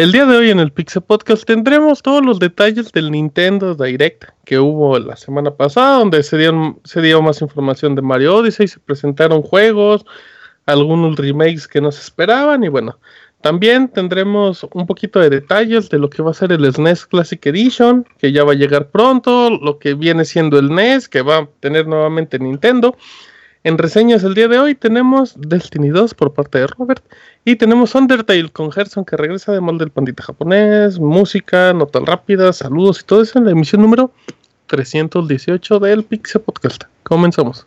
El 0.00 0.12
día 0.12 0.24
de 0.24 0.34
hoy 0.34 0.50
en 0.50 0.60
el 0.60 0.72
Pixel 0.72 1.02
Podcast 1.02 1.44
tendremos 1.44 2.00
todos 2.00 2.24
los 2.24 2.38
detalles 2.38 2.90
del 2.90 3.10
Nintendo 3.10 3.74
Direct 3.74 4.30
que 4.46 4.58
hubo 4.58 4.98
la 4.98 5.14
semana 5.14 5.50
pasada, 5.50 5.98
donde 5.98 6.22
se, 6.22 6.38
dieron, 6.38 6.80
se 6.84 7.02
dio 7.02 7.20
más 7.20 7.42
información 7.42 7.94
de 7.94 8.00
Mario 8.00 8.36
Odyssey, 8.36 8.66
se 8.66 8.80
presentaron 8.80 9.42
juegos, 9.42 10.06
algunos 10.64 11.16
remakes 11.16 11.68
que 11.68 11.82
no 11.82 11.92
se 11.92 12.00
esperaban 12.00 12.64
y 12.64 12.68
bueno, 12.68 12.98
también 13.42 13.88
tendremos 13.88 14.66
un 14.72 14.86
poquito 14.86 15.20
de 15.20 15.28
detalles 15.28 15.90
de 15.90 15.98
lo 15.98 16.08
que 16.08 16.22
va 16.22 16.30
a 16.30 16.34
ser 16.34 16.52
el 16.52 16.72
SNES 16.72 17.04
Classic 17.04 17.44
Edition, 17.44 18.06
que 18.16 18.32
ya 18.32 18.42
va 18.44 18.52
a 18.52 18.56
llegar 18.56 18.88
pronto, 18.88 19.50
lo 19.50 19.78
que 19.78 19.92
viene 19.92 20.24
siendo 20.24 20.58
el 20.58 20.74
NES, 20.74 21.10
que 21.10 21.20
va 21.20 21.36
a 21.36 21.48
tener 21.60 21.86
nuevamente 21.86 22.38
Nintendo. 22.38 22.96
En 23.62 23.76
reseñas 23.76 24.24
el 24.24 24.32
día 24.32 24.48
de 24.48 24.58
hoy 24.58 24.74
tenemos 24.74 25.34
Destiny 25.36 25.90
2 25.90 26.14
por 26.14 26.32
parte 26.32 26.58
de 26.58 26.66
Robert 26.66 27.04
y 27.44 27.56
tenemos 27.56 27.94
Undertale 27.94 28.48
con 28.48 28.72
Gerson 28.72 29.04
que 29.04 29.18
regresa 29.18 29.52
de 29.52 29.60
molde 29.60 29.84
del 29.84 29.92
pandita 29.92 30.22
japonés, 30.22 30.98
música, 30.98 31.74
notas 31.74 32.02
rápidas, 32.04 32.56
saludos 32.56 33.00
y 33.02 33.04
todo 33.04 33.20
eso 33.20 33.38
en 33.38 33.44
la 33.44 33.50
emisión 33.50 33.82
número 33.82 34.12
318 34.68 35.78
del 35.78 36.04
Pixel 36.04 36.40
Podcast. 36.40 36.84
Comenzamos. 37.02 37.66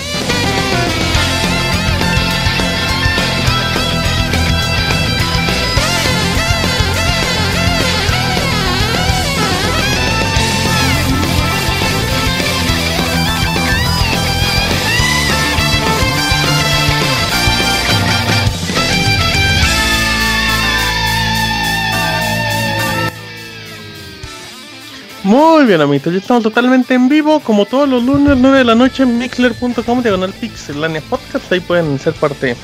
Muy 25.23 25.65
bien, 25.65 25.81
amigos, 25.81 26.11
ya 26.11 26.19
estamos 26.19 26.41
totalmente 26.41 26.95
en 26.95 27.07
vivo, 27.07 27.41
como 27.41 27.67
todos 27.67 27.87
los 27.87 28.03
lunes, 28.03 28.37
9 28.39 28.57
de 28.57 28.63
la 28.63 28.73
noche, 28.73 29.03
en 29.03 29.19
mixler.com, 29.19 30.01
diagonal 30.01 30.33
pixelania 30.33 30.99
podcast. 31.01 31.51
Ahí 31.51 31.59
pueden 31.59 31.99
ser 31.99 32.13
parte 32.13 32.55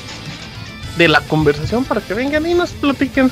de 0.96 1.08
la 1.08 1.20
conversación 1.20 1.84
para 1.84 2.00
que 2.00 2.14
vengan 2.14 2.44
y 2.46 2.54
nos 2.54 2.70
platiquen, 2.70 3.30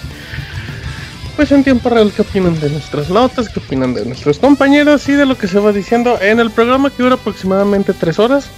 pues 1.35 1.51
en 1.51 1.65
tiempo 1.65 1.91
real, 1.91 2.13
qué 2.15 2.23
opinan 2.23 2.61
de 2.61 2.71
nuestras 2.71 3.11
notas, 3.11 3.49
qué 3.49 3.59
opinan 3.59 3.95
de 3.95 4.05
nuestros 4.05 4.39
compañeros 4.39 5.09
y 5.09 5.15
de 5.15 5.27
lo 5.27 5.37
que 5.37 5.49
se 5.49 5.59
va 5.59 5.73
diciendo 5.73 6.21
en 6.21 6.39
el 6.39 6.53
programa 6.53 6.91
que 6.91 7.03
dura 7.03 7.17
aproximadamente 7.17 7.95
3 7.95 8.21
horas. 8.21 8.49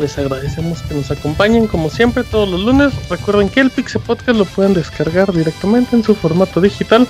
Les 0.00 0.18
agradecemos 0.18 0.82
que 0.82 0.94
nos 0.94 1.12
acompañen 1.12 1.68
como 1.68 1.88
siempre 1.88 2.24
todos 2.24 2.48
los 2.48 2.62
lunes. 2.62 2.92
Recuerden 3.08 3.48
que 3.48 3.60
el 3.60 3.70
Pixel 3.70 4.02
Podcast 4.02 4.36
lo 4.36 4.44
pueden 4.44 4.74
descargar 4.74 5.32
directamente 5.32 5.94
en 5.94 6.02
su 6.02 6.16
formato 6.16 6.60
digital 6.60 7.06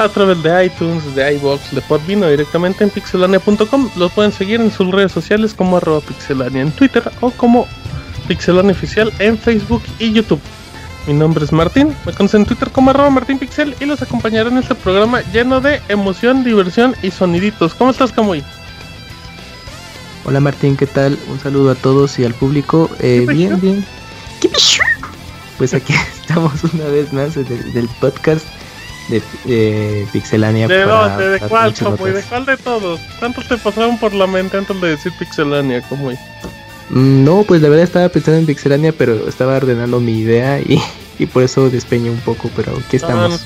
a 0.00 0.08
través 0.08 0.42
de 0.42 0.64
iTunes, 0.64 1.14
de 1.14 1.34
iBox, 1.34 1.74
de 1.74 1.82
Podbean 1.82 2.22
o 2.22 2.28
directamente 2.28 2.84
en 2.84 2.90
pixelania.com. 2.90 3.90
Los 3.96 4.10
pueden 4.12 4.32
seguir 4.32 4.60
en 4.60 4.70
sus 4.70 4.90
redes 4.90 5.12
sociales 5.12 5.52
como 5.52 5.76
arroba 5.76 6.00
pixelania 6.00 6.62
en 6.62 6.72
Twitter 6.72 7.02
o 7.20 7.30
como 7.30 7.66
pixelania 8.26 8.72
oficial 8.72 9.12
en 9.18 9.36
Facebook 9.36 9.82
y 9.98 10.12
YouTube. 10.12 10.40
Mi 11.06 11.12
nombre 11.12 11.44
es 11.44 11.52
Martín, 11.52 11.94
me 12.06 12.12
conocen 12.12 12.42
en 12.42 12.46
Twitter 12.46 12.70
como 12.70 12.90
arroba 12.90 13.10
Martín 13.10 13.38
Pixel 13.38 13.74
y 13.78 13.84
los 13.84 14.00
acompañaré 14.00 14.48
en 14.48 14.58
este 14.58 14.74
programa 14.74 15.20
lleno 15.32 15.60
de 15.60 15.80
emoción, 15.88 16.44
diversión 16.44 16.94
y 17.02 17.10
soniditos. 17.10 17.74
¿Cómo 17.74 17.90
estás, 17.90 18.12
Camuy? 18.12 18.42
Hola 20.24 20.40
Martín, 20.40 20.76
¿qué 20.76 20.86
tal? 20.86 21.18
Un 21.28 21.40
saludo 21.40 21.72
a 21.72 21.74
todos 21.74 22.18
y 22.18 22.24
al 22.24 22.34
público. 22.34 22.90
Eh, 23.00 23.26
bien, 23.28 23.60
bien. 23.60 23.84
Pues 25.58 25.74
aquí 25.74 25.92
estamos 26.20 26.64
una 26.72 26.84
vez 26.84 27.12
más 27.12 27.34
del 27.34 27.88
podcast 28.00 28.46
de 29.10 30.06
Pixelania. 30.12 30.68
¿De 30.68 30.82
dónde? 30.82 31.28
¿De 31.28 31.40
cuál, 31.40 31.72
¿De 31.72 32.22
cuál 32.28 32.46
de 32.46 32.56
todos? 32.56 33.00
¿Cuántos 33.18 33.48
te 33.48 33.56
pasaron 33.56 33.98
por 33.98 34.14
la 34.14 34.26
mente 34.26 34.56
antes 34.56 34.80
de 34.80 34.88
decir 34.88 35.12
Pixelania, 35.18 35.82
como 35.82 36.10
mm, 36.10 37.24
No, 37.24 37.42
pues 37.42 37.62
la 37.62 37.68
verdad 37.68 37.84
estaba 37.84 38.08
pensando 38.08 38.38
en 38.38 38.46
Pixelania, 38.46 38.92
pero 38.92 39.28
estaba 39.28 39.56
ordenando 39.56 40.00
mi 40.00 40.18
idea 40.18 40.60
y, 40.60 40.80
y 41.18 41.26
por 41.26 41.42
eso 41.42 41.68
despeñé 41.70 42.10
un 42.10 42.20
poco, 42.20 42.50
pero 42.54 42.72
aquí 42.86 42.96
estamos. 42.96 43.44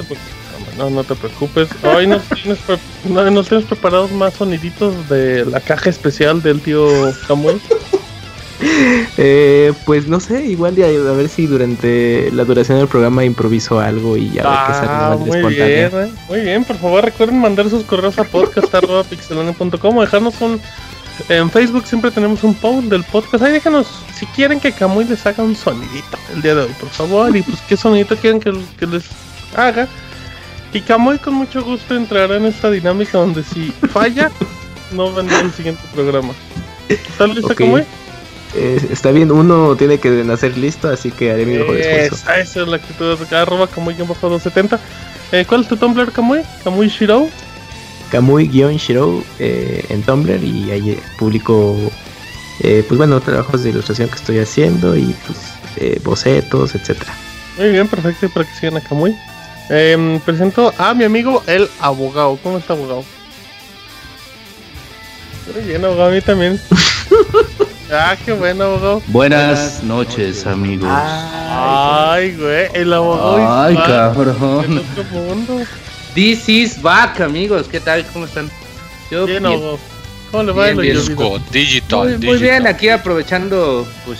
No, 0.77 0.91
no 0.91 1.05
te 1.05 1.15
preocupes. 1.15 1.69
Hoy 1.85 2.07
nos 2.07 2.23
tienes, 2.25 2.59
nos 3.05 3.49
tienes 3.49 3.67
preparados 3.67 4.11
más 4.11 4.35
soniditos 4.35 5.09
de 5.09 5.45
la 5.45 5.61
caja 5.61 5.89
especial 5.91 6.43
del 6.43 6.61
tío 6.61 7.13
Samuel. 7.27 7.61
Eh, 9.17 9.73
pues 9.85 10.09
no 10.09 10.21
sé, 10.21 10.47
igual 10.47 10.75
ya, 10.75 10.87
a 10.87 11.13
ver 11.13 11.29
si 11.29 11.47
durante 11.47 12.31
la 12.33 12.45
duración 12.45 12.79
del 12.79 12.89
programa 12.89 13.25
improviso 13.25 13.79
algo 13.79 14.17
y 14.17 14.31
ya 14.31 14.43
ah, 14.45 15.17
ver 15.17 15.25
qué 15.25 15.33
sale 15.33 15.43
muy 15.43 15.55
bien, 15.55 15.91
eh. 15.93 16.11
muy 16.29 16.41
bien, 16.41 16.65
por 16.65 16.77
favor 16.77 17.05
recuerden 17.05 17.39
mandar 17.39 17.69
sus 17.69 17.85
correos 17.85 18.19
a 18.19 18.25
podcast.pixelania.com 18.25 19.97
o 19.97 20.01
dejarnos 20.01 20.41
un 20.41 20.61
en 21.29 21.51
Facebook 21.51 21.87
siempre 21.87 22.11
tenemos 22.11 22.43
un 22.43 22.55
post 22.55 22.89
del 22.89 23.05
podcast. 23.05 23.45
Ahí 23.45 23.53
déjanos 23.53 23.87
si 24.15 24.27
quieren 24.27 24.61
que 24.61 24.73
Camuy 24.73 25.05
les 25.05 25.25
haga 25.27 25.43
un 25.43 25.55
sonidito 25.55 26.19
el 26.35 26.43
día 26.43 26.55
de 26.55 26.63
hoy, 26.63 26.73
por 26.81 26.89
favor. 26.89 27.35
Y 27.37 27.43
pues 27.43 27.61
qué 27.69 27.77
sonidito 27.77 28.17
quieren 28.17 28.41
que, 28.41 28.53
les 28.87 29.05
haga. 29.57 29.87
Y 30.73 30.81
Camuy 30.81 31.19
con 31.19 31.35
mucho 31.35 31.63
gusto 31.63 31.95
entrará 31.95 32.37
en 32.37 32.47
esta 32.47 32.71
dinámica 32.71 33.19
donde 33.19 33.45
si 33.45 33.73
falla, 33.93 34.31
no 34.93 35.13
vendrá 35.13 35.41
el 35.41 35.53
siguiente 35.53 35.83
programa. 35.95 36.33
¿Estás 36.89 37.29
lista, 37.29 37.53
okay. 37.53 37.67
Camuy? 37.67 37.85
Eh, 38.57 38.81
está 38.91 39.11
bien, 39.11 39.33
uno 39.33 39.75
tiene 39.77 39.99
que 39.99 40.11
nacer 40.25 40.57
listo, 40.57 40.89
así 40.89 41.11
que 41.11 41.33
haré 41.33 41.45
mi 41.45 41.57
mejor 41.59 41.77
esfuerzo. 41.77 42.15
Esa, 42.15 42.39
esa 42.39 42.63
es 42.63 42.69
la 42.69 42.77
actitud 42.77 43.19
de 43.19 43.37
arroba 43.37 43.67
Kamui 43.67 43.95
270. 43.95 44.79
Eh, 45.33 45.45
¿Cuál 45.49 45.63
es 45.63 45.69
tu 45.69 45.77
Tumblr, 45.77 46.13
Kamui? 46.13 46.43
¿Kamui 46.63 46.89
Shiro? 46.89 47.29
Kamui-Shiro 48.15 49.25
eh, 49.41 49.85
en 49.89 50.03
Tumblr 50.03 50.43
y 50.45 50.71
ahí 50.71 50.91
eh, 50.91 51.03
publico, 51.19 51.77
eh, 52.61 52.85
pues 52.87 52.97
bueno, 52.97 53.21
trabajos 53.21 53.65
de 53.65 53.71
ilustración 53.71 54.09
que 54.09 54.15
estoy 54.15 54.39
haciendo 54.39 54.97
y 54.97 55.15
pues 55.27 55.39
eh, 55.77 56.01
bocetos, 56.05 56.77
etcétera. 56.77 57.13
Muy 57.59 57.71
bien, 57.71 57.89
perfecto, 57.89 58.29
para 58.29 58.47
que 58.47 58.55
sigan 58.55 58.77
a 58.77 58.81
Kamui. 58.81 59.17
Eh, 59.71 60.21
presento 60.25 60.73
a 60.79 60.95
mi 60.95 61.03
amigo 61.03 61.43
el 61.49 61.69
abogado. 61.81 62.39
¿Cómo 62.43 62.59
está, 62.59 62.75
abogado? 62.75 63.05
Muy 65.53 65.65
bien, 65.65 65.85
abogado, 65.85 66.11
a 66.11 66.13
mí 66.13 66.21
también. 66.21 66.61
Ah, 67.97 68.17
qué 68.25 68.33
bueno, 68.33 68.65
abogado. 68.65 69.03
Buenas, 69.07 69.85
noches, 69.85 70.47
amigos. 70.47 70.91
Ay, 70.91 72.35
güey, 72.37 72.69
el 72.75 72.93
abogado. 72.93 73.63
Ay, 73.63 73.77
cabrón. 73.77 74.83
This 76.13 76.49
is 76.49 76.83
back, 76.83 77.21
amigos. 77.21 77.69
¿Qué 77.69 77.79
tal? 77.79 78.05
¿Cómo 78.13 78.25
están? 78.25 78.51
Yo 79.13 79.27
bien, 79.27 79.47
abogado. 79.47 79.79
¿Cómo 80.33 80.43
le 80.43 80.53
va 80.53 80.65
bien, 80.71 80.79
bien. 80.79 81.43
Digital, 81.53 82.19
muy, 82.19 82.27
muy, 82.27 82.39
bien, 82.39 82.67
aquí 82.67 82.89
aprovechando, 82.89 83.87
pues, 84.05 84.19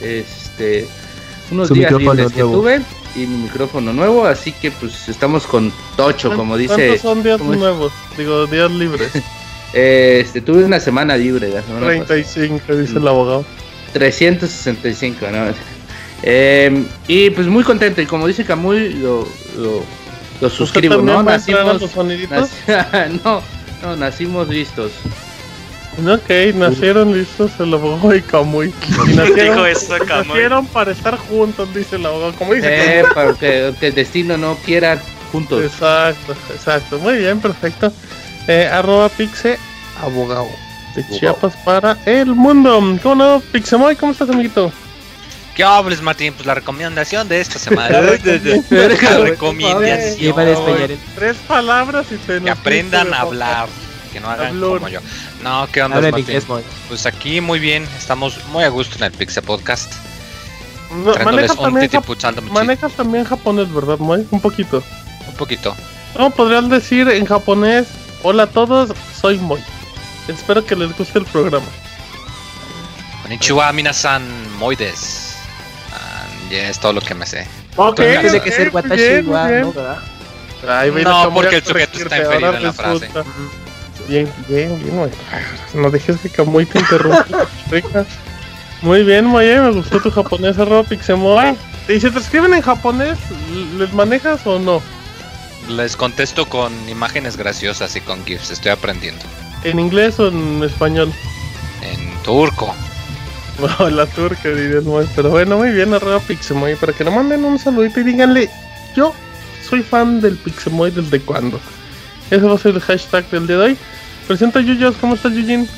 este, 0.00 0.86
unos 1.50 1.70
días 1.72 1.90
libres 1.92 2.32
que 2.32 2.42
tuve 2.42 2.82
y 3.16 3.26
mi 3.26 3.42
micrófono 3.42 3.92
nuevo, 3.92 4.24
así 4.26 4.52
que 4.52 4.70
pues 4.70 5.08
estamos 5.08 5.46
con 5.46 5.72
Tocho, 5.96 6.34
como 6.36 6.56
dice. 6.56 6.74
¿Cuántos 6.74 7.00
son 7.00 7.22
días 7.24 7.40
nuevos? 7.40 7.92
Digo, 8.16 8.46
días 8.46 8.70
libres. 8.70 9.10
Este, 9.72 10.40
tuve 10.40 10.64
una 10.64 10.80
semana 10.80 11.16
libre 11.16 11.48
la 11.48 11.62
semana 11.62 11.86
35, 11.86 12.76
dice 12.76 12.98
el 12.98 13.08
abogado. 13.08 13.44
365, 13.92 15.26
¿no? 15.30 15.54
Eh, 16.22 16.84
y 17.08 17.30
pues 17.30 17.46
muy 17.46 17.64
contento. 17.64 18.00
Y 18.00 18.06
como 18.06 18.26
dice 18.26 18.44
Camuy, 18.44 18.94
lo, 18.94 19.26
lo, 20.40 20.50
suscribo, 20.50 20.96
¿no? 20.96 21.22
Nacimos, 21.22 21.96
nac 21.96 23.10
no, 23.24 23.42
no, 23.82 23.96
nacimos 23.96 24.48
listos. 24.48 24.92
Ok, 25.98 26.54
nacieron 26.54 27.12
listos 27.12 27.50
el 27.60 27.74
abogado 27.74 28.14
y 28.14 28.22
Kamui. 28.22 28.72
Y 29.08 29.12
nacieron, 29.14 29.62
nacieron 30.08 30.66
para 30.66 30.92
estar 30.92 31.18
juntos, 31.18 31.74
dice 31.74 31.96
el 31.96 32.06
abogado. 32.06 32.32
Como 32.34 32.54
dice 32.54 33.00
eh, 33.00 33.04
para 33.14 33.34
que, 33.34 33.74
el 33.80 33.94
destino 33.94 34.38
no 34.38 34.56
quiera 34.64 34.98
juntos. 35.30 35.62
Exacto, 35.62 36.34
exacto. 36.50 36.98
Muy 36.98 37.18
bien, 37.18 37.40
perfecto. 37.40 37.92
Eh, 38.48 38.68
arroba 38.72 39.08
pixe 39.08 39.58
abogado. 40.00 40.48
De 40.94 41.06
Chiapas 41.08 41.56
para 41.64 41.96
el 42.04 42.34
mundo. 42.34 42.98
¿Cómo 43.02 43.14
no? 43.14 43.40
Pixemoy, 43.52 43.96
¿cómo 43.96 44.12
estás, 44.12 44.28
amiguito? 44.28 44.70
¿Qué 45.54 45.64
hables, 45.64 46.02
Martín? 46.02 46.32
Pues 46.34 46.46
la 46.46 46.54
recomendación 46.54 47.28
de 47.28 47.40
esta 47.40 47.58
semana. 47.58 48.00
la 48.70 49.18
recomendación. 49.18 50.98
Tres 51.14 51.36
palabras 51.46 52.06
y 52.10 52.16
te 52.16 52.40
Que 52.40 52.50
aprendan 52.50 53.12
a 53.14 53.20
hablar. 53.20 53.68
Que 54.12 54.20
no 54.20 54.28
hagan 54.28 54.60
como 54.60 54.88
yo. 54.88 55.00
No, 55.42 55.66
¿qué 55.72 55.82
onda, 55.82 56.00
Martín? 56.00 56.42
Pues 56.88 57.06
aquí 57.06 57.40
muy 57.40 57.58
bien. 57.58 57.86
Estamos 57.96 58.44
muy 58.48 58.64
a 58.64 58.68
gusto 58.68 58.96
en 58.98 59.04
el 59.04 59.12
Pixel 59.12 59.42
Podcast. 59.42 59.92
No, 60.90 61.14
manejas, 61.24 61.56
también 61.56 61.90
manejas 62.50 62.92
también 62.92 63.24
japonés, 63.24 63.72
¿verdad, 63.72 63.98
Moy? 63.98 64.26
Un 64.30 64.40
poquito. 64.40 64.82
Un 65.26 65.34
poquito. 65.36 65.74
¿Cómo 66.14 66.30
podrías 66.30 66.68
decir 66.68 67.08
en 67.08 67.24
japonés? 67.24 67.86
Hola 68.22 68.44
a 68.44 68.46
todos, 68.46 68.90
soy 69.20 69.38
Moy. 69.38 69.62
Espero 70.28 70.64
que 70.64 70.76
les 70.76 70.96
guste 70.96 71.18
el 71.18 71.24
programa. 71.26 71.66
Konnichiwa, 73.22 73.72
minasan, 73.72 74.22
Moides 74.58 75.32
ya 76.52 76.68
es 76.68 76.78
todo 76.78 76.92
lo 76.92 77.00
que 77.00 77.14
me 77.14 77.26
sé. 77.26 77.46
Okay, 77.76 78.18
tiene 78.18 78.40
que 78.40 78.52
ser 78.52 78.70
Watashi 78.72 79.22
wa, 79.22 79.48
¿no? 79.48 79.72
¿verdad? 79.72 79.98
no, 81.04 81.34
porque 81.34 81.56
el 81.56 81.64
sujeto 81.64 81.98
está 81.98 82.18
inferido 82.18 82.54
en 82.54 82.62
la 82.62 82.72
frase. 82.72 83.08
Bien, 84.08 84.30
bien, 84.48 84.82
bien, 84.82 85.10
No 85.74 85.90
dejes 85.90 86.18
que 86.18 86.28
Kamui 86.28 86.66
te 86.66 86.78
interrumpa. 86.78 87.26
Muy 88.82 89.04
bien, 89.04 89.26
Moye, 89.26 89.60
me 89.60 89.70
gustó 89.70 90.00
tu 90.00 90.10
japonés, 90.10 90.58
arroba 90.58 90.82
Pixemoy. 90.82 91.56
¿Y 91.88 92.00
si 92.00 92.10
te 92.10 92.18
escriben 92.18 92.52
en 92.52 92.62
japonés, 92.62 93.18
les 93.78 93.92
manejas 93.92 94.46
o 94.46 94.58
no? 94.58 94.82
Les 95.68 95.96
contesto 95.96 96.48
con 96.48 96.72
imágenes 96.88 97.36
graciosas 97.36 97.94
y 97.96 98.00
con 98.00 98.24
GIFs, 98.24 98.50
estoy 98.50 98.72
aprendiendo. 98.72 99.22
¿En 99.64 99.78
inglés 99.78 100.18
o 100.18 100.28
en 100.28 100.62
español? 100.62 101.12
En 101.82 102.22
turco. 102.22 102.74
No, 103.60 103.90
la 103.90 104.06
turca 104.06 104.48
dirías 104.48 104.84
pero 105.14 105.30
bueno, 105.30 105.58
muy 105.58 105.70
bien, 105.70 105.94
arroba 105.94 106.18
Pixemoy, 106.20 106.74
para 106.76 106.92
que 106.92 107.04
le 107.04 107.10
manden 107.10 107.44
un 107.44 107.58
saludito 107.58 108.00
y 108.00 108.04
díganle, 108.04 108.50
yo 108.96 109.14
soy 109.68 109.82
fan 109.82 110.20
del 110.20 110.36
Pixemoy 110.36 110.90
desde 110.90 111.20
cuando. 111.20 111.60
Ese 112.30 112.44
va 112.46 112.54
a 112.54 112.58
ser 112.58 112.74
el 112.74 112.80
hashtag 112.80 113.28
del 113.30 113.46
día 113.46 113.58
de 113.58 113.64
hoy. 113.64 113.78
Presenta 114.26 114.58
a 114.58 114.62
Yuyos, 114.62 114.96
¿cómo 114.96 115.14
estás 115.14 115.32
Yujin? 115.32 115.68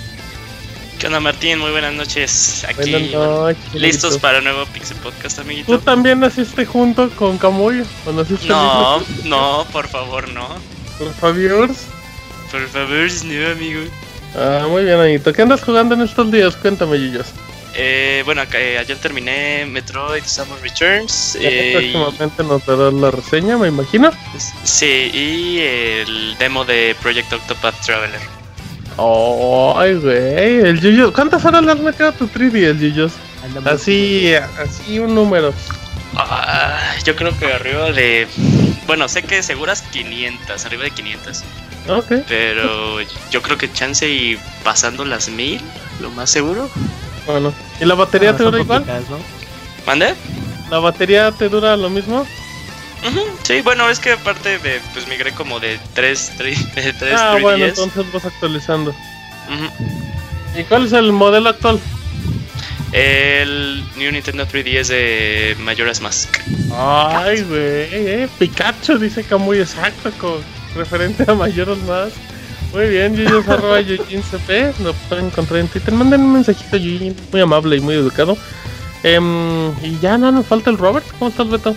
¿Qué 1.04 1.08
onda 1.08 1.20
Martín? 1.20 1.58
Muy 1.58 1.70
buenas 1.70 1.92
noches. 1.92 2.64
Aquí 2.66 3.14
listos 3.74 4.16
para 4.16 4.40
nuevo 4.40 4.64
Pixel 4.72 4.96
Podcast, 4.96 5.38
amiguito. 5.38 5.70
¿Tú 5.70 5.78
también 5.84 6.18
naciste 6.18 6.64
junto 6.64 7.10
con 7.10 7.36
Camuy? 7.36 7.84
¿O 8.06 8.12
naciste 8.12 8.48
no, 8.48 9.02
no, 9.24 9.66
por 9.70 9.86
favor, 9.86 10.26
no. 10.30 10.48
Por 10.98 11.12
favor. 11.12 11.68
Por 12.50 12.66
favor, 12.68 13.10
no, 13.22 13.52
amigo. 13.52 13.80
Ah, 14.34 14.66
muy 14.66 14.84
bien, 14.84 14.98
amiguito. 14.98 15.30
¿Qué 15.34 15.42
andas 15.42 15.60
jugando 15.62 15.94
en 15.94 16.00
estos 16.00 16.32
días? 16.32 16.56
Cuéntame, 16.56 16.98
Yuyos. 16.98 17.26
Eh, 17.74 18.22
bueno, 18.24 18.40
eh, 18.54 18.78
ayer 18.78 18.96
terminé 18.96 19.66
Metroid 19.66 20.24
Samus 20.24 20.58
Returns. 20.62 21.36
Eh, 21.38 21.72
próximamente 21.74 22.44
nos 22.44 22.64
darás 22.64 22.94
la 22.94 23.10
reseña, 23.10 23.58
me 23.58 23.68
imagino. 23.68 24.10
Sí, 24.62 25.10
y 25.12 25.58
el 25.58 26.38
demo 26.38 26.64
de 26.64 26.96
Project 27.02 27.30
Octopath 27.30 27.78
Traveler. 27.84 28.33
Oh, 28.96 29.74
ay, 29.76 29.94
güey, 29.94 30.60
el 30.60 30.80
Yuyos. 30.80 31.12
¿Cuántas 31.12 31.44
horas 31.44 31.64
le 31.64 31.72
has 31.72 31.80
metido 31.80 32.08
a 32.08 32.12
tu 32.12 32.28
3D, 32.28 32.54
el 32.64 32.78
Yuyos? 32.78 33.12
Así, 33.64 34.32
así 34.34 34.98
un 34.98 35.14
número. 35.14 35.52
Ah, 36.16 36.94
yo 37.04 37.16
creo 37.16 37.36
que 37.36 37.52
arriba 37.52 37.90
de. 37.92 38.28
Bueno, 38.86 39.08
sé 39.08 39.22
que 39.22 39.42
seguras 39.42 39.82
500, 39.82 40.64
arriba 40.64 40.84
de 40.84 40.90
500. 40.92 41.42
Ok. 41.88 42.12
Pero 42.28 43.00
yo 43.30 43.42
creo 43.42 43.58
que 43.58 43.70
chance 43.72 44.08
y 44.08 44.38
pasando 44.62 45.04
las 45.04 45.28
1000, 45.28 45.60
lo 46.00 46.10
más 46.10 46.30
seguro. 46.30 46.70
Bueno, 47.26 47.52
¿y 47.80 47.84
la 47.84 47.94
batería 47.94 48.30
ah, 48.30 48.36
te 48.36 48.44
dura 48.44 48.60
igual? 48.60 48.84
¿Mande? 49.86 50.14
¿La 50.70 50.78
batería 50.78 51.32
te 51.32 51.48
dura 51.48 51.76
lo 51.76 51.90
mismo? 51.90 52.26
Sí, 53.42 53.60
bueno, 53.60 53.88
es 53.90 53.98
que 53.98 54.12
aparte 54.12 54.58
de, 54.58 54.80
pues 54.92 55.06
migré 55.08 55.32
como 55.32 55.60
de 55.60 55.78
3, 55.94 56.32
3, 56.36 56.74
de 56.74 56.92
3 56.92 57.14
Ah, 57.16 57.36
bueno, 57.40 57.64
entonces 57.64 58.10
vas 58.12 58.24
actualizando. 58.24 58.94
¿Y 60.58 60.62
cuál 60.64 60.86
es 60.86 60.92
el 60.92 61.12
modelo 61.12 61.50
actual? 61.50 61.80
El 62.92 63.84
New 63.96 64.12
Nintendo 64.12 64.46
3DS 64.46 64.86
de 64.86 65.56
Majora's 65.60 66.00
Mask. 66.00 66.38
Ay, 66.72 67.42
güey, 67.42 67.60
eh, 67.60 68.28
Pikachu 68.38 68.98
dice 68.98 69.24
que 69.24 69.34
muy 69.34 69.58
exacto 69.58 70.12
con 70.20 70.38
referente 70.76 71.24
a 71.28 71.34
Majora's 71.34 71.78
Mask. 71.78 72.16
Muy 72.72 72.88
bien, 72.88 73.16
Yuyos 73.16 73.46
arroba 73.48 73.80
CP, 73.82 74.74
lo 74.82 74.92
pueden 75.08 75.26
encontrar 75.26 75.60
en 75.60 75.68
Twitter. 75.68 75.92
Manden 75.94 76.22
un 76.22 76.32
mensajito 76.34 76.76
Yujin, 76.76 77.16
muy 77.30 77.40
amable 77.40 77.76
y 77.76 77.80
muy 77.80 77.94
educado. 77.94 78.36
Em, 79.04 79.70
y 79.82 79.98
ya 80.00 80.16
no 80.16 80.32
nos 80.32 80.46
falta 80.46 80.70
el 80.70 80.78
Robert. 80.78 81.06
¿Cómo 81.18 81.30
estás, 81.30 81.48
Beto? 81.48 81.76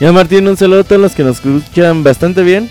Ya, 0.00 0.12
Martín, 0.12 0.48
un 0.48 0.56
saludo 0.56 0.80
a 0.80 0.84
todos 0.84 1.02
los 1.02 1.14
que 1.14 1.22
nos 1.22 1.44
escuchan 1.44 2.02
bastante 2.02 2.42
bien. 2.42 2.70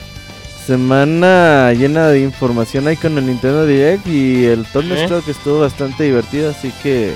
Semana 0.65 1.71
llena 1.73 2.07
de 2.07 2.21
información 2.21 2.87
ahí 2.87 2.97
con 2.97 3.19
el 3.19 3.27
Nintendo 3.27 3.67
Direct 3.67 4.07
y 4.07 4.45
el 4.45 4.65
Thunderstruck 4.65 5.25
que 5.25 5.31
estuvo 5.31 5.59
bastante 5.59 6.05
divertido, 6.05 6.49
así 6.49 6.73
que 6.81 7.13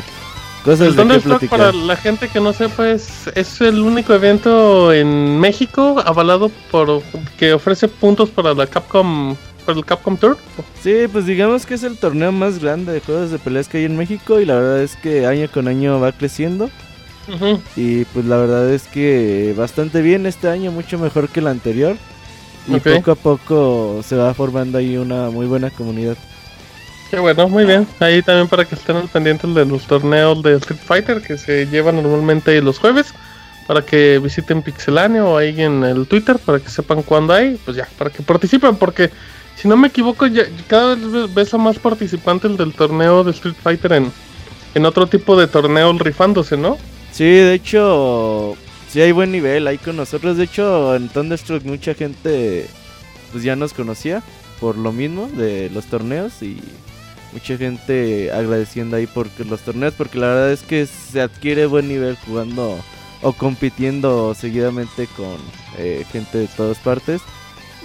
cosas 0.64 0.90
el 0.90 0.96
Thunderstruck 0.96 1.48
para 1.48 1.72
la 1.72 1.96
gente 1.96 2.28
que 2.28 2.40
no 2.40 2.54
sepa 2.54 2.92
es, 2.92 3.28
es 3.34 3.60
el 3.62 3.80
único 3.80 4.14
evento 4.14 4.94
en 4.94 5.40
México 5.40 5.96
avalado 6.06 6.52
por 6.70 7.02
que 7.40 7.54
ofrece 7.54 7.88
puntos 7.88 8.30
para 8.30 8.54
la 8.54 8.68
Capcom 8.68 9.36
para 9.66 9.80
el 9.80 9.86
Capcom 9.86 10.16
Tour. 10.16 10.38
Sí, 10.84 11.08
pues 11.12 11.26
digamos 11.26 11.66
que 11.66 11.74
es 11.74 11.82
el 11.82 11.98
torneo 11.98 12.32
más 12.32 12.60
grande 12.60 12.94
de 12.94 13.00
juegos 13.00 13.32
de 13.32 13.40
peleas 13.40 13.68
que 13.68 13.80
hay 13.80 13.86
en 13.86 13.98
México 13.98 14.40
y 14.40 14.46
la 14.46 14.56
verdad 14.56 14.84
es 14.84 14.96
que 14.96 15.26
año 15.26 15.48
con 15.52 15.68
año 15.68 16.00
va 16.00 16.12
creciendo. 16.12 16.70
Y 17.76 18.06
pues 18.06 18.26
la 18.26 18.38
verdad 18.38 18.70
es 18.70 18.84
que 18.84 19.54
bastante 19.58 20.02
bien 20.02 20.26
este 20.26 20.50
año, 20.50 20.72
mucho 20.72 20.98
mejor 20.98 21.30
que 21.30 21.40
el 21.40 21.48
anterior. 21.48 21.96
Y 22.68 22.80
poco 22.80 23.12
a 23.12 23.16
poco 23.16 24.02
se 24.08 24.16
va 24.16 24.34
formando 24.34 24.78
ahí 24.78 24.98
una 24.98 25.30
muy 25.30 25.46
buena 25.46 25.70
comunidad. 25.70 26.18
Qué 27.12 27.20
bueno, 27.20 27.48
muy 27.48 27.66
bien. 27.66 27.88
Ahí 28.00 28.22
también 28.22 28.48
para 28.48 28.66
que 28.66 28.76
estén 28.76 28.96
al 28.96 29.08
pendientes 29.08 29.54
de 29.54 29.66
los 29.66 29.86
torneos 29.86 30.42
de 30.42 30.56
Street 30.56 30.80
Fighter 30.84 31.22
que 31.22 31.38
se 31.38 31.68
llevan 31.68 32.02
normalmente 32.02 32.62
los 32.62 32.80
jueves. 32.80 33.14
Para 33.68 33.82
que 33.82 34.20
visiten 34.20 34.62
Pixelania 34.62 35.24
o 35.24 35.38
ahí 35.38 35.62
en 35.62 35.84
el 35.84 36.06
Twitter 36.08 36.38
para 36.38 36.60
que 36.60 36.70
sepan 36.70 37.04
cuándo 37.04 37.34
hay. 37.34 37.60
Pues 37.64 37.78
ya, 37.78 37.88
para 37.98 38.10
que 38.10 38.24
participen 38.24 38.76
porque 38.76 39.10
si 39.56 39.68
no 39.68 39.78
me 39.78 39.88
equivoco, 39.88 40.28
ya, 40.28 40.44
cada 40.68 40.96
vez 40.96 41.34
ves 41.34 41.54
a 41.54 41.58
más 41.58 41.80
participantes 41.80 42.58
del 42.58 42.74
torneo 42.74 43.24
de 43.24 43.32
Street 43.32 43.56
Fighter 43.62 43.94
en, 43.94 44.12
en 44.74 44.86
otro 44.86 45.08
tipo 45.08 45.40
de 45.40 45.48
torneo 45.48 45.94
rifándose, 45.94 46.58
¿no? 46.58 46.78
Sí, 47.14 47.26
de 47.26 47.54
hecho, 47.54 48.58
sí 48.90 49.00
hay 49.00 49.12
buen 49.12 49.32
nivel 49.32 49.68
ahí 49.68 49.78
con 49.78 49.96
nosotros. 49.96 50.36
De 50.36 50.46
hecho, 50.46 50.96
en 50.96 51.10
Thunderstruck 51.10 51.64
mucha 51.64 51.94
gente 51.94 52.68
pues 53.32 53.44
ya 53.44 53.56
nos 53.56 53.74
conocía 53.74 54.24
por 54.60 54.78
lo 54.78 54.92
mismo 54.92 55.28
de 55.28 55.70
los 55.70 55.86
torneos 55.86 56.42
y 56.42 56.58
mucha 57.32 57.56
gente 57.58 58.32
agradeciendo 58.32 58.96
ahí 58.96 59.06
por 59.06 59.28
los 59.46 59.62
torneos 59.62 59.94
porque 59.96 60.18
la 60.18 60.28
verdad 60.28 60.52
es 60.52 60.62
que 60.64 60.88
se 60.88 61.22
adquiere 61.22 61.68
buen 61.68 61.88
nivel 61.88 62.18
jugando 62.26 62.80
o 63.22 63.34
compitiendo 63.34 64.34
seguidamente 64.34 65.08
con 65.16 65.38
eh, 65.78 66.06
gente 66.12 66.40
de 66.40 66.48
todas 66.48 66.80
partes. 66.80 67.22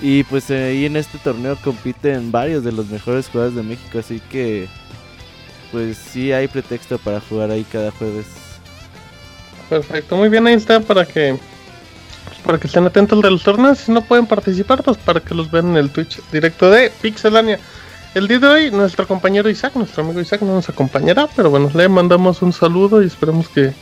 Y 0.00 0.23
pues 0.25 0.50
ahí 0.50 0.87
en 0.87 0.97
este 0.97 1.18
torneo 1.18 1.56
compiten 1.62 2.32
varios 2.32 2.64
de 2.64 2.73
los 2.73 2.88
mejores 2.88 3.28
jugadores 3.28 3.56
de 3.56 3.62
México, 3.62 3.99
así 3.99 4.23
que 4.30 4.68
pues 5.70 5.99
sí 5.99 6.32
hay 6.32 6.49
pretexto 6.49 6.99
para 6.99 7.20
jugar 7.20 7.50
ahí 7.50 7.66
cada 7.70 7.90
jueves. 7.90 8.47
Perfecto, 9.68 10.16
muy 10.16 10.28
bien, 10.28 10.46
ahí 10.46 10.54
está 10.54 10.80
para 10.80 11.04
que 11.04 11.38
para 12.44 12.58
que 12.58 12.66
estén 12.66 12.87
atentos 12.87 13.20
de 13.20 13.30
los 13.30 13.42
torneos, 13.42 13.78
si 13.78 13.92
no 13.92 14.00
pueden 14.02 14.26
participar, 14.26 14.82
pues 14.82 14.96
para 14.96 15.20
que 15.20 15.34
los 15.34 15.50
vean 15.50 15.68
en 15.70 15.76
el 15.76 15.90
Twitch 15.90 16.20
directo 16.32 16.70
de 16.70 16.90
Pixelania. 17.02 17.58
El 18.14 18.26
día 18.26 18.38
de 18.38 18.46
hoy 18.46 18.70
nuestro 18.70 19.06
compañero 19.06 19.50
Isaac, 19.50 19.75
nuestro 19.75 20.02
amigo 20.02 20.20
Isaac 20.20 20.40
no 20.40 20.54
nos 20.54 20.68
acompañará, 20.68 21.28
pero 21.37 21.50
bueno, 21.50 21.70
le 21.75 21.88
mandamos 21.88 22.40
un 22.40 22.52
saludo 22.52 23.02
y 23.02 23.06
esperemos 23.06 23.48
que, 23.48 23.75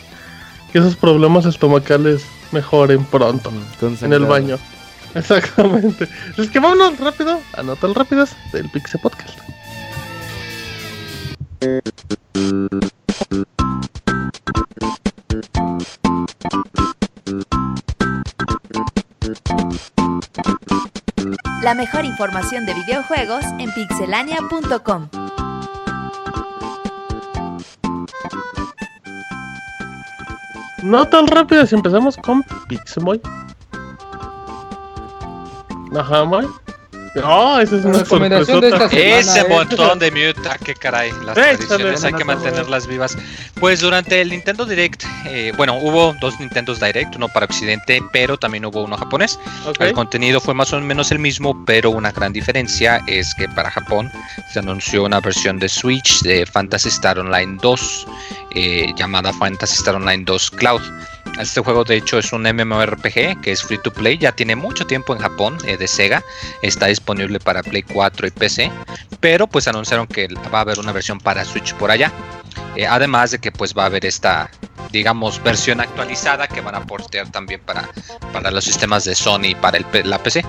que 0.72 0.78
esos 0.78 0.96
problemas 0.96 1.46
estomacales 1.46 2.24
mejoren 2.50 3.04
pronto 3.04 3.52
en 3.80 4.12
el 4.12 4.24
baño. 4.24 4.58
Exactamente. 5.14 6.08
Es 6.36 6.50
que 6.50 6.58
vámonos 6.58 6.98
rápido 6.98 7.40
a 7.54 7.62
notas 7.62 7.94
rápidas 7.94 8.36
del 8.52 8.68
Pixel 8.68 9.00
Podcast. 9.00 9.38
La 21.62 21.74
mejor 21.74 22.04
información 22.04 22.64
de 22.64 22.74
videojuegos 22.74 23.44
en 23.58 23.72
pixelania.com. 23.72 25.08
No 30.82 31.08
tan 31.08 31.26
rápido 31.26 31.66
si 31.66 31.74
empezamos 31.74 32.16
con 32.16 32.44
Pixemoy. 32.68 33.20
Ajá, 35.94 36.24
Moy. 36.24 36.46
No, 37.16 37.60
esa 37.60 37.76
es 37.76 37.84
una 37.84 37.98
recomendación 37.98 38.60
de 38.60 38.68
esta 38.68 38.86
Ese 38.86 39.42
botón 39.44 39.98
de 39.98 40.10
mute, 40.10 40.48
ah, 40.48 40.58
qué 40.62 40.74
caray. 40.74 41.10
Las 41.24 41.34
tradiciones 41.34 42.04
hay 42.04 42.12
que 42.12 42.24
mantenerlas 42.24 42.86
vivas. 42.86 43.16
Pues 43.58 43.80
durante 43.80 44.20
el 44.20 44.30
Nintendo 44.30 44.66
Direct, 44.66 45.04
eh, 45.26 45.52
bueno, 45.56 45.78
hubo 45.78 46.14
dos 46.20 46.38
Nintendo 46.38 46.74
Direct, 46.74 47.16
uno 47.16 47.28
para 47.28 47.46
Occidente, 47.46 48.02
pero 48.12 48.36
también 48.36 48.64
hubo 48.66 48.82
uno 48.84 48.96
japonés. 48.96 49.38
El 49.80 49.92
contenido 49.92 50.40
fue 50.40 50.54
más 50.54 50.72
o 50.72 50.80
menos 50.80 51.10
el 51.10 51.18
mismo, 51.18 51.64
pero 51.64 51.90
una 51.90 52.12
gran 52.12 52.32
diferencia 52.32 53.00
es 53.06 53.34
que 53.34 53.48
para 53.48 53.70
Japón 53.70 54.10
se 54.52 54.58
anunció 54.58 55.04
una 55.04 55.20
versión 55.20 55.58
de 55.58 55.68
Switch 55.68 56.22
de 56.22 56.44
Fantasy 56.46 56.88
Star 56.88 57.18
Online 57.18 57.58
2, 57.62 58.06
eh, 58.54 58.92
llamada 58.96 59.32
Fantasy 59.32 59.74
Star 59.74 59.96
Online 59.96 60.24
2 60.24 60.50
Cloud. 60.50 60.82
Este 61.38 61.60
juego 61.60 61.84
de 61.84 61.96
hecho 61.96 62.18
es 62.18 62.32
un 62.32 62.42
MMORPG 62.42 63.40
que 63.42 63.52
es 63.52 63.62
free 63.62 63.78
to 63.78 63.92
play, 63.92 64.16
ya 64.16 64.32
tiene 64.32 64.56
mucho 64.56 64.86
tiempo 64.86 65.14
en 65.14 65.20
Japón 65.20 65.58
eh, 65.66 65.76
de 65.76 65.86
Sega, 65.86 66.24
está 66.62 66.86
disponible 66.86 67.38
para 67.40 67.62
Play 67.62 67.82
4 67.82 68.26
y 68.26 68.30
PC, 68.30 68.72
pero 69.20 69.46
pues 69.46 69.68
anunciaron 69.68 70.06
que 70.06 70.28
va 70.52 70.58
a 70.58 70.60
haber 70.62 70.78
una 70.78 70.92
versión 70.92 71.18
para 71.18 71.44
Switch 71.44 71.74
por 71.74 71.90
allá. 71.90 72.10
Eh, 72.76 72.86
además 72.86 73.30
de 73.30 73.38
que 73.38 73.50
pues 73.50 73.74
va 73.74 73.84
a 73.84 73.86
haber 73.86 74.04
esta 74.04 74.50
digamos 74.92 75.42
versión 75.42 75.80
actualizada 75.80 76.46
que 76.46 76.60
van 76.60 76.74
a 76.74 76.86
portear 76.86 77.30
también 77.30 77.60
para, 77.60 77.88
para 78.32 78.50
los 78.50 78.64
sistemas 78.64 79.04
de 79.04 79.14
Sony 79.14 79.48
y 79.50 79.54
para 79.54 79.78
el, 79.78 79.86
la 80.04 80.22
PC. 80.22 80.44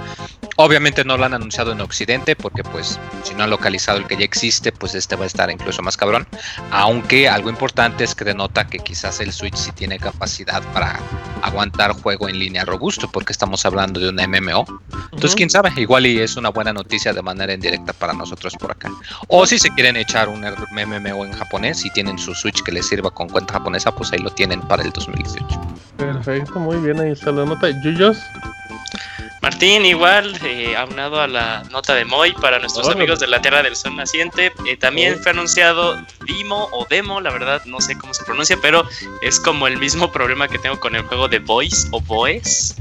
Obviamente 0.60 1.04
no 1.06 1.18
lo 1.18 1.26
han 1.26 1.36
anunciado 1.36 1.72
en 1.72 1.82
Occidente 1.82 2.36
porque 2.36 2.64
pues 2.64 3.00
si 3.24 3.36
no 3.36 3.44
han 3.44 3.52
localizado 3.52 4.00
el 4.00 4.08
que 4.08 4.18
ya 4.18 4.26
existe, 4.26 4.72
pues 4.72 4.96
este 4.96 5.16
va 5.16 5.24
a 5.26 5.28
estar 5.28 5.52
incluso 5.52 5.84
más 5.84 5.98
cabrón. 5.98 6.28
Aunque 6.72 7.30
algo 7.30 7.50
importante 7.50 8.04
es 8.04 8.16
que 8.16 8.26
denota 8.26 8.66
que 8.66 8.80
quizás 8.80 9.20
el 9.20 9.32
Switch 9.32 9.56
sí 9.56 9.72
tiene 9.72 10.00
capacidad 10.00 10.64
para 10.74 11.00
aguantar 11.44 11.92
juego 11.92 12.28
en 12.28 12.40
línea 12.40 12.66
robusto 12.66 13.10
porque 13.12 13.34
estamos 13.34 13.66
hablando 13.66 14.00
de 14.00 14.10
un 14.10 14.16
MMO. 14.16 14.66
Entonces 15.12 15.36
quién 15.36 15.50
sabe, 15.50 15.72
igual 15.78 16.08
y 16.08 16.20
es 16.20 16.38
una 16.38 16.50
buena 16.50 16.74
noticia 16.74 17.14
de 17.14 17.22
manera 17.22 17.54
indirecta 17.54 17.94
para 17.94 18.14
nosotros 18.14 18.56
por 18.60 18.72
acá. 18.72 18.90
O 19.28 19.46
si 19.46 19.60
se 19.60 19.70
quieren 19.70 19.96
echar 19.96 20.28
un 20.28 20.42
MMO 20.42 21.26
en 21.26 21.34
japonés 21.34 21.86
y 21.86 21.92
tienen 21.92 22.17
su 22.18 22.34
Switch 22.34 22.64
que 22.64 22.72
les 22.72 22.88
sirva 22.88 23.12
con 23.12 23.30
cuenta 23.30 23.54
japonesa, 23.54 23.94
pues 23.94 24.12
ahí 24.14 24.20
lo 24.20 24.30
tienen 24.30 24.62
para 24.62 24.84
el 24.84 24.92
2018. 24.92 25.46
Perfecto, 25.98 26.60
muy 26.60 26.78
bien, 26.78 27.00
ahí 27.00 27.12
está 27.12 27.32
la 27.32 27.46
nota. 27.46 27.70
Yuyos. 27.84 28.18
Martín, 29.42 29.86
igual, 29.86 30.38
eh, 30.44 30.76
aunado 30.76 31.22
a 31.22 31.28
la 31.28 31.64
nota 31.72 31.94
de 31.94 32.04
Moy 32.04 32.34
para 32.34 32.60
nuestros 32.60 32.90
amigos 32.90 33.20
de 33.20 33.28
la 33.28 33.42
Tierra 33.42 33.64
del 33.64 33.76
Sol 33.76 33.96
Naciente, 33.96 34.52
eh, 34.66 34.76
también 34.78 35.18
fue 35.20 35.32
anunciado 35.32 35.98
Dimo 36.26 36.68
o 36.72 36.86
Demo, 36.90 37.22
la 37.22 37.32
verdad 37.32 37.62
no 37.66 37.80
sé 37.80 37.98
cómo 37.98 38.14
se 38.14 38.26
pronuncia, 38.26 38.58
pero 38.62 38.84
es 39.22 39.40
como 39.40 39.68
el 39.68 39.78
mismo 39.78 40.12
problema 40.12 40.48
que 40.48 40.60
tengo 40.60 40.80
con 40.80 40.96
el 40.96 41.04
juego 41.04 41.28
de 41.28 41.40
Voice 41.40 41.88
o 41.92 42.02
Voice. 42.02 42.76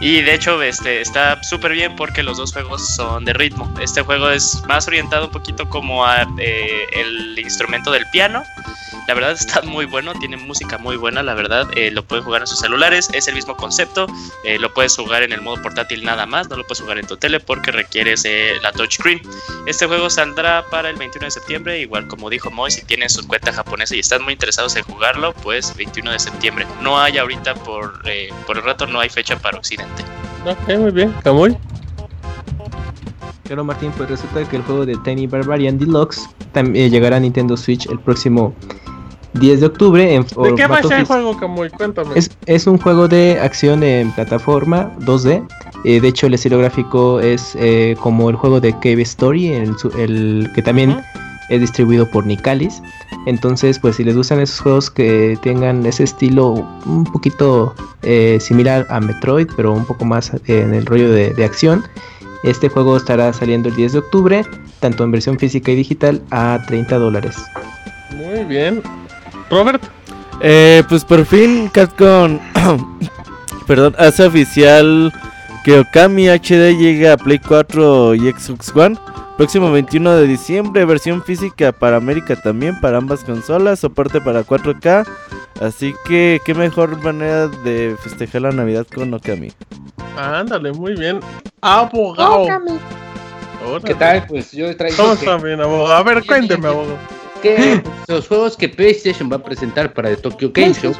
Y 0.00 0.22
de 0.22 0.34
hecho 0.34 0.62
este, 0.62 1.00
está 1.00 1.42
súper 1.42 1.72
bien 1.72 1.96
porque 1.96 2.22
los 2.22 2.38
dos 2.38 2.52
juegos 2.52 2.94
son 2.94 3.24
de 3.24 3.32
ritmo. 3.32 3.72
Este 3.80 4.02
juego 4.02 4.30
es 4.30 4.62
más 4.66 4.86
orientado 4.86 5.26
un 5.26 5.32
poquito 5.32 5.68
como 5.68 6.06
a 6.06 6.26
eh, 6.38 6.86
el 6.92 7.38
instrumento 7.38 7.90
del 7.90 8.06
piano 8.10 8.42
la 9.06 9.14
verdad 9.14 9.32
está 9.32 9.62
muy 9.62 9.86
bueno, 9.86 10.12
tiene 10.14 10.36
música 10.36 10.78
muy 10.78 10.96
buena, 10.96 11.22
la 11.22 11.34
verdad. 11.34 11.68
Eh, 11.76 11.90
lo 11.90 12.04
puedes 12.04 12.24
jugar 12.24 12.42
en 12.42 12.46
sus 12.46 12.58
celulares, 12.58 13.08
es 13.12 13.28
el 13.28 13.34
mismo 13.34 13.56
concepto. 13.56 14.06
Eh, 14.44 14.58
lo 14.58 14.72
puedes 14.72 14.96
jugar 14.96 15.22
en 15.22 15.32
el 15.32 15.40
modo 15.40 15.60
portátil 15.62 16.04
nada 16.04 16.26
más, 16.26 16.48
no 16.48 16.56
lo 16.56 16.64
puedes 16.64 16.80
jugar 16.80 16.98
en 16.98 17.06
tu 17.06 17.16
tele 17.16 17.40
porque 17.40 17.70
requieres 17.70 18.24
eh, 18.24 18.54
la 18.62 18.72
touchscreen. 18.72 19.20
Este 19.66 19.86
juego 19.86 20.10
saldrá 20.10 20.64
para 20.70 20.90
el 20.90 20.96
21 20.96 21.26
de 21.26 21.30
septiembre, 21.30 21.80
igual 21.80 22.06
como 22.08 22.30
dijo 22.30 22.50
Moy, 22.50 22.70
si 22.70 22.82
tienen 22.84 23.10
su 23.10 23.26
cuenta 23.26 23.52
japonesa 23.52 23.96
y 23.96 24.00
están 24.00 24.22
muy 24.22 24.32
interesados 24.32 24.76
en 24.76 24.84
jugarlo, 24.84 25.32
pues 25.42 25.74
21 25.76 26.12
de 26.12 26.18
septiembre. 26.18 26.66
No 26.82 26.98
hay 27.00 27.18
ahorita 27.18 27.54
por, 27.54 28.02
por 28.46 28.56
el 28.58 28.62
rato, 28.64 28.86
no 28.86 29.00
hay 29.00 29.08
fecha 29.08 29.38
para 29.38 29.58
Occidente. 29.58 30.04
Ok, 30.46 30.78
muy 30.78 30.90
bien. 30.90 31.12
Camuy. 31.22 31.56
Claro, 33.50 33.64
Martín, 33.64 33.92
pues 33.96 34.08
resulta 34.08 34.48
que 34.48 34.54
el 34.54 34.62
juego 34.62 34.86
de 34.86 34.96
Tiny 34.98 35.26
Barbarian 35.26 35.76
Deluxe 35.76 36.28
también 36.52 36.88
llegará 36.88 37.16
a 37.16 37.18
Nintendo 37.20 37.56
Switch 37.56 37.84
el 37.86 37.98
próximo 37.98 38.54
10 39.34 39.60
de 39.60 39.66
octubre. 39.66 40.14
En, 40.14 40.22
¿De 40.22 40.54
qué 40.56 40.66
va 40.66 40.80
el 40.80 41.04
juego? 41.04 41.36
Cuéntame. 41.76 42.10
Es, 42.14 42.30
es, 42.46 42.66
un 42.66 42.78
juego 42.78 43.08
de 43.08 43.38
acción 43.40 43.82
en 43.82 44.10
plataforma 44.12 44.90
2D. 45.00 45.46
Eh, 45.84 46.00
de 46.00 46.08
hecho, 46.08 46.26
el 46.26 46.34
estilo 46.34 46.58
gráfico 46.58 47.20
es 47.20 47.56
eh, 47.58 47.96
como 48.00 48.30
el 48.30 48.36
juego 48.36 48.60
de 48.60 48.72
Cave 48.72 49.02
Story, 49.02 49.48
el, 49.48 49.74
el 49.98 50.50
que 50.54 50.62
también 50.62 51.00
es 51.48 51.60
distribuido 51.60 52.06
por 52.06 52.26
Nicalis. 52.26 52.82
Entonces, 53.26 53.78
pues 53.78 53.96
si 53.96 54.04
les 54.04 54.16
gustan 54.16 54.40
esos 54.40 54.60
juegos 54.60 54.90
que 54.90 55.38
tengan 55.42 55.84
ese 55.84 56.04
estilo 56.04 56.66
un 56.86 57.04
poquito 57.04 57.74
eh, 58.02 58.38
similar 58.40 58.86
a 58.88 59.00
Metroid, 59.00 59.48
pero 59.56 59.72
un 59.72 59.84
poco 59.84 60.04
más 60.04 60.32
en 60.46 60.74
el 60.74 60.86
rollo 60.86 61.10
de, 61.10 61.34
de 61.34 61.44
acción, 61.44 61.84
este 62.44 62.68
juego 62.68 62.96
estará 62.96 63.32
saliendo 63.32 63.68
el 63.68 63.76
10 63.76 63.92
de 63.92 63.98
octubre, 63.98 64.46
tanto 64.80 65.04
en 65.04 65.10
versión 65.10 65.38
física 65.38 65.72
y 65.72 65.76
digital, 65.76 66.22
a 66.30 66.62
30 66.66 66.98
dólares. 66.98 67.36
Muy 68.16 68.44
bien. 68.44 68.82
Robert. 69.50 69.82
Eh, 70.42 70.82
pues 70.88 71.04
por 71.04 71.26
fin 71.26 71.68
Capcom 71.68 72.38
perdón, 73.66 73.94
hace 73.98 74.24
oficial 74.24 75.12
que 75.64 75.80
Okami 75.80 76.28
HD 76.28 76.76
llega 76.78 77.12
a 77.12 77.16
Play 77.16 77.38
4 77.38 78.14
y 78.14 78.32
Xbox 78.32 78.74
One. 78.74 78.96
Próximo 79.36 79.70
21 79.70 80.16
de 80.16 80.26
diciembre, 80.26 80.84
versión 80.84 81.22
física 81.22 81.72
para 81.72 81.96
América 81.96 82.36
también, 82.36 82.78
para 82.80 82.98
ambas 82.98 83.24
consolas, 83.24 83.80
soporte 83.80 84.20
para 84.20 84.44
4K. 84.44 85.06
Así 85.60 85.94
que, 86.04 86.40
qué 86.44 86.54
mejor 86.54 87.02
manera 87.02 87.48
de 87.48 87.96
festejar 88.02 88.42
la 88.42 88.50
Navidad 88.50 88.86
con 88.94 89.14
Okami. 89.14 89.52
Ándale, 90.16 90.72
muy 90.72 90.94
bien. 90.94 91.20
Abogado. 91.62 92.42
Okami. 92.42 92.78
¿Qué 93.84 93.94
tal? 93.94 94.26
Pues 94.26 94.52
yo 94.52 94.74
traigo. 94.76 94.96
¿Cómo 94.96 95.12
está 95.14 95.36
bien, 95.36 95.60
abogado? 95.60 95.94
A 95.94 96.02
ver, 96.02 96.24
cuénteme, 96.26 96.68
abogado 96.68 97.19
que 97.40 97.82
los 98.08 98.28
juegos 98.28 98.56
que 98.56 98.68
PlayStation 98.68 99.30
va 99.30 99.36
a 99.36 99.42
presentar 99.42 99.92
para 99.92 100.10
el 100.10 100.16
Tokyo 100.18 100.50
Game 100.52 100.74
Show, 100.74 100.92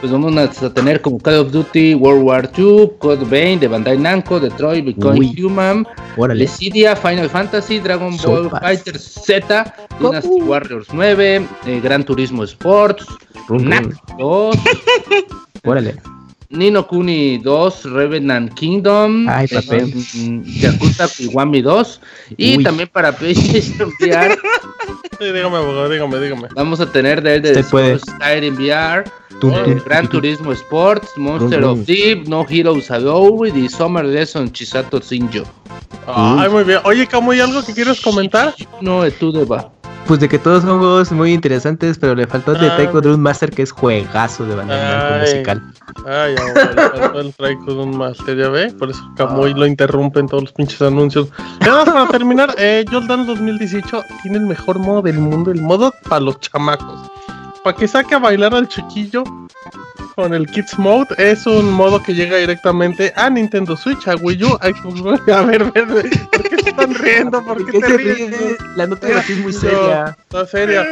pues 0.00 0.12
vamos 0.12 0.62
a 0.62 0.74
tener 0.74 1.00
como 1.00 1.18
Call 1.18 1.36
of 1.36 1.52
Duty 1.52 1.94
World 1.94 2.22
War 2.24 2.50
II, 2.56 2.90
Code 2.98 3.24
Vein 3.24 3.58
de 3.60 3.68
Bandai 3.68 3.98
Namco, 3.98 4.38
Detroit 4.38 4.84
Become 4.84 5.34
Human, 5.38 5.86
Lesidia, 6.34 6.94
Final 6.94 7.28
Fantasy, 7.28 7.78
Dragon 7.80 8.16
Ball 8.18 8.50
Fighter 8.50 8.98
Z, 8.98 9.74
Dynasty 10.00 10.42
Warriors 10.42 10.88
9, 10.92 11.46
eh, 11.66 11.80
Gran 11.82 12.04
Turismo 12.04 12.44
Sports, 12.44 13.06
Runak 13.48 13.94
2. 14.18 14.56
Órale. 15.64 15.96
Nino 16.50 16.86
Kuni 16.86 17.38
2, 17.38 17.84
Revenant 17.92 18.52
Kingdom, 18.54 19.28
Ay, 19.28 19.48
papel. 19.48 19.92
Yakuza 20.44 21.08
Kiwami 21.08 21.62
2 21.62 22.00
y 22.36 22.62
también 22.62 22.88
para 22.92 23.12
PlayStation 23.12 23.92
VR. 24.00 24.36
Sí, 25.18 25.26
dígame, 25.32 25.56
abogado, 25.56 25.88
dígame, 25.88 26.20
dígame. 26.20 26.48
Vamos 26.54 26.80
a 26.80 26.90
tener 26.90 27.22
de 27.22 27.36
él 27.36 27.42
de 27.42 27.62
Skyrim 27.62 28.54
VR, 28.56 29.04
eh, 29.42 29.80
Gran 29.84 30.08
Turismo 30.08 30.52
Sports, 30.52 31.08
Monster 31.16 31.64
of 31.64 31.80
Deep, 31.86 32.28
No 32.28 32.46
Heroes 32.48 32.90
Adobe 32.90 33.50
y 33.50 33.68
Summer 33.68 34.04
Lesson 34.04 34.50
Chisato 34.52 35.00
Sinjo. 35.00 35.44
Ay, 36.06 36.48
muy 36.50 36.64
bien. 36.64 36.80
Oye, 36.84 37.06
¿cómo 37.06 37.30
hay 37.30 37.40
algo 37.40 37.64
que 37.64 37.72
quieres 37.72 38.00
comentar? 38.00 38.54
No, 38.80 39.10
tú 39.12 39.32
de 39.32 39.44
va. 39.44 39.73
Pues 40.06 40.20
de 40.20 40.28
que 40.28 40.38
todos 40.38 40.62
son 40.62 40.78
juegos 40.80 41.12
muy 41.12 41.32
interesantes, 41.32 41.98
pero 41.98 42.14
le 42.14 42.26
faltó 42.26 42.52
el 42.52 42.60
de 42.60 42.68
ah, 42.68 42.76
Taiko 42.76 43.00
Drum 43.00 43.18
Master, 43.20 43.50
que 43.50 43.62
es 43.62 43.72
juegazo 43.72 44.44
de 44.44 44.54
banda 44.54 45.20
musical. 45.20 45.62
Ay, 46.06 46.34
ya, 46.36 46.44
le 46.44 46.98
faltó 46.98 47.20
el 47.20 47.32
Taiko 47.32 47.72
Drum 47.72 47.96
Master, 47.96 48.36
ya 48.36 48.48
ve, 48.50 48.70
por 48.72 48.90
eso 48.90 49.00
Kamui 49.16 49.54
lo 49.54 49.66
interrumpe 49.66 50.20
en 50.20 50.28
todos 50.28 50.44
los 50.44 50.52
pinches 50.52 50.82
anuncios. 50.82 51.28
Nada 51.60 51.86
para 51.86 52.06
terminar, 52.08 52.54
eh, 52.58 52.84
Jordan 52.90 53.26
2018 53.26 54.02
tiene 54.22 54.38
el 54.38 54.46
mejor 54.46 54.78
modo 54.78 55.00
del 55.00 55.18
mundo, 55.18 55.50
el 55.50 55.62
modo 55.62 55.92
para 56.08 56.20
los 56.20 56.38
chamacos. 56.38 57.10
Para 57.62 57.76
que 57.76 57.88
saque 57.88 58.14
a 58.14 58.18
bailar 58.18 58.54
al 58.54 58.68
chiquillo 58.68 59.24
con 60.14 60.32
el 60.32 60.46
Kids 60.46 60.78
Mode 60.78 61.08
es 61.18 61.46
un 61.46 61.70
modo 61.70 62.02
que 62.02 62.14
llega 62.14 62.36
directamente 62.36 63.12
a 63.16 63.28
Nintendo 63.28 63.76
Switch, 63.76 64.06
a 64.06 64.14
Wii 64.16 64.44
U, 64.44 64.58
a 64.60 64.68
Xbox 64.68 65.00
One. 65.00 65.20
A 65.34 65.42
ver, 65.42 65.64
ver, 65.72 65.86
¿por 66.30 66.42
qué 66.42 66.56
se 66.62 66.70
están 66.70 66.94
riendo? 66.94 67.44
¿Por, 67.44 67.64
qué, 67.70 67.80
te 67.80 67.96
ríes? 67.96 68.58
La 68.76 68.86
nota 68.86 69.08
es 69.08 69.38
muy 69.38 69.52
seria. 69.52 70.16
No, 70.32 70.46
seria. 70.46 70.84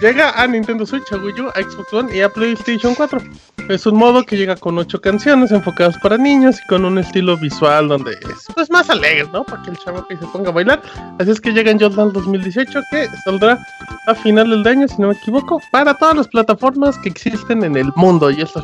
Llega 0.00 0.30
a 0.30 0.46
Nintendo 0.46 0.84
Switch, 0.84 1.12
a 1.12 1.16
Wii 1.16 1.40
U, 1.40 1.48
a 1.48 1.62
Xbox 1.62 1.92
One 1.92 2.16
y 2.16 2.20
a 2.20 2.28
PlayStation 2.28 2.94
4. 2.94 3.20
Es 3.68 3.86
un 3.86 3.96
modo 3.96 4.24
que 4.24 4.36
llega 4.36 4.56
con 4.56 4.76
8 4.76 5.00
canciones 5.00 5.52
enfocadas 5.52 5.96
para 5.98 6.18
niños 6.18 6.60
y 6.62 6.66
con 6.66 6.84
un 6.84 6.98
estilo 6.98 7.36
visual 7.36 7.88
donde 7.88 8.12
es 8.12 8.46
pues, 8.54 8.70
más 8.70 8.90
alegre, 8.90 9.26
¿no? 9.32 9.44
Para 9.44 9.62
que 9.62 9.70
el 9.70 9.78
chavo 9.78 10.06
que 10.06 10.16
se 10.16 10.26
ponga 10.26 10.50
a 10.50 10.52
bailar. 10.52 10.82
Así 11.18 11.30
es 11.30 11.40
que 11.40 11.52
llega 11.52 11.70
en 11.70 11.80
Jordan 11.80 12.12
2018 12.12 12.80
que 12.90 13.08
saldrá 13.24 13.58
a 14.06 14.14
final 14.14 14.50
del 14.50 14.66
año, 14.66 14.86
si 14.88 15.00
no 15.00 15.08
me 15.08 15.14
equivoco, 15.14 15.62
para 15.70 15.94
todas 15.94 16.16
las 16.16 16.28
plataformas 16.28 16.98
que 16.98 17.08
existen 17.08 17.64
en 17.64 17.76
el 17.76 17.90
mundo. 17.96 18.30
Y 18.30 18.42
estas 18.42 18.63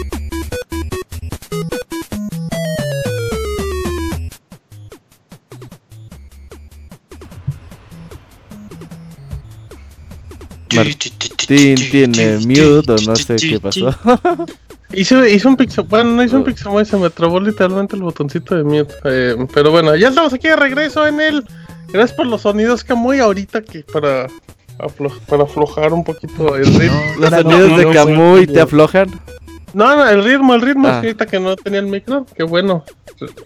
Martín 10.75 11.75
tiene 11.75 12.37
mute 12.37 12.91
o 12.91 12.97
no 13.05 13.15
sé 13.15 13.35
qué 13.35 13.59
pasó. 13.59 13.95
Hizo, 14.93 15.25
hizo 15.25 15.47
un 15.47 15.55
pixel, 15.55 15.85
bueno, 15.85 16.11
no 16.11 16.21
hizo 16.21 16.35
un 16.35 16.43
pixel, 16.43 16.85
se 16.85 16.97
me 16.97 17.09
trabó 17.09 17.39
literalmente 17.39 17.95
el 17.95 18.01
botoncito 18.01 18.55
de 18.55 18.63
mute. 18.65 18.93
Eh, 19.05 19.47
pero 19.53 19.71
bueno, 19.71 19.95
ya 19.95 20.09
estamos 20.09 20.33
aquí 20.33 20.49
de 20.49 20.57
regreso 20.57 21.07
en 21.07 21.21
el. 21.21 21.45
Gracias 21.93 22.17
por 22.17 22.25
los 22.25 22.41
sonidos 22.41 22.83
que 22.83 22.93
muy 22.93 23.19
ahorita 23.19 23.61
que 23.61 23.83
para, 23.83 24.27
para 25.27 25.43
aflojar 25.43 25.93
un 25.93 26.03
poquito 26.03 26.57
el 26.57 26.65
ritmo. 26.79 27.01
los 27.19 27.29
sonidos 27.29 27.77
de 27.77 27.91
Camuy 27.91 28.47
te 28.47 28.59
aflojan. 28.59 29.09
No, 29.73 29.95
no, 29.95 30.07
el 30.07 30.23
ritmo, 30.23 30.53
el 30.53 30.61
ritmo, 30.61 30.87
ah. 30.87 30.97
ahorita 30.97 31.25
que 31.25 31.39
no 31.39 31.55
tenía 31.55 31.79
el 31.79 31.87
micro, 31.87 32.25
que 32.35 32.43
bueno, 32.43 32.83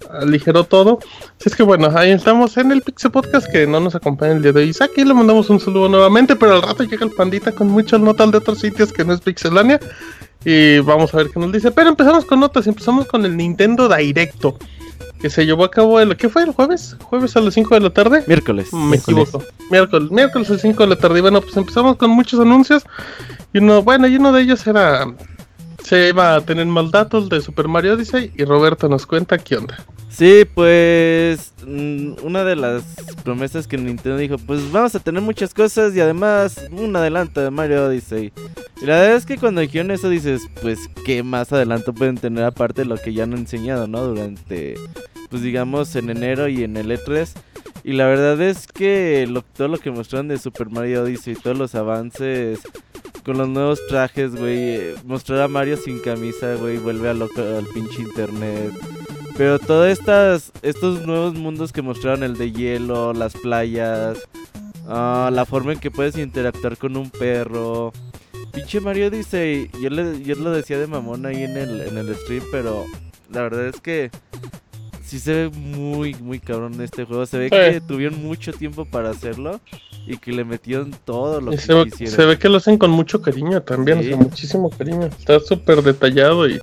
aligeró 0.10 0.64
todo. 0.64 1.00
Así 1.40 1.50
es 1.50 1.56
que 1.56 1.64
bueno, 1.64 1.92
ahí 1.96 2.12
estamos 2.12 2.58
en 2.58 2.72
el 2.72 2.82
Pixel 2.82 3.12
Podcast 3.12 3.48
que 3.52 3.68
no 3.68 3.80
nos 3.80 3.96
acompaña 3.96 4.34
el 4.34 4.42
día 4.42 4.52
de 4.52 4.62
hoy. 4.62 4.76
Aquí 4.80 5.04
le 5.04 5.14
mandamos 5.14 5.50
un 5.50 5.60
saludo 5.60 5.90
nuevamente, 5.90 6.36
pero 6.36 6.56
al 6.56 6.62
rato 6.62 6.84
llega 6.84 7.06
el 7.06 7.12
pandita 7.12 7.52
con 7.52 7.68
muchas 7.68 8.00
notas 8.00 8.32
de 8.32 8.38
otros 8.38 8.60
sitios 8.60 8.92
que 8.92 9.06
no 9.06 9.14
es 9.14 9.22
Pixelania. 9.22 9.80
Y 10.44 10.80
vamos 10.80 11.14
a 11.14 11.18
ver 11.18 11.30
qué 11.32 11.40
nos 11.40 11.52
dice. 11.52 11.72
Pero 11.72 11.90
empezamos 11.90 12.26
con 12.26 12.40
notas, 12.40 12.68
empezamos 12.68 13.08
con 13.08 13.26
el 13.26 13.36
Nintendo 13.36 13.90
Directo. 13.90 14.58
Que 15.20 15.30
se 15.30 15.46
llevó 15.46 15.64
a 15.64 15.72
cabo 15.72 16.00
el. 16.00 16.16
¿Qué 16.18 16.30
fue? 16.30 16.44
¿El 16.44 16.52
jueves? 16.52 16.98
¿Jueves 17.02 17.36
a 17.36 17.42
las 17.42 17.56
5 17.56 17.74
de 17.74 17.82
la 17.82 17.90
tarde? 17.90 18.24
Miércoles. 18.28 18.72
Me 18.72 18.98
equivoco. 18.98 19.44
Miércoles. 19.72 20.12
Miércoles 20.12 20.50
a 20.50 20.54
las 20.54 20.62
5 20.62 20.84
de 20.84 20.90
la 20.90 20.96
tarde. 20.98 21.18
Y 21.18 21.22
bueno, 21.22 21.42
pues 21.42 21.58
empezamos 21.58 21.96
con 21.96 22.12
muchos 22.12 22.40
anuncios. 22.40 22.84
Y 23.54 23.58
uno, 23.58 23.82
bueno, 23.82 24.08
y 24.08 24.18
uno 24.18 24.32
de 24.32 24.44
ellos 24.44 24.68
era 24.68 25.08
se 25.86 26.10
iba 26.10 26.36
a 26.36 26.42
tener 26.42 26.66
más 26.66 26.90
datos 26.90 27.30
de 27.30 27.40
Super 27.42 27.68
Mario 27.68 27.94
Odyssey 27.94 28.32
y 28.36 28.44
Roberto 28.44 28.90
nos 28.90 29.06
cuenta 29.06 29.38
qué 29.38 29.58
onda. 29.58 29.86
Sí, 30.10 30.44
pues 30.52 31.54
mm, 31.66 32.14
una 32.24 32.44
de 32.44 32.56
las 32.56 32.84
promesas 33.24 33.68
que 33.68 33.78
Nintendo 33.78 34.18
dijo, 34.18 34.38
pues 34.40 34.72
vamos 34.72 34.96
a 34.96 35.00
tener 35.00 35.22
muchas 35.22 35.54
cosas 35.54 35.96
y 35.96 36.02
además 36.02 36.60
un 36.72 36.96
adelanto 36.96 37.40
de 37.40 37.52
Mario 37.52 37.86
Odyssey. 37.86 38.34
Y 38.82 38.86
la 38.86 39.00
verdad 39.00 39.16
es 39.18 39.28
que 39.28 39.38
cuando 39.38 39.62
dijeron 39.62 39.92
eso 39.92 40.10
dices, 40.10 40.42
pues 40.62 40.80
qué 41.06 41.22
más 41.22 41.54
adelanto 41.54 41.94
pueden 41.94 42.16
tener 42.16 42.46
aparte 42.46 42.82
de 42.82 42.88
lo 42.88 42.98
que 42.98 43.14
ya 43.14 43.24
han 43.24 43.34
enseñado, 43.34 43.88
¿no? 43.88 44.06
Durante, 44.08 44.76
pues 45.30 45.44
digamos, 45.44 45.96
en 45.96 46.10
enero 46.10 46.48
y 46.48 46.64
en 46.64 46.78
el 46.78 46.90
E3. 46.90 47.30
Y 47.84 47.94
la 47.94 48.08
verdad 48.08 48.42
es 48.42 48.66
que 48.66 49.32
todo 49.56 49.68
lo 49.68 49.78
que 49.78 49.92
mostraron 49.92 50.30
de 50.30 50.40
Super 50.40 50.72
Mario 50.72 51.04
Odyssey, 51.04 51.36
todos 51.36 51.56
los 51.56 51.76
avances 51.76 52.62
con 53.26 53.40
los 53.40 53.50
nuevos 53.50 53.82
trajes, 53.88 54.36
güey. 54.36 54.94
Mostrar 55.04 55.42
a 55.42 55.48
Mario 55.48 55.78
sin 55.78 56.00
camisa, 56.00 56.56
güey, 56.56 56.78
vuelve 56.78 57.10
a 57.10 57.14
loco 57.14 57.42
al 57.42 57.66
pinche 57.74 58.04
internet. 58.04 58.72
Pero 59.36 59.58
todos 59.60 59.88
estas, 59.88 60.52
estos 60.62 61.06
nuevos 61.06 61.34
mundos 61.34 61.74
que 61.74 61.82
mostraron, 61.82 62.24
el 62.24 62.38
de 62.38 62.52
hielo, 62.52 63.14
las 63.14 63.34
playas, 63.34 64.20
uh, 64.86 65.32
la 65.32 65.46
forma 65.46 65.74
en 65.74 65.80
que 65.80 65.92
puedes 65.92 66.18
interactuar 66.18 66.78
con 66.78 66.96
un 66.96 67.10
perro. 67.10 67.92
Pinche 68.54 68.80
Mario 68.80 69.10
dice, 69.10 69.70
yo, 69.82 69.90
le, 69.90 70.22
yo 70.22 70.36
lo 70.36 70.52
decía 70.52 70.80
de 70.80 70.88
mamón 70.88 71.26
ahí 71.26 71.44
en 71.44 71.58
el, 71.58 71.82
en 71.82 71.98
el 71.98 72.16
stream, 72.16 72.44
pero 72.52 72.86
la 73.30 73.42
verdad 73.42 73.66
es 73.68 73.82
que 73.82 74.12
sí 75.06 75.20
se 75.20 75.34
ve 75.34 75.50
muy, 75.50 76.16
muy 76.16 76.40
cabrón 76.40 76.82
este 76.82 77.06
juego. 77.06 77.26
Se 77.26 77.38
ve 77.38 77.50
que 77.50 77.82
tuvieron 77.82 78.22
mucho 78.24 78.52
tiempo 78.52 78.86
para 78.86 79.12
hacerlo 79.12 79.62
y 80.08 80.18
que 80.18 80.32
le 80.32 80.44
metieron 80.44 80.92
todo 81.06 81.42
lo 81.42 81.52
que 81.52 81.58
se 81.58 81.84
quisieron. 81.86 82.16
Se 82.16 82.26
ve 82.26 82.38
que 82.38 82.50
lo 82.50 82.58
hacen 82.58 82.78
con 82.78 82.92
mucho 82.92 83.22
cariño 83.22 83.62
también, 83.62 84.18
muchísimo 84.18 84.70
cariño. 84.70 85.06
Está 85.06 85.40
súper 85.40 85.82
detallado 85.82 86.48
y. 86.48 86.60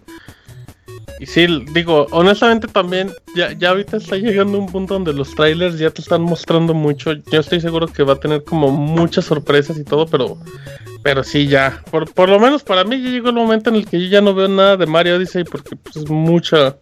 Y 1.20 1.26
sí, 1.26 1.46
digo, 1.72 2.08
honestamente 2.10 2.66
también, 2.66 3.12
ya, 3.36 3.52
ya 3.52 3.70
ahorita 3.70 3.98
está 3.98 4.16
llegando 4.16 4.58
un 4.58 4.66
punto 4.66 4.94
donde 4.94 5.12
los 5.12 5.32
trailers 5.36 5.78
ya 5.78 5.90
te 5.90 6.02
están 6.02 6.22
mostrando 6.22 6.74
mucho. 6.74 7.12
Yo 7.12 7.38
estoy 7.38 7.60
seguro 7.60 7.86
que 7.86 8.02
va 8.02 8.14
a 8.14 8.20
tener 8.20 8.42
como 8.42 8.72
muchas 8.72 9.26
sorpresas 9.26 9.78
y 9.78 9.84
todo, 9.84 10.06
pero 10.06 10.36
pero 11.02 11.24
sí, 11.24 11.48
ya. 11.48 11.82
Por, 11.90 12.12
por 12.12 12.28
lo 12.28 12.38
menos 12.38 12.62
para 12.62 12.84
mí 12.84 13.02
ya 13.02 13.10
llegó 13.10 13.28
el 13.28 13.34
momento 13.34 13.70
en 13.70 13.76
el 13.76 13.86
que 13.86 14.00
yo 14.00 14.08
ya 14.08 14.20
no 14.20 14.34
veo 14.34 14.48
nada 14.48 14.76
de 14.76 14.86
Mario 14.86 15.16
Odyssey 15.16 15.44
porque 15.44 15.76
pues, 15.76 15.96
es 15.96 16.08
mucha. 16.08 16.76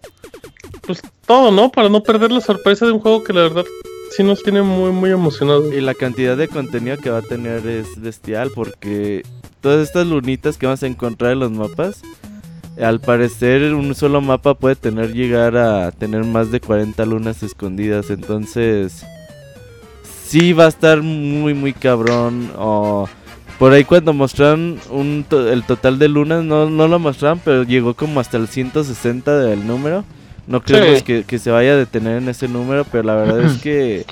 Pues 0.82 1.02
todo, 1.26 1.50
¿no? 1.50 1.70
Para 1.70 1.88
no 1.88 2.02
perder 2.02 2.32
la 2.32 2.40
sorpresa 2.40 2.86
de 2.86 2.92
un 2.92 3.00
juego 3.00 3.24
que 3.24 3.32
la 3.32 3.42
verdad 3.42 3.64
sí 4.10 4.22
nos 4.22 4.42
tiene 4.42 4.62
muy, 4.62 4.90
muy 4.90 5.10
emocionados. 5.10 5.72
Y 5.72 5.80
la 5.80 5.94
cantidad 5.94 6.36
de 6.36 6.48
contenido 6.48 6.96
que 6.96 7.10
va 7.10 7.18
a 7.18 7.22
tener 7.22 7.66
es 7.66 8.00
bestial 8.00 8.50
porque 8.54 9.22
todas 9.60 9.86
estas 9.86 10.06
lunitas 10.06 10.56
que 10.56 10.66
vamos 10.66 10.82
a 10.82 10.86
encontrar 10.86 11.32
en 11.32 11.40
los 11.40 11.50
mapas, 11.50 12.02
al 12.80 13.00
parecer 13.00 13.74
un 13.74 13.94
solo 13.94 14.20
mapa 14.20 14.54
puede 14.54 14.76
tener 14.76 15.12
llegar 15.12 15.56
a 15.56 15.92
tener 15.92 16.24
más 16.24 16.50
de 16.50 16.60
40 16.60 17.04
lunas 17.06 17.42
escondidas. 17.42 18.10
Entonces, 18.10 19.04
sí 20.26 20.52
va 20.52 20.66
a 20.66 20.68
estar 20.68 21.02
muy, 21.02 21.54
muy 21.54 21.72
cabrón. 21.72 22.50
O 22.56 23.08
por 23.58 23.72
ahí 23.72 23.84
cuando 23.84 24.12
mostraron 24.12 24.78
un 24.90 25.26
el 25.30 25.64
total 25.64 25.98
de 25.98 26.08
lunas, 26.08 26.44
no, 26.44 26.70
no 26.70 26.88
lo 26.88 26.98
mostraron, 26.98 27.40
pero 27.44 27.62
llegó 27.62 27.94
como 27.94 28.20
hasta 28.20 28.38
el 28.38 28.48
160 28.48 29.38
del 29.38 29.66
número. 29.66 30.04
No 30.50 30.60
creo 30.60 31.04
que, 31.04 31.38
se 31.38 31.50
vaya 31.52 31.74
a 31.74 31.76
detener 31.76 32.16
en 32.16 32.28
ese 32.28 32.48
número, 32.48 32.84
pero 32.84 33.04
la 33.04 33.14
verdad 33.14 33.44
es 33.44 33.62
que... 33.62 34.04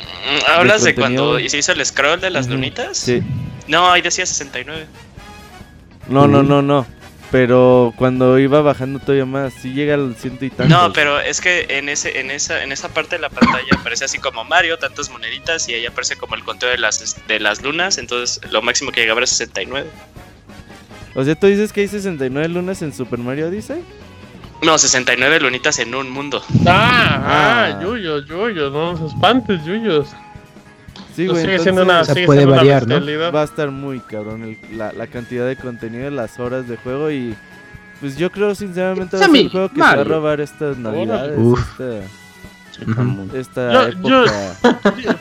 ¿Hablas 0.46 0.84
de, 0.84 0.94
cuando 0.94 1.36
se 1.40 1.58
hizo 1.58 1.72
el 1.72 1.84
scroll 1.84 2.20
de 2.20 2.30
las 2.30 2.46
lunitas? 2.46 2.96
Sí. 2.96 3.24
No, 3.66 3.90
ahí 3.90 4.02
decía 4.02 4.24
69. 4.24 4.86
No, 6.08 6.28
no, 6.28 6.44
no, 6.44 6.62
no. 6.62 6.86
Pero 7.32 7.92
cuando 7.96 8.38
iba 8.38 8.62
bajando 8.62 9.00
todavía 9.00 9.26
más, 9.26 9.52
sí 9.52 9.72
llega 9.72 9.94
al 9.94 10.14
ciento 10.14 10.44
y 10.44 10.50
tantos. 10.50 10.68
No, 10.68 10.92
pero 10.92 11.18
es 11.18 11.40
que 11.40 11.66
en 11.70 11.88
ese, 11.88 12.20
en 12.20 12.30
esa, 12.30 12.62
en 12.62 12.70
esa 12.70 12.88
parte 12.88 13.16
de 13.16 13.22
la 13.22 13.30
pantalla 13.30 13.66
aparece 13.72 14.04
así 14.04 14.18
como 14.18 14.44
Mario, 14.44 14.78
tantas 14.78 15.10
moneditas, 15.10 15.68
y 15.68 15.74
ahí 15.74 15.86
aparece 15.86 16.14
como 16.14 16.36
el 16.36 16.44
conteo 16.44 16.68
de 16.68 16.78
las 16.78 17.16
de 17.26 17.40
las 17.40 17.62
lunas, 17.62 17.98
entonces 17.98 18.40
lo 18.52 18.62
máximo 18.62 18.92
que 18.92 19.00
llegaba 19.00 19.18
era 19.18 19.26
69. 19.26 19.90
O 21.16 21.24
sea, 21.24 21.34
tú 21.34 21.48
dices 21.48 21.72
que 21.72 21.80
hay 21.80 21.88
69 21.88 22.48
lunas 22.48 22.80
en 22.80 22.94
Super 22.94 23.18
Mario 23.18 23.48
Odyssey? 23.48 23.82
No, 24.62 24.76
69 24.76 25.40
lunitas 25.40 25.78
en 25.78 25.94
un 25.94 26.10
mundo. 26.10 26.42
Ah, 26.66 27.76
ah, 27.76 27.80
yuyos, 27.82 28.26
yuyos, 28.26 28.72
no 28.72 28.92
nos 28.92 29.12
espantes, 29.12 29.64
yuyos. 29.64 30.08
Sí, 31.14 31.26
güey, 31.26 31.42
sigue 31.42 31.58
siendo 31.58 31.82
una, 31.82 32.04
se 32.04 32.24
puede 32.26 32.44
variar, 32.44 32.86
¿no? 32.86 33.00
Va 33.32 33.42
a 33.42 33.44
estar 33.44 33.70
muy 33.70 34.00
cabrón 34.00 34.56
la, 34.72 34.92
la, 34.92 35.06
cantidad 35.06 35.46
de 35.46 35.56
contenido, 35.56 36.10
las 36.10 36.38
horas 36.38 36.68
de 36.68 36.76
juego 36.76 37.10
y 37.10 37.34
pues 38.00 38.16
yo 38.16 38.30
creo 38.30 38.54
sinceramente 38.54 39.16
va 39.16 39.24
a 39.24 39.28
ser 39.28 39.36
el 39.36 39.50
juego 39.50 39.68
que 39.68 39.74
se 39.74 39.80
va 39.80 39.90
a 39.90 40.04
robar 40.04 40.40
estas 40.40 40.78
navidades. 40.78 41.36
Uf. 41.36 41.80
Esta, 43.34 43.72
yo, 43.72 43.88
época. 43.88 44.08
Yo, 44.08 45.14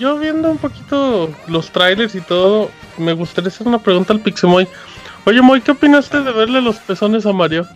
yo, 0.00 0.18
viendo 0.18 0.50
un 0.50 0.58
poquito 0.58 1.32
los 1.46 1.70
trailers 1.70 2.14
y 2.16 2.20
todo, 2.20 2.70
me 2.98 3.12
gustaría 3.12 3.48
hacer 3.48 3.68
una 3.68 3.78
pregunta 3.78 4.12
al 4.12 4.20
Pixemoy. 4.20 4.66
Oye, 5.24 5.40
Moy, 5.40 5.60
¿qué 5.60 5.70
opinaste 5.70 6.20
de 6.22 6.32
verle 6.32 6.60
los 6.60 6.76
pezones 6.76 7.24
a 7.24 7.32
Mario? 7.32 7.66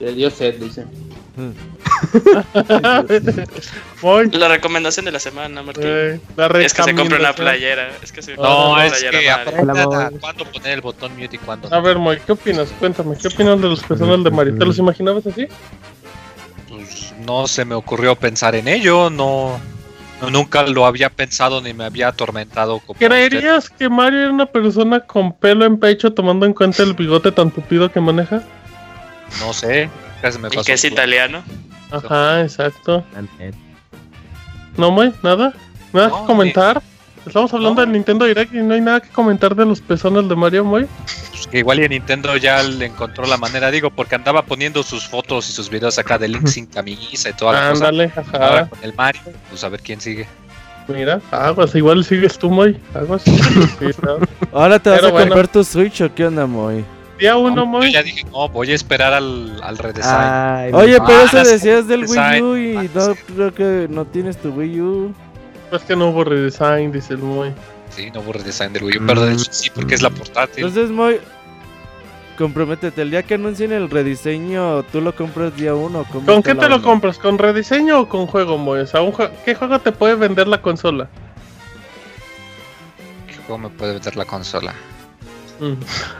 Le 0.00 0.12
dio 0.14 0.30
sed, 0.30 0.56
dice. 0.56 0.86
la 4.32 4.48
recomendación 4.48 5.04
de 5.04 5.12
la 5.12 5.18
semana, 5.18 5.62
Martín. 5.62 5.84
es 5.84 6.20
que 6.74 6.82
se 6.82 6.94
compre 6.94 7.18
una 7.18 7.34
playera. 7.34 7.90
Es 8.02 8.10
que 8.10 8.22
se 8.22 8.34
no, 8.36 8.72
una 8.72 8.86
es 8.86 8.94
playera 8.94 9.44
que 9.44 10.18
cuándo 10.18 10.46
poner 10.46 10.72
el 10.72 10.80
botón 10.80 11.12
mute 11.18 11.36
y 11.36 11.38
cuándo. 11.38 11.68
A 11.72 11.80
ver, 11.80 11.98
Moy, 11.98 12.18
¿qué 12.24 12.32
opinas? 12.32 12.70
Cuéntame, 12.78 13.14
¿qué 13.16 13.28
opinas 13.28 13.60
de 13.60 13.68
los 13.68 13.82
personajes 13.82 14.24
de 14.24 14.30
Mario? 14.30 14.56
¿Te 14.58 14.64
los 14.64 14.78
imaginabas 14.78 15.26
así? 15.26 15.46
Pues 16.68 17.12
no 17.26 17.46
se 17.46 17.66
me 17.66 17.74
ocurrió 17.74 18.16
pensar 18.16 18.54
en 18.54 18.68
ello, 18.68 19.10
no. 19.10 19.60
nunca 20.30 20.62
lo 20.62 20.86
había 20.86 21.10
pensado 21.10 21.60
ni 21.60 21.74
me 21.74 21.84
había 21.84 22.08
atormentado. 22.08 22.80
Como 22.80 22.98
¿Creerías 22.98 23.68
que 23.68 23.90
Mario 23.90 24.20
era 24.20 24.32
una 24.32 24.46
persona 24.46 25.00
con 25.00 25.34
pelo 25.34 25.66
en 25.66 25.78
pecho 25.78 26.14
tomando 26.14 26.46
en 26.46 26.54
cuenta 26.54 26.82
el 26.82 26.94
bigote 26.94 27.32
tan 27.32 27.50
tupido 27.50 27.92
que 27.92 28.00
maneja? 28.00 28.42
No 29.38 29.52
sé. 29.52 29.88
¿Y 30.50 30.62
que 30.62 30.72
es 30.72 30.84
italiano? 30.84 31.42
Ajá, 31.90 32.42
exacto. 32.42 33.04
No, 34.76 34.90
muy, 34.90 35.12
nada. 35.22 35.52
Nada 35.92 36.08
que 36.08 36.26
comentar. 36.26 36.82
Estamos 37.26 37.52
hablando 37.52 37.82
del 37.82 37.92
Nintendo 37.92 38.24
Direct 38.24 38.54
y 38.54 38.58
no 38.58 38.74
hay 38.74 38.80
nada 38.80 39.00
que 39.00 39.10
comentar 39.10 39.54
de 39.54 39.66
los 39.66 39.80
pezones 39.80 40.28
de 40.28 40.34
Mario 40.34 40.64
Moy. 40.64 40.86
Pues 41.30 41.46
que 41.46 41.58
igual 41.58 41.80
y 41.80 41.88
Nintendo 41.88 42.34
ya 42.36 42.62
le 42.62 42.86
encontró 42.86 43.26
la 43.26 43.36
manera, 43.36 43.70
digo, 43.70 43.90
porque 43.90 44.14
andaba 44.14 44.42
poniendo 44.42 44.82
sus 44.82 45.06
fotos 45.06 45.48
y 45.50 45.52
sus 45.52 45.68
videos 45.68 45.98
acá 45.98 46.16
de 46.16 46.28
Link 46.28 46.46
sin 46.48 46.66
camisa 46.66 47.28
y 47.28 47.32
toda 47.34 47.52
la 47.52 47.70
Ándale, 47.70 48.12
ajá. 48.16 48.68
con 48.68 48.78
el 48.82 48.94
Mario, 48.94 49.20
pues 49.50 49.62
a 49.64 49.68
ver 49.68 49.80
quién 49.80 50.00
sigue. 50.00 50.26
Mira, 50.88 51.20
aguas, 51.30 51.74
igual 51.74 52.04
sigues 52.04 52.38
tú, 52.38 52.50
Moy. 52.50 52.80
Aguas. 52.94 53.22
Ahora 54.52 54.78
te 54.78 54.90
vas 54.90 55.04
a 55.04 55.10
comprar 55.10 55.46
tu 55.46 55.62
Switch 55.62 56.00
o 56.00 56.12
qué 56.14 56.26
onda, 56.26 56.46
Moy 56.46 56.84
uno, 57.28 57.82
Yo 57.82 57.88
ya 57.88 58.02
dije, 58.02 58.24
no, 58.24 58.48
voy 58.48 58.72
a 58.72 58.74
esperar 58.74 59.12
al, 59.12 59.60
al 59.62 59.78
redesign. 59.78 60.74
Oye, 60.74 60.98
pero 61.06 61.22
eso 61.22 61.44
decías 61.44 61.86
del 61.86 62.06
Wii 62.06 62.42
U 62.42 62.56
y 62.56 62.90
no 62.94 63.14
creo 63.14 63.54
que 63.54 63.86
no 63.90 64.04
tienes 64.04 64.36
tu 64.38 64.50
Wii 64.50 64.80
U. 64.80 65.14
Pues 65.70 65.82
que 65.82 65.94
no 65.94 66.08
hubo 66.08 66.24
redesign, 66.24 66.90
dice 66.90 67.14
el 67.14 67.20
Moy. 67.20 67.52
Sí, 67.90 68.10
no 68.12 68.20
hubo 68.20 68.32
redesign 68.32 68.72
del 68.72 68.82
Wii 68.82 68.98
U, 68.98 69.06
pero 69.06 69.24
de 69.24 69.34
hecho 69.34 69.52
sí, 69.52 69.70
porque 69.72 69.94
es 69.94 70.02
la 70.02 70.10
portátil. 70.10 70.64
Entonces, 70.64 70.90
Moy, 70.90 71.20
comprométete, 72.36 73.02
el 73.02 73.10
día 73.10 73.22
que 73.22 73.34
anuncien 73.34 73.70
el 73.70 73.88
rediseño, 73.88 74.82
¿tú 74.84 75.00
lo 75.00 75.14
compras 75.14 75.56
día 75.56 75.74
uno? 75.74 76.04
¿Con 76.04 76.42
qué 76.42 76.54
te 76.54 76.68
lo 76.68 76.82
compras? 76.82 77.18
¿Con 77.18 77.38
rediseño 77.38 78.00
o 78.00 78.08
con 78.08 78.26
juego, 78.26 78.58
Moy? 78.58 78.80
O 78.80 78.86
sea, 78.86 79.00
¿qué 79.44 79.54
juego 79.54 79.78
te 79.78 79.92
puede 79.92 80.16
vender 80.16 80.48
la 80.48 80.60
consola? 80.60 81.08
¿Qué 83.28 83.36
juego 83.46 83.58
me 83.58 83.68
puede 83.68 83.92
vender 83.92 84.16
la 84.16 84.24
consola? 84.24 84.74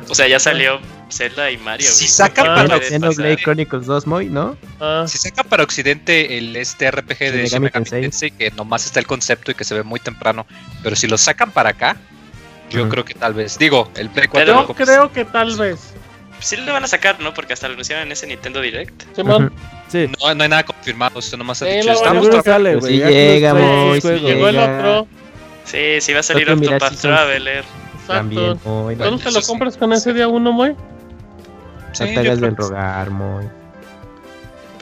O 0.08 0.14
sea, 0.14 0.28
ya 0.28 0.38
salió 0.38 0.80
Zelda 1.10 1.50
y 1.50 1.58
Mario. 1.58 1.88
Si 1.88 2.06
saca 2.06 2.44
para 2.44 2.76
Occidente 2.76 3.36
Chronicles 3.36 3.86
2, 3.86 4.06
Moy, 4.06 4.26
¿no? 4.26 4.56
Ah. 4.80 5.04
Si 5.08 5.18
saca 5.18 5.42
para 5.42 5.62
Occidente 5.62 6.38
el 6.38 6.56
este 6.56 6.90
RPG 6.90 7.18
de 7.18 7.46
Shin 7.46 7.62
Megami 7.62 7.84
Tensei, 7.84 8.30
que 8.30 8.50
nomás 8.50 8.86
está 8.86 9.00
el 9.00 9.06
concepto 9.06 9.50
y 9.50 9.54
que 9.54 9.64
se 9.64 9.74
ve 9.74 9.82
muy 9.82 10.00
temprano, 10.00 10.46
pero 10.82 10.96
si 10.96 11.06
lo 11.06 11.18
sacan 11.18 11.50
para 11.50 11.70
acá, 11.70 11.96
yo 12.70 12.88
creo 12.88 13.04
que 13.04 13.14
tal 13.14 13.34
vez. 13.34 13.58
Digo, 13.58 13.90
el 13.96 14.10
Play 14.10 14.28
4. 14.28 14.66
Yo 14.68 14.74
creo 14.74 15.12
que 15.12 15.24
tal 15.24 15.56
vez. 15.56 15.94
Sí 16.38 16.56
lo 16.56 16.72
van 16.72 16.84
a 16.84 16.88
sacar, 16.88 17.20
¿no? 17.20 17.34
Porque 17.34 17.52
hasta 17.52 17.68
lo 17.68 17.74
anunciaron 17.74 18.06
en 18.06 18.12
ese 18.12 18.26
Nintendo 18.26 18.62
Direct. 18.62 19.02
Sí, 19.14 19.22
No, 19.22 20.34
no 20.34 20.42
hay 20.42 20.48
nada 20.48 20.64
confirmado, 20.64 21.18
esto 21.18 21.36
nomás 21.36 21.60
ha 21.62 21.66
dicho. 21.66 21.90
Estamos 21.90 22.28
sale, 22.44 22.76
güey. 22.76 22.92
Si 22.92 22.98
llega, 22.98 23.54
Moy, 23.54 24.00
llegó 24.00 24.48
el 24.48 24.58
otro. 24.58 25.06
Sí, 25.64 26.00
sí 26.00 26.12
va 26.12 26.20
a 26.20 26.22
salir 26.22 26.50
Octopath 26.50 26.96
Traveler. 26.96 27.64
Exacto. 28.10 28.58
¿Dónde 28.96 29.22
te 29.22 29.30
lo 29.30 29.42
compras 29.42 29.76
con 29.76 29.92
ese 29.92 30.12
día 30.12 30.28
uno, 30.28 30.52
Moy? 30.52 30.74
Sí, 31.92 32.04
no 32.04 32.10
te 32.10 32.18
hagas 32.20 32.40
del 32.40 32.56
rogar, 32.56 33.10
Moy. 33.10 33.44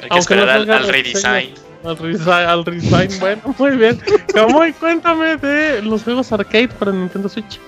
Hay 0.02 0.08
que 0.08 0.18
esperar 0.18 0.48
al, 0.48 0.66
redesign. 0.88 1.54
Al 1.84 1.96
redesign, 1.96 2.48
al 2.48 2.64
redesign, 2.64 3.10
bueno, 3.20 3.42
muy 3.58 3.76
bien. 3.76 4.00
Moy, 4.50 4.72
cuéntame 4.72 5.36
de 5.36 5.82
los 5.82 6.02
juegos 6.04 6.32
arcade 6.32 6.68
para 6.68 6.92
Nintendo 6.92 7.28
Switch. 7.28 7.60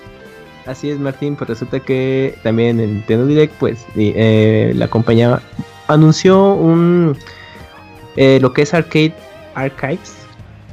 Así 0.65 0.91
es, 0.91 0.99
Martín, 0.99 1.35
pues 1.35 1.49
resulta 1.49 1.79
que 1.79 2.37
también 2.43 2.79
en 2.79 2.93
Nintendo 2.93 3.25
Direct, 3.25 3.53
pues 3.55 3.85
eh, 3.95 4.73
la 4.75 4.87
compañía 4.87 5.41
anunció 5.87 6.53
un 6.53 7.17
eh, 8.15 8.39
lo 8.41 8.53
que 8.53 8.63
es 8.63 8.73
Arcade 8.73 9.13
Archives, 9.55 10.20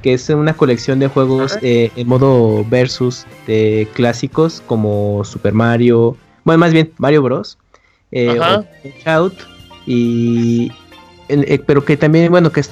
que 0.02 0.14
es 0.14 0.28
una 0.28 0.54
colección 0.54 0.98
de 0.98 1.08
juegos 1.08 1.58
eh, 1.62 1.90
en 1.96 2.08
modo 2.08 2.64
versus 2.68 3.26
de 3.46 3.88
clásicos 3.94 4.62
como 4.66 5.24
Super 5.24 5.52
Mario, 5.52 6.16
bueno, 6.44 6.58
más 6.58 6.72
bien 6.72 6.92
Mario 6.98 7.22
Bros. 7.22 7.58
Eh, 8.10 8.40
Out 9.04 9.34
y 9.86 10.72
eh, 11.28 11.60
pero 11.66 11.84
que 11.84 11.96
también 11.98 12.30
bueno 12.30 12.50
que, 12.50 12.62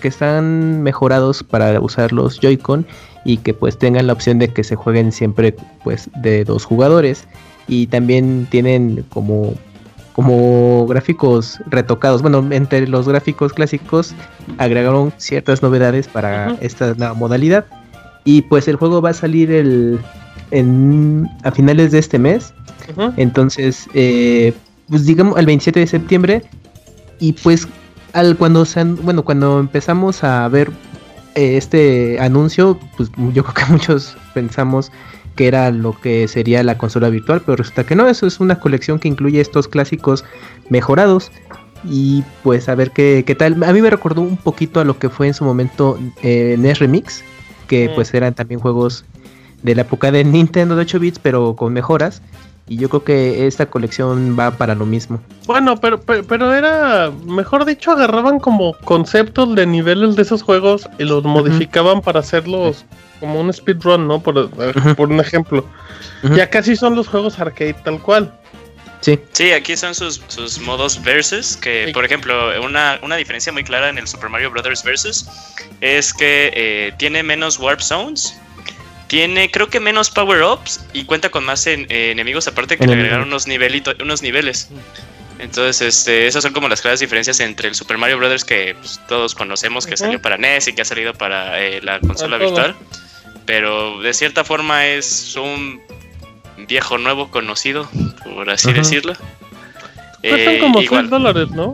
que 0.00 0.08
están 0.08 0.82
mejorados 0.82 1.42
para 1.42 1.78
usar 1.80 2.12
los 2.12 2.40
Joy-Con 2.40 2.86
y 3.26 3.36
que 3.36 3.52
pues 3.52 3.78
tengan 3.78 4.06
la 4.06 4.14
opción 4.14 4.38
de 4.38 4.48
que 4.48 4.64
se 4.64 4.76
jueguen 4.76 5.12
siempre 5.12 5.54
pues 5.84 6.08
de 6.22 6.44
dos 6.44 6.64
jugadores 6.64 7.26
y 7.68 7.88
también 7.88 8.46
tienen 8.50 9.04
como 9.10 9.54
como 10.20 10.86
gráficos 10.86 11.58
retocados. 11.70 12.20
Bueno, 12.20 12.46
entre 12.50 12.86
los 12.86 13.08
gráficos 13.08 13.54
clásicos 13.54 14.14
agregaron 14.58 15.14
ciertas 15.16 15.62
novedades 15.62 16.08
para 16.08 16.58
esta 16.60 16.94
modalidad. 17.14 17.64
Y 18.24 18.42
pues 18.42 18.68
el 18.68 18.76
juego 18.76 19.00
va 19.00 19.10
a 19.10 19.14
salir 19.14 19.50
el, 19.50 19.98
en, 20.50 21.26
a 21.42 21.50
finales 21.50 21.92
de 21.92 22.00
este 22.00 22.18
mes. 22.18 22.52
Entonces, 23.16 23.86
eh, 23.94 24.52
pues 24.90 25.06
digamos 25.06 25.38
el 25.38 25.46
27 25.46 25.80
de 25.80 25.86
septiembre. 25.86 26.42
Y 27.18 27.32
pues 27.32 27.66
al 28.12 28.36
cuando 28.36 28.66
bueno, 29.02 29.24
cuando 29.24 29.58
empezamos 29.58 30.22
a 30.22 30.46
ver 30.48 30.70
eh, 31.34 31.56
este 31.56 32.18
anuncio, 32.20 32.78
pues 32.98 33.10
yo 33.32 33.42
creo 33.42 33.54
que 33.54 33.64
muchos 33.72 34.18
pensamos 34.34 34.92
que 35.36 35.48
era 35.48 35.70
lo 35.70 35.98
que 35.98 36.28
sería 36.28 36.62
la 36.62 36.78
consola 36.78 37.08
virtual, 37.08 37.42
pero 37.44 37.56
resulta 37.56 37.84
que 37.84 37.96
no, 37.96 38.08
eso 38.08 38.26
es 38.26 38.40
una 38.40 38.60
colección 38.60 38.98
que 38.98 39.08
incluye 39.08 39.40
estos 39.40 39.68
clásicos 39.68 40.24
mejorados. 40.68 41.30
Y 41.84 42.22
pues 42.42 42.68
a 42.68 42.74
ver 42.74 42.90
qué, 42.90 43.24
qué 43.26 43.34
tal. 43.34 43.62
A 43.64 43.72
mí 43.72 43.80
me 43.80 43.88
recordó 43.88 44.20
un 44.20 44.36
poquito 44.36 44.80
a 44.80 44.84
lo 44.84 44.98
que 44.98 45.08
fue 45.08 45.28
en 45.28 45.34
su 45.34 45.44
momento 45.44 45.98
eh, 46.22 46.56
NES 46.58 46.78
Remix, 46.78 47.24
que 47.68 47.88
mm. 47.88 47.94
pues 47.94 48.12
eran 48.12 48.34
también 48.34 48.60
juegos 48.60 49.06
de 49.62 49.74
la 49.74 49.82
época 49.82 50.10
de 50.10 50.24
Nintendo 50.24 50.76
de 50.76 50.82
8 50.82 50.98
bits, 50.98 51.18
pero 51.18 51.56
con 51.56 51.72
mejoras. 51.72 52.22
Y 52.70 52.76
yo 52.76 52.88
creo 52.88 53.02
que 53.02 53.48
esta 53.48 53.66
colección 53.66 54.38
va 54.38 54.52
para 54.52 54.76
lo 54.76 54.86
mismo. 54.86 55.20
Bueno, 55.44 55.76
pero, 55.80 56.00
pero, 56.00 56.54
era, 56.54 57.10
mejor 57.26 57.64
dicho, 57.64 57.90
agarraban 57.90 58.38
como 58.38 58.74
conceptos 58.84 59.56
de 59.56 59.66
niveles 59.66 60.14
de 60.14 60.22
esos 60.22 60.44
juegos 60.44 60.88
y 60.96 61.02
los 61.02 61.24
modificaban 61.24 62.00
para 62.00 62.20
hacerlos 62.20 62.84
como 63.18 63.40
un 63.40 63.52
speedrun, 63.52 64.06
¿no? 64.06 64.22
Por, 64.22 64.50
eh, 64.56 64.94
por 64.94 65.10
un 65.10 65.18
ejemplo. 65.18 65.66
Ya 66.36 66.48
casi 66.48 66.76
son 66.76 66.94
los 66.94 67.08
juegos 67.08 67.40
arcade 67.40 67.74
tal 67.74 68.00
cual. 68.00 68.32
Sí. 69.00 69.18
Sí, 69.32 69.50
aquí 69.50 69.76
son 69.76 69.92
sus, 69.92 70.22
sus 70.28 70.60
modos 70.60 71.02
versus, 71.02 71.56
que 71.56 71.90
por 71.92 72.04
ejemplo, 72.04 72.52
una, 72.62 73.00
una, 73.02 73.16
diferencia 73.16 73.52
muy 73.52 73.64
clara 73.64 73.88
en 73.88 73.98
el 73.98 74.06
Super 74.06 74.28
Mario 74.28 74.52
Bros. 74.52 74.84
Versus 74.84 75.26
es 75.80 76.14
que 76.14 76.52
eh, 76.54 76.92
tiene 76.98 77.24
menos 77.24 77.58
warp 77.58 77.80
zones, 77.80 78.38
tiene 79.10 79.50
creo 79.50 79.68
que 79.68 79.80
menos 79.80 80.08
power-ups 80.08 80.86
y 80.92 81.04
cuenta 81.04 81.30
con 81.30 81.44
más 81.44 81.66
enemigos 81.66 82.46
aparte 82.46 82.78
que 82.78 82.86
le 82.86 82.92
agregaron 82.92 83.26
unos, 83.26 83.48
nivelito, 83.48 83.92
unos 84.00 84.22
niveles. 84.22 84.68
Entonces, 85.40 85.80
este, 85.80 86.28
esas 86.28 86.44
son 86.44 86.52
como 86.52 86.68
las 86.68 86.80
claras 86.80 87.00
diferencias 87.00 87.40
entre 87.40 87.68
el 87.68 87.74
Super 87.74 87.98
Mario 87.98 88.18
Bros. 88.18 88.44
que 88.44 88.76
pues, 88.78 89.00
todos 89.08 89.34
conocemos 89.34 89.86
que 89.86 89.96
salió 89.96 90.22
para 90.22 90.38
NES 90.38 90.68
y 90.68 90.74
que 90.74 90.82
ha 90.82 90.84
salido 90.84 91.12
para 91.12 91.60
eh, 91.60 91.80
la 91.82 91.98
consola 91.98 92.38
virtual 92.38 92.76
pero 93.50 94.00
de 94.00 94.14
cierta 94.14 94.44
forma 94.44 94.86
es 94.86 95.34
un 95.34 95.80
viejo 96.68 96.98
nuevo 96.98 97.32
conocido, 97.32 97.90
por 98.22 98.48
así 98.48 98.72
decirlo. 98.72 99.14
Cuestan 100.20 100.54
eh, 100.54 100.58
como 100.58 100.80
6 100.80 101.08
dólares, 101.08 101.50
¿no? 101.50 101.72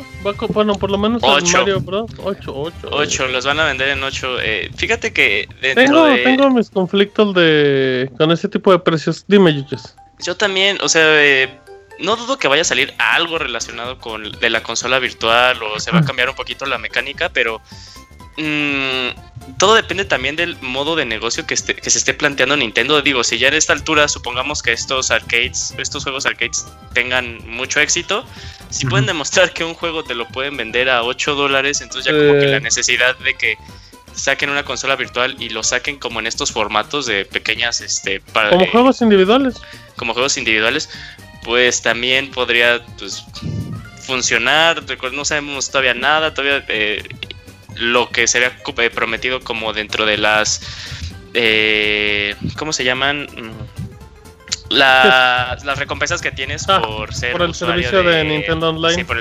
Bueno, 0.50 0.74
por 0.74 0.90
lo 0.90 0.98
menos 0.98 1.22
en 1.22 1.52
Mario 1.52 1.80
Bros. 1.80 2.10
8, 2.22 2.52
8. 2.54 2.88
8, 2.92 3.28
los 3.28 3.44
van 3.44 3.58
a 3.58 3.64
vender 3.64 3.88
en 3.88 4.02
8. 4.02 4.40
Eh, 4.40 4.70
fíjate 4.76 5.12
que 5.12 5.48
tengo, 5.74 6.06
tengo 6.22 6.50
mis 6.50 6.70
conflictos 6.70 7.34
de 7.34 8.10
con 8.16 8.30
ese 8.30 8.48
tipo 8.48 8.70
de 8.70 8.78
precios. 8.78 9.24
Dime, 9.26 9.52
Yuches. 9.52 9.96
Yo 10.24 10.36
también, 10.36 10.78
o 10.80 10.88
sea, 10.88 11.02
eh, 11.24 11.58
no 11.98 12.16
dudo 12.16 12.38
que 12.38 12.46
vaya 12.48 12.62
a 12.62 12.64
salir 12.64 12.94
algo 12.98 13.38
relacionado 13.38 13.98
con 13.98 14.30
de 14.30 14.50
la 14.50 14.62
consola 14.62 14.98
virtual 14.98 15.60
o 15.62 15.80
se 15.80 15.90
va 15.90 15.98
a 16.00 16.04
cambiar 16.04 16.28
un 16.28 16.36
poquito 16.36 16.66
la 16.66 16.78
mecánica, 16.78 17.30
pero 17.30 17.60
mmm, 18.36 19.08
todo 19.58 19.74
depende 19.74 20.04
también 20.04 20.36
del 20.36 20.56
modo 20.60 20.96
de 20.96 21.04
negocio 21.04 21.46
que, 21.46 21.56
se 21.56 21.74
esté 21.82 22.14
planteando 22.14 22.56
Nintendo. 22.56 23.00
Digo, 23.02 23.24
si 23.24 23.38
ya 23.38 23.48
en 23.48 23.54
esta 23.54 23.72
altura 23.72 24.08
supongamos 24.08 24.62
que 24.62 24.72
estos 24.72 25.10
arcades, 25.10 25.74
estos 25.78 26.02
juegos 26.02 26.26
arcades 26.26 26.66
tengan 26.92 27.38
mucho 27.48 27.80
éxito, 27.80 28.24
si 28.70 28.86
pueden 28.86 29.06
demostrar 29.06 29.52
que 29.52 29.64
un 29.64 29.74
juego 29.74 30.04
te 30.04 30.14
lo 30.14 30.26
pueden 30.28 30.56
vender 30.56 30.90
a 30.90 31.02
8 31.02 31.34
dólares, 31.34 31.80
entonces 31.80 32.12
ya 32.12 32.18
como 32.18 32.38
que 32.38 32.46
la 32.46 32.60
necesidad 32.60 33.16
de 33.18 33.34
que 33.34 33.56
saquen 34.12 34.50
una 34.50 34.64
consola 34.64 34.96
virtual 34.96 35.36
y 35.38 35.50
lo 35.50 35.62
saquen 35.62 35.98
como 35.98 36.20
en 36.20 36.26
estos 36.26 36.50
formatos 36.50 37.06
de 37.06 37.24
pequeñas, 37.24 37.80
este, 37.80 38.20
para, 38.20 38.50
como 38.50 38.66
juegos 38.66 39.00
individuales, 39.02 39.60
como 39.96 40.14
juegos 40.14 40.36
individuales, 40.36 40.88
pues 41.44 41.82
también 41.82 42.30
podría, 42.30 42.84
pues, 42.98 43.24
funcionar. 44.00 44.82
No 45.12 45.24
sabemos 45.24 45.70
todavía 45.70 45.94
nada, 45.94 46.32
todavía 46.32 46.64
eh, 46.68 47.02
lo 47.76 48.10
que 48.10 48.26
sería 48.26 48.48
eh, 48.78 48.90
prometido 48.90 49.40
como 49.40 49.72
dentro 49.72 50.06
de 50.06 50.18
las 50.18 50.60
eh, 51.34 52.34
¿cómo 52.56 52.72
se 52.72 52.84
llaman? 52.84 53.24
Mm, 53.24 54.74
las 54.74 55.78
recompensas 55.78 56.20
que 56.20 56.32
tienes 56.32 56.68
ah, 56.68 56.82
por 56.82 57.14
ser 57.14 57.32
por 57.32 57.42
el 57.42 57.54
servicio 57.54 58.02
de, 58.02 58.24
Nintendo 58.24 58.70
Online. 58.70 58.94
Sí, 58.94 59.04
por 59.04 59.18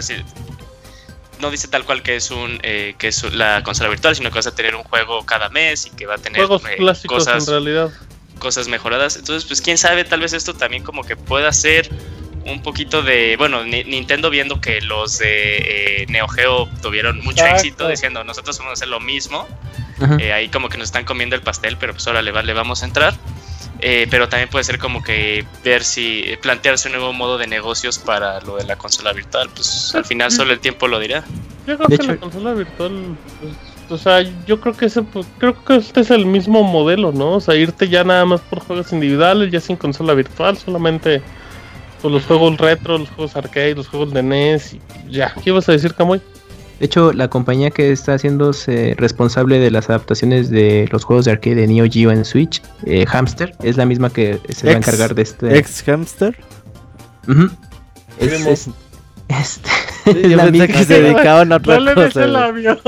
no 1.39 1.51
dice 1.51 1.67
tal 1.67 1.83
cual 1.83 2.01
que 2.01 2.15
es 2.15 2.31
un 2.31 2.59
eh, 2.63 2.95
que 2.97 3.09
es 3.09 3.33
la 3.33 3.61
consola 3.63 3.89
virtual, 3.89 4.15
sino 4.15 4.29
que 4.29 4.35
vas 4.35 4.47
a 4.47 4.55
tener 4.55 4.75
un 4.75 4.83
juego 4.83 5.25
cada 5.25 5.49
mes 5.49 5.85
y 5.85 5.89
que 5.91 6.05
va 6.05 6.15
a 6.15 6.17
tener 6.17 6.37
juegos 6.37 6.63
clásicos 6.77 7.25
cosas, 7.25 7.47
en 7.47 7.51
realidad. 7.51 7.91
Cosas 8.39 8.67
mejoradas. 8.67 9.17
Entonces, 9.17 9.45
pues 9.45 9.61
quién 9.61 9.77
sabe, 9.77 10.03
tal 10.05 10.21
vez 10.21 10.33
esto 10.33 10.53
también 10.53 10.83
como 10.83 11.03
que 11.03 11.15
pueda 11.15 11.51
ser 11.51 11.89
un 12.45 12.61
poquito 12.61 13.01
de, 13.01 13.35
bueno, 13.37 13.63
Nintendo 13.63 14.29
viendo 14.29 14.61
que 14.61 14.81
los 14.81 15.17
de 15.17 16.03
eh, 16.03 16.05
Neo 16.09 16.27
Geo 16.27 16.69
tuvieron 16.81 17.19
mucho 17.23 17.45
éxito, 17.45 17.87
diciendo 17.87 18.23
nosotros 18.23 18.57
vamos 18.59 18.71
a 18.71 18.73
hacer 18.73 18.87
lo 18.87 18.99
mismo. 18.99 19.47
Eh, 20.19 20.33
ahí 20.33 20.49
como 20.49 20.69
que 20.69 20.77
nos 20.77 20.85
están 20.85 21.05
comiendo 21.05 21.35
el 21.35 21.41
pastel, 21.41 21.77
pero 21.77 21.93
pues 21.93 22.05
ahora 22.07 22.21
le, 22.21 22.31
le 22.31 22.53
vamos 22.53 22.83
a 22.83 22.85
entrar. 22.85 23.13
Eh, 23.79 24.07
pero 24.09 24.29
también 24.29 24.49
puede 24.49 24.63
ser 24.63 24.79
como 24.79 25.03
que 25.03 25.45
ver 25.63 25.83
si 25.83 26.23
plantearse 26.41 26.87
un 26.87 26.95
nuevo 26.95 27.13
modo 27.13 27.37
de 27.37 27.47
negocios 27.47 27.99
para 27.99 28.39
lo 28.41 28.57
de 28.57 28.63
la 28.63 28.77
consola 28.77 29.11
virtual. 29.11 29.49
Pues 29.53 29.93
al 29.95 30.05
final 30.05 30.31
solo 30.31 30.53
el 30.53 30.59
tiempo 30.59 30.87
lo 30.87 30.99
dirá. 30.99 31.23
Yo 31.67 31.77
creo 31.77 31.97
que 31.97 32.03
la 32.05 32.17
consola 32.17 32.53
virtual, 32.53 33.17
pues, 33.41 33.53
o 33.89 33.97
sea, 33.97 34.21
yo 34.45 34.61
creo 34.61 34.75
que 34.75 34.85
ese, 34.85 35.01
pues, 35.01 35.25
creo 35.39 35.63
que 35.63 35.75
este 35.77 36.01
es 36.01 36.11
el 36.11 36.25
mismo 36.25 36.63
modelo, 36.63 37.11
¿no? 37.11 37.33
O 37.33 37.39
sea, 37.39 37.55
irte 37.55 37.89
ya 37.89 38.03
nada 38.03 38.25
más 38.25 38.41
por 38.41 38.59
juegos 38.59 38.93
individuales, 38.93 39.51
ya 39.51 39.59
sin 39.59 39.75
consola 39.75 40.13
virtual, 40.13 40.57
solamente 40.57 41.21
pues, 42.05 42.13
los 42.13 42.25
juegos 42.25 42.57
retro, 42.59 42.99
los 42.99 43.09
juegos 43.09 43.35
arcade, 43.35 43.73
los 43.73 43.87
juegos 43.87 44.13
de 44.13 44.21
NES 44.21 44.73
y 44.75 44.81
ya. 45.09 45.33
¿Qué 45.43 45.49
ibas 45.49 45.67
a 45.67 45.71
decir, 45.71 45.95
Camoy? 45.95 46.21
De 46.79 46.85
hecho, 46.85 47.11
la 47.13 47.29
compañía 47.29 47.71
que 47.71 47.91
está 47.91 48.13
haciéndose 48.13 48.93
responsable 48.95 49.57
de 49.57 49.71
las 49.71 49.89
adaptaciones 49.89 50.51
de 50.51 50.87
los 50.91 51.03
juegos 51.03 51.25
de 51.25 51.31
arcade 51.31 51.55
de 51.55 51.65
Neo 51.65 51.87
Geo 51.89 52.11
en 52.11 52.23
Switch, 52.23 52.61
eh, 52.85 53.07
Hamster, 53.07 53.55
es 53.63 53.77
la 53.77 53.87
misma 53.87 54.11
que 54.11 54.39
se 54.49 54.67
va 54.67 54.73
a 54.73 54.77
encargar 54.77 55.15
de 55.15 55.23
este. 55.23 55.57
¿Ex 55.57 55.83
Hamster? 55.87 56.37
es, 58.19 58.69
este. 59.27 59.69
es 60.27 60.35
la 60.35 60.45
misma. 60.51 60.67
que 60.67 60.83
se 60.83 61.01
dedicaban 61.01 61.53
a 61.53 61.55
otra 61.55 61.79
no 61.79 61.95
cosa. 61.95 62.23
el 62.23 62.35
avión. 62.35 62.79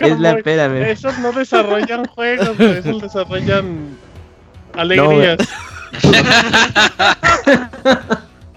Es 0.00 0.20
la 0.20 0.32
espérame. 0.32 0.82
Esos 0.90 1.18
no 1.20 1.32
desarrollan 1.32 2.04
juegos, 2.14 2.60
esos 2.60 3.00
desarrollan 3.00 3.96
alegrías. 4.74 5.38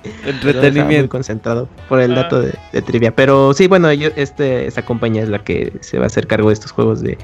Entretenimiento. 0.04 1.04
Muy 1.04 1.08
concentrado 1.10 1.68
por 1.90 2.00
el 2.00 2.16
dato 2.16 2.42
de, 2.42 2.82
trivia. 2.82 3.14
Pero 3.14 3.54
sí, 3.54 3.68
bueno, 3.68 3.92
yo, 3.92 4.10
este, 4.16 4.66
esta 4.66 4.84
compañía 4.84 5.24
es 5.24 5.30
la 5.30 5.40
que 5.40 5.74
se 5.82 5.98
va 5.98 6.06
a 6.06 6.08
hacer 6.08 6.28
cargo 6.28 6.50
de 6.50 6.54
estos 6.54 6.72
juegos 6.72 7.02
de, 7.02 7.18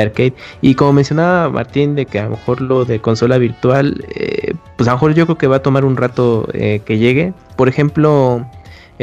arcade. 0.00 0.34
Y 0.62 0.74
como 0.74 0.94
mencionaba 0.94 1.48
Martín, 1.50 1.94
de 1.94 2.06
que 2.06 2.18
a 2.18 2.24
lo 2.24 2.30
mejor 2.30 2.60
lo 2.60 2.84
de 2.84 3.00
consola 3.00 3.38
virtual, 3.38 4.04
eh, 4.14 4.54
pues 4.76 4.88
a 4.88 4.92
lo 4.92 4.96
mejor 4.96 5.14
yo 5.14 5.26
creo 5.26 5.38
que 5.38 5.46
va 5.46 5.56
a 5.56 5.62
tomar 5.62 5.84
un 5.84 5.96
rato 5.96 6.48
eh, 6.54 6.80
que 6.84 6.98
llegue. 6.98 7.34
Por 7.56 7.68
ejemplo, 7.68 8.44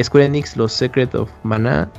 Square 0.02 0.26
Enix, 0.26 0.58
los 0.58 0.74
Secret 0.74 1.14
of 1.16 1.30
Mana, 1.44 1.90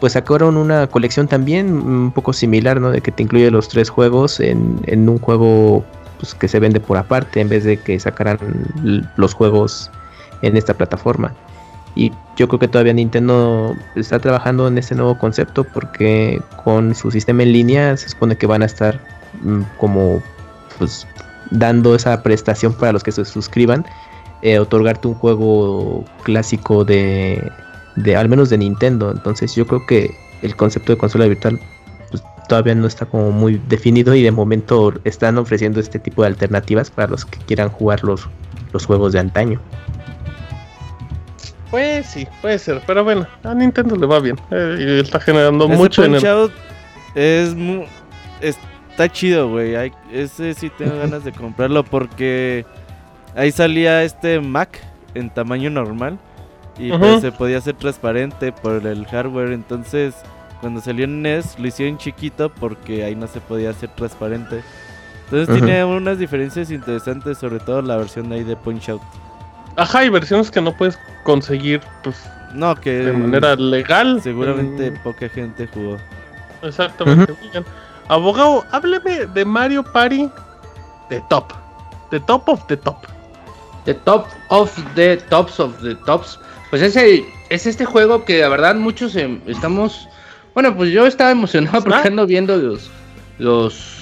pues 0.00 0.14
sacaron 0.14 0.56
una 0.56 0.86
colección 0.88 1.28
también 1.28 1.72
un 1.72 2.12
poco 2.12 2.32
similar, 2.32 2.80
¿no? 2.80 2.90
De 2.90 3.00
que 3.00 3.12
te 3.12 3.22
incluye 3.22 3.50
los 3.50 3.68
tres 3.68 3.88
juegos 3.88 4.40
en, 4.40 4.80
en 4.86 5.08
un 5.08 5.18
juego 5.18 5.84
pues, 6.18 6.34
que 6.34 6.48
se 6.48 6.60
vende 6.60 6.80
por 6.80 6.98
aparte, 6.98 7.40
en 7.40 7.48
vez 7.48 7.64
de 7.64 7.78
que 7.78 7.98
sacaran 7.98 8.38
los 9.16 9.32
juegos 9.32 9.90
en 10.42 10.56
esta 10.56 10.74
plataforma. 10.74 11.32
Y 11.94 12.12
yo 12.36 12.46
creo 12.46 12.60
que 12.60 12.68
todavía 12.68 12.92
Nintendo 12.92 13.74
está 13.94 14.18
trabajando 14.18 14.68
en 14.68 14.76
este 14.76 14.94
nuevo 14.94 15.18
concepto 15.18 15.64
porque 15.64 16.42
con 16.62 16.94
su 16.94 17.10
sistema 17.10 17.42
en 17.42 17.52
línea 17.52 17.96
se 17.96 18.10
supone 18.10 18.36
que 18.36 18.46
van 18.46 18.62
a 18.62 18.66
estar 18.66 19.00
mm, 19.42 19.62
como 19.78 20.22
pues 20.78 21.06
dando 21.50 21.94
esa 21.94 22.22
prestación 22.22 22.74
para 22.74 22.92
los 22.92 23.02
que 23.02 23.12
se 23.12 23.24
suscriban, 23.24 23.86
eh, 24.42 24.58
otorgarte 24.58 25.08
un 25.08 25.14
juego 25.14 26.04
clásico 26.22 26.84
de, 26.84 27.50
de 27.96 28.16
al 28.16 28.28
menos 28.28 28.50
de 28.50 28.58
Nintendo. 28.58 29.10
Entonces 29.10 29.54
yo 29.54 29.66
creo 29.66 29.86
que 29.86 30.14
el 30.42 30.54
concepto 30.54 30.92
de 30.92 30.98
consola 30.98 31.26
virtual 31.26 31.58
pues, 32.10 32.22
todavía 32.46 32.74
no 32.74 32.86
está 32.86 33.06
como 33.06 33.30
muy 33.30 33.60
definido 33.68 34.14
y 34.14 34.22
de 34.22 34.30
momento 34.30 34.92
están 35.04 35.38
ofreciendo 35.38 35.80
este 35.80 35.98
tipo 35.98 36.22
de 36.22 36.28
alternativas 36.28 36.90
para 36.90 37.08
los 37.08 37.24
que 37.24 37.38
quieran 37.38 37.70
jugar 37.70 38.04
los, 38.04 38.28
los 38.72 38.84
juegos 38.84 39.14
de 39.14 39.20
antaño. 39.20 39.60
Pues 41.70 42.06
sí, 42.06 42.26
puede 42.40 42.58
ser, 42.58 42.82
pero 42.86 43.02
bueno, 43.02 43.26
a 43.42 43.54
Nintendo 43.54 43.96
le 43.96 44.06
va 44.06 44.20
bien 44.20 44.38
eh, 44.50 44.76
y 44.78 45.00
está 45.00 45.18
generando 45.20 45.68
mucho 45.68 46.02
dinero. 46.02 46.50
Es 47.14 47.54
está 48.96 49.12
chido, 49.12 49.50
güey. 49.50 49.92
Ese 50.10 50.54
sí 50.54 50.70
tengo 50.70 50.96
ganas 50.96 51.22
de 51.22 51.30
comprarlo 51.30 51.84
porque 51.84 52.64
ahí 53.34 53.52
salía 53.52 54.02
este 54.04 54.40
Mac 54.40 54.80
en 55.14 55.28
tamaño 55.28 55.68
normal 55.68 56.18
y 56.78 56.90
pues 56.92 57.20
se 57.20 57.30
podía 57.30 57.58
hacer 57.58 57.74
transparente 57.74 58.52
por 58.52 58.86
el 58.86 59.04
hardware. 59.04 59.52
Entonces, 59.52 60.14
cuando 60.62 60.80
salió 60.80 61.04
en 61.04 61.20
NES 61.20 61.58
lo 61.58 61.66
hicieron 61.66 61.98
chiquito 61.98 62.48
porque 62.48 63.04
ahí 63.04 63.14
no 63.14 63.26
se 63.26 63.40
podía 63.40 63.68
hacer 63.68 63.90
transparente. 63.90 64.62
Entonces 65.24 65.54
tiene 65.54 65.84
unas 65.84 66.18
diferencias 66.18 66.70
interesantes, 66.70 67.36
sobre 67.36 67.58
todo 67.58 67.82
la 67.82 67.98
versión 67.98 68.30
de 68.30 68.36
ahí 68.36 68.44
de 68.44 68.56
Punch 68.56 68.88
Out. 68.88 69.02
Ajá, 69.76 70.00
hay 70.00 70.08
versiones 70.08 70.50
que 70.50 70.60
no 70.60 70.76
puedes 70.76 70.98
conseguir, 71.24 71.80
pues. 72.02 72.16
No, 72.52 72.74
que. 72.74 72.90
De 72.90 73.12
manera 73.12 73.54
legal. 73.56 74.20
Seguramente 74.22 74.92
poca 75.02 75.28
gente 75.28 75.68
jugó. 75.72 75.98
Exactamente. 76.62 77.34
Abogado, 78.08 78.64
hábleme 78.70 79.26
de 79.26 79.44
Mario 79.44 79.82
Party 79.82 80.30
de 81.10 81.20
top. 81.28 81.52
The 82.10 82.20
top 82.20 82.48
of 82.48 82.66
the 82.68 82.76
top. 82.76 83.04
The 83.84 83.94
top 83.94 84.26
of 84.48 84.72
the 84.94 85.16
tops 85.28 85.60
of 85.60 85.80
the 85.82 85.94
tops. 86.06 86.38
Pues 86.70 86.82
ese 86.82 87.24
es 87.50 87.66
este 87.66 87.84
juego 87.84 88.24
que 88.24 88.40
la 88.40 88.48
verdad 88.48 88.74
muchos 88.74 89.14
em, 89.16 89.40
estamos. 89.46 90.08
Bueno, 90.54 90.74
pues 90.76 90.90
yo 90.90 91.06
estaba 91.06 91.30
emocionado 91.30 91.82
porque 91.84 92.08
ando 92.08 92.26
viendo 92.26 92.56
los, 92.56 92.90
los 93.38 93.95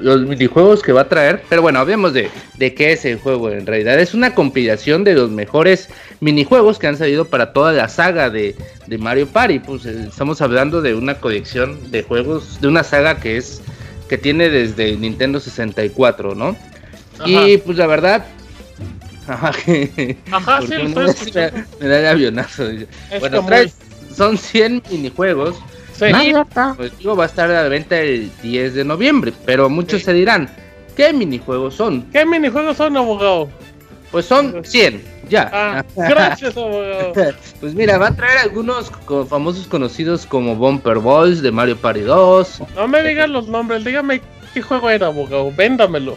los 0.00 0.20
minijuegos 0.22 0.82
que 0.82 0.92
va 0.92 1.02
a 1.02 1.08
traer. 1.08 1.42
Pero 1.48 1.62
bueno, 1.62 1.78
hablemos 1.78 2.12
de, 2.12 2.30
de 2.56 2.74
qué 2.74 2.92
es 2.92 3.04
el 3.04 3.18
juego 3.18 3.50
en 3.50 3.66
realidad. 3.66 3.98
Es 3.98 4.14
una 4.14 4.34
compilación 4.34 5.04
de 5.04 5.14
los 5.14 5.30
mejores 5.30 5.88
minijuegos 6.20 6.78
que 6.78 6.86
han 6.86 6.96
salido 6.96 7.24
para 7.24 7.52
toda 7.52 7.72
la 7.72 7.88
saga 7.88 8.30
de, 8.30 8.54
Mario 8.98 9.26
Party. 9.28 9.58
Pues 9.58 9.86
eh, 9.86 10.06
estamos 10.08 10.40
hablando 10.40 10.82
de 10.82 10.94
una 10.94 11.14
colección 11.14 11.90
de 11.90 12.02
juegos, 12.02 12.60
de 12.60 12.68
una 12.68 12.84
saga 12.84 13.18
que 13.18 13.36
es 13.36 13.62
que 14.08 14.16
tiene 14.16 14.48
desde 14.48 14.96
Nintendo 14.96 15.38
64, 15.38 16.34
¿no? 16.34 16.56
Y 17.26 17.58
pues 17.58 17.76
la 17.76 17.86
verdad, 17.86 18.24
Ajá, 19.28 19.52
sí, 19.52 19.90
me, 21.80 21.88
da 21.88 21.98
el 21.98 22.06
avionazo. 22.06 22.64
bueno, 23.20 23.44
son 24.14 24.38
100 24.38 24.82
minijuegos 24.90 25.56
pues 26.76 26.98
digo, 26.98 27.16
va 27.16 27.24
a 27.24 27.26
estar 27.26 27.50
a 27.50 27.62
la 27.62 27.68
venta 27.68 27.98
el 27.98 28.30
10 28.42 28.74
de 28.74 28.84
noviembre, 28.84 29.32
pero 29.44 29.68
muchos 29.68 30.02
se 30.02 30.12
dirán, 30.12 30.48
¿qué 30.96 31.12
minijuegos 31.12 31.74
son? 31.74 32.02
¿Qué 32.12 32.24
minijuegos 32.24 32.76
son, 32.76 32.96
abogado? 32.96 33.48
Pues 34.10 34.26
son 34.26 34.64
100, 34.64 35.02
ya. 35.28 35.50
Ah, 35.52 35.84
gracias, 35.96 36.56
abogado. 36.56 37.12
pues 37.60 37.74
mira, 37.74 37.98
va 37.98 38.08
a 38.08 38.14
traer 38.14 38.38
algunos 38.38 38.90
famosos 39.28 39.66
conocidos 39.66 40.24
como 40.24 40.56
Bumper 40.56 40.98
Balls 40.98 41.42
de 41.42 41.50
Mario 41.50 41.76
Party 41.76 42.00
2. 42.00 42.62
No 42.76 42.88
me 42.88 43.02
digan 43.02 43.32
los 43.32 43.48
nombres, 43.48 43.84
dígame 43.84 44.22
qué 44.54 44.62
juego 44.62 44.88
era, 44.90 45.08
abogado, 45.08 45.52
véndamelo. 45.52 46.16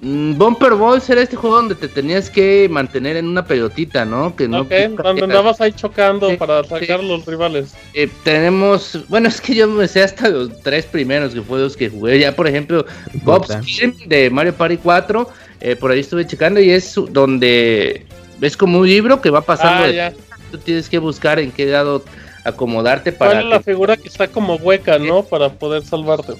Mm, 0.00 0.38
Bumper 0.38 0.74
Balls 0.74 1.10
era 1.10 1.22
este 1.22 1.34
juego 1.34 1.56
donde 1.56 1.74
te 1.74 1.88
tenías 1.88 2.30
que 2.30 2.68
mantener 2.70 3.16
en 3.16 3.26
una 3.26 3.44
pelotita, 3.44 4.04
¿no? 4.04 4.34
Que 4.36 4.46
no 4.46 4.58
donde 4.64 5.24
andabas 5.24 5.60
ahí 5.60 5.72
chocando 5.72 6.36
para 6.38 6.62
sacar 6.62 7.02
los 7.02 7.26
rivales. 7.26 7.74
Eh, 7.94 8.08
tenemos, 8.22 9.00
bueno, 9.08 9.28
es 9.28 9.40
que 9.40 9.56
yo 9.56 9.66
me 9.66 9.88
sé 9.88 10.02
hasta 10.02 10.28
los 10.28 10.60
tres 10.62 10.86
primeros 10.86 11.34
que 11.34 11.42
fue 11.42 11.58
los 11.58 11.76
que 11.76 11.90
jugué. 11.90 12.20
Ya, 12.20 12.36
por 12.36 12.46
ejemplo, 12.46 12.86
Bob's 13.24 13.58
de 14.06 14.30
Mario 14.30 14.54
Party 14.54 14.76
4, 14.76 15.28
eh, 15.60 15.74
por 15.74 15.90
ahí 15.90 16.00
estuve 16.00 16.24
checando 16.24 16.60
y 16.60 16.70
es 16.70 16.94
donde 17.10 18.06
es 18.40 18.56
como 18.56 18.78
un 18.78 18.86
libro 18.86 19.20
que 19.20 19.30
va 19.30 19.40
pasando. 19.40 19.92
Ah, 20.00 20.12
tú 20.52 20.58
tienes 20.58 20.88
que 20.88 20.98
buscar 20.98 21.40
en 21.40 21.50
qué 21.50 21.66
lado 21.66 22.04
acomodarte 22.44 23.10
para. 23.10 23.32
¿Cuál 23.32 23.44
es 23.44 23.50
la 23.50 23.60
figura 23.60 23.96
que 23.96 24.06
está 24.06 24.28
como 24.28 24.54
hueca, 24.54 24.98
no? 25.00 25.24
Para 25.24 25.50
poder 25.50 25.82
salvarte. 25.82 26.34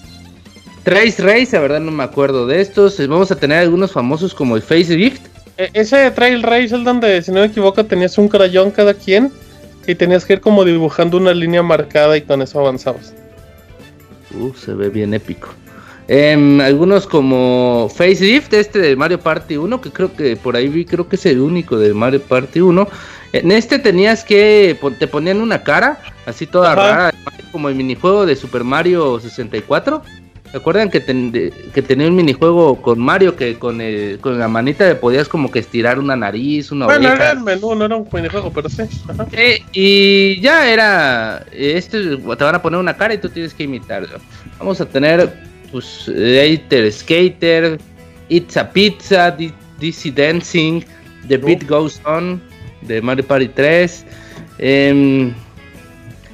Trace 0.82 1.22
Race, 1.22 1.48
la 1.52 1.60
verdad 1.60 1.80
no 1.80 1.90
me 1.90 2.04
acuerdo 2.04 2.46
de 2.46 2.60
estos. 2.60 3.06
Vamos 3.06 3.30
a 3.30 3.36
tener 3.36 3.58
algunos 3.58 3.92
famosos 3.92 4.34
como 4.34 4.56
el 4.56 4.62
Face 4.62 4.96
Gift. 4.96 5.26
E, 5.56 5.70
ese 5.74 6.10
Trail 6.12 6.42
Race 6.42 6.76
es 6.76 6.84
donde, 6.84 7.20
si 7.22 7.30
no 7.32 7.40
me 7.40 7.46
equivoco, 7.46 7.84
tenías 7.84 8.16
un 8.18 8.28
crayón 8.28 8.70
cada 8.70 8.94
quien 8.94 9.32
y 9.86 9.94
tenías 9.94 10.24
que 10.24 10.34
ir 10.34 10.40
como 10.40 10.64
dibujando 10.64 11.16
una 11.16 11.34
línea 11.34 11.62
marcada 11.62 12.16
y 12.16 12.22
con 12.22 12.42
eso 12.42 12.60
avanzabas. 12.60 13.14
Uh, 14.38 14.52
se 14.54 14.74
ve 14.74 14.88
bien 14.90 15.14
épico. 15.14 15.48
Em, 16.10 16.60
algunos 16.62 17.06
como 17.06 17.90
Face 17.94 18.24
Gift, 18.24 18.54
este 18.54 18.78
de 18.78 18.96
Mario 18.96 19.20
Party 19.20 19.58
1, 19.58 19.80
que 19.80 19.90
creo 19.90 20.14
que 20.14 20.36
por 20.36 20.56
ahí 20.56 20.68
vi, 20.68 20.86
creo 20.86 21.06
que 21.06 21.16
es 21.16 21.26
el 21.26 21.40
único 21.40 21.76
de 21.78 21.92
Mario 21.92 22.22
Party 22.22 22.60
1. 22.60 22.88
En 23.34 23.52
este 23.52 23.78
tenías 23.78 24.24
que, 24.24 24.78
te 24.98 25.06
ponían 25.06 25.42
una 25.42 25.62
cara, 25.62 25.98
así 26.24 26.46
toda 26.46 26.74
rara, 26.74 27.14
como 27.52 27.68
el 27.68 27.74
minijuego 27.74 28.24
de 28.24 28.36
Super 28.36 28.64
Mario 28.64 29.20
64. 29.20 30.02
¿Recuerdan 30.52 30.88
que, 30.88 31.02
que 31.74 31.82
tenía 31.82 32.06
un 32.08 32.16
minijuego 32.16 32.80
con 32.80 32.98
Mario 32.98 33.36
que 33.36 33.58
con, 33.58 33.80
con 34.20 34.38
la 34.38 34.48
manita 34.48 34.88
le 34.88 34.94
podías 34.94 35.28
como 35.28 35.50
que 35.50 35.58
estirar 35.58 35.98
una 35.98 36.16
nariz, 36.16 36.72
una 36.72 36.86
bueno, 36.86 37.12
era 37.12 37.32
el 37.32 37.40
menú, 37.40 37.74
no 37.74 37.84
era 37.84 37.96
un 37.96 38.08
minijuego, 38.10 38.50
pero 38.50 38.68
sí. 38.70 38.82
y 39.72 40.40
ya 40.40 40.70
era, 40.70 41.44
este 41.52 42.16
te 42.16 42.44
van 42.44 42.54
a 42.54 42.62
poner 42.62 42.80
una 42.80 42.96
cara 42.96 43.12
y 43.12 43.18
tú 43.18 43.28
tienes 43.28 43.52
que 43.52 43.64
imitarlo. 43.64 44.18
Vamos 44.58 44.80
a 44.80 44.86
tener, 44.86 45.32
pues, 45.70 46.08
Later 46.08 46.90
Skater, 46.90 47.78
It's 48.30 48.56
a 48.56 48.70
Pizza, 48.70 49.36
DC 49.78 50.10
Dancing, 50.12 50.82
The 51.28 51.36
Beat 51.36 51.68
Goes 51.68 52.00
On, 52.06 52.40
de 52.82 53.02
Mario 53.02 53.26
Party 53.26 53.48
3, 53.48 54.04
eh, 54.58 55.32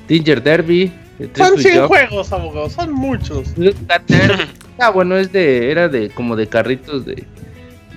Danger 0.09 0.41
Derby, 0.41 0.93
son 1.35 1.59
100 1.59 1.87
juegos, 1.87 2.33
abogados, 2.33 2.73
son 2.73 2.93
muchos. 2.93 3.49
ah, 4.79 4.91
bueno, 4.91 5.17
es 5.17 5.33
de, 5.33 5.71
era 5.71 5.89
de 5.89 6.11
como 6.11 6.37
de 6.37 6.47
carritos 6.47 7.05
de, 7.05 7.25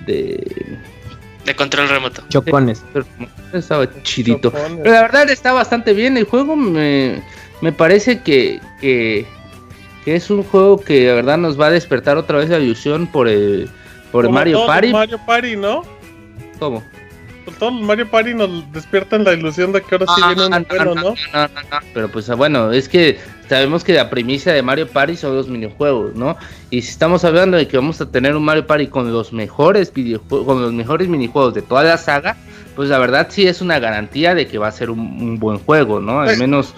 de, 0.06 0.78
de 1.44 1.56
control 1.56 1.88
remoto. 1.88 2.22
Chocones. 2.28 2.82
Estaba 3.52 3.88
chidito. 4.02 4.52
Pero 4.52 4.92
la 4.92 5.02
verdad 5.02 5.30
está 5.30 5.52
bastante 5.52 5.92
bien. 5.94 6.16
El 6.16 6.24
juego 6.24 6.56
me, 6.56 7.22
me 7.60 7.72
parece 7.72 8.20
que, 8.20 8.60
que, 8.80 9.26
que, 10.04 10.14
es 10.14 10.30
un 10.30 10.42
juego 10.44 10.80
que 10.80 11.06
la 11.06 11.14
verdad 11.14 11.38
nos 11.38 11.60
va 11.60 11.66
a 11.66 11.70
despertar 11.70 12.16
otra 12.16 12.38
vez 12.38 12.50
la 12.50 12.58
ilusión 12.58 13.06
por 13.06 13.28
el, 13.28 13.68
por 14.12 14.28
Mario 14.30 14.66
Party. 14.66 14.92
Mario 14.92 15.18
Party, 15.26 15.56
¿no? 15.56 15.82
¿Cómo? 16.58 16.82
Todos 17.50 17.72
los 17.72 17.82
Mario 17.82 18.10
Party 18.10 18.34
nos 18.34 18.70
despiertan 18.72 19.24
la 19.24 19.32
ilusión 19.32 19.72
de 19.72 19.82
que 19.82 19.94
ahora 19.94 20.06
sí 20.14 20.22
viene 20.26 20.56
un 20.56 20.66
bueno, 20.68 20.94
¿no? 20.94 21.02
No, 21.02 21.12
no, 21.12 21.48
no, 21.48 21.78
pero 21.94 22.08
pues 22.08 22.28
bueno, 22.28 22.72
es 22.72 22.88
que 22.88 23.18
sabemos 23.48 23.84
que 23.84 23.94
la 23.94 24.10
primicia 24.10 24.52
de 24.52 24.62
Mario 24.62 24.88
Party 24.88 25.16
son 25.16 25.34
los 25.34 25.48
minijuegos, 25.48 26.14
¿no? 26.14 26.36
Y 26.70 26.82
si 26.82 26.90
estamos 26.90 27.24
hablando 27.24 27.56
de 27.56 27.66
que 27.66 27.76
vamos 27.76 28.00
a 28.00 28.10
tener 28.10 28.36
un 28.36 28.44
Mario 28.44 28.66
Party 28.66 28.88
con 28.88 29.12
los 29.12 29.32
mejores 29.32 29.92
videojuegos, 29.92 30.46
con 30.46 30.62
los 30.62 30.72
mejores 30.72 31.08
minijuegos 31.08 31.54
de 31.54 31.62
toda 31.62 31.84
la 31.84 31.96
saga, 31.96 32.36
pues 32.76 32.88
la 32.90 32.98
verdad 32.98 33.28
sí 33.30 33.46
es 33.46 33.60
una 33.60 33.78
garantía 33.78 34.34
de 34.34 34.46
que 34.46 34.58
va 34.58 34.68
a 34.68 34.72
ser 34.72 34.90
un, 34.90 35.38
buen 35.38 35.58
juego, 35.58 36.00
¿no? 36.00 36.20
Al 36.20 36.36
menos 36.38 36.74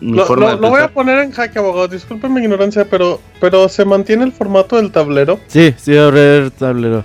lo, 0.00 0.26
voy 0.58 0.80
a 0.80 0.88
poner 0.88 1.18
en 1.20 1.32
jaque, 1.32 1.58
abogado. 1.58 1.88
Disculpen 1.88 2.32
mi 2.32 2.40
ignorancia, 2.40 2.86
pero, 2.88 3.20
pero 3.40 3.68
¿se 3.68 3.84
mantiene 3.84 4.24
el 4.24 4.32
formato 4.32 4.76
del 4.76 4.90
tablero? 4.90 5.40
Sí, 5.48 5.74
sí, 5.76 5.94
va 5.94 6.04
a 6.04 6.08
haber 6.08 6.50
tablero. 6.50 7.04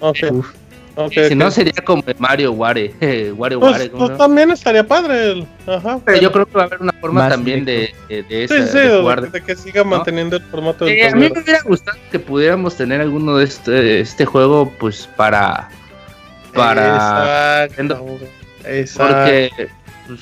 Okay. 0.00 0.30
Si 1.10 1.34
no 1.34 1.50
sería 1.50 1.82
como 1.84 2.02
Mario 2.18 2.52
Ware. 2.52 2.94
Wario 3.36 3.60
pues, 3.60 3.72
Ware 3.72 3.90
pues 3.90 4.16
también 4.16 4.50
estaría 4.50 4.86
padre. 4.86 5.46
Ajá, 5.66 5.98
pero, 6.04 6.20
yo 6.20 6.32
creo 6.32 6.46
que 6.46 6.56
va 6.56 6.62
a 6.62 6.66
haber 6.66 6.82
una 6.82 6.92
forma 6.92 7.28
también 7.28 7.64
de, 7.64 7.94
de, 8.08 8.44
esa, 8.44 8.66
sí, 8.66 8.72
sí, 8.72 8.78
de, 8.78 9.42
que 9.44 9.56
siga 9.56 9.84
manteniendo 9.84 10.36
el 10.36 10.42
formato 10.42 10.84
del 10.84 10.96
tablero. 10.96 11.16
A 11.16 11.20
mí 11.20 11.34
me 11.34 11.42
hubiera 11.42 11.62
gustado 11.62 11.98
que 12.10 12.18
pudiéramos 12.18 12.76
tener 12.76 13.00
alguno 13.00 13.36
de 13.36 13.44
este, 13.44 14.00
este 14.00 14.24
juego, 14.24 14.72
pues 14.78 15.08
para. 15.16 15.68
Para. 16.52 17.64
Exacto. 17.64 18.18
Exacto. 18.64 19.14
Porque. 19.14 19.50
Pues, 20.06 20.20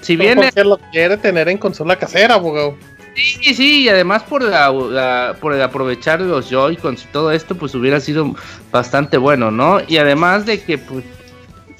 si 0.00 0.16
bien. 0.16 0.40
Lo 0.64 0.78
quiere 0.90 1.16
tener 1.16 1.48
en 1.48 1.58
consola 1.58 1.96
casera, 1.96 2.34
abogado. 2.34 2.76
Sí, 3.18 3.54
sí, 3.54 3.82
y 3.82 3.88
además 3.88 4.22
por, 4.22 4.42
la, 4.42 5.36
por 5.40 5.60
aprovechar 5.60 6.20
los 6.20 6.48
Joy-Cons 6.48 7.04
y 7.04 7.06
todo 7.08 7.32
esto, 7.32 7.56
pues 7.56 7.74
hubiera 7.74 7.98
sido 7.98 8.36
bastante 8.70 9.16
bueno, 9.16 9.50
¿no? 9.50 9.80
Y 9.88 9.96
además 9.96 10.46
de 10.46 10.62
que, 10.62 10.78
pues, 10.78 11.04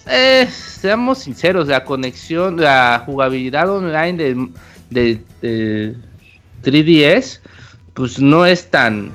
eh, 0.09 0.49
seamos 0.51 1.19
sinceros, 1.19 1.69
la 1.69 1.85
conexión, 1.85 2.61
la 2.61 3.05
jugabilidad 3.07 3.71
online 3.71 4.51
de, 4.91 5.21
de, 5.41 5.95
3DS, 6.65 7.41
pues 7.95 8.19
no 8.19 8.45
es 8.45 8.69
tan, 8.69 9.13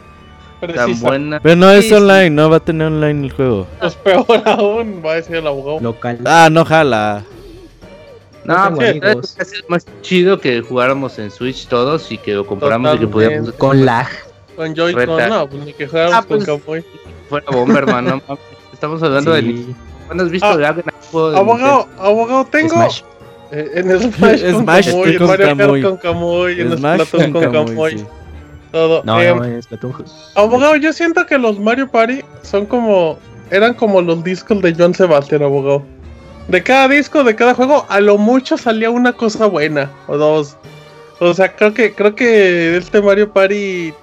tan 0.62 1.00
buena. 1.02 1.42
Pero 1.42 1.58
no 1.58 1.72
es 1.72 1.92
online, 1.92 2.30
no 2.30 2.50
va 2.50 2.58
a 2.58 2.62
tener 2.62 2.88
online 2.88 3.28
el 3.28 3.34
juego. 3.34 3.68
Pues 3.82 3.96
peor 3.96 4.44
aún, 4.46 5.02
va 5.06 5.12
a 5.12 5.16
decir 5.16 5.36
el 5.36 5.48
abogado. 5.48 5.82
Local. 5.82 6.20
Ah, 6.24 6.48
no 6.50 6.64
jala. 6.64 7.24
No, 8.46 8.76
pues 8.76 9.38
ha 9.40 9.46
sido 9.46 9.64
más 9.70 9.86
chido 10.02 10.40
que 10.40 10.62
jugáramos 10.62 11.18
en 11.20 11.32
Switch 11.32 11.68
todos 11.68 12.12
y 12.12 12.18
que 12.18 12.34
lo 12.34 12.46
compramos 12.46 12.96
y 12.96 13.00
que 13.00 13.08
pudiéramos. 13.08 13.54
Con 13.54 13.86
lag. 13.86 14.08
Con 14.56 14.76
Joy-Con, 14.76 15.30
no, 15.30 15.50
pues 15.50 15.66
ni 15.66 15.74
que 15.74 15.88
jugáramos 15.88 16.18
ah, 16.18 16.26
con 16.28 16.60
pues, 16.60 16.86
Fuera 17.30 17.52
bomber, 17.52 17.84
hermano. 17.84 18.22
Estamos 18.72 19.02
hablando 19.02 19.32
de. 19.32 19.66
¿Cuándo 20.08 20.26
has 20.26 20.30
visto 20.30 20.48
ah, 20.48 20.56
lag 20.56 20.80
en 20.80 20.86
el 20.86 21.10
juego 21.10 21.32
de 21.32 21.38
Abogado, 21.38 21.88
abogado, 21.98 22.46
tengo. 22.46 22.76
Smash. 22.76 23.02
Eh, 23.52 23.72
en 23.76 24.12
Smash, 24.12 24.40
Smash 24.52 24.92
con 24.92 25.04
Camuy, 25.04 25.16
en 25.16 25.26
Mario 25.26 25.58
Kart 25.58 25.82
con 25.84 25.98
Camuy, 25.98 26.62
en 26.62 26.78
Splatoon 26.78 27.32
con 27.32 27.52
Camuy. 27.52 28.06
Todo. 28.72 29.04
No, 29.06 29.22
eh, 29.22 29.34
no, 29.34 29.44
es 29.44 29.66
Splatoon. 29.66 30.06
Abogado, 30.36 30.76
yo 30.76 30.92
siento 30.92 31.26
que 31.26 31.38
los 31.38 31.60
Mario 31.60 31.90
Party 31.90 32.22
son 32.42 32.66
como. 32.66 33.18
Eran 33.52 33.74
como 33.74 34.02
los 34.02 34.24
discos 34.24 34.62
de 34.62 34.76
John 34.78 34.94
Sebastian, 34.94 35.44
abogado 35.44 35.84
de 36.48 36.64
cada 36.64 36.88
disco, 36.88 37.24
de 37.24 37.36
cada 37.36 37.54
juego, 37.54 37.86
a 37.90 38.00
lo 38.00 38.18
mucho 38.18 38.58
salía 38.58 38.90
una 38.90 39.14
cosa 39.14 39.46
buena 39.46 39.92
o 40.08 40.18
dos. 40.18 40.58
O 41.20 41.34
sea, 41.34 41.56
creo 41.56 41.74
que 41.74 41.94
creo 41.94 42.16
que 42.16 42.76
este 42.78 43.02
Mario 43.02 43.32
Party 43.32 43.94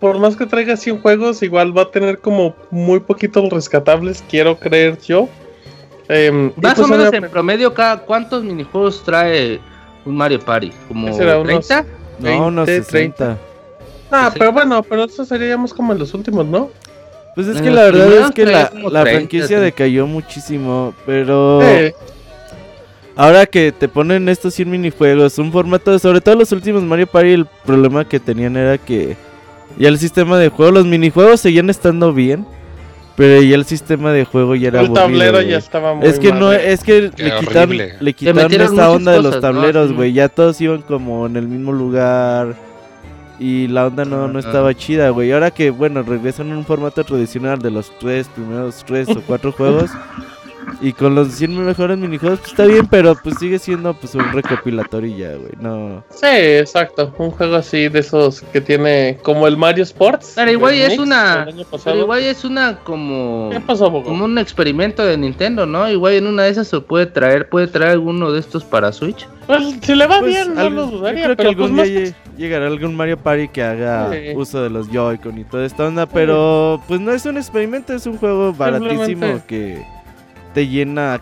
por 0.00 0.18
más 0.18 0.34
que 0.34 0.46
traiga 0.46 0.76
100 0.76 1.02
juegos, 1.02 1.42
igual 1.42 1.76
va 1.76 1.82
a 1.82 1.90
tener 1.90 2.18
como 2.18 2.54
muy 2.70 3.00
poquitos 3.00 3.48
rescatables, 3.50 4.24
quiero 4.28 4.58
creer 4.58 4.98
yo. 4.98 5.28
Eh, 6.08 6.50
más 6.56 6.74
pues 6.74 6.86
o 6.86 6.88
menos 6.88 7.12
en 7.12 7.30
promedio, 7.30 7.72
cada 7.72 7.98
¿cuántos 7.98 8.42
minijuegos 8.42 9.04
trae 9.04 9.60
un 10.06 10.16
Mario 10.16 10.40
Party? 10.40 10.72
¿Como 10.88 11.14
30? 11.14 11.86
no, 12.18 12.46
unos 12.46 12.68
30. 12.88 13.38
Ah, 14.10 14.32
pero 14.36 14.50
bueno, 14.50 14.82
pero 14.82 15.04
eso 15.04 15.24
seríamos 15.24 15.72
como 15.72 15.92
en 15.92 16.00
los 16.00 16.14
últimos, 16.14 16.46
¿no? 16.46 16.70
Pues 17.40 17.56
es 17.56 17.62
que 17.62 17.70
la 17.70 17.84
verdad 17.84 18.26
es 18.26 18.30
que 18.32 18.44
la, 18.44 18.70
la 18.90 19.02
franquicia 19.02 19.60
decayó 19.60 20.06
muchísimo, 20.06 20.92
pero... 21.06 21.62
Ahora 23.16 23.46
que 23.46 23.72
te 23.72 23.88
ponen 23.88 24.28
estos 24.28 24.54
100 24.54 24.70
minijuegos, 24.70 25.38
un 25.38 25.50
formato, 25.50 25.98
sobre 25.98 26.20
todo 26.20 26.36
los 26.36 26.52
últimos 26.52 26.82
Mario 26.82 27.06
Party, 27.06 27.30
el 27.30 27.46
problema 27.64 28.06
que 28.06 28.20
tenían 28.20 28.56
era 28.56 28.76
que 28.76 29.16
ya 29.78 29.88
el 29.88 29.98
sistema 29.98 30.38
de 30.38 30.50
juego, 30.50 30.70
los 30.70 30.86
minijuegos 30.86 31.40
seguían 31.40 31.70
estando 31.70 32.12
bien, 32.12 32.46
pero 33.16 33.40
ya 33.40 33.56
el 33.56 33.64
sistema 33.64 34.12
de 34.12 34.26
juego 34.26 34.54
ya 34.54 34.68
era 34.68 34.80
El 34.82 34.92
tablero 34.92 35.40
ya 35.40 35.56
estaba 35.56 35.94
muy 35.94 36.06
Es 36.06 36.18
que 36.18 36.32
no, 36.32 36.52
es 36.52 36.84
que 36.84 37.10
le 37.16 37.36
quitaron, 37.40 37.78
le 38.00 38.12
quitaron 38.12 38.52
esta 38.52 38.90
onda 38.90 39.12
de 39.12 39.22
los 39.22 39.40
tableros, 39.40 39.92
güey, 39.94 40.12
ya 40.12 40.28
todos 40.28 40.60
iban 40.60 40.82
como 40.82 41.26
en 41.26 41.36
el 41.36 41.48
mismo 41.48 41.72
lugar 41.72 42.54
y 43.40 43.68
la 43.68 43.86
onda 43.86 44.04
no, 44.04 44.28
no 44.28 44.38
estaba 44.38 44.74
chida, 44.74 45.08
güey. 45.08 45.32
Ahora 45.32 45.50
que, 45.50 45.70
bueno, 45.70 46.02
regresan 46.02 46.48
en 46.48 46.58
un 46.58 46.64
formato 46.66 47.02
tradicional 47.04 47.58
de 47.58 47.70
los 47.70 47.90
tres 47.98 48.28
primeros 48.28 48.84
tres 48.86 49.08
o 49.08 49.22
cuatro 49.22 49.50
juegos. 49.56 49.90
Y 50.80 50.92
con 50.92 51.14
los 51.14 51.32
100 51.32 51.64
mejores 51.64 51.98
minijuegos, 51.98 52.38
pues 52.40 52.52
está 52.52 52.64
bien, 52.64 52.86
pero 52.86 53.14
pues 53.14 53.36
sigue 53.38 53.58
siendo 53.58 53.92
pues 53.94 54.14
un 54.14 54.32
recopilatorio 54.32 55.16
ya, 55.16 55.36
güey. 55.36 55.52
No. 55.60 56.02
Sí, 56.10 56.26
exacto. 56.26 57.14
Un 57.18 57.30
juego 57.30 57.56
así 57.56 57.88
de 57.88 57.98
esos 57.98 58.40
que 58.52 58.60
tiene 58.60 59.18
como 59.22 59.46
el 59.46 59.56
Mario 59.56 59.82
Sports. 59.84 60.32
Pero 60.36 60.50
igual 60.50 60.74
es 60.74 60.98
una. 60.98 61.46
Pero 61.84 61.98
igual 61.98 62.22
es 62.22 62.44
una 62.44 62.78
como. 62.78 63.50
¿Qué 63.52 63.60
pasó, 63.60 63.90
Como 63.90 64.24
un 64.24 64.38
experimento 64.38 65.04
de 65.04 65.16
Nintendo, 65.18 65.66
¿no? 65.66 65.88
Igual 65.88 66.14
en 66.14 66.26
una 66.26 66.44
de 66.44 66.50
esas 66.50 66.68
se 66.68 66.80
puede 66.80 67.06
traer, 67.06 67.48
puede 67.48 67.66
traer 67.66 67.92
alguno 67.92 68.32
de 68.32 68.40
estos 68.40 68.64
para 68.64 68.92
Switch. 68.92 69.28
Pues 69.46 69.74
si 69.82 69.94
le 69.94 70.06
va 70.06 70.20
pues, 70.20 70.32
bien, 70.32 70.54
no 70.54 70.70
lo 70.70 70.86
dudaría. 70.86 71.24
Creo 71.24 71.36
que 71.36 71.46
algún 71.48 71.76
pues, 71.76 71.88
día 71.88 72.14
llegará 72.36 72.68
algún 72.68 72.94
Mario 72.94 73.18
Party 73.18 73.48
que 73.48 73.62
haga 73.62 74.10
uso 74.34 74.62
de 74.62 74.70
los 74.70 74.88
Joy-Con 74.90 75.38
y 75.38 75.44
toda 75.44 75.66
esta 75.66 75.86
onda, 75.86 76.06
pero 76.06 76.80
pues 76.88 77.00
no 77.00 77.12
es 77.12 77.26
un 77.26 77.36
experimento, 77.36 77.92
es 77.92 78.06
un 78.06 78.16
juego 78.16 78.52
baratísimo 78.52 79.42
que 79.46 79.84
te 80.54 80.66
llena 80.66 81.20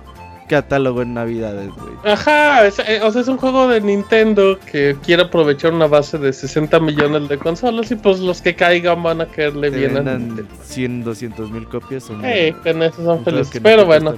catálogo 0.49 1.03
en 1.03 1.14
Navidades, 1.14 1.71
güey. 1.77 1.95
Ajá, 2.05 2.67
eh, 2.67 3.01
o 3.03 3.11
sea, 3.12 3.23
es 3.23 3.29
un 3.29 3.37
juego 3.37 3.69
de 3.69 3.81
Nintendo 3.81 4.59
que 4.71 4.97
quiere 5.05 5.23
aprovechar 5.23 5.73
una 5.73 5.87
base 5.87 6.19
de 6.19 6.33
60 6.33 6.81
millones 6.81 7.29
de 7.29 7.38
consolas 7.38 7.91
y 7.93 7.97
pues 7.97 8.19
los 8.19 8.43
que 8.43 8.57
caigan 8.57 9.03
van 9.03 9.21
a 9.21 9.27
caerle 9.27 9.71
bien. 9.71 9.97
a 9.97 10.19
100, 10.64 11.05
200 11.05 11.51
mil 11.51 11.69
copias. 11.69 12.05
Son 12.05 12.21
eh, 12.25 12.55
con 12.62 12.83
eso 12.83 13.05
son 13.05 13.25
felices. 13.25 13.61
Pero 13.62 13.87
bueno. 13.87 14.14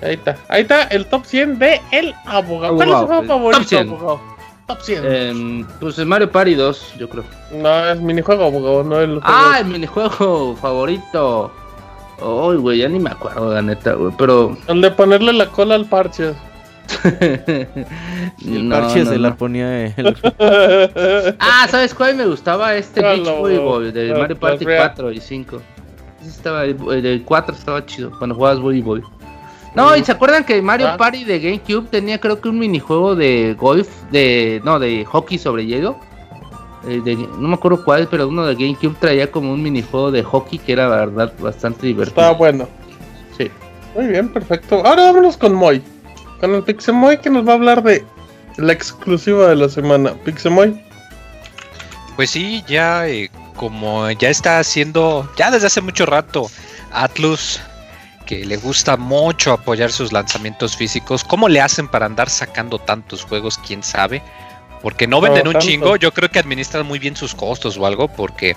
Ahí 0.00 0.14
está, 0.14 0.36
ahí 0.48 0.62
está 0.62 0.82
el 0.84 1.06
top 1.06 1.24
100 1.24 1.58
de 1.58 1.80
El 1.90 2.14
Abogado. 2.26 2.76
¿Cuál 2.76 2.88
es 2.90 2.98
su 2.98 3.06
juego 3.06 3.24
favorito, 3.24 3.60
top 3.60 3.68
100. 3.68 3.88
abogado? 3.88 4.20
Top 4.66 4.80
100. 4.80 5.02
Eh, 5.04 5.64
pues 5.80 5.98
el 5.98 6.06
Mario 6.06 6.30
Party 6.30 6.54
2, 6.54 6.94
yo 6.98 7.08
creo. 7.08 7.24
No, 7.52 7.88
es 7.88 8.00
minijuego, 8.00 8.44
abogado, 8.44 8.84
no 8.84 9.00
el 9.00 9.20
juego. 9.20 9.22
Ah, 9.24 9.58
el 9.60 9.66
minijuego 9.66 10.56
favorito. 10.56 11.52
Ay, 12.18 12.56
güey, 12.56 12.78
ya 12.78 12.88
ni 12.88 12.98
me 12.98 13.10
acuerdo, 13.10 13.52
la 13.52 13.62
neta, 13.62 13.94
güey, 13.94 14.12
pero... 14.16 14.56
El 14.68 14.80
de 14.80 14.90
ponerle 14.90 15.32
la 15.32 15.46
cola 15.48 15.74
al 15.74 15.86
parche. 15.86 16.34
el 17.04 18.68
parche 18.70 19.06
se 19.06 19.18
la 19.18 19.34
ponía 19.36 19.86
él. 19.86 20.16
ah, 21.38 21.66
¿sabes 21.70 21.94
cuál 21.94 22.16
me 22.16 22.26
gustaba? 22.26 22.74
Este 22.74 23.00
Beach 23.00 23.26
Volleyball 23.26 23.92
de 23.92 24.14
Mario 24.14 24.38
Party 24.38 24.64
4 24.64 25.12
y 25.12 25.20
5. 25.20 25.60
Estaba, 26.26 26.64
el 26.64 27.22
4 27.24 27.54
estaba 27.54 27.84
chido 27.86 28.10
cuando 28.18 28.34
jugabas 28.34 28.60
voleibol. 28.60 29.02
No, 29.74 29.96
y 29.96 30.04
se 30.04 30.12
acuerdan 30.12 30.44
que 30.44 30.62
Mario 30.62 30.88
ah. 30.88 30.96
Party 30.96 31.24
de 31.24 31.40
GameCube 31.40 31.88
tenía 31.90 32.20
creo 32.20 32.40
que 32.40 32.48
un 32.48 32.58
minijuego 32.58 33.16
de 33.16 33.54
golf, 33.58 33.88
de 34.10 34.60
no, 34.64 34.78
de 34.78 35.04
hockey 35.04 35.36
sobre 35.36 35.66
hielo. 35.66 35.98
Eh, 36.86 37.28
no 37.38 37.48
me 37.48 37.54
acuerdo 37.54 37.84
cuál, 37.84 38.08
pero 38.10 38.28
uno 38.28 38.44
de 38.46 38.54
GameCube 38.54 38.96
traía 38.98 39.30
como 39.30 39.52
un 39.52 39.62
minijuego 39.62 40.10
de 40.10 40.22
hockey 40.22 40.58
que 40.58 40.72
era 40.72 40.88
verdad 40.88 41.32
bastante 41.38 41.86
divertido. 41.86 42.20
Estaba 42.20 42.36
bueno. 42.36 42.68
Sí. 43.36 43.50
Muy 43.94 44.06
bien, 44.08 44.28
perfecto. 44.28 44.84
Ahora 44.84 45.04
vámonos 45.04 45.36
con 45.36 45.54
Moy. 45.54 45.82
Con 46.40 46.54
el 46.54 46.62
Pixemoy 46.62 47.18
que 47.18 47.30
nos 47.30 47.46
va 47.46 47.52
a 47.52 47.54
hablar 47.54 47.82
de 47.82 48.04
la 48.56 48.72
exclusiva 48.72 49.48
de 49.48 49.56
la 49.56 49.68
semana. 49.68 50.14
Pixemoy. 50.24 50.80
Pues 52.16 52.30
sí, 52.30 52.62
ya 52.66 53.08
eh, 53.08 53.30
como 53.56 54.10
ya 54.10 54.28
está 54.28 54.58
haciendo, 54.58 55.28
ya 55.36 55.50
desde 55.50 55.68
hace 55.68 55.80
mucho 55.80 56.06
rato, 56.06 56.50
Atlus, 56.92 57.60
que 58.26 58.44
le 58.44 58.56
gusta 58.56 58.96
mucho 58.96 59.52
apoyar 59.52 59.90
sus 59.90 60.12
lanzamientos 60.12 60.76
físicos. 60.76 61.24
¿Cómo 61.24 61.48
le 61.48 61.60
hacen 61.60 61.88
para 61.88 62.06
andar 62.06 62.30
sacando 62.30 62.78
tantos 62.78 63.24
juegos? 63.24 63.58
¿Quién 63.58 63.82
sabe? 63.82 64.22
Porque 64.84 65.06
no 65.06 65.22
venden 65.22 65.48
un 65.48 65.54
chingo, 65.60 65.96
yo 65.96 66.12
creo 66.12 66.30
que 66.30 66.38
administran 66.38 66.84
muy 66.86 66.98
bien 66.98 67.16
sus 67.16 67.34
costos 67.34 67.78
o 67.78 67.86
algo, 67.86 68.06
porque 68.06 68.54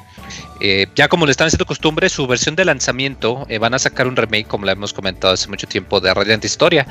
eh, 0.59 0.85
ya 0.93 1.07
como 1.07 1.25
le 1.25 1.31
están 1.31 1.47
haciendo 1.47 1.65
costumbre, 1.65 2.09
su 2.09 2.27
versión 2.27 2.53
de 2.57 2.65
lanzamiento 2.65 3.45
eh, 3.47 3.59
van 3.59 3.73
a 3.73 3.79
sacar 3.79 4.07
un 4.07 4.17
remake, 4.17 4.45
como 4.45 4.65
le 4.65 4.73
hemos 4.73 4.91
comentado 4.91 5.33
hace 5.33 5.47
mucho 5.47 5.69
tiempo, 5.69 6.01
de 6.01 6.13
Radiant 6.13 6.43
Historia. 6.43 6.85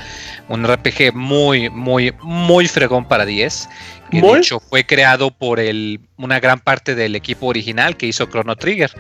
Un 0.49 0.67
RPG 0.67 1.13
muy, 1.13 1.69
muy, 1.69 2.15
muy 2.23 2.67
fregón 2.67 3.07
para 3.07 3.27
10. 3.27 3.69
Que 4.11 4.23
de 4.23 4.39
hecho 4.39 4.59
fue 4.59 4.87
creado 4.87 5.31
por 5.31 5.61
el, 5.61 6.01
una 6.17 6.41
gran 6.41 6.59
parte 6.59 6.95
del 6.95 7.15
equipo 7.15 7.45
original 7.45 7.99
que 7.99 8.07
hizo 8.07 8.25
Chrono 8.25 8.57
Trigger. 8.57 8.91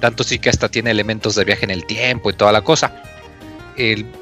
Tanto 0.00 0.24
sí 0.24 0.38
que 0.38 0.50
hasta 0.50 0.68
tiene 0.68 0.90
elementos 0.90 1.36
de 1.36 1.44
viaje 1.44 1.64
en 1.64 1.70
el 1.70 1.86
tiempo 1.86 2.28
y 2.28 2.34
toda 2.34 2.52
la 2.52 2.60
cosa. 2.60 3.02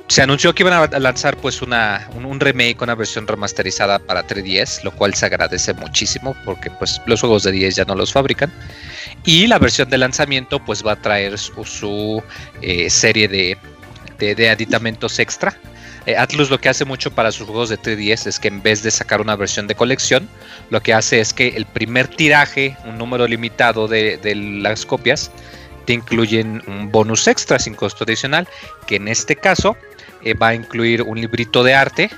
Se 0.09 0.23
anunció 0.23 0.55
que 0.55 0.63
iban 0.65 0.73
a 0.73 0.99
lanzar 0.99 1.37
pues 1.37 1.63
una, 1.63 2.09
un, 2.15 2.41
remake, 2.41 2.83
una 2.83 2.95
versión 2.95 3.27
remasterizada 3.27 3.99
para 3.99 4.27
3DS, 4.27 4.83
lo 4.83 4.91
cual 4.91 5.15
se 5.15 5.27
agradece 5.27 5.73
muchísimo 5.75 6.37
porque 6.45 6.71
pues 6.71 7.01
los 7.07 7.21
juegos 7.21 7.45
de 7.45 7.53
10 7.53 7.77
ya 7.77 7.85
no 7.85 7.95
los 7.95 8.13
fabrican. 8.13 8.53
Y 9.25 9.47
la 9.47 9.59
versión 9.59 9.89
de 9.91 9.99
lanzamiento 9.99 10.65
pues 10.65 10.85
va 10.85 10.93
a 10.93 10.97
traer 10.97 11.39
su, 11.39 12.23
eh, 12.63 12.91
serie 12.91 13.29
de, 13.29 13.57
de, 14.19 14.51
aditamentos 14.51 15.19
extra. 15.19 15.57
Eh, 16.07 16.17
Atlus 16.17 16.51
lo 16.51 16.59
que 16.59 16.69
hace 16.69 16.85
mucho 16.85 17.11
para 17.13 17.33
sus 17.33 17.47
juegos 17.47 17.69
de 17.69 17.79
3DS 17.79 18.27
es 18.27 18.39
que 18.39 18.49
en 18.49 18.63
vez 18.63 18.83
de 18.83 18.91
sacar 18.91 19.21
una 19.21 19.37
versión 19.37 19.67
de 19.67 19.75
colección, 19.75 20.29
lo 20.71 20.83
que 20.83 20.93
hace 20.93 21.21
es 21.21 21.33
que 21.33 21.49
el 21.49 21.65
primer 21.65 22.09
tiraje, 22.09 22.77
un 22.85 22.99
número 22.99 23.27
limitado 23.27 23.89
de, 23.89 24.19
de 24.19 24.35
las 24.35 24.85
copias, 24.85 25.31
te 25.85 25.93
incluyen 25.93 26.63
un 26.67 26.91
bonus 26.91 27.29
extra 27.29 27.59
sin 27.59 27.75
costo 27.75 28.05
adicional, 28.05 28.49
que 28.87 28.97
en 28.97 29.09
este 29.09 29.37
caso 29.37 29.77
eh, 30.25 30.35
va 30.35 30.49
a 30.49 30.55
incluir 30.55 31.03
un 31.03 31.21
librito 31.21 31.63
de 31.63 31.75
arte, 31.75 32.11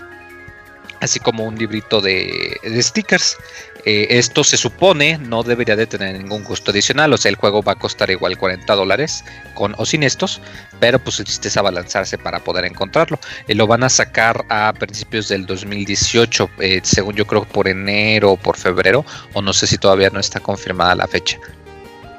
así 1.00 1.18
como 1.18 1.44
un 1.44 1.56
librito 1.56 2.00
de, 2.00 2.58
stickers. 2.80 3.36
Eh, 3.84 4.18
esto 4.18 4.42
se 4.42 4.56
supone 4.56 5.16
no 5.18 5.44
debería 5.44 5.76
de 5.76 5.86
tener 5.86 6.18
ningún 6.18 6.42
costo 6.42 6.72
adicional, 6.72 7.12
o 7.12 7.16
sea, 7.16 7.28
el 7.28 7.36
juego 7.36 7.62
va 7.62 7.72
a 7.72 7.76
costar 7.76 8.10
igual 8.10 8.36
40 8.36 8.74
dólares 8.74 9.24
con 9.54 9.76
o 9.78 9.86
sin 9.86 10.02
estos, 10.02 10.40
pero 10.80 10.98
pues 10.98 11.20
el 11.20 11.26
chiste 11.26 11.46
es 11.46 11.56
abalanzarse 11.56 12.18
para 12.18 12.40
poder 12.40 12.64
encontrarlo. 12.64 13.18
Eh, 13.46 13.54
lo 13.54 13.66
van 13.66 13.84
a 13.84 13.88
sacar 13.88 14.44
a 14.48 14.72
principios 14.72 15.28
del 15.28 15.46
2018, 15.46 16.50
según 16.82 17.14
yo 17.14 17.26
creo 17.26 17.44
por 17.44 17.68
enero 17.68 18.32
o 18.32 18.36
por 18.36 18.56
febrero, 18.56 19.04
o 19.34 19.42
no 19.42 19.52
sé 19.52 19.66
si 19.66 19.78
todavía 19.78 20.10
no 20.10 20.18
está 20.18 20.40
confirmada 20.40 20.94
la 20.96 21.06
fecha. 21.06 21.38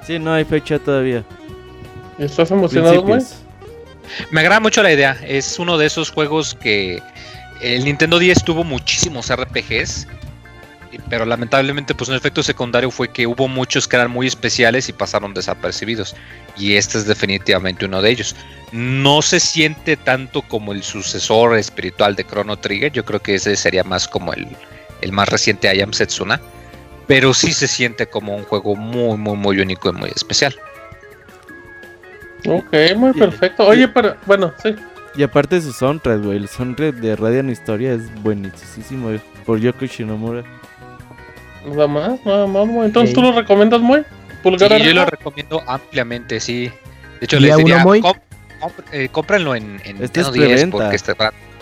Sí, 0.08 0.20
no 0.20 0.34
hay 0.34 0.46
fecha 0.46 0.80
todavía. 0.80 1.26
¿Estás 2.18 2.50
emocionado, 2.50 3.02
güey? 3.02 3.22
Me 4.32 4.40
agrada 4.40 4.62
mucho 4.62 4.82
la 4.82 4.94
idea. 4.94 5.18
Es 5.28 5.60
uno 5.60 5.78
de 5.78 5.86
esos 5.86 6.12
juegos 6.12 6.56
que 6.56 7.04
el 7.62 7.84
Nintendo 7.84 8.18
10 8.18 8.46
tuvo 8.46 8.64
muchísimos 8.64 9.30
RPGs, 9.30 10.08
pero 11.10 11.26
lamentablemente 11.26 11.94
pues 11.94 12.10
un 12.10 12.16
efecto 12.16 12.42
secundario 12.42 12.90
fue 12.90 13.10
que 13.10 13.28
hubo 13.28 13.50
muchos 13.50 13.86
que 13.86 13.98
eran 13.98 14.10
muy 14.10 14.28
especiales 14.28 14.88
y 14.88 14.94
pasaron 14.94 15.34
desapercibidos. 15.34 16.16
Y 16.56 16.76
este 16.76 17.00
es 17.00 17.06
definitivamente 17.06 17.84
uno 17.84 18.02
de 18.02 18.10
ellos. 18.10 18.34
No 18.72 19.22
se 19.22 19.42
siente 19.42 19.98
tanto 19.98 20.42
como 20.42 20.72
el 20.72 20.84
sucesor 20.84 21.58
espiritual 21.58 22.16
de 22.16 22.24
Chrono 22.26 22.56
Trigger. 22.56 22.94
Yo 22.94 23.04
creo 23.04 23.20
que 23.20 23.36
ese 23.36 23.58
sería 23.58 23.84
más 23.84 24.08
como 24.08 24.32
el, 24.32 24.48
el 25.02 25.12
más 25.12 25.28
reciente 25.28 25.76
I 25.76 25.82
Am 25.82 25.92
Setsuna 25.92 26.40
pero 27.08 27.34
sí 27.34 27.54
se 27.54 27.68
siente 27.68 28.08
como 28.08 28.36
un 28.36 28.44
juego 28.44 28.76
muy, 28.76 29.18
muy, 29.18 29.36
muy 29.36 29.60
único 29.60 29.90
y 29.90 29.94
muy 29.94 30.10
especial. 30.10 30.56
Ok, 32.46 32.74
muy 32.96 33.14
perfecto. 33.14 33.66
Oye, 33.66 33.88
pero 33.88 34.16
bueno, 34.26 34.54
sí. 34.62 34.76
Y 35.16 35.24
aparte 35.24 35.56
de 35.56 35.62
su 35.62 35.74
soundtrack, 35.74 36.24
güey, 36.24 36.38
el 36.38 36.48
soundtrack 36.48 36.96
de 36.96 37.16
Radiant 37.16 37.50
Historia 37.50 37.94
es 37.94 38.14
buenísimo, 38.22 39.10
por 39.46 39.60
Yoko 39.60 39.86
Shinomura. 39.86 40.44
Nada 41.66 41.88
más, 41.88 42.26
nada 42.26 42.46
más, 42.46 42.68
muy. 42.68 42.86
Entonces, 42.86 43.16
¿tú 43.16 43.22
lo 43.22 43.32
recomiendas 43.32 43.82
muy? 43.82 44.04
Pulgar 44.44 44.72
sí, 44.80 44.84
yo 44.84 44.94
lo 44.94 45.06
recomiendo 45.06 45.64
ampliamente, 45.66 46.40
sí. 46.40 46.72
De 47.20 47.26
hecho, 47.26 47.40
les 47.40 47.58
diría, 47.58 47.84
eh, 48.92 49.10
cómprenlo 49.12 49.56
en, 49.56 49.82
en 49.84 50.04
este 50.04 50.24
10 50.32 50.68
porque 50.68 50.96
está 50.96 51.16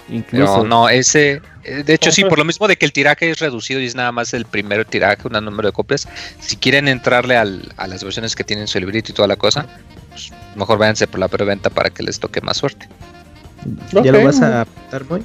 Incluso. 0.10 0.64
no, 0.64 0.90
ese. 0.90 1.42
Eh, 1.64 1.84
de 1.84 1.94
hecho, 1.94 2.12
sí, 2.12 2.24
por 2.24 2.38
lo 2.38 2.46
mismo 2.46 2.68
de 2.68 2.78
que 2.78 2.86
el 2.86 2.94
tiraje 2.94 3.30
es 3.30 3.40
reducido 3.40 3.80
y 3.80 3.86
es 3.86 3.96
nada 3.96 4.12
más 4.12 4.34
el 4.34 4.46
primer 4.46 4.86
tiraje, 4.86 5.28
un 5.28 5.34
número 5.44 5.70
de 5.70 5.74
copias. 5.74 6.08
Si 6.40 6.58
quieren 6.58 6.88
entrarle 6.88 7.38
al, 7.38 7.74
a 7.78 7.88
las 7.88 8.04
versiones 8.04 8.36
que 8.36 8.44
tienen 8.44 8.68
su 8.68 8.80
librito 8.80 9.12
y 9.12 9.16
toda 9.16 9.28
la 9.28 9.36
cosa, 9.36 9.66
pues 10.10 10.32
mejor 10.56 10.78
váyanse 10.78 11.08
por 11.08 11.20
la 11.20 11.28
preventa 11.28 11.70
para 11.70 11.90
que 11.90 12.04
les 12.04 12.20
toque 12.20 12.42
más 12.42 12.58
suerte. 12.58 12.88
¿Ya 13.92 14.12
lo 14.12 14.24
vas 14.24 14.42
a 14.42 14.62
apuntar, 14.62 15.04
boy? 15.06 15.24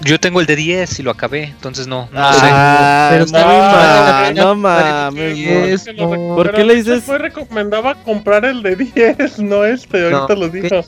Yo 0.00 0.18
tengo 0.18 0.40
el 0.40 0.46
de 0.46 0.56
10 0.56 0.98
y 0.98 1.02
lo 1.02 1.10
acabé, 1.10 1.44
entonces 1.44 1.86
no, 1.86 2.08
no 2.12 2.20
ah, 2.20 3.08
sé. 3.08 3.14
Pero 3.14 3.24
está 3.24 4.32
no, 4.34 4.54
mames. 4.54 5.84
¿Por 5.96 6.52
qué 6.52 6.64
le 6.64 6.74
dices? 6.76 7.04
Fue 7.04 7.18
recomendaba 7.18 7.94
comprar 8.02 8.44
el 8.44 8.62
de 8.62 8.76
10, 8.76 9.38
no 9.38 9.64
este, 9.64 10.04
ahorita 10.04 10.34
lo 10.34 10.48
dijo. 10.48 10.84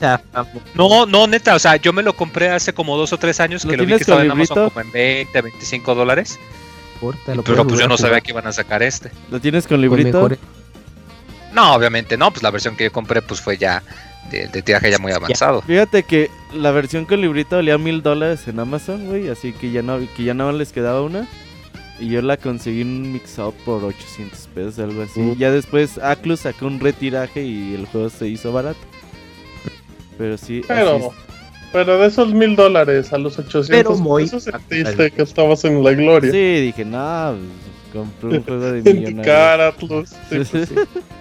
No, 0.75 1.05
no, 1.05 1.27
neta, 1.27 1.55
o 1.55 1.59
sea, 1.59 1.77
yo 1.77 1.93
me 1.93 2.03
lo 2.03 2.13
compré 2.13 2.49
hace 2.49 2.73
como 2.73 2.97
dos 2.97 3.13
o 3.13 3.17
tres 3.17 3.39
años 3.39 3.65
que 3.65 3.77
lo 3.77 3.85
vi 3.85 3.93
que 3.93 4.01
estaba 4.01 4.23
en 4.23 4.31
Amazon 4.31 4.69
como 4.69 4.81
en 4.81 4.91
20, 4.91 5.41
25 5.41 5.95
dólares. 5.95 6.37
pero 7.45 7.65
pues 7.65 7.79
yo 7.79 7.87
no 7.87 7.97
sabía 7.97 8.21
que 8.21 8.31
iban 8.31 8.45
a 8.45 8.51
sacar 8.51 8.83
este. 8.83 9.11
¿Lo 9.31 9.39
tienes 9.39 9.67
con 9.67 9.81
librito? 9.81 10.29
No, 11.53 11.73
obviamente 11.73 12.17
no, 12.17 12.29
pues 12.31 12.43
la 12.43 12.51
versión 12.51 12.75
que 12.75 12.83
yo 12.83 12.91
compré 12.91 13.21
pues 13.21 13.41
fue 13.41 13.57
ya 13.57 13.81
de, 14.31 14.61
tiraje 14.61 14.91
ya 14.91 14.99
muy 14.99 15.11
avanzado. 15.11 15.61
Fíjate 15.61 16.03
que 16.03 16.29
la 16.53 16.71
versión 16.71 17.05
con 17.05 17.21
librito 17.21 17.55
valía 17.55 17.77
mil 17.77 18.01
dólares 18.01 18.47
en 18.47 18.59
Amazon, 18.59 19.05
güey, 19.07 19.29
así 19.29 19.53
que 19.53 19.71
ya 19.71 19.81
no 19.81 19.99
que 20.15 20.23
ya 20.23 20.33
no 20.33 20.51
les 20.51 20.71
quedaba 20.71 21.01
una. 21.01 21.27
Y 21.99 22.09
yo 22.09 22.21
la 22.21 22.37
conseguí 22.37 22.81
en 22.81 22.87
un 22.89 23.13
mix-up 23.13 23.55
por 23.65 23.83
800 23.83 24.47
pesos, 24.53 24.79
algo 24.79 25.01
así. 25.01 25.19
Y 25.19 25.35
Ya 25.35 25.51
después 25.51 25.97
Aclus 25.97 26.41
sacó 26.41 26.67
un 26.67 26.79
retiraje 26.79 27.41
y 27.43 27.73
el 27.73 27.87
juego 27.87 28.09
se 28.09 28.27
hizo 28.27 28.53
barato. 28.53 28.79
Pero 30.17 30.37
sí. 30.37 30.61
Pero, 30.67 31.11
pero 31.71 31.97
de 31.97 32.07
esos 32.07 32.33
mil 32.33 32.55
dólares 32.55 33.11
a 33.13 33.17
los 33.17 33.39
800 33.39 33.99
pesos 33.99 34.43
sentiste 34.43 35.11
que 35.11 35.23
estabas 35.23 35.65
en 35.65 35.83
la 35.83 35.91
gloria. 35.93 36.31
Sí, 36.31 36.61
dije, 36.61 36.85
no, 36.85 37.35
pues, 37.91 38.05
compré 38.05 38.37
un 38.37 38.43
juego 38.43 38.71
de 38.71 38.93
millonarios. 38.93 40.15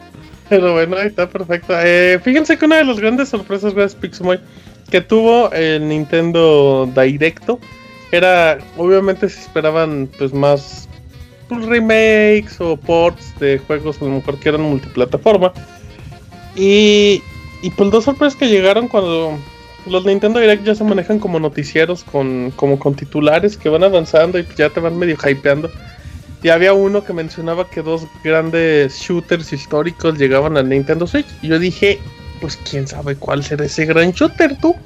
Pero 0.49 0.75
bueno, 0.75 0.97
ahí 0.97 1.09
está 1.09 1.29
perfecto. 1.29 1.75
Eh, 1.79 2.21
fíjense 2.23 2.57
que 2.57 2.65
una 2.65 2.77
de 2.77 2.85
las 2.85 3.01
grandes 3.01 3.29
sorpresas, 3.29 3.75
de 3.75 3.89
Pixumoy, 3.89 4.39
que 4.91 5.01
tuvo 5.01 5.51
el 5.53 5.89
Nintendo 5.89 6.89
Directo 6.95 7.59
era, 8.13 8.59
obviamente, 8.77 9.29
se 9.29 9.41
esperaban 9.41 10.09
pues 10.19 10.33
más 10.33 10.89
pues, 11.49 11.67
remakes 11.67 12.61
o 12.61 12.77
ports 12.77 13.39
de 13.41 13.59
juegos, 13.59 14.01
a 14.01 14.05
lo 14.05 14.11
mejor 14.13 14.39
que 14.39 14.49
eran 14.49 14.63
multiplataforma. 14.63 15.53
Y, 16.55 17.23
y 17.63 17.71
pues 17.71 17.91
dos 17.91 18.05
sorpresas 18.05 18.39
que 18.39 18.49
llegaron 18.49 18.89
cuando 18.89 19.39
los 19.87 20.05
Nintendo 20.05 20.41
Direct 20.41 20.65
ya 20.65 20.75
se 20.75 20.85
manejan 20.85 21.19
como 21.19 21.39
noticieros, 21.39 22.05
con, 22.05 22.53
como 22.57 22.79
con 22.79 22.95
titulares 22.95 23.57
que 23.57 23.69
van 23.69 23.85
avanzando 23.85 24.39
y 24.39 24.47
ya 24.57 24.71
te 24.71 24.81
van 24.81 24.99
medio 24.99 25.17
hypeando. 25.17 25.71
Y 26.47 26.49
había 26.49 26.75
uno 26.75 27.03
que 27.03 27.13
mencionaba 27.13 27.69
que 27.69 27.83
dos 27.83 28.07
grandes 28.23 29.01
shooters 29.01 29.53
históricos 29.53 30.17
llegaban 30.17 30.57
al 30.57 30.69
Nintendo 30.69 31.05
Switch. 31.05 31.27
Y 31.43 31.49
yo 31.49 31.59
dije, 31.59 31.99
pues 32.41 32.57
quién 32.71 32.87
sabe 32.87 33.17
cuál 33.17 33.43
será 33.43 33.65
ese 33.65 33.85
gran 33.85 34.13
shooter, 34.13 34.57
tú. 34.61 34.77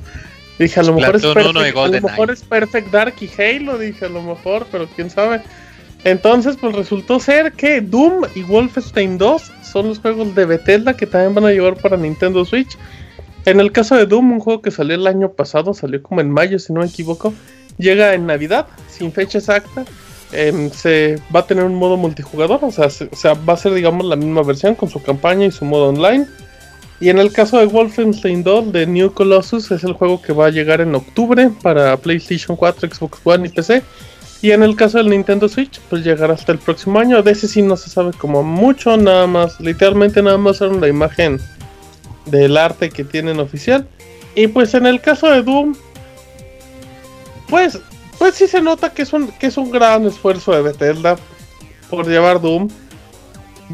Dije, 0.59 0.81
a 0.81 0.85
lo, 0.85 0.95
mejor 0.95 1.17
es, 1.17 1.23
perfect, 1.23 1.77
a 1.77 1.87
lo 1.87 2.01
mejor 2.01 2.31
es 2.31 2.43
Perfect 2.45 2.91
Dark 2.91 3.15
y 3.21 3.29
Halo, 3.39 3.77
dije, 3.77 4.07
a 4.07 4.09
lo 4.09 4.23
mejor, 4.23 4.69
pero 4.73 4.89
quién 4.97 5.11
sabe. 5.11 5.43
Entonces, 6.05 6.57
pues 6.59 6.75
resultó 6.75 7.21
ser 7.21 7.53
que 7.53 7.83
Doom 7.83 8.23
y 8.35 8.43
Wolfenstein 8.43 9.19
2 9.19 9.53
son 9.63 9.89
los 9.89 9.99
juegos 9.99 10.35
de 10.35 10.47
Bethesda 10.47 10.97
que 10.97 11.05
también 11.05 11.35
van 11.35 11.45
a 11.45 11.51
llegar 11.51 11.77
para 11.77 11.99
Nintendo 11.99 12.43
Switch. 12.47 12.79
En 13.45 13.61
el 13.61 13.71
caso 13.71 13.97
de 13.97 14.07
Doom, 14.07 14.33
un 14.33 14.41
juego 14.41 14.63
que 14.63 14.71
salió 14.71 14.95
el 14.95 15.07
año 15.07 15.31
pasado, 15.33 15.75
salió 15.75 16.03
como 16.03 16.23
en 16.23 16.31
mayo, 16.31 16.59
si 16.59 16.73
no 16.73 16.81
me 16.81 16.87
equivoco, 16.87 17.35
llega 17.77 18.15
en 18.15 18.25
Navidad, 18.25 18.67
sin 18.89 19.13
fecha 19.13 19.37
exacta. 19.37 19.85
Em, 20.33 20.71
se 20.71 21.19
va 21.35 21.41
a 21.41 21.47
tener 21.47 21.65
un 21.65 21.75
modo 21.75 21.97
multijugador, 21.97 22.61
o 22.63 22.71
sea, 22.71 22.87
o 22.87 23.17
sea, 23.17 23.35
va 23.35 23.55
a 23.55 23.57
ser 23.57 23.75
digamos 23.75 24.07
la 24.07 24.15
misma 24.15 24.43
versión 24.43 24.77
con 24.77 24.89
su 24.89 25.03
campaña 25.03 25.47
y 25.47 25.51
su 25.51 25.65
modo 25.65 25.89
online. 25.89 26.27
Y 27.01 27.09
en 27.09 27.19
el 27.19 27.33
caso 27.33 27.59
de 27.59 27.67
Wolfenstein 27.67 28.45
2 28.45 28.73
de 28.73 28.87
New 28.87 29.13
Colossus 29.13 29.71
es 29.71 29.85
el 29.85 29.95
juego 29.95 30.21
que 30.21 30.35
va 30.35 30.47
a 30.47 30.51
llegar 30.51 30.83
en 30.83 30.95
octubre 30.95 31.51
para 31.63 31.97
PlayStation 31.97 32.57
4, 32.57 32.89
Xbox 32.91 33.19
One 33.25 33.49
y 33.49 33.51
PC. 33.51 33.83
Y 34.43 34.53
en 34.53 34.63
el 34.63 34.77
caso 34.77 34.99
del 34.99 35.09
Nintendo 35.09 35.49
Switch, 35.49 35.81
pues 35.89 36.05
llegará 36.05 36.35
hasta 36.35 36.53
el 36.53 36.59
próximo 36.59 36.99
año. 36.99 37.23
De 37.23 37.33
ese 37.33 37.49
sí 37.49 37.63
no 37.63 37.77
se 37.77 37.91
sabe 37.91 38.13
como 38.13 38.43
mucho, 38.43 38.97
nada 38.97 39.27
más, 39.27 39.59
literalmente 39.61 40.23
nada 40.23 40.39
más 40.39 40.61
era 40.61 40.73
la 40.73 40.89
imagen 40.89 41.41
del 42.27 42.57
arte 42.57 42.91
que 42.91 43.05
tienen 43.05 43.41
oficial. 43.41 43.87
Y 44.35 44.47
pues 44.47 44.75
en 44.75 44.87
el 44.87 45.01
caso 45.01 45.31
de 45.31 45.43
Doom, 45.43 45.75
pues 47.49 47.81
pues 48.21 48.35
sí 48.35 48.47
se 48.47 48.61
nota 48.61 48.93
que 48.93 49.01
es 49.01 49.15
un, 49.15 49.29
que 49.29 49.47
es 49.47 49.57
un 49.57 49.71
gran 49.71 50.07
esfuerzo 50.07 50.53
de 50.53 50.61
Bethesda 50.61 51.17
por 51.89 52.07
llevar 52.07 52.39
Doom. 52.39 52.69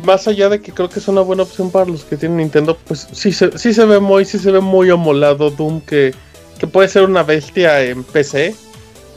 Más 0.05 0.29
allá 0.29 0.49
de 0.49 0.61
que 0.61 0.71
creo 0.71 0.89
que 0.89 1.01
es 1.01 1.09
una 1.09 1.21
buena 1.23 1.43
opción 1.43 1.73
para 1.73 1.87
los 1.87 2.05
que 2.05 2.17
tienen 2.17 2.37
Nintendo, 2.37 2.79
pues 2.87 3.09
sí 3.11 3.33
se, 3.33 3.59
sí 3.59 3.75
se 3.75 3.85
ve 3.85 3.99
muy, 3.99 4.25
sí 4.25 4.39
se 4.39 4.53
ve 4.53 4.61
muy 4.61 4.89
amolado 4.89 5.51
Doom 5.51 5.81
que, 5.81 6.15
que 6.61 6.69
puede 6.69 6.89
ser 6.89 7.03
una 7.03 7.25
bestia 7.25 7.83
en 7.83 8.05
PC. 8.05 8.55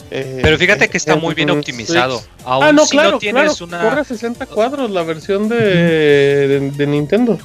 Eh, 0.10 0.40
Pero 0.42 0.58
fíjate 0.58 0.90
que 0.90 0.98
está 0.98 1.16
muy 1.16 1.36
bien 1.36 1.52
optimizado. 1.52 2.24
ah, 2.44 2.72
no, 2.74 2.88
claro, 2.88 3.20
claro. 3.20 3.54
Corre 3.56 4.06
60 4.06 4.48
cuadros 4.48 4.90
la 4.90 5.04
versión 5.04 5.48
de, 5.48 6.72
de, 6.76 6.88
Nintendo. 6.88 7.38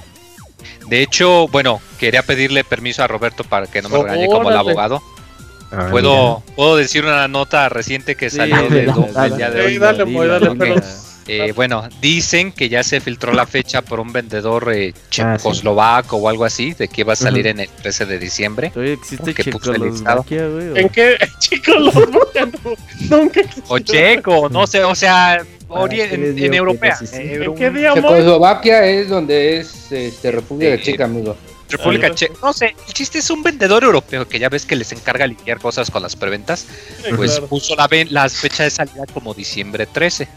De 0.88 1.02
hecho, 1.02 1.48
bueno, 1.48 1.82
quería 1.98 2.22
pedirle 2.22 2.64
permiso 2.64 3.02
a 3.02 3.08
Roberto 3.08 3.44
para 3.44 3.66
que 3.66 3.82
no 3.82 3.90
me 3.90 4.02
regañe 4.04 4.26
como 4.26 4.48
el 4.48 4.56
abogado. 4.56 5.02
Ah, 5.70 5.88
¿Puedo, 5.90 6.42
¿Puedo 6.54 6.76
decir 6.76 7.04
una 7.04 7.26
nota 7.28 7.68
reciente 7.68 8.14
que 8.14 8.30
salió 8.30 8.68
de, 8.68 8.86
dale, 8.86 9.12
dale, 9.12 9.78
dale, 9.78 9.78
dale, 9.78 10.56
pero 10.56 10.76
Eh, 11.26 11.52
bueno, 11.52 11.88
dicen 12.00 12.52
que 12.52 12.68
ya 12.68 12.82
se 12.82 13.00
filtró 13.00 13.32
la 13.32 13.46
fecha 13.46 13.80
por 13.82 13.98
un 13.98 14.12
vendedor 14.12 14.70
eh, 14.74 14.92
ah, 14.94 15.36
checoslovaco 15.38 16.16
o 16.16 16.28
algo 16.28 16.44
así, 16.44 16.74
de 16.74 16.88
que 16.88 17.02
va 17.02 17.14
a 17.14 17.16
salir 17.16 17.46
en 17.46 17.60
el 17.60 17.68
13 17.68 18.06
de 18.06 18.18
diciembre. 18.18 18.72
existe 18.76 19.32
Checoslovaquia, 19.34 20.48
güey. 20.48 20.78
¿En 20.78 20.88
qué? 20.90 21.16
Checoslovaquia 21.38 22.48
nunca 23.10 23.40
O 23.68 23.78
checo, 23.78 24.48
no 24.50 24.66
sé, 24.66 24.84
o 24.84 24.94
sea, 24.94 25.42
ah, 25.70 25.86
en, 25.90 26.54
europea. 26.54 26.98
¿En 27.12 27.54
qué 27.54 27.90
Checoslovaquia 27.94 28.84
es 28.84 29.08
donde 29.08 29.60
es 29.60 29.92
este, 29.92 30.30
República 30.30 30.80
Checa, 30.80 31.04
amigo. 31.04 31.36
República 31.76 32.14
Checa. 32.14 32.34
No 32.42 32.52
sé, 32.52 32.74
el 32.86 32.92
chiste 32.92 33.18
es 33.18 33.30
un 33.30 33.42
vendedor 33.42 33.84
europeo 33.84 34.26
que 34.28 34.38
ya 34.38 34.48
ves 34.48 34.66
que 34.66 34.76
les 34.76 34.92
encarga 34.92 35.26
limpiar 35.26 35.58
cosas 35.58 35.90
con 35.90 36.02
las 36.02 36.16
preventas. 36.16 36.66
pues 37.16 37.40
puso 37.40 37.76
la, 37.76 37.88
la 38.10 38.28
fecha 38.28 38.64
de 38.64 38.70
salida 38.70 39.04
como 39.12 39.34
diciembre 39.34 39.86
13 39.86 40.28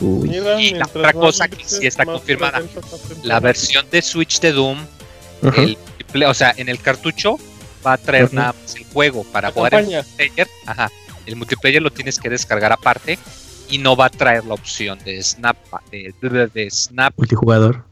y 0.00 0.74
la 0.74 0.86
otra 0.86 1.12
cosa 1.12 1.48
que 1.48 1.62
sí 1.64 1.86
está 1.86 2.04
confirmada, 2.04 2.62
la 3.22 3.40
versión 3.40 3.86
de 3.90 4.00
Switch 4.02 4.40
de 4.40 4.52
Doom, 4.52 4.78
o 6.26 6.34
sea, 6.34 6.54
en 6.56 6.68
el 6.68 6.80
cartucho 6.80 7.38
va 7.84 7.94
a 7.94 7.98
traer 7.98 8.32
nada 8.32 8.54
más 8.60 8.74
el 8.76 8.84
juego 8.84 9.24
para 9.24 9.50
jugar 9.50 9.74
el 9.74 9.86
multiplayer. 9.86 10.48
Ajá, 10.66 10.90
el 11.26 11.36
multiplayer 11.36 11.82
lo 11.82 11.90
tienes 11.90 12.18
que 12.18 12.30
descargar 12.30 12.72
aparte 12.72 13.18
y 13.68 13.78
no 13.78 13.94
va 13.94 14.06
a 14.06 14.10
traer 14.10 14.44
la 14.44 14.54
opción 14.54 14.98
de 15.04 15.22
Snap, 15.22 15.56
de, 15.90 16.68
Snap. 16.70 17.14
Multijugador. 17.16 17.84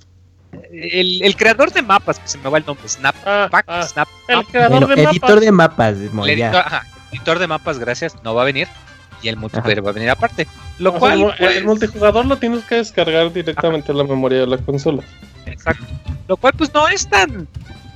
El, 0.71 1.37
creador 1.37 1.73
de 1.73 1.83
mapas, 1.83 2.19
que 2.19 2.29
se 2.29 2.39
me 2.39 2.49
va 2.49 2.59
el 2.59 2.67
nombre, 2.67 2.89
Snap, 2.89 3.15
ah, 3.27 3.49
ah, 3.67 3.83
Snap 3.83 4.09
el 4.29 4.45
creador 4.47 4.87
de 4.87 5.03
editor 5.03 5.41
de 5.41 5.53
mapas, 5.53 5.97
editor 7.13 7.39
de 7.39 7.47
mapas, 7.47 7.79
gracias, 7.79 8.15
no 8.23 8.35
va 8.35 8.43
a 8.43 8.45
venir 8.47 8.69
y 9.23 9.29
el 9.29 9.37
multiplayer 9.37 9.85
va 9.85 9.91
a 9.91 9.93
venir 9.93 10.11
aparte. 10.11 10.47
Lo 10.79 10.95
cual. 10.95 11.21
el 11.21 11.35
pues, 11.37 11.65
multijugador 11.65 12.27
lo 12.27 12.37
tienes 12.37 12.65
que 12.65 12.77
descargar 12.77 13.33
directamente 13.33 13.93
a 13.93 13.95
la 13.95 14.05
memoria 14.05 14.41
de 14.41 14.47
la 14.47 14.59
consola. 14.59 15.03
Exacto. 15.47 15.85
Lo 16.29 16.37
cual, 16.37 16.53
pues 16.57 16.73
no 16.73 16.89
es 16.89 17.09
tan 17.09 17.49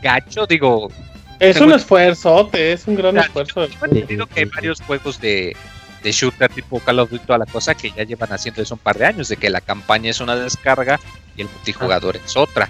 gacho, 0.02 0.46
digo. 0.46 0.90
Es 1.38 1.60
un 1.60 1.72
esfuerzo, 1.72 2.48
es 2.52 2.86
un 2.86 2.94
gran 2.94 3.18
esfuerzo. 3.18 3.66
Yo 3.66 3.76
entendido 3.84 4.26
que 4.26 4.40
hay 4.40 4.46
varios 4.46 4.80
juegos 4.80 5.20
de, 5.20 5.56
de 6.02 6.12
shooter 6.12 6.52
tipo 6.52 6.78
Call 6.80 7.00
of 7.00 7.10
Duty 7.10 7.26
toda 7.26 7.38
la 7.38 7.46
cosa 7.46 7.74
que 7.74 7.90
ya 7.90 8.04
llevan 8.04 8.32
haciendo 8.32 8.62
eso 8.62 8.74
un 8.74 8.80
par 8.80 8.96
de 8.96 9.06
años, 9.06 9.28
de 9.28 9.36
que 9.36 9.50
la 9.50 9.60
campaña 9.60 10.10
es 10.10 10.20
una 10.20 10.36
descarga 10.36 11.00
y 11.36 11.42
el 11.42 11.48
multijugador 11.48 12.16
es 12.16 12.36
otra. 12.36 12.68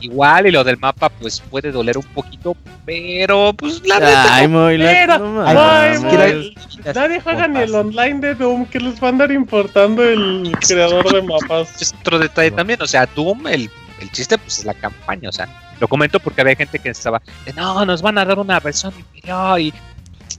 Igual 0.00 0.48
y 0.48 0.50
lo 0.50 0.64
del 0.64 0.76
mapa 0.78 1.08
pues 1.08 1.40
puede 1.40 1.70
doler 1.70 1.96
un 1.96 2.04
poquito, 2.04 2.56
pero 2.84 3.52
pues 3.52 3.80
la 3.86 4.00
neta 4.00 4.34
Ay, 4.34 4.48
muy 4.48 4.76
la, 4.76 5.06
Nadie 6.94 7.20
juega 7.20 7.46
ni 7.46 7.60
el 7.60 7.74
online 7.74 8.18
de 8.20 8.34
Doom 8.34 8.66
que 8.66 8.80
les 8.80 9.00
va 9.00 9.06
a 9.06 9.10
andar 9.10 9.30
importando 9.30 10.02
el 10.02 10.52
creador 10.66 11.12
de 11.12 11.22
mapas. 11.22 11.80
Es 11.80 11.94
otro 12.00 12.18
detalle 12.18 12.50
también, 12.50 12.82
o 12.82 12.86
sea, 12.86 13.06
Doom 13.06 13.46
el, 13.46 13.70
el 14.00 14.10
chiste 14.10 14.36
pues 14.36 14.58
es 14.58 14.64
la 14.64 14.74
campaña, 14.74 15.28
o 15.28 15.32
sea, 15.32 15.48
lo 15.78 15.86
comento 15.86 16.18
porque 16.18 16.40
había 16.40 16.56
gente 16.56 16.78
que 16.80 16.88
estaba, 16.88 17.22
no, 17.54 17.84
nos 17.84 18.02
van 18.02 18.18
a 18.18 18.24
dar 18.24 18.38
una 18.38 18.58
versión 18.58 18.92
inferior 18.98 19.60
y 19.60 19.72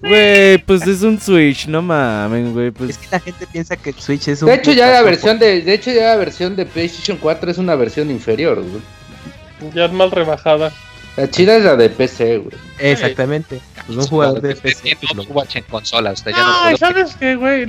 Güey, 0.04 0.58
pues 0.58 0.86
es 0.86 1.01
un 1.01 1.18
Switch, 1.20 1.66
no 1.68 1.82
mames, 1.82 2.51
güey. 2.51 2.72
Pues... 2.72 2.91
Es 2.91 2.97
que 2.97 3.08
la 3.10 3.20
gente 3.22 3.47
piensa 3.47 3.78
que 3.78 3.91
el 3.91 3.95
Switch 3.95 4.28
es 4.28 4.41
un. 4.41 4.49
De 4.49 4.56
hecho, 4.56 4.74
ya 4.74 4.89
la 4.91 5.01
versión 5.01 5.39
de, 5.39 5.62
de 5.62 5.74
hecho, 5.74 5.91
ya 5.91 6.10
la 6.10 6.16
versión 6.18 6.58
de 6.58 6.66
PlayStation 6.66 7.18
4 7.18 7.51
es 7.51 7.58
una 7.58 7.76
versión 7.76 8.12
inferior, 8.12 8.62
güey. 8.62 9.74
Ya 9.74 9.86
es 9.86 9.93
mal 9.93 10.12
rebajada. 10.12 10.74
La 11.16 11.30
chida 11.30 11.56
es 11.56 11.64
la 11.64 11.78
de 11.78 11.89
PC, 11.89 12.39
güey. 12.39 12.58
Exactamente. 12.91 13.61
Pues 13.86 13.97
un 13.97 14.07
jugador 14.07 14.41
de 14.41 14.55
PC. 14.55 14.97
No 15.15 15.23
Watch 15.23 15.55
en 15.55 15.63
consola, 15.63 16.11
usted 16.11 16.31
ya 16.31 16.38
no 16.38 16.63
Ay, 16.63 16.77
¿sabes 16.77 17.15
qué, 17.19 17.36
güey? 17.36 17.63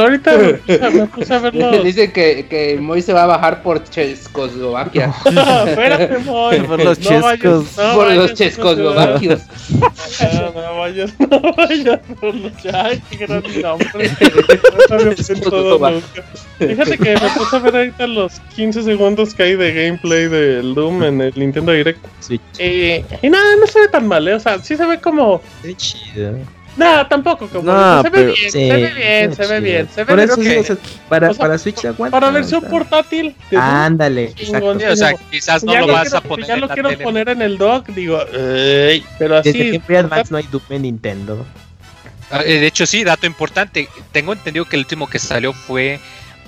Ahorita 0.00 0.36
me 0.92 1.06
puse 1.06 1.34
a 1.34 1.38
verlo. 1.38 1.70
Dice 1.84 2.12
que, 2.12 2.46
que 2.48 2.78
Moy 2.80 3.02
se 3.02 3.12
va 3.12 3.24
a 3.24 3.26
bajar 3.26 3.62
por 3.62 3.82
Chescoslovaquia. 3.84 5.14
Espérate, 5.66 6.18
Moy. 6.18 6.60
Por 6.60 6.82
los 6.82 6.98
no 6.98 7.08
chescos. 7.08 7.66
por 7.94 8.12
los 8.12 8.34
chescoslovaquios. 8.34 9.42
no 10.54 10.76
vayas, 10.78 11.14
no 11.18 11.40
vayas 11.56 12.00
por 12.20 12.34
los 12.34 12.52
Ay, 12.72 13.02
qué 13.10 13.16
gran 13.18 13.42
nombre. 13.60 14.08
Fíjate 16.58 16.98
que 16.98 17.14
me 17.14 17.30
puse 17.36 17.56
a 17.56 17.58
ver 17.58 17.76
ahorita 17.76 18.06
los 18.06 18.40
15 18.54 18.82
segundos 18.82 19.34
que 19.34 19.42
hay 19.42 19.56
de 19.56 19.72
gameplay 19.72 20.28
del 20.28 20.74
Doom 20.74 21.02
en 21.02 21.20
el 21.20 21.32
Nintendo 21.36 21.72
Direct. 21.72 22.04
Sí. 22.20 22.40
Eh, 22.58 23.04
y 23.22 23.28
nada, 23.28 23.56
no 23.60 23.66
se 23.66 23.80
ve 23.80 23.88
tan 23.88 24.06
mal, 24.06 24.26
¿eh? 24.28 24.34
Sea, 24.44 24.62
sí 24.62 24.76
se 24.76 24.84
ve 24.84 25.00
como. 25.00 25.40
Qué 25.62 25.74
chido. 25.74 26.38
No, 26.76 27.06
tampoco 27.06 27.48
como. 27.48 27.72
No, 27.72 28.02
se, 28.02 28.10
ve 28.10 28.24
bien, 28.26 28.50
se 28.50 28.58
ve 28.58 28.90
bien, 28.90 29.34
se 29.34 29.46
ve 29.46 29.60
bien, 29.60 29.88
se 29.88 30.04
ve 30.04 30.16
bien. 30.36 30.78
para, 31.08 31.32
para 31.32 31.56
Switch 31.56 31.84
aguanta. 31.84 32.20
Para 32.20 32.30
versión 32.30 32.62
portátil. 32.62 33.34
Ándale. 33.56 34.34
o 34.52 34.96
sea, 34.96 35.14
quizás 35.30 35.64
no 35.64 35.74
lo, 35.74 35.86
vas 35.92 36.12
a 36.12 36.20
poner. 36.20 36.46
Ya 36.46 36.56
lo 36.56 36.68
quiero 36.68 36.90
poner 36.98 37.30
en 37.30 37.40
el 37.42 37.56
dock, 37.56 37.88
digo, 37.88 38.20
pero 39.18 39.38
así. 39.38 39.52
Desde 39.52 39.78
Game 39.78 39.98
Advance 39.98 40.30
no 40.30 40.36
hay 40.36 40.46
Dupe 40.50 40.78
Nintendo. 40.78 41.46
Ah, 42.30 42.42
eh, 42.44 42.58
de 42.58 42.66
hecho, 42.66 42.84
sí, 42.84 43.04
dato 43.04 43.26
importante. 43.26 43.88
Tengo 44.12 44.32
entendido 44.34 44.66
que 44.66 44.76
el 44.76 44.80
último 44.80 45.08
que 45.08 45.18
salió 45.18 45.52
fue 45.52 46.00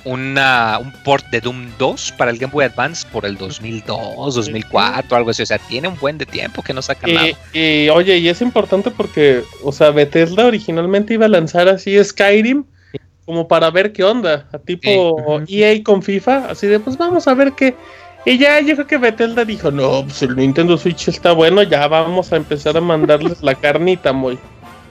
una, 0.06 0.78
un 0.78 0.92
port 1.02 1.26
de 1.30 1.40
Doom 1.40 1.72
2 1.78 2.14
para 2.16 2.30
el 2.30 2.38
Game 2.38 2.52
Boy 2.52 2.64
Advance 2.64 3.06
por 3.12 3.26
el 3.26 3.36
2002, 3.36 4.34
2004, 4.34 5.16
algo 5.16 5.30
así. 5.30 5.42
O 5.42 5.46
sea, 5.46 5.58
tiene 5.58 5.88
un 5.88 5.96
buen 5.98 6.16
de 6.16 6.24
tiempo 6.24 6.62
que 6.62 6.72
no 6.72 6.80
saca 6.80 7.08
nada. 7.08 7.28
Y 7.52 7.88
oye, 7.88 8.16
y 8.18 8.28
es 8.28 8.40
importante 8.40 8.90
porque, 8.90 9.42
o 9.64 9.72
sea, 9.72 9.90
Bethesda 9.90 10.46
originalmente 10.46 11.14
iba 11.14 11.26
a 11.26 11.28
lanzar 11.28 11.68
así 11.68 12.02
Skyrim 12.02 12.64
como 13.24 13.48
para 13.48 13.70
ver 13.72 13.92
qué 13.92 14.04
onda, 14.04 14.48
a 14.52 14.58
tipo 14.58 15.42
EA 15.48 15.82
con 15.82 16.00
FIFA, 16.00 16.50
así 16.50 16.68
de 16.68 16.78
pues 16.78 16.96
vamos 16.96 17.26
a 17.26 17.34
ver 17.34 17.52
qué. 17.52 17.74
Y 18.24 18.38
ya 18.38 18.60
yo 18.60 18.74
creo 18.74 18.86
que 18.86 18.98
Bethesda 18.98 19.44
dijo, 19.44 19.72
no, 19.72 20.04
pues 20.04 20.22
el 20.22 20.36
Nintendo 20.36 20.78
Switch 20.78 21.08
está 21.08 21.32
bueno, 21.32 21.64
ya 21.64 21.88
vamos 21.88 22.32
a 22.32 22.36
empezar 22.36 22.76
a 22.76 22.80
mandarles 22.80 23.42
la 23.42 23.54
carnita, 23.60 24.12
muy. 24.12 24.38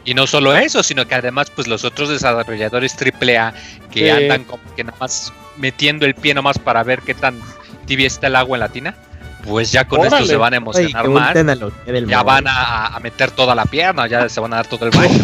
Y 0.06 0.14
no 0.14 0.28
solo 0.28 0.56
eso, 0.56 0.84
sino 0.84 1.08
que 1.08 1.16
además, 1.16 1.50
pues 1.50 1.68
los 1.68 1.84
otros 1.84 2.10
desarrolladores 2.10 2.96
AAA 2.96 3.54
que 3.92 4.12
andan 4.12 4.44
como 4.44 4.64
que 4.76 4.84
nada 4.84 4.98
más 5.00 5.34
metiendo 5.58 6.06
el 6.06 6.14
pie 6.14 6.34
nomás 6.34 6.60
para 6.60 6.84
ver 6.84 7.02
qué 7.02 7.16
tan 7.16 7.40
tibia 7.88 8.08
está 8.08 8.28
el 8.28 8.36
agua 8.36 8.58
en 8.58 8.60
la 8.60 8.70
tina, 8.70 8.96
pues 9.46 9.72
ya 9.72 9.86
con 9.86 10.06
esto 10.06 10.26
se 10.26 10.36
van 10.36 10.54
a 10.54 10.58
emocionar 10.58 11.10
más. 11.10 11.36
ya 12.08 12.24
van 12.24 12.46
a, 12.48 13.00
meter 13.02 13.32
toda 13.32 13.56
la 13.56 13.66
pierna, 13.66 14.08
ya 14.08 14.30
se 14.30 14.40
van 14.40 14.54
a 14.54 14.58
dar 14.58 14.68
todo 14.68 14.86
el 14.86 14.92
baile. 14.92 15.22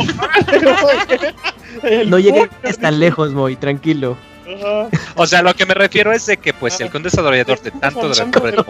no 2.07 2.19
lleguen 2.19 2.49
tan 2.79 2.99
lejos, 2.99 3.31
Moy, 3.31 3.55
tranquilo. 3.55 4.17
O 5.15 5.27
sea, 5.27 5.41
lo 5.41 5.53
que 5.53 5.65
me 5.65 5.73
refiero 5.73 6.11
es 6.11 6.25
de 6.25 6.37
que 6.37 6.53
pues 6.53 6.79
el 6.79 6.89
desarrollador 6.91 7.61
de 7.61 7.71
tanto 7.71 8.09
de 8.09 8.63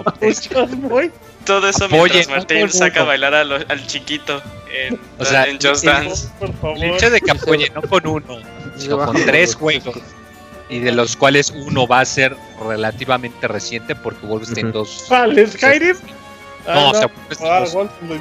Todo 1.46 1.68
eso 1.68 1.90
mientras 1.90 2.28
Martín 2.30 2.70
saca 2.70 3.02
a 3.02 3.06
bailar 3.06 3.34
al 3.34 3.88
chiquito 3.88 4.42
en, 4.74 5.00
o 5.18 5.26
sea, 5.26 5.46
en 5.46 5.60
Just 5.62 5.84
Dance. 5.84 6.30
El 6.76 6.84
hecho 6.84 7.10
de 7.10 7.22
que 7.22 7.32
apoye 7.32 7.70
no 7.70 7.82
con 7.82 8.08
uno, 8.08 8.40
sino 8.78 8.98
con 9.06 9.16
tres 9.26 9.56
juegos 9.56 9.98
y 10.70 10.80
de 10.80 10.92
los 10.94 11.18
cuales 11.18 11.52
uno 11.52 11.86
va 11.86 12.00
a 12.00 12.06
ser 12.06 12.36
relativamente 12.66 13.48
reciente 13.48 13.94
porque 13.94 14.26
Wolfenstein 14.26 14.72
2 14.72 15.08
¿Vale, 15.10 15.48
Skyrim? 15.48 15.98
No, 16.66 16.92
ah, 16.94 17.10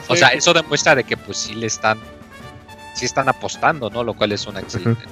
o, 0.08 0.16
sea, 0.16 0.28
eso 0.28 0.52
demuestra 0.52 0.94
de 0.94 1.04
que 1.04 1.16
pues 1.16 1.36
sí 1.38 1.54
le 1.54 1.66
están 1.66 1.98
sí 2.94 3.04
están 3.04 3.28
apostando, 3.28 3.90
¿no? 3.90 4.02
Lo 4.02 4.14
cual 4.14 4.32
es 4.32 4.46
una 4.46 4.60
excelente. 4.60 5.04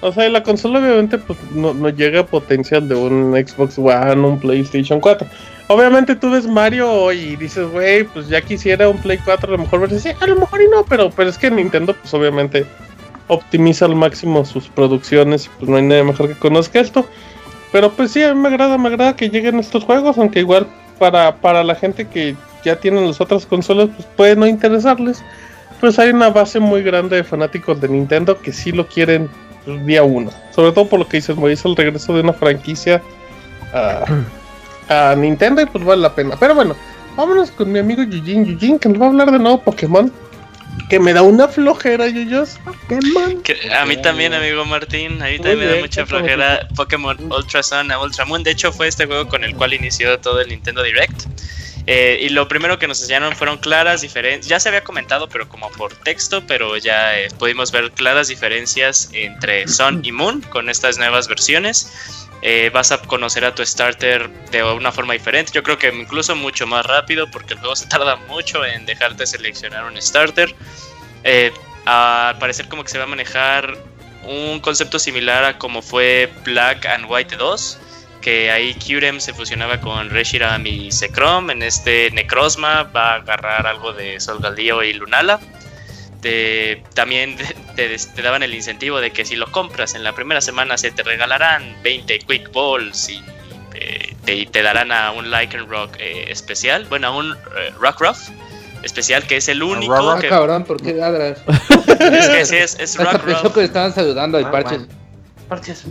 O 0.00 0.12
sea, 0.12 0.28
la 0.28 0.42
consola 0.42 0.78
obviamente 0.78 1.18
pues, 1.18 1.38
no, 1.52 1.74
no 1.74 1.88
llega 1.88 2.20
a 2.20 2.26
potencial 2.26 2.88
de 2.88 2.94
un 2.94 3.34
Xbox 3.34 3.78
One, 3.78 4.26
un 4.26 4.38
PlayStation 4.38 5.00
4. 5.00 5.26
Obviamente 5.68 6.14
tú 6.14 6.30
ves 6.30 6.46
Mario 6.46 7.12
y 7.12 7.36
dices, 7.36 7.68
güey, 7.68 8.04
pues 8.04 8.28
ya 8.28 8.40
quisiera 8.40 8.88
un 8.88 8.96
Play 8.98 9.18
4, 9.22 9.48
a 9.48 9.56
lo 9.56 9.62
mejor 9.64 9.90
sí, 10.00 10.10
a 10.18 10.26
lo 10.26 10.36
mejor 10.36 10.62
y 10.62 10.68
no, 10.68 10.84
pero, 10.84 11.10
pero 11.10 11.28
es 11.28 11.36
que 11.36 11.50
Nintendo 11.50 11.94
pues 11.94 12.14
obviamente 12.14 12.64
optimiza 13.26 13.84
al 13.84 13.94
máximo 13.94 14.44
sus 14.44 14.68
producciones 14.68 15.46
y 15.46 15.50
pues 15.58 15.68
no 15.68 15.76
hay 15.76 15.82
nada 15.82 16.04
mejor 16.04 16.28
que 16.28 16.38
conozca 16.38 16.80
esto. 16.80 17.06
Pero 17.70 17.92
pues 17.92 18.12
sí, 18.12 18.22
a 18.22 18.34
mí 18.34 18.40
me 18.40 18.48
agrada, 18.48 18.78
me 18.78 18.88
agrada 18.88 19.14
que 19.14 19.28
lleguen 19.28 19.58
estos 19.58 19.84
juegos, 19.84 20.16
aunque 20.16 20.40
igual 20.40 20.66
para, 20.98 21.36
para 21.36 21.62
la 21.62 21.74
gente 21.74 22.06
que 22.06 22.34
ya 22.64 22.76
tiene 22.76 23.04
las 23.06 23.20
otras 23.20 23.44
consolas, 23.44 23.90
pues 23.94 24.08
puede 24.16 24.36
no 24.36 24.46
interesarles. 24.46 25.22
Pues 25.80 25.98
hay 25.98 26.10
una 26.10 26.30
base 26.30 26.60
muy 26.60 26.82
grande 26.82 27.16
de 27.16 27.24
fanáticos 27.24 27.80
de 27.80 27.88
Nintendo 27.88 28.38
que 28.40 28.52
sí 28.52 28.72
lo 28.72 28.86
quieren 28.86 29.28
día 29.76 30.02
uno. 30.02 30.30
Sobre 30.54 30.72
todo 30.72 30.88
por 30.88 30.98
lo 31.00 31.08
que 31.08 31.18
dices, 31.18 31.36
el 31.64 31.76
regreso 31.76 32.14
de 32.14 32.20
una 32.20 32.32
franquicia 32.32 33.02
a, 34.88 35.14
Nintendo 35.16 35.62
y 35.62 35.66
pues 35.66 35.84
vale 35.84 36.02
la 36.02 36.14
pena. 36.14 36.36
Pero 36.38 36.54
bueno, 36.54 36.76
vámonos 37.16 37.50
con 37.50 37.70
mi 37.70 37.78
amigo 37.78 38.02
Yujin 38.02 38.44
Yujin, 38.44 38.78
que 38.78 38.88
nos 38.88 39.00
va 39.00 39.06
a 39.06 39.08
hablar 39.08 39.30
de 39.30 39.38
nuevo 39.38 39.62
Pokémon. 39.62 40.12
Que 40.88 40.98
me 40.98 41.12
da 41.12 41.22
una 41.22 41.48
flojera, 41.48 42.08
Yuyos. 42.08 42.58
Pokémon. 42.64 43.42
a 43.78 43.84
mí 43.84 44.00
también, 44.00 44.32
amigo 44.32 44.64
Martín. 44.64 45.20
A 45.20 45.26
mí 45.26 45.36
también 45.36 45.58
me 45.58 45.66
da 45.66 45.80
mucha 45.80 46.06
flojera 46.06 46.66
Pokémon 46.76 47.16
Ultra 47.30 47.62
Sun 47.62 47.90
a 47.90 48.00
Ultra 48.00 48.24
Moon. 48.24 48.42
De 48.42 48.52
hecho, 48.52 48.72
fue 48.72 48.88
este 48.88 49.04
juego 49.04 49.28
con 49.28 49.44
el 49.44 49.54
cual 49.54 49.74
inició 49.74 50.18
todo 50.18 50.40
el 50.40 50.48
Nintendo 50.48 50.82
Direct. 50.82 51.24
Eh, 51.90 52.18
y 52.20 52.28
lo 52.28 52.46
primero 52.48 52.78
que 52.78 52.86
nos 52.86 53.00
enseñaron 53.00 53.34
fueron 53.34 53.56
claras 53.56 54.02
diferencias. 54.02 54.46
Ya 54.46 54.60
se 54.60 54.68
había 54.68 54.84
comentado, 54.84 55.26
pero 55.26 55.48
como 55.48 55.70
por 55.70 55.94
texto, 55.94 56.46
pero 56.46 56.76
ya 56.76 57.18
eh, 57.18 57.30
pudimos 57.38 57.72
ver 57.72 57.90
claras 57.92 58.28
diferencias 58.28 59.08
entre 59.14 59.66
Sun 59.66 60.04
y 60.04 60.12
Moon 60.12 60.42
con 60.42 60.68
estas 60.68 60.98
nuevas 60.98 61.28
versiones. 61.28 61.90
eh, 62.42 62.70
vas 62.74 62.92
a 62.92 62.98
conocer 62.98 63.44
a 63.46 63.54
tu 63.54 63.64
starter 63.64 64.28
de 64.50 64.62
una 64.62 64.92
forma 64.92 65.14
diferente. 65.14 65.50
Yo 65.54 65.62
creo 65.62 65.78
que 65.78 65.88
incluso 65.88 66.36
mucho 66.36 66.66
más 66.66 66.84
rápido 66.84 67.26
porque 67.30 67.54
el 67.54 67.60
juego 67.60 67.74
se 67.74 67.86
tarda 67.86 68.16
mucho 68.16 68.66
en 68.66 68.84
dejarte 68.84 69.26
seleccionar 69.26 69.84
un 69.84 70.00
starter. 70.00 70.54
Al 71.86 72.38
parecer 72.38 72.68
como 72.68 72.84
que 72.84 72.90
se 72.90 72.98
va 72.98 73.04
a 73.04 73.06
manejar 73.08 73.78
un 74.24 74.60
concepto 74.60 74.98
similar 74.98 75.42
a 75.42 75.58
como 75.58 75.80
fue 75.80 76.30
Black 76.44 76.84
and 76.84 77.06
White 77.08 77.36
2, 77.36 77.78
que 78.20 78.50
ahí 78.50 78.74
Kyurem 78.74 79.20
se 79.20 79.32
fusionaba 79.32 79.80
con 79.80 80.10
Reshiram 80.10 80.66
y 80.66 80.90
Zekrom. 80.92 81.50
En 81.50 81.62
este 81.62 82.10
Necrozma 82.10 82.84
va 82.84 83.12
a 83.12 83.14
agarrar 83.16 83.66
algo 83.66 83.92
de 83.92 84.20
Solgaleo 84.20 84.82
y 84.82 84.92
Lunala. 84.94 85.40
también 86.94 87.36
te, 87.76 87.96
daban 88.22 88.42
el 88.42 88.54
incentivo 88.54 89.00
de 89.00 89.10
que 89.10 89.24
si 89.24 89.36
lo 89.36 89.50
compras 89.52 89.94
en 89.94 90.04
la 90.04 90.12
primera 90.14 90.40
semana 90.40 90.76
se 90.76 90.90
te 90.90 91.02
regalarán 91.02 91.76
20 91.82 92.18
Quick 92.20 92.52
Balls 92.52 93.08
y 93.08 93.22
te, 94.24 94.46
te, 94.46 94.62
darán 94.62 94.92
a 94.92 95.12
un 95.12 95.30
Lycan 95.30 95.68
Rock 95.68 95.96
eh, 95.98 96.26
especial, 96.28 96.84
bueno, 96.86 97.08
a 97.08 97.16
un 97.16 97.32
eh, 97.32 97.72
Rock 97.80 98.00
Ruff 98.00 98.28
especial 98.82 99.26
que 99.26 99.36
es 99.36 99.48
el 99.48 99.62
único 99.62 99.94
ah, 99.94 100.18
que... 100.20 100.28
cabrón, 100.28 100.64
¿por 100.64 100.80
qué 100.80 100.94
ladras? 100.94 101.38
es 101.86 102.28
que 102.28 102.44
sí, 102.44 102.56
es, 102.56 102.78
es 102.78 102.96
Rock 102.96 103.22
Pensó 103.24 103.52
que 103.52 103.64
estaban 103.64 103.92
saludando 103.94 104.38
al 104.38 104.46
ah, 104.46 104.50
Parches. 104.50 104.82
Parches. 105.48 105.84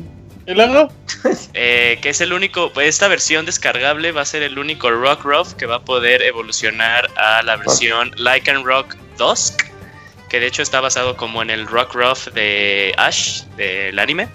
¿Y 0.48 0.54
luego? 0.54 0.92
Eh, 1.54 2.00
que 2.02 2.10
es 2.10 2.22
el 2.22 2.32
único, 2.32 2.72
pues, 2.72 2.88
esta 2.88 3.08
versión 3.10 3.46
descargable 3.46 4.12
va 4.12 4.22
a 4.22 4.26
ser 4.26 4.44
el 4.44 4.58
único 4.58 4.90
Rock 4.90 5.24
Ruff 5.24 5.54
que 5.56 5.66
va 5.66 5.78
a 5.78 5.82
poder 5.82 6.22
evolucionar 6.22 7.10
a 7.18 7.42
la 7.44 7.58
versión 7.58 8.12
Lycan 8.16 8.64
Rock 8.64 8.96
Dusk, 9.18 9.64
que 10.30 10.40
de 10.40 10.48
hecho 10.48 10.62
está 10.62 10.80
basado 10.80 11.18
como 11.18 11.42
en 11.42 11.50
el 11.50 11.68
Rock 11.68 11.96
Ruff 11.96 12.28
de 12.30 12.94
Ash, 12.98 13.44
del 13.58 14.00
anime. 14.00 14.30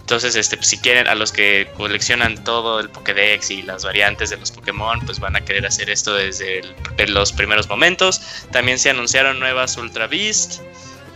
Entonces, 0.00 0.34
este, 0.34 0.56
pues, 0.56 0.68
si 0.68 0.78
quieren, 0.78 1.06
a 1.06 1.14
los 1.14 1.32
que 1.32 1.70
coleccionan 1.76 2.42
todo 2.44 2.80
el 2.80 2.90
Pokédex 2.90 3.50
y 3.50 3.62
las 3.62 3.84
variantes 3.84 4.28
de 4.30 4.36
los 4.36 4.50
Pokémon, 4.50 5.00
pues 5.06 5.20
van 5.20 5.36
a 5.36 5.40
querer 5.44 5.64
hacer 5.64 5.88
esto 5.88 6.14
desde 6.14 6.62
los 7.06 7.32
primeros 7.32 7.68
momentos. 7.68 8.20
También 8.50 8.78
se 8.78 8.90
anunciaron 8.90 9.38
nuevas 9.38 9.76
Ultra 9.76 10.06
Beast, 10.06 10.60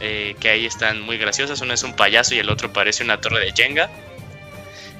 eh, 0.01 0.37
que 0.39 0.49
ahí 0.49 0.64
están 0.64 1.03
muy 1.03 1.18
graciosas. 1.18 1.61
Uno 1.61 1.75
es 1.75 1.83
un 1.83 1.95
payaso 1.95 2.35
y 2.37 2.39
el 2.39 2.49
otro 2.49 2.72
parece 2.72 3.03
una 3.03 3.20
torre 3.20 3.41
de 3.41 3.53
Jenga. 3.53 3.91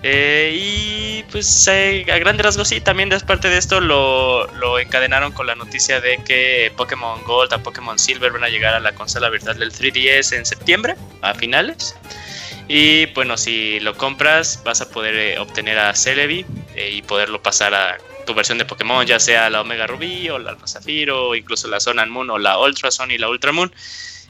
Eh, 0.07 0.55
y 0.55 1.23
pues 1.33 1.67
eh, 1.67 2.05
a 2.13 2.19
grandes 2.19 2.45
rasgos 2.45 2.69
sí, 2.69 2.79
también 2.79 3.09
parte 3.27 3.49
de 3.49 3.57
esto 3.57 3.81
lo, 3.81 4.79
encadenaron 4.79 5.33
con 5.33 5.47
la 5.47 5.55
noticia 5.55 5.99
de 5.99 6.19
que 6.23 6.71
Pokémon 6.77 7.25
Gold 7.25 7.55
a 7.55 7.63
Pokémon 7.63 7.99
Silver 7.99 8.31
van 8.31 8.45
a 8.45 8.51
llegar 8.51 8.75
a 8.75 8.81
la 8.81 8.95
consola 8.95 9.31
virtual 9.31 9.59
del 9.59 9.73
3DS 9.73 10.37
en 10.37 10.45
septiembre, 10.45 10.95
a 11.23 11.33
finales. 11.33 11.97
Y 12.69 13.07
bueno, 13.07 13.39
si 13.39 13.81
lo 13.81 13.97
compras, 13.97 14.63
vas 14.63 14.83
a 14.83 14.91
poder 14.91 15.15
eh, 15.15 15.39
obtener 15.39 15.79
a 15.79 15.95
Celebi 15.95 16.45
eh, 16.75 16.91
y 16.93 17.03
poderlo 17.03 17.43
pasar 17.43 17.75
a 17.75 17.97
tu 18.27 18.35
versión 18.35 18.59
de 18.59 18.67
Pokémon, 18.67 19.07
ya 19.07 19.19
sea 19.19 19.49
la 19.49 19.63
Omega 19.63 19.87
Rubí 19.87 20.29
o 20.29 20.39
la 20.39 20.51
Alpha 20.51 20.67
Zafiro, 20.67 21.29
o 21.29 21.35
incluso 21.35 21.67
la 21.69 21.81
Sun 21.81 21.97
Moon 22.11 22.29
o 22.29 22.39
la 22.39 22.59
Ultra 22.59 22.91
Sun 22.91 23.11
y 23.11 23.17
la 23.17 23.31
Ultra 23.31 23.53
Moon. 23.53 23.73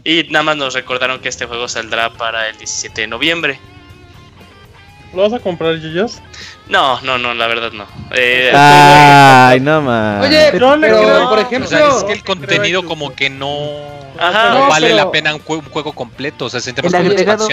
Y 0.04 0.22
nada 0.30 0.44
más 0.44 0.56
nos 0.56 0.74
recordaron 0.74 1.20
que 1.20 1.28
este 1.28 1.46
juego 1.46 1.68
saldrá 1.68 2.10
para 2.10 2.48
el 2.48 2.56
17 2.58 3.02
de 3.02 3.06
noviembre. 3.06 3.58
¿Lo 5.14 5.22
vas 5.22 5.32
a 5.32 5.38
comprar, 5.38 5.76
Yuyos? 5.76 6.20
No, 6.68 7.00
no, 7.02 7.18
no, 7.18 7.34
la 7.34 7.46
verdad 7.46 7.72
no. 7.72 7.86
Eh, 8.16 8.50
Ay, 8.54 9.60
no 9.60 9.80
más. 9.82 10.26
Oye, 10.26 10.48
pero, 10.50 11.28
por 11.28 11.38
ejemplo. 11.38 11.98
es 11.98 12.04
que 12.04 12.12
el 12.12 12.24
contenido 12.24 12.84
como 12.84 13.14
que 13.14 13.30
no, 13.30 13.80
vale 14.68 14.94
la 14.94 15.10
pena 15.10 15.34
un, 15.34 15.40
juego 15.40 15.92
completo. 15.92 16.46
O 16.46 16.50
sea, 16.50 16.60
se 16.60 16.72
siente 16.72 16.82
más 16.82 16.92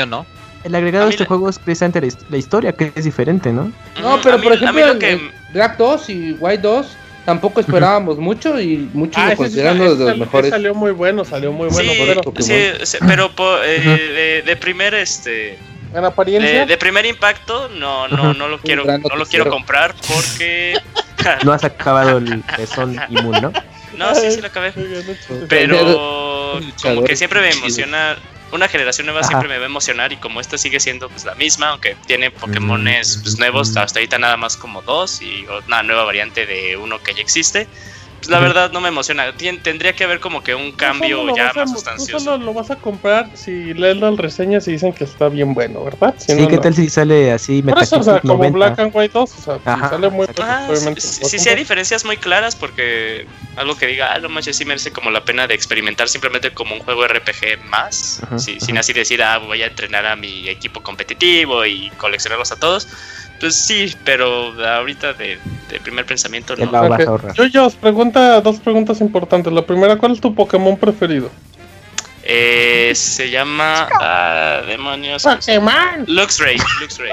¿no? 0.07 0.25
El 0.63 0.75
agregado 0.75 1.05
de 1.05 1.11
este 1.11 1.25
juego 1.25 1.49
es 1.49 1.57
precisamente 1.57 2.15
la, 2.29 2.37
historia, 2.37 2.71
que 2.71 2.91
es 2.95 3.03
diferente, 3.03 3.51
¿no? 3.51 3.71
No, 3.99 4.19
pero 4.21 4.39
por 4.41 4.53
ejemplo, 4.53 4.95
Black 5.53 5.77
2 5.77 6.09
y 6.09 6.31
White 6.39 6.61
2 6.61 6.85
tampoco 7.25 7.59
esperábamos 7.61 8.17
mucho 8.17 8.59
y 8.59 8.89
muchos 8.93 9.21
ah, 9.21 9.29
lo 9.29 9.37
consideran 9.37 9.79
de 9.79 9.85
los 9.85 10.17
mejores. 10.17 10.51
Salió 10.51 10.73
muy 10.73 10.91
bueno, 10.91 11.25
salió 11.25 11.51
muy 11.51 11.69
bueno. 11.69 11.91
Sí, 12.39 12.55
sí, 12.83 12.97
pero 13.07 13.31
eh, 13.63 14.43
de, 14.45 14.55
primer 14.55 14.93
este 14.93 15.57
en 15.93 16.05
apariencia 16.05 16.65
de, 16.65 16.77
primer 16.77 17.05
impacto 17.05 17.69
no 17.69 18.07
no 18.07 18.33
no 18.33 18.47
lo 18.47 18.59
quiero 18.59 18.85
no 18.85 19.15
lo 19.15 19.25
quiero 19.25 19.49
comprar 19.49 19.93
porque 20.07 20.75
no 21.43 21.51
has 21.53 21.63
acabado 21.63 22.17
el 22.17 22.43
Son 22.67 22.97
Inmune, 23.09 23.41
¿no? 23.41 23.53
No, 23.97 24.15
sí, 24.15 24.31
sí 24.31 24.41
lo 24.41 24.47
acabé. 24.47 24.73
Pero 25.49 26.59
como 26.81 27.03
que 27.03 27.15
siempre 27.15 27.41
me 27.41 27.51
emociona 27.51 28.15
una 28.51 28.67
generación 28.67 29.05
nueva 29.05 29.23
siempre 29.23 29.47
me 29.47 29.57
va 29.57 29.63
a 29.63 29.67
emocionar 29.67 30.11
y 30.11 30.17
como 30.17 30.41
esta 30.41 30.57
sigue 30.57 30.79
siendo 30.79 31.09
pues 31.09 31.23
la 31.25 31.35
misma, 31.35 31.69
aunque 31.69 31.95
tiene 32.05 32.31
Pokémones 32.31 33.19
pues, 33.21 33.39
nuevos, 33.39 33.75
hasta 33.77 33.99
ahorita 33.99 34.19
nada 34.19 34.37
más 34.37 34.57
como 34.57 34.81
dos 34.81 35.21
y 35.21 35.45
una 35.67 35.83
nueva 35.83 36.03
variante 36.03 36.45
de 36.45 36.75
uno 36.77 37.01
que 37.01 37.13
ya 37.13 37.21
existe. 37.21 37.67
Pues 38.21 38.29
la 38.29 38.39
verdad 38.39 38.71
no 38.71 38.81
me 38.81 38.89
emociona. 38.89 39.33
tendría 39.63 39.93
que 39.93 40.03
haber 40.03 40.19
como 40.19 40.43
que 40.43 40.53
un 40.53 40.73
cambio 40.73 41.35
ya 41.35 41.51
más 41.55 41.71
sustancioso. 41.71 42.19
Tú 42.19 42.23
solo 42.23 42.45
lo 42.45 42.53
vas 42.53 42.69
a 42.69 42.75
comprar 42.75 43.27
si 43.33 43.73
lees 43.73 43.97
las 43.97 44.15
reseñas 44.15 44.67
y 44.67 44.73
dicen 44.73 44.93
que 44.93 45.05
está 45.05 45.27
bien 45.27 45.55
bueno, 45.55 45.83
¿verdad? 45.83 46.13
Si 46.19 46.35
sí, 46.35 46.47
¿qué 46.47 46.59
tal 46.59 46.75
si 46.75 46.87
sale 46.87 47.31
así 47.31 47.63
Metacritic 47.63 47.99
o 47.99 48.03
sea, 48.03 48.19
como 48.19 48.51
Black 48.51 48.77
and 48.77 48.91
White 48.93 49.11
2, 49.11 49.23
o 49.23 49.41
sea, 49.41 49.57
si 49.57 49.89
sale 49.89 50.09
muy 50.11 50.27
ah, 50.39 50.67
sí, 50.97 51.39
sí, 51.39 51.49
hay 51.49 51.55
diferencias 51.55 52.05
muy 52.05 52.15
claras 52.15 52.55
porque 52.55 53.25
algo 53.55 53.75
que 53.75 53.87
diga, 53.87 54.13
ah, 54.13 54.19
no 54.19 54.29
manches, 54.29 54.55
sí 54.55 54.65
merece 54.65 54.91
como 54.91 55.09
la 55.09 55.25
pena 55.25 55.47
de 55.47 55.55
experimentar 55.55 56.07
simplemente 56.07 56.51
como 56.51 56.75
un 56.75 56.81
juego 56.81 57.07
RPG 57.07 57.63
más, 57.69 58.21
sin 58.37 58.77
así 58.77 58.93
decir, 58.93 59.23
ah, 59.23 59.39
voy 59.39 59.63
a 59.63 59.65
entrenar 59.65 60.05
a 60.05 60.15
mi 60.15 60.47
equipo 60.47 60.83
competitivo 60.83 61.65
y 61.65 61.89
coleccionarlos 61.97 62.51
a 62.51 62.59
todos 62.59 62.87
pues 63.41 63.55
sí, 63.55 63.93
pero 64.05 64.53
ahorita 64.63 65.13
de, 65.13 65.39
primer 65.83 66.05
pensamiento 66.05 66.55
no. 66.55 67.33
Yo, 67.33 67.45
yo 67.47 67.65
os 67.65 67.75
pregunta 67.75 68.39
dos 68.39 68.59
preguntas 68.59 69.01
importantes. 69.01 69.51
La 69.51 69.65
primera, 69.65 69.97
¿cuál 69.97 70.13
es 70.13 70.21
tu 70.21 70.33
Pokémon 70.33 70.77
preferido? 70.77 71.31
Eh, 72.23 72.91
se 72.93 73.31
llama 73.31 73.89
ah, 73.99 74.61
demonios. 74.67 75.23
Pokémon. 75.23 76.05
Luxray, 76.07 76.57
Luxray. 76.79 77.11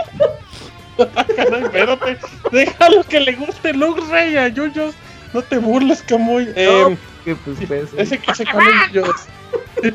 Caray, 1.37 1.63
espérate, 1.63 2.19
déjalo 2.53 3.05
que 3.05 3.21
le 3.21 3.33
guste 3.33 3.73
Luxray 3.73 4.37
a 4.37 4.49
Yuyos. 4.49 4.95
No 5.33 5.41
te 5.43 5.57
burles, 5.57 6.03
Camuy. 6.03 6.47
No, 6.47 6.53
eh, 6.55 6.97
pues, 7.25 7.59
pues, 7.67 7.89
ese, 7.97 8.21
ese 8.27 8.45
cuál 8.47 8.67
es 8.93 9.95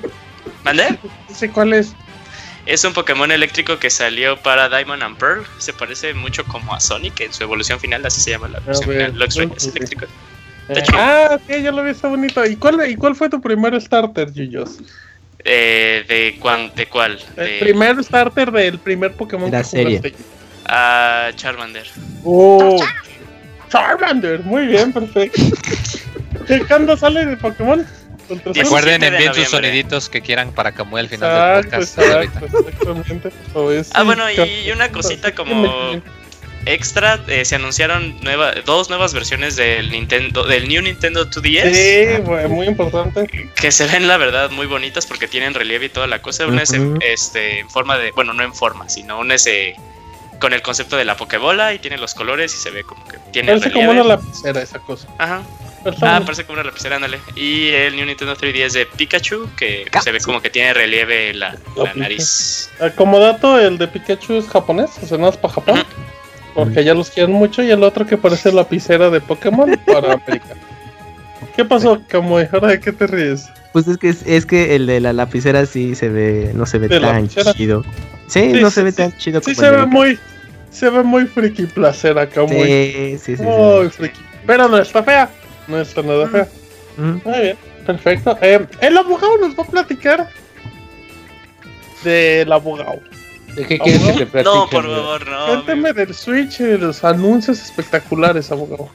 ¿Mande? 0.63 0.97
Ese 1.29 1.49
cuál 1.49 1.73
es. 1.73 1.95
Es 2.65 2.83
un 2.85 2.93
Pokémon 2.93 3.29
eléctrico 3.31 3.77
que 3.77 3.89
salió 3.89 4.37
para 4.37 4.69
Diamond 4.69 5.03
and 5.03 5.17
Pearl. 5.17 5.45
Se 5.57 5.73
parece 5.73 6.13
mucho 6.13 6.45
como 6.45 6.73
a 6.73 6.79
Sonic 6.79 7.19
en 7.21 7.33
su 7.33 7.43
evolución 7.43 7.79
final, 7.79 8.05
así 8.05 8.21
se 8.21 8.31
llama 8.31 8.47
la 8.47 8.59
versión 8.61 8.89
final. 8.89 9.21
es 9.57 9.67
eléctrico. 9.67 10.05
Eh, 10.69 10.83
ah, 10.93 11.31
ok, 11.33 11.61
ya 11.61 11.71
lo 11.71 11.83
vi, 11.83 11.91
está 11.91 12.07
bonito. 12.07 12.45
¿Y 12.45 12.55
cuál, 12.55 12.89
¿Y 12.89 12.95
cuál 12.95 13.15
fue 13.15 13.29
tu 13.29 13.41
primer 13.41 13.79
starter, 13.81 14.31
Yuyos? 14.31 14.77
Eh, 15.43 16.05
de, 16.07 16.39
¿De 16.75 16.85
cuál? 16.87 17.19
El 17.35 17.59
primer 17.59 18.01
starter 18.01 18.49
del 18.49 18.79
primer 18.79 19.11
Pokémon 19.13 19.51
la 19.51 19.63
serie. 19.63 20.01
Ah, 20.65 21.31
Charmander. 21.35 21.85
Oh, 22.23 22.81
Charmander, 23.69 24.39
muy 24.43 24.67
bien, 24.67 24.93
perfecto. 24.93 25.41
¿Cuándo 26.67 26.95
sale 26.95 27.25
de 27.25 27.35
Pokémon? 27.35 27.85
Recuerden, 28.45 29.03
envíen 29.03 29.33
sus 29.33 29.49
soniditos 29.49 30.09
que 30.09 30.21
quieran 30.21 30.51
para 30.51 30.71
Camuy 30.71 31.01
al 31.01 31.09
final 31.09 31.61
del 31.61 31.69
podcast. 31.69 31.99
ah, 33.93 34.03
bueno, 34.03 34.23
y 34.31 34.71
una 34.71 34.89
cosita 34.91 35.33
como 35.33 36.01
extra, 36.65 37.19
eh, 37.27 37.45
se 37.45 37.55
anunciaron 37.55 38.15
nueva, 38.21 38.53
dos 38.65 38.89
nuevas 38.89 39.13
versiones 39.13 39.55
del 39.55 39.91
Nintendo, 39.91 40.43
del 40.45 40.67
New 40.67 40.81
Nintendo 40.81 41.29
2DS. 41.29 41.73
Sí, 41.73 42.47
muy 42.49 42.67
importante. 42.67 43.27
Que 43.55 43.71
se 43.71 43.87
ven 43.87 44.07
la 44.07 44.17
verdad 44.17 44.49
muy 44.51 44.65
bonitas 44.65 45.05
porque 45.05 45.27
tienen 45.27 45.53
relieve 45.53 45.85
y 45.85 45.89
toda 45.89 46.07
la 46.07 46.21
cosa. 46.21 46.47
Una 46.47 46.63
es 46.63 46.73
en, 46.73 46.99
este, 47.01 47.59
en 47.59 47.69
forma 47.69 47.97
de, 47.97 48.11
bueno, 48.11 48.33
no 48.33 48.43
en 48.43 48.53
forma, 48.53 48.89
sino 48.89 49.19
una 49.19 49.35
es 49.35 49.47
eh, 49.47 49.75
con 50.39 50.53
el 50.53 50.61
concepto 50.61 50.97
de 50.97 51.05
la 51.05 51.15
Pokebola 51.17 51.73
y 51.73 51.79
tiene 51.79 51.97
los 51.97 52.13
colores 52.13 52.53
y 52.53 52.57
se 52.57 52.71
ve 52.71 52.83
como 52.83 53.05
que 53.07 53.17
tiene 53.31 53.49
Parece 53.49 53.71
como 53.71 53.91
una 53.91 54.03
lapicera 54.03 54.61
esa 54.61 54.79
cosa. 54.79 55.07
Ajá. 55.17 55.41
Ah, 56.01 56.21
parece 56.23 56.43
como 56.45 56.59
una 56.59 56.63
lapicera, 56.63 56.95
ándale. 56.95 57.19
Y 57.35 57.69
el 57.69 57.95
New 57.95 58.05
Nintendo 58.05 58.35
3DS 58.35 58.71
de 58.71 58.85
Pikachu, 58.85 59.49
que 59.57 59.85
se 60.03 60.11
ve 60.11 60.19
como 60.19 60.41
que 60.41 60.49
tiene 60.49 60.73
relieve 60.73 61.33
la, 61.33 61.57
nariz. 61.95 62.69
Ah, 62.79 62.89
como 62.89 63.19
dato, 63.19 63.59
el 63.59 63.77
de 63.77 63.87
Pikachu 63.87 64.35
es 64.35 64.47
japonés, 64.47 64.91
o 65.01 65.05
sea, 65.05 65.17
no 65.17 65.29
es 65.29 65.37
para 65.37 65.53
Japón. 65.53 65.83
Porque 66.53 66.83
ya 66.83 66.93
los 66.93 67.09
quieren 67.09 67.33
mucho. 67.33 67.63
Y 67.63 67.71
el 67.71 67.83
otro 67.83 68.05
que 68.05 68.17
parece 68.17 68.51
lapicera 68.51 69.09
de 69.09 69.19
Pokémon 69.21 69.75
para 69.85 70.13
América. 70.13 70.55
¿Qué 71.55 71.65
pasó, 71.65 72.01
Kamui? 72.07 72.47
¿Ahora 72.51 72.69
de 72.69 72.79
qué 72.79 72.91
te 72.91 73.07
ríes? 73.07 73.49
Pues 73.73 73.87
es 73.87 73.97
que 73.97 74.09
es, 74.09 74.45
que 74.45 74.75
el 74.75 74.85
de 74.85 74.99
la 74.99 75.13
lapicera 75.13 75.65
sí 75.65 75.95
se 75.95 76.09
ve, 76.09 76.51
no 76.53 76.65
se 76.65 76.77
ve 76.77 76.87
tan 76.99 77.27
chido. 77.27 77.83
Sí, 78.27 78.53
no 78.53 78.69
se 78.69 78.83
ve 78.83 78.91
tan 78.91 79.15
chido 79.17 79.41
como 79.41 79.53
Sí, 79.53 79.59
se 79.59 79.69
ve 79.69 79.85
muy, 79.85 80.19
se 80.69 80.89
ve 80.89 81.03
muy 81.03 81.25
friki 81.25 81.65
placer 81.65 82.17
acá, 82.17 82.43
muy. 82.43 82.65
Sí, 82.65 83.17
sí, 83.17 83.37
sí. 83.37 83.43
Muy 83.43 83.89
friki. 83.89 84.19
Pero 84.45 84.67
no 84.67 84.77
está 84.77 85.03
fea. 85.03 85.29
No 85.67 85.79
está 85.79 86.01
nada 86.01 86.27
fea. 86.27 86.47
Muy 86.97 87.41
bien, 87.41 87.57
perfecto. 87.85 88.37
Eh, 88.41 88.65
el 88.81 88.97
abogado 88.97 89.37
nos 89.37 89.57
va 89.57 89.63
a 89.63 89.67
platicar 89.67 90.29
del 92.03 92.51
abogado. 92.51 92.99
¿De 93.55 93.65
qué 93.65 93.79
quieres 93.79 94.01
que 94.01 94.13
te 94.13 94.25
platique? 94.25 94.43
No, 94.43 94.69
por 94.69 94.83
favor, 94.83 95.27
no. 95.27 95.45
Cuénteme 95.47 95.93
del 95.93 96.13
Switch 96.13 96.59
y 96.59 96.63
de 96.63 96.77
los 96.77 97.03
anuncios 97.03 97.61
espectaculares, 97.61 98.51
abogado. 98.51 98.89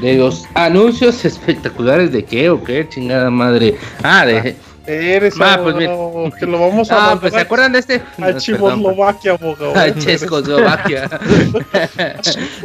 ¿De 0.00 0.14
los 0.14 0.44
anuncios 0.54 1.24
espectaculares 1.24 2.12
de 2.12 2.24
qué 2.24 2.50
o 2.50 2.62
qué? 2.62 2.88
Chingada 2.88 3.30
madre. 3.30 3.76
Ah, 4.02 4.26
de. 4.26 4.56
Eres 4.86 5.34
ah, 5.40 5.58
pues 5.62 5.76
que 6.38 6.46
lo 6.46 6.60
vamos 6.60 6.90
a 6.90 7.12
Ah, 7.12 7.20
pues 7.20 7.32
¿se 7.32 7.40
acuerdan 7.40 7.72
de 7.72 7.78
este? 7.78 8.02
A 8.22 8.36
Checoslovaquia, 8.36 9.32
abogado. 9.32 9.74
A 9.74 9.94
Checoslovaquia. 9.94 11.08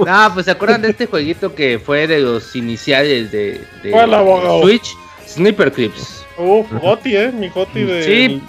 no, 0.05 0.34
pues 0.34 0.45
¿se 0.45 0.51
acuerdan 0.51 0.82
de 0.82 0.89
este 0.89 1.05
jueguito 1.05 1.55
que 1.55 1.80
fue 1.80 2.07
de 2.07 2.20
los 2.20 2.55
iniciales 2.55 3.32
de, 3.32 3.61
de, 3.84 3.91
de 3.91 4.61
Switch? 4.61 4.97
Sniper 5.28 5.72
Clips. 5.72 6.26
Uf, 6.38 6.72
Goti, 6.82 7.17
eh, 7.17 7.32
mi 7.34 7.49
Goti 7.49 7.84
de 7.84 8.03
sí, 8.03 8.41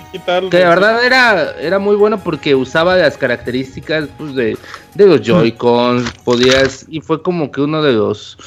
Que 0.49 0.59
de 0.59 0.65
verdad 0.65 1.05
era, 1.05 1.57
era 1.61 1.81
muy 1.81 1.97
bueno 1.97 2.23
porque 2.23 2.55
usaba 2.55 2.97
las 2.97 3.17
características 3.17 4.09
pues, 4.17 4.35
de, 4.37 4.57
de 4.95 5.07
los 5.07 5.21
Joy-Cons, 5.23 6.09
podías, 6.25 6.87
y 6.89 7.01
fue 7.01 7.21
como 7.21 7.51
que 7.51 7.61
uno 7.61 7.83
de 7.83 7.93
los 7.93 8.39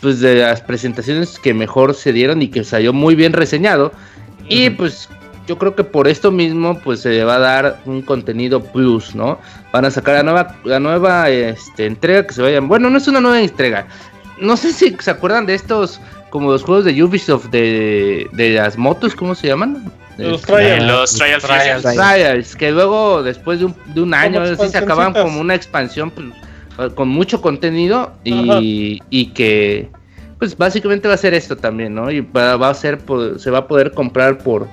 pues 0.00 0.20
de 0.20 0.36
las 0.36 0.60
presentaciones 0.60 1.38
que 1.38 1.54
mejor 1.54 1.94
se 1.94 2.12
dieron 2.12 2.42
y 2.42 2.48
que 2.48 2.64
salió 2.64 2.92
muy 2.92 3.14
bien 3.14 3.32
reseñado. 3.32 3.92
Y 4.48 4.70
pues 4.70 5.08
yo 5.46 5.58
creo 5.58 5.74
que 5.74 5.84
por 5.84 6.08
esto 6.08 6.30
mismo 6.30 6.78
pues 6.80 7.00
se 7.00 7.10
le 7.10 7.24
va 7.24 7.36
a 7.36 7.38
dar 7.38 7.80
un 7.84 8.02
contenido 8.02 8.62
plus, 8.62 9.14
¿no? 9.14 9.38
Van 9.72 9.84
a 9.84 9.90
sacar 9.90 10.14
la 10.16 10.22
nueva, 10.22 10.56
la 10.64 10.80
nueva 10.80 11.28
este, 11.30 11.86
entrega 11.86 12.26
que 12.26 12.34
se 12.34 12.42
vayan. 12.42 12.68
Bueno, 12.68 12.90
no 12.90 12.98
es 12.98 13.08
una 13.08 13.20
nueva 13.20 13.40
entrega. 13.40 13.86
No 14.38 14.56
sé 14.56 14.72
si 14.72 14.96
se 14.98 15.10
acuerdan 15.10 15.46
de 15.46 15.54
estos, 15.54 16.00
como 16.30 16.50
los 16.50 16.62
juegos 16.62 16.84
de 16.84 17.02
Ubisoft 17.02 17.46
de, 17.46 18.28
de 18.32 18.50
las 18.50 18.76
motos, 18.76 19.14
¿cómo 19.14 19.34
se 19.34 19.48
llaman? 19.48 19.92
Los 20.18 20.42
Trials. 20.42 20.84
Los 20.84 21.14
Trials, 21.14 21.82
trials, 21.82 22.56
que 22.56 22.70
luego 22.70 23.22
después 23.22 23.58
de 23.58 23.66
un, 23.66 23.74
de 23.94 24.00
un 24.00 24.14
año 24.14 24.56
se 24.56 24.78
acaban 24.78 25.12
como 25.12 25.40
una 25.40 25.54
expansión 25.54 26.10
pues, 26.10 26.92
con 26.94 27.08
mucho 27.08 27.40
contenido 27.40 28.12
y, 28.24 29.00
y, 29.10 29.26
que 29.26 29.90
pues 30.44 30.58
básicamente 30.58 31.08
va 31.08 31.14
a 31.14 31.16
ser 31.16 31.32
esto 31.32 31.56
también, 31.56 31.94
¿no? 31.94 32.10
Y 32.10 32.20
va, 32.20 32.56
va 32.56 32.68
a 32.68 32.74
ser 32.74 32.98
se 33.38 33.50
va 33.50 33.58
a 33.60 33.66
poder 33.66 33.92
comprar 33.92 34.36
por 34.36 34.68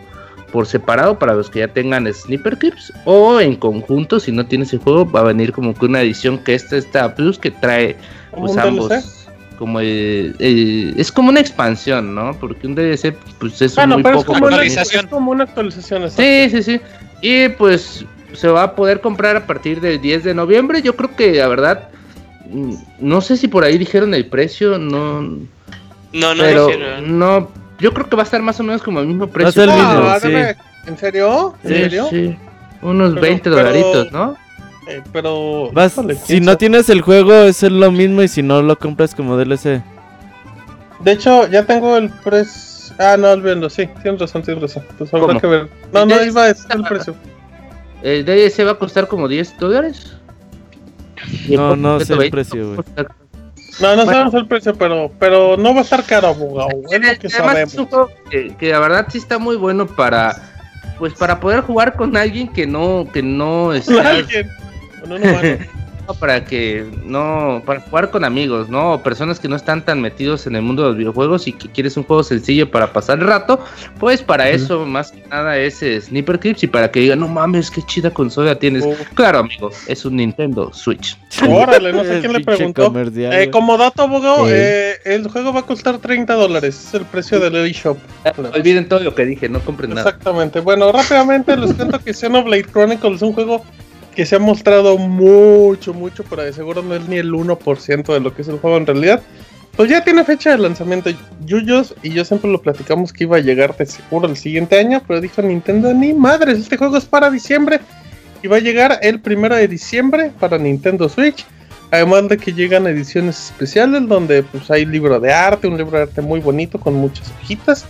por 0.51 0.67
separado 0.67 1.17
para 1.17 1.33
los 1.33 1.49
que 1.49 1.59
ya 1.59 1.69
tengan 1.69 2.13
Sniper 2.13 2.57
Clips 2.57 2.91
o 3.05 3.39
en 3.39 3.55
conjunto 3.55 4.19
si 4.19 4.33
no 4.33 4.45
tienes 4.45 4.73
el 4.73 4.79
juego 4.79 5.09
va 5.09 5.21
a 5.21 5.23
venir 5.23 5.53
como 5.53 5.73
que 5.73 5.85
una 5.85 6.01
edición 6.01 6.39
que 6.39 6.55
esta 6.55 6.75
está 6.75 7.15
plus 7.15 7.39
que 7.39 7.51
trae 7.51 7.95
pues 8.35 8.57
ambos 8.57 8.91
como 9.57 9.79
el, 9.79 10.35
es 10.97 11.09
como 11.09 11.29
una 11.29 11.39
expansión, 11.39 12.13
¿no? 12.13 12.35
Porque 12.37 12.67
un 12.67 12.75
DLC 12.75 13.15
pues 13.39 13.61
es 13.61 13.77
muy 13.87 14.03
poco 14.03 14.25
como 14.25 14.47
actualización. 14.47 15.05
es 15.05 15.09
como 15.09 15.31
una 15.31 15.45
actualización. 15.45 16.11
Sí, 16.11 16.49
sí, 16.49 16.63
sí. 16.63 16.81
Y 17.21 17.47
pues 17.47 18.03
se 18.33 18.47
va 18.49 18.63
a 18.63 18.75
poder 18.75 18.99
comprar 18.99 19.37
a 19.37 19.47
partir 19.47 19.79
del 19.79 20.01
10 20.01 20.25
de 20.25 20.33
noviembre. 20.33 20.81
Yo 20.81 20.97
creo 20.97 21.15
que 21.15 21.35
la 21.35 21.47
verdad, 21.47 21.89
no 22.99 23.21
sé 23.21 23.37
si 23.37 23.47
por 23.47 23.63
ahí 23.63 23.77
dijeron 23.77 24.13
el 24.13 24.27
precio, 24.27 24.77
no. 24.77 25.21
No, 25.21 26.35
no 26.35 26.43
pero 26.43 27.01
No, 27.01 27.49
yo 27.79 27.93
creo 27.93 28.09
que 28.09 28.15
va 28.15 28.23
a 28.23 28.25
estar 28.25 28.41
más 28.41 28.59
o 28.59 28.63
menos 28.63 28.81
como 28.81 28.99
el 28.99 29.07
mismo 29.07 29.27
precio. 29.27 29.63
Ah, 29.69 30.19
¿En 30.87 30.97
serio? 30.97 31.55
¿En 31.63 31.69
serio? 31.69 32.07
Sí. 32.09 32.35
Unos 32.81 33.15
20 33.15 33.49
dolaritos, 33.49 34.11
¿no? 34.11 34.35
Eh, 34.87 35.01
pero. 35.11 35.71
si 36.25 36.41
no 36.41 36.57
tienes 36.57 36.89
el 36.89 37.01
juego, 37.01 37.33
es 37.33 37.61
lo 37.63 37.91
mismo. 37.91 38.23
Y 38.23 38.27
si 38.27 38.41
no 38.41 38.61
lo 38.61 38.77
compras 38.77 39.13
como 39.13 39.37
DLC. 39.37 39.81
De 40.99 41.11
hecho, 41.11 41.47
ya 41.47 41.65
tengo 41.65 41.97
el 41.97 42.09
precio. 42.09 42.95
Ah, 42.97 43.15
no, 43.17 43.31
olvídalo, 43.31 43.69
sí, 43.69 43.87
tienes 44.01 44.19
razón, 44.19 44.43
tienes 44.43 44.61
razón. 44.61 44.83
Pues 44.97 45.13
habrá 45.13 45.39
que 45.39 45.47
ver. 45.47 45.69
No, 45.93 46.05
no, 46.05 46.23
iba 46.23 46.43
a 46.43 46.47
decir 46.47 46.65
el 46.71 46.83
precio. 46.83 47.15
¿El 48.03 48.25
DLC 48.25 48.65
va 48.65 48.71
a 48.71 48.75
costar 48.75 49.07
como 49.07 49.27
10 49.27 49.57
dólares? 49.57 50.15
No, 51.49 51.75
no 51.75 51.99
sé 51.99 52.13
el 52.13 52.29
precio, 52.29 52.75
güey. 52.75 52.85
No, 53.79 53.95
no 53.95 54.05
sabemos 54.05 54.33
el 54.33 54.47
precio, 54.47 54.75
pero, 54.75 55.11
pero 55.17 55.57
no 55.57 55.73
va 55.73 55.79
a 55.79 55.83
estar 55.83 56.03
caro, 56.05 56.27
abogado. 56.27 56.69
Es 56.91 57.01
lo 57.01 57.19
que 57.19 57.29
sabemos. 57.29 57.75
que, 58.29 58.55
que, 58.55 58.69
la 58.69 58.79
verdad 58.79 59.07
sí 59.09 59.17
está 59.17 59.39
muy 59.39 59.55
bueno 59.55 59.87
para, 59.87 60.35
pues 60.99 61.13
para 61.13 61.39
poder 61.39 61.61
jugar 61.61 61.95
con 61.95 62.15
alguien 62.15 62.47
que 62.47 62.67
no, 62.67 63.07
que 63.11 63.23
no 63.23 63.73
está. 63.73 64.09
Alguien. 64.09 64.49
No, 65.07 65.17
no, 65.17 65.25
no, 65.25 65.57
para 66.13 66.45
que 66.45 66.85
no, 67.05 67.61
para 67.65 67.81
jugar 67.81 68.09
con 68.09 68.23
amigos, 68.23 68.69
¿no? 68.69 68.93
O 68.93 69.03
personas 69.03 69.39
que 69.39 69.47
no 69.47 69.55
están 69.55 69.83
tan 69.83 70.01
metidos 70.01 70.47
en 70.47 70.55
el 70.55 70.61
mundo 70.61 70.83
de 70.83 70.89
los 70.89 70.97
videojuegos 70.97 71.47
y 71.47 71.53
que 71.53 71.69
quieres 71.69 71.97
un 71.97 72.03
juego 72.03 72.23
sencillo 72.23 72.69
para 72.69 72.93
pasar 72.93 73.19
el 73.19 73.27
rato, 73.27 73.59
pues 73.99 74.21
para 74.21 74.49
eso 74.49 74.85
más 74.85 75.11
que 75.11 75.23
nada 75.29 75.57
es 75.57 75.79
Sniper 75.79 76.39
Clips 76.39 76.63
y 76.63 76.67
para 76.67 76.91
que 76.91 77.01
digan, 77.01 77.19
no 77.19 77.27
mames, 77.27 77.69
qué 77.71 77.81
chida 77.83 78.11
consola 78.11 78.55
tienes. 78.55 78.85
Claro, 79.13 79.39
amigo, 79.39 79.71
es 79.87 80.05
un 80.05 80.17
Nintendo 80.17 80.71
Switch. 80.73 81.17
Órale, 81.47 81.93
no 81.93 82.03
sé 82.03 82.19
quién 82.19 82.33
le 82.33 82.39
preguntó. 82.41 82.93
Eh, 82.95 83.49
como 83.51 83.77
dato, 83.77 84.03
abogado, 84.03 84.45
eh, 84.49 84.97
el 85.05 85.27
juego 85.27 85.53
va 85.53 85.61
a 85.61 85.65
costar 85.65 85.97
30 85.97 86.33
dólares, 86.33 86.87
es 86.87 86.93
el 86.93 87.05
precio 87.05 87.39
del 87.39 87.55
eShop. 87.55 87.97
Olviden 88.53 88.87
todo 88.87 88.99
lo 88.99 89.15
que 89.15 89.25
dije, 89.25 89.49
no 89.49 89.59
compren 89.59 89.91
nada. 89.91 90.09
Exactamente. 90.09 90.59
Bueno, 90.59 90.91
rápidamente 90.91 91.55
les 91.57 91.73
cuento 91.73 91.99
que 91.99 92.13
Xenoblade 92.13 92.65
Chronicles 92.65 93.17
es 93.17 93.21
un 93.21 93.33
juego 93.33 93.63
que 94.15 94.25
se 94.25 94.35
ha 94.35 94.39
mostrado 94.39 94.97
mucho, 94.97 95.93
mucho, 95.93 96.23
pero 96.29 96.43
de 96.43 96.53
seguro 96.53 96.81
no 96.81 96.95
es 96.95 97.07
ni 97.07 97.17
el 97.17 97.31
1% 97.31 98.13
de 98.13 98.19
lo 98.19 98.33
que 98.33 98.41
es 98.41 98.47
el 98.47 98.59
juego 98.59 98.77
en 98.77 98.85
realidad. 98.85 99.21
Pues 99.75 99.89
ya 99.89 100.03
tiene 100.03 100.25
fecha 100.25 100.51
de 100.51 100.57
lanzamiento 100.57 101.09
Yuyos 101.45 101.95
y 102.03 102.11
yo 102.11 102.25
siempre 102.25 102.51
lo 102.51 102.61
platicamos 102.61 103.13
que 103.13 103.23
iba 103.23 103.37
a 103.37 103.41
llegar 103.41 103.75
de 103.77 103.85
seguro 103.85 104.27
el 104.27 104.35
siguiente 104.35 104.77
año, 104.77 105.01
pero 105.07 105.21
dijo 105.21 105.41
Nintendo, 105.41 105.93
ni 105.93 106.13
madres, 106.13 106.59
este 106.59 106.75
juego 106.75 106.97
es 106.97 107.05
para 107.05 107.29
diciembre 107.31 107.79
y 108.43 108.47
va 108.47 108.57
a 108.57 108.59
llegar 108.59 108.99
el 109.01 109.21
primero 109.21 109.55
de 109.55 109.67
diciembre 109.67 110.31
para 110.39 110.57
Nintendo 110.57 111.07
Switch. 111.07 111.45
Además 111.89 112.29
de 112.29 112.37
que 112.37 112.53
llegan 112.53 112.87
ediciones 112.87 113.47
especiales 113.47 114.07
donde 114.07 114.43
pues 114.43 114.71
hay 114.71 114.85
libro 114.85 115.19
de 115.19 115.33
arte, 115.33 115.67
un 115.67 115.77
libro 115.77 115.97
de 115.97 116.03
arte 116.03 116.21
muy 116.21 116.39
bonito 116.39 116.79
con 116.79 116.93
muchas 116.93 117.29
hojitas, 117.41 117.85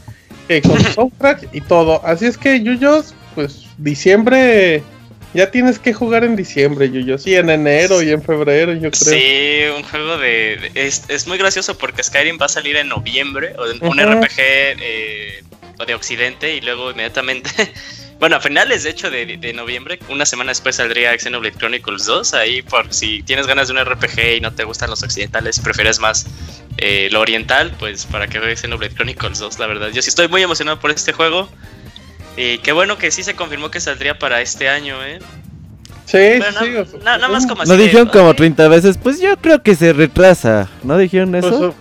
eh, 0.49 0.61
con 0.61 0.79
soundtrack 0.93 1.49
y 1.53 1.61
todo. 1.61 2.03
Así 2.05 2.25
es 2.25 2.37
que 2.37 2.61
Yuyos, 2.61 3.13
pues 3.35 3.65
diciembre 3.77 4.83
ya 5.33 5.49
tienes 5.49 5.79
que 5.79 5.93
jugar 5.93 6.23
en 6.23 6.35
diciembre, 6.35 6.91
yo, 6.91 7.17
sí, 7.17 7.35
en 7.35 7.49
enero 7.49 8.01
y 8.01 8.11
en 8.11 8.21
febrero, 8.21 8.73
yo 8.73 8.91
creo. 8.91 8.91
Sí, 8.91 9.61
un 9.75 9.83
juego 9.83 10.17
de... 10.17 10.71
es, 10.75 11.03
es, 11.07 11.27
muy 11.27 11.37
gracioso 11.37 11.77
porque 11.77 12.03
Skyrim 12.03 12.37
va 12.39 12.45
a 12.45 12.49
salir 12.49 12.75
en 12.75 12.89
noviembre, 12.89 13.53
o 13.57 13.87
un 13.87 13.99
RPG 13.99 14.37
eh, 14.37 15.43
de 15.85 15.95
Occidente, 15.95 16.55
y 16.55 16.61
luego 16.61 16.91
inmediatamente... 16.91 17.49
bueno, 18.19 18.35
a 18.35 18.39
finales, 18.39 18.83
de 18.83 18.91
hecho, 18.91 19.09
de, 19.09 19.37
de, 19.37 19.53
noviembre, 19.53 19.99
una 20.09 20.25
semana 20.25 20.51
después 20.51 20.75
saldría 20.75 21.17
Xenoblade 21.17 21.57
Chronicles 21.57 22.05
2, 22.05 22.33
ahí 22.35 22.61
por 22.61 22.93
si 22.93 23.23
tienes 23.23 23.47
ganas 23.47 23.67
de 23.67 23.73
un 23.73 23.83
RPG 23.83 24.37
y 24.37 24.41
no 24.41 24.53
te 24.53 24.63
gustan 24.63 24.89
los 24.89 25.01
occidentales 25.01 25.57
y 25.57 25.61
prefieres 25.61 25.99
más 25.99 26.27
eh, 26.77 27.09
lo 27.11 27.21
oriental, 27.21 27.73
pues 27.79 28.05
para 28.05 28.27
que 28.27 28.39
veas 28.39 28.61
Xenoblade 28.61 28.93
Chronicles 28.93 29.39
2, 29.39 29.59
la 29.59 29.67
verdad. 29.67 29.89
Yo 29.89 30.01
sí 30.01 30.09
estoy 30.09 30.27
muy 30.27 30.41
emocionado 30.41 30.79
por 30.79 30.91
este 30.91 31.13
juego. 31.13 31.49
Y 32.37 32.59
qué 32.59 32.71
bueno 32.71 32.97
que 32.97 33.11
sí 33.11 33.23
se 33.23 33.35
confirmó 33.35 33.71
que 33.71 33.79
saldría 33.79 34.17
para 34.17 34.41
este 34.41 34.69
año, 34.69 35.03
¿eh? 35.03 35.19
Sí, 36.05 36.41
sí, 36.59 36.97
nada 37.03 37.27
más 37.29 37.45
como 37.45 37.61
así. 37.61 37.71
Lo 37.71 37.77
dijeron 37.77 38.07
como 38.09 38.33
30 38.33 38.67
veces, 38.67 38.97
pues 38.97 39.19
yo 39.21 39.37
creo 39.37 39.63
que 39.63 39.75
se 39.75 39.93
retrasa. 39.93 40.67
¿No 40.83 40.97
dijeron 40.97 41.31
pues, 41.31 41.45
eso? 41.45 41.75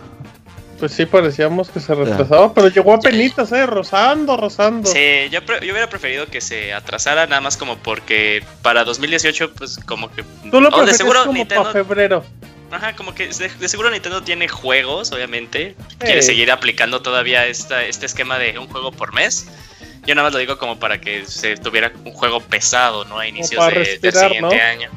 Pues, 0.78 0.92
sí, 0.92 1.04
parecíamos 1.04 1.68
que 1.68 1.78
se 1.78 1.94
retrasaba, 1.94 2.54
pero 2.54 2.68
llegó 2.68 2.94
a 2.94 3.00
penitas, 3.00 3.52
¿eh? 3.52 3.66
Rozando, 3.66 4.36
rozando. 4.36 4.90
Sí, 4.90 5.28
yo, 5.30 5.40
yo 5.40 5.72
hubiera 5.72 5.88
preferido 5.88 6.26
que 6.26 6.40
se 6.40 6.72
atrasara 6.72 7.26
nada 7.26 7.40
más 7.40 7.56
como 7.56 7.76
porque 7.76 8.42
para 8.62 8.84
2018, 8.84 9.52
pues 9.52 9.78
como 9.84 10.10
que. 10.10 10.24
Tú 10.50 10.60
lo 10.60 10.70
de 10.70 10.94
seguro 10.94 11.20
como 11.20 11.34
Nintendo... 11.34 11.64
para 11.64 11.84
febrero. 11.84 12.24
Ajá, 12.70 12.94
como 12.94 13.14
que 13.14 13.28
de, 13.28 13.68
seguro 13.68 13.90
Nintendo 13.90 14.22
tiene 14.22 14.48
juegos, 14.48 15.12
obviamente. 15.12 15.74
Quiere 15.98 16.22
seguir 16.22 16.50
aplicando 16.50 17.02
todavía 17.02 17.46
esta, 17.46 17.84
este 17.84 18.06
esquema 18.06 18.38
de 18.38 18.58
un 18.58 18.68
juego 18.68 18.92
por 18.92 19.12
mes. 19.12 19.48
Yo 20.06 20.14
nada 20.14 20.26
más 20.26 20.32
lo 20.32 20.38
digo 20.38 20.58
como 20.58 20.78
para 20.78 21.00
que 21.00 21.24
se 21.26 21.56
tuviera 21.56 21.92
un 22.04 22.12
juego 22.12 22.40
pesado, 22.40 23.04
¿no? 23.04 23.18
A 23.18 23.26
inicios 23.26 23.64
de, 23.68 23.98
del 23.98 24.12
siguiente 24.12 24.60
año. 24.60 24.90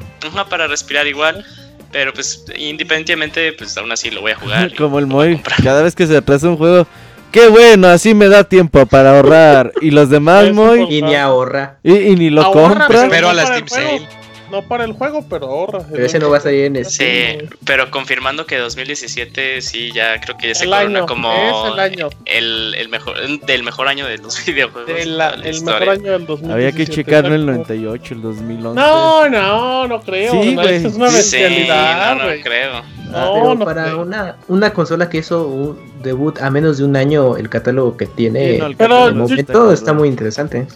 para 0.48 0.66
respirar 0.66 1.06
igual. 1.06 1.44
Pero 1.92 2.12
pues 2.12 2.44
independientemente, 2.56 3.52
pues 3.52 3.76
aún 3.78 3.92
así 3.92 4.10
lo 4.10 4.20
voy 4.20 4.32
a 4.32 4.36
jugar. 4.36 4.74
Como 4.74 4.98
el 4.98 5.06
Moy, 5.06 5.40
cada 5.62 5.80
vez 5.82 5.94
que 5.94 6.08
se 6.08 6.16
atrasa 6.16 6.48
un 6.48 6.56
juego, 6.56 6.88
qué 7.30 7.46
bueno, 7.46 7.86
así 7.86 8.14
me 8.14 8.26
da 8.26 8.42
tiempo 8.42 8.84
para 8.86 9.16
ahorrar. 9.16 9.70
Y 9.80 9.92
los 9.92 10.10
demás, 10.10 10.50
Moy. 10.52 10.86
Y 10.90 11.02
ni 11.02 11.14
ahorra. 11.14 11.78
Y, 11.84 12.16
ni 12.16 12.30
lo 12.30 12.50
compra. 12.50 12.88
Pero 13.08 13.28
a 13.28 13.34
la 13.34 13.46
Steam 13.46 13.68
Sale. 13.68 14.08
No 14.54 14.62
para 14.62 14.84
el 14.84 14.92
juego, 14.92 15.26
pero 15.28 15.46
ahorra. 15.46 15.80
Pero 15.90 16.06
ese 16.06 16.20
no 16.20 16.30
va 16.30 16.36
a 16.36 16.40
salir 16.40 16.66
en 16.66 16.84
Sí, 16.84 17.38
pero 17.66 17.90
confirmando 17.90 18.46
que 18.46 18.56
2017 18.56 19.60
sí, 19.60 19.90
ya 19.92 20.20
creo 20.20 20.36
que 20.36 20.46
ya 20.48 20.54
se 20.54 20.66
corona 20.66 21.06
como 21.06 21.32
el, 21.72 21.80
año. 21.80 22.08
El, 22.24 22.88
mejor, 22.88 23.16
del 23.44 23.64
mejor 23.64 23.88
año 23.88 24.06
de 24.06 24.18
los 24.18 24.46
videojuegos. 24.46 24.92
el 24.96 25.62
mejor 25.62 25.88
año 25.88 26.12
del 26.12 26.26
2017. 26.26 26.52
Había 26.52 26.70
que 26.70 26.86
checarlo 26.86 27.34
el 27.34 27.44
98, 27.46 28.14
el 28.14 28.22
2011. 28.22 28.80
No, 28.80 29.28
no, 29.28 29.88
no 29.88 30.00
creo. 30.02 30.40
Sí, 30.40 30.56
es 30.56 30.94
una 30.94 31.06
bestialidad. 31.06 32.14
no, 32.14 32.30
no 32.30 32.40
creo. 32.40 32.82
No, 33.10 33.54
no 33.56 33.64
para 33.64 33.96
Una, 33.96 34.36
una 34.46 34.72
consola 34.72 35.08
que 35.08 35.18
hizo 35.18 35.48
un 35.48 35.94
debut 36.04 36.40
a 36.40 36.50
menos 36.50 36.78
de 36.78 36.84
un 36.84 36.94
año, 36.94 37.36
el 37.36 37.48
catálogo 37.48 37.96
que 37.96 38.06
tiene 38.06 38.60
pero, 38.78 39.08
el 39.08 39.16
momento 39.16 39.72
está, 39.72 39.92
muy 39.92 40.08
interesante. 40.08 40.68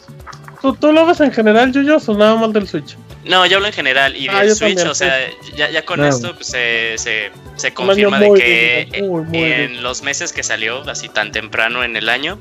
¿Tú, 0.60 0.74
¿Tú, 0.74 0.92
lo 0.92 1.06
ves 1.06 1.20
en 1.20 1.32
general, 1.32 1.72
yo 1.72 1.96
o 1.96 2.14
nada 2.14 2.34
más 2.36 2.52
del 2.52 2.66
Switch? 2.66 2.96
No, 3.24 3.44
yo 3.46 3.56
hablo 3.56 3.68
en 3.68 3.74
general. 3.74 4.16
Y 4.16 4.28
ah, 4.28 4.42
de 4.42 4.54
Switch, 4.54 4.80
o 4.80 4.94
sea, 4.94 5.14
ya, 5.56 5.70
ya 5.70 5.84
con 5.84 6.04
esto 6.04 6.34
pues, 6.34 6.48
se, 6.48 6.94
se, 6.96 7.30
se 7.56 7.74
confirma 7.74 8.18
de 8.18 8.32
que 8.34 8.88
en 9.32 9.82
los 9.82 10.02
meses 10.02 10.32
que 10.32 10.42
salió, 10.42 10.82
así 10.88 11.08
tan 11.08 11.30
temprano 11.32 11.84
en 11.84 11.96
el 11.96 12.08
año, 12.08 12.38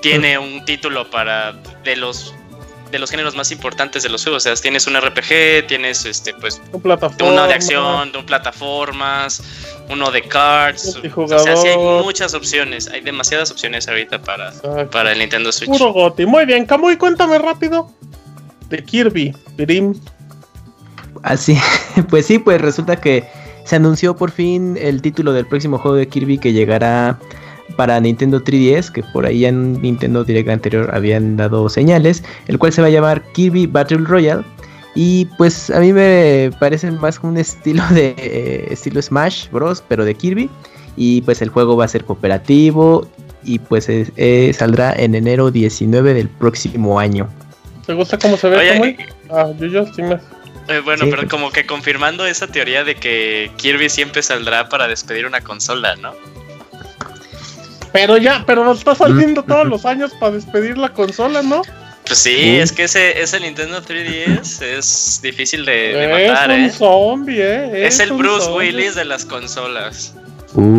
tiene 0.00 0.38
un 0.38 0.64
título 0.64 1.10
para 1.10 1.52
de 1.84 1.96
los 1.96 2.34
de 2.92 2.98
los 2.98 3.10
géneros 3.10 3.34
más 3.34 3.50
importantes 3.50 4.02
de 4.02 4.10
los 4.10 4.22
juegos. 4.22 4.44
O 4.46 4.54
sea, 4.54 4.54
tienes 4.54 4.86
un 4.86 4.96
RPG, 4.96 5.66
tienes 5.66 6.04
este, 6.04 6.34
pues, 6.34 6.60
uno 6.72 7.46
de 7.48 7.54
acción, 7.54 8.12
de 8.12 8.18
un 8.18 8.26
plataformas, 8.26 9.42
uno 9.88 10.10
de 10.10 10.22
cards. 10.22 10.98
O 11.16 11.26
sea, 11.26 11.56
sí 11.56 11.68
hay 11.68 11.78
muchas 11.78 12.34
opciones. 12.34 12.88
Hay 12.88 13.00
demasiadas 13.00 13.50
opciones 13.50 13.88
ahorita 13.88 14.20
para, 14.22 14.52
para 14.90 15.12
el 15.12 15.18
Nintendo 15.18 15.50
Switch. 15.50 15.70
Puro 15.70 15.92
Goti. 15.92 16.26
Muy 16.26 16.44
bien, 16.44 16.66
Kamui, 16.66 16.96
cuéntame 16.96 17.38
rápido 17.38 17.90
de 18.68 18.84
Kirby, 18.84 19.34
Pirim. 19.56 19.94
Así, 21.22 21.56
pues 22.10 22.26
sí, 22.26 22.38
pues 22.38 22.60
resulta 22.60 22.96
que 22.96 23.24
se 23.64 23.76
anunció 23.76 24.14
por 24.14 24.30
fin 24.30 24.76
el 24.78 25.00
título 25.00 25.32
del 25.32 25.46
próximo 25.46 25.78
juego 25.78 25.96
de 25.96 26.08
Kirby 26.08 26.38
que 26.38 26.52
llegará 26.52 27.18
para 27.72 27.98
Nintendo 28.00 28.42
3DS, 28.42 28.90
que 28.90 29.02
por 29.02 29.26
ahí 29.26 29.44
en 29.44 29.80
Nintendo 29.80 30.24
Direct 30.24 30.48
anterior 30.48 30.90
habían 30.94 31.36
dado 31.36 31.68
señales, 31.68 32.22
el 32.48 32.58
cual 32.58 32.72
se 32.72 32.80
va 32.82 32.88
a 32.88 32.90
llamar 32.90 33.22
Kirby 33.32 33.66
Battle 33.66 33.98
Royale. 33.98 34.44
Y 34.94 35.24
pues 35.38 35.70
a 35.70 35.80
mí 35.80 35.92
me 35.92 36.50
parece 36.60 36.90
más 36.90 37.18
como 37.18 37.32
un 37.32 37.38
estilo 37.38 37.82
de 37.90 38.14
eh, 38.18 38.68
estilo 38.70 39.00
Smash 39.00 39.48
Bros, 39.50 39.82
pero 39.88 40.04
de 40.04 40.14
Kirby. 40.14 40.50
Y 40.96 41.22
pues 41.22 41.40
el 41.40 41.48
juego 41.48 41.76
va 41.76 41.86
a 41.86 41.88
ser 41.88 42.04
cooperativo 42.04 43.08
y 43.44 43.58
pues 43.58 43.88
saldrá 44.56 44.92
en 44.92 45.14
enero 45.14 45.50
19 45.50 46.14
del 46.14 46.28
próximo 46.28 47.00
año. 47.00 47.28
¿Te 47.86 47.94
gusta 47.94 48.18
cómo 48.18 48.36
se 48.36 48.48
ve? 48.48 48.96
Ah, 49.30 49.50
yo, 49.58 49.66
yo 49.66 49.86
sí 49.86 50.02
me... 50.02 50.18
Eh, 50.68 50.80
bueno, 50.80 51.06
pero 51.10 51.28
como 51.28 51.50
que 51.50 51.66
confirmando 51.66 52.24
esa 52.24 52.46
teoría 52.46 52.84
de 52.84 52.94
que 52.94 53.50
Kirby 53.56 53.88
siempre 53.88 54.22
saldrá 54.22 54.68
para 54.68 54.86
despedir 54.86 55.26
una 55.26 55.40
consola, 55.40 55.96
¿no? 55.96 56.14
Pero 57.92 58.16
ya, 58.16 58.42
pero 58.46 58.70
está 58.72 58.94
saliendo 58.94 59.42
todos 59.42 59.66
los 59.66 59.84
años 59.84 60.12
para 60.18 60.32
despedir 60.32 60.78
la 60.78 60.92
consola, 60.92 61.42
¿no? 61.42 61.62
Pues 62.06 62.18
sí, 62.18 62.56
es 62.56 62.72
que 62.72 62.84
ese, 62.84 63.20
ese 63.20 63.38
Nintendo 63.38 63.80
3DS 63.80 64.62
es 64.62 65.20
difícil 65.22 65.64
de, 65.64 66.28
matar, 66.28 66.50
¿eh? 66.50 66.66
Es 66.66 66.72
un 66.72 66.78
zombie, 66.78 67.40
¿eh? 67.40 67.86
Es, 67.86 68.00
el 68.00 68.12
Bruce 68.12 68.50
Willis 68.50 68.94
de 68.94 69.04
las 69.04 69.24
consolas. 69.24 70.14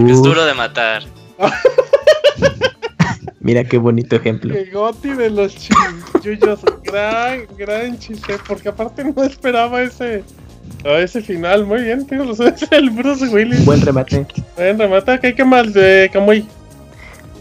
Es 0.08 0.22
duro 0.22 0.46
de 0.46 0.54
matar. 0.54 1.04
Mira 3.40 3.64
qué 3.64 3.78
bonito 3.78 4.16
ejemplo. 4.16 4.56
El 4.56 4.72
goti 4.72 5.10
de 5.10 5.30
los 5.30 5.56
chillullos. 5.56 6.60
gran, 6.84 7.46
gran 7.58 8.00
chiste. 8.00 8.38
Porque 8.48 8.70
aparte 8.70 9.04
no 9.04 9.24
esperaba 9.24 9.82
ese, 9.82 10.24
ese 10.86 11.22
final. 11.22 11.66
Muy 11.66 11.84
bien, 11.84 12.08
tío. 12.08 12.24
Es 12.46 12.72
el 12.72 12.90
Bruce 12.90 13.28
Willis. 13.28 13.66
Buen 13.66 13.82
remate. 13.82 14.26
Buen 14.56 14.80
remate. 14.80 15.20
¿Qué, 15.20 15.36
qué 15.36 15.44
más 15.44 15.74
de 15.74 16.10
Kamui? 16.14 16.46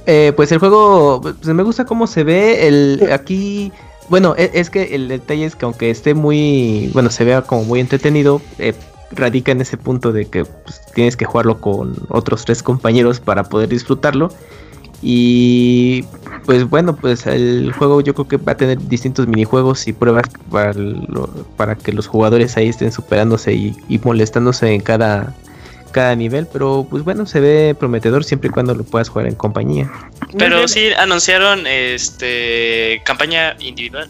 Eh, 0.07 0.32
pues 0.34 0.50
el 0.53 0.59
juego, 0.59 1.20
pues 1.20 1.44
me 1.46 1.62
gusta 1.62 1.84
cómo 1.84 2.07
se 2.07 2.24
ve. 2.24 2.66
El, 2.66 3.09
aquí, 3.12 3.72
bueno, 4.09 4.34
e, 4.36 4.50
es, 4.55 4.70
que 4.70 4.94
el 4.94 5.09
detalle 5.09 5.44
es 5.44 5.57
que 5.57 5.64
aunque 5.64 5.90
esté 5.90 6.14
muy, 6.14 6.90
bueno, 6.92 7.11
se 7.11 7.24
vea 7.24 7.42
como 7.42 7.64
muy 7.64 7.80
entretenido, 7.80 8.40
eh, 8.59 8.74
radica 9.12 9.53
en 9.53 9.61
ese 9.61 9.76
punto 9.76 10.12
de 10.12 10.26
que 10.26 10.44
pues, 10.44 10.80
tienes 10.94 11.16
que 11.16 11.24
jugarlo 11.24 11.61
con 11.61 11.94
otros 12.09 12.44
tres 12.44 12.62
compañeros 12.62 13.20
para 13.20 13.44
poder 13.44 13.68
disfrutarlo. 13.68 14.30
Y 15.05 16.05
pues 16.46 16.68
bueno, 16.68 16.94
pues 16.94 17.26
el 17.26 17.72
juego 17.72 18.00
yo 18.00 18.14
creo 18.14 18.28
que 18.28 18.36
va 18.36 18.53
a 18.53 18.57
tener 18.57 18.78
distintos 18.86 19.26
minijuegos 19.26 19.88
y 19.88 19.92
pruebas 19.92 20.26
para, 20.48 20.72
para 21.57 21.74
que 21.74 21.92
los 21.92 22.07
jugadores 22.07 22.57
ahí 22.57 22.68
estén 22.68 22.92
superándose 22.92 23.53
y, 23.53 23.76
y 23.88 23.98
molestándose 23.98 24.72
en 24.72 24.80
cada 24.80 25.34
cada 25.93 26.16
nivel, 26.16 26.47
pero 26.53 26.86
pues 26.88 27.05
bueno, 27.05 27.26
se 27.26 27.40
ve 27.40 27.76
prometedor 27.78 28.24
siempre 28.24 28.49
y 28.49 28.53
cuando 28.53 28.74
lo 28.74 28.84
puedas 28.84 29.09
jugar 29.09 29.26
en 29.26 29.34
compañía. 29.34 29.90
Pero 30.36 30.66
sí 30.66 30.88
anunciaron 30.99 31.66
este 31.66 33.01
campaña 33.05 33.55
individual. 33.61 34.09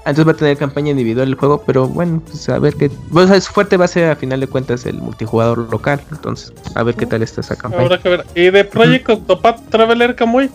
Entonces 0.00 0.26
va 0.28 0.32
a 0.32 0.36
tener 0.36 0.56
campaña 0.56 0.90
individual 0.90 1.26
el 1.26 1.34
juego, 1.34 1.64
pero 1.66 1.88
bueno, 1.88 2.22
pues 2.24 2.48
a 2.48 2.60
ver 2.60 2.74
qué. 2.74 2.90
Bueno, 3.08 3.34
es 3.34 3.48
fuerte 3.48 3.76
va 3.76 3.86
a 3.86 3.88
ser 3.88 4.08
a 4.10 4.14
final 4.14 4.38
de 4.38 4.46
cuentas 4.46 4.86
el 4.86 4.98
multijugador 4.98 5.58
local, 5.70 6.00
entonces 6.12 6.52
a 6.76 6.84
ver 6.84 6.94
qué 6.94 7.06
tal 7.06 7.22
está 7.22 7.40
esa 7.40 7.56
campaña. 7.56 7.98
¿Y 8.34 8.50
de 8.50 8.64
Project 8.64 9.08
Octopath 9.08 9.68
Traveler 9.68 10.14
Kamui? 10.14 10.48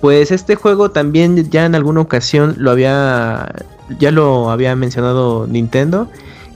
Pues 0.00 0.32
este 0.32 0.56
juego 0.56 0.90
también 0.90 1.48
ya 1.50 1.64
en 1.64 1.74
alguna 1.74 2.00
ocasión 2.00 2.56
lo 2.58 2.70
había. 2.70 3.52
Ya 3.98 4.10
lo 4.12 4.50
había 4.50 4.76
mencionado 4.76 5.48
Nintendo 5.48 6.08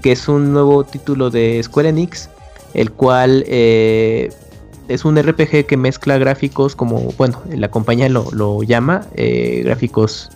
que 0.04 0.12
es 0.12 0.28
un 0.28 0.52
nuevo 0.52 0.84
título 0.84 1.30
de 1.30 1.62
Square 1.62 1.88
Enix, 1.88 2.28
el 2.74 2.90
cual 2.90 3.42
eh, 3.48 4.30
es 4.88 5.06
un 5.06 5.16
RPG 5.16 5.64
que 5.64 5.78
mezcla 5.78 6.18
gráficos 6.18 6.76
como, 6.76 7.00
bueno, 7.16 7.40
la 7.48 7.70
compañía 7.70 8.10
lo, 8.10 8.62
llama, 8.62 9.06
eh, 9.14 9.62
gráficos 9.64 10.28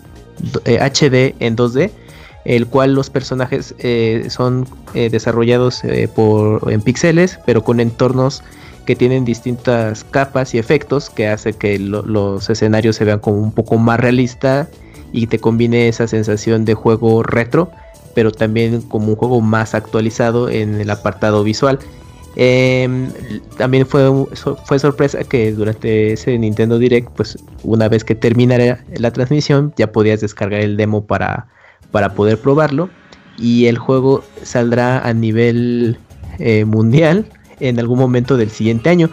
HD 0.65 1.15
eh, 1.15 1.35
en 1.41 1.55
2D, 1.55 1.91
el 2.47 2.67
cual 2.67 2.95
los 2.95 3.11
personajes 3.11 3.75
son 4.31 4.67
desarrollados 4.95 5.83
por, 6.15 6.73
en 6.73 6.81
píxeles, 6.81 7.39
pero 7.45 7.63
con 7.63 7.79
entornos 7.79 8.43
que 8.87 8.97
tienen 8.97 9.27
distintas 9.27 10.03
capas 10.03 10.55
y 10.55 10.59
efectos 10.59 11.11
que 11.11 11.29
hace 11.29 11.53
que 11.53 11.79
los 11.79 12.49
escenarios 12.49 12.97
se 12.97 13.05
vean 13.05 13.19
como 13.19 13.37
un 13.37 13.53
poco 13.53 13.77
más 13.77 14.01
realista 14.01 14.67
y 15.13 15.27
te 15.27 15.39
combine 15.39 15.89
esa 15.89 16.09
sensación 16.09 16.65
de 16.65 16.73
juego 16.73 17.23
retro 17.23 17.71
pero 18.15 18.33
también 18.33 18.83
como 18.83 19.09
un 19.09 19.17
juego 19.17 19.41
más 19.41 19.75
actualizado 19.75 20.49
en 20.49 20.81
el 20.81 20.91
apartado 20.91 21.45
visual. 21.45 21.79
Em, 22.37 23.09
también 23.57 23.87
fue, 23.87 24.09
fue 24.65 24.79
sorpresa 24.79 25.25
que 25.25 25.53
durante 25.53 26.13
ese 26.13 26.39
Nintendo 26.39 26.79
Direct, 26.79 27.11
pues 27.17 27.39
una 27.65 27.89
vez 27.89 28.05
que 28.05 28.15
terminara 28.15 28.85
la 28.97 29.11
transmisión, 29.13 29.73
ya 29.77 29.91
podías 29.91 30.21
descargar 30.21 30.61
el 30.61 30.77
demo 30.77 31.05
para, 31.05 31.49
para 31.91 32.15
poder 32.15 32.39
probarlo. 32.39 32.91
Y 33.39 33.67
el 33.67 33.79
juego 33.79 34.23
saldrá 34.43 35.01
a 35.01 35.13
nivel 35.13 35.99
eh, 36.39 36.65
mundial 36.65 37.27
en 37.61 37.79
algún 37.79 37.99
momento 37.99 38.37
del 38.37 38.51
siguiente 38.51 38.91
año. 38.91 39.11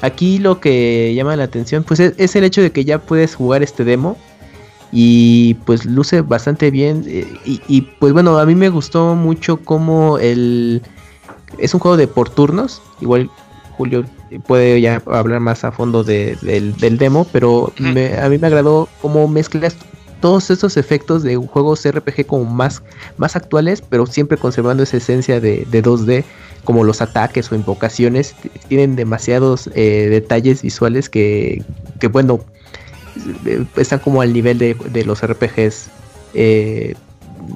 Aquí 0.00 0.38
lo 0.38 0.60
que 0.60 1.12
llama 1.14 1.34
la 1.36 1.44
atención 1.44 1.82
pues 1.82 1.98
es 1.98 2.36
el 2.36 2.44
hecho 2.44 2.62
de 2.62 2.70
que 2.70 2.84
ya 2.84 3.00
puedes 3.00 3.34
jugar 3.34 3.64
este 3.64 3.84
demo 3.84 4.16
y 4.90 5.54
pues 5.66 5.84
luce 5.84 6.22
bastante 6.22 6.70
bien 6.70 7.04
eh, 7.06 7.26
y, 7.44 7.82
pues 7.82 8.12
bueno 8.12 8.38
a 8.38 8.46
mí 8.46 8.54
me 8.54 8.68
gustó 8.70 9.14
mucho 9.14 9.58
como 9.58 10.18
el 10.18 10.82
es 11.58 11.74
un 11.74 11.80
juego 11.80 11.96
de 11.96 12.08
por 12.08 12.30
turnos 12.30 12.80
igual 13.00 13.30
Julio 13.76 14.04
puede 14.46 14.80
ya 14.80 15.02
hablar 15.06 15.40
más 15.40 15.64
a 15.64 15.72
fondo 15.72 16.04
del, 16.04 16.98
demo 16.98 17.26
pero 17.32 17.72
a 17.78 18.28
mí 18.28 18.38
me 18.38 18.46
agradó 18.46 18.88
cómo 19.00 19.28
mezclas 19.28 19.76
todos 20.20 20.50
estos 20.50 20.76
efectos 20.76 21.22
de 21.22 21.36
juegos 21.36 21.86
RPG 21.86 22.26
como 22.26 22.44
más, 22.44 22.82
más 23.18 23.36
actuales 23.36 23.82
pero 23.82 24.06
siempre 24.06 24.36
conservando 24.36 24.82
esa 24.82 24.96
esencia 24.96 25.40
de, 25.40 25.66
2D 25.66 26.24
como 26.64 26.82
los 26.82 27.00
ataques 27.00 27.52
o 27.52 27.54
invocaciones 27.54 28.34
tienen 28.68 28.96
demasiados 28.96 29.70
eh, 29.74 30.08
detalles 30.10 30.62
visuales 30.62 31.08
que, 31.08 31.62
que 32.00 32.08
bueno 32.08 32.40
están 33.76 33.98
como 33.98 34.22
al 34.22 34.32
nivel 34.32 34.58
de, 34.58 35.04
los 35.04 35.26
RPGs 35.26 35.90
eh, 36.34 36.94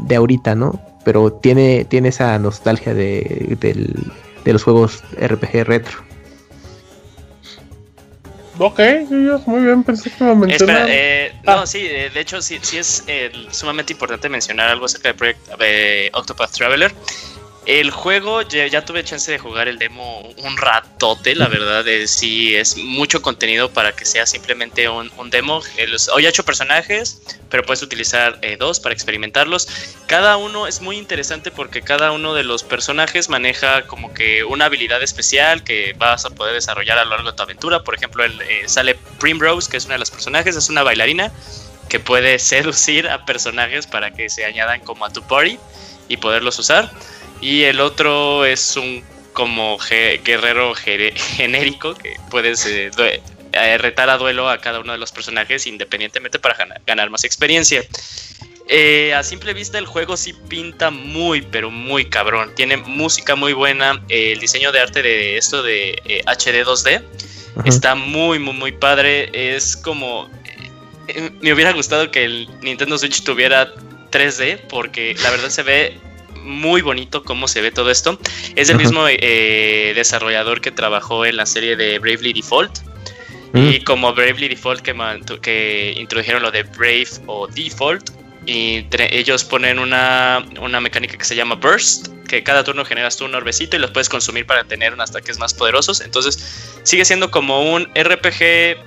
de 0.06 0.16
ahorita, 0.16 0.54
¿no? 0.54 0.80
Pero 1.04 1.32
tiene, 1.32 1.84
tiene 1.84 2.08
esa 2.08 2.38
nostalgia 2.38 2.94
de, 2.94 3.88
los 4.44 4.62
juegos 4.62 5.02
RPG 5.20 5.64
retro. 5.64 5.98
Ok, 8.58 8.80
muy 9.46 9.62
bien, 9.62 9.82
pensé 9.82 10.10
que 10.10 10.24
a 10.24 10.34
mencionar. 10.34 10.86
Eh, 10.88 11.32
no, 11.42 11.52
ah. 11.52 11.66
sí, 11.66 11.82
de 11.82 12.20
hecho 12.20 12.40
sí, 12.42 12.58
sí 12.60 12.78
es 12.78 13.02
eh, 13.06 13.32
sumamente 13.50 13.94
importante 13.94 14.28
mencionar 14.28 14.68
algo 14.68 14.84
acerca 14.84 15.08
del 15.08 15.16
proyecto 15.16 15.56
de 15.56 16.10
Octopath 16.12 16.52
Traveler. 16.52 16.94
El 17.64 17.92
juego 17.92 18.42
ya, 18.42 18.84
tuve 18.84 19.04
chance 19.04 19.30
de 19.30 19.38
jugar 19.38 19.68
el 19.68 19.78
demo 19.78 20.20
un 20.38 20.56
ratote, 20.56 21.36
la 21.36 21.46
verdad 21.46 21.86
es 21.86 22.10
sí 22.10 22.56
es 22.56 22.76
mucho 22.76 23.22
contenido 23.22 23.72
para 23.72 23.92
que 23.92 24.04
sea 24.04 24.26
simplemente 24.26 24.88
un, 24.88 25.30
demo. 25.30 25.62
hoy 26.12 26.26
he 26.26 26.28
hecho 26.28 26.44
personajes, 26.44 27.22
pero 27.50 27.62
puedes 27.62 27.80
utilizar 27.80 28.36
eh, 28.42 28.56
dos 28.58 28.80
para 28.80 28.92
experimentarlos. 28.92 29.68
Cada 30.08 30.36
uno 30.38 30.66
es 30.66 30.80
muy 30.80 30.98
interesante 30.98 31.52
porque 31.52 31.82
cada 31.82 32.10
uno 32.10 32.34
de 32.34 32.42
los 32.42 32.64
personajes 32.64 33.28
maneja 33.28 33.86
como 33.86 34.12
que 34.12 34.42
una 34.42 34.64
habilidad 34.64 35.00
especial 35.00 35.62
que 35.62 35.94
vas 35.96 36.24
a 36.24 36.30
poder 36.30 36.54
desarrollar 36.54 36.98
a 36.98 37.04
lo 37.04 37.10
largo 37.10 37.30
de 37.30 37.36
tu 37.36 37.44
aventura. 37.44 37.84
Por 37.84 37.94
ejemplo, 37.94 38.24
el, 38.24 38.40
eh, 38.42 38.64
sale 38.66 38.96
Primrose, 39.20 39.70
que 39.70 39.76
es 39.76 39.84
una 39.84 39.94
de 39.94 40.00
los 40.00 40.10
personajes, 40.10 40.56
es 40.56 40.68
una 40.68 40.82
bailarina 40.82 41.30
que 41.88 42.00
puede 42.00 42.38
seducir 42.40 43.08
a 43.08 43.24
personajes 43.24 43.86
para 43.86 44.10
que 44.10 44.28
se 44.28 44.44
añadan 44.44 44.80
como 44.80 45.04
a 45.04 45.12
tu 45.12 45.22
party 45.22 45.60
y 46.08 46.16
poderlos 46.16 46.58
usar. 46.58 46.90
Y 47.42 47.64
el 47.64 47.80
otro 47.80 48.44
es 48.44 48.76
un 48.76 49.02
como 49.32 49.76
guerrero 50.24 50.74
genérico 51.36 51.94
que 51.94 52.16
puedes 52.30 52.64
eh, 52.66 52.90
eh, 53.52 53.78
retar 53.78 54.08
a 54.10 54.16
duelo 54.16 54.48
a 54.48 54.58
cada 54.58 54.78
uno 54.78 54.92
de 54.92 54.98
los 54.98 55.10
personajes 55.10 55.66
independientemente 55.66 56.38
para 56.38 56.56
ganar, 56.86 57.10
más 57.10 57.24
experiencia. 57.24 57.82
Eh, 58.68 59.12
a 59.12 59.24
simple 59.24 59.54
vista 59.54 59.76
el 59.76 59.86
juego 59.86 60.16
sí 60.16 60.34
pinta 60.48 60.90
muy, 60.90 61.42
pero 61.42 61.68
muy 61.68 62.04
cabrón. 62.04 62.52
Tiene 62.54 62.76
música 62.76 63.34
muy 63.34 63.52
buena. 63.54 64.00
el 64.08 64.38
diseño 64.38 64.70
de 64.70 64.78
arte 64.78 65.02
de 65.02 65.36
esto 65.36 65.64
de 65.64 66.22
HD 66.26 66.64
2D 66.64 67.02
está 67.64 67.96
muy, 67.96 68.38
muy, 68.38 68.54
muy 68.54 68.72
padre. 68.72 69.30
Es 69.32 69.76
como... 69.76 70.30
Me 71.40 71.52
hubiera 71.52 71.72
gustado 71.72 72.08
que 72.12 72.24
el 72.24 72.48
Nintendo 72.60 72.96
Switch 72.96 73.24
tuviera 73.24 73.74
3D 74.12 74.60
porque 74.68 75.16
la 75.20 75.30
verdad 75.30 75.50
se 75.50 75.64
ve 75.64 75.98
muy 76.42 76.82
bonito 76.82 77.22
cómo 77.22 77.48
se 77.48 77.60
ve 77.60 77.70
todo 77.70 77.90
esto. 77.90 78.18
Es 78.56 78.68
el 78.70 78.76
mismo 78.76 79.06
eh, 79.08 79.92
desarrollador 79.94 80.60
que 80.60 80.70
trabajó 80.70 81.24
en 81.24 81.36
la 81.36 81.46
serie 81.46 81.76
de 81.76 81.98
Bravely 81.98 82.32
Default. 82.32 82.78
Y 83.54 83.80
como 83.80 84.14
Bravely 84.14 84.48
Default 84.48 84.80
que, 84.80 84.94
que 85.42 85.94
introdujeron 85.98 86.42
lo 86.42 86.50
de 86.50 86.62
Brave 86.62 87.08
o 87.26 87.46
Default, 87.48 88.10
y 88.46 88.86
ellos 89.10 89.44
ponen 89.44 89.78
una, 89.78 90.44
una, 90.60 90.80
mecánica 90.80 91.16
que 91.16 91.24
se 91.24 91.36
llama 91.36 91.54
Burst, 91.54 92.08
que 92.26 92.42
cada 92.42 92.64
turno 92.64 92.84
generas 92.84 93.16
tú 93.16 93.24
un 93.24 93.34
orbecito 93.34 93.76
y 93.76 93.78
los 93.78 93.92
puedes 93.92 94.08
consumir 94.08 94.46
para 94.46 94.64
tener 94.64 94.92
unos 94.94 95.10
ataques 95.10 95.38
más 95.38 95.54
poderosos. 95.54 96.00
Entonces 96.00 96.80
sigue 96.82 97.04
siendo 97.04 97.30
como 97.30 97.72
un 97.72 97.84
RPG 97.94 98.40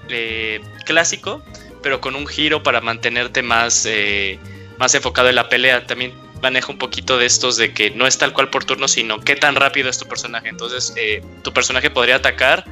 eh, 0.10 0.62
clásico, 0.86 1.42
pero 1.82 2.02
con 2.02 2.16
un 2.16 2.28
giro 2.28 2.64
para 2.64 2.82
mantenerte 2.82 3.44
más, 3.44 3.86
eh, 3.86 4.40
más 4.78 4.94
enfocado 4.94 5.30
en 5.30 5.36
la 5.36 5.48
pelea. 5.48 5.88
También 5.88 6.14
maneja 6.46 6.72
un 6.72 6.78
poquito 6.78 7.18
de 7.18 7.26
estos 7.26 7.58
de 7.58 7.74
que 7.74 7.90
no 7.90 8.06
es 8.06 8.20
tal 8.20 8.32
cual 8.32 8.52
por 8.52 8.66
turno, 8.66 8.88
sino 8.88 9.20
qué 9.20 9.36
tan 9.36 9.56
rápido 9.56 9.90
es 9.90 9.98
tu 9.98 10.06
personaje. 10.08 10.48
Entonces 10.48 10.94
eh, 10.96 11.24
tu 11.44 11.52
personaje 11.52 11.90
podría 11.90 12.18
atacar 12.18 12.66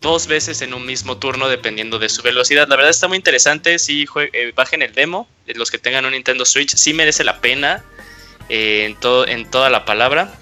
dos 0.00 0.28
veces 0.28 0.62
en 0.62 0.72
un 0.72 0.86
mismo 0.86 1.16
turno 1.16 1.48
dependiendo 1.48 1.98
de 1.98 2.08
su 2.08 2.22
velocidad. 2.22 2.68
La 2.68 2.76
verdad 2.76 2.90
está 2.90 3.08
muy 3.08 3.16
interesante, 3.16 3.80
si 3.80 4.06
eh, 4.32 4.52
bajen 4.54 4.82
el 4.82 4.92
demo, 4.92 5.26
los 5.46 5.72
que 5.72 5.78
tengan 5.78 6.04
un 6.04 6.12
Nintendo 6.12 6.44
Switch, 6.44 6.76
sí 6.76 6.94
merece 6.94 7.24
la 7.24 7.40
pena 7.40 7.82
eh, 8.48 8.84
en, 8.84 8.94
todo, 8.94 9.26
en 9.26 9.50
toda 9.50 9.68
la 9.68 9.84
palabra. 9.84 10.32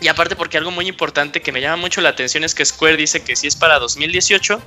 Y 0.00 0.06
aparte 0.06 0.36
porque 0.36 0.58
algo 0.58 0.70
muy 0.70 0.86
importante 0.86 1.42
que 1.42 1.50
me 1.50 1.60
llama 1.60 1.76
mucho 1.76 2.00
la 2.00 2.10
atención 2.10 2.44
es 2.44 2.54
que 2.54 2.64
Square 2.64 2.96
dice 2.96 3.24
que 3.24 3.34
sí 3.34 3.48
es 3.48 3.56
para 3.56 3.80
2018, 3.80 4.62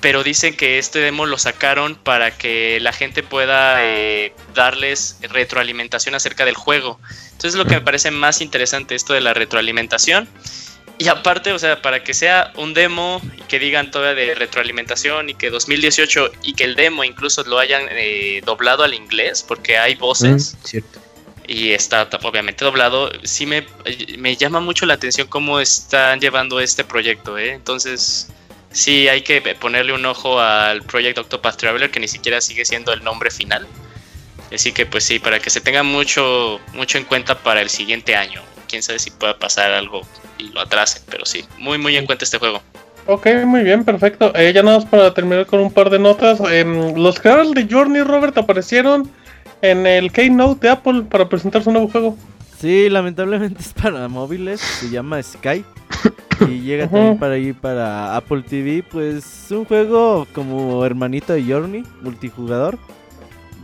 pero 0.00 0.22
dicen 0.22 0.56
que 0.56 0.78
este 0.78 0.98
demo 0.98 1.26
lo 1.26 1.38
sacaron 1.38 1.94
para 1.94 2.36
que 2.36 2.78
la 2.80 2.92
gente 2.92 3.22
pueda 3.22 3.84
eh, 3.84 4.34
darles 4.54 5.18
retroalimentación 5.22 6.14
acerca 6.14 6.44
del 6.44 6.54
juego. 6.54 7.00
Entonces 7.32 7.54
lo 7.54 7.64
que 7.64 7.74
me 7.74 7.80
parece 7.80 8.10
más 8.10 8.40
interesante 8.40 8.94
esto 8.94 9.14
de 9.14 9.20
la 9.20 9.34
retroalimentación 9.34 10.28
y 10.98 11.08
aparte, 11.08 11.52
o 11.52 11.58
sea, 11.58 11.82
para 11.82 12.02
que 12.02 12.14
sea 12.14 12.52
un 12.56 12.72
demo 12.72 13.20
y 13.36 13.42
que 13.42 13.58
digan 13.58 13.90
todavía 13.90 14.26
de 14.26 14.34
retroalimentación 14.34 15.28
y 15.28 15.34
que 15.34 15.50
2018 15.50 16.30
y 16.42 16.54
que 16.54 16.64
el 16.64 16.74
demo 16.74 17.04
incluso 17.04 17.42
lo 17.44 17.58
hayan 17.58 17.86
eh, 17.90 18.40
doblado 18.44 18.82
al 18.82 18.94
inglés, 18.94 19.44
porque 19.46 19.76
hay 19.76 19.94
voces. 19.94 20.54
Mm, 20.54 20.66
cierto. 20.66 21.00
Y 21.48 21.72
está 21.72 22.08
obviamente 22.22 22.64
doblado. 22.64 23.10
Sí 23.24 23.46
me, 23.46 23.66
me, 24.18 24.36
llama 24.36 24.60
mucho 24.60 24.86
la 24.86 24.94
atención 24.94 25.28
cómo 25.28 25.60
están 25.60 26.18
llevando 26.18 26.58
este 26.60 26.82
proyecto, 26.82 27.38
¿eh? 27.38 27.52
Entonces, 27.52 28.28
sí 28.76 29.08
hay 29.08 29.22
que 29.22 29.40
ponerle 29.58 29.92
un 29.92 30.04
ojo 30.04 30.38
al 30.38 30.82
Project 30.82 31.18
Octopath 31.18 31.56
Traveler, 31.56 31.90
que 31.90 32.00
ni 32.00 32.08
siquiera 32.08 32.40
sigue 32.40 32.64
siendo 32.64 32.92
el 32.92 33.02
nombre 33.02 33.30
final. 33.30 33.66
Así 34.52 34.72
que, 34.72 34.86
pues 34.86 35.04
sí, 35.04 35.18
para 35.18 35.40
que 35.40 35.50
se 35.50 35.60
tenga 35.60 35.82
mucho, 35.82 36.60
mucho 36.74 36.98
en 36.98 37.04
cuenta 37.04 37.38
para 37.38 37.60
el 37.62 37.70
siguiente 37.70 38.14
año. 38.14 38.42
Quién 38.68 38.82
sabe 38.82 38.98
si 38.98 39.10
pueda 39.10 39.38
pasar 39.38 39.72
algo 39.72 40.02
y 40.38 40.50
lo 40.50 40.60
atrasen, 40.60 41.02
pero 41.08 41.24
sí, 41.24 41.44
muy 41.58 41.78
muy 41.78 41.96
en 41.96 42.06
cuenta 42.06 42.24
este 42.24 42.38
juego. 42.38 42.60
Ok, 43.06 43.28
muy 43.44 43.62
bien, 43.62 43.84
perfecto. 43.84 44.32
Eh, 44.34 44.52
ya 44.52 44.62
nada 44.62 44.78
más 44.78 44.86
para 44.86 45.14
terminar 45.14 45.46
con 45.46 45.60
un 45.60 45.72
par 45.72 45.90
de 45.90 45.98
notas. 45.98 46.40
Em, 46.50 46.94
los 46.96 47.18
creadores 47.20 47.52
de 47.52 47.66
Journey, 47.70 48.02
Robert, 48.02 48.36
aparecieron 48.36 49.10
en 49.62 49.86
el 49.86 50.12
Keynote 50.12 50.66
de 50.66 50.72
Apple 50.72 51.02
para 51.08 51.28
presentar 51.28 51.62
su 51.62 51.70
nuevo 51.70 51.88
juego. 51.88 52.16
Sí, 52.58 52.88
lamentablemente 52.88 53.60
es 53.60 53.72
para 53.72 54.08
móviles, 54.08 54.60
se 54.60 54.90
llama 54.90 55.22
Sky. 55.22 55.64
Y 56.48 56.60
llega 56.60 56.88
también 56.88 57.18
para 57.18 57.38
ir 57.38 57.54
para 57.54 58.16
Apple 58.16 58.42
TV. 58.42 58.84
Pues 58.90 59.46
un 59.50 59.64
juego 59.64 60.26
como 60.34 60.84
hermanito 60.84 61.32
de 61.32 61.44
Journey, 61.44 61.84
multijugador. 62.02 62.78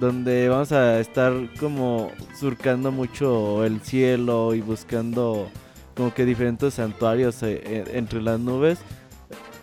Donde 0.01 0.49
vamos 0.49 0.73
a 0.73 0.99
estar 0.99 1.33
como 1.61 2.11
surcando 2.39 2.91
mucho 2.91 3.65
el 3.65 3.81
cielo 3.81 4.55
y 4.55 4.61
buscando 4.61 5.49
como 5.95 6.13
que 6.13 6.25
diferentes 6.25 6.75
santuarios 6.75 7.43
eh, 7.43 7.61
eh, 7.65 7.85
entre 7.93 8.21
las 8.23 8.41
nubes. 8.41 8.79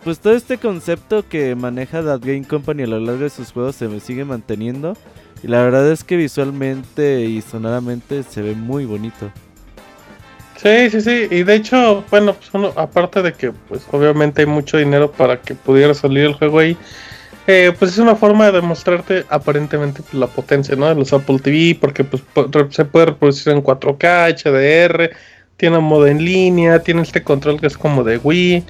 Pues 0.04 0.18
todo 0.18 0.32
este 0.32 0.56
concepto 0.56 1.28
que 1.28 1.54
maneja 1.54 2.02
That 2.02 2.20
Game 2.20 2.44
Company 2.44 2.84
a 2.84 2.86
lo 2.86 3.00
largo 3.00 3.24
de 3.24 3.30
sus 3.30 3.52
juegos 3.52 3.76
se 3.76 3.88
me 3.88 4.00
sigue 4.00 4.24
manteniendo. 4.24 4.96
Y 5.42 5.48
la 5.48 5.62
verdad 5.62 5.90
es 5.90 6.04
que 6.04 6.16
visualmente 6.16 7.24
y 7.24 7.42
sonoramente 7.42 8.22
se 8.22 8.40
ve 8.40 8.54
muy 8.54 8.86
bonito. 8.86 9.30
Sí, 10.62 10.90
sí, 10.90 11.00
sí. 11.00 11.26
Y 11.30 11.42
de 11.42 11.54
hecho, 11.54 12.04
bueno, 12.10 12.34
pues 12.34 12.74
aparte 12.76 13.22
de 13.22 13.32
que 13.32 13.52
pues 13.52 13.86
obviamente 13.92 14.42
hay 14.42 14.46
mucho 14.46 14.76
dinero 14.76 15.10
para 15.10 15.40
que 15.40 15.54
pudiera 15.54 15.94
salir 15.94 16.24
el 16.24 16.34
juego 16.34 16.58
ahí. 16.58 16.76
Eh, 17.46 17.72
pues 17.78 17.92
es 17.92 17.98
una 17.98 18.14
forma 18.14 18.46
de 18.46 18.52
demostrarte 18.52 19.24
aparentemente 19.30 20.02
pues, 20.02 20.14
la 20.14 20.26
potencia 20.26 20.76
¿no? 20.76 20.86
de 20.86 20.94
los 20.94 21.12
Apple 21.12 21.38
TV, 21.38 21.78
porque 21.80 22.04
pues 22.04 22.22
se 22.70 22.84
puede 22.84 23.06
reproducir 23.06 23.52
en 23.52 23.62
4K, 23.62 24.34
HDR, 24.36 25.10
tiene 25.56 25.78
modo 25.78 26.06
en 26.06 26.22
línea, 26.22 26.80
tiene 26.80 27.02
este 27.02 27.22
control 27.22 27.58
que 27.58 27.66
es 27.66 27.78
como 27.78 28.04
de 28.04 28.18
Wii. 28.18 28.62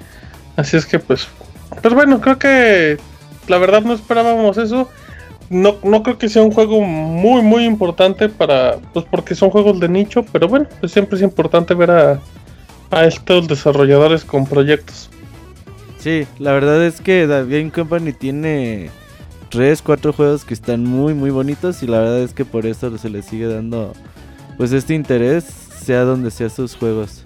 Así 0.56 0.76
es 0.76 0.86
que 0.86 1.00
pues, 1.00 1.26
pues 1.82 1.92
bueno, 1.92 2.20
creo 2.20 2.38
que 2.38 2.98
la 3.48 3.58
verdad 3.58 3.82
no 3.82 3.94
esperábamos 3.94 4.56
eso. 4.58 4.88
No, 5.50 5.76
no 5.82 6.02
creo 6.04 6.16
que 6.16 6.28
sea 6.28 6.42
un 6.42 6.52
juego 6.52 6.80
muy 6.80 7.42
muy 7.42 7.64
importante 7.64 8.28
para, 8.28 8.78
pues 8.92 9.04
porque 9.10 9.34
son 9.34 9.50
juegos 9.50 9.80
de 9.80 9.88
nicho, 9.88 10.24
pero 10.32 10.46
bueno, 10.46 10.66
pues 10.78 10.92
siempre 10.92 11.16
es 11.16 11.22
importante 11.22 11.74
ver 11.74 11.90
a, 11.90 12.20
a 12.90 13.04
estos 13.04 13.48
desarrolladores 13.48 14.24
con 14.24 14.46
proyectos. 14.46 15.10
Sí, 15.98 16.26
la 16.38 16.52
verdad 16.52 16.84
es 16.84 17.00
que 17.00 17.26
The 17.26 17.44
Game 17.44 17.72
Company 17.72 18.12
tiene 18.12 18.90
3, 19.50 19.82
4 19.82 20.12
juegos 20.12 20.44
que 20.44 20.54
están 20.54 20.84
muy 20.84 21.14
muy 21.14 21.30
bonitos 21.30 21.82
y 21.82 21.88
la 21.88 21.98
verdad 21.98 22.20
es 22.20 22.32
que 22.32 22.44
por 22.44 22.64
eso 22.64 22.96
se 22.96 23.10
le 23.10 23.22
sigue 23.22 23.46
dando 23.46 23.92
pues 24.56 24.72
este 24.72 24.94
interés 24.94 25.44
sea 25.44 26.02
donde 26.02 26.30
sea 26.30 26.48
sus 26.48 26.76
juegos. 26.76 27.22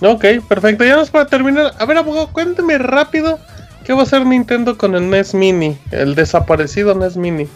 Ok, 0.00 0.24
perfecto. 0.48 0.84
Ya 0.84 0.96
nos 0.96 1.10
para 1.10 1.26
terminar. 1.26 1.72
A 1.78 1.86
ver, 1.86 1.98
abogado, 1.98 2.28
cuénteme 2.32 2.78
rápido 2.78 3.38
qué 3.84 3.92
va 3.92 4.00
a 4.00 4.02
hacer 4.02 4.26
Nintendo 4.26 4.76
con 4.76 4.94
el 4.94 5.08
NES 5.10 5.34
Mini, 5.34 5.78
el 5.90 6.14
desaparecido 6.14 6.94
NES 6.94 7.16
Mini. 7.16 7.46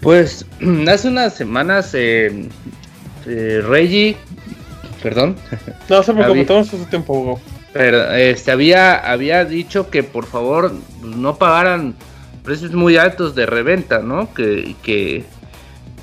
Pues 0.00 0.46
hace 0.88 1.08
unas 1.08 1.34
semanas 1.34 1.90
eh, 1.94 2.48
eh 3.26 3.62
Reggie, 3.66 4.16
perdón. 5.02 5.36
No 5.88 6.02
se 6.02 6.12
preocupe, 6.12 6.44
tenemos 6.44 6.68
su 6.68 6.84
tiempo, 6.84 7.14
abogado. 7.14 7.40
Pero 7.72 8.12
este 8.12 8.50
había 8.50 8.96
había 8.96 9.44
dicho 9.44 9.90
que 9.90 10.02
por 10.02 10.26
favor 10.26 10.72
no 11.02 11.36
pagaran 11.36 11.94
precios 12.42 12.72
muy 12.72 12.96
altos 12.96 13.34
de 13.34 13.46
reventa, 13.46 14.00
¿no? 14.00 14.32
Que, 14.34 14.74
que 14.82 15.24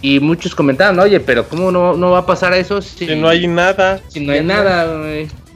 y 0.02 0.20
muchos 0.20 0.54
comentaban, 0.54 1.00
oye, 1.00 1.20
pero 1.20 1.48
¿cómo 1.48 1.72
no, 1.72 1.96
no 1.96 2.12
va 2.12 2.20
a 2.20 2.26
pasar 2.26 2.54
eso 2.54 2.82
si, 2.82 3.16
no 3.16 3.28
hay 3.28 3.48
nada? 3.48 4.00
Si 4.10 4.20
no 4.20 4.32
hay 4.32 4.44
nada, 4.44 4.86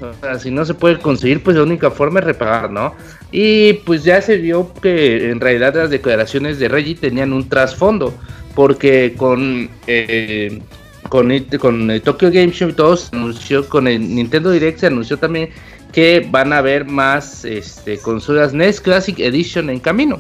O 0.02 0.14
sea, 0.20 0.40
si 0.40 0.50
no 0.50 0.66
se 0.66 0.74
puede 0.74 0.98
conseguir, 0.98 1.44
pues 1.44 1.56
la 1.56 1.64
única 1.64 1.92
forma 1.92 2.20
es 2.20 2.26
repagar, 2.26 2.72
¿no? 2.72 2.96
Y 3.32 3.74
pues 3.86 4.04
ya 4.04 4.22
se 4.22 4.38
vio 4.38 4.74
que 4.82 5.30
en 5.32 5.40
realidad 5.40 5.76
las 5.76 5.90
declaraciones 5.90 6.60
de 6.60 6.68
Reggie 6.68 6.96
tenían 6.96 7.32
un 7.32 7.48
trasfondo, 7.48 8.14
porque 8.56 9.14
con 9.16 9.70
eh, 9.88 10.62
con, 11.10 11.30
con 11.60 11.92
el 11.92 12.02
Tokyo 12.02 12.30
Game 12.32 12.52
Show 12.52 12.70
y 12.70 12.74
todo 12.74 12.96
se 12.96 13.16
anunció, 13.16 13.68
con 13.68 13.88
el 13.88 14.16
Nintendo 14.16 14.52
Direct 14.52 14.80
se 14.80 14.88
anunció 14.88 15.18
también 15.18 15.50
que 15.92 16.26
van 16.30 16.54
a 16.54 16.60
haber 16.60 16.86
más 16.86 17.44
este, 17.44 17.98
consolas 17.98 18.54
NES 18.54 18.80
Classic 18.80 19.20
Edition 19.20 19.70
en 19.70 19.80
camino. 19.80 20.20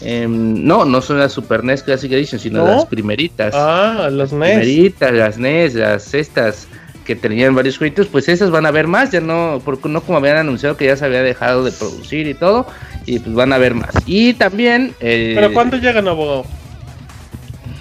Em, 0.00 0.64
no, 0.64 0.84
no 0.84 1.00
son 1.00 1.18
las 1.18 1.32
Super 1.32 1.64
NES 1.64 1.82
Classic 1.82 2.10
Edition, 2.12 2.40
sino 2.40 2.66
las 2.66 2.86
primeritas. 2.86 3.54
Ah, 3.56 4.08
las 4.12 4.32
NES. 4.32 4.58
Primeritas, 4.58 5.12
las 5.12 5.38
NES, 5.38 5.74
las 5.74 6.14
estas 6.14 6.68
que 7.04 7.14
tenían 7.16 7.54
varios 7.54 7.78
jueguitos, 7.78 8.06
pues 8.08 8.28
esas 8.28 8.50
van 8.50 8.66
a 8.66 8.70
ver 8.70 8.86
más, 8.86 9.10
ya 9.10 9.20
no, 9.20 9.60
porque 9.64 9.88
no 9.88 10.00
como 10.00 10.18
habían 10.18 10.36
anunciado 10.36 10.76
que 10.76 10.86
ya 10.86 10.96
se 10.96 11.04
había 11.04 11.22
dejado 11.22 11.64
de 11.64 11.72
producir 11.72 12.26
y 12.26 12.34
todo, 12.34 12.66
y 13.06 13.18
pues 13.18 13.34
van 13.34 13.52
a 13.52 13.58
ver 13.58 13.74
más. 13.74 13.94
Y 14.06 14.34
también... 14.34 14.94
Eh, 15.00 15.32
¿Pero 15.34 15.52
cuándo 15.52 15.76
llegan, 15.76 16.08
abogado? 16.08 16.44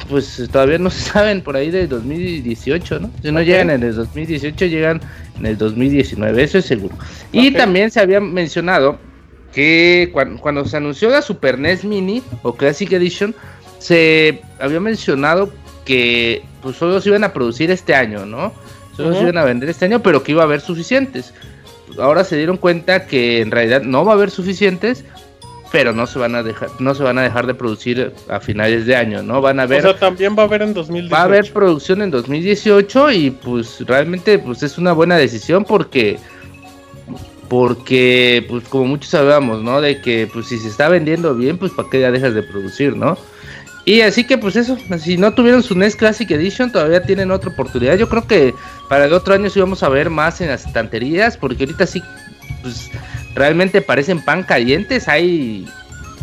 Pues 0.09 0.47
todavía 0.51 0.77
no 0.77 0.89
se 0.91 1.01
saben, 1.01 1.41
por 1.41 1.55
ahí 1.55 1.71
del 1.71 1.87
2018, 1.87 2.99
¿no? 2.99 3.11
Si 3.21 3.31
no 3.31 3.41
llegan 3.41 3.69
en 3.69 3.83
el 3.83 3.95
2018, 3.95 4.65
llegan 4.65 5.01
en 5.39 5.45
el 5.45 5.57
2019, 5.57 6.43
eso 6.43 6.57
es 6.57 6.65
seguro. 6.65 6.95
Y 7.31 7.51
también 7.51 7.91
se 7.91 7.99
había 7.99 8.19
mencionado 8.19 8.99
que 9.53 10.09
cuando, 10.11 10.65
se 10.65 10.77
anunció 10.77 11.09
la 11.09 11.21
Super 11.21 11.59
NES 11.59 11.85
Mini 11.85 12.21
o 12.41 12.55
Classic 12.55 12.91
Edition, 12.91 13.35
se 13.79 14.41
había 14.59 14.79
mencionado 14.79 15.53
que 15.85 16.43
pues 16.61 16.77
solo 16.77 16.99
se 17.01 17.09
iban 17.09 17.23
a 17.23 17.33
producir 17.33 17.69
este 17.69 17.93
año, 17.93 18.25
¿no? 18.25 18.53
Solo 18.95 19.13
se 19.13 19.21
iban 19.21 19.37
a 19.37 19.43
vender 19.43 19.69
este 19.69 19.85
año, 19.85 20.01
pero 20.01 20.23
que 20.23 20.33
iba 20.33 20.41
a 20.41 20.45
haber 20.45 20.61
suficientes. 20.61 21.33
Ahora 21.97 22.23
se 22.23 22.37
dieron 22.37 22.57
cuenta 22.57 23.05
que 23.07 23.41
en 23.41 23.51
realidad 23.51 23.81
no 23.81 24.05
va 24.05 24.11
a 24.13 24.15
haber 24.15 24.29
suficientes, 24.29 25.03
pero 25.71 25.91
no 25.91 26.05
se 26.05 26.19
van 26.19 26.35
a 26.35 26.43
dejar, 26.43 26.69
no 26.79 26.93
se 26.93 27.01
van 27.01 27.17
a 27.17 27.23
dejar 27.23 27.47
de 27.47 27.55
producir 27.55 28.13
a 28.29 28.39
finales 28.39 28.85
de 28.85 28.95
año, 28.95 29.23
¿no? 29.23 29.41
Van 29.41 29.59
a 29.59 29.65
ver. 29.65 29.79
O 29.79 29.89
sea, 29.89 29.99
también 29.99 30.35
va 30.37 30.43
a 30.43 30.45
haber 30.45 30.61
en 30.61 30.73
2018. 30.73 31.13
Va 31.13 31.21
a 31.21 31.23
haber 31.23 31.51
producción 31.51 32.03
en 32.03 32.11
2018 32.11 33.11
y 33.11 33.31
pues 33.31 33.83
realmente 33.87 34.37
pues 34.37 34.61
es 34.61 34.77
una 34.77 34.93
buena 34.93 35.17
decisión 35.17 35.65
porque 35.65 36.19
porque 37.49 38.45
pues 38.47 38.67
como 38.67 38.85
muchos 38.85 39.09
sabemos, 39.09 39.63
¿no? 39.63 39.81
De 39.81 39.99
que 40.01 40.29
pues 40.31 40.47
si 40.47 40.59
se 40.59 40.67
está 40.67 40.89
vendiendo 40.89 41.33
bien, 41.33 41.57
pues 41.57 41.71
para 41.71 41.89
qué 41.89 42.01
ya 42.01 42.11
dejas 42.11 42.35
de 42.35 42.43
producir, 42.43 42.95
¿no? 42.95 43.17
Y 43.85 44.01
así 44.01 44.23
que 44.23 44.37
pues 44.37 44.55
eso, 44.55 44.77
si 44.97 45.17
no 45.17 45.33
tuvieron 45.33 45.61
su 45.61 45.75
NES 45.75 45.95
Classic 45.95 46.29
Edition, 46.31 46.71
todavía 46.71 47.03
tienen 47.03 47.31
otra 47.31 47.51
oportunidad. 47.51 47.97
Yo 47.97 48.07
creo 48.07 48.25
que 48.25 48.53
para 48.87 49.05
el 49.05 49.13
otro 49.13 49.33
año 49.33 49.49
sí 49.49 49.59
vamos 49.59 49.83
a 49.83 49.89
ver 49.89 50.09
más 50.09 50.39
en 50.39 50.47
las 50.47 50.65
estanterías, 50.65 51.35
porque 51.37 51.65
ahorita 51.65 51.85
sí 51.85 52.01
pues 52.61 52.89
realmente 53.35 53.81
parecen 53.81 54.23
pan 54.23 54.43
calientes. 54.43 55.09
Hay 55.09 55.67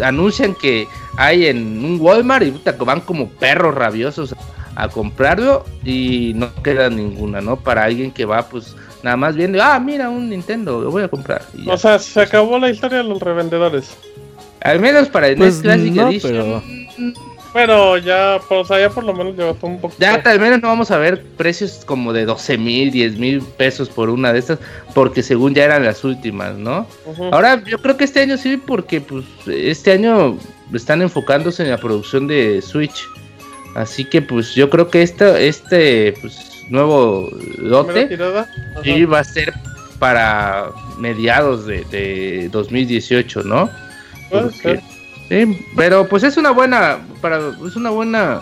anuncian 0.03 0.55
que 0.55 0.87
hay 1.17 1.47
en 1.47 1.85
un 1.85 2.01
Walmart 2.01 2.47
y 2.47 2.55
van 2.79 3.01
como 3.01 3.29
perros 3.29 3.75
rabiosos 3.75 4.35
a 4.75 4.89
comprarlo 4.89 5.65
y 5.85 6.33
no 6.35 6.51
queda 6.63 6.89
ninguna, 6.89 7.43
¿no? 7.43 7.57
Para 7.57 7.85
alguien 7.85 8.11
que 8.11 8.25
va 8.25 8.49
pues 8.49 8.75
nada 9.03 9.17
más 9.17 9.37
viendo, 9.37 9.63
ah, 9.63 9.79
mira 9.79 10.09
un 10.09 10.31
Nintendo, 10.31 10.81
lo 10.81 10.91
voy 10.91 11.03
a 11.03 11.09
comprar. 11.09 11.43
O 11.67 11.77
sea, 11.77 11.99
se 11.99 12.21
acabó 12.21 12.59
la 12.59 12.71
historia 12.71 12.99
de 12.99 13.05
los 13.05 13.21
revendedores. 13.21 13.97
Al 14.63 14.81
menos 14.81 15.09
para 15.09 15.29
el 15.29 15.37
pues 15.37 15.61
Classic 15.61 15.97
Edition. 15.97 16.33
Pero 16.33 16.63
ya, 17.55 18.41
o 18.49 18.65
sea, 18.65 18.81
ya 18.81 18.91
por 18.91 19.05
lo 19.05 19.13
menos 19.13 19.37
llevó 19.37 19.57
un 19.63 19.81
poco. 19.81 19.95
Ya 19.99 20.15
al 20.15 20.41
menos 20.41 20.61
no 20.63 20.69
vamos 20.69 20.91
a 20.91 20.99
ver 20.99 21.23
precios 21.37 21.83
como 21.85 22.13
de 22.13 22.25
12 22.25 22.59
mil, 22.59 22.91
10 22.91 23.19
mil 23.19 23.43
pesos 23.43 23.89
por 23.89 24.09
una 24.09 24.33
de 24.33 24.39
estas, 24.39 24.59
porque 24.95 25.23
según 25.23 25.55
ya 25.55 25.65
eran 25.65 25.85
las 25.85 26.05
últimas, 26.05 26.57
¿no? 26.57 26.87
Ahora, 27.33 27.63
yo 27.65 27.79
creo 27.79 27.97
que 27.97 28.05
este 28.05 28.21
año 28.21 28.37
sí, 28.37 28.57
porque 28.57 29.01
pues 29.01 29.25
este 29.47 29.93
año 29.93 30.39
están 30.73 31.03
enfocándose 31.03 31.63
en 31.63 31.71
la 31.71 31.79
producción 31.79 32.27
de 32.27 32.63
Switch. 32.63 33.07
Así 33.75 34.05
que 34.05 34.21
pues 34.21 34.55
yo 34.55 34.69
creo 34.69 34.89
que 34.89 35.03
este, 35.03 35.47
este 35.47 36.15
pues, 36.21 36.65
nuevo 36.71 37.31
lote 37.59 38.19
sí 38.83 39.05
va 39.05 39.21
a 39.21 39.25
ser 39.25 39.53
para 39.99 40.71
mediados 40.99 41.67
de, 41.67 41.85
de 41.85 42.49
2018, 42.51 43.45
¿no? 43.45 43.71
Puede 44.29 44.81
Sí, 45.31 45.65
pero 45.77 46.09
pues 46.09 46.25
es 46.25 46.37
una 46.37 46.51
buena, 46.51 46.99
para, 47.21 47.39
es 47.65 47.77
una 47.77 47.91
buena, 47.91 48.41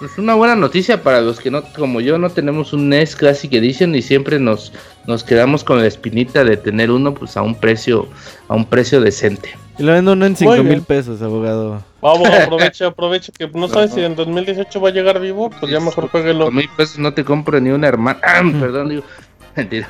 pues 0.00 0.18
una 0.18 0.34
buena 0.34 0.56
noticia 0.56 1.00
para 1.00 1.20
los 1.20 1.38
que 1.38 1.48
no, 1.48 1.62
como 1.76 2.00
yo, 2.00 2.18
no 2.18 2.28
tenemos 2.28 2.72
un 2.72 2.88
NES 2.88 3.14
Classic 3.14 3.52
Edition 3.52 3.94
y 3.94 4.02
siempre 4.02 4.40
nos, 4.40 4.72
nos 5.06 5.22
quedamos 5.22 5.62
con 5.62 5.78
la 5.78 5.86
espinita 5.86 6.42
de 6.42 6.56
tener 6.56 6.90
uno, 6.90 7.14
pues 7.14 7.36
a 7.36 7.42
un 7.42 7.54
precio, 7.54 8.08
a 8.48 8.56
un 8.56 8.64
precio 8.64 9.00
decente. 9.00 9.56
Y 9.78 9.84
lo 9.84 9.92
vendo 9.92 10.14
uno 10.14 10.26
en 10.26 10.34
5 10.34 10.64
mil 10.64 10.82
pesos, 10.82 11.22
abogado. 11.22 11.84
Vamos, 12.02 12.28
aproveche, 12.42 12.84
aproveche 12.84 13.30
que 13.30 13.46
no 13.54 13.68
sabes 13.68 13.92
si 13.94 14.02
en 14.02 14.16
2018 14.16 14.80
va 14.80 14.88
a 14.88 14.92
llegar 14.92 15.20
vivo, 15.20 15.50
pues 15.50 15.70
ya 15.70 15.78
mejor 15.78 16.10
péguelo. 16.10 16.46
Con 16.46 16.56
mil 16.56 16.68
pesos 16.76 16.98
no 16.98 17.14
te 17.14 17.24
compro 17.24 17.60
ni 17.60 17.70
una 17.70 17.86
hermana, 17.86 18.18
perdón, 18.58 18.88
digo, 18.88 19.04
mentira. 19.54 19.88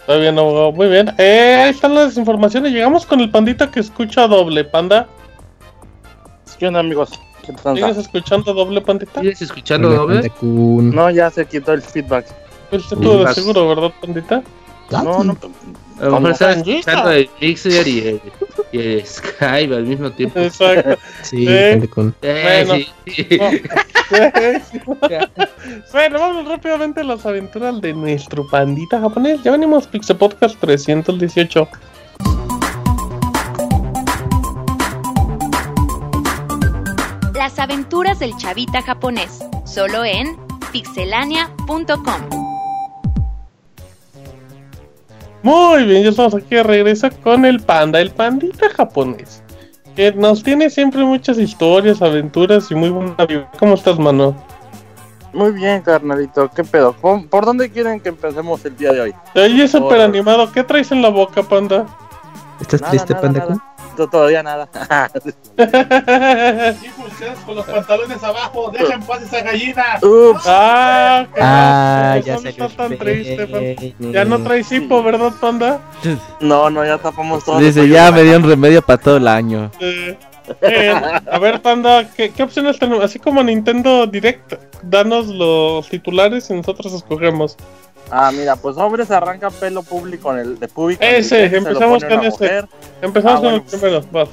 Está 0.00 0.16
bien, 0.16 0.38
abogado, 0.38 0.72
muy 0.72 0.88
bien. 0.88 1.10
Eh, 1.16 1.62
ahí 1.64 1.70
están 1.70 1.94
las 1.94 2.18
informaciones, 2.18 2.70
llegamos 2.70 3.06
con 3.06 3.20
el 3.20 3.30
pandita 3.30 3.70
que 3.70 3.80
escucha 3.80 4.28
doble, 4.28 4.62
panda. 4.64 5.08
¿Qué 6.58 6.66
onda, 6.66 6.80
amigos? 6.80 7.10
¿Qué 7.46 7.54
¿Sigues 7.74 7.96
escuchando 7.96 8.52
doble, 8.52 8.80
Pandita? 8.80 9.20
¿Sigues 9.20 9.42
escuchando 9.42 9.90
doble? 9.90 10.32
No, 10.42 11.08
ya 11.10 11.30
se 11.30 11.46
quitó 11.46 11.72
el 11.72 11.82
feedback. 11.82 12.26
Pues 12.70 12.88
tú 12.88 13.24
de 13.24 13.32
seguro, 13.32 13.68
¿verdad, 13.68 13.92
Pandita? 14.00 14.42
No, 14.90 15.22
no. 15.22 15.36
A 16.00 16.04
lo 16.04 16.20
mejor 16.20 16.32
estás 16.32 16.58
escuchando 16.58 17.10
el 17.10 17.28
Mixer 17.40 17.88
y, 17.88 18.20
y 18.72 19.00
Skype 19.04 19.74
al 19.74 19.84
mismo 19.84 20.10
tiempo. 20.12 20.38
Exacto. 20.38 20.96
Sí, 21.22 21.46
sí. 21.46 21.88
Con... 21.88 22.14
Eh, 22.22 22.64
bueno, 22.66 22.84
sí. 23.06 23.26
bueno, 25.92 26.20
vamos 26.20 26.48
rápidamente 26.48 27.00
a 27.00 27.04
las 27.04 27.26
aventuras 27.26 27.80
de 27.80 27.92
nuestro 27.92 28.46
pandita 28.46 29.00
japonés. 29.00 29.42
Ya 29.42 29.52
venimos 29.52 29.86
Pixel 29.86 30.16
Podcast 30.16 30.58
318. 30.60 31.68
Las 37.48 37.60
aventuras 37.60 38.18
del 38.18 38.36
chavita 38.36 38.82
japonés, 38.82 39.38
solo 39.64 40.04
en 40.04 40.36
pixelania.com. 40.70 42.28
Muy 45.42 45.84
bien, 45.84 46.02
ya 46.02 46.10
estamos 46.10 46.34
aquí 46.34 46.56
de 46.56 46.62
regreso 46.62 47.08
con 47.24 47.46
el 47.46 47.60
panda, 47.60 48.02
el 48.02 48.10
pandita 48.10 48.68
japonés. 48.68 49.42
Que 49.96 50.12
nos 50.12 50.42
tiene 50.42 50.68
siempre 50.68 51.02
muchas 51.02 51.38
historias, 51.38 52.02
aventuras 52.02 52.70
y 52.70 52.74
muy 52.74 52.90
buena 52.90 53.24
vida. 53.24 53.50
¿Cómo 53.58 53.72
estás, 53.72 53.98
mano? 53.98 54.36
Muy 55.32 55.52
bien, 55.52 55.80
carnalito. 55.80 56.50
¿Qué 56.50 56.64
pedo? 56.64 56.92
¿Por 56.92 57.46
dónde 57.46 57.70
quieren 57.70 57.98
que 57.98 58.10
empecemos 58.10 58.62
el 58.66 58.76
día 58.76 58.92
de 58.92 59.00
hoy? 59.00 59.14
Te 59.32 59.40
oye 59.40 59.66
súper 59.66 60.02
animado. 60.02 60.52
¿Qué 60.52 60.64
traes 60.64 60.92
en 60.92 61.00
la 61.00 61.08
boca, 61.08 61.42
panda? 61.42 61.86
¿Estás 62.60 62.82
triste, 62.82 63.14
panda? 63.14 63.58
Todavía 64.06 64.42
nada. 64.42 64.68
y 65.58 65.62
ustedes 65.62 67.38
con 67.44 67.56
los 67.56 67.66
pantalones 67.66 68.22
abajo, 68.22 68.70
dejen 68.70 69.02
paz 69.02 69.22
esa 69.22 69.40
gallina. 69.40 69.84
Ah, 70.46 71.26
ah 71.40 72.18
ya 72.24 72.38
se 72.38 72.50
está 72.50 72.68
tan 72.68 72.96
triste, 72.96 73.94
Ya 73.98 74.24
no 74.24 74.42
traes 74.42 74.70
hipo, 74.70 75.02
¿verdad, 75.02 75.32
panda? 75.40 75.80
No, 76.40 76.70
no, 76.70 76.84
ya 76.84 76.98
tapamos 76.98 77.44
todo. 77.44 77.58
Dice, 77.58 77.88
ya 77.88 78.12
me 78.12 78.22
dio 78.22 78.36
un 78.36 78.44
remedio 78.44 78.82
para 78.82 79.00
todo 79.00 79.16
el 79.16 79.26
año. 79.26 79.70
Eh, 80.60 80.94
a 81.30 81.38
ver, 81.38 81.60
panda, 81.60 82.08
¿qué, 82.16 82.30
¿qué, 82.30 82.42
opciones 82.42 82.78
tenemos? 82.78 83.04
Así 83.04 83.18
como 83.18 83.42
Nintendo 83.42 84.06
Direct, 84.06 84.54
danos 84.82 85.26
los 85.26 85.88
titulares 85.88 86.50
y 86.50 86.54
nosotros 86.54 86.92
escogemos. 86.92 87.56
Ah, 88.10 88.30
mira, 88.32 88.56
pues 88.56 88.76
hombres 88.76 89.10
arranca 89.10 89.50
pelo 89.50 89.82
público 89.82 90.32
en 90.32 90.38
el 90.38 90.58
de 90.58 90.68
público. 90.68 91.02
Ese, 91.02 91.44
empezamos 91.44 92.04
con 92.04 92.24
ese. 92.24 92.64
Empezamos 93.02 93.38
ah, 93.38 93.42
con 93.42 93.54
el 93.54 93.62
primero, 93.62 94.04
vas. 94.10 94.28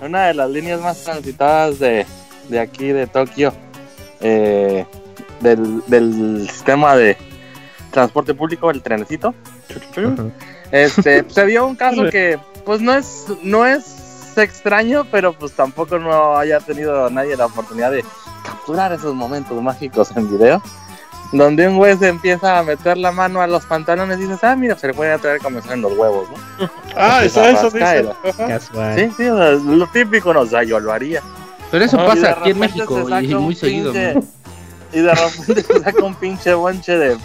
Una 0.00 0.26
de 0.26 0.34
las 0.34 0.50
líneas 0.50 0.80
más 0.80 1.02
transitadas 1.02 1.78
de, 1.78 2.06
de 2.48 2.60
aquí 2.60 2.88
de 2.88 3.06
Tokio, 3.06 3.52
eh, 4.20 4.84
del, 5.40 5.82
del 5.86 6.48
sistema 6.50 6.96
de 6.96 7.16
transporte 7.90 8.34
público, 8.34 8.70
el 8.70 8.82
trenecito. 8.82 9.34
Este, 10.70 11.24
se 11.28 11.46
dio 11.46 11.66
un 11.66 11.76
caso 11.76 12.08
que, 12.10 12.38
pues 12.64 12.80
no 12.80 12.94
es, 12.94 13.26
no 13.42 13.66
es 13.66 14.36
extraño, 14.36 15.06
pero 15.10 15.32
pues 15.32 15.52
tampoco 15.52 15.98
no 15.98 16.36
haya 16.36 16.58
tenido 16.60 17.08
nadie 17.10 17.36
la 17.36 17.46
oportunidad 17.46 17.92
de 17.92 18.04
capturar 18.44 18.92
esos 18.92 19.14
momentos 19.14 19.62
mágicos 19.62 20.10
en 20.16 20.28
video 20.30 20.62
donde 21.38 21.66
un 21.66 21.76
güey 21.76 21.96
se 21.96 22.08
empieza 22.08 22.58
a 22.58 22.62
meter 22.62 22.96
la 22.96 23.10
mano 23.10 23.40
a 23.40 23.46
los 23.46 23.64
pantalones 23.66 24.18
y 24.18 24.22
dices, 24.22 24.42
ah, 24.44 24.54
mira, 24.54 24.76
se 24.76 24.86
le 24.86 24.94
puede 24.94 25.18
traer 25.18 25.40
como 25.40 25.58
en 25.58 25.82
los 25.82 25.92
huevos, 25.92 26.28
¿no? 26.30 26.70
ah, 26.96 27.24
eso, 27.24 27.44
eso 27.44 27.70
dice. 27.70 28.08
Sí, 28.96 29.10
sí, 29.16 29.24
lo 29.26 29.86
típico, 29.88 30.32
no, 30.32 30.40
o 30.40 30.46
sea, 30.46 30.62
yo 30.62 30.78
lo 30.78 30.92
haría. 30.92 31.22
Pero 31.70 31.84
eso 31.84 31.96
pasa 31.96 32.32
aquí 32.32 32.50
en 32.50 32.58
México 32.60 33.04
y 33.20 33.34
muy 33.34 33.54
seguido. 33.54 33.92
Y 34.92 35.00
de 35.00 35.12
repente 35.12 35.62
se 35.62 35.80
saca 35.80 36.04
un 36.04 36.14
pinche 36.14 36.54
bonche 36.54 36.96
de 36.96 37.18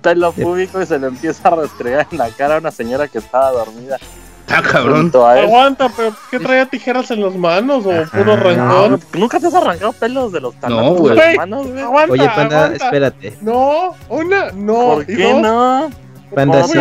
pelo 0.00 0.32
público 0.32 0.80
y 0.80 0.86
se 0.86 0.98
le 0.98 1.08
empieza 1.08 1.48
a 1.48 1.56
restregar 1.56 2.06
en 2.10 2.16
la 2.16 2.30
cara 2.30 2.54
a 2.54 2.58
una 2.58 2.70
señora 2.70 3.08
que 3.08 3.18
estaba 3.18 3.50
dormida. 3.50 3.98
Ah, 4.50 4.62
cabrón. 4.62 5.12
Aguanta, 5.14 5.90
pero 5.94 6.12
¿qué 6.30 6.38
traía 6.38 6.66
tijeras 6.66 7.10
en 7.10 7.22
las 7.22 7.34
manos 7.34 7.84
o 7.84 8.04
puro 8.10 8.36
rencor? 8.36 8.98
¿Nunca 9.14 9.38
te 9.38 9.46
has 9.46 9.54
arrancado 9.54 9.92
pelos 9.92 10.32
de 10.32 10.40
los 10.40 10.54
talones 10.56 10.84
no, 10.84 10.96
güey. 10.96 11.16
de 11.16 11.26
las 11.26 11.36
manos, 11.36 11.66
güey? 11.66 11.82
Aguanta, 11.82 12.12
Oye, 12.12 12.30
panda, 12.34 12.74
espérate. 12.74 13.36
No, 13.40 13.94
una, 14.08 14.50
no. 14.52 14.74
¿Por 14.74 15.06
qué 15.06 15.34
no? 15.34 15.90
Panda, 16.34 16.64
sí. 16.64 16.78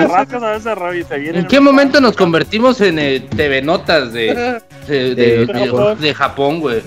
¿En 1.12 1.48
qué 1.48 1.60
momento 1.60 2.02
nos 2.02 2.16
convertimos 2.16 2.82
en 2.82 3.00
el 3.00 3.28
TV 3.28 3.62
Notas 3.62 4.12
de, 4.14 4.62
de, 4.88 5.16
de, 5.16 5.96
de 6.00 6.14
Japón, 6.14 6.60
güey? 6.60 6.82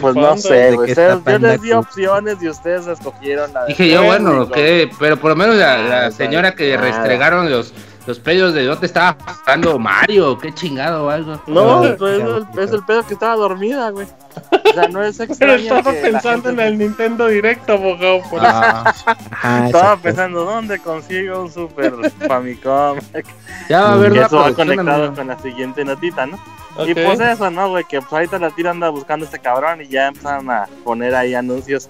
Pues 0.00 0.14
no 0.14 0.36
sé, 0.36 0.72
güey. 0.72 0.94
Yo 0.94 1.38
les 1.38 1.62
di 1.62 1.72
opciones 1.72 2.36
y 2.40 2.48
ustedes 2.48 2.86
escogieron 2.86 3.52
la 3.52 3.66
Dije 3.66 3.88
yo, 3.88 4.04
bueno, 4.04 4.48
que, 4.48 4.90
pero 4.98 5.16
por 5.16 5.30
lo 5.30 5.36
menos 5.36 5.56
la, 5.56 5.78
la 5.78 6.10
señora 6.10 6.54
que 6.54 6.76
restregaron 6.76 7.50
los 7.50 7.72
los 8.06 8.18
pedos 8.18 8.52
de 8.52 8.64
dónde 8.66 8.86
estaba 8.86 9.16
jugando 9.24 9.78
Mario, 9.78 10.38
qué 10.38 10.52
chingado 10.52 11.06
o 11.06 11.10
algo. 11.10 11.40
No, 11.46 11.80
pues, 11.96 12.20
es, 12.58 12.72
el, 12.72 12.84
pedo 12.84 13.06
que 13.06 13.14
estaba 13.14 13.36
dormida, 13.36 13.90
güey. 13.90 14.06
O 14.50 14.72
sea, 14.72 14.88
no 14.88 15.02
es 15.02 15.18
extraño. 15.20 15.54
Pero 15.56 15.76
estaba 15.78 15.92
pensando 15.92 16.50
en 16.50 16.60
el 16.60 16.78
Nintendo 16.78 17.28
Directo, 17.28 17.74
abogado. 17.74 18.20
Por 18.28 18.40
ah, 18.42 18.92
estaba 19.66 19.96
pensando, 19.96 20.44
¿dónde 20.44 20.78
consigo 20.80 21.42
un 21.42 21.52
Super 21.52 21.92
Famicom? 22.26 22.98
Ya 23.68 23.80
va 23.80 23.88
a 23.88 23.92
haber 23.94 24.16
Eso 24.16 24.36
va 24.36 24.52
conectado 24.52 25.14
con 25.14 25.26
la 25.26 25.38
siguiente 25.38 25.84
notita, 25.84 26.26
¿no? 26.26 26.38
Y 26.86 26.92
pues 26.92 27.20
eso, 27.20 27.50
¿no, 27.50 27.70
güey? 27.70 27.84
Que 27.84 28.00
pues 28.00 28.12
ahorita 28.12 28.38
la 28.38 28.50
tira 28.50 28.72
anda 28.72 28.90
buscando 28.90 29.24
este 29.24 29.38
cabrón 29.38 29.80
y 29.80 29.88
ya 29.88 30.08
empezaron 30.08 30.50
a 30.50 30.66
poner 30.82 31.14
ahí 31.14 31.34
anuncios. 31.34 31.88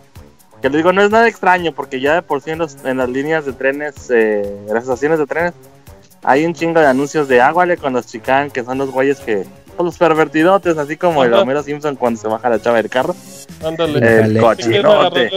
Que 0.61 0.69
les 0.69 0.79
digo, 0.79 0.93
no 0.93 1.03
es 1.03 1.11
nada 1.11 1.27
extraño 1.27 1.73
porque 1.73 2.01
ya 2.01 2.15
de 2.15 2.23
por 2.23 2.41
sí 2.43 2.51
en, 2.51 2.63
en 2.85 2.99
las 2.99 3.09
líneas 3.09 3.45
de 3.45 3.55
trenes, 3.55 4.11
eh, 4.11 4.57
las 4.69 4.85
estaciones 4.85 5.19
de 5.19 5.27
trenes, 5.27 5.55
hay 6.25 6.45
un 6.45 6.55
chingo 6.55 6.81
de 6.81 6.87
anuncios 6.87 7.29
de 7.29 7.41
águale 7.41 7.77
con 7.77 7.93
los 7.93 8.07
chican, 8.07 8.51
que 8.51 8.65
son 8.65 8.79
los 8.79 8.91
güeyes 8.91 9.21
que 9.21 9.47
los 9.79 9.99
pervertidotes, 9.99 10.79
así 10.79 10.97
como 10.97 11.25
el 11.25 11.35
Homero 11.35 11.63
Simpson 11.63 11.97
cuando 11.97 12.21
se 12.21 12.29
baja 12.29 12.49
la 12.49 12.61
chava 12.61 12.77
del 12.77 12.89
carro. 12.89 13.15
Ándale. 13.65 14.23
El 14.23 14.41
cochinote. 14.41 15.31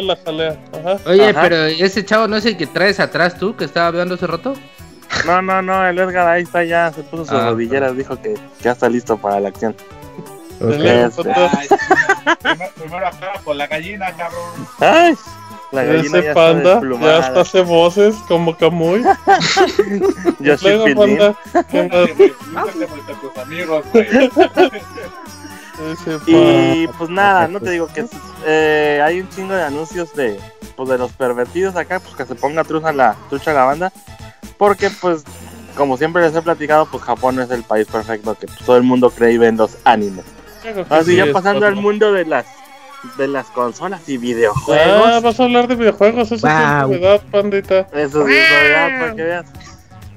Oye, 1.06 1.34
pero 1.34 1.66
ese 1.66 2.06
chavo 2.06 2.28
no 2.28 2.38
es 2.38 2.46
el 2.46 2.56
que 2.56 2.68
traes 2.68 3.00
atrás 3.00 3.38
tú, 3.38 3.56
que 3.56 3.66
estaba 3.66 3.88
hablando 3.88 4.16
hace 4.16 4.28
rato. 4.28 4.54
No, 5.26 5.42
no, 5.42 5.62
no, 5.62 5.88
el 5.88 5.98
Edgar 5.98 6.28
ahí 6.28 6.44
está 6.44 6.64
ya, 6.64 6.92
se 6.94 7.02
puso 7.04 7.26
sus 7.26 7.34
ah, 7.34 7.50
rodilleras, 7.50 7.96
dijo 7.96 8.22
que 8.22 8.36
ya 8.62 8.74
está 8.74 8.90
listo 8.90 9.18
para 9.18 9.40
la 9.40 9.50
acción. 9.50 9.76
Este. 10.60 11.24
primero, 12.76 13.08
acá 13.08 13.34
con 13.44 13.58
la 13.58 13.68
gallina, 13.68 14.12
cabrón. 14.16 14.68
Ay, 14.80 15.16
la 15.72 15.84
gallina 15.84 16.20
Ese 16.20 16.28
ya 16.28 16.34
panda 16.34 16.80
está 16.82 17.00
ya 17.00 17.18
hasta 17.18 17.42
hace 17.42 17.62
voces 17.62 18.16
como 18.28 18.56
Camuy. 18.56 19.04
Yo 20.40 20.58
soy 20.58 20.96
panda. 20.96 21.36
y 26.26 26.88
pues 26.88 27.10
nada, 27.10 27.48
no 27.48 27.60
te 27.60 27.72
digo 27.72 27.88
que 27.88 28.06
eh, 28.46 29.02
hay 29.04 29.22
un 29.22 29.30
chingo 29.30 29.54
de 29.54 29.64
anuncios 29.64 30.14
de 30.16 30.40
pues 30.76 30.90
de 30.90 30.98
los 30.98 31.12
pervertidos 31.12 31.76
acá, 31.76 32.00
pues 32.00 32.16
que 32.16 32.26
se 32.26 32.36
ponga 32.36 32.64
trucha 32.64 32.92
la 32.92 33.16
trucha 33.30 33.54
la 33.54 33.66
banda, 33.66 33.92
porque 34.58 34.90
pues 35.02 35.24
como 35.76 35.98
siempre 35.98 36.24
les 36.24 36.36
he 36.36 36.42
platicado, 36.42 36.86
pues 36.88 37.04
Japón 37.04 37.40
es 37.40 37.52
el 37.52 37.64
país 37.64 37.88
perfecto 37.88 38.36
que 38.36 38.48
pues, 38.48 38.60
todo 38.60 38.78
el 38.78 38.84
mundo 38.84 39.10
cree 39.10 39.34
y 39.34 39.38
ve 39.38 39.48
en 39.48 39.58
los 39.58 39.78
animes. 39.84 40.26
Así 40.90 41.16
ya 41.16 41.32
pasando 41.32 41.66
al 41.66 41.76
mundo 41.76 42.12
de 42.12 42.26
las 42.26 42.46
de 43.18 43.28
las 43.28 43.48
consolas 43.48 44.08
y 44.08 44.18
videojuegos. 44.18 45.06
Ah, 45.06 45.20
vas 45.24 45.40
a 45.40 45.44
hablar 45.44 45.68
de 45.68 45.76
videojuegos, 45.76 46.32
eso 46.32 46.36
es 46.36 46.44
novedad, 46.44 47.22
pandita. 47.32 47.88
Eso 47.94 48.28
es 48.28 48.48
novedad, 48.48 49.00
para 49.00 49.16
que 49.16 49.24
veas. 49.24 49.46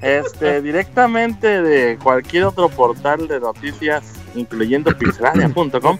Este, 0.01 0.61
directamente 0.63 1.61
de 1.61 1.97
cualquier 2.01 2.45
otro 2.45 2.69
portal 2.69 3.27
de 3.27 3.39
noticias, 3.39 4.03
incluyendo 4.35 4.95
pixelania.com. 4.97 5.99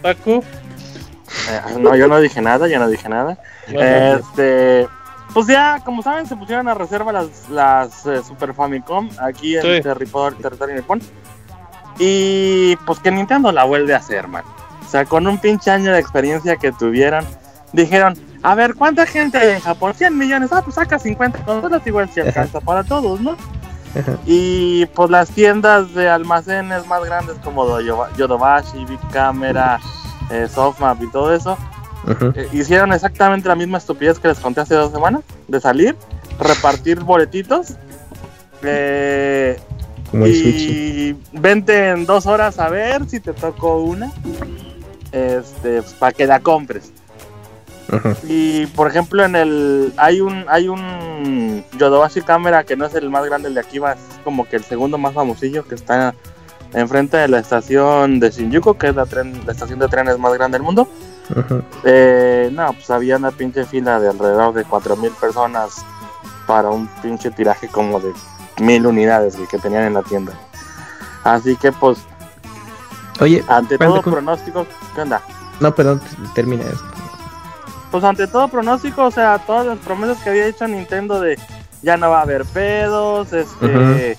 Eh, 1.50 1.62
no, 1.80 1.96
yo 1.96 2.08
no 2.08 2.20
dije 2.20 2.42
nada, 2.42 2.68
yo 2.68 2.80
no 2.80 2.90
dije 2.90 3.08
nada. 3.08 3.38
Este, 3.68 4.88
pues 5.34 5.48
ya, 5.48 5.82
como 5.86 6.02
saben, 6.02 6.28
se 6.28 6.36
pusieron 6.36 6.68
a 6.68 6.74
reserva 6.74 7.14
las, 7.14 7.50
las 7.50 8.06
eh, 8.06 8.22
Super 8.24 8.54
Famicom 8.54 9.10
aquí 9.20 9.56
en 9.56 9.66
el 9.66 9.84
territorio, 9.84 10.38
territorio 10.40 10.76
nipón. 10.76 11.02
Y 12.00 12.76
pues 12.86 13.00
que 13.00 13.12
Nintendo 13.12 13.52
la 13.52 13.64
vuelve 13.64 13.94
a 13.94 13.98
hacer, 13.98 14.28
man. 14.28 14.44
O 14.92 14.96
sea, 15.00 15.06
con 15.06 15.26
un 15.26 15.38
pinche 15.38 15.72
año 15.72 15.94
de 15.94 16.00
experiencia 16.00 16.58
que 16.58 16.74
tuvieron, 16.74 17.24
dijeron, 17.72 18.14
a 18.44 18.56
ver, 18.56 18.76
¿cuánta 18.76 19.06
gente 19.06 19.38
hay 19.38 19.52
en 19.52 19.62
Japón? 19.62 19.94
100 19.96 20.18
millones. 20.18 20.52
Ah, 20.52 20.62
pues 20.62 20.76
saca 20.76 21.00
50 21.00 21.46
consolas, 21.46 21.88
igual 21.88 22.10
si 22.10 22.20
alcanza 22.20 22.60
para 22.60 22.84
todos, 22.84 23.22
¿no? 23.22 23.38
y 24.26 24.86
pues 24.88 25.10
las 25.10 25.30
tiendas 25.30 25.94
de 25.94 26.10
almacenes 26.10 26.86
más 26.88 27.06
grandes 27.06 27.38
como 27.42 27.80
Yodobashi, 28.18 28.84
Big 28.84 29.00
Camera, 29.14 29.80
eh, 30.30 30.50
Softmap 30.54 31.02
y 31.02 31.10
todo 31.10 31.34
eso, 31.34 31.58
eh, 32.36 32.50
hicieron 32.52 32.92
exactamente 32.92 33.48
la 33.48 33.56
misma 33.56 33.78
estupidez 33.78 34.20
que 34.20 34.28
les 34.28 34.40
conté 34.40 34.60
hace 34.60 34.76
dos 34.76 34.92
semanas, 34.92 35.22
de 35.48 35.62
salir, 35.62 35.96
repartir 36.38 37.00
boletitos, 37.00 37.76
eh, 38.62 39.58
y 40.14 41.16
vente 41.32 41.92
en 41.92 42.06
dos 42.06 42.26
horas 42.26 42.60
a 42.60 42.68
ver 42.68 43.08
si 43.08 43.22
te 43.22 43.32
tocó 43.32 43.78
una. 43.78 44.12
Este, 45.12 45.82
pues, 45.82 45.94
para 45.94 46.12
que 46.14 46.26
la 46.26 46.40
compres. 46.40 46.92
Y 48.24 48.68
por 48.68 48.88
ejemplo 48.88 49.26
en 49.26 49.36
el 49.36 49.94
hay 49.98 50.22
un 50.22 50.46
hay 50.48 50.70
un 50.70 51.66
Yodobashi 51.78 52.22
Camera 52.22 52.64
que 52.64 52.78
no 52.78 52.86
es 52.86 52.96
el 52.96 53.10
más 53.10 53.26
grande 53.26 53.50
el 53.50 53.54
de 53.56 53.60
aquí, 53.60 53.78
es 53.78 54.20
como 54.24 54.48
que 54.48 54.56
el 54.56 54.64
segundo 54.64 54.98
más 54.98 55.14
famosillo 55.14 55.68
que 55.68 55.76
está 55.76 56.16
enfrente 56.74 57.18
de 57.18 57.28
la 57.28 57.40
estación 57.40 58.20
de 58.20 58.30
Shinjuku, 58.30 58.78
que 58.78 58.88
es 58.88 58.96
la, 58.96 59.06
tren, 59.06 59.42
la 59.46 59.52
estación 59.52 59.80
de 59.80 59.90
trenes 59.90 60.18
más 60.18 60.34
grande 60.34 60.58
del 60.58 60.64
mundo. 60.64 60.88
Eh, 61.84 62.50
no, 62.54 62.74
pues 62.74 62.90
había 62.90 63.18
una 63.18 63.32
pinche 63.32 63.66
fila 63.66 64.00
de 64.00 64.10
alrededor 64.10 64.54
de 64.54 64.64
4000 64.64 65.12
personas 65.12 65.86
para 66.48 66.70
un 66.70 66.88
pinche 67.02 67.32
tiraje 67.32 67.68
como 67.68 68.00
de 68.00 68.12
mil 68.62 68.86
unidades 68.86 69.38
que 69.50 69.58
tenían 69.58 69.84
en 69.84 69.94
la 69.94 70.04
tienda. 70.04 70.34
Así 71.24 71.56
que 71.56 71.72
pues, 71.72 72.00
oye, 73.20 73.44
ante 73.48 73.78
todo 73.78 74.02
pronóstico, 74.02 74.66
¿qué 74.96 75.02
onda? 75.02 75.22
No, 75.60 75.74
perdón, 75.74 76.02
termina 76.34 76.64
esto. 76.64 76.86
Pues 77.92 78.04
ante 78.04 78.28
todo 78.28 78.48
pronóstico, 78.48 79.04
o 79.04 79.12
sea, 79.12 79.40
todas 79.40 79.66
las 79.66 79.78
promesas 79.80 80.18
que 80.24 80.30
había 80.30 80.48
hecho 80.48 80.68
Nintendo 80.68 81.20
de 81.20 81.38
ya 81.82 81.98
no 81.98 82.10
va 82.10 82.20
a 82.20 82.24
haber 82.24 82.46
pedos, 82.46 83.34
este, 83.34 84.18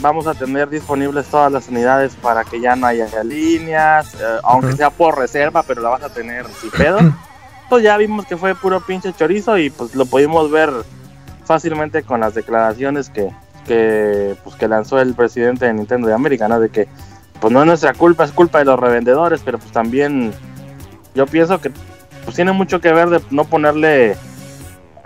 vamos 0.00 0.26
a 0.26 0.34
tener 0.34 0.68
disponibles 0.68 1.26
todas 1.26 1.50
las 1.50 1.68
unidades 1.68 2.14
para 2.16 2.44
que 2.44 2.60
ya 2.60 2.76
no 2.76 2.86
haya 2.86 3.08
líneas, 3.24 4.14
eh, 4.14 4.38
aunque 4.42 4.72
sea 4.72 4.90
por 4.90 5.18
reserva, 5.18 5.62
pero 5.62 5.82
la 5.82 5.90
vas 5.90 6.02
a 6.02 6.08
tener 6.10 6.46
sin 6.60 6.70
pedo. 6.70 6.98
pues 7.68 7.82
ya 7.82 7.96
vimos 7.96 8.26
que 8.26 8.36
fue 8.36 8.54
puro 8.54 8.80
pinche 8.80 9.12
chorizo 9.12 9.58
y 9.58 9.70
pues 9.70 9.94
lo 9.94 10.06
pudimos 10.06 10.50
ver 10.50 10.70
fácilmente 11.44 12.02
con 12.02 12.20
las 12.20 12.34
declaraciones 12.34 13.10
que, 13.10 13.30
que, 13.66 14.36
pues, 14.44 14.56
que 14.56 14.68
lanzó 14.68 15.00
el 15.00 15.14
presidente 15.14 15.66
de 15.66 15.74
Nintendo 15.74 16.08
de 16.08 16.14
América, 16.14 16.48
¿no? 16.48 16.60
De 16.60 16.70
que, 16.70 16.88
pues 17.44 17.52
no 17.52 17.60
es 17.60 17.66
nuestra 17.66 17.92
culpa, 17.92 18.24
es 18.24 18.32
culpa 18.32 18.60
de 18.60 18.64
los 18.64 18.80
revendedores, 18.80 19.42
pero 19.44 19.58
pues 19.58 19.70
también 19.70 20.32
yo 21.14 21.26
pienso 21.26 21.60
que 21.60 21.70
pues 22.24 22.36
tiene 22.36 22.52
mucho 22.52 22.80
que 22.80 22.90
ver 22.90 23.10
de 23.10 23.20
no 23.30 23.44
ponerle 23.44 24.16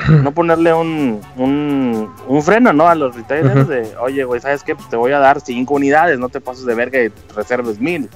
no 0.08 0.30
ponerle 0.30 0.72
un, 0.72 1.20
un, 1.36 2.42
freno, 2.44 2.72
¿no? 2.72 2.86
A 2.86 2.94
los 2.94 3.16
retailers 3.16 3.66
de, 3.66 3.92
oye, 4.00 4.22
güey, 4.22 4.40
¿sabes 4.40 4.62
qué? 4.62 4.76
Pues 4.76 4.88
te 4.88 4.94
voy 4.94 5.10
a 5.10 5.18
dar 5.18 5.40
cinco 5.40 5.74
unidades, 5.74 6.20
no 6.20 6.28
te 6.28 6.40
pases 6.40 6.64
de 6.64 6.76
verga 6.76 7.02
y 7.02 7.12
reserves 7.34 7.80
mil. 7.80 8.08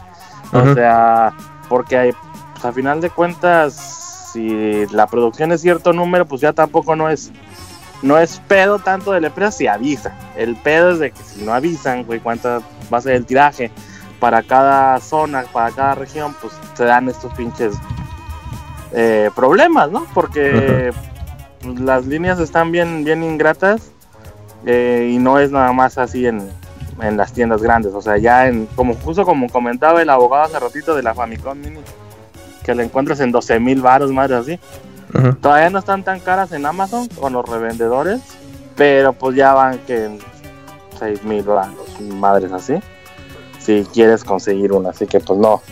O 0.52 0.72
sea, 0.72 1.34
porque 1.68 2.14
pues, 2.52 2.64
a 2.64 2.72
final 2.72 3.00
de 3.00 3.10
cuentas, 3.10 4.30
si 4.32 4.86
la 4.92 5.08
producción 5.08 5.50
es 5.50 5.62
cierto 5.62 5.92
número, 5.92 6.26
pues 6.26 6.40
ya 6.40 6.52
tampoco 6.52 6.94
no 6.94 7.10
es 7.10 7.32
no 8.02 8.18
es 8.18 8.40
pedo 8.46 8.78
tanto 8.78 9.10
de 9.10 9.20
la 9.20 9.26
empresa 9.26 9.50
si 9.50 9.66
avisa. 9.66 10.16
El 10.36 10.54
pedo 10.54 10.92
es 10.92 11.00
de 11.00 11.10
que 11.10 11.22
si 11.24 11.44
no 11.44 11.52
avisan, 11.52 12.04
güey, 12.04 12.20
cuánta 12.20 12.60
va 12.92 12.98
a 12.98 13.00
ser 13.00 13.14
el 13.14 13.26
tiraje 13.26 13.72
para 14.22 14.44
cada 14.44 15.00
zona, 15.00 15.42
para 15.52 15.72
cada 15.72 15.96
región, 15.96 16.32
pues 16.40 16.52
se 16.74 16.84
dan 16.84 17.08
estos 17.08 17.34
pinches 17.34 17.74
eh, 18.92 19.28
problemas, 19.34 19.90
¿no? 19.90 20.06
Porque 20.14 20.92
las 21.80 22.06
líneas 22.06 22.38
están 22.38 22.70
bien, 22.70 23.02
bien 23.02 23.24
ingratas 23.24 23.90
eh, 24.64 25.10
y 25.12 25.18
no 25.18 25.40
es 25.40 25.50
nada 25.50 25.72
más 25.72 25.98
así 25.98 26.24
en, 26.24 26.48
en 27.00 27.16
las 27.16 27.32
tiendas 27.32 27.64
grandes. 27.64 27.94
O 27.94 28.00
sea, 28.00 28.16
ya 28.16 28.46
en, 28.46 28.66
como 28.76 28.94
justo 28.94 29.24
como 29.24 29.48
comentaba 29.48 30.00
el 30.00 30.08
abogado 30.08 30.44
hace 30.44 30.60
ratito 30.60 30.94
de 30.94 31.02
la 31.02 31.14
Famicom 31.14 31.58
Mini, 31.58 31.80
que 32.62 32.76
la 32.76 32.84
encuentras 32.84 33.18
en 33.18 33.32
12 33.32 33.58
mil 33.58 33.82
baros, 33.82 34.12
madre 34.12 34.36
así. 34.36 34.60
Todavía 35.40 35.68
no 35.70 35.80
están 35.80 36.04
tan 36.04 36.20
caras 36.20 36.52
en 36.52 36.64
Amazon 36.64 37.08
con 37.08 37.32
los 37.32 37.44
revendedores, 37.48 38.20
pero 38.76 39.14
pues 39.14 39.34
ya 39.34 39.52
van 39.52 39.78
que 39.80 40.04
en 40.04 40.20
6 41.00 41.24
mil 41.24 41.44
madres 42.20 42.52
así. 42.52 42.74
Si 43.64 43.86
quieres 43.92 44.24
conseguir 44.24 44.72
una, 44.72 44.90
así 44.90 45.06
que 45.06 45.20
pues 45.20 45.38
no, 45.38 45.62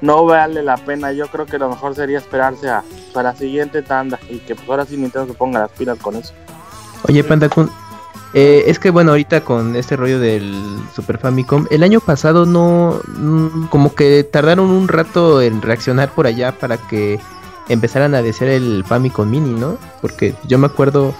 no 0.00 0.24
vale 0.24 0.62
la 0.62 0.76
pena. 0.76 1.12
Yo 1.12 1.28
creo 1.28 1.46
que 1.46 1.58
lo 1.58 1.68
mejor 1.68 1.94
sería 1.94 2.18
esperarse 2.18 2.68
a, 2.68 2.82
para 3.12 3.32
la 3.32 3.36
siguiente 3.36 3.82
tanda 3.82 4.18
y 4.28 4.38
que 4.38 4.54
pues 4.54 4.68
ahora 4.68 4.86
sí 4.86 4.96
Nintendo 4.96 5.32
se 5.32 5.38
ponga 5.38 5.60
las 5.60 5.70
pilas 5.70 5.98
con 5.98 6.16
eso. 6.16 6.32
Oye, 7.08 7.22
Panda 7.22 7.48
eh, 8.32 8.64
es 8.66 8.78
que 8.78 8.90
bueno, 8.90 9.12
ahorita 9.12 9.42
con 9.42 9.76
este 9.76 9.94
rollo 9.94 10.18
del 10.18 10.52
Super 10.94 11.18
Famicom, 11.18 11.66
el 11.70 11.82
año 11.84 12.00
pasado 12.00 12.46
no, 12.46 13.00
mm, 13.16 13.66
como 13.66 13.94
que 13.94 14.24
tardaron 14.24 14.70
un 14.70 14.88
rato 14.88 15.40
en 15.40 15.62
reaccionar 15.62 16.10
por 16.10 16.26
allá 16.26 16.52
para 16.52 16.76
que 16.76 17.20
empezaran 17.68 18.14
a 18.14 18.22
desear 18.22 18.50
el 18.50 18.84
Famicom 18.84 19.30
Mini, 19.30 19.52
¿no? 19.52 19.78
Porque 20.00 20.34
yo 20.48 20.58
me 20.58 20.66
acuerdo 20.66 21.14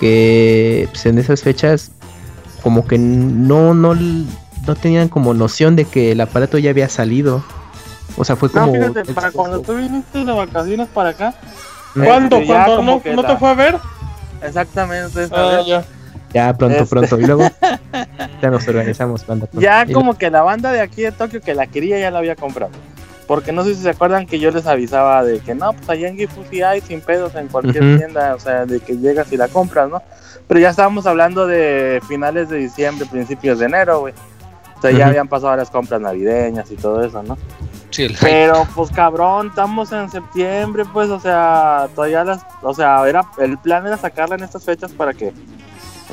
que 0.00 0.88
pues, 0.90 1.06
en 1.06 1.18
esas 1.18 1.42
fechas 1.42 1.92
como 2.62 2.86
que 2.86 2.98
no, 2.98 3.72
no, 3.72 3.94
no 4.66 4.74
tenían 4.74 5.08
como 5.08 5.34
noción 5.34 5.76
de 5.76 5.84
que 5.84 6.12
el 6.12 6.20
aparato 6.20 6.58
ya 6.58 6.70
había 6.70 6.88
salido. 6.88 7.42
O 8.16 8.24
sea, 8.24 8.36
fue 8.36 8.50
como... 8.50 8.66
No, 8.66 8.72
fíjate, 8.72 9.14
para 9.14 9.30
cuando 9.30 9.60
tú 9.60 9.76
viniste 9.76 10.24
de 10.24 10.32
vacaciones 10.32 10.88
para 10.88 11.10
acá. 11.10 11.34
¿Cuándo? 11.94 12.36
Este, 12.36 12.46
¿Cuándo? 12.46 12.82
¿No, 12.82 13.00
¿no 13.14 13.24
te 13.24 13.36
fue 13.36 13.48
a 13.48 13.54
ver? 13.54 13.78
Exactamente. 14.42 15.28
Ah, 15.32 15.62
ya. 15.66 15.84
Ya, 16.32 16.54
pronto, 16.54 16.86
pronto. 16.86 17.18
Y 17.18 17.26
luego 17.26 17.42
ya 18.42 18.50
nos 18.50 18.66
organizamos, 18.68 19.26
banda. 19.26 19.48
Ya 19.52 19.86
como 19.86 20.16
que 20.16 20.30
la 20.30 20.42
banda 20.42 20.70
de 20.72 20.80
aquí 20.80 21.02
de 21.02 21.12
Tokio 21.12 21.40
que 21.40 21.54
la 21.54 21.66
quería 21.66 21.98
ya 21.98 22.10
la 22.10 22.18
había 22.18 22.36
comprado. 22.36 22.72
Porque 23.26 23.52
no 23.52 23.64
sé 23.64 23.74
si 23.74 23.82
se 23.82 23.90
acuerdan 23.90 24.26
que 24.26 24.40
yo 24.40 24.50
les 24.50 24.66
avisaba 24.66 25.22
de 25.24 25.38
que 25.40 25.54
no, 25.54 25.72
pues 25.72 25.88
allá 25.88 26.08
en 26.08 26.16
Gifu 26.16 26.42
hay 26.64 26.80
sin 26.80 27.00
pedos 27.00 27.34
en 27.36 27.46
cualquier 27.46 27.96
tienda, 27.96 28.34
o 28.34 28.40
sea, 28.40 28.66
de 28.66 28.80
que 28.80 28.98
llegas 28.98 29.32
y 29.32 29.36
la 29.36 29.46
compras, 29.46 29.88
¿no? 29.88 30.02
Pero 30.48 30.58
ya 30.58 30.70
estábamos 30.70 31.06
hablando 31.06 31.46
de 31.46 32.02
finales 32.08 32.48
de 32.48 32.58
diciembre, 32.58 33.06
principios 33.08 33.60
de 33.60 33.66
enero, 33.66 34.00
güey. 34.00 34.14
O 34.80 34.82
sea, 34.82 34.92
ya 34.92 35.08
habían 35.08 35.28
pasado 35.28 35.54
las 35.56 35.70
compras 35.70 36.00
navideñas 36.00 36.70
y 36.70 36.76
todo 36.76 37.04
eso, 37.04 37.22
¿no? 37.22 37.36
Sí, 37.90 38.04
el 38.04 38.16
Pero 38.18 38.66
pues 38.74 38.90
cabrón, 38.90 39.48
estamos 39.48 39.92
en 39.92 40.10
septiembre, 40.10 40.84
pues, 40.90 41.10
o 41.10 41.20
sea, 41.20 41.88
todavía 41.94 42.24
las, 42.24 42.46
o 42.62 42.72
sea, 42.72 43.06
era 43.06 43.22
el 43.36 43.58
plan 43.58 43.86
era 43.86 43.98
sacarla 43.98 44.36
en 44.36 44.44
estas 44.44 44.64
fechas 44.64 44.90
para 44.92 45.12
que 45.12 45.34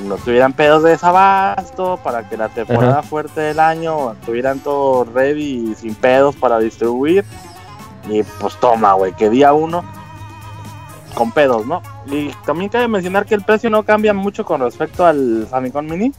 no 0.06 0.16
tuvieran 0.18 0.52
pedos 0.52 0.84
de 0.84 0.90
desabasto, 0.90 1.98
para 2.04 2.28
que 2.28 2.36
la 2.36 2.50
temporada 2.50 3.02
fuerte 3.04 3.40
del 3.40 3.62
año 3.62 4.16
tuvieran 4.26 4.60
todo 4.60 5.06
ready 5.06 5.72
y 5.72 5.76
sin 5.76 5.96
pedos 5.96 6.36
para 6.36 6.60
distribuir. 6.60 7.24
Y 8.10 8.22
pues 8.24 8.58
toma, 8.58 8.94
güey, 8.96 9.14
que 9.14 9.30
día 9.30 9.54
uno 9.54 9.86
con 11.14 11.32
pedos, 11.32 11.66
¿no? 11.66 11.82
Y 12.06 12.32
también 12.46 12.70
cabe 12.70 12.90
mencionar 12.90 13.26
que 13.26 13.36
el 13.36 13.44
precio 13.44 13.70
no 13.70 13.84
cambia 13.84 14.14
mucho 14.14 14.44
con 14.44 14.60
respecto 14.60 15.06
al 15.06 15.48
Famicom 15.50 15.86
Mini. 15.86 16.12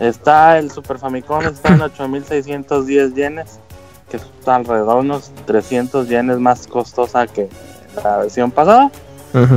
Está 0.00 0.58
el 0.58 0.70
Super 0.70 0.98
Famicom, 0.98 1.42
está 1.42 1.74
en 1.74 1.82
8610 1.82 3.14
yenes, 3.14 3.58
que 4.10 4.18
está 4.18 4.56
alrededor 4.56 4.96
de 4.96 5.00
unos 5.00 5.32
300 5.46 6.08
yenes 6.08 6.38
más 6.38 6.66
costosa 6.66 7.26
que 7.26 7.48
la 8.02 8.18
versión 8.18 8.50
pasada. 8.50 8.90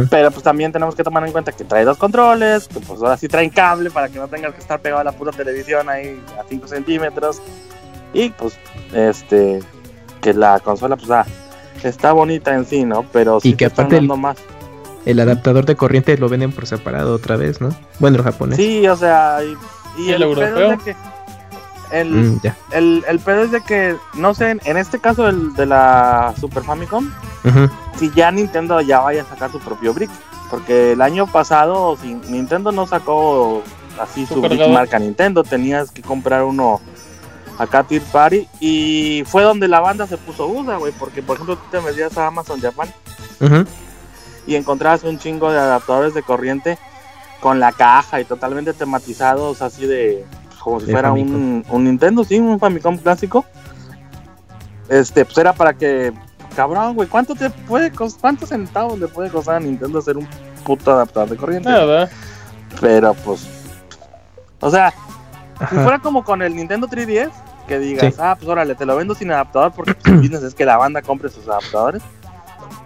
Pero 0.09 0.31
pues 0.31 0.41
también 0.41 0.71
tenemos 0.71 0.95
que 0.95 1.03
tomar 1.03 1.25
en 1.25 1.33
cuenta 1.33 1.51
que 1.51 1.65
trae 1.65 1.83
dos 1.83 1.97
controles, 1.97 2.67
que 2.67 2.79
pues 2.79 3.01
ahora 3.01 3.17
sí 3.17 3.27
traen 3.27 3.49
cable 3.49 3.91
para 3.91 4.07
que 4.07 4.19
no 4.19 4.27
tengas 4.27 4.53
que 4.53 4.61
estar 4.61 4.79
pegado 4.79 5.01
a 5.01 5.03
la 5.03 5.11
puta 5.11 5.31
televisión 5.31 5.89
ahí 5.89 6.21
a 6.39 6.43
5 6.47 6.67
centímetros. 6.67 7.41
Y 8.13 8.29
pues, 8.29 8.57
este, 8.93 9.59
que 10.21 10.33
la 10.33 10.61
consola 10.61 10.95
pues 10.95 11.11
ah, 11.11 11.25
está 11.83 12.13
bonita 12.13 12.55
en 12.55 12.65
sí, 12.65 12.85
¿no? 12.85 13.05
Pero 13.11 13.39
sí 13.41 13.49
y 13.49 13.53
que 13.55 13.65
aparte 13.65 13.97
el, 13.97 14.07
más. 14.07 14.37
El 15.05 15.19
adaptador 15.19 15.65
de 15.65 15.75
corriente 15.75 16.17
lo 16.17 16.29
venden 16.29 16.51
por 16.51 16.65
separado 16.65 17.13
otra 17.13 17.35
vez, 17.35 17.59
¿no? 17.59 17.69
Bueno, 17.99 18.17
el 18.17 18.23
japonés. 18.23 18.57
Sí, 18.57 18.87
o 18.87 18.95
sea, 18.95 19.39
y, 19.43 19.55
el, 19.97 20.21
europeo. 20.21 20.77
que 20.79 20.95
el, 21.91 22.11
mm, 22.11 22.41
el, 22.71 23.05
el, 23.07 23.19
pedo 23.19 23.43
es 23.43 23.51
de 23.51 23.61
que, 23.61 23.95
no 24.15 24.33
sé, 24.33 24.57
en 24.63 24.77
este 24.77 24.99
caso 24.99 25.27
el 25.27 25.53
de 25.53 25.65
la 25.65 26.33
Super 26.39 26.63
Famicom, 26.63 27.11
si 27.97 28.11
ya 28.11 28.31
Nintendo 28.31 28.81
ya 28.81 28.99
vaya 28.99 29.21
a 29.21 29.25
sacar 29.25 29.51
su 29.51 29.59
propio 29.59 29.93
brick. 29.93 30.09
Porque 30.49 30.91
el 30.91 31.01
año 31.01 31.25
pasado 31.25 31.97
si 31.99 32.13
Nintendo 32.13 32.71
no 32.71 32.85
sacó 32.85 33.63
así 33.99 34.25
su 34.25 34.41
brick 34.41 34.67
marca 34.69 34.99
Nintendo, 34.99 35.43
tenías 35.43 35.91
que 35.91 36.01
comprar 36.01 36.43
uno 36.43 36.81
acá 37.57 37.83
Tier 37.83 38.01
Party 38.01 38.47
y 38.59 39.23
fue 39.25 39.43
donde 39.43 39.67
la 39.67 39.79
banda 39.79 40.07
se 40.07 40.17
puso 40.17 40.47
duda, 40.47 40.77
güey, 40.77 40.93
porque 40.99 41.23
por 41.23 41.35
ejemplo 41.35 41.57
tú 41.57 41.63
te 41.71 41.81
metías 41.81 42.17
a 42.17 42.27
Amazon 42.27 42.61
Japan 42.61 42.93
y 44.45 44.55
encontrabas 44.55 45.03
un 45.03 45.17
chingo 45.17 45.51
de 45.51 45.57
adaptadores 45.57 46.13
de 46.13 46.23
corriente 46.23 46.77
con 47.45 47.59
la 47.59 47.71
caja 47.71 48.19
y 48.19 48.25
totalmente 48.25 48.73
tematizados 48.73 49.61
así 49.61 49.85
de 49.85 50.25
como 50.59 50.79
si 50.79 50.91
fuera 50.91 51.11
un, 51.11 51.63
un, 51.69 51.83
Nintendo, 51.83 52.23
sí, 52.23 52.39
un 52.39 52.59
Famicom 52.59 52.97
clásico. 52.97 53.45
Este, 54.89 55.25
pues 55.25 55.37
era 55.37 55.53
para 55.53 55.75
que, 55.75 56.11
cabrón, 56.55 56.95
güey, 56.95 57.07
¿cuánto 57.07 57.35
te 57.35 57.51
puede 57.51 57.91
costar, 57.91 58.21
cuántos 58.21 58.49
centavos 58.49 58.97
le 58.97 59.07
puede 59.07 59.29
costar 59.29 59.57
a 59.57 59.59
Nintendo 59.59 59.99
hacer 59.99 60.17
un 60.17 60.27
puto 60.63 60.91
adaptador 60.91 61.29
de 61.29 61.37
corriente? 61.37 61.69
Nada. 61.69 62.09
Pero 62.81 63.13
pues, 63.13 63.47
o 64.59 64.71
sea, 64.71 64.91
si 65.69 65.75
fuera 65.75 65.99
como 65.99 66.23
con 66.23 66.41
el 66.41 66.55
Nintendo 66.55 66.87
3DS, 66.87 67.29
que 67.67 67.77
digas, 67.77 68.15
ah, 68.17 68.35
pues 68.35 68.49
órale, 68.49 68.73
te 68.73 68.87
lo 68.87 68.95
vendo 68.95 69.13
sin 69.13 69.29
adaptador 69.29 69.71
porque 69.71 69.93
pues, 69.93 70.07
el 70.07 70.19
business 70.21 70.41
es 70.41 70.55
que 70.55 70.65
la 70.65 70.77
banda 70.77 71.03
compre 71.03 71.29
sus 71.29 71.47
adaptadores. 71.47 72.01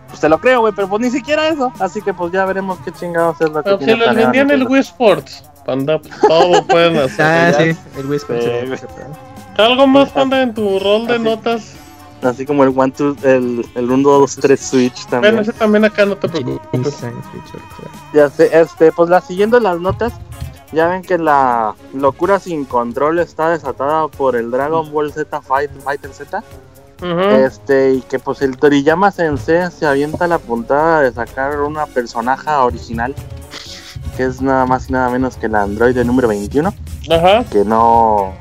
Pues 0.09 0.19
te 0.19 0.27
lo 0.27 0.39
creo, 0.39 0.61
güey, 0.61 0.73
pero 0.75 0.89
pues 0.89 1.01
ni 1.01 1.09
siquiera 1.09 1.47
eso. 1.47 1.71
Así 1.79 2.01
que 2.01 2.13
pues 2.13 2.31
ya 2.31 2.45
veremos 2.45 2.77
qué 2.83 2.91
chingados 2.91 3.39
es 3.41 3.49
lo 3.49 3.63
que. 3.63 3.77
Pero 3.77 3.79
si 3.79 3.95
les 3.95 4.15
vendían 4.15 4.51
el 4.51 4.67
Wii 4.67 4.81
Sports. 4.81 5.43
Panda, 5.65 5.99
todo 6.27 6.65
pueden 6.65 6.97
hacer. 7.05 7.25
Ah, 7.25 7.53
sí, 7.53 7.77
el 7.97 8.05
Whisper. 8.07 8.79
¿Algo 9.57 9.87
más, 9.87 10.09
Panda, 10.09 10.41
en 10.41 10.53
tu 10.53 10.79
rol 10.79 11.05
de 11.05 11.19
notas? 11.19 11.75
Así 12.21 12.45
como 12.45 12.63
el 12.63 12.73
one, 12.75 12.91
two, 12.91 13.15
el, 13.23 13.65
el 13.75 13.91
1, 13.91 14.09
2, 14.09 14.35
3 14.41 14.59
Switch 14.59 15.05
también. 15.05 15.35
Bueno, 15.35 15.41
ese 15.41 15.53
también 15.53 15.85
acá 15.85 16.05
no 16.05 16.17
te 16.17 16.27
preocupes. 16.27 17.01
Ya 18.13 18.29
sé, 18.29 18.49
este, 18.59 18.91
pues 18.91 19.09
la 19.09 19.21
siguiendo 19.21 19.59
las 19.59 19.79
notas, 19.79 20.13
ya 20.71 20.87
ven 20.87 21.01
que 21.01 21.17
la 21.17 21.75
locura 21.93 22.39
sin 22.39 22.65
control 22.65 23.19
está 23.19 23.49
desatada 23.49 24.07
por 24.07 24.35
el 24.35 24.51
Dragon 24.51 24.91
Ball 24.91 25.13
Z 25.13 25.41
Fighter 25.41 26.13
Z. 26.13 26.43
Este, 27.01 27.93
y 27.93 28.01
que 28.01 28.19
pues 28.19 28.41
el 28.41 28.57
Toriyama 28.57 29.11
Sensei 29.11 29.71
se 29.71 29.85
avienta 29.85 30.27
la 30.27 30.37
puntada 30.37 31.01
de 31.01 31.11
sacar 31.11 31.61
una 31.61 31.85
personaje 31.85 32.49
original 32.51 33.15
que 34.19 34.25
es 34.25 34.41
nada 34.41 34.65
más 34.65 34.89
y 34.89 34.91
nada 34.91 35.09
menos 35.09 35.37
que 35.37 35.47
la 35.47 35.61
androide 35.63 36.03
número 36.03 36.27
21. 36.27 36.73
Ajá. 37.09 37.45
Que 37.45 37.63
no. 37.63 38.33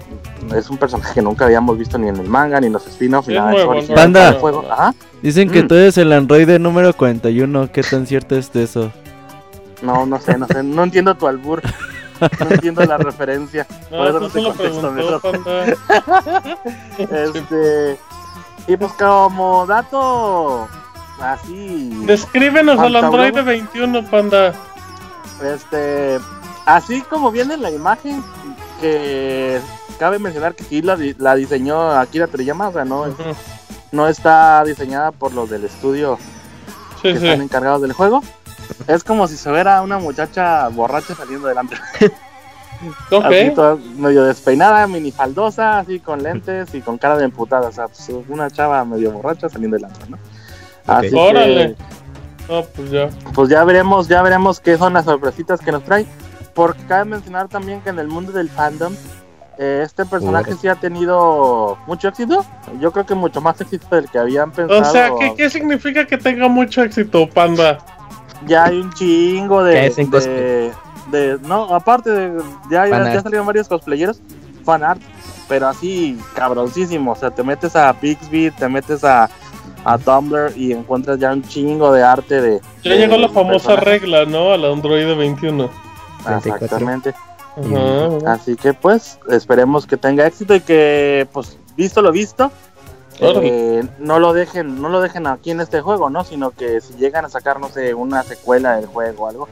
Es 0.52 0.70
un 0.70 0.76
personaje 0.76 1.14
que 1.14 1.22
nunca 1.22 1.44
habíamos 1.44 1.78
visto 1.78 1.98
ni 1.98 2.08
en 2.08 2.16
el 2.16 2.28
manga, 2.28 2.60
ni 2.60 2.66
en 2.66 2.72
los 2.72 2.84
spin-offs, 2.86 3.28
ni 3.28 3.34
nada 3.34 3.52
de 3.52 3.78
eso. 3.78 3.94
Banda, 3.94 4.36
dicen 5.22 5.48
que 5.50 5.62
mm. 5.62 5.68
tú 5.68 5.74
eres 5.76 5.98
el 5.98 6.12
androide 6.12 6.58
número 6.58 6.92
41. 6.92 7.70
¿Qué 7.70 7.82
tan 7.82 8.08
cierto 8.08 8.36
es 8.36 8.52
de 8.52 8.64
eso? 8.64 8.90
No, 9.82 10.04
no 10.04 10.18
sé, 10.20 10.36
no 10.36 10.48
sé. 10.48 10.64
No 10.64 10.82
entiendo 10.82 11.14
tu 11.14 11.28
albur. 11.28 11.62
No 12.20 12.50
entiendo 12.50 12.84
la 12.84 12.98
referencia. 12.98 13.64
por 13.90 14.08
eso 14.08 14.20
no 14.20 14.28
te 14.28 14.42
contesto 14.42 14.92
este. 16.98 17.98
Y 18.68 18.76
pues 18.76 18.92
como 18.92 19.66
dato 19.66 20.68
así. 21.20 21.90
Descríbenos 22.04 22.78
al 22.78 22.96
androide 22.96 23.42
21, 23.42 24.04
panda. 24.10 24.52
Este, 25.42 26.18
así 26.66 27.00
como 27.02 27.32
viene 27.32 27.56
la 27.56 27.70
imagen, 27.70 28.22
que 28.80 29.58
cabe 29.98 30.18
mencionar 30.18 30.54
que 30.54 30.64
sí 30.64 30.82
la, 30.82 30.98
la 31.16 31.34
diseñó 31.34 31.92
Akira 31.92 32.26
Toriyama, 32.26 32.68
o 32.68 32.72
sea, 32.72 32.84
no, 32.84 33.06
no 33.90 34.06
está 34.06 34.62
diseñada 34.64 35.12
por 35.12 35.32
los 35.32 35.48
del 35.48 35.64
estudio 35.64 36.18
que 37.00 37.12
están 37.12 37.40
encargados 37.40 37.80
del 37.80 37.94
juego. 37.94 38.22
Es 38.86 39.02
como 39.02 39.26
si 39.28 39.38
se 39.38 39.50
viera 39.50 39.80
una 39.80 39.98
muchacha 39.98 40.68
borracha 40.68 41.14
saliendo 41.14 41.48
delante. 41.48 41.76
Así 43.22 43.52
medio 43.96 44.24
despeinada, 44.24 44.86
minifaldosa, 44.86 45.78
así 45.78 45.98
con 46.00 46.22
lentes 46.22 46.74
y 46.74 46.80
con 46.80 46.98
cara 46.98 47.16
de 47.16 47.24
emputada. 47.24 47.68
O 47.68 47.72
sea, 47.72 47.88
pues, 47.88 48.10
una 48.28 48.50
chava 48.50 48.84
medio 48.84 49.10
borracha 49.12 49.48
saliendo 49.48 49.76
delante, 49.76 50.00
¿no? 50.08 50.18
Así 50.86 51.10
que, 51.10 51.76
pues 52.74 52.90
ya. 52.90 53.10
Pues 53.34 53.48
ya 53.48 53.64
veremos, 53.64 54.08
ya 54.08 54.22
veremos 54.22 54.60
qué 54.60 54.78
son 54.78 54.94
las 54.94 55.04
sorpresitas 55.04 55.60
que 55.60 55.72
nos 55.72 55.84
trae. 55.84 56.06
Porque 56.54 56.82
cabe 56.86 57.04
mencionar 57.04 57.48
también 57.48 57.80
que 57.82 57.90
en 57.90 57.98
el 57.98 58.08
mundo 58.08 58.32
del 58.32 58.48
fandom, 58.48 58.92
eh, 59.58 59.82
este 59.84 60.04
personaje 60.06 60.54
sí 60.54 60.66
ha 60.66 60.74
tenido 60.74 61.78
mucho 61.86 62.08
éxito. 62.08 62.44
Yo 62.80 62.90
creo 62.90 63.06
que 63.06 63.14
mucho 63.14 63.40
más 63.40 63.60
éxito 63.60 63.94
del 63.94 64.08
que 64.08 64.18
habían 64.18 64.50
pensado. 64.50 64.80
O 64.80 64.84
sea, 64.84 65.10
¿qué, 65.18 65.34
qué 65.36 65.50
significa 65.50 66.06
que 66.06 66.16
tenga 66.16 66.48
mucho 66.48 66.82
éxito, 66.82 67.28
Panda? 67.28 67.78
Ya 68.46 68.64
hay 68.64 68.80
un 68.80 68.92
chingo 68.92 69.62
de. 69.62 70.72
De, 71.10 71.38
no, 71.42 71.74
aparte 71.74 72.10
de. 72.10 72.42
Ya, 72.70 72.86
ya, 72.86 73.12
ya, 73.12 73.22
salieron 73.22 73.46
varios 73.46 73.68
cosplayeros, 73.68 74.20
fan 74.64 74.82
art, 74.82 75.00
pero 75.48 75.68
así 75.68 76.18
cabroncísimo. 76.34 77.12
O 77.12 77.16
sea, 77.16 77.30
te 77.30 77.42
metes 77.42 77.76
a 77.76 77.92
Pixby, 77.92 78.50
te 78.50 78.68
metes 78.68 79.04
a 79.04 79.28
a 79.84 79.96
Tumblr 79.96 80.52
y 80.56 80.72
encuentras 80.72 81.18
ya 81.18 81.32
un 81.32 81.42
chingo 81.42 81.92
de 81.92 82.02
arte 82.02 82.40
de. 82.40 82.60
Ya 82.82 82.94
llegó 82.94 83.16
la 83.16 83.28
famosa 83.28 83.76
regla, 83.76 84.24
¿no? 84.24 84.52
Al 84.52 84.64
Android 84.64 85.16
21. 85.16 85.70
Exactamente. 86.36 87.14
Así 88.26 88.56
que 88.56 88.74
pues 88.74 89.18
esperemos 89.30 89.86
que 89.86 89.96
tenga 89.96 90.26
éxito 90.26 90.54
y 90.54 90.60
que 90.60 91.26
pues 91.32 91.58
visto 91.76 92.02
lo 92.02 92.12
visto 92.12 92.52
eh, 93.20 93.84
no 93.98 94.20
lo 94.20 94.32
dejen 94.32 94.80
no 94.80 94.88
lo 94.88 95.00
dejen 95.00 95.26
aquí 95.26 95.50
en 95.50 95.60
este 95.60 95.80
juego 95.80 96.08
no 96.08 96.22
sino 96.22 96.52
que 96.52 96.80
si 96.80 96.94
llegan 96.94 97.24
a 97.24 97.28
sacar 97.28 97.58
no 97.58 97.68
sé 97.68 97.94
una 97.94 98.22
secuela 98.22 98.76
del 98.76 98.86
juego 98.86 99.24
o 99.24 99.28
algo 99.28 99.48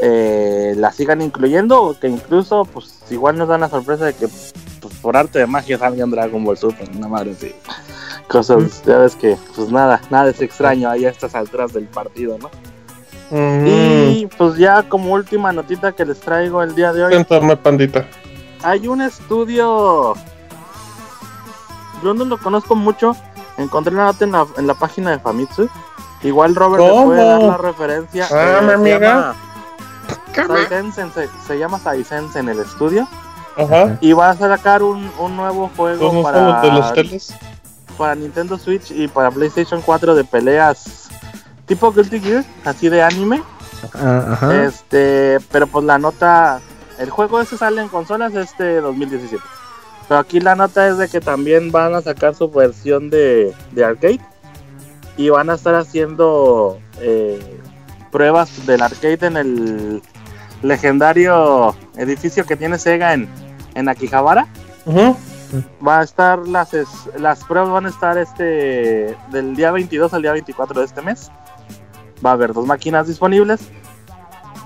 eh, 0.00 0.74
la 0.76 0.92
sigan 0.92 1.22
incluyendo 1.22 1.82
o 1.82 1.98
que 1.98 2.08
incluso 2.08 2.64
pues 2.64 3.00
igual 3.10 3.36
nos 3.38 3.48
dan 3.48 3.60
la 3.60 3.68
sorpresa 3.68 4.04
de 4.04 4.14
que 4.14 4.28
pues, 4.28 4.94
por 5.00 5.16
arte 5.16 5.38
de 5.38 5.46
magia 5.46 5.78
salga 5.78 6.04
Dragon 6.06 6.44
Ball 6.44 6.58
Super 6.58 6.88
una 6.94 7.08
madre 7.08 7.32
así 7.32 7.54
cosas, 8.26 8.82
ya 8.84 8.98
ves 8.98 9.16
que, 9.16 9.36
pues 9.54 9.70
nada, 9.70 10.00
nada 10.10 10.30
es 10.30 10.40
extraño 10.40 10.90
ahí 10.90 11.04
a 11.04 11.10
estas 11.10 11.34
alturas 11.34 11.72
del 11.72 11.84
partido, 11.84 12.38
¿no? 12.38 12.50
Y 13.30 14.26
pues 14.38 14.56
ya 14.56 14.84
como 14.84 15.12
última 15.12 15.52
notita 15.52 15.92
que 15.92 16.04
les 16.04 16.20
traigo 16.20 16.62
el 16.62 16.74
día 16.76 16.92
de 16.92 17.04
hoy. 17.04 17.24
pandita. 17.56 18.06
Hay 18.62 18.86
un 18.86 19.00
estudio. 19.00 20.14
Yo 22.04 22.14
no 22.14 22.24
lo 22.24 22.38
conozco 22.38 22.76
mucho. 22.76 23.16
Encontré 23.56 23.92
una 23.94 24.04
nota 24.04 24.24
en 24.56 24.66
la, 24.66 24.74
página 24.74 25.10
de 25.10 25.18
Famitsu. 25.18 25.68
Igual 26.22 26.54
Robert 26.54 26.84
le 26.84 27.04
puede 27.04 27.24
dar 27.24 27.42
la 27.42 27.56
referencia. 27.56 28.28
Ah, 28.30 28.60
mi 28.62 28.72
amiga. 28.72 29.34
Se, 31.14 31.28
se, 31.46 31.58
llama 31.58 31.78
Saisense 31.78 32.38
en 32.38 32.48
el 32.48 32.60
estudio. 32.60 33.08
Ajá. 33.56 33.98
Y 34.00 34.12
va 34.12 34.30
a 34.30 34.36
sacar 34.36 34.82
un, 34.82 35.10
un 35.18 35.36
nuevo 35.36 35.70
juego 35.76 36.22
para. 36.22 36.60
de 36.60 36.72
los 36.72 36.92
teles? 36.92 37.34
para 37.96 38.14
Nintendo 38.14 38.58
Switch 38.58 38.90
y 38.90 39.08
para 39.08 39.30
PlayStation 39.30 39.80
4 39.80 40.14
de 40.14 40.24
peleas 40.24 41.08
tipo 41.66 41.92
Guilty 41.92 42.20
Gear, 42.20 42.44
así 42.64 42.88
de 42.88 43.02
anime. 43.02 43.42
Ah, 43.94 44.62
este, 44.64 45.38
pero 45.50 45.66
pues 45.66 45.84
la 45.84 45.98
nota, 45.98 46.60
el 46.98 47.10
juego 47.10 47.40
ese 47.40 47.58
sale 47.58 47.82
en 47.82 47.88
consolas 47.88 48.34
este 48.34 48.80
2017. 48.80 49.42
Pero 50.08 50.20
aquí 50.20 50.40
la 50.40 50.54
nota 50.54 50.88
es 50.88 50.98
de 50.98 51.08
que 51.08 51.20
también 51.20 51.72
van 51.72 51.94
a 51.94 52.00
sacar 52.00 52.34
su 52.34 52.48
versión 52.48 53.10
de, 53.10 53.52
de 53.72 53.84
arcade 53.84 54.20
y 55.16 55.28
van 55.28 55.50
a 55.50 55.54
estar 55.54 55.74
haciendo 55.74 56.78
eh, 57.00 57.60
pruebas 58.12 58.66
del 58.66 58.82
arcade 58.82 59.26
en 59.26 59.36
el 59.36 60.02
legendario 60.68 61.74
edificio 61.96 62.44
que 62.44 62.56
tiene 62.56 62.78
Sega 62.78 63.14
en, 63.14 63.28
en 63.74 63.88
Akihabara. 63.88 64.46
Va 65.86 66.00
a 66.00 66.02
estar 66.02 66.40
las 66.46 66.70
las 67.16 67.44
pruebas 67.44 67.70
van 67.70 67.86
a 67.86 67.88
estar 67.88 68.18
este 68.18 69.16
del 69.30 69.54
día 69.54 69.70
22 69.70 70.12
al 70.12 70.22
día 70.22 70.32
24 70.32 70.80
de 70.80 70.86
este 70.86 71.02
mes. 71.02 71.30
Va 72.24 72.30
a 72.30 72.32
haber 72.32 72.52
dos 72.52 72.66
máquinas 72.66 73.06
disponibles. 73.06 73.60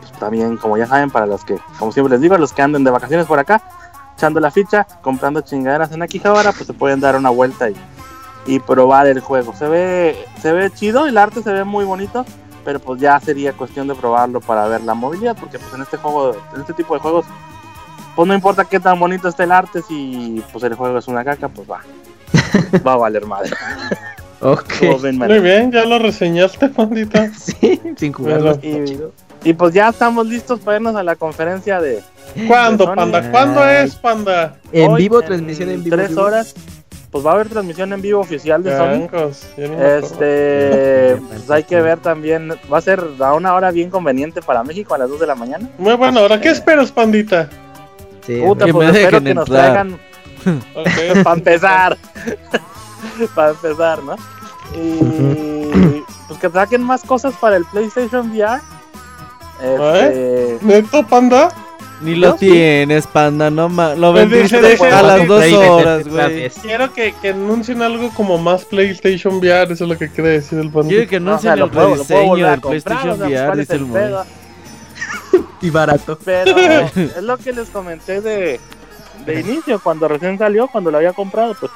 Pues, 0.01 0.13
también, 0.13 0.57
como 0.57 0.77
ya 0.77 0.87
saben, 0.87 1.11
para 1.11 1.27
los 1.27 1.45
que, 1.45 1.59
como 1.79 1.93
siempre 1.93 2.13
les 2.13 2.21
digo, 2.21 2.37
los 2.39 2.53
que 2.53 2.63
anden 2.63 2.85
de 2.85 2.91
vacaciones 2.91 3.27
por 3.27 3.39
acá, 3.39 3.63
echando 4.17 4.41
la 4.41 4.51
ficha, 4.51 4.87
comprando 5.03 5.41
chingaderas 5.41 5.93
en 5.93 6.03
Akihabara, 6.03 6.53
pues 6.53 6.67
se 6.67 6.73
pueden 6.73 7.01
dar 7.01 7.17
una 7.17 7.31
vuelta 7.31 7.71
y, 7.71 7.77
y 8.47 8.61
probar 8.61 9.07
el 9.07 9.21
juego. 9.21 9.55
Se 9.55 9.69
ve, 9.69 10.27
se 10.41 10.53
ve 10.53 10.71
chido, 10.71 11.07
el 11.07 11.19
arte 11.19 11.43
se 11.43 11.53
ve 11.53 11.65
muy 11.65 11.85
bonito, 11.85 12.25
pero 12.65 12.79
pues 12.81 13.01
ya 13.01 13.19
sería 13.21 13.53
cuestión 13.53 13.89
de 13.89 13.95
probarlo 13.95 14.41
para 14.41 14.67
ver 14.67 14.83
la 14.83 14.95
movilidad, 14.95 15.37
porque 15.39 15.59
pues 15.59 15.73
en 15.75 15.83
este 15.83 15.97
juego, 15.97 16.37
en 16.55 16.61
este 16.61 16.73
tipo 16.75 16.95
de 16.95 17.01
juegos, 17.01 17.27
pues 18.17 18.29
no 18.29 18.35
importa 18.35 18.65
qué 18.65 18.81
tan 18.81 18.99
bonito 18.99 19.29
esté 19.29 19.45
el 19.45 19.53
arte, 19.53 19.83
si 19.83 20.43
pues 20.53 20.65
el 20.65 20.75
juego 20.75 20.99
es 20.99 21.09
una 21.09 21.25
caca, 21.25 21.49
pues 21.49 21.69
va, 21.71 21.81
va 22.87 22.93
a 22.93 22.97
valer 22.97 23.27
madre. 23.27 23.51
Ok. 24.41 24.83
Muy 25.13 25.41
bien, 25.41 25.71
ya 25.71 25.85
lo 25.85 25.99
reseñaste, 25.99 26.69
pandita. 26.71 27.33
sí, 27.39 27.81
sin 27.97 28.13
jugarlo. 28.13 28.59
Y, 29.43 29.55
pues 29.55 29.73
ya 29.73 29.89
estamos 29.89 30.27
listos 30.27 30.61
para 30.61 30.77
irnos 30.77 30.97
a 30.97 31.03
la 31.03 31.17
conferencia 31.17 31.81
de. 31.81 32.03
¿Cuándo, 32.47 32.95
panda? 32.95 33.31
¿Cuándo 33.31 33.67
es, 33.67 33.95
panda? 33.97 34.57
En 34.73 34.95
vivo, 34.95 35.21
transmisión 35.23 35.71
en 35.71 35.83
vivo. 35.83 35.97
Tres 35.97 36.17
horas 36.17 36.55
pues 37.11 37.27
va 37.27 37.33
a 37.33 37.35
haber 37.35 37.49
transmisión 37.49 37.93
en 37.93 38.01
vivo 38.01 38.21
oficial 38.21 38.63
de 38.63 38.77
Sony. 38.77 39.09
Este, 39.57 41.17
pues 41.17 41.51
hay 41.51 41.65
que 41.65 41.81
ver 41.81 41.99
también, 41.99 42.53
va 42.73 42.79
a 42.79 42.81
ser 42.81 43.05
a 43.19 43.35
una 43.35 43.55
hora 43.55 43.71
bien 43.71 43.91
conveniente 43.91 44.41
para 44.43 44.63
México 44.63 44.95
a 44.95 44.99
las 44.99 45.11
2 45.11 45.21
de 45.21 45.27
la 45.27 45.35
mañana. 45.35 45.69
Muy 45.79 45.95
bueno, 45.95 46.21
ahora, 46.21 46.41
¿qué 46.41 46.49
eh, 46.49 46.53
esperas, 46.53 46.93
pandita? 46.93 47.51
Sí, 48.25 48.41
Puta, 48.41 48.67
pues 48.69 48.95
espero 48.95 49.23
que 49.23 49.35
nos 49.35 49.47
traigan 49.47 49.99
para 51.25 51.37
empezar. 51.37 51.99
para 53.35 53.51
empezar, 53.51 54.03
¿no? 54.03 54.15
Y 54.75 56.05
pues 56.29 56.39
que 56.39 56.49
saquen 56.49 56.83
más 56.83 57.03
cosas 57.03 57.35
para 57.41 57.57
el 57.57 57.65
PlayStation 57.67 58.31
VR. 58.31 58.61
Este... 59.61 60.59
¿Neto, 60.63 61.07
panda? 61.07 61.49
Ni 62.01 62.15
lo 62.15 62.35
tienes, 62.35 63.07
panda, 63.07 63.51
no 63.51 63.69
Lo 63.97 64.13
vendiste 64.13 64.57
a 64.57 65.03
las 65.03 65.27
dos 65.27 65.53
horas, 65.53 66.09
güey. 66.09 66.49
Quiero 66.63 66.93
que, 66.93 67.15
que, 67.21 67.31
anuncien 67.31 67.83
algo 67.83 68.11
como 68.11 68.39
más 68.39 68.65
PlayStation 68.65 69.35
VR, 69.35 69.73
eso 69.73 69.85
es 69.85 69.91
lo 69.91 69.99
que 69.99 70.09
quiere 70.09 70.31
decir 70.31 70.59
el 70.59 70.71
panda. 70.71 70.89
Quiero 70.89 71.09
que 71.09 71.17
anuncien 71.17 71.59
el 71.59 71.71
rediseño 71.71 72.51
del 72.51 72.61
PlayStation 72.61 73.21
VR, 73.21 73.57
dice 73.59 73.75
el 73.75 73.87
Y 75.61 75.71
barato. 75.71 76.19
Pero 76.25 76.91
es 76.97 77.23
lo 77.23 77.37
que 77.37 77.53
les 77.53 77.69
comenté 77.69 78.23
de, 78.23 78.59
de 79.27 79.41
inicio, 79.41 79.79
cuando 79.81 80.09
recién 80.09 80.39
salió, 80.39 80.69
cuando 80.69 80.91
lo 80.91 80.97
había 80.97 81.13
comprado, 81.13 81.55
pues 81.59 81.71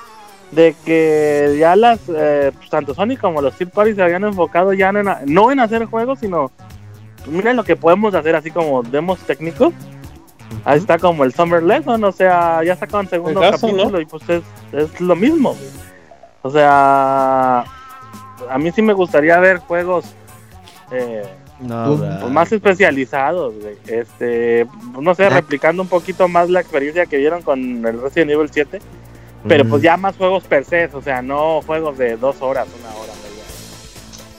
de 0.52 0.74
que 0.84 1.56
ya 1.58 1.74
las 1.76 2.00
eh, 2.08 2.52
tanto 2.70 2.94
Sony 2.94 3.16
como 3.20 3.42
los 3.42 3.56
third 3.56 3.70
parties 3.70 3.96
se 3.96 4.02
habían 4.02 4.24
enfocado 4.24 4.72
ya 4.72 4.90
en, 4.90 5.08
no 5.26 5.50
en 5.50 5.58
hacer 5.58 5.84
juegos, 5.86 6.20
sino 6.20 6.52
miren 7.26 7.56
lo 7.56 7.64
que 7.64 7.76
podemos 7.76 8.14
hacer 8.14 8.36
así 8.36 8.50
como 8.50 8.82
demos 8.82 9.18
técnicos 9.20 9.72
Ahí 10.64 10.78
está 10.78 10.98
como 10.98 11.24
el 11.24 11.32
Summer 11.32 11.62
Lesson, 11.62 12.02
o 12.04 12.12
sea, 12.12 12.62
ya 12.64 12.76
sacaron 12.76 13.08
segundo 13.08 13.40
capítulo 13.40 14.00
y 14.00 14.06
pues 14.06 14.22
es, 14.72 15.00
lo 15.00 15.16
mismo. 15.16 15.56
O 16.42 16.50
sea, 16.50 17.60
a 18.50 18.58
mí 18.58 18.70
sí 18.72 18.82
me 18.82 18.92
gustaría 18.92 19.38
ver 19.38 19.58
juegos 19.58 20.14
eh, 20.90 21.24
pues, 21.58 22.30
más 22.30 22.52
especializados, 22.52 23.54
Este, 23.86 24.66
no 25.00 25.14
sé, 25.14 25.28
replicando 25.30 25.82
un 25.82 25.88
poquito 25.88 26.28
más 26.28 26.50
la 26.50 26.60
experiencia 26.60 27.06
que 27.06 27.18
vieron 27.18 27.42
con 27.42 27.86
el 27.86 28.00
Resident 28.00 28.32
Evil 28.32 28.50
7. 28.50 28.80
Pero 29.46 29.66
pues 29.66 29.82
ya 29.82 29.98
más 29.98 30.16
juegos 30.16 30.44
per 30.44 30.64
se, 30.64 30.86
o 30.86 31.02
sea, 31.02 31.20
no 31.20 31.60
juegos 31.60 31.98
de 31.98 32.16
dos 32.16 32.40
horas, 32.40 32.66
una 32.80 32.94
hora. 32.94 33.12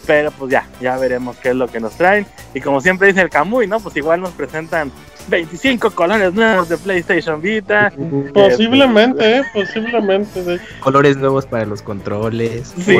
Pero 0.08 0.32
pues 0.32 0.52
ya, 0.52 0.68
ya 0.82 0.98
veremos 0.98 1.38
qué 1.38 1.50
es 1.50 1.56
lo 1.56 1.68
que 1.68 1.80
nos 1.80 1.94
traen. 1.94 2.26
Y 2.54 2.62
como 2.62 2.82
siempre 2.82 3.08
dice 3.08 3.22
el 3.22 3.30
Camuy, 3.30 3.68
¿no? 3.68 3.80
Pues 3.80 3.96
igual 3.98 4.22
nos 4.22 4.32
presentan 4.32 4.92
25 5.27 5.91
colores 5.91 6.34
nuevos 6.34 6.69
de 6.69 6.77
PlayStation 6.77 7.41
Vita. 7.41 7.91
Posiblemente, 8.34 9.38
eh, 9.38 9.43
posiblemente. 9.53 10.60
Colores 10.80 11.18
nuevos 11.18 11.45
para 11.45 11.65
los 11.65 11.81
controles. 11.81 12.73
Sí, 12.77 12.97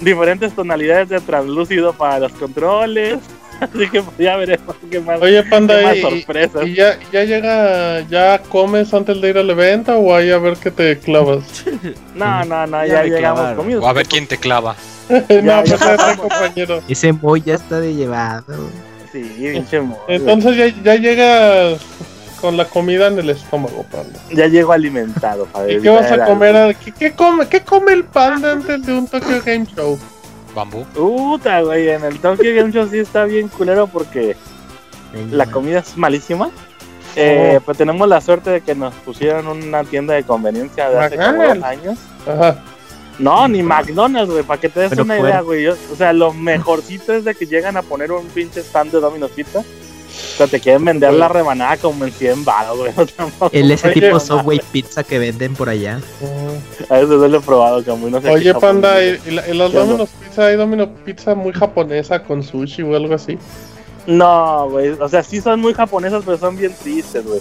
diferentes 0.00 0.52
tonalidades 0.54 1.08
de 1.08 1.20
translúcido 1.20 1.92
para 1.92 2.20
los 2.20 2.32
controles. 2.32 3.18
Así 3.60 3.88
que 3.88 4.02
pues, 4.02 4.18
ya 4.18 4.36
veremos 4.36 4.74
qué 4.90 4.98
más. 4.98 5.20
Oye, 5.20 5.42
Panda, 5.44 5.78
qué 5.78 5.84
más 5.84 5.98
sorpresas. 5.98 6.66
¿y, 6.66 6.74
ya, 6.74 6.98
ya 7.12 7.24
llega, 7.24 8.00
ya 8.08 8.40
comes 8.48 8.92
antes 8.92 9.20
de 9.20 9.30
ir 9.30 9.38
al 9.38 9.48
evento 9.50 9.96
o 9.96 10.14
ahí 10.14 10.30
a 10.30 10.38
ver 10.38 10.56
qué 10.56 10.72
te 10.72 10.98
clavas? 10.98 11.64
no, 12.14 12.44
no, 12.44 12.66
no, 12.66 12.84
ya, 12.84 13.04
llegamos 13.04 13.54
comidos. 13.54 13.84
O 13.84 13.88
a 13.88 13.92
ver 13.92 14.06
quién 14.08 14.26
te 14.26 14.36
clava. 14.36 14.74
no, 15.08 15.62
pues 15.64 15.80
compañero. 16.18 16.80
Ese 16.88 17.12
boy 17.12 17.40
ya 17.42 17.54
está 17.54 17.78
de 17.78 17.94
llevado. 17.94 18.68
Sí, 19.12 19.64
Entonces 20.08 20.56
ya, 20.56 20.82
ya 20.82 20.94
llega 20.96 21.76
con 22.40 22.56
la 22.56 22.64
comida 22.64 23.06
en 23.06 23.18
el 23.18 23.30
estómago, 23.30 23.84
panda. 23.84 24.18
Ya 24.32 24.48
llego 24.48 24.72
alimentado, 24.72 25.46
¿Y 25.68 25.80
qué 25.80 25.90
vas 25.90 26.10
a 26.10 26.24
comer? 26.24 26.76
¿Qué, 26.98 27.12
come, 27.12 27.46
¿Qué 27.46 27.60
come 27.60 27.92
el 27.92 28.04
panda 28.04 28.52
antes 28.52 28.84
de 28.84 28.92
un 28.92 29.06
Tokyo 29.06 29.40
Game 29.44 29.66
Show? 29.66 29.98
Bambú. 30.54 30.84
Puta, 30.86 31.60
güey, 31.62 31.90
en 31.90 32.04
el 32.04 32.18
Tokyo 32.18 32.54
Game 32.54 32.72
Show 32.72 32.88
sí 32.88 32.98
está 32.98 33.24
bien 33.24 33.48
culero 33.48 33.86
porque 33.86 34.36
la 35.30 35.46
comida 35.46 35.78
es 35.78 35.96
malísima. 35.96 36.50
Eh, 37.14 37.58
oh. 37.58 37.60
Pues 37.60 37.78
tenemos 37.78 38.08
la 38.08 38.20
suerte 38.20 38.50
de 38.50 38.60
que 38.62 38.74
nos 38.74 38.94
pusieron 38.94 39.46
una 39.46 39.84
tienda 39.84 40.14
de 40.14 40.24
conveniencia 40.24 40.88
de 40.88 40.98
hace 40.98 41.16
como 41.16 41.42
dos 41.44 41.62
años. 41.62 41.98
Ajá. 42.26 42.56
No, 43.18 43.46
ni 43.48 43.62
McDonald's, 43.62 44.30
güey, 44.30 44.42
para 44.42 44.60
que 44.60 44.68
te 44.68 44.80
des 44.80 44.98
una 44.98 45.18
idea, 45.18 45.40
güey. 45.40 45.66
o 45.66 45.76
sea, 45.96 46.12
lo 46.12 46.32
mejorcito 46.32 47.12
es 47.12 47.24
de 47.24 47.34
que 47.34 47.46
llegan 47.46 47.76
a 47.76 47.82
poner 47.82 48.12
un 48.12 48.26
pinche 48.26 48.60
stand 48.60 48.92
de 48.92 49.00
Domino's 49.00 49.30
Pizza. 49.32 49.60
O 49.60 50.36
sea, 50.36 50.46
te 50.46 50.60
quieren 50.60 50.84
vender 50.84 51.14
la 51.14 51.28
rebanada 51.28 51.76
como 51.78 52.04
en 52.04 52.12
100 52.12 52.44
baros, 52.44 52.78
güey. 52.78 52.92
el 53.52 53.70
ese 53.70 53.90
tipo 53.90 54.20
Subway 54.20 54.60
Pizza 54.70 55.02
que 55.04 55.18
venden 55.18 55.54
por 55.54 55.68
allá. 55.68 56.00
A 56.88 56.94
veces 56.94 57.08
lo 57.08 57.38
he 57.38 57.40
probado, 57.40 57.84
como 57.84 58.10
no 58.10 58.20
sé 58.20 58.30
Oye, 58.30 58.54
panda, 58.54 59.02
¿y, 59.02 59.18
los 59.54 59.72
Domino's 59.72 60.10
Pizza 60.22 60.46
hay 60.46 60.56
Domino's 60.56 60.88
Pizza 61.04 61.34
muy 61.34 61.52
japonesa 61.52 62.22
con 62.22 62.42
sushi 62.42 62.82
o 62.82 62.94
algo 62.94 63.14
así? 63.14 63.38
No, 64.06 64.68
güey. 64.70 64.90
O 64.90 65.08
sea, 65.08 65.22
sí 65.22 65.40
son 65.40 65.60
muy 65.60 65.74
japonesas, 65.74 66.22
pero 66.24 66.36
son 66.36 66.56
bien 66.56 66.74
tristes, 66.82 67.24
güey. 67.24 67.40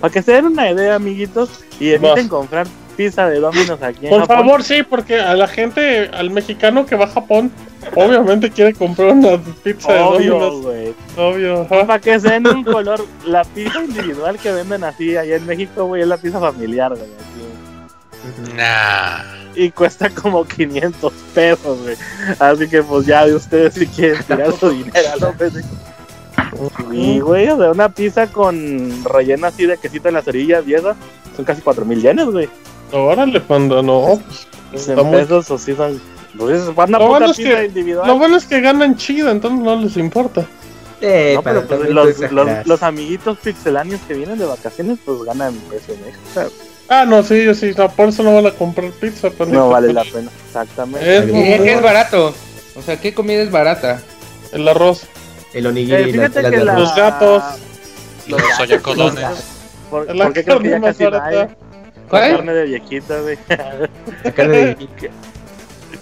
Para 0.00 0.12
que 0.12 0.22
se 0.22 0.32
den 0.32 0.46
una 0.46 0.70
idea, 0.70 0.96
amiguitos, 0.96 1.48
y 1.80 1.90
eviten 1.90 2.28
comprar 2.28 2.66
pizza 3.02 3.28
de 3.28 3.40
Domino's 3.40 3.82
aquí 3.82 4.06
Por 4.06 4.26
favor, 4.26 4.62
sí, 4.62 4.82
porque 4.82 5.20
a 5.20 5.34
la 5.34 5.48
gente, 5.48 6.08
al 6.12 6.30
mexicano 6.30 6.86
que 6.86 6.96
va 6.96 7.06
a 7.06 7.08
Japón, 7.08 7.50
obviamente 7.94 8.50
quiere 8.50 8.72
comprar 8.74 9.10
una 9.10 9.38
pizza 9.62 9.92
de 9.92 9.98
Domino's. 9.98 10.66
Obvio, 11.16 11.66
Para 11.68 11.98
que 11.98 12.20
se 12.20 12.28
den 12.30 12.46
un 12.46 12.64
color, 12.64 13.04
la 13.26 13.44
pizza 13.44 13.82
individual 13.82 14.38
que 14.38 14.52
venden 14.52 14.84
así 14.84 15.16
allá 15.16 15.36
en 15.36 15.46
México, 15.46 15.86
güey, 15.86 16.02
es 16.02 16.08
la 16.08 16.16
pizza 16.16 16.38
familiar, 16.38 16.94
güey. 16.94 17.10
Nah. 18.54 19.18
Y 19.54 19.70
cuesta 19.70 20.08
como 20.08 20.44
500 20.44 21.12
pesos, 21.34 21.82
güey. 21.82 21.96
Así 22.38 22.68
que 22.68 22.82
pues 22.82 23.04
ya 23.04 23.26
de 23.26 23.34
ustedes 23.34 23.74
si 23.74 23.86
quieren 23.86 24.22
tirar 24.22 24.52
su 24.52 24.70
dinero, 24.70 25.08
¿no? 25.20 25.34
Y, 26.92 27.20
güey, 27.20 27.48
o 27.48 27.58
sea, 27.58 27.70
una 27.70 27.88
pizza 27.88 28.26
con 28.26 29.04
relleno 29.04 29.46
así 29.46 29.66
de 29.66 29.76
quesito 29.78 30.08
en 30.08 30.14
las 30.14 30.28
orillas 30.28 30.66
y 30.66 30.74
eso, 30.74 30.94
son 31.34 31.44
casi 31.44 31.60
4 31.60 31.84
mil 31.84 32.00
yenes, 32.00 32.26
güey. 32.26 32.48
Órale, 32.92 33.40
panda, 33.40 33.82
no. 33.82 34.20
Pues, 34.70 34.88
en 34.88 35.10
pesos 35.10 35.50
o 35.50 35.58
sí 35.58 35.74
son. 35.74 36.00
Pues, 36.38 36.74
van 36.74 36.94
a 36.94 36.98
lo, 36.98 37.08
bueno 37.08 37.30
es 37.30 37.36
que, 37.36 37.64
individual. 37.64 38.06
lo 38.06 38.18
bueno 38.18 38.36
es 38.36 38.46
que 38.46 38.60
ganan 38.60 38.96
chido, 38.96 39.30
entonces 39.30 39.60
no 39.60 39.76
les 39.76 39.96
importa. 39.96 40.46
Eh, 41.00 41.32
no, 41.34 41.42
pero 41.42 41.66
pues 41.66 41.90
los, 41.90 42.30
los, 42.30 42.66
los, 42.66 42.82
amiguitos 42.82 43.36
pixeláneos 43.38 44.00
que 44.06 44.14
vienen 44.14 44.38
de 44.38 44.46
vacaciones, 44.46 44.98
pues 45.04 45.22
ganan 45.24 45.54
precio 45.68 45.94
extra. 45.94 46.46
Ah, 46.88 47.04
no, 47.04 47.22
sí, 47.22 47.44
yo 47.44 47.54
sí, 47.54 47.72
no, 47.76 47.90
por 47.90 48.10
eso 48.10 48.22
no 48.22 48.34
van 48.34 48.46
a 48.46 48.50
comprar 48.52 48.90
pizza. 48.92 49.28
No 49.48 49.70
vale 49.70 49.92
la 49.92 50.04
pena, 50.04 50.30
exactamente. 50.46 51.16
Es, 51.16 51.24
¿Qué 51.24 51.72
es 51.72 51.82
barato? 51.82 52.34
O 52.76 52.82
sea, 52.82 53.00
¿qué 53.00 53.12
comida 53.12 53.42
es 53.42 53.50
barata? 53.50 54.00
El 54.52 54.68
arroz. 54.68 55.02
El 55.52 55.66
onigiri, 55.66 56.10
eh, 56.10 56.16
la, 56.16 56.28
la, 56.28 56.78
los 56.78 56.94
gatos. 56.94 57.42
Los 58.28 58.40
soyacodones. 58.56 59.26
¿Por, 59.90 60.14
la 60.14 60.24
¿por 60.24 60.32
qué 60.32 60.44
creo 60.44 60.60
que 60.60 60.70
ya 60.70 60.80
casi 60.80 61.04
barata. 61.04 61.56
¿Cuál? 62.12 62.36
carne 62.36 62.52
de 62.52 62.64
viejita, 62.66 63.20
güey. 63.22 63.38
La 63.48 64.32
carne 64.32 64.56
de 64.58 64.74
viejita. 64.74 65.08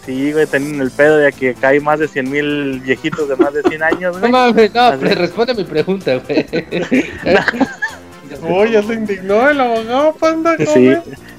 Sí, 0.07 0.33
güey, 0.33 0.47
tienen 0.47 0.81
el 0.81 0.91
pedo 0.91 1.19
de 1.19 1.31
que 1.31 1.55
hay 1.63 1.79
más 1.79 1.99
de 1.99 2.09
100 2.09 2.31
mil 2.31 2.81
viejitos 2.81 3.29
de 3.29 3.37
más 3.37 3.53
de 3.53 3.63
100 3.63 3.83
años, 3.83 4.19
güey. 4.19 4.33
No 4.33 4.39
mames, 4.39 4.75
no, 4.75 4.97
responde 4.97 5.55
mi 5.55 5.65
pregunta, 5.65 6.17
güey. 6.17 6.47
Uy, 8.43 8.73
ya 8.73 8.83
se 8.83 8.95
indignó 8.95 9.51
el 9.51 9.61
abogado, 9.61 10.15
panda. 10.15 10.57
Sí. 10.57 10.95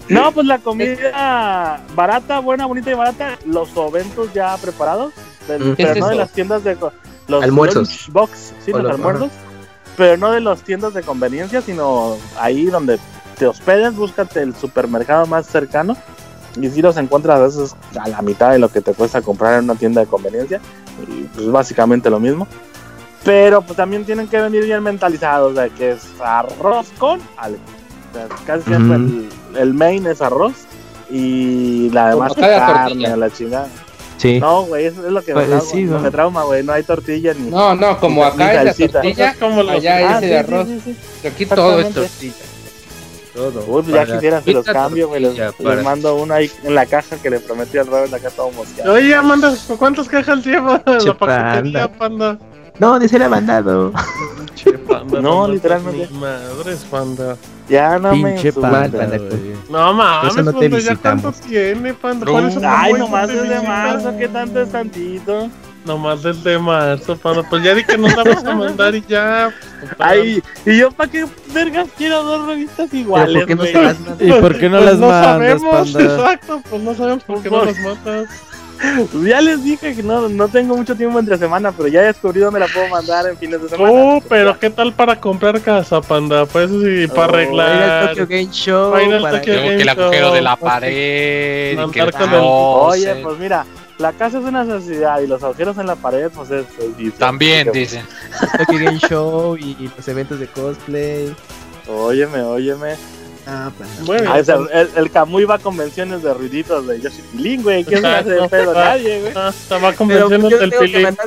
No, 0.10 0.32
pues 0.32 0.46
la 0.46 0.60
comida 0.60 1.82
barata, 1.96 2.40
buena, 2.40 2.68
bonita 2.68 2.92
y 2.92 2.94
barata. 2.94 3.40
Los 3.46 3.76
oventos 3.76 4.32
ya 4.32 4.56
preparados. 4.58 5.12
Del, 5.48 5.74
pero 5.76 5.96
no 5.96 6.10
de 6.10 6.16
las 6.16 6.32
tiendas 6.32 6.64
de. 6.64 6.78
Los 7.28 7.44
almuerzos. 7.44 8.10
box, 8.12 8.54
sí, 8.64 8.72
los 8.72 8.92
almuerzos. 8.92 9.32
pero 9.98 10.18
no 10.18 10.32
de 10.32 10.40
los 10.40 10.62
tiendas 10.62 10.94
de 10.94 11.02
conveniencia, 11.02 11.62
sino 11.62 12.16
ahí 12.38 12.68
donde 12.68 13.00
te 13.42 13.48
hospedes, 13.48 13.96
búscate 13.96 14.44
el 14.44 14.56
supermercado 14.56 15.26
más 15.26 15.48
cercano 15.48 15.98
y 16.62 16.70
si 16.70 16.80
los 16.80 16.96
encuentras 16.98 17.40
a 17.40 17.42
veces 17.42 17.76
a 18.00 18.08
la 18.08 18.22
mitad 18.22 18.52
de 18.52 18.60
lo 18.60 18.70
que 18.70 18.82
te 18.82 18.94
cuesta 18.94 19.24
comprar 19.24 19.58
en 19.58 19.64
una 19.64 19.74
tienda 19.74 20.00
de 20.00 20.06
conveniencia, 20.06 20.62
y 21.08 21.24
pues 21.24 21.50
básicamente 21.50 22.12
lo 22.12 22.20
mismo. 22.20 22.48
Pero 23.24 23.64
pues 23.64 23.76
también 23.76 24.06
tienen 24.06 24.28
que 24.28 24.40
venir 24.40 24.66
bien 24.66 24.84
mentalizados 24.84 25.56
de 25.56 25.72
que 25.72 25.94
es 25.94 26.08
arroz 26.24 26.92
con 27.00 27.20
algo. 27.36 27.58
casi 28.46 28.64
siempre 28.66 29.28
el, 29.60 29.74
main 29.74 30.06
es 30.06 30.22
arroz 30.22 30.54
y 31.10 31.90
la 31.90 32.10
demás 32.10 32.36
carne, 32.36 33.18
la 33.18 33.32
chingada. 33.32 33.70
Sí. 34.18 34.40
No, 34.40 34.66
güey, 34.66 34.86
eso 34.86 35.04
es 35.04 35.12
lo 35.12 35.24
que 35.24 35.34
me, 35.34 35.46
pues, 35.46 35.72
trauma, 35.72 36.12
trauma, 36.12 36.44
güey. 36.44 36.62
No 36.62 36.74
hay 36.74 36.84
tortilla 36.84 37.34
ni. 37.34 37.50
No, 37.50 37.74
no, 37.74 37.98
como 37.98 38.24
acá 38.24 38.54
es 38.54 38.80
la 38.80 38.88
tortilla, 38.88 39.34
como 39.40 39.62
allá 39.62 39.96
ah, 39.96 40.18
ese 40.20 40.28
de 40.28 40.38
arroz. 40.38 40.68
aquí 41.26 41.48
todo 41.48 41.80
es 41.80 41.92
tortilla. 41.92 42.51
Todo. 43.34 43.64
Uy, 43.68 43.84
pues 43.84 43.88
ya 43.88 44.06
quisieras 44.06 44.44
que 44.44 44.54
los 44.54 44.66
cambio, 44.66 45.08
güey. 45.08 45.22
Les, 45.22 45.84
mando 45.84 46.16
uno 46.16 46.34
ahí 46.34 46.52
en 46.64 46.76
la 46.76 46.86
caja 46.86 47.16
que 47.18 47.30
le 47.30 47.40
prometí 47.40 47.78
al 47.78 47.88
Robert 47.88 48.14
acá 48.14 48.30
todo 48.30 48.52
mosqueado. 48.52 48.94
Oye, 48.94 49.16
Amanda, 49.16 49.54
¿cuántas 49.78 50.08
cajas 50.08 50.46
lleva 50.46 50.82
la 50.86 51.14
paquetería, 51.18 51.92
panda? 51.92 52.38
No, 52.80 52.98
ni 52.98 53.08
se 53.08 53.20
le 53.20 53.26
ha 53.26 53.30
mandado. 53.30 53.94
no, 55.22 55.48
literalmente. 55.48 56.10
Madre 56.14 56.76
panda. 56.90 57.38
Ya 57.70 57.98
no 58.00 58.12
Pinche 58.12 58.52
me 58.52 58.54
panda, 58.54 59.08
No 59.70 59.94
mames, 59.94 60.36
no 60.36 60.52
panda, 60.52 60.80
ya 60.80 60.96
cuánto 60.98 61.32
tiene, 61.32 61.94
panda. 61.94 62.26
Ay, 62.66 62.94
nomás 62.94 63.30
es 63.30 63.48
de 63.48 63.62
marzo, 63.62 64.18
¿qué 64.18 64.28
tanto 64.28 64.62
es 64.62 64.72
tantito? 64.72 65.50
Nomás 65.86 66.22
desde 66.22 66.60
marzo, 66.60 67.18
panda. 67.18 67.44
Pues 67.50 67.64
ya 67.64 67.74
di 67.74 67.84
que 67.84 67.98
nos 67.98 68.16
vamos 68.16 68.46
a 68.46 68.56
mandar 68.56 68.96
y 68.96 69.04
ya. 69.08 69.52
Ay, 69.98 70.42
¿y 70.66 70.78
yo 70.78 70.92
para 70.92 71.10
qué 71.10 71.26
vergas 71.54 71.88
quiero 71.98 72.24
dos 72.24 72.46
revistas 72.48 72.94
iguales, 72.94 73.44
¿Y 74.20 74.32
por 74.34 74.58
qué 74.58 74.70
no 74.70 74.78
pues 74.78 74.86
las 74.86 75.00
mandas, 75.00 75.62
panda? 75.62 76.02
Exacto, 76.04 76.62
pues 76.70 76.82
no 76.82 76.94
sabemos 76.94 77.24
por 77.24 77.42
qué 77.42 77.50
no 77.50 77.66
las 77.66 77.80
mandas. 77.80 78.30
ya 79.28 79.42
les 79.42 79.64
dije 79.64 79.96
que 79.96 80.04
no, 80.04 80.28
no 80.30 80.48
tengo 80.48 80.76
mucho 80.76 80.96
tiempo 80.96 81.20
entre 81.20 81.38
semana, 81.38 81.72
pero 81.72 81.88
ya 81.88 82.02
descubrí 82.02 82.40
dónde 82.40 82.60
la 82.60 82.68
puedo 82.68 82.88
mandar 82.90 83.28
en 83.28 83.38
fines 83.38 83.62
de 83.62 83.70
semana. 83.70 83.92
Uh, 83.92 84.22
pero 84.28 84.58
¿qué 84.60 84.70
tal 84.70 84.94
para 84.94 85.20
comprar 85.20 85.60
casa, 85.62 86.02
panda? 86.02 86.46
Pues 86.46 86.70
sí, 86.70 87.08
para 87.08 87.22
oh, 87.22 87.36
arreglar. 87.36 88.10
Tokyo 88.10 88.28
Game 88.28 88.52
Show. 88.52 88.92
Para 89.22 89.42
que 89.42 89.82
el 89.82 89.90
agujero 89.90 90.32
de 90.32 90.42
la 90.42 90.56
pared. 90.56 91.78
Oye, 91.80 93.16
pues 93.16 93.40
mira, 93.40 93.66
la 94.02 94.14
casa 94.14 94.40
es 94.40 94.46
una 94.46 94.64
necesidad 94.64 95.22
y 95.22 95.28
los 95.28 95.44
agujeros 95.44 95.78
en 95.78 95.88
la 95.88 95.96
pared, 95.96 96.30
pues 96.34 96.52
es. 96.52 96.66
También, 97.18 97.72
dice. 97.72 98.04
Tokyo 98.58 98.86
Game 98.86 99.00
Show 99.00 99.58
y 99.58 99.92
los 99.96 100.08
eventos 100.08 100.40
de 100.40 100.48
cosplay. 100.48 101.36
Óyeme, 101.88 102.42
óyeme. 102.42 102.96
Ah, 103.48 103.72
pues. 103.76 104.06
Bueno, 104.06 104.32
ah, 104.32 104.40
el, 104.40 104.90
el 104.96 105.12
Camuy 105.12 105.46
va 105.46 105.56
a 105.56 105.60
convenciones 105.60 106.22
de 106.22 106.34
ruiditos 106.34 106.86
de 106.86 107.02
Yoshi 107.02 107.22
Pilín, 107.32 107.64
güey. 107.64 107.84
¿Quién 107.84 108.06
hace 108.06 108.30
de 108.30 108.48
pedo? 108.48 108.74
Nadie, 108.74 109.20
güey. 109.22 109.34
Ah, 109.36 109.52
va 109.84 109.90
a 109.90 109.94
convenciones 109.94 110.60
del 110.60 110.72
Pilín. 110.72 111.06
anda, 111.08 111.24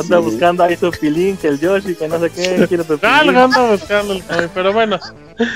anda 0.00 0.18
buscando 0.18 0.64
ahí 0.64 0.76
su 0.76 0.90
Pilín, 0.90 1.36
que 1.36 1.48
el 1.48 1.60
Yoshi, 1.60 1.94
que 1.94 2.08
no 2.08 2.18
sé 2.18 2.30
qué. 2.30 2.66
Quiere 2.66 2.84
tu 2.84 2.98
Pilín. 2.98 3.36
anda 3.36 3.70
buscando 3.70 4.14
el 4.14 4.22
Pero 4.52 4.72
bueno. 4.72 4.98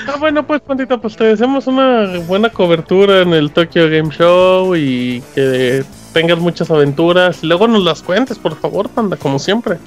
Ah, 0.07 0.15
bueno, 0.19 0.45
pues, 0.45 0.61
Pandita, 0.61 0.97
pues 0.97 1.15
te 1.15 1.25
deseamos 1.25 1.67
una 1.67 2.19
buena 2.19 2.49
cobertura 2.49 3.21
en 3.21 3.33
el 3.33 3.51
Tokyo 3.51 3.89
Game 3.89 4.09
Show 4.09 4.75
y 4.75 5.21
que 5.35 5.83
tengas 6.13 6.39
muchas 6.39 6.71
aventuras. 6.71 7.43
Luego 7.43 7.67
nos 7.67 7.83
las 7.83 8.01
cuentes, 8.01 8.39
por 8.39 8.55
favor, 8.55 8.89
Panda, 8.89 9.17
como 9.17 9.37
siempre. 9.37 9.77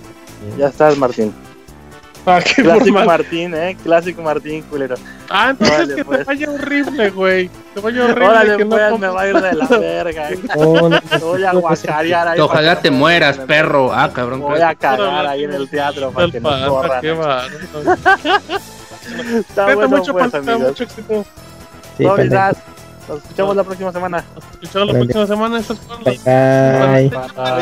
Ya 0.58 0.68
estás, 0.68 0.96
Martín. 0.96 1.32
Ah, 2.26 2.40
Clásico 2.42 3.04
Martín, 3.04 3.54
eh. 3.54 3.76
Clásico 3.82 4.22
Martín, 4.22 4.62
culero. 4.62 4.94
Ah, 5.28 5.50
entonces 5.50 5.88
que 5.88 5.94
te 5.96 6.04
pues. 6.04 6.26
vaya 6.26 6.50
horrible, 6.50 7.10
güey. 7.10 7.50
Te 7.74 7.80
vaya 7.80 8.04
horrible. 8.04 8.26
Órale, 8.28 8.56
que 8.56 8.66
pues, 8.66 8.90
no 8.90 8.98
me 8.98 9.08
va 9.08 9.22
a 9.22 9.28
ir 9.28 9.40
de 9.40 9.52
la 9.54 9.66
verga. 9.66 10.28
voy 11.20 11.44
a 11.44 11.52
guacarear 11.52 12.28
ahí. 12.28 12.40
Ojalá 12.40 12.80
te 12.80 12.90
mueras, 12.90 13.38
perro. 13.38 13.92
Ah, 13.92 14.10
cabrón. 14.12 14.40
Voy 14.40 14.60
a 14.60 14.74
cagar 14.74 15.26
ahí 15.26 15.44
en 15.44 15.52
el 15.52 15.68
teatro 15.68 16.10
para 16.10 16.30
que 16.30 16.40
no 16.40 16.68
corran. 16.68 17.00
Qué 17.00 17.16
Está 19.38 19.74
bueno, 19.74 19.88
mucho, 19.88 20.12
pues, 20.12 20.32
mucho 20.32 20.84
éxito. 20.84 21.24
Sí, 21.96 22.04
no, 22.04 22.16
Nos 22.16 23.18
escuchamos 23.22 23.56
la 23.56 23.64
próxima 23.64 23.92
semana. 23.92 24.24
Nos 24.34 24.44
escuchamos 24.44 24.88
la 24.88 24.94
próxima 24.94 25.26
semana. 25.26 25.58
Eso 25.58 25.72
es 25.72 25.80
Bye. 26.04 26.20
Bye. 26.24 27.08
Bye. 27.08 27.60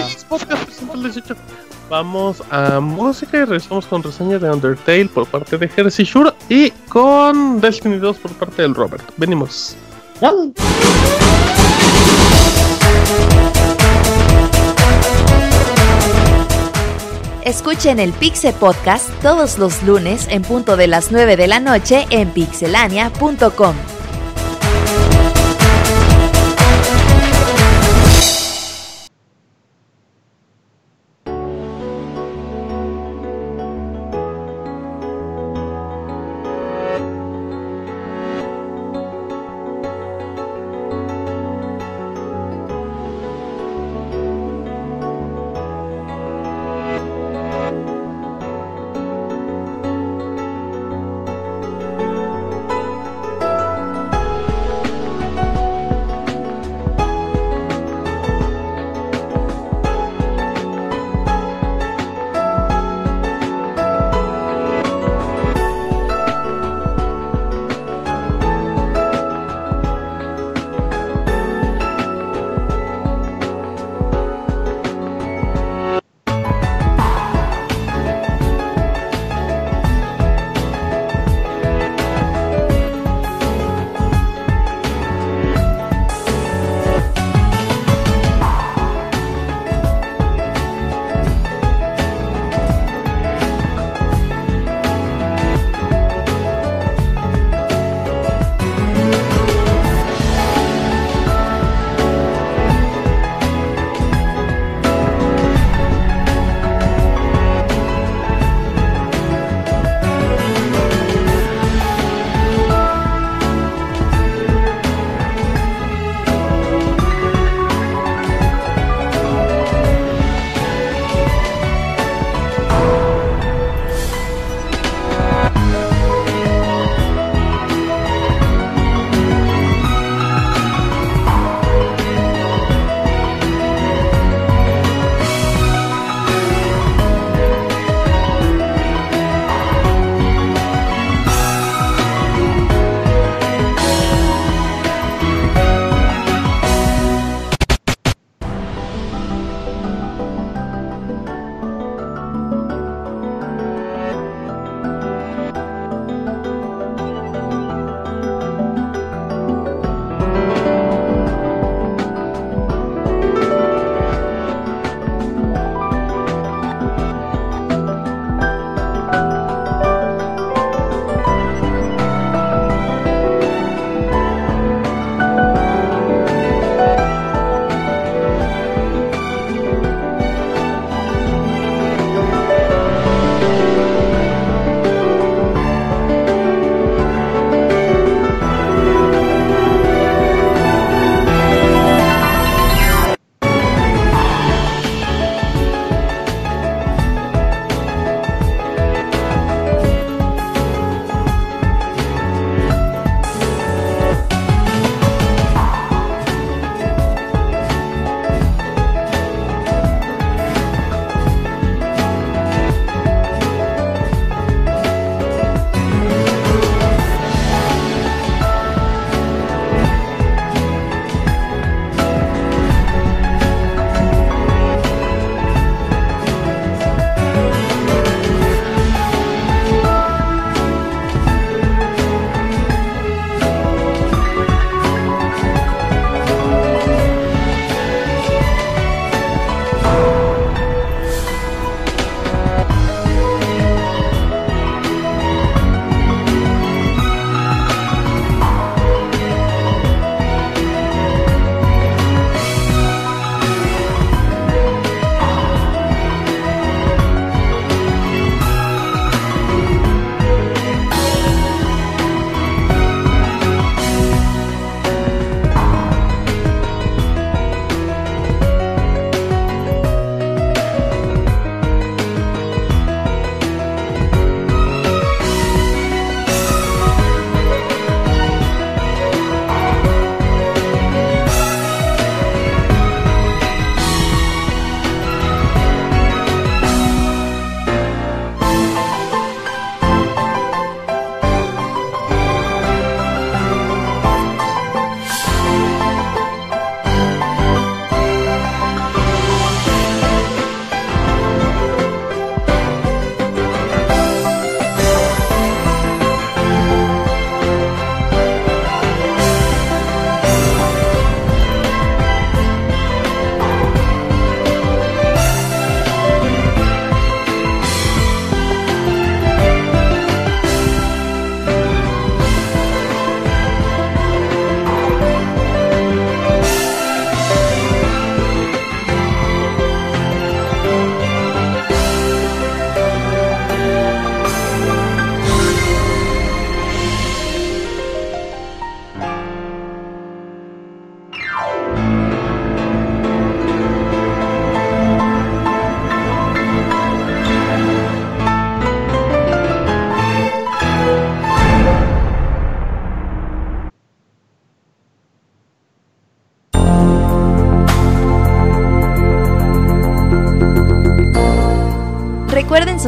Bye. 0.94 1.67
Vamos 1.88 2.42
a 2.50 2.80
música 2.80 3.38
y 3.38 3.40
regresamos 3.40 3.86
con 3.86 4.02
reseña 4.02 4.38
de 4.38 4.50
Undertale 4.50 5.06
por 5.06 5.26
parte 5.26 5.56
de 5.56 5.68
Jersey 5.68 6.04
Shore 6.04 6.32
y 6.48 6.70
con 6.88 7.60
Destiny 7.60 7.96
2 7.96 8.16
por 8.18 8.32
parte 8.32 8.62
del 8.62 8.74
Robert. 8.74 9.04
Venimos. 9.16 9.74
Escuchen 17.44 17.98
el 17.98 18.12
Pixel 18.12 18.52
Podcast 18.54 19.08
todos 19.22 19.56
los 19.56 19.82
lunes 19.82 20.28
en 20.28 20.42
punto 20.42 20.76
de 20.76 20.86
las 20.86 21.10
9 21.10 21.36
de 21.36 21.46
la 21.46 21.60
noche 21.60 22.06
en 22.10 22.30
pixelania.com. 22.30 23.97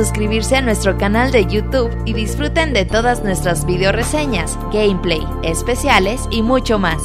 suscribirse 0.00 0.56
a 0.56 0.62
nuestro 0.62 0.96
canal 0.96 1.30
de 1.30 1.44
YouTube 1.44 1.90
y 2.06 2.14
disfruten 2.14 2.72
de 2.72 2.86
todas 2.86 3.22
nuestras 3.22 3.66
video 3.66 3.92
reseñas, 3.92 4.58
gameplay, 4.72 5.20
especiales 5.42 6.22
y 6.30 6.42
mucho 6.42 6.78
más. 6.78 7.02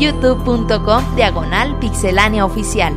youtube.com 0.00 1.14
diagonal 1.14 1.78
pixelánea 1.78 2.44
oficial. 2.44 2.92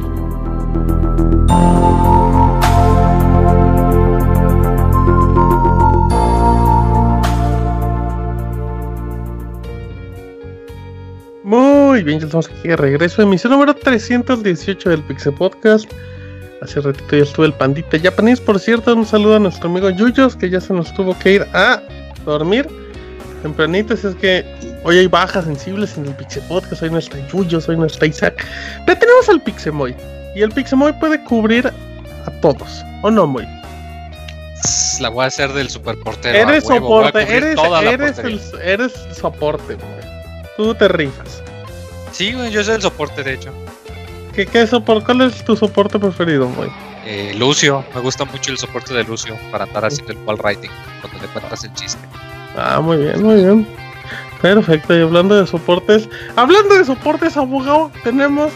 Muy 11.44 12.02
bien, 12.02 12.20
ya 12.20 12.26
estamos 12.26 12.50
aquí 12.50 12.70
de 12.70 12.76
regreso. 12.76 13.22
Emisión 13.22 13.52
número 13.52 13.76
318 13.76 14.90
del 14.90 15.04
Pixel 15.04 15.34
Podcast. 15.36 15.88
Hace 16.68 16.82
ratito 16.82 17.16
ya 17.16 17.24
estuve 17.24 17.46
el 17.46 17.54
pandita 17.54 17.98
japonés. 17.98 18.42
Por 18.42 18.60
cierto, 18.60 18.94
un 18.94 19.06
saludo 19.06 19.38
a 19.38 19.40
nuestro 19.40 19.70
amigo 19.70 19.90
Yuyos, 19.90 20.36
que 20.36 20.50
ya 20.50 20.60
se 20.60 20.74
nos 20.74 20.94
tuvo 20.94 21.18
que 21.18 21.36
ir 21.36 21.48
a 21.54 21.82
dormir 22.26 22.68
tempranito. 23.42 23.94
es 23.94 24.04
que 24.16 24.46
hoy 24.84 24.98
hay 24.98 25.08
bajas 25.08 25.46
sensibles 25.46 25.98
en 25.98 26.08
el 26.08 26.16
Pixel 26.16 26.44
Podcast. 26.50 26.84
Hoy 26.84 26.90
no 26.90 26.98
está 26.98 27.26
Yuyos, 27.30 27.70
hoy 27.70 27.78
no 27.78 27.86
está 27.86 28.06
Isaac. 28.06 28.46
Pero 28.86 29.00
tenemos 29.00 29.30
al 29.30 29.42
Pixemoy. 29.42 29.96
Y 30.36 30.42
el 30.42 30.52
Pixemoy 30.52 30.92
puede 31.00 31.24
cubrir 31.24 31.68
a 31.68 32.32
todos. 32.42 32.84
¿O 33.02 33.10
no, 33.10 33.26
Moy? 33.26 33.48
La 35.00 35.08
voy 35.08 35.24
a 35.24 35.28
hacer 35.28 35.54
del 35.54 35.70
superportero. 35.70 36.38
Eres 36.38 36.66
soporte, 36.66 37.22
eres, 37.22 37.58
eres, 37.82 38.20
el, 38.20 38.42
eres 38.62 38.94
soporte, 39.14 39.78
Moy. 39.78 40.52
Tú 40.58 40.76
te 40.76 40.90
rifas. 40.90 41.42
Sí, 42.12 42.36
yo 42.52 42.62
soy 42.62 42.76
el 42.76 42.82
soporte, 42.82 43.24
de 43.24 43.36
hecho. 43.36 43.54
¿Qué, 44.38 44.46
qué 44.46 44.68
soporte? 44.68 45.04
¿Cuál 45.04 45.22
es 45.22 45.44
tu 45.44 45.56
soporte 45.56 45.98
preferido, 45.98 46.48
güey? 46.50 46.70
Eh, 47.08 47.34
Lucio, 47.40 47.84
me 47.96 48.02
gusta 48.02 48.24
mucho 48.24 48.52
el 48.52 48.60
soporte 48.60 48.94
de 48.94 49.04
Lucio 49.04 49.36
para 49.52 49.64
andar 49.64 49.86
haciendo 49.86 50.14
el 50.14 50.20
wall 50.28 50.38
writing 50.40 50.70
cuando 51.02 51.20
le 51.20 51.28
cuentas 51.30 51.64
el 51.64 51.74
chiste. 51.74 52.00
Ah, 52.56 52.80
muy 52.80 52.98
bien, 52.98 53.24
muy 53.24 53.34
bien. 53.34 53.68
Perfecto, 54.40 54.96
y 54.96 55.02
hablando 55.02 55.36
de 55.36 55.48
soportes, 55.48 56.08
hablando 56.36 56.78
de 56.78 56.86
soportes, 56.86 57.36
abogado, 57.36 57.90
tenemos 58.04 58.54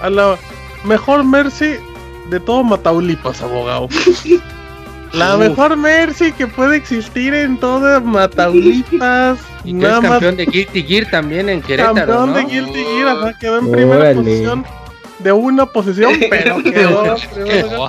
a 0.00 0.10
la 0.10 0.38
mejor 0.84 1.24
Mercy 1.24 1.74
de 2.30 2.38
todo 2.38 2.62
Mataulipas, 2.62 3.42
abogado. 3.42 3.88
La 5.12 5.36
mejor 5.36 5.76
Mercy 5.76 6.32
que 6.32 6.46
puede 6.46 6.76
existir 6.76 7.34
en 7.34 7.58
todas 7.58 8.00
Mataulipas. 8.04 9.40
Y 9.64 9.76
que 9.78 9.86
es 9.86 9.98
campeón 9.98 10.36
de 10.36 10.44
Guilty 10.44 10.82
Gear 10.82 11.10
también 11.10 11.48
en 11.48 11.62
Querétaro. 11.62 11.94
Campeón 11.94 12.34
de 12.34 12.44
Guilty 12.44 12.84
Gear, 12.84 13.08
ajá, 13.08 13.38
quedó 13.38 13.58
en 13.60 13.72
primera 13.72 14.12
posición 14.12 14.64
de 15.18 15.32
una 15.32 15.66
posición, 15.66 16.14
pero 16.30 16.62
quedó. 16.62 17.16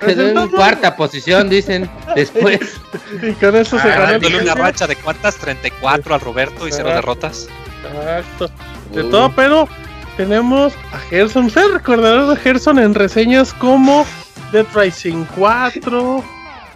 quedó 0.00 0.42
en 0.42 0.48
cuarta 0.48 0.96
posición, 0.96 1.48
dicen 1.48 1.90
después. 2.14 2.80
y 3.22 3.32
con 3.32 3.56
eso 3.56 3.78
se 3.78 3.88
ah, 3.90 4.18
ganó. 4.18 4.40
una 4.42 4.54
racha 4.54 4.86
de 4.86 4.96
cuántas? 4.96 5.36
34 5.36 6.14
al 6.14 6.20
Roberto 6.20 6.68
y 6.68 6.72
cero 6.72 6.88
derrotas. 6.88 7.48
Exacto. 7.84 8.50
De 8.92 9.04
todo, 9.04 9.32
pero 9.34 9.68
tenemos 10.16 10.74
a 10.92 10.98
Gerson. 10.98 11.46
Ustedes 11.46 11.70
recordarán 11.70 12.30
a 12.30 12.36
Gerson 12.36 12.78
en 12.78 12.94
reseñas 12.94 13.52
como 13.54 14.06
Dead 14.52 14.66
Rising 14.74 15.24
4. 15.36 16.24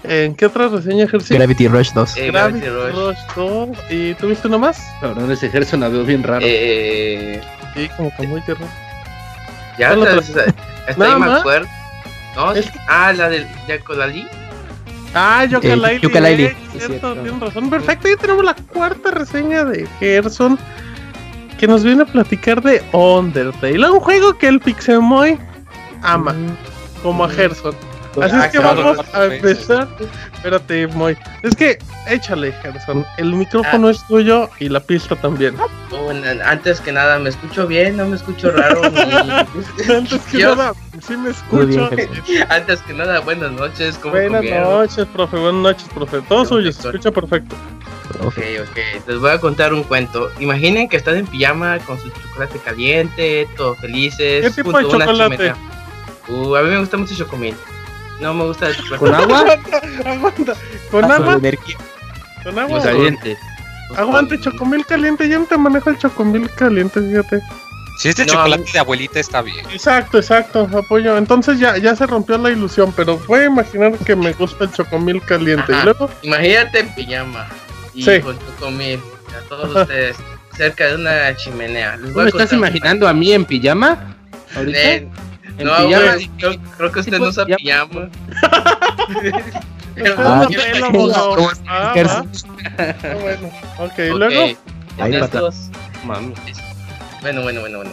¿En 0.05 0.35
qué 0.35 0.47
otra 0.47 0.69
reseña 0.69 1.05
ejerció? 1.05 1.37
Gravity 1.37 1.69
Rush 1.69 1.93
2. 1.93 2.17
Eh, 2.17 2.27
Gravity, 2.31 2.67
Rush. 2.67 3.19
2. 3.37 3.69
¿Y 3.91 4.15
tuviste 4.15 4.49
uno 4.49 4.59
más? 4.59 4.83
No, 5.01 5.31
ese 5.31 5.49
Gerson 5.49 5.81
la 5.81 5.89
veo 5.89 6.05
bien 6.05 6.23
raro. 6.23 6.45
Eh, 6.45 7.41
sí, 7.75 7.89
como 7.97 8.15
que 8.17 8.27
muy 8.27 8.41
terror. 8.43 8.69
Ya, 9.79 9.93
está, 9.93 10.45
está 10.89 11.15
ahí 11.15 11.21
me 11.21 11.33
acuerdo. 11.33 11.69
No, 12.37 12.53
Ah, 12.89 13.13
la 13.13 13.29
del 13.29 13.47
Yakolali. 13.69 14.27
Ah, 15.15 15.45
Yooka-Laylee. 15.45 16.47
Eh, 16.47 16.57
cierto, 16.79 17.15
razón. 17.41 17.69
Perfecto, 17.69 18.09
ya 18.09 18.17
tenemos 18.17 18.45
la 18.45 18.55
cuarta 18.55 19.11
reseña 19.11 19.65
de 19.65 19.87
Gerson 19.99 20.59
que 21.59 21.67
nos 21.67 21.85
viene 21.85 22.03
a 22.03 22.07
platicar 22.07 22.63
de 22.63 22.83
Undertale, 22.93 23.89
un 23.89 24.01
juego 24.01 24.37
que 24.37 24.49
el 24.49 24.59
Pixemoy 24.59 25.39
ama, 26.03 26.33
mm. 26.33 26.57
como 27.03 27.25
a 27.25 27.29
Gerson. 27.29 27.75
Así 28.21 28.37
es 28.37 28.47
que 28.49 28.59
vamos 28.59 28.99
a 29.15 29.25
empezar. 29.25 29.89
Espérate, 30.35 30.87
Moy. 30.89 31.17
Es 31.43 31.55
que 31.55 31.79
échale, 32.09 32.53
Gerson. 32.63 33.07
El 33.17 33.35
micrófono 33.35 33.89
es 33.91 34.05
tuyo 34.07 34.51
y 34.59 34.69
la 34.69 34.81
pista 34.81 35.17
también. 35.17 35.57
antes 36.45 36.81
que 36.81 36.93
nada, 36.93 37.19
¿me 37.19 37.31
escucho 37.31 37.67
bien? 37.67 37.97
¿No 37.97 38.07
me 38.07 38.17
escucho 38.17 38.51
raro? 38.51 38.83
antes 39.97 40.21
que 40.31 40.39
nada, 40.39 40.73
sí 41.07 41.17
me 41.17 41.31
escucho. 41.31 41.91
antes 42.49 42.83
que 42.83 42.93
nada, 42.93 43.21
buenas 43.21 43.53
noches. 43.53 44.01
buenas 44.03 44.45
noches, 44.45 45.07
profe. 45.13 45.37
Buenas 45.37 45.63
noches, 45.63 45.89
profe. 45.95 46.21
Todo 46.29 46.45
suyo, 46.45 46.73
se 46.73 46.89
escucha 46.89 47.11
perfecto. 47.11 47.57
Ok, 48.21 48.39
ok. 48.61 49.09
Les 49.09 49.19
voy 49.19 49.31
a 49.31 49.39
contar 49.39 49.73
un 49.73 49.83
cuento. 49.85 50.31
Imaginen 50.39 50.89
que 50.89 50.97
están 50.97 51.17
en 51.17 51.27
pijama 51.27 51.79
con 51.81 51.99
su 51.99 52.11
chocolate 52.11 52.59
caliente, 52.59 53.49
todos 53.57 53.79
felices. 53.79 54.45
¿Qué 54.45 54.63
tipo 54.63 54.77
de 54.77 54.85
chocolate? 54.85 55.55
Uh, 56.29 56.55
a 56.57 56.63
mí 56.63 56.71
me 56.71 56.79
gusta 56.79 56.97
mucho 56.97 57.13
el 57.13 57.19
chocomil. 57.19 57.55
No 58.23 58.33
me 58.33 58.45
gusta 58.45 58.69
el 58.69 58.77
chocolate. 58.77 58.99
¿Con 58.99 59.15
agua? 59.15 59.41
Aguanta, 60.07 60.55
¿Con 60.91 61.05
agua? 61.11 61.41
¿Con 62.45 62.59
agua? 62.59 62.83
caliente. 62.83 63.37
Aguante, 63.97 64.41
chocomil 64.41 64.87
caliente. 64.87 65.29
Yo 65.29 65.41
no 65.41 65.45
te 65.47 65.59
manejo 65.59 65.91
el 65.91 65.99
chocomil 65.99 66.49
caliente, 66.51 67.01
fíjate. 67.01 67.41
Si 67.99 68.09
este 68.09 68.25
chocolate 68.25 68.65
de 68.73 68.79
abuelita 68.79 69.19
está 69.21 69.43
bien. 69.43 69.69
Exacto, 69.71 70.19
exacto, 70.19 70.69
apoyo. 70.73 71.19
Entonces 71.19 71.59
ya, 71.59 71.77
ya 71.77 71.95
se 71.97 72.07
rompió 72.07 72.39
la 72.39 72.51
ilusión, 72.51 72.93
pero 72.97 73.19
voy 73.27 73.41
a 73.41 73.45
imaginar 73.47 73.93
que 73.99 74.15
me 74.15 74.33
gusta 74.33 74.65
el 74.65 74.73
chocomil 74.73 75.21
caliente. 75.23 75.73
¿Y 75.73 75.85
luego? 75.85 76.09
Imagínate 76.23 76.81
en 76.81 76.95
pijama 76.95 77.49
y 77.93 78.21
con 78.21 78.39
chocomil. 78.39 79.01
A 79.37 79.49
todos 79.49 79.75
ustedes, 79.75 80.17
cerca 80.57 80.87
de 80.87 80.95
una 80.95 81.35
chimenea. 81.37 81.97
¿Me 81.97 82.29
estás 82.29 82.53
imaginando 82.53 83.09
a 83.09 83.13
mí 83.13 83.33
en 83.33 83.45
pijama? 83.45 84.17
¿Ahorita? 84.55 84.79
Eh, 84.79 85.09
no, 85.59 85.77
pijama, 85.77 86.17
creo, 86.77 86.93
que 86.93 87.01
usted 87.01 87.19
no 87.19 87.29
usa 87.29 87.47
pijama. 87.47 88.09
Ah, 91.69 91.93
ah, 92.09 92.25
bueno, 93.21 93.51
ok, 93.79 93.99
luego. 94.17 94.59
Mami. 96.05 96.35
Bueno, 97.21 97.43
bueno, 97.43 97.61
bueno, 97.61 97.79
bueno. 97.79 97.93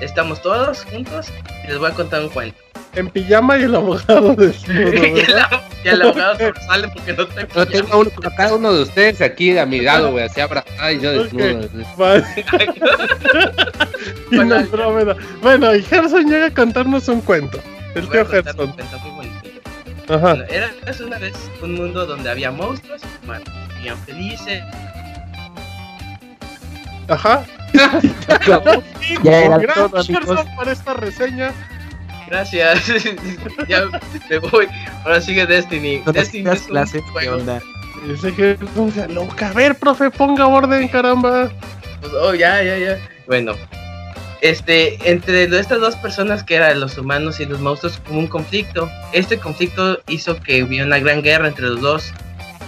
Estamos 0.00 0.42
todos 0.42 0.84
juntos 0.84 1.28
y 1.64 1.68
les 1.68 1.78
voy 1.78 1.90
a 1.90 1.94
contar 1.94 2.22
un 2.22 2.28
cuento. 2.28 2.63
En 2.96 3.08
pijama 3.08 3.58
y 3.58 3.62
el 3.64 3.74
abogado 3.74 4.34
desnudo. 4.36 4.94
y, 4.94 5.88
el, 5.88 6.02
abogado 6.02 6.36
sale 6.66 6.88
porque 6.88 7.12
no 7.12 7.26
te 7.26 7.46
Yo 7.54 7.66
tengo 7.66 7.98
uno, 7.98 8.10
a 8.24 8.30
cada 8.34 8.54
uno 8.54 8.72
de 8.72 8.82
ustedes 8.82 9.20
aquí 9.20 9.58
a 9.58 9.66
mi 9.66 9.80
lado, 9.80 10.12
güey, 10.12 10.24
así 10.24 10.40
abrazado 10.40 10.90
y 10.92 11.00
yo 11.00 11.24
desnudo. 11.24 11.68
Vale. 11.96 12.24
y 14.30 14.36
bueno, 14.36 15.16
bueno, 15.42 15.74
y 15.74 15.82
Gerson 15.82 16.30
llega 16.30 16.46
a 16.46 16.50
contarnos 16.54 17.08
un 17.08 17.20
cuento. 17.20 17.60
El 17.94 18.08
tío 18.08 18.24
Gerson. 18.26 18.74
Ajá. 20.08 20.34
Bueno, 20.34 20.44
era 20.48 20.70
una 21.04 21.18
vez 21.18 21.34
un 21.62 21.74
mundo 21.74 22.06
donde 22.06 22.30
había 22.30 22.50
monstruos 22.50 23.02
y 23.02 23.24
humanos. 23.24 23.48
Vivían 23.76 23.98
felices. 24.04 24.62
Ajá. 27.08 27.44
ya 29.22 29.38
era 29.44 29.58
todo, 29.74 30.02
Gerson, 30.02 30.46
para 30.56 30.72
esta 30.72 30.94
reseña. 30.94 31.52
Gracias. 32.28 32.86
ya 33.68 33.88
me 34.30 34.38
voy. 34.38 34.66
Ahora 35.04 35.20
sigue 35.20 35.46
Destiny. 35.46 36.02
No 36.04 36.12
Destiny 36.12 36.50
es 36.50 36.62
clase, 36.62 37.02
¿qué 37.18 37.28
onda? 37.28 37.60
Dice 38.06 38.34
que 38.34 38.54
ponga 38.74 39.06
loca. 39.08 39.50
A 39.50 39.52
ver, 39.52 39.76
profe, 39.76 40.10
ponga 40.10 40.46
orden, 40.46 40.88
caramba. 40.88 41.50
Pues, 42.00 42.12
oh, 42.12 42.34
ya, 42.34 42.62
ya, 42.62 42.76
ya. 42.76 42.98
Bueno, 43.26 43.54
este, 44.42 44.98
entre 45.10 45.44
estas 45.44 45.80
dos 45.80 45.96
personas 45.96 46.44
que 46.44 46.56
eran 46.56 46.78
los 46.78 46.98
humanos 46.98 47.40
y 47.40 47.46
los 47.46 47.60
monstruos 47.60 47.98
hubo 48.10 48.18
un 48.18 48.26
conflicto. 48.26 48.90
Este 49.12 49.38
conflicto 49.38 50.00
hizo 50.08 50.38
que 50.38 50.62
hubiera 50.62 50.84
una 50.84 50.98
gran 50.98 51.22
guerra 51.22 51.48
entre 51.48 51.66
los 51.66 51.80
dos. 51.80 52.12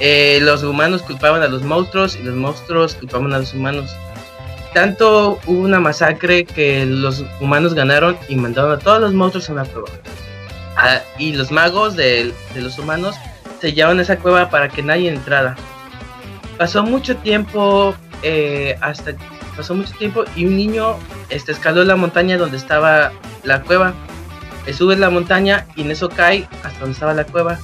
Eh, 0.00 0.38
los 0.40 0.62
humanos 0.62 1.02
culpaban 1.02 1.42
a 1.42 1.48
los 1.48 1.62
monstruos 1.62 2.16
y 2.16 2.22
los 2.22 2.34
monstruos 2.34 2.94
culpaban 2.94 3.32
a 3.34 3.40
los 3.40 3.52
humanos. 3.52 3.94
Tanto 4.77 5.39
hubo 5.47 5.61
una 5.61 5.81
masacre 5.81 6.44
que 6.44 6.85
los 6.85 7.24
humanos 7.40 7.73
ganaron 7.73 8.15
y 8.28 8.36
mandaron 8.36 8.73
a 8.73 8.78
todos 8.78 9.01
los 9.01 9.15
monstruos 9.15 9.48
a 9.48 9.55
una 9.55 9.65
cueva. 9.65 9.89
Ah, 10.77 11.01
y 11.19 11.32
los 11.32 11.51
magos 11.51 11.97
de, 11.97 12.35
los 12.55 12.78
humanos 12.78 13.16
sellaron 13.59 14.01
esa 14.01 14.19
cueva 14.19 14.51
para 14.51 14.69
que 14.69 14.82
nadie 14.82 15.09
entrara. 15.09 15.57
Pasó 16.59 16.82
mucho 16.82 17.16
tiempo 17.16 17.94
eh, 18.23 18.77
hasta 18.82 19.15
pasó 19.57 19.74
mucho 19.74 19.94
tiempo 19.94 20.24
y 20.36 20.44
un 20.44 20.59
niño 20.59 20.98
este, 21.31 21.53
escaló 21.53 21.82
la 21.82 21.97
montaña 21.97 22.36
donde 22.36 22.59
estaba 22.59 23.12
la 23.44 23.62
cueva. 23.62 23.94
sube 24.77 24.94
la 24.97 25.09
montaña 25.09 25.66
y 25.74 25.81
en 25.81 25.90
eso 25.90 26.11
cae 26.11 26.47
hasta 26.62 26.81
donde 26.81 26.93
estaba 26.93 27.15
la 27.15 27.24
cueva. 27.24 27.59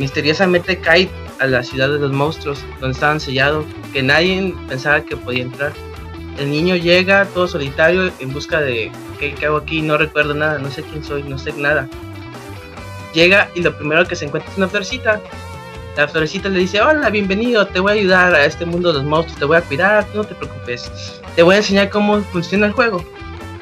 Misteriosamente 0.00 0.80
cae 0.80 1.08
a 1.38 1.46
la 1.46 1.62
ciudad 1.62 1.88
de 1.88 2.00
los 2.00 2.10
monstruos, 2.10 2.64
donde 2.80 2.94
estaban 2.94 3.20
sellados, 3.20 3.64
que 3.92 4.02
nadie 4.02 4.52
pensaba 4.68 5.02
que 5.02 5.16
podía 5.16 5.44
entrar. 5.44 5.72
El 6.38 6.50
niño 6.50 6.76
llega 6.76 7.26
todo 7.26 7.46
solitario 7.46 8.10
en 8.18 8.32
busca 8.32 8.60
de 8.60 8.90
¿qué, 9.18 9.46
hago 9.46 9.58
aquí? 9.58 9.82
No 9.82 9.98
recuerdo 9.98 10.34
nada, 10.34 10.58
no 10.58 10.70
sé 10.70 10.82
quién 10.82 11.04
soy, 11.04 11.22
no 11.22 11.38
sé 11.38 11.52
nada. 11.52 11.88
llega 13.14 13.50
y 13.54 13.60
lo 13.60 13.76
primero 13.76 14.06
que 14.06 14.16
se 14.16 14.24
encuentra 14.24 14.50
es 14.50 14.58
una 14.58 14.68
florecita. 14.68 15.20
La 15.96 16.08
florecita 16.08 16.48
le 16.48 16.60
dice, 16.60 16.80
hola, 16.80 17.10
bienvenido, 17.10 17.66
te 17.66 17.78
voy 17.78 17.92
a 17.92 17.94
ayudar 17.94 18.34
a 18.34 18.46
este 18.46 18.64
mundo 18.64 18.88
de 18.88 18.94
los 18.94 19.04
monstruos, 19.04 19.38
te 19.38 19.44
voy 19.44 19.58
a 19.58 19.60
cuidar, 19.60 20.06
no 20.14 20.24
te 20.24 20.34
preocupes. 20.34 20.90
Te 21.36 21.42
voy 21.42 21.54
a 21.54 21.58
enseñar 21.58 21.90
cómo 21.90 22.20
funciona 22.22 22.66
el 22.66 22.72
juego. 22.72 23.04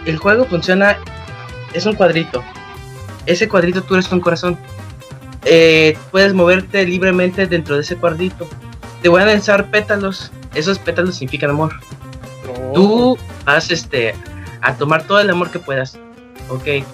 El 0.07 0.17
juego 0.17 0.45
funciona, 0.45 0.97
es 1.75 1.87
un 1.87 1.95
cuadrito. 1.95 2.45
Ese 3.27 3.49
cuadrito 3.49 3.83
tú 3.83 3.95
eres 3.95 4.11
un 4.13 4.21
corazón. 4.21 4.57
Eh, 5.45 5.99
puedes 6.13 6.33
moverte 6.35 6.87
libremente 6.87 7.47
dentro 7.47 7.75
de 7.75 7.83
ese 7.83 7.97
cuadrito. 7.97 8.49
Te 9.03 9.09
voy 9.09 9.23
a 9.23 9.27
lanzar 9.27 9.71
pétalos. 9.71 10.31
Esos 10.55 10.79
pétalos 10.79 11.17
significan 11.17 11.51
amor. 11.51 11.73
Tú 12.75 13.19
vas 13.45 13.71
este, 13.71 14.15
a 14.61 14.75
tomar 14.75 15.05
todo 15.05 15.21
el 15.21 15.31
amor 15.31 15.51
que 15.51 15.59
puedas. 15.59 15.99
Ok. 16.49 16.85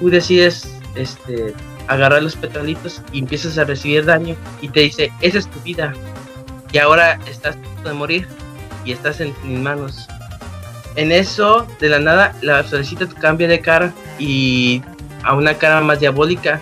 Tú 0.00 0.10
decides 0.10 0.68
este, 0.94 1.54
agarrar 1.88 2.22
los 2.22 2.36
petalitos 2.36 3.02
y 3.12 3.20
empiezas 3.20 3.58
a 3.58 3.64
recibir 3.64 4.04
daño. 4.04 4.36
Y 4.60 4.68
te 4.68 4.80
dice, 4.80 5.12
esa 5.20 5.38
es 5.38 5.50
tu 5.50 5.60
vida. 5.60 5.92
Y 6.72 6.78
ahora 6.78 7.18
estás 7.28 7.56
de 7.84 7.92
morir. 7.92 8.26
Y 8.84 8.92
estás 8.92 9.20
en 9.20 9.34
mis 9.44 9.58
manos. 9.58 10.08
En 10.96 11.10
eso, 11.10 11.66
de 11.80 11.88
la 11.88 11.98
nada, 11.98 12.34
la 12.42 12.62
te 12.62 13.08
cambia 13.20 13.48
de 13.48 13.60
cara 13.60 13.92
y 14.18 14.82
a 15.24 15.34
una 15.34 15.54
cara 15.54 15.80
más 15.80 15.98
diabólica 15.98 16.60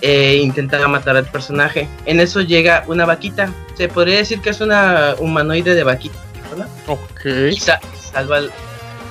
e 0.00 0.36
intenta 0.36 0.86
matar 0.88 1.16
al 1.16 1.26
personaje. 1.26 1.88
En 2.06 2.20
eso 2.20 2.40
llega 2.40 2.84
una 2.86 3.04
vaquita. 3.04 3.52
Se 3.74 3.88
podría 3.88 4.18
decir 4.18 4.40
que 4.40 4.50
es 4.50 4.60
una 4.60 5.14
humanoide 5.18 5.74
de 5.74 5.84
vaquita. 5.84 6.18
Ok. 6.86 7.26
Y 7.50 7.60
salva 7.60 8.40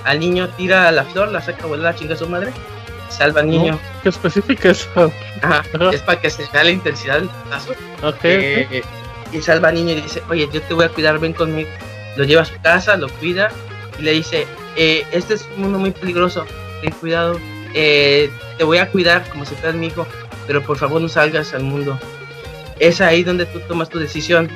al, 0.03 0.19
niño, 0.19 0.49
tira 0.49 0.87
a 0.87 0.91
la 0.91 1.03
flor, 1.03 1.29
la 1.29 1.41
saca 1.41 1.63
a 1.63 1.67
volar 1.67 1.95
chinga 1.95 2.15
a 2.15 2.17
su 2.17 2.27
madre. 2.27 2.51
Salva 3.09 3.41
al 3.41 3.49
niño. 3.49 3.79
Oh, 3.81 4.01
¿Qué 4.03 4.09
específica 4.09 4.69
es 4.69 4.89
Ajá, 5.41 5.63
es 5.91 6.01
para 6.01 6.19
que 6.19 6.29
se 6.29 6.45
vea 6.51 6.63
la 6.63 6.71
intensidad 6.71 7.19
del 7.19 7.29
caso. 7.49 7.73
Eh, 8.23 8.81
y 9.31 9.41
salva 9.41 9.69
al 9.69 9.75
niño 9.75 9.91
y 9.91 10.01
dice, 10.01 10.21
oye, 10.29 10.49
yo 10.51 10.61
te 10.61 10.73
voy 10.73 10.85
a 10.85 10.89
cuidar, 10.89 11.19
ven 11.19 11.33
conmigo. 11.33 11.69
Lo 12.17 12.23
lleva 12.23 12.43
a 12.43 12.45
su 12.45 12.59
casa, 12.61 12.97
lo 12.97 13.09
cuida 13.09 13.51
y 13.99 14.03
le 14.03 14.11
dice, 14.11 14.47
eh, 14.75 15.05
este 15.11 15.35
es 15.35 15.47
un 15.55 15.63
mundo 15.63 15.79
muy 15.79 15.91
peligroso, 15.91 16.45
ten 16.81 16.91
cuidado, 16.91 17.39
eh, 17.73 18.29
te 18.57 18.63
voy 18.63 18.77
a 18.77 18.89
cuidar 18.89 19.27
como 19.29 19.45
si 19.45 19.55
fueras 19.55 19.75
mi 19.75 19.87
hijo, 19.87 20.07
pero 20.47 20.61
por 20.63 20.77
favor 20.77 21.01
no 21.01 21.09
salgas 21.09 21.53
al 21.53 21.63
mundo. 21.63 21.99
Es 22.79 23.01
ahí 23.01 23.23
donde 23.23 23.45
tú 23.45 23.59
tomas 23.67 23.89
tu 23.89 23.99
decisión. 23.99 24.49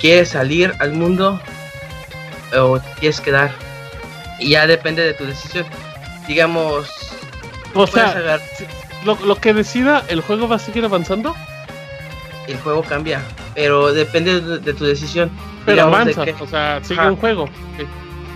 ¿Quieres 0.00 0.30
salir 0.30 0.74
al 0.78 0.92
mundo 0.92 1.40
o 2.56 2.80
quieres 2.98 3.20
quedar? 3.20 3.52
Y 4.38 4.50
ya 4.50 4.66
depende 4.66 5.02
de 5.02 5.14
tu 5.14 5.24
decisión. 5.24 5.66
Digamos... 6.26 6.88
O 7.74 7.86
sea, 7.86 8.40
lo, 9.04 9.36
que 9.36 9.54
decida, 9.54 10.04
¿el 10.08 10.20
juego 10.20 10.48
va 10.48 10.56
a 10.56 10.58
seguir 10.58 10.84
avanzando? 10.84 11.34
El 12.48 12.58
juego 12.58 12.82
cambia, 12.82 13.22
pero 13.54 13.92
depende 13.92 14.40
de, 14.40 14.74
tu 14.74 14.84
decisión. 14.84 15.30
Pero 15.64 15.84
avanza, 15.84 16.24
o 16.40 16.46
sea, 16.46 16.80
sigue 16.82 17.06
un 17.06 17.16
juego. 17.16 17.48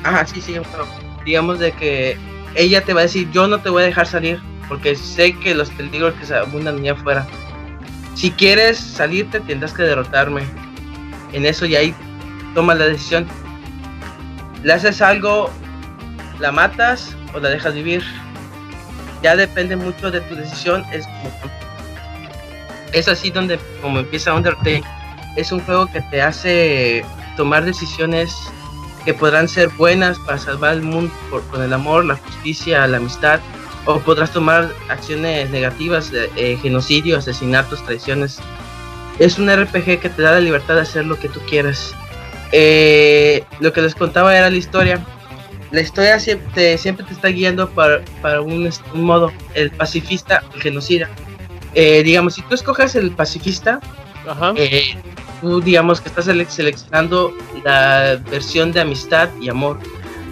Ajá, 0.04 0.24
sí, 0.26 0.40
sí, 0.40 0.54
pero 0.70 0.86
digamos 1.24 1.58
de 1.58 1.72
que 1.72 2.16
ella 2.54 2.82
te 2.84 2.94
va 2.94 3.00
a 3.00 3.04
decir, 3.04 3.28
yo 3.32 3.48
no 3.48 3.60
te 3.60 3.70
voy 3.70 3.82
a 3.82 3.86
dejar 3.86 4.06
salir, 4.06 4.40
porque 4.68 4.94
sé 4.94 5.36
que 5.38 5.54
los 5.54 5.70
peligros 5.70 6.14
que 6.14 6.26
se 6.26 6.34
abundan 6.34 6.78
allá 6.78 6.92
afuera. 6.92 7.26
Si 8.14 8.30
quieres 8.30 8.78
salirte, 8.78 9.40
tendrás 9.40 9.72
que 9.72 9.82
derrotarme. 9.82 10.42
En 11.32 11.44
eso 11.44 11.66
y 11.66 11.74
ahí 11.74 11.94
tomas 12.54 12.78
la 12.78 12.86
decisión. 12.86 13.26
Le 14.64 14.72
haces 14.72 15.00
algo, 15.00 15.50
la 16.40 16.50
matas 16.50 17.14
o 17.34 17.38
la 17.38 17.50
dejas 17.50 17.74
vivir. 17.74 18.02
Ya 19.22 19.36
depende 19.36 19.76
mucho 19.76 20.10
de 20.10 20.20
tu 20.22 20.34
decisión. 20.34 20.84
Es, 20.90 21.06
es 22.92 23.06
así 23.06 23.30
donde 23.30 23.58
como 23.80 24.00
empieza 24.00 24.34
Undertale. 24.34 24.82
Es 25.36 25.52
un 25.52 25.60
juego 25.60 25.86
que 25.86 26.00
te 26.00 26.22
hace 26.22 27.04
tomar 27.36 27.64
decisiones 27.64 28.34
que 29.04 29.12
podrán 29.12 29.48
ser 29.48 29.68
buenas 29.70 30.18
para 30.20 30.38
salvar 30.38 30.74
el 30.74 30.82
mundo 30.82 31.12
con 31.50 31.62
el 31.62 31.72
amor, 31.72 32.04
la 32.06 32.16
justicia, 32.16 32.86
la 32.86 32.96
amistad, 32.96 33.40
o 33.84 33.98
podrás 33.98 34.30
tomar 34.30 34.72
acciones 34.88 35.50
negativas, 35.50 36.10
eh, 36.14 36.58
genocidio, 36.62 37.18
asesinatos, 37.18 37.84
traiciones. 37.84 38.38
Es 39.18 39.38
un 39.38 39.50
RPG 39.50 40.00
que 40.00 40.08
te 40.08 40.22
da 40.22 40.32
la 40.32 40.40
libertad 40.40 40.76
de 40.76 40.80
hacer 40.82 41.04
lo 41.04 41.18
que 41.18 41.28
tú 41.28 41.40
quieras. 41.40 41.94
Eh, 42.56 43.44
lo 43.58 43.72
que 43.72 43.82
les 43.82 43.94
contaba 43.94 44.36
era 44.36 44.48
la 44.48 44.56
historia. 44.56 45.04
La 45.72 45.80
historia 45.80 46.20
siempre 46.20 46.48
te, 46.54 46.78
siempre 46.78 47.04
te 47.04 47.14
está 47.14 47.28
guiando 47.28 47.68
para, 47.68 48.00
para 48.22 48.40
un, 48.40 48.70
modo, 48.94 49.32
el 49.54 49.72
pacifista, 49.72 50.44
el 50.54 50.62
genocida. 50.62 51.08
Eh, 51.74 52.04
digamos, 52.04 52.34
si 52.34 52.42
tú 52.42 52.54
escoges 52.54 52.94
el 52.94 53.10
pacifista, 53.10 53.80
Ajá 54.28 54.54
tú 55.44 55.60
digamos 55.60 56.00
que 56.00 56.08
estás 56.08 56.24
seleccionando 56.24 57.34
la 57.64 58.18
versión 58.30 58.72
de 58.72 58.80
amistad 58.80 59.28
y 59.40 59.50
amor. 59.50 59.78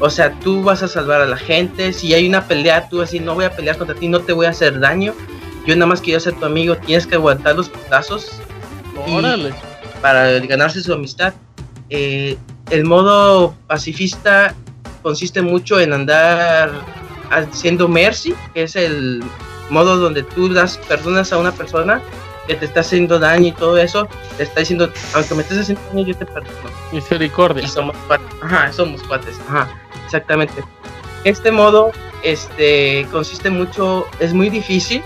O 0.01 0.09
sea, 0.09 0.33
tú 0.41 0.63
vas 0.63 0.83
a 0.83 0.89
salvar 0.89 1.21
a 1.21 1.27
la 1.27 1.37
gente. 1.37 1.93
Si 1.93 2.15
hay 2.15 2.27
una 2.27 2.49
pelea, 2.49 2.89
tú 2.89 3.03
así, 3.03 3.21
no 3.21 3.35
voy 3.35 3.45
a 3.45 3.55
pelear 3.55 3.77
contra 3.77 3.95
ti, 3.95 4.09
no 4.09 4.21
te 4.21 4.33
voy 4.33 4.47
a 4.47 4.51
hacer 4.51 4.81
daño. 4.81 5.15
Yo 5.67 5.77
nada 5.77 5.87
más 5.87 6.01
quiero 6.01 6.19
ser 6.19 6.33
tu 6.35 6.47
amigo. 6.47 6.77
Tienes 6.77 7.07
que 7.07 7.15
aguantar 7.17 7.55
los 7.55 7.69
putazos. 7.69 8.41
Órale. 9.07 9.53
Para 10.01 10.39
ganarse 10.41 10.83
su 10.83 10.93
amistad. 10.93 11.35
Eh, 11.95 12.39
el 12.71 12.85
modo 12.87 13.55
pacifista 13.67 14.55
consiste 15.03 15.43
mucho 15.43 15.79
en 15.79 15.93
andar 15.93 16.71
haciendo 17.31 17.87
mercy, 17.87 18.35
que 18.55 18.63
es 18.63 18.77
el 18.77 19.23
modo 19.69 19.99
donde 19.99 20.23
tú 20.23 20.49
das 20.49 20.79
perdonas 20.89 21.35
a 21.35 21.39
una 21.39 21.53
persona 21.53 22.01
que 22.47 22.55
te 22.55 22.65
está 22.65 22.81
haciendo 22.81 23.19
daño 23.19 23.49
y 23.49 23.53
todo 23.53 23.77
eso, 23.77 24.09
te 24.39 24.45
está 24.45 24.61
diciendo, 24.61 24.91
aunque 25.15 25.35
me 25.35 25.43
estés 25.43 25.59
haciendo 25.59 25.83
daño, 25.93 26.07
yo 26.07 26.17
te 26.17 26.25
perdono. 26.25 26.71
Misericordia. 26.93 27.63
Y 27.63 27.69
somos 27.69 27.95
cuates. 28.07 28.27
Ajá, 28.41 28.73
somos 28.73 29.03
cuates. 29.03 29.39
Ajá, 29.47 29.69
exactamente. 30.07 30.65
Este 31.25 31.53
modo, 31.53 31.93
este, 32.23 33.07
consiste 33.13 33.51
mucho, 33.51 34.07
es 34.19 34.33
muy 34.33 34.49
difícil, 34.49 35.03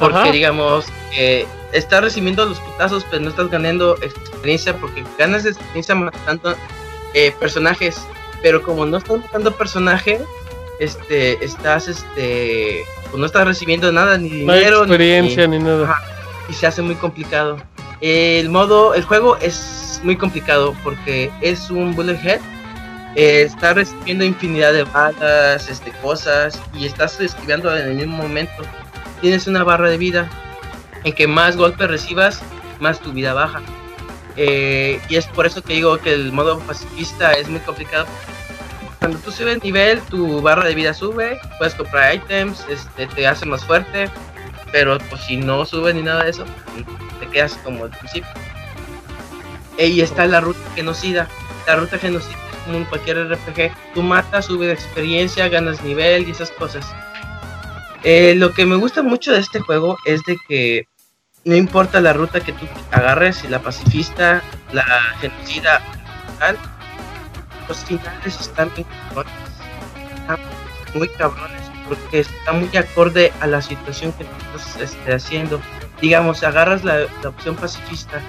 porque 0.00 0.32
digamos, 0.32 0.86
eh, 1.16 1.46
estás 1.74 2.00
recibiendo 2.00 2.46
los 2.46 2.58
putazos, 2.60 3.04
pero 3.10 3.22
no 3.22 3.30
estás 3.30 3.50
ganando 3.50 3.96
experiencia, 4.00 4.74
porque 4.76 5.04
ganas 5.18 5.44
experiencia 5.44 5.94
matando 5.94 6.56
eh, 7.12 7.34
personajes, 7.38 8.00
pero 8.42 8.62
como 8.62 8.86
no 8.86 8.98
estás 8.98 9.18
matando 9.18 9.52
personajes, 9.52 10.20
este, 10.78 11.44
estás, 11.44 11.88
este, 11.88 12.84
pues 13.10 13.20
no 13.20 13.26
estás 13.26 13.46
recibiendo 13.46 13.92
nada, 13.92 14.16
ni 14.16 14.30
dinero, 14.30 14.78
experiencia, 14.78 15.46
ni, 15.46 15.58
nada 15.58 16.00
y 16.48 16.52
se 16.52 16.66
hace 16.66 16.82
muy 16.82 16.94
complicado. 16.94 17.58
El 18.00 18.50
modo, 18.50 18.94
el 18.94 19.02
juego 19.02 19.36
es 19.38 20.00
muy 20.02 20.16
complicado 20.16 20.74
porque 20.84 21.30
es 21.40 21.70
un 21.70 21.94
bullet 21.94 22.18
head. 22.22 22.40
Eh, 23.16 23.42
está 23.42 23.74
recibiendo 23.74 24.24
infinidad 24.24 24.72
de 24.72 24.82
balas, 24.84 25.68
este, 25.68 25.92
cosas 26.02 26.60
y 26.74 26.86
estás 26.86 27.20
esquivando 27.20 27.74
en 27.76 27.88
el 27.88 27.94
mismo 27.94 28.16
momento. 28.16 28.62
Tienes 29.20 29.46
una 29.46 29.62
barra 29.62 29.88
de 29.88 29.96
vida 29.96 30.28
en 31.04 31.12
que 31.12 31.26
más 31.26 31.56
golpes 31.56 31.88
recibas, 31.88 32.42
más 32.80 33.00
tu 33.00 33.12
vida 33.12 33.34
baja. 33.34 33.62
Eh, 34.36 35.00
y 35.08 35.16
es 35.16 35.26
por 35.26 35.46
eso 35.46 35.62
que 35.62 35.74
digo 35.74 35.98
que 35.98 36.12
el 36.12 36.32
modo 36.32 36.58
pacifista 36.60 37.32
es 37.32 37.48
muy 37.48 37.60
complicado. 37.60 38.06
Cuando 38.98 39.18
tú 39.18 39.30
subes 39.30 39.62
nivel, 39.62 40.00
tu 40.02 40.40
barra 40.40 40.64
de 40.64 40.74
vida 40.74 40.94
sube, 40.94 41.38
puedes 41.58 41.74
comprar 41.74 42.14
items, 42.14 42.64
este, 42.68 43.06
te 43.06 43.26
hace 43.26 43.44
más 43.44 43.64
fuerte, 43.64 44.08
pero 44.72 44.98
pues 45.10 45.20
si 45.22 45.36
no 45.36 45.66
sube 45.66 45.92
ni 45.92 46.02
nada 46.02 46.24
de 46.24 46.30
eso, 46.30 46.44
te 47.20 47.28
quedas 47.28 47.54
como 47.62 47.84
al 47.84 47.90
principio. 47.90 48.30
Y 49.78 50.00
está 50.00 50.26
la 50.26 50.40
ruta 50.40 50.60
genocida. 50.74 51.28
La 51.66 51.76
ruta 51.76 51.98
genocida 51.98 52.36
es 52.52 52.58
como 52.64 52.78
en 52.78 52.84
cualquier 52.84 53.30
RPG. 53.30 53.72
Tú 53.94 54.02
matas, 54.02 54.46
subes 54.46 54.72
experiencia, 54.72 55.48
ganas 55.48 55.82
nivel 55.82 56.26
y 56.26 56.30
esas 56.30 56.50
cosas. 56.50 56.86
Eh, 58.04 58.34
lo 58.36 58.52
que 58.52 58.66
me 58.66 58.76
gusta 58.76 59.02
mucho 59.02 59.32
de 59.32 59.40
este 59.40 59.60
juego 59.60 59.96
es 60.04 60.22
de 60.24 60.36
que 60.48 60.86
no 61.44 61.54
importa 61.54 62.00
la 62.00 62.12
ruta 62.12 62.40
que 62.40 62.52
tú 62.52 62.66
agarres, 62.90 63.36
si 63.36 63.48
la 63.48 63.58
pacifista, 63.60 64.42
la 64.72 64.84
genocida, 65.20 65.80
tal, 66.38 66.56
los 67.68 67.78
finales 67.84 68.40
están 68.40 68.70
muy 70.94 71.08
cabrones 71.08 71.62
porque 71.88 72.20
está 72.20 72.52
muy 72.52 72.74
acorde 72.76 73.32
a 73.40 73.46
la 73.46 73.60
situación 73.60 74.12
que 74.12 74.24
estás 74.24 74.80
este, 74.80 75.14
haciendo. 75.14 75.60
Digamos, 76.00 76.42
agarras 76.42 76.82
la, 76.84 77.06
opción 77.26 77.56
pacifista 77.56 78.20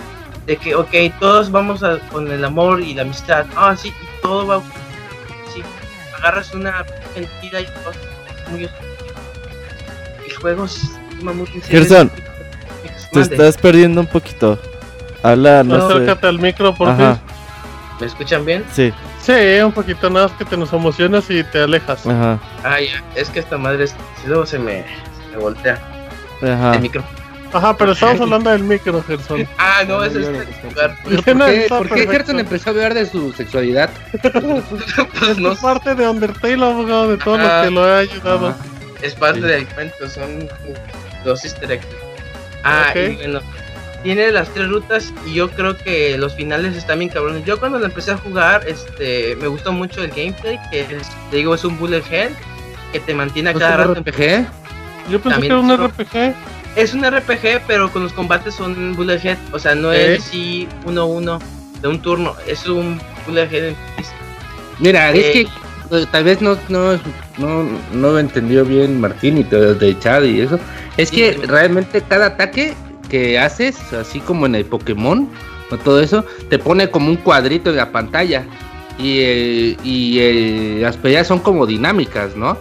de 0.45 0.57
que, 0.57 0.75
ok, 0.75 0.93
todos 1.19 1.51
vamos 1.51 1.81
con 2.11 2.31
el 2.31 2.43
amor 2.43 2.81
y 2.81 2.93
la 2.93 3.03
amistad. 3.03 3.45
Ah, 3.55 3.75
sí, 3.77 3.89
y 3.89 4.21
todo 4.21 4.45
va. 4.45 4.61
Sí, 5.53 5.63
agarras 6.17 6.53
una 6.53 6.85
mentira 7.15 7.61
y 7.61 7.65
todo 7.65 7.93
muy. 8.49 8.69
El 10.25 10.35
juego 10.35 10.67
se 10.67 10.87
muy 11.21 11.47
Te 13.15 13.35
estás 13.35 13.57
perdiendo 13.57 14.01
un 14.01 14.07
poquito. 14.07 14.59
Habla, 15.23 15.63
no 15.63 15.75
Acércate 15.75 16.27
al 16.27 16.39
micro, 16.39 16.73
por 16.75 16.95
favor. 16.95 17.17
¿Me 17.99 18.07
escuchan 18.07 18.45
bien? 18.45 18.63
Sí. 18.73 18.93
Sí, 19.21 19.31
un 19.63 19.71
poquito 19.71 20.09
nada 20.09 20.29
que 20.37 20.45
te 20.45 20.57
nos 20.57 20.71
emocionas 20.73 21.29
y 21.29 21.43
te 21.45 21.61
alejas. 21.63 22.05
Ajá. 22.05 22.39
Ah, 22.63 22.79
ya. 22.79 23.03
Es 23.15 23.29
que 23.29 23.39
esta 23.39 23.57
madre, 23.57 23.87
si 23.87 23.95
luego 24.27 24.45
se 24.45 24.59
me, 24.59 24.85
se 25.31 25.37
voltea. 25.37 25.79
Ajá. 26.41 26.75
El 26.75 26.81
micro. 26.81 27.03
Ajá, 27.53 27.75
pero 27.77 27.93
estamos 27.93 28.19
hablando 28.19 28.49
del 28.49 28.63
micro, 28.63 29.01
Gerson. 29.01 29.47
Ah, 29.57 29.83
no, 29.87 30.03
es 30.03 30.13
este 30.13 30.45
lugar. 30.67 30.97
¿Por 31.03 31.23
qué, 31.23 31.65
¿por 31.69 31.89
qué 31.89 32.05
Gerson 32.05 32.39
empezó 32.39 32.69
a 32.69 32.73
hablar 32.73 32.93
de 32.93 33.05
su 33.05 33.31
sexualidad? 33.31 33.89
pues 34.21 35.37
no. 35.37 35.53
Es 35.53 35.59
parte 35.59 35.95
de 35.95 36.07
Undertale, 36.07 36.65
abogado, 36.65 37.11
de 37.11 37.17
todo 37.17 37.37
lo 37.37 37.63
que 37.63 37.71
lo 37.71 37.83
ha 37.85 37.99
ayudado. 37.99 38.55
Es 39.01 39.15
parte 39.15 39.39
del 39.39 39.65
cuento, 39.67 40.09
son 40.09 40.49
dos 41.23 41.45
easter 41.45 41.71
eggs. 41.71 41.87
Ah, 42.65 42.91
y 42.95 43.15
bueno, 43.15 43.41
tiene 44.03 44.31
las 44.31 44.49
tres 44.49 44.67
rutas 44.67 45.13
y 45.25 45.35
yo 45.35 45.49
creo 45.49 45.77
que 45.77 46.17
los 46.17 46.35
finales 46.35 46.75
están 46.75 46.99
bien 46.99 47.09
cabrones. 47.09 47.45
Yo 47.45 47.59
cuando 47.59 47.79
lo 47.79 47.85
empecé 47.85 48.11
a 48.11 48.17
jugar, 48.17 48.67
este, 48.67 49.35
me 49.37 49.47
gustó 49.47 49.71
mucho 49.71 50.03
el 50.03 50.09
gameplay, 50.09 50.59
que 50.71 50.81
es, 50.81 51.07
te 51.29 51.37
digo, 51.37 51.55
es 51.55 51.63
un 51.63 51.77
bullet 51.77 52.03
hell 52.09 52.35
que 52.91 52.99
te 52.99 53.13
mantiene 53.13 53.51
a 53.51 53.53
cada 53.53 53.77
rato 53.77 53.95
RPG? 53.95 54.47
Yo 55.09 55.21
pensé 55.21 55.41
que 55.41 55.45
era 55.47 55.59
un 55.59 55.71
RPG. 55.71 56.33
Es 56.75 56.93
un 56.93 57.03
RPG, 57.03 57.61
pero 57.67 57.91
con 57.91 58.03
los 58.03 58.13
combates 58.13 58.53
son 58.55 58.95
bullet 58.95 59.19
head, 59.23 59.37
o 59.51 59.59
sea, 59.59 59.75
no 59.75 59.93
es 59.93 60.19
así 60.19 60.67
uno 60.85 61.05
uno 61.05 61.39
de 61.81 61.87
un 61.87 62.01
turno, 62.01 62.35
es 62.47 62.67
un 62.67 62.99
bullet 63.25 63.47
head. 63.51 63.73
Mira, 64.79 65.11
es 65.11 65.31
que 65.31 65.41
eh, 65.41 65.47
tal 66.11 66.23
vez 66.23 66.41
no, 66.41 66.57
no, 66.69 66.93
no, 67.37 67.65
no 67.93 68.19
entendió 68.19 68.65
bien 68.65 68.99
Martín 68.99 69.37
y 69.37 69.43
todo 69.43 69.75
de 69.75 69.97
Chad 69.99 70.23
y 70.23 70.41
eso. 70.41 70.59
Es 70.97 71.11
que 71.11 71.39
realmente 71.47 72.01
cada 72.01 72.27
ataque 72.27 72.73
que 73.09 73.37
haces, 73.39 73.93
así 73.93 74.19
como 74.19 74.45
en 74.45 74.55
el 74.55 74.65
Pokémon 74.65 75.29
o 75.71 75.77
todo 75.77 76.01
eso, 76.01 76.25
te 76.49 76.59
pone 76.59 76.89
como 76.89 77.09
un 77.09 77.17
cuadrito 77.17 77.69
en 77.69 77.77
la 77.77 77.91
pantalla. 77.91 78.45
Y, 78.97 79.19
eh, 79.19 79.77
y 79.83 80.19
eh, 80.19 80.77
las 80.81 80.95
peleas 80.95 81.27
son 81.27 81.39
como 81.39 81.65
dinámicas, 81.65 82.35
¿no? 82.35 82.57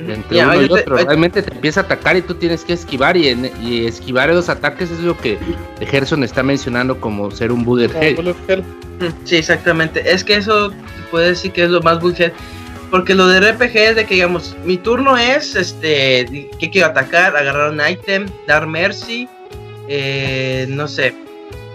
Entre 0.00 0.42
uno 0.42 0.62
y 0.62 0.64
otro. 0.64 0.96
Realmente 0.96 1.42
te 1.42 1.52
empieza 1.52 1.80
a 1.80 1.84
atacar 1.84 2.16
y 2.16 2.22
tú 2.22 2.34
tienes 2.34 2.64
que 2.64 2.72
esquivar. 2.72 3.16
Y, 3.16 3.28
y 3.62 3.86
esquivar 3.86 4.28
los 4.30 4.48
ataques 4.48 4.90
es 4.90 5.00
lo 5.00 5.16
que 5.16 5.38
Gerson 5.80 6.24
está 6.24 6.42
mencionando 6.42 7.00
como 7.00 7.30
ser 7.30 7.52
un 7.52 7.64
bullet 7.64 7.90
hell. 8.00 8.34
Sí, 9.24 9.36
exactamente. 9.36 10.02
Es 10.10 10.24
que 10.24 10.36
eso 10.36 10.72
puede 11.10 11.28
decir 11.28 11.52
que 11.52 11.64
es 11.64 11.70
lo 11.70 11.82
más 11.82 12.00
bullet 12.00 12.32
porque 12.90 13.14
lo 13.14 13.26
de 13.26 13.40
RPG 13.52 13.76
es 13.76 13.96
de 13.96 14.06
que, 14.06 14.14
digamos, 14.14 14.56
mi 14.64 14.76
turno 14.76 15.16
es, 15.16 15.56
este, 15.56 16.48
que 16.58 16.70
quiero 16.70 16.88
atacar, 16.88 17.36
agarrar 17.36 17.72
un 17.72 17.80
item, 17.86 18.26
dar 18.46 18.66
mercy, 18.66 19.28
eh, 19.88 20.66
no 20.68 20.86
sé. 20.86 21.14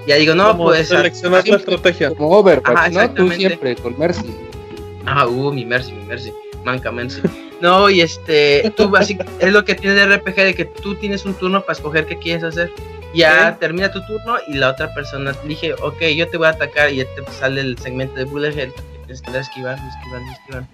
Ya 0.07 0.15
digo, 0.15 0.33
no, 0.33 0.57
pues... 0.57 0.87
Seleccionar 0.87 1.47
la 1.47 1.57
estrategia. 1.57 2.09
Como 2.11 2.29
Overwatch, 2.37 2.91
¿no? 2.91 3.11
Tú 3.11 3.29
siempre, 3.31 3.75
con 3.75 3.97
mercy. 3.99 4.35
Ah, 5.05 5.27
uh, 5.27 5.51
mi 5.51 5.65
mercy, 5.65 5.91
mi 5.91 6.05
mercy. 6.05 6.31
Manca 6.63 6.91
mercy. 6.91 7.21
No, 7.61 7.91
y 7.91 8.01
este, 8.01 8.73
tú 8.75 8.95
así, 8.95 9.17
es 9.39 9.53
lo 9.53 9.63
que 9.63 9.75
tiene 9.75 9.95
de 9.95 10.17
RPG, 10.17 10.35
de 10.35 10.55
que 10.55 10.65
tú 10.65 10.95
tienes 10.95 11.25
un 11.25 11.35
turno 11.35 11.61
para 11.61 11.73
escoger 11.73 12.07
qué 12.07 12.17
quieres 12.17 12.43
hacer. 12.43 12.71
Ya 13.13 13.55
termina 13.59 13.91
tu 13.91 14.03
turno 14.07 14.37
y 14.47 14.55
la 14.55 14.71
otra 14.71 14.91
persona 14.95 15.35
dije, 15.45 15.73
ok, 15.73 16.01
yo 16.15 16.27
te 16.27 16.37
voy 16.37 16.47
a 16.47 16.51
atacar 16.51 16.91
y 16.91 16.97
ya 16.97 17.05
te 17.15 17.31
sale 17.33 17.61
el 17.61 17.77
segmento 17.77 18.15
de 18.15 18.25
bullet 18.25 18.57
hell. 18.57 18.73
Tienes 19.05 19.21
que 19.21 19.37
esquivar, 19.37 19.77
esquivar, 19.77 20.21
esquivar 20.31 20.65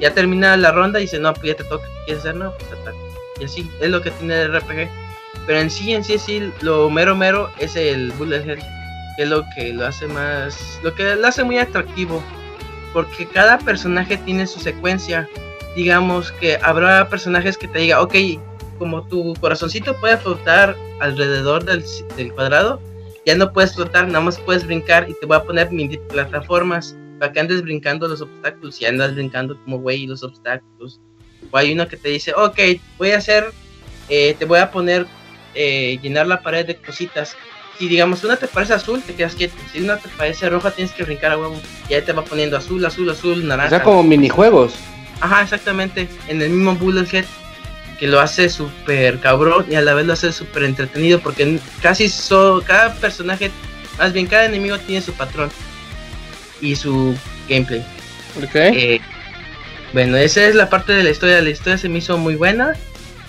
ya 0.00 0.12
termina 0.12 0.56
la 0.56 0.72
ronda 0.72 0.98
y 0.98 1.02
dice, 1.02 1.18
no, 1.18 1.32
pues 1.32 1.46
ya 1.46 1.54
te 1.54 1.64
toca, 1.64 1.84
¿qué 1.86 2.04
quieres 2.06 2.24
hacer? 2.24 2.36
No, 2.36 2.52
pues 2.52 2.72
ataca. 2.72 2.96
Y 3.40 3.44
así, 3.44 3.70
es 3.80 3.90
lo 3.90 4.02
que 4.02 4.10
tiene 4.12 4.42
el 4.42 4.54
RPG. 4.54 4.88
Pero 5.46 5.58
en 5.58 5.70
sí, 5.70 5.92
en 5.92 6.04
sí, 6.04 6.18
sí, 6.18 6.52
lo 6.60 6.88
mero 6.90 7.14
mero 7.14 7.50
es 7.58 7.76
el 7.76 8.12
bullet 8.12 8.42
hell, 8.46 8.60
que 9.16 9.22
es 9.22 9.28
lo 9.28 9.44
que 9.54 9.72
lo 9.72 9.86
hace 9.86 10.06
más, 10.06 10.80
lo 10.82 10.94
que 10.94 11.16
lo 11.16 11.26
hace 11.26 11.44
muy 11.44 11.58
atractivo. 11.58 12.22
Porque 12.94 13.26
cada 13.26 13.58
personaje 13.58 14.16
tiene 14.16 14.46
su 14.46 14.58
secuencia. 14.58 15.28
Digamos 15.76 16.32
que 16.32 16.58
habrá 16.62 17.06
personajes 17.10 17.58
que 17.58 17.68
te 17.68 17.80
diga, 17.80 18.00
ok, 18.00 18.14
como 18.78 19.06
tu 19.06 19.34
corazoncito 19.40 19.98
puede 20.00 20.16
flotar 20.16 20.76
alrededor 21.00 21.64
del, 21.64 21.84
cuadrado, 22.34 22.80
ya 23.26 23.34
no 23.34 23.52
puedes 23.52 23.74
flotar, 23.74 24.06
nada 24.06 24.20
más 24.20 24.38
puedes 24.38 24.66
brincar 24.66 25.08
y 25.08 25.14
te 25.14 25.26
voy 25.26 25.36
a 25.36 25.42
poner 25.42 25.70
mini 25.70 25.98
plataformas 25.98 26.96
para 27.18 27.32
que 27.32 27.40
andes 27.40 27.62
brincando 27.62 28.06
los 28.08 28.20
obstáculos 28.20 28.80
y 28.80 28.86
andas 28.86 29.14
brincando 29.14 29.58
como 29.64 29.78
güey 29.78 30.06
los 30.06 30.22
obstáculos. 30.22 31.00
O 31.50 31.56
hay 31.56 31.72
uno 31.72 31.88
que 31.88 31.96
te 31.96 32.08
dice, 32.08 32.32
ok, 32.34 32.58
voy 32.98 33.10
a 33.10 33.18
hacer, 33.18 33.52
eh, 34.08 34.34
te 34.38 34.44
voy 34.44 34.58
a 34.58 34.70
poner, 34.70 35.06
eh, 35.54 35.98
llenar 36.02 36.26
la 36.26 36.42
pared 36.42 36.66
de 36.66 36.76
cositas. 36.76 37.36
Si 37.78 37.88
digamos 37.88 38.22
una 38.24 38.36
te 38.36 38.46
parece 38.46 38.74
azul, 38.74 39.02
te 39.02 39.14
quedas 39.14 39.34
quieto. 39.34 39.54
Si 39.72 39.80
una 39.80 39.96
te 39.96 40.08
parece 40.10 40.48
roja, 40.48 40.70
tienes 40.70 40.92
que 40.94 41.02
brincar 41.02 41.32
a 41.32 41.38
huevo. 41.38 41.60
Y 41.88 41.94
ahí 41.94 42.02
te 42.02 42.12
va 42.12 42.24
poniendo 42.24 42.56
azul, 42.56 42.84
azul, 42.84 43.10
azul, 43.10 43.46
naranja. 43.46 43.66
O 43.66 43.78
sea, 43.78 43.82
como 43.82 44.02
minijuegos. 44.02 44.74
Ajá, 45.20 45.42
exactamente. 45.42 46.08
En 46.28 46.40
el 46.40 46.50
mismo 46.50 46.74
Bullet 46.76 47.12
Head. 47.12 47.24
Que 47.98 48.08
lo 48.08 48.20
hace 48.20 48.48
súper 48.48 49.20
cabrón 49.20 49.66
y 49.70 49.76
a 49.76 49.80
la 49.80 49.94
vez 49.94 50.04
lo 50.04 50.12
hace 50.12 50.32
súper 50.32 50.64
entretenido. 50.64 51.20
Porque 51.20 51.58
casi 51.80 52.08
so, 52.08 52.62
cada 52.66 52.94
personaje, 52.94 53.50
más 53.98 54.12
bien 54.12 54.26
cada 54.26 54.46
enemigo 54.46 54.78
tiene 54.78 55.00
su 55.00 55.12
patrón 55.12 55.50
y 56.60 56.74
su 56.76 57.14
gameplay. 57.48 57.84
Okay. 58.48 58.76
Eh, 58.76 59.00
bueno, 59.92 60.16
esa 60.16 60.44
es 60.44 60.56
la 60.56 60.68
parte 60.68 60.92
de 60.92 61.04
la 61.04 61.10
historia. 61.10 61.40
La 61.40 61.50
historia 61.50 61.78
se 61.78 61.88
me 61.88 61.98
hizo 61.98 62.18
muy 62.18 62.34
buena. 62.34 62.74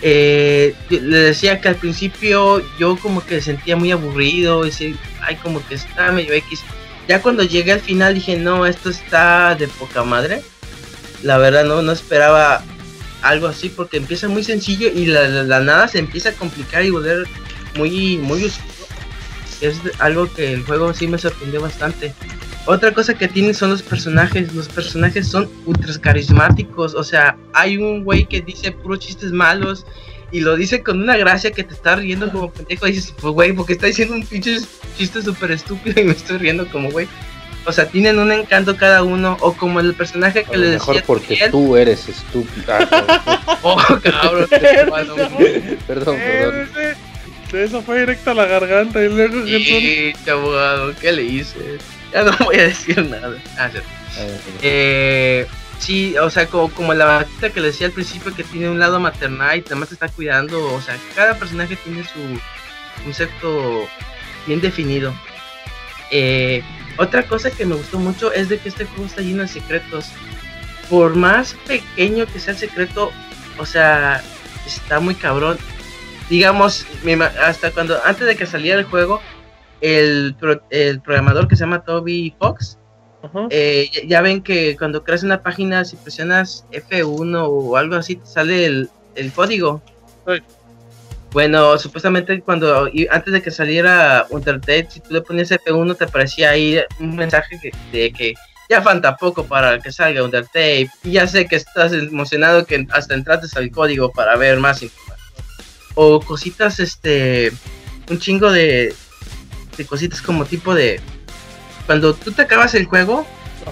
Eh, 0.02 0.76
le 0.90 1.18
decía 1.18 1.62
que 1.62 1.70
al 1.70 1.76
principio 1.76 2.62
yo 2.78 2.98
como 2.98 3.26
que 3.26 3.42
sentía 3.42 3.76
muy 3.76 3.92
aburrido. 3.92 4.66
Y 4.66 4.98
ay, 5.22 5.36
como 5.38 5.66
que 5.68 5.76
está 5.76 6.12
medio 6.12 6.34
X. 6.34 6.62
Ya 7.08 7.22
cuando 7.22 7.44
llegué 7.44 7.74
al 7.74 7.82
final 7.82 8.16
dije, 8.16 8.36
no, 8.36 8.66
esto 8.66 8.90
está 8.90 9.56
de 9.56 9.68
poca 9.68 10.04
madre. 10.04 10.42
La 11.24 11.38
verdad 11.38 11.66
no, 11.66 11.82
no 11.82 11.92
esperaba 11.92 12.64
algo 13.22 13.48
así 13.48 13.70
porque 13.70 13.98
empieza 13.98 14.28
muy 14.28 14.44
sencillo 14.44 14.88
y 14.88 15.08
la, 15.08 15.28
la, 15.28 15.60
nada 15.60 15.88
se 15.88 16.00
empieza 16.00 16.30
a 16.30 16.34
complicar 16.34 16.86
y 16.86 16.92
volver 16.92 17.28
muy, 17.76 18.18
muy 18.18 18.44
oscuro. 18.44 18.74
Es 19.62 19.78
algo 20.00 20.32
que 20.32 20.54
el 20.54 20.64
juego 20.64 20.94
sí 20.94 21.08
me 21.08 21.18
sorprendió 21.18 21.62
bastante. 21.62 22.14
Otra 22.66 22.92
cosa 22.92 23.14
que 23.14 23.28
tiene 23.28 23.54
son 23.54 23.70
los 23.70 23.84
personajes. 23.84 24.54
Los 24.54 24.68
personajes 24.68 25.28
son 25.28 25.50
ultra 25.66 25.94
carismáticos. 26.02 26.96
O 26.96 27.04
sea, 27.04 27.38
hay 27.54 27.78
un 27.78 28.04
güey 28.04 28.26
que 28.26 28.42
dice 28.42 28.72
puros 28.72 29.00
chistes 29.00 29.32
malos 29.32 29.86
y 30.32 30.40
lo 30.40 30.56
dice 30.56 30.82
con 30.82 31.02
una 31.02 31.16
gracia 31.16 31.52
que 31.52 31.64
te 31.64 31.74
está 31.74 31.96
riendo 31.96 32.32
como 32.32 32.52
pendejo. 32.52 32.88
Y 32.88 32.94
dices, 32.94 33.14
pues 33.22 33.34
güey, 33.34 33.54
porque 33.54 33.74
está 33.74 33.88
diciendo 33.88 34.16
un 34.16 34.26
pinche 34.26 34.58
chiste 34.98 35.22
súper 35.22 35.52
estúpido 35.52 36.02
y 36.02 36.06
me 36.06 36.14
estoy 36.14 36.38
riendo 36.38 36.68
como 36.68 36.90
güey. 36.90 37.08
O 37.68 37.72
sea, 37.72 37.88
tienen 37.88 38.20
un 38.20 38.32
encanto 38.32 38.78
cada 38.78 39.04
uno. 39.04 39.38
O 39.42 39.54
como 39.54 39.80
el 39.80 39.94
personaje 39.94 40.44
que 40.44 40.58
le 40.58 40.68
decía. 40.72 40.94
Mejor 40.96 41.04
porque 41.06 41.50
tú 41.52 41.78
eres 41.78 42.10
estúpido. 42.10 42.74
oh, 43.62 43.78
cabrón. 44.02 44.48
perdón, 44.50 45.20
perdón. 45.88 46.18
Eso 47.54 47.82
fue 47.84 48.00
directo 48.00 48.32
a 48.32 48.34
la 48.34 48.46
garganta 48.46 49.04
y 49.04 49.10
luego. 49.10 49.46
Sí, 49.46 50.14
abogado, 50.30 50.94
¿qué 51.00 51.12
le 51.12 51.24
hice? 51.24 51.78
Ya 52.16 52.24
no 52.24 52.32
voy 52.46 52.56
a 52.56 52.64
decir 52.64 53.06
nada. 53.06 53.38
Ah, 53.58 53.70
eh, 54.62 55.46
sí, 55.80 56.18
o 56.18 56.30
sea, 56.30 56.48
como, 56.48 56.72
como 56.72 56.94
la 56.94 57.04
batita 57.04 57.50
que 57.50 57.60
le 57.60 57.68
decía 57.68 57.88
al 57.88 57.94
principio 57.94 58.34
que 58.34 58.46
tiene 58.46 58.70
un 58.70 58.80
lado 58.80 59.02
maternal 59.02 59.58
y 59.58 59.64
además 59.66 59.90
te 59.90 59.96
está 59.96 60.08
cuidando. 60.08 60.74
O 60.74 60.82
sea, 60.82 60.98
cada 61.14 61.38
personaje 61.38 61.76
tiene 61.76 62.06
su 62.06 62.40
concepto 63.04 63.86
bien 64.48 64.62
definido. 64.62 65.14
Eh, 66.10 66.64
otra 66.98 67.24
cosa 67.24 67.52
que 67.52 67.66
me 67.66 67.76
gustó 67.76 68.00
mucho 68.00 68.32
es 68.32 68.48
de 68.48 68.60
que 68.60 68.70
este 68.70 68.86
juego 68.86 69.08
está 69.08 69.22
lleno 69.22 69.42
de 69.42 69.50
secretos. 69.50 70.06
Por 70.90 71.16
más 71.16 71.54
pequeño 71.68 72.28
que 72.28 72.40
sea 72.40 72.54
el 72.54 72.60
secreto, 72.60 73.12
o 73.58 73.66
sea, 73.66 74.24
está 74.66 75.02
muy 75.02 75.16
cabrón. 75.16 75.58
Digamos, 76.30 76.86
hasta 77.44 77.72
cuando 77.72 78.02
antes 78.06 78.26
de 78.26 78.38
que 78.38 78.46
saliera 78.46 78.80
el 78.80 78.86
juego, 78.86 79.22
el, 79.82 80.36
el 80.70 81.02
programador 81.02 81.48
que 81.48 81.56
se 81.56 81.62
llama 81.62 81.84
Toby 81.84 82.36
Fox, 82.40 82.78
eh, 83.50 83.90
ya, 84.08 84.22
ven 84.22 84.42
que 84.42 84.76
cuando 84.78 85.04
creas 85.04 85.24
una 85.24 85.42
página, 85.42 85.86
si 85.86 85.96
presionas 85.96 86.66
F1 86.72 87.46
o 87.48 87.78
algo 87.78 87.96
así, 87.96 88.16
te 88.16 88.26
sale 88.26 88.66
el, 88.66 89.32
código. 89.34 89.82
Bueno, 91.32 91.78
supuestamente 91.78 92.40
cuando 92.42 92.90
antes 93.10 93.34
de 93.34 93.42
que 93.42 93.52
saliera 93.52 94.26
Undertale, 94.30 94.88
si 94.90 95.02
tú 95.02 95.14
le 95.14 95.22
ponías 95.22 95.52
F1 95.52 95.98
te 95.98 96.06
aparecía 96.06 96.52
ahí 96.52 96.80
un 97.00 97.16
mensaje 97.16 97.60
de 97.92 98.12
que 98.14 98.34
ya 98.70 98.82
falta 98.82 99.18
poco 99.18 99.46
para 99.46 99.80
que 99.80 99.92
salga 99.92 100.24
Undertale. 100.24 100.90
Y 101.04 101.12
ya 101.12 101.28
sé 101.28 101.46
que 101.46 101.58
estás 101.58 101.94
emocionado 101.94 102.66
que 102.66 102.88
hasta 102.92 103.14
entraste 103.14 103.48
al 103.60 103.72
código 103.72 104.12
para 104.12 104.38
ver 104.38 104.60
más 104.60 104.82
información. 104.82 105.16
O 105.96 106.20
cositas, 106.20 106.80
este, 106.80 107.52
un 108.10 108.20
chingo 108.20 108.52
de, 108.52 108.94
de 109.78 109.86
cositas 109.86 110.22
como 110.22 110.46
tipo 110.46 110.74
de 110.74 111.00
cuando 111.86 112.14
tú 112.14 112.32
te 112.32 112.42
acabas 112.42 112.74
el 112.74 112.86
juego, 112.86 113.26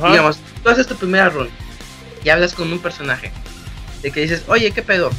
digamos, 0.09 0.37
tú 0.63 0.69
haces 0.69 0.87
tu 0.87 0.95
primera 0.95 1.29
run 1.29 1.49
y 2.23 2.29
hablas 2.29 2.53
con 2.53 2.71
un 2.71 2.79
personaje 2.79 3.31
de 4.01 4.11
que 4.11 4.21
dices, 4.21 4.43
oye, 4.47 4.71
¿qué 4.71 4.81
pedo? 4.81 5.09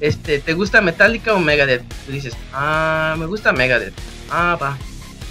Este, 0.00 0.40
¿te 0.40 0.54
gusta 0.54 0.80
Metallica 0.80 1.34
o 1.34 1.38
Megadeth? 1.38 1.82
Tú 2.04 2.12
dices, 2.12 2.34
ah, 2.52 3.14
me 3.18 3.26
gusta 3.26 3.52
Megadeth. 3.52 3.94
Ah, 4.30 4.58
va. 4.60 4.76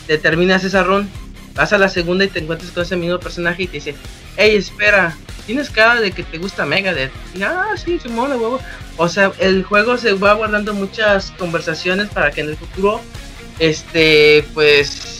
Te 0.07 0.17
terminas 0.17 0.63
esa 0.63 0.83
run 0.83 1.09
Vas 1.55 1.71
a 1.71 1.77
la 1.77 1.89
segunda 1.89 2.25
y 2.25 2.29
te 2.29 2.39
encuentras 2.39 2.71
con 2.71 2.83
ese 2.83 2.95
mismo 2.95 3.19
personaje 3.19 3.63
y 3.63 3.67
te 3.67 3.73
dice, 3.73 3.95
hey, 4.37 4.55
espera, 4.55 5.15
tienes 5.45 5.69
cara 5.69 6.01
de 6.01 6.11
que 6.11 6.23
te 6.23 6.39
gusta 6.39 6.65
Megadeth. 6.65 7.11
Y 7.35 7.43
ah, 7.43 7.75
sí, 7.75 7.99
se 7.99 8.09
mola, 8.09 8.35
huevo. 8.37 8.59
O 8.97 9.07
sea, 9.07 9.31
el 9.39 9.63
juego 9.63 9.97
se 9.97 10.13
va 10.13 10.33
guardando 10.33 10.73
muchas 10.73 11.31
conversaciones 11.37 12.09
para 12.09 12.31
que 12.31 12.41
en 12.41 12.49
el 12.49 12.57
futuro, 12.57 13.01
este, 13.59 14.45
pues, 14.53 15.13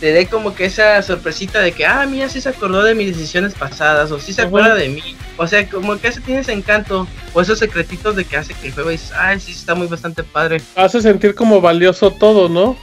te 0.00 0.12
dé 0.12 0.26
como 0.26 0.54
que 0.54 0.64
esa 0.64 1.02
sorpresita 1.02 1.60
de 1.60 1.72
que, 1.72 1.84
ah, 1.84 2.06
mira, 2.06 2.28
sí 2.28 2.40
se 2.40 2.48
acordó 2.48 2.82
de 2.82 2.94
mis 2.94 3.14
decisiones 3.16 3.54
pasadas, 3.54 4.10
o 4.10 4.18
sí 4.18 4.32
se 4.32 4.42
acuerda 4.42 4.74
de 4.74 4.88
mí. 4.88 5.16
O 5.36 5.46
sea, 5.46 5.68
como 5.68 5.98
que 5.98 6.08
ese 6.08 6.20
tiene 6.20 6.40
ese 6.40 6.52
encanto, 6.52 7.06
o 7.34 7.40
esos 7.40 7.58
secretitos 7.58 8.16
de 8.16 8.24
que 8.24 8.36
hace 8.36 8.54
que 8.54 8.68
el 8.68 8.72
juego 8.72 8.90
dices, 8.90 9.12
ay, 9.14 9.38
sí, 9.38 9.52
está 9.52 9.74
muy 9.74 9.86
bastante 9.86 10.22
padre. 10.24 10.60
Hace 10.74 11.02
sentir 11.02 11.34
como 11.34 11.60
valioso 11.60 12.10
todo, 12.10 12.48
¿no? 12.48 12.76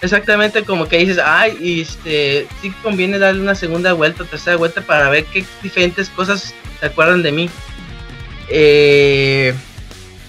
Exactamente, 0.00 0.62
como 0.62 0.86
que 0.86 0.98
dices, 0.98 1.18
ay, 1.18 1.58
y 1.60 1.80
este, 1.80 2.46
sí 2.62 2.70
conviene 2.82 3.18
darle 3.18 3.40
una 3.40 3.56
segunda 3.56 3.92
vuelta, 3.92 4.24
tercera 4.24 4.56
vuelta 4.56 4.80
para 4.82 5.10
ver 5.10 5.24
qué 5.24 5.44
diferentes 5.62 6.08
cosas 6.10 6.54
se 6.78 6.86
acuerdan 6.86 7.22
de 7.22 7.32
mí. 7.32 7.50
Eh, 8.48 9.54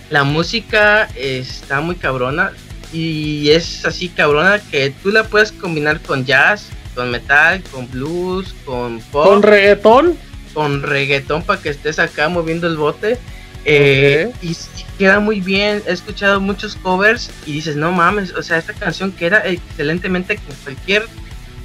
la 0.09 0.23
música 0.23 1.07
está 1.15 1.81
muy 1.81 1.95
cabrona 1.95 2.53
y 2.95 3.51
es 3.51 3.85
así 3.85 4.07
cabrona 4.07 4.59
que 4.71 4.89
tú 4.89 5.11
la 5.11 5.25
puedes 5.25 5.51
combinar 5.51 5.99
con 5.99 6.25
jazz, 6.25 6.69
con 6.95 7.11
metal, 7.11 7.61
con 7.71 7.91
blues, 7.91 8.55
con 8.65 9.01
pop. 9.11 9.27
¿Con 9.27 9.43
reggaetón? 9.43 10.17
Con 10.53 10.81
reggaetón 10.81 11.43
para 11.43 11.61
que 11.61 11.69
estés 11.69 11.99
acá 11.99 12.29
moviendo 12.29 12.67
el 12.67 12.77
bote. 12.77 13.17
Eh, 13.65 14.31
y, 14.41 14.55
queda 14.97 15.19
muy 15.19 15.41
bien. 15.41 15.83
He 15.87 15.91
escuchado 15.91 16.39
muchos 16.39 16.75
covers 16.75 17.29
y 17.45 17.51
dices, 17.51 17.75
no 17.75 17.91
mames, 17.91 18.33
o 18.33 18.41
sea, 18.41 18.57
esta 18.57 18.71
canción 18.71 19.11
queda 19.11 19.39
excelentemente 19.39 20.37
con 20.37 20.55
cualquier 20.63 21.05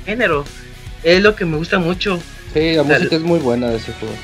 género. 0.05 0.45
Es 1.05 1.23
lo 1.23 1.37
que 1.37 1.45
me 1.45 1.57
gusta 1.59 1.79
mucho. 1.79 2.21
Sí, 2.53 2.73
la 2.75 2.83
música 2.83 3.15
es 3.15 3.23
muy 3.23 3.39
buena 3.39 3.69
de 3.69 3.77
ese 3.77 3.93
juego. 3.93 4.17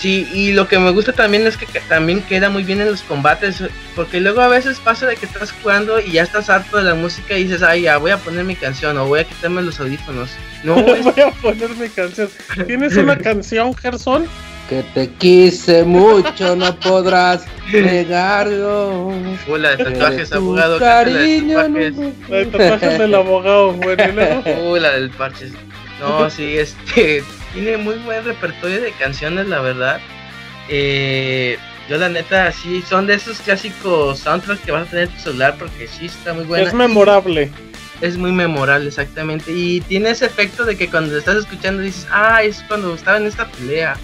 Sí, 0.00 0.26
y 0.32 0.52
lo 0.52 0.66
que 0.66 0.78
me 0.78 0.90
gusta 0.92 1.12
también 1.12 1.46
es 1.46 1.58
que 1.58 1.66
también 1.80 2.22
queda 2.22 2.48
muy 2.48 2.62
bien 2.64 2.80
en 2.80 2.90
los 2.90 3.02
combates, 3.02 3.62
porque 3.94 4.18
luego 4.18 4.40
a 4.40 4.48
veces 4.48 4.80
pasa 4.80 5.06
de 5.06 5.14
que 5.14 5.26
estás 5.26 5.52
jugando 5.52 6.00
y 6.00 6.12
ya 6.12 6.22
estás 6.22 6.48
harto 6.48 6.78
de 6.78 6.84
la 6.84 6.94
música 6.94 7.36
y 7.36 7.44
dices, 7.44 7.62
ay, 7.62 7.82
ya 7.82 7.98
voy 7.98 8.10
a 8.10 8.16
poner 8.16 8.44
mi 8.46 8.56
canción 8.56 8.96
o 8.96 9.06
voy 9.06 9.20
a 9.20 9.24
quitarme 9.24 9.60
los 9.60 9.78
audífonos. 9.78 10.30
No, 10.64 10.74
voy 10.82 11.20
a 11.20 11.30
poner 11.42 11.68
mi 11.76 11.90
canción. 11.90 12.30
¿Tienes 12.66 12.96
una 12.96 13.18
canción, 13.18 13.76
Gerson? 13.76 14.26
Que 14.70 14.82
te 14.94 15.10
quise 15.10 15.84
mucho, 15.84 16.56
no 16.56 16.74
podrás 16.80 17.44
negarlo. 17.70 19.12
Hola, 19.48 19.76
de 19.76 19.84
tatuajes, 19.84 20.32
abogado. 20.32 20.78
Cariño, 20.78 21.58
la 21.58 21.68
de 21.68 21.90
tatuajes. 21.90 22.30
La 22.30 22.36
de 22.38 22.46
tatuajes 22.46 22.98
del 22.98 23.14
abogado, 23.14 23.72
bueno. 23.72 24.42
Hola, 24.64 24.92
del 24.92 25.10
parches. 25.10 25.52
No, 26.00 26.30
sí, 26.30 26.56
este 26.56 27.22
tiene 27.52 27.76
muy 27.76 27.96
buen 27.96 28.24
repertorio 28.24 28.80
de 28.80 28.92
canciones, 28.92 29.46
la 29.46 29.60
verdad. 29.60 30.00
Eh, 30.68 31.58
yo 31.88 31.98
la 31.98 32.08
neta, 32.08 32.52
sí, 32.52 32.82
son 32.88 33.06
de 33.06 33.14
esos 33.14 33.40
clásicos 33.40 34.20
soundtracks 34.20 34.60
que 34.60 34.70
vas 34.70 34.86
a 34.86 34.90
tener 34.90 35.08
en 35.08 35.14
tu 35.14 35.20
celular 35.20 35.56
porque 35.58 35.88
sí 35.88 36.06
está 36.06 36.32
muy 36.32 36.44
buena. 36.44 36.66
Es 36.66 36.74
memorable. 36.74 37.50
Es 38.00 38.16
muy 38.16 38.32
memorable, 38.32 38.88
exactamente. 38.88 39.52
Y 39.52 39.80
tiene 39.82 40.10
ese 40.10 40.26
efecto 40.26 40.64
de 40.64 40.76
que 40.76 40.88
cuando 40.88 41.18
estás 41.18 41.36
escuchando 41.36 41.82
dices, 41.82 42.06
ah, 42.10 42.42
es 42.42 42.62
cuando 42.68 42.94
estaba 42.94 43.18
en 43.18 43.26
esta 43.26 43.46
pelea. 43.46 43.96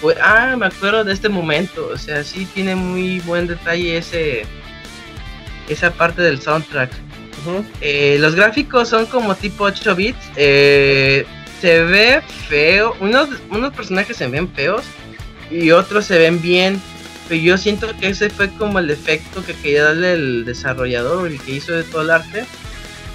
Pues, 0.00 0.16
ah, 0.22 0.54
me 0.56 0.66
acuerdo 0.66 1.04
de 1.04 1.12
este 1.12 1.28
momento. 1.28 1.90
O 1.92 1.98
sea, 1.98 2.24
sí 2.24 2.46
tiene 2.54 2.74
muy 2.76 3.20
buen 3.20 3.46
detalle 3.46 3.98
ese 3.98 4.46
esa 5.68 5.90
parte 5.90 6.22
del 6.22 6.40
soundtrack. 6.40 6.90
Eh, 7.80 8.16
los 8.20 8.34
gráficos 8.34 8.88
son 8.88 9.06
como 9.06 9.34
tipo 9.34 9.64
8 9.64 9.96
bits. 9.96 10.30
Eh, 10.36 11.26
se 11.62 11.84
ve 11.84 12.20
feo. 12.48 12.96
Unos, 12.98 13.28
unos 13.48 13.72
personajes 13.72 14.16
se 14.16 14.26
ven 14.26 14.52
feos 14.52 14.82
y 15.48 15.70
otros 15.70 16.04
se 16.04 16.18
ven 16.18 16.42
bien. 16.42 16.82
Pero 17.28 17.40
yo 17.40 17.56
siento 17.56 17.96
que 17.98 18.08
ese 18.08 18.30
fue 18.30 18.50
como 18.50 18.80
el 18.80 18.90
efecto 18.90 19.44
que 19.44 19.54
quería 19.54 19.84
darle 19.84 20.14
el 20.14 20.44
desarrollador 20.44 21.28
el 21.28 21.40
que 21.40 21.52
hizo 21.52 21.72
de 21.72 21.84
todo 21.84 22.02
el 22.02 22.10
arte. 22.10 22.44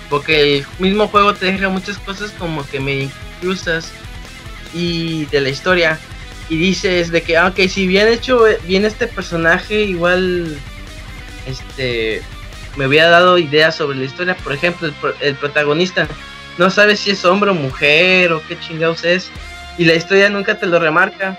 Porque 0.09 0.59
el 0.59 0.65
mismo 0.79 1.09
juego 1.09 1.33
te 1.33 1.47
deja 1.47 1.67
muchas 1.67 1.97
cosas 1.99 2.31
como 2.39 2.65
que 2.65 2.79
me 2.79 3.01
inclusas 3.01 3.91
y 4.73 5.25
de 5.25 5.41
la 5.41 5.49
historia. 5.49 5.99
Y 6.49 6.57
dices 6.57 7.11
de 7.11 7.21
que, 7.23 7.35
aunque 7.35 7.65
ah, 7.65 7.69
si 7.69 7.85
bien 7.85 8.07
hecho 8.07 8.45
bien 8.65 8.85
este 8.85 9.07
personaje, 9.07 9.83
igual 9.83 10.57
este 11.45 12.21
me 12.77 12.87
hubiera 12.87 13.09
dado 13.09 13.37
ideas 13.37 13.75
sobre 13.75 13.97
la 13.97 14.05
historia. 14.05 14.37
Por 14.37 14.53
ejemplo, 14.53 14.89
el 15.19 15.35
protagonista 15.35 16.07
no 16.57 16.69
sabes 16.69 16.99
si 16.99 17.11
es 17.11 17.23
hombre 17.25 17.51
o 17.51 17.53
mujer 17.53 18.31
o 18.31 18.41
qué 18.47 18.59
chingados 18.59 19.03
es. 19.03 19.29
Y 19.77 19.85
la 19.85 19.93
historia 19.93 20.29
nunca 20.29 20.57
te 20.57 20.65
lo 20.65 20.79
remarca. 20.79 21.37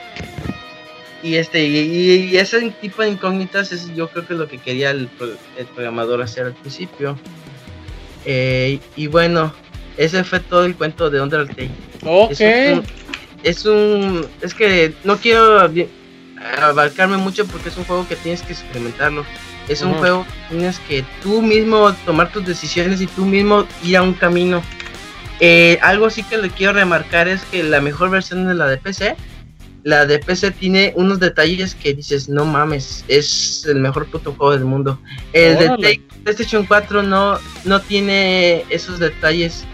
Y 1.23 1.37
este 1.37 1.65
y, 1.65 2.37
ese 2.37 2.71
tipo 2.81 3.03
de 3.03 3.09
incógnitas 3.09 3.73
es 3.73 3.93
yo 3.95 4.09
creo 4.09 4.27
que 4.27 4.35
es 4.35 4.39
lo 4.39 4.47
que 4.47 4.59
quería 4.59 4.91
el, 4.91 5.09
programador 5.75 6.23
hacer 6.23 6.47
al 6.47 6.55
principio. 6.55 7.19
Eh, 8.25 8.79
y 8.97 9.07
bueno 9.07 9.53
ese 9.97 10.23
fue 10.23 10.41
todo 10.41 10.65
el 10.65 10.77
cuento 10.77 11.11
de 11.11 11.21
Undertale 11.21 11.71
ok. 12.05 12.85
Es 13.45 13.65
un, 13.65 14.27
es 14.41 14.53
que 14.53 14.93
no 15.05 15.17
quiero 15.17 15.71
abarcarme 16.61 17.17
mucho 17.17 17.47
porque 17.47 17.69
es 17.69 17.77
un 17.77 17.85
juego 17.85 18.07
que 18.09 18.17
tienes 18.17 18.43
que 18.43 18.53
experimentarlo. 18.53 19.25
Es 19.69 19.83
un 19.83 19.95
juego 19.95 20.25
que 20.25 20.57
tienes 20.57 20.79
que 20.81 21.05
tú 21.23 21.43
mismo 21.43 21.93
tomar 22.05 22.33
tus 22.33 22.45
decisiones 22.45 23.01
y 23.01 23.07
tú 23.07 23.27
mismo 23.27 23.67
ir 23.85 23.97
a 23.97 24.03
un 24.03 24.15
camino 24.15 24.63
eh, 25.41 25.79
algo 25.83 26.11
sí 26.11 26.23
que 26.23 26.39
le 26.39 26.51
quiero 26.51 26.73
remarcar 26.73 27.29
es 27.29 27.43
que 27.45 27.63
la 27.63 27.81
mejor 27.81 28.11
versión 28.11 28.47
de 28.47 28.55
la 28.55 28.67
de 28.67 28.77
PC, 28.77 29.17
la 29.85 30.07
de 30.07 30.19
PC 30.19 30.51
tiene 30.51 30.93
unos 30.97 31.21
detalles 31.21 31.75
que 31.75 31.95
dices, 31.95 32.29
no 32.29 32.45
mames, 32.45 33.05
es 33.09 33.65
el 33.67 33.77
mejor 33.77 34.07
puto 34.07 34.35
juego 34.35 34.53
del 34.53 34.65
mundo. 34.65 34.99
El 35.33 35.59
de 35.59 36.01
PlayStation 36.25 36.67
4 36.67 37.03
no, 37.03 37.39
no 37.65 37.81
tiene 37.81 38.65
esos 38.69 38.99
detalles, 38.99 39.65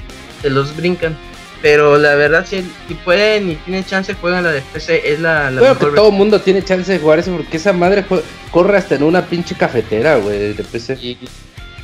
se 0.43 0.51
los 0.51 0.77
brincan. 0.77 1.17
Pero 1.63 1.97
la 1.97 2.15
verdad, 2.15 2.47
si, 2.47 2.63
pueden 3.07 3.51
y 3.51 3.55
tienen 3.55 3.87
chance, 3.87 4.13
juegan 4.13 4.45
la 4.45 4.53
de 4.53 4.61
PC. 4.61 5.11
Es 5.11 5.19
la, 5.21 5.51
la 5.51 5.75
que 5.75 5.87
todo 5.87 6.11
el 6.11 6.15
mundo 6.15 6.39
tiene 6.39 6.63
chance 6.63 6.93
de 6.93 6.99
jugar 6.99 7.21
eso 7.21 7.35
porque 7.35 7.57
esa 7.57 7.73
madre 7.73 8.05
corre 8.51 8.77
hasta 8.77 8.97
en 8.97 9.03
una 9.03 9.25
pinche 9.25 9.55
cafetera, 9.55 10.17
güey, 10.17 10.53
de 10.53 10.63
PC. 10.63 10.97
Sí, 10.97 11.17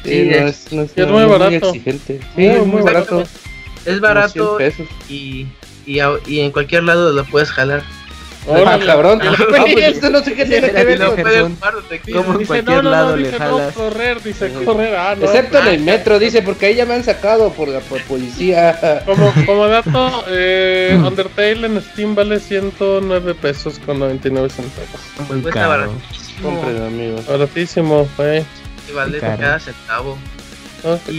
es, 0.04 0.72
muy, 0.72 1.24
barato. 1.24 1.68
exigente. 1.68 2.20
Sí, 2.36 2.48
muy, 2.66 2.82
barato. 2.82 3.24
Es 3.84 4.00
barato 4.00 4.58
y, 5.08 5.46
y, 5.86 6.00
y, 6.26 6.40
en 6.40 6.50
cualquier 6.52 6.84
lado 6.84 7.12
lo 7.12 7.24
puedes 7.24 7.50
jalar. 7.50 7.82
Ah, 8.48 8.78
cabrón. 8.84 9.20
Ah, 9.22 9.34
pues 9.48 9.76
esto 9.76 10.10
no 10.10 10.22
sé 10.22 10.34
qué 10.34 10.46
tiene 10.46 10.70
que 10.72 10.84
ver 10.84 10.98
con 10.98 11.14
Como 12.12 12.40
en 12.40 12.46
cualquier 12.46 12.84
lado 12.84 13.16
le 13.16 13.32
jalas. 13.32 13.76
No, 13.76 13.82
correr, 13.82 14.22
dice 14.22 14.52
correr. 14.64 14.96
Ah, 14.96 15.14
no. 15.16 15.26
Excepto 15.26 15.58
en 15.58 15.66
el 15.68 15.80
metro, 15.80 16.18
dice, 16.18 16.42
porque 16.42 16.66
ahí 16.66 16.74
ya 16.76 16.86
me 16.86 16.94
han 16.94 17.04
sacado 17.04 17.52
por 17.52 17.68
la 17.68 17.80
por 17.80 18.02
policía. 18.04 19.02
Como, 19.04 19.32
como 19.46 19.66
dato, 19.66 20.24
eh, 20.28 20.98
Undertale 21.04 21.66
en 21.66 21.82
Steam 21.82 22.14
vale 22.14 22.40
109 22.40 23.34
pesos 23.34 23.78
con 23.84 23.98
99 23.98 24.48
centavos. 24.48 25.28
Muy 25.28 25.40
pues 25.40 25.54
caro. 25.54 25.92
Compren, 26.42 26.82
amigos. 26.82 27.26
Baratísimo, 27.26 28.08
güey. 28.16 28.44
Y 28.88 28.92
vale 28.92 29.18
cada 29.18 29.58
centavo. 29.60 30.16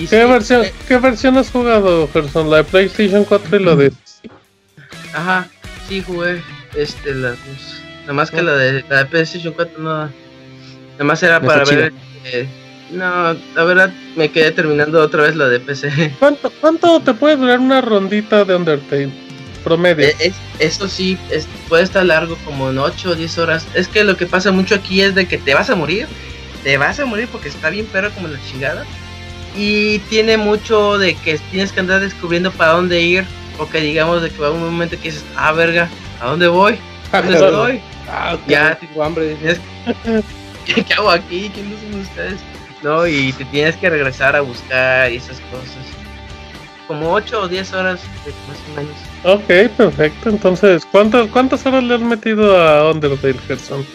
¿Qué, 0.09 0.25
versión, 0.25 0.65
¿Qué 0.87 0.97
versión 0.97 1.37
has 1.37 1.51
jugado, 1.51 2.09
Gerson? 2.11 2.49
¿La 2.49 2.57
de 2.57 2.63
PlayStation 2.63 3.23
4 3.23 3.57
y 3.57 3.63
la 3.63 3.75
de.? 3.75 3.91
Ajá, 5.13 5.47
sí 5.87 6.01
jugué. 6.01 6.41
Este, 6.75 7.13
la, 7.13 7.29
pues, 7.29 7.81
nada 8.01 8.13
más 8.13 8.31
que 8.31 8.41
la 8.41 8.53
de, 8.53 8.83
la 8.89 8.99
de 8.99 9.05
PlayStation 9.05 9.53
4 9.53 9.79
no. 9.79 9.89
Nada 9.91 11.03
más 11.03 11.21
era 11.21 11.39
para 11.39 11.63
ver. 11.65 11.93
Eh, 12.25 12.47
no, 12.91 13.33
la 13.55 13.63
verdad 13.63 13.93
me 14.15 14.31
quedé 14.31 14.51
terminando 14.51 15.01
otra 15.01 15.23
vez 15.23 15.35
la 15.35 15.47
de 15.47 15.59
PC. 15.59 16.13
¿Cuánto, 16.19 16.51
cuánto 16.61 16.99
te 17.01 17.13
puede 17.13 17.35
durar 17.35 17.59
una 17.59 17.81
rondita 17.81 18.43
de 18.45 18.55
Undertale? 18.55 19.11
Promedio. 19.63 20.07
Eh, 20.07 20.33
eso 20.57 20.87
sí, 20.87 21.19
puede 21.69 21.83
estar 21.83 22.03
largo, 22.03 22.35
como 22.45 22.71
en 22.71 22.79
8 22.79 23.11
o 23.11 23.15
10 23.15 23.37
horas. 23.37 23.67
Es 23.75 23.87
que 23.87 24.03
lo 24.03 24.17
que 24.17 24.25
pasa 24.25 24.51
mucho 24.51 24.73
aquí 24.73 25.01
es 25.01 25.13
de 25.13 25.27
que 25.27 25.37
te 25.37 25.53
vas 25.53 25.69
a 25.69 25.75
morir. 25.75 26.07
Te 26.63 26.77
vas 26.77 26.99
a 26.99 27.05
morir 27.05 27.27
porque 27.31 27.49
está 27.49 27.69
bien 27.69 27.87
pero 27.91 28.11
como 28.11 28.27
la 28.27 28.39
chingada 28.43 28.85
y 29.55 29.99
tiene 29.99 30.37
mucho 30.37 30.97
de 30.97 31.15
que 31.15 31.37
tienes 31.51 31.71
que 31.71 31.79
andar 31.79 31.99
descubriendo 32.01 32.51
para 32.51 32.73
dónde 32.73 33.01
ir 33.01 33.25
o 33.59 33.67
que 33.67 33.81
digamos 33.81 34.21
de 34.21 34.29
que 34.29 34.41
va 34.41 34.51
un 34.51 34.63
momento 34.63 34.97
que 34.97 35.11
dices, 35.11 35.25
ah, 35.35 35.51
verga, 35.51 35.89
¿a 36.19 36.27
dónde 36.27 36.47
voy? 36.47 36.77
¿A 37.11 37.21
dónde 37.21 37.33
estoy? 37.45 37.81
Ah, 38.09 38.37
ya 38.47 38.75
tengo 38.75 39.03
hambre. 39.03 39.37
¿Qué, 40.65 40.83
¿Qué, 40.83 40.93
hago 40.93 41.09
aquí? 41.09 41.51
¿Quiénes 41.53 41.79
son 41.79 42.01
ustedes? 42.01 42.39
No, 42.83 43.05
y 43.05 43.31
te 43.33 43.45
tienes 43.45 43.75
que 43.75 43.89
regresar 43.89 44.35
a 44.35 44.41
buscar 44.41 45.11
y 45.11 45.17
esas 45.17 45.39
cosas. 45.51 45.85
Como 46.87 47.13
8 47.13 47.41
o 47.41 47.47
10 47.47 47.73
horas, 47.73 48.01
más 48.47 48.57
o 48.67 48.75
menos. 48.75 48.95
Ok, 49.23 49.71
perfecto. 49.77 50.29
Entonces, 50.29 50.85
¿cuántas, 50.91 51.27
cuántas 51.27 51.65
horas 51.65 51.83
le 51.83 51.95
has 51.95 52.01
metido 52.01 52.59
a 52.59 52.91
Undertale, 52.91 53.37
Gerson? 53.47 53.85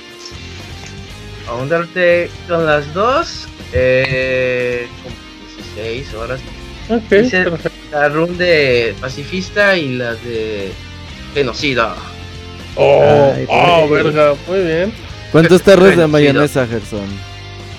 A 1.48 1.54
Undertale 1.54 2.30
con 2.48 2.64
las 2.64 2.94
dos, 2.94 3.48
eh, 3.72 4.88
6 5.76 6.14
horas. 6.14 6.40
Ok, 6.88 7.08
perfecto. 7.08 7.70
La 7.92 8.08
run 8.08 8.36
de 8.36 8.94
pacifista 9.00 9.76
y 9.76 9.96
la 9.96 10.14
de 10.14 10.72
genocida. 11.34 11.94
Oh, 12.74 13.32
oh, 13.48 13.88
verga, 13.88 14.34
muy 14.46 14.60
bien. 14.60 14.92
¿Cuántos 15.32 15.62
tarros 15.62 15.96
de 15.96 16.06
mayonesa, 16.06 16.66
Gerson? 16.66 17.06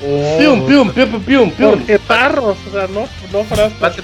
Oh, 0.03 0.38
pium, 0.38 0.65
pium, 0.65 0.91
pium, 0.91 1.24
pium, 1.24 1.52
pium. 1.52 1.72
Porque 1.72 1.99
tarros, 1.99 2.57
o 2.68 2.72
sea, 2.72 2.88
no, 2.88 3.07
no 3.32 3.44
frascos. 3.44 3.98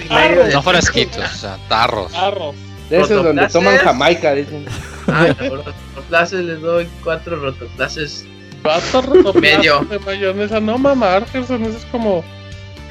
No 0.52 0.62
frasquitos, 0.62 1.24
o 1.24 1.38
sea, 1.38 1.58
tarros. 1.68 2.12
Tarros. 2.12 2.56
De 2.90 3.02
esos 3.02 3.24
donde 3.24 3.48
toman 3.48 3.78
jamaica, 3.78 4.34
dicen. 4.34 4.66
Ah, 5.08 5.28
rotoplaces 5.38 6.46
les 6.46 6.62
doy 6.62 6.88
cuatro 7.04 7.36
rotoplaces. 7.38 8.26
Cuatro 8.62 9.02
rotoplaces 9.02 9.58
Medio. 9.58 9.80
de 9.90 10.00
mayonesa, 10.00 10.60
no 10.60 10.78
mamar, 10.78 11.28
Gerson, 11.28 11.64
eso 11.64 11.78
es 11.78 11.86
como 11.86 12.24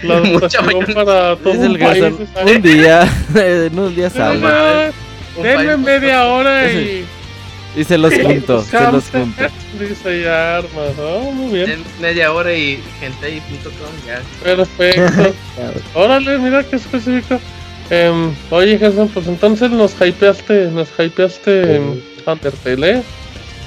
la 0.03 0.21
dotación 0.21 0.85
para 0.95 1.37
todo 1.37 1.53
un 1.53 1.79
país. 1.79 2.05
Un 2.45 2.63
día, 2.63 3.09
en 3.35 3.79
un 3.79 3.95
día 3.95 4.11
salvo. 4.11 4.49
Denme 5.43 5.77
media 5.79 6.27
hora 6.27 6.71
y... 6.71 7.05
Y 7.75 7.85
se 7.85 7.97
los 7.97 8.13
junto, 8.13 8.63
se 8.63 8.93
los 8.93 9.09
junto. 9.09 9.43
Dice 9.81 10.23
ya 10.23 10.59
armas, 10.59 10.95
¿no? 10.99 11.33
Muy 11.33 11.55
bien. 11.55 11.71
En 11.71 12.03
media 12.03 12.31
hora 12.33 12.53
y 12.53 12.83
gentei.com 13.01 13.73
ya. 14.07 14.21
Perfecto. 14.43 15.35
Órale, 15.95 16.39
mira 16.39 16.63
qué 16.65 16.77
específico. 16.77 17.41
Eh, 17.89 18.31
oye, 18.51 18.79
Gerson, 18.79 19.09
pues 19.09 19.27
entonces 19.27 19.71
nos 19.71 19.95
hypeaste, 20.01 20.67
nos 20.67 20.89
hypeaste 20.99 21.77
en 21.77 22.03
Undertale, 22.27 22.91
¿eh? 22.91 23.03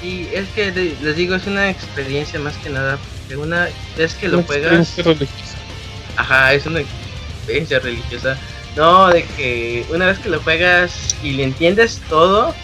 Y 0.02 0.28
es 0.32 0.48
que 0.54 0.70
les 1.02 1.16
digo, 1.16 1.34
es 1.34 1.46
una 1.46 1.70
experiencia 1.70 2.38
más 2.38 2.56
que 2.58 2.70
nada. 2.70 2.98
Porque 3.20 3.36
una 3.36 3.68
vez 3.96 4.14
que 4.14 4.28
lo 4.28 4.38
una 4.38 4.46
juegas. 4.46 4.94
Ajá, 6.16 6.54
es 6.54 6.66
una 6.66 6.80
experiencia 6.80 7.78
religiosa. 7.78 8.36
No, 8.76 9.08
de 9.08 9.24
que 9.24 9.86
una 9.90 10.06
vez 10.06 10.18
que 10.18 10.28
lo 10.28 10.40
juegas 10.40 11.16
y 11.22 11.32
le 11.32 11.44
entiendes 11.44 12.00
todo, 12.08 12.54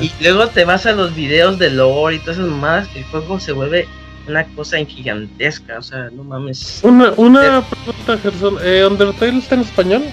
y 0.00 0.10
luego 0.20 0.48
te 0.48 0.64
vas 0.64 0.86
a 0.86 0.92
los 0.92 1.14
videos 1.14 1.58
de 1.58 1.70
lore 1.70 2.16
y 2.16 2.18
todas 2.18 2.38
esas 2.38 2.50
más, 2.50 2.88
el 2.94 3.04
juego 3.04 3.38
se 3.38 3.52
vuelve 3.52 3.86
una 4.26 4.44
cosa 4.44 4.78
gigantesca, 4.78 5.78
o 5.78 5.82
sea, 5.82 6.08
no 6.12 6.24
mames. 6.24 6.80
Una, 6.82 7.12
una 7.16 7.64
pregunta, 7.68 8.18
Gerson, 8.18 8.58
¿eh, 8.62 8.84
¿Undertale 8.84 9.38
está 9.38 9.54
en 9.54 9.60
español? 9.60 10.04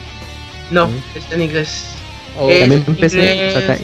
No, 0.70 0.90
está 1.16 1.36
en 1.36 1.42
inglés. 1.44 1.96
Oh, 2.38 2.48
¿También 2.48 2.84
en 2.88 2.96
PC? 2.96 3.78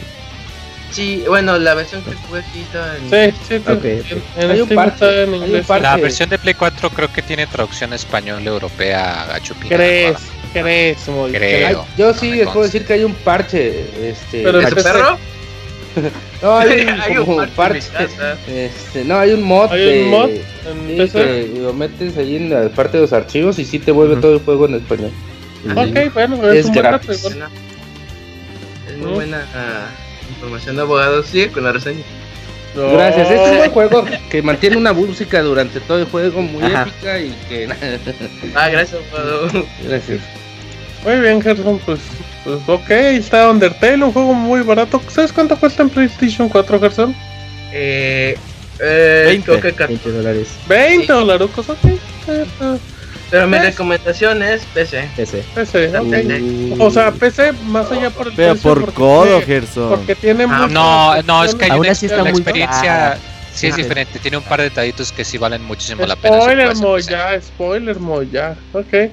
Sí, 0.90 1.24
bueno, 1.28 1.58
la 1.58 1.74
versión 1.74 2.02
que 2.02 2.14
jugué 2.14 2.40
aquí 2.40 2.60
está 2.60 2.96
en... 2.96 3.32
Sí, 3.32 3.38
sí, 3.48 3.70
okay, 3.70 4.02
En, 4.36 4.50
hay, 4.50 4.60
un 4.60 4.68
parche, 4.68 5.22
en 5.22 5.34
inglés. 5.34 5.68
La 5.68 5.96
versión 5.96 6.28
de 6.28 6.38
Play 6.38 6.54
4 6.54 6.90
creo 6.90 7.12
que 7.12 7.22
tiene 7.22 7.46
traducción 7.46 7.92
español 7.92 8.46
europea 8.46 9.34
a 9.34 9.40
¿Crees? 9.68 10.18
¿Crees? 10.52 11.08
Muy 11.08 11.30
Creo. 11.30 11.86
yo 11.96 12.12
sí 12.12 12.32
les 12.32 12.48
puedo 12.48 12.64
decir 12.64 12.84
que 12.84 12.94
hay 12.94 13.04
un 13.04 13.14
parche. 13.14 13.84
Este, 14.10 14.42
¿Pero 14.42 14.60
ese 14.60 14.74
perro? 14.74 15.16
no, 16.42 16.58
hay 16.58 17.16
un, 17.18 17.48
parche. 17.56 17.88
Este, 18.48 19.04
no, 19.04 19.16
hay 19.16 19.32
un 19.32 19.42
mod. 19.42 19.70
¿Hay 19.70 20.02
un 20.02 20.10
mod? 20.10 20.30
que 21.12 21.52
lo 21.56 21.72
metes 21.72 22.16
ahí 22.16 22.36
en 22.36 22.50
la 22.50 22.68
parte 22.68 22.96
de 22.96 23.02
los 23.02 23.12
archivos 23.12 23.60
y 23.60 23.64
sí 23.64 23.78
te 23.78 23.92
vuelve 23.92 24.16
todo 24.16 24.34
el 24.34 24.40
juego 24.40 24.66
en 24.66 24.74
español. 24.74 25.12
Ok, 25.76 26.12
bueno, 26.14 26.50
es, 26.50 26.66
es 26.66 26.72
gratis. 26.72 27.24
Es 28.88 28.96
muy 28.98 29.12
buena 29.12 29.46
uh, 29.54 30.09
información 30.30 30.76
de 30.76 30.82
abogados. 30.82 31.26
Sigue 31.26 31.50
con 31.50 31.64
la 31.64 31.72
reseña. 31.72 32.02
Gracias, 32.74 33.30
es 33.30 33.40
un 33.40 33.56
buen 33.56 33.70
juego 33.72 34.04
que 34.30 34.42
mantiene 34.42 34.76
una 34.76 34.92
música 34.92 35.42
durante 35.42 35.80
todo 35.80 35.98
el 35.98 36.04
juego 36.04 36.40
muy 36.40 36.64
épica 36.64 37.18
y 37.18 37.34
que. 37.48 37.68
ah, 38.54 38.68
gracias, 38.68 39.00
Gracias. 39.82 40.20
Muy 41.04 41.18
bien, 41.20 41.40
Gerson, 41.40 41.80
pues, 41.84 42.00
pues 42.44 42.60
ok, 42.66 42.90
está 42.90 43.50
Undertale, 43.50 44.04
un 44.04 44.12
juego 44.12 44.34
muy 44.34 44.60
barato. 44.60 45.02
¿Sabes 45.08 45.32
cuánto 45.32 45.56
cuesta 45.56 45.82
en 45.82 45.90
PlayStation 45.90 46.48
4, 46.48 46.78
Gerson? 46.78 47.16
Eh, 47.72 48.36
eh 48.78 49.22
20, 49.26 49.60
que 49.60 49.86
20 49.86 50.12
dólares. 50.12 50.48
20 50.68 51.12
dólares, 51.12 51.48
ok. 51.56 51.76
Pero 53.30 53.46
mi 53.46 53.58
recomendación 53.58 54.42
es 54.42 54.64
PC. 54.74 55.08
PC. 55.16 55.44
PC, 55.54 55.98
ok. 55.98 56.80
O 56.80 56.90
sea, 56.90 57.12
PC 57.12 57.52
más 57.66 57.90
allá 57.90 58.10
por 58.10 58.28
el 58.28 58.34
Pero 58.34 58.56
por 58.56 58.92
codo, 58.92 59.40
Gerson. 59.42 59.90
Porque 59.90 60.14
tiene 60.14 60.46
ah, 60.48 60.68
No, 60.70 61.22
no, 61.22 61.44
es 61.44 61.54
que 61.54 61.66
hay 61.66 61.78
una, 61.78 61.88
experiencia... 61.88 63.18
Sí, 63.52 63.66
es 63.66 63.76
diferente, 63.76 64.18
tiene 64.20 64.36
un 64.36 64.44
par 64.44 64.60
de 64.60 64.64
detallitos 64.64 65.10
que 65.12 65.24
sí 65.24 65.36
valen 65.36 65.64
muchísimo 65.64 66.06
la 66.06 66.16
pena. 66.16 66.40
Spoiler, 66.40 66.76
mo, 66.76 66.98
ya, 66.98 67.40
spoiler, 67.40 67.98
mo, 67.98 68.22
ya, 68.22 68.56
ok. 68.72 69.10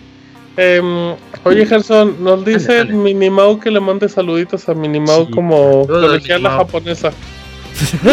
Eh, 0.60 1.16
oye, 1.44 1.66
Gerson, 1.66 2.24
nos 2.24 2.46
dice 2.46 2.86
Minimau 2.86 3.60
que 3.60 3.70
le 3.70 3.80
mande 3.80 4.08
saluditos 4.10 4.68
a 4.70 4.74
Minimau 4.74 5.30
como 5.32 5.86
colegiala 5.88 6.52
japonesa. 6.52 7.12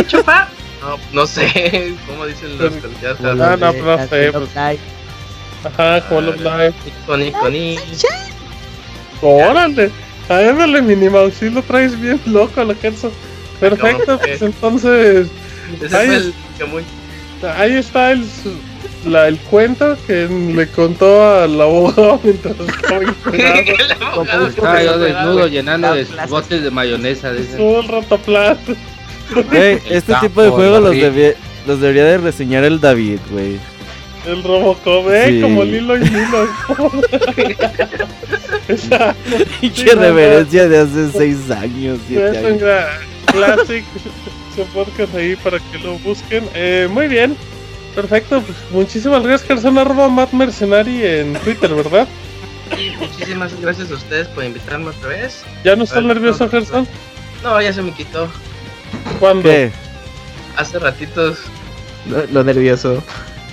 ¿Chupa? 0.07 0.49
No, 0.81 0.97
no 1.13 1.27
sé 1.27 1.95
cómo 2.07 2.27
dicen 2.27 2.59
los 2.59 2.75
colegialas. 2.75 3.21
Ah, 3.21 3.57
no, 3.59 3.73
no, 3.73 3.97
no 3.97 4.09
sé. 4.09 4.33
Pues. 4.33 4.79
Ajá, 5.65 6.01
como 6.09 6.21
los 6.21 6.37
live. 6.39 6.75
Coni, 7.07 7.33
coni. 7.33 7.79
Órale. 9.23 9.91
Ándale, 10.29 10.81
Minimau, 10.81 11.31
si 11.31 11.51
lo 11.51 11.63
traes 11.63 12.01
bien 12.01 12.21
loco 12.27 12.61
a 12.61 12.65
la 12.65 12.75
Gerson. 12.75 13.11
Perfecto, 13.61 14.19
pues 14.19 14.43
entonces. 14.43 15.29
Ahí, 15.93 16.35
ahí 17.57 17.75
está 17.75 18.13
el 18.13 18.25
la, 19.07 19.29
el 19.29 19.39
cuento 19.39 19.97
que 20.07 20.27
le 20.29 20.67
contó 20.69 21.43
al 21.43 21.61
abogado 21.61 22.21
mientras 22.25 22.57
estaba 22.59 23.03
internado. 23.05 24.23
Estaba 24.49 24.83
yo 24.83 24.99
desnudo 24.99 25.47
llenando 25.49 25.95
de 25.95 26.07
botes 26.29 26.63
de 26.63 26.71
mayonesa. 26.71 27.33
Todo 27.57 27.81
el 27.81 27.89
rato 27.89 28.21
Hey, 29.51 29.81
este 29.91 30.15
tipo 30.21 30.43
de 30.43 30.51
juegos 30.51 30.83
los, 30.83 30.95
los 31.67 31.81
debería 31.81 32.05
de 32.05 32.19
reseñar 32.19 32.65
el 32.65 32.81
David, 32.81 33.19
güey. 33.31 33.59
El 34.27 34.43
Robocop, 34.43 35.09
eh, 35.11 35.27
sí. 35.29 35.41
como 35.41 35.65
Lilo 35.65 35.97
y 35.97 36.05
Lilo. 36.05 36.49
Esa 38.69 39.15
pinche 39.61 39.95
reverencia 39.95 40.69
de 40.69 40.79
hace 40.79 41.11
6 41.11 41.51
años. 41.51 41.99
Un 42.09 42.59
classic. 43.27 43.85
Su 44.55 44.65
podcast 44.67 45.15
ahí 45.15 45.37
para 45.37 45.59
que 45.59 45.79
lo 45.79 45.99
busquen. 45.99 46.49
Eh, 46.55 46.89
muy 46.91 47.09
bien. 47.09 47.37
Perfecto, 47.95 48.41
pues 48.41 48.59
muchísimas 48.73 49.23
gracias, 49.23 49.47
Gerson, 49.47 49.79
arroba 49.79 50.09
Matt 50.09 50.33
Mercenari 50.33 51.05
en 51.05 51.35
Twitter, 51.35 51.73
¿verdad? 51.75 52.09
Sí, 52.75 52.93
muchísimas 52.99 53.61
gracias 53.61 53.91
a 53.91 53.95
ustedes 53.95 54.27
por 54.29 54.43
invitarme 54.43 54.89
otra 54.89 55.11
vez. 55.11 55.45
¿Ya 55.63 55.77
no 55.77 55.85
estás 55.85 56.03
nervioso, 56.03 56.49
Gerson? 56.49 56.89
No, 57.45 57.61
ya 57.61 57.73
se 57.73 57.83
me 57.83 57.93
quitó. 57.93 58.29
¿Cuándo? 59.21 59.49
¿Qué? 59.49 59.71
Hace 60.57 60.79
ratitos. 60.81 61.39
Lo 62.33 62.43
nervioso. 62.43 63.03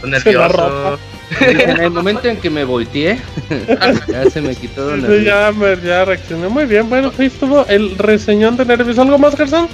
en 1.40 1.82
el 1.82 1.92
momento 1.92 2.28
en 2.28 2.38
que 2.38 2.50
me 2.50 2.64
volteé, 2.64 3.20
ya 4.08 4.30
se 4.30 4.42
me 4.42 4.56
quitó 4.56 4.90
lo 4.90 4.98
nervioso. 4.98 5.24
Ya, 5.24 5.82
ya 5.84 6.06
reaccioné 6.06 6.48
muy 6.50 6.66
bien. 6.66 6.90
Bueno, 6.90 7.12
ahí 7.18 7.28
estuvo 7.28 7.66
el 7.68 7.98
reseñón 7.98 8.58
de 8.58 8.66
nervios. 8.66 9.00
¿Algo 9.00 9.18
más, 9.18 9.36
Gerson? 9.36 9.68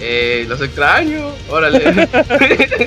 Eh, 0.00 0.44
los 0.48 0.60
extraño, 0.60 1.30
órale. 1.48 1.82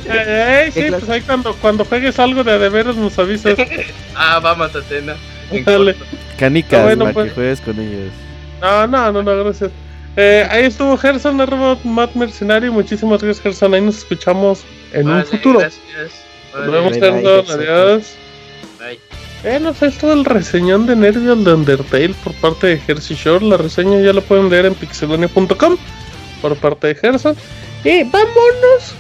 eh, 0.06 0.70
sí, 0.74 0.84
pues 0.90 1.10
ahí 1.10 1.22
cuando, 1.22 1.56
cuando 1.56 1.84
juegues 1.84 2.20
algo 2.20 2.44
de 2.44 2.60
de 2.60 2.70
veras 2.70 2.96
nos 2.96 3.18
avisas. 3.18 3.58
ah, 4.16 4.40
vamos, 4.40 4.76
Atena. 4.76 5.16
Dale. 5.66 5.96
Canicas, 6.38 6.84
bueno, 6.84 7.08
que 7.08 7.14
pues. 7.14 7.34
juegues 7.34 7.62
con 7.62 7.80
ellos. 7.80 8.12
No, 8.62 8.88
no, 8.88 9.12
no, 9.12 9.24
no, 9.24 9.44
gracias. 9.44 9.72
Eh, 10.16 10.48
ahí 10.50 10.66
estuvo 10.66 10.98
Gerson, 10.98 11.40
arroba 11.42 11.78
Matt 11.84 12.14
Mercenario. 12.16 12.72
Muchísimas 12.72 13.22
gracias, 13.22 13.42
Gerson. 13.42 13.74
Ahí 13.74 13.82
nos 13.82 14.00
escuchamos 14.00 14.64
en 14.94 15.10
un 15.10 15.26
futuro. 15.26 15.60
Gracias. 15.60 16.29
Nos 16.54 16.72
vemos, 16.72 16.94
Gerson. 16.94 17.60
Adiós. 17.60 18.14
Bye. 18.80 19.00
Bueno, 19.42 19.74
es 19.80 19.98
todo 19.98 20.14
el 20.14 20.26
reseñón 20.26 20.86
de 20.86 20.98
Nervios 20.98 21.46
de 21.46 21.54
Undertale 21.54 22.14
por 22.24 22.34
parte 22.36 22.68
de 22.68 22.78
Jersey 22.80 23.16
Shore. 23.16 23.46
La 23.46 23.56
reseña 23.56 24.02
ya 24.02 24.12
la 24.12 24.20
pueden 24.22 24.50
leer 24.50 24.66
en 24.66 24.76
pixelonia.com 24.76 25.78
por 26.42 26.56
parte 26.58 26.88
de 26.88 26.96
Gerson. 26.96 27.38
Y 27.86 28.04
vámonos, 28.04 28.94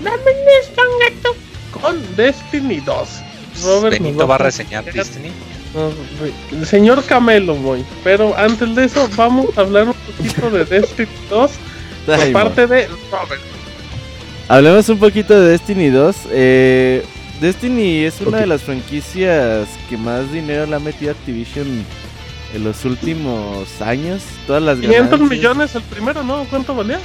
dame 0.00 0.30
esto, 0.60 0.82
gato, 1.00 1.36
con 1.80 2.16
Destiny 2.16 2.80
2. 2.80 3.08
Robert 3.64 3.98
Benito 3.98 4.26
va 4.26 4.34
a 4.34 4.38
reseñar 4.38 4.84
Destiny. 4.84 5.30
el 6.52 6.66
señor 6.66 7.02
Camelo, 7.04 7.54
voy. 7.54 7.82
Pero 8.04 8.36
antes 8.36 8.74
de 8.74 8.84
eso, 8.84 9.08
vamos 9.16 9.56
a 9.56 9.62
hablar 9.62 9.88
un 9.88 9.94
poquito 9.94 10.50
de 10.50 10.64
Destiny 10.66 11.08
2 11.30 11.50
por 12.04 12.32
parte 12.32 12.66
de 12.66 12.86
Robert. 13.10 13.59
Hablemos 14.50 14.88
un 14.88 14.98
poquito 14.98 15.40
de 15.40 15.50
Destiny 15.50 15.90
2. 15.90 16.16
Eh, 16.32 17.04
Destiny 17.40 17.98
es 17.98 18.20
una 18.20 18.38
de 18.38 18.48
las 18.48 18.62
franquicias 18.62 19.68
que 19.88 19.96
más 19.96 20.32
dinero 20.32 20.66
le 20.66 20.74
ha 20.74 20.80
metido 20.80 21.12
Activision 21.12 21.68
en 22.52 22.64
los 22.64 22.84
últimos 22.84 23.80
años, 23.80 24.24
todas 24.48 24.60
las 24.60 24.80
500 24.80 25.20
millones 25.20 25.76
el 25.76 25.82
primero, 25.82 26.24
¿no? 26.24 26.44
¿Cuánto 26.50 26.74
valía? 26.74 26.98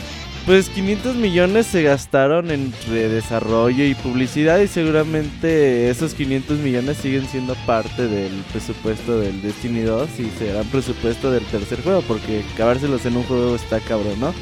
Pues 0.47 0.69
500 0.69 1.17
millones 1.17 1.67
se 1.67 1.83
gastaron 1.83 2.49
en 2.49 2.73
desarrollo 2.89 3.85
y 3.85 3.93
publicidad 3.93 4.57
y 4.57 4.67
seguramente 4.67 5.91
esos 5.91 6.15
500 6.15 6.57
millones 6.57 6.97
siguen 6.97 7.27
siendo 7.27 7.53
parte 7.67 8.07
del 8.07 8.33
presupuesto 8.51 9.19
del 9.19 9.43
Destiny 9.43 9.81
2 9.81 10.09
y 10.17 10.31
serán 10.39 10.65
presupuesto 10.65 11.29
del 11.29 11.45
tercer 11.45 11.83
juego 11.83 12.01
porque 12.07 12.43
acabárselos 12.55 13.05
en 13.05 13.17
un 13.17 13.23
juego 13.25 13.55
está 13.55 13.79
cabrón, 13.81 14.19
¿no? 14.19 14.33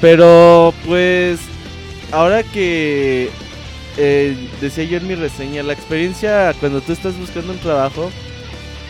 Pero 0.00 0.72
pues 0.86 1.38
ahora 2.12 2.42
que 2.42 3.30
eh, 3.96 4.48
decía 4.60 4.84
yo 4.84 4.98
en 4.98 5.06
mi 5.06 5.14
reseña, 5.14 5.62
la 5.62 5.72
experiencia 5.72 6.54
cuando 6.60 6.80
tú 6.80 6.92
estás 6.92 7.16
buscando 7.18 7.52
un 7.52 7.58
trabajo, 7.58 8.10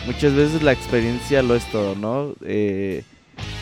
muchas 0.05 0.33
veces 0.33 0.63
la 0.63 0.71
experiencia 0.71 1.43
lo 1.43 1.55
es 1.55 1.69
todo, 1.71 1.95
¿no? 1.95 2.33
Eh, 2.45 3.03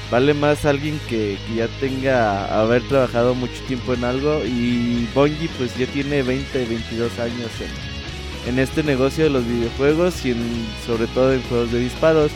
vale 0.10 0.34
más 0.34 0.66
alguien 0.66 1.00
que, 1.10 1.38
ya 1.56 1.68
tenga 1.80 2.62
haber 2.62 2.82
trabajado 2.88 3.36
mucho 3.36 3.62
tiempo 3.68 3.94
en 3.94 4.04
algo 4.04 4.42
y 4.46 5.08
Bungie 5.14 5.50
pues 5.58 5.76
ya 5.78 5.88
tiene 5.88 6.22
20, 6.22 6.66
22 6.66 7.20
años 7.20 7.50
en, 8.48 8.60
este 8.60 8.84
negocio 8.84 9.24
de 9.24 9.30
los 9.30 9.48
videojuegos 9.48 10.26
y 10.26 10.32
en, 10.32 10.68
sobre 10.86 11.08
todo 11.08 11.34
en 11.34 11.42
juegos 11.44 11.72
de 11.72 11.80
disparos. 11.80 12.32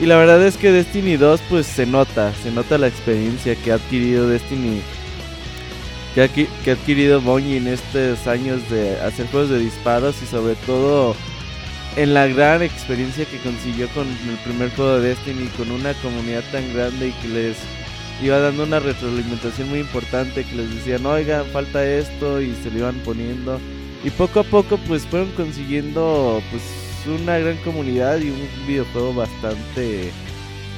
Y 0.00 0.06
la 0.06 0.16
verdad 0.16 0.44
es 0.46 0.56
que 0.56 0.72
Destiny 0.72 1.16
2 1.16 1.40
pues 1.48 1.66
se 1.66 1.86
nota, 1.86 2.32
se 2.42 2.50
nota 2.50 2.76
la 2.76 2.88
experiencia 2.88 3.54
que 3.56 3.72
ha 3.72 3.76
adquirido 3.76 4.28
Destiny, 4.28 4.82
que 6.16 6.22
ha, 6.22 6.28
que 6.28 6.70
ha 6.70 6.72
adquirido 6.72 7.20
Bungie 7.20 7.58
en 7.58 7.68
estos 7.68 8.26
años 8.26 8.68
de 8.70 8.98
hacer 9.00 9.26
juegos 9.26 9.50
de 9.50 9.58
disparos 9.58 10.16
y 10.22 10.26
sobre 10.26 10.54
todo 10.54 11.14
en 11.94 12.14
la 12.14 12.26
gran 12.26 12.62
experiencia 12.62 13.26
que 13.26 13.36
consiguió 13.40 13.86
con 13.90 14.08
el 14.08 14.38
primer 14.42 14.70
juego 14.70 14.98
de 14.98 15.10
Destiny, 15.10 15.46
con 15.58 15.70
una 15.70 15.92
comunidad 15.94 16.42
tan 16.50 16.72
grande 16.72 17.08
y 17.08 17.12
que 17.12 17.28
les 17.28 17.56
iba 18.22 18.38
dando 18.38 18.64
una 18.64 18.80
retroalimentación 18.80 19.68
muy 19.68 19.80
importante, 19.80 20.44
que 20.44 20.56
les 20.56 20.74
decían, 20.74 21.04
oigan, 21.04 21.44
falta 21.52 21.84
esto 21.84 22.40
y 22.40 22.54
se 22.62 22.70
lo 22.70 22.78
iban 22.78 22.96
poniendo. 23.04 23.60
Y 24.02 24.08
poco 24.08 24.40
a 24.40 24.44
poco 24.44 24.78
pues 24.88 25.02
fueron 25.04 25.30
consiguiendo 25.32 26.42
pues 26.50 26.62
una 27.20 27.36
gran 27.36 27.58
comunidad 27.58 28.20
y 28.20 28.30
un 28.30 28.48
videojuego 28.66 29.12
bastante 29.12 30.12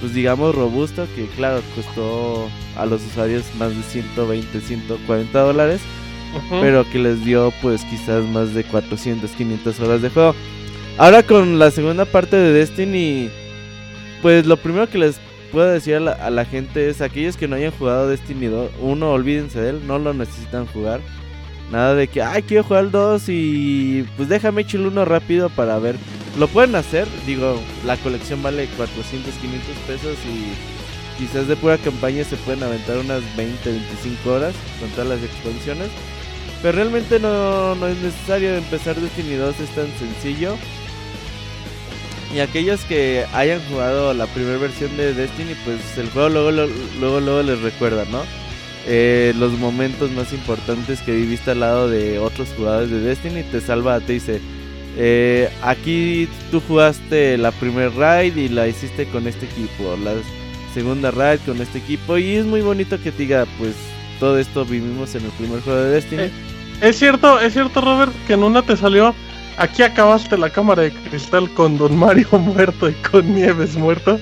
pues 0.01 0.15
digamos 0.15 0.55
robusto 0.55 1.07
que 1.15 1.27
claro 1.37 1.61
costó 1.75 2.49
a 2.77 2.87
los 2.87 3.05
usuarios 3.05 3.45
más 3.59 3.77
de 3.77 3.83
120, 3.83 4.61
140 4.61 5.41
dólares. 5.41 5.81
Pero 6.51 6.85
que 6.91 6.99
les 6.99 7.25
dio 7.25 7.53
pues 7.63 7.85
quizás 7.85 8.23
más 8.25 8.53
de 8.53 8.63
400, 8.63 9.31
500 9.31 9.81
horas 9.81 10.03
de 10.03 10.11
juego. 10.11 10.35
Ahora 10.99 11.23
con 11.23 11.59
la 11.59 11.71
segunda 11.71 12.05
parte 12.05 12.37
de 12.37 12.53
Destiny, 12.53 13.31
pues 14.21 14.47
lo 14.47 14.57
primero 14.57 14.89
que 14.91 14.99
les 14.99 15.19
puedo 15.53 15.69
decir 15.69 15.95
a 15.97 16.31
la, 16.31 16.45
gente 16.45 16.89
es 16.89 17.01
aquellos 17.01 17.37
que 17.37 17.49
no 17.49 17.57
hayan 17.57 17.73
jugado 17.73 18.09
Destiny 18.09 18.47
2, 18.47 18.71
1, 18.81 19.11
olvídense 19.11 19.61
de 19.61 19.71
él, 19.71 19.87
no 19.87 19.99
lo 19.99 20.13
necesitan 20.13 20.67
jugar. 20.67 21.01
Nada 21.71 21.95
de 21.95 22.09
que, 22.09 22.23
ay, 22.23 22.43
quiero 22.43 22.65
jugar 22.65 22.85
el 22.85 22.91
2 22.91 23.23
y 23.29 24.05
pues 24.17 24.29
déjame 24.29 24.63
echar 24.63 24.81
el 24.81 24.87
1 24.87 25.05
rápido 25.05 25.51
para 25.51 25.79
ver. 25.79 25.97
Lo 26.39 26.49
pueden 26.49 26.75
hacer, 26.77 27.07
digo, 27.27 27.61
la 27.85 27.97
colección 27.99 28.43
vale 28.43 28.69
400, 28.77 29.35
500 29.35 29.77
pesos 29.87 30.17
y 30.25 31.19
quizás 31.19 31.49
de 31.49 31.57
pura 31.57 31.77
campaña 31.79 32.25
se 32.25 32.37
pueden 32.37 32.63
aventar 32.63 32.97
unas 32.99 33.23
20, 33.37 33.71
25 33.71 34.33
horas 34.33 34.55
con 34.81 34.89
todas 34.91 35.09
las 35.09 35.23
expansiones. 35.23 35.89
Pero 36.63 36.77
realmente 36.77 37.21
no, 37.21 37.75
no 37.75 37.87
es 37.87 37.99
necesario 37.99 38.55
empezar 38.55 38.97
Destiny 38.97 39.35
2, 39.35 39.61
es 39.61 39.71
tan 39.71 39.89
sencillo. 39.99 40.57
Y 42.35 42.41
aquellos 42.41 42.81
que 42.83 43.25
hayan 43.33 43.61
jugado 43.71 44.13
la 44.13 44.27
primera 44.27 44.59
versión 44.59 44.95
de 44.97 45.15
Destiny, 45.15 45.55
pues 45.65 45.97
el 45.97 46.11
juego 46.11 46.29
luego 46.29 46.51
luego, 46.51 47.21
luego, 47.21 47.43
les 47.43 47.61
recuerda, 47.61 48.05
¿no? 48.07 48.23
Eh, 48.91 49.35
los 49.37 49.53
momentos 49.53 50.11
más 50.13 50.33
importantes 50.33 51.01
que 51.03 51.13
viviste 51.13 51.51
al 51.51 51.61
lado 51.61 51.91
de 51.91 52.19
otros 52.19 52.49
jugadores 52.57 52.91
de 52.91 53.01
Destiny, 53.01 53.43
te 53.43 53.61
salva, 53.61 54.01
te 54.01 54.15
dice, 54.15 54.41
eh, 54.97 55.51
aquí 55.63 56.27
tú 56.51 56.63
jugaste 56.67 57.37
la 57.37 57.53
primer 57.53 57.95
raid 57.95 58.37
y 58.37 58.49
la 58.49 58.67
hiciste 58.67 59.07
con 59.07 59.27
este 59.29 59.45
equipo, 59.45 59.97
la 60.03 60.15
segunda 60.73 61.11
raid 61.11 61.41
con 61.45 61.61
este 61.61 61.79
equipo 61.79 62.17
y 62.17 62.37
es 62.37 62.47
muy 62.47 62.63
bonito 62.63 63.01
que 63.03 63.13
te 63.13 63.19
diga, 63.19 63.47
pues 63.59 63.75
todo 64.19 64.39
esto 64.39 64.65
vivimos 64.65 65.15
en 65.15 65.25
el 65.25 65.31
primer 65.33 65.61
juego 65.61 65.81
de 65.81 65.91
Destiny. 65.91 66.23
Eh, 66.23 66.31
es 66.81 66.99
cierto, 66.99 67.39
es 67.41 67.53
cierto 67.53 67.83
Robert, 67.83 68.13
que 68.27 68.33
en 68.33 68.43
una 68.43 68.63
te 68.63 68.77
salió 68.77 69.15
Aquí 69.59 69.83
acabaste 69.83 70.39
la 70.39 70.51
cámara 70.51 70.83
de 70.83 70.93
cristal 70.93 71.53
con 71.53 71.79
Don 71.79 71.97
Mario 71.97 72.29
muerto 72.39 72.89
y 72.89 72.93
con 72.95 73.35
Nieves 73.35 73.77
muerto. 73.77 74.21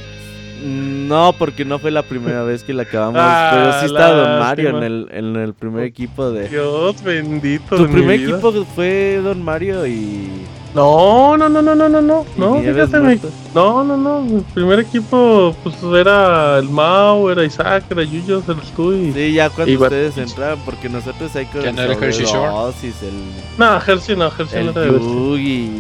No, 0.67 1.33
porque 1.39 1.65
no 1.65 1.79
fue 1.79 1.93
la 1.93 2.03
primera 2.03 2.43
vez 2.43 2.65
que 2.65 2.75
la 2.75 2.83
acabamos. 2.83 3.21
Ah, 3.23 3.51
pero 3.53 3.81
sí 3.81 3.87
está 3.87 4.13
Don 4.13 4.39
Mario 4.41 4.71
en 4.71 4.83
el, 4.83 5.09
en 5.13 5.37
el 5.37 5.55
primer 5.55 5.85
equipo 5.85 6.31
de. 6.31 6.49
Dios 6.49 7.03
bendito. 7.03 7.77
Tu 7.77 7.89
primer 7.89 8.21
equipo 8.21 8.53
fue 8.75 9.21
Don 9.23 9.43
Mario 9.43 9.87
y. 9.87 10.29
No, 10.75 11.37
no, 11.39 11.49
no, 11.49 11.63
no, 11.63 11.75
no, 11.75 11.89
no, 11.89 12.03
no. 12.03 12.27
No, 12.37 12.61
fíjate, 12.61 13.21
No, 13.55 13.85
no, 13.85 13.97
no. 13.97 14.39
El 14.39 14.45
primer 14.53 14.81
equipo, 14.81 15.55
pues 15.63 15.77
era 15.83 16.59
el 16.59 16.69
Mao, 16.69 17.31
era 17.31 17.45
Isaac, 17.45 17.85
era 17.89 18.03
Yuyo, 18.03 18.43
eres 18.47 18.73
tú 18.75 18.93
y. 18.93 19.13
Sí, 19.13 19.33
ya 19.33 19.49
cuando 19.49 19.81
ustedes 19.81 20.19
entraban, 20.19 20.59
porque 20.65 20.89
nosotros 20.89 21.35
hay 21.37 21.47
con. 21.47 21.63
no 21.63 21.83
era 21.83 21.95
Hershey 21.95 22.27
Shore? 22.27 22.75
El... 22.83 23.15
No, 23.57 23.81
Hershey 23.81 24.17
no, 24.17 24.27
Hershey 24.27 24.67
el 24.67 24.75
no 24.75 24.83
era 24.83 24.93
Yugi 24.93 25.71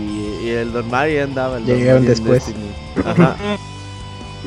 y, 0.44 0.48
el 0.48 0.72
Don 0.72 0.88
Mario 0.88 1.24
andaba. 1.24 1.58
El 1.58 1.66
Llegaron 1.66 2.06
después. 2.06 2.54
Ajá. 3.04 3.36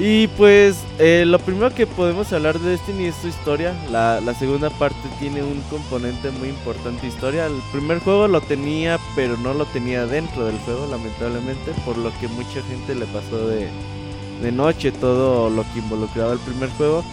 Y 0.01 0.27
pues 0.29 0.77
eh, 0.97 1.25
lo 1.27 1.39
primero 1.39 1.75
que 1.75 1.85
podemos 1.85 2.31
hablar 2.31 2.57
de 2.57 2.69
Destiny 2.69 3.07
es 3.07 3.15
su 3.15 3.27
historia. 3.27 3.75
La, 3.91 4.21
segunda 4.33 4.69
parte 4.69 5.09
tiene 5.19 5.43
un 5.43 5.59
componente 5.69 6.31
muy 6.31 6.47
importante 6.47 7.05
historia. 7.05 7.47
El 7.47 7.61
primer 7.73 7.99
juego 7.99 8.29
lo 8.29 8.39
tenía, 8.39 8.97
pero 9.13 9.35
no 9.35 9.53
lo 9.53 9.65
tenía 9.65 10.05
dentro 10.05 10.45
del 10.45 10.57
juego, 10.59 10.87
lamentablemente, 10.87 11.73
por 11.83 11.97
lo 11.97 12.17
que 12.21 12.29
mucha 12.29 12.61
gente 12.69 12.95
le 12.95 13.07
pasó 13.07 13.45
de, 13.45 13.67
de 14.41 14.51
noche 14.53 14.93
todo 14.93 15.49
lo 15.49 15.63
que 15.73 15.79
involucraba 15.79 16.31
el 16.31 16.39
primer 16.39 16.69
juego. 16.77 17.03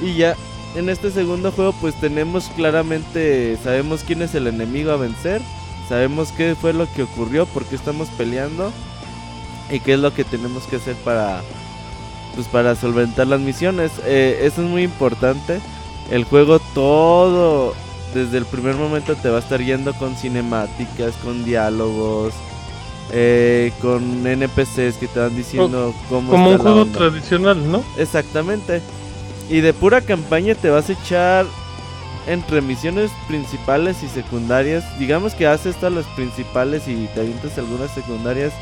Y 0.00 0.14
ya 0.14 0.36
en 0.76 0.88
este 0.90 1.10
segundo 1.10 1.50
juego 1.50 1.74
pues 1.80 1.98
tenemos 1.98 2.50
claramente, 2.54 3.58
sabemos 3.64 4.04
quién 4.06 4.22
es 4.22 4.36
el 4.36 4.46
enemigo 4.46 4.92
a 4.92 4.96
vencer, 4.96 5.42
sabemos 5.88 6.30
qué 6.30 6.54
fue 6.54 6.72
lo 6.72 6.86
que 6.92 7.02
ocurrió, 7.02 7.46
por 7.46 7.64
qué 7.64 7.74
estamos 7.74 8.08
peleando 8.10 8.70
y 9.72 9.80
qué 9.80 9.94
es 9.94 9.98
lo 9.98 10.14
que 10.14 10.22
tenemos 10.22 10.64
que 10.64 10.76
hacer 10.76 10.94
para 10.96 11.42
pues 12.34 12.46
para 12.48 12.74
solventar 12.74 13.26
las 13.26 13.40
misiones. 13.40 13.92
Eh, 14.04 14.40
eso 14.42 14.62
es 14.62 14.68
muy 14.68 14.82
importante. 14.82 15.60
El 16.10 16.24
juego 16.24 16.58
todo 16.74 17.74
desde 18.14 18.38
el 18.38 18.46
primer 18.46 18.74
momento 18.76 19.14
te 19.16 19.28
va 19.28 19.36
a 19.36 19.40
estar 19.40 19.60
yendo 19.60 19.92
con 19.94 20.16
cinemáticas, 20.16 21.14
con 21.16 21.44
diálogos, 21.44 22.32
eh, 23.12 23.72
con 23.80 24.26
NPCs 24.26 24.96
que 24.98 25.08
te 25.12 25.20
van 25.20 25.36
diciendo 25.36 25.94
cómo 26.08 26.30
como 26.30 26.50
un 26.50 26.58
juego 26.58 26.86
tradicional, 26.86 27.70
¿no? 27.70 27.82
Exactamente. 27.96 28.82
Y 29.48 29.60
de 29.60 29.72
pura 29.72 30.00
campaña 30.00 30.54
te 30.54 30.70
vas 30.70 30.90
a 30.90 30.92
echar 30.92 31.46
entre 32.26 32.60
misiones 32.60 33.10
principales 33.26 34.02
y 34.02 34.08
secundarias. 34.08 34.84
Digamos 34.98 35.34
que 35.34 35.46
haces 35.46 35.76
todas 35.76 35.94
las 35.94 36.06
principales 36.14 36.86
y 36.86 37.08
te 37.14 37.20
avientas 37.20 37.56
algunas 37.56 37.90
secundarias. 37.92 38.52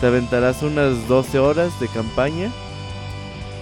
Te 0.00 0.08
aventarás 0.08 0.62
unas 0.62 1.08
12 1.08 1.38
horas 1.38 1.80
de 1.80 1.88
campaña. 1.88 2.50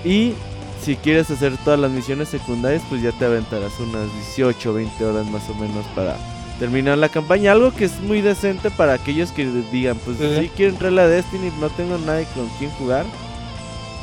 Y 0.05 0.35
si 0.83 0.97
quieres 0.97 1.31
hacer 1.31 1.57
todas 1.59 1.79
las 1.79 1.91
misiones 1.91 2.29
secundarias, 2.29 2.83
pues 2.89 3.03
ya 3.03 3.13
te 3.13 3.25
aventarás 3.25 3.73
unas 3.79 4.13
18 4.37 4.75
20 4.75 5.05
horas 5.05 5.27
más 5.27 5.49
o 5.49 5.55
menos 5.55 5.87
para 5.95 6.17
terminar 6.59 6.99
la 6.99 7.09
campaña. 7.09 7.53
Algo 7.53 7.73
que 7.73 7.85
es 7.85 8.01
muy 8.01 8.21
decente 8.21 8.71
para 8.71 8.95
aquellos 8.95 9.31
que 9.31 9.47
digan, 9.71 9.97
pues 10.05 10.19
si 10.19 10.49
quiero 10.49 10.73
entrar 10.73 10.93
a 10.93 10.95
la 10.97 11.07
Destiny, 11.09 11.53
no 11.61 11.69
tengo 11.71 11.99
nadie 11.99 12.27
con 12.35 12.49
quien 12.59 12.71
jugar. 12.73 13.07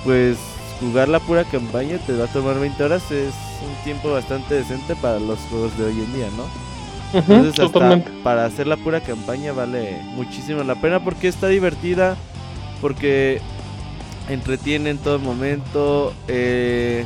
Pues 0.05 0.38
jugar 0.80 1.09
la 1.09 1.19
pura 1.19 1.43
campaña 1.43 1.97
te 2.07 2.13
va 2.13 2.26
a 2.26 2.27
tomar 2.27 2.59
20 2.59 2.81
horas. 2.84 3.11
Es 3.11 3.34
un 3.61 3.84
tiempo 3.84 4.11
bastante 4.11 4.55
decente 4.55 4.95
para 4.95 5.19
los 5.19 5.39
juegos 5.49 5.77
de 5.77 5.85
hoy 5.85 5.99
en 5.99 6.13
día, 6.13 6.27
¿no? 6.38 6.45
Entonces 7.11 7.59
hasta 7.59 8.03
para 8.23 8.45
hacer 8.45 8.67
la 8.67 8.77
pura 8.77 9.01
campaña 9.01 9.51
vale 9.51 9.99
muchísimo 10.13 10.63
la 10.63 10.76
pena 10.76 11.03
porque 11.03 11.27
está 11.27 11.47
divertida, 11.47 12.15
porque 12.81 13.41
entretiene 14.30 14.91
en 14.91 14.97
todo 14.97 15.19
momento. 15.19 16.14
Eh, 16.27 17.06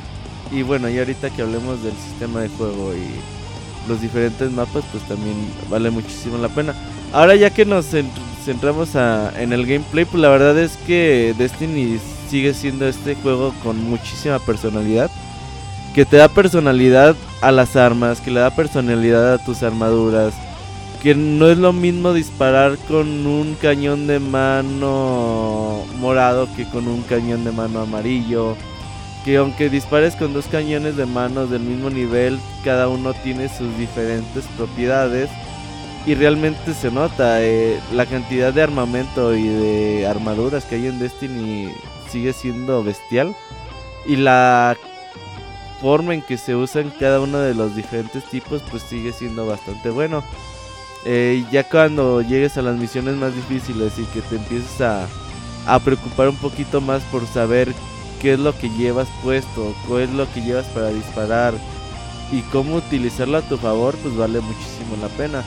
y 0.51 0.61
bueno, 0.61 0.89
y 0.89 0.99
ahorita 0.99 1.29
que 1.31 1.41
hablemos 1.41 1.81
del 1.83 1.93
sistema 1.93 2.41
de 2.41 2.49
juego 2.49 2.93
y 2.93 3.89
los 3.89 4.01
diferentes 4.01 4.51
mapas, 4.51 4.83
pues 4.91 5.03
también 5.07 5.35
vale 5.69 5.89
muchísimo 5.89 6.37
la 6.37 6.49
pena. 6.49 6.73
Ahora 7.11 7.35
ya 7.35 7.49
que 7.49 7.65
nos 7.65 7.87
centramos 8.43 8.95
en 8.95 9.53
el 9.53 9.65
gameplay, 9.65 10.05
pues 10.05 10.21
la 10.21 10.29
verdad 10.29 10.57
es 10.57 10.77
que 10.85 11.33
Destiny 11.37 11.99
sigue 12.29 12.53
siendo 12.53 12.87
este 12.87 13.15
juego 13.15 13.53
con 13.63 13.81
muchísima 13.89 14.39
personalidad. 14.39 15.09
Que 15.93 16.05
te 16.05 16.17
da 16.17 16.27
personalidad 16.27 17.15
a 17.41 17.51
las 17.51 17.75
armas, 17.75 18.19
que 18.19 18.31
le 18.31 18.39
da 18.39 18.55
personalidad 18.55 19.33
a 19.33 19.37
tus 19.37 19.61
armaduras, 19.61 20.33
que 21.03 21.15
no 21.15 21.49
es 21.49 21.57
lo 21.57 21.73
mismo 21.73 22.13
disparar 22.13 22.77
con 22.87 23.27
un 23.27 23.55
cañón 23.55 24.07
de 24.07 24.19
mano 24.19 25.83
morado 25.99 26.47
que 26.55 26.63
con 26.63 26.87
un 26.87 27.01
cañón 27.01 27.43
de 27.43 27.51
mano 27.51 27.81
amarillo. 27.81 28.55
que 29.25 29.37
aunque 29.37 29.69
dispares 29.69 30.15
con 30.15 30.33
dos 30.33 30.47
cañones 30.47 30.97
de 30.97 31.05
manos 31.05 31.49
del 31.49 31.61
mismo 31.61 31.89
nivel, 31.89 32.39
cada 32.63 32.87
uno 32.89 33.13
tiene 33.13 33.47
sus 33.49 33.77
diferentes 33.77 34.45
propiedades 34.57 35.29
y 36.05 36.15
realmente 36.15 36.73
se 36.73 36.91
nota 36.91 37.41
eh, 37.41 37.79
la 37.93 38.05
cantidad 38.05 38.53
de 38.53 38.61
armamento 38.63 39.35
y 39.35 39.47
de 39.47 40.07
armaduras 40.07 40.65
que 40.65 40.75
hay 40.75 40.87
en 40.87 40.99
Destiny 40.99 41.69
sigue 42.09 42.33
siendo 42.33 42.83
bestial 42.83 43.35
y 44.05 44.17
la 44.17 44.77
forma 45.81 46.13
en 46.13 46.21
que 46.21 46.37
se 46.37 46.55
usan 46.55 46.93
cada 46.97 47.19
uno 47.19 47.39
de 47.39 47.53
los 47.53 47.75
diferentes 47.75 48.23
tipos 48.25 48.61
pues 48.71 48.83
sigue 48.83 49.11
siendo 49.11 49.45
bastante 49.45 49.89
bueno. 49.89 50.23
Eh, 51.05 51.43
ya 51.51 51.63
cuando 51.63 52.21
llegues 52.21 52.57
a 52.57 52.61
las 52.61 52.77
misiones 52.77 53.15
más 53.15 53.35
difíciles 53.35 53.93
y 53.99 54.03
que 54.05 54.21
te 54.21 54.37
empieces 54.37 54.79
a, 54.81 55.07
a 55.67 55.79
preocupar 55.79 56.29
un 56.29 56.37
poquito 56.37 56.79
más 56.79 57.01
por 57.03 57.25
saber 57.27 57.73
qué 58.21 58.33
es 58.33 58.39
lo 58.39 58.57
que 58.57 58.69
llevas 58.69 59.07
puesto, 59.21 59.75
qué 59.87 60.03
es 60.03 60.09
lo 60.11 60.31
que 60.33 60.41
llevas 60.41 60.65
para 60.67 60.89
disparar 60.89 61.53
y 62.31 62.41
cómo 62.43 62.77
utilizarlo 62.77 63.37
a 63.37 63.41
tu 63.41 63.57
favor, 63.57 63.95
pues 63.97 64.15
vale 64.15 64.39
muchísimo 64.39 64.95
la 65.01 65.09
pena. 65.09 65.43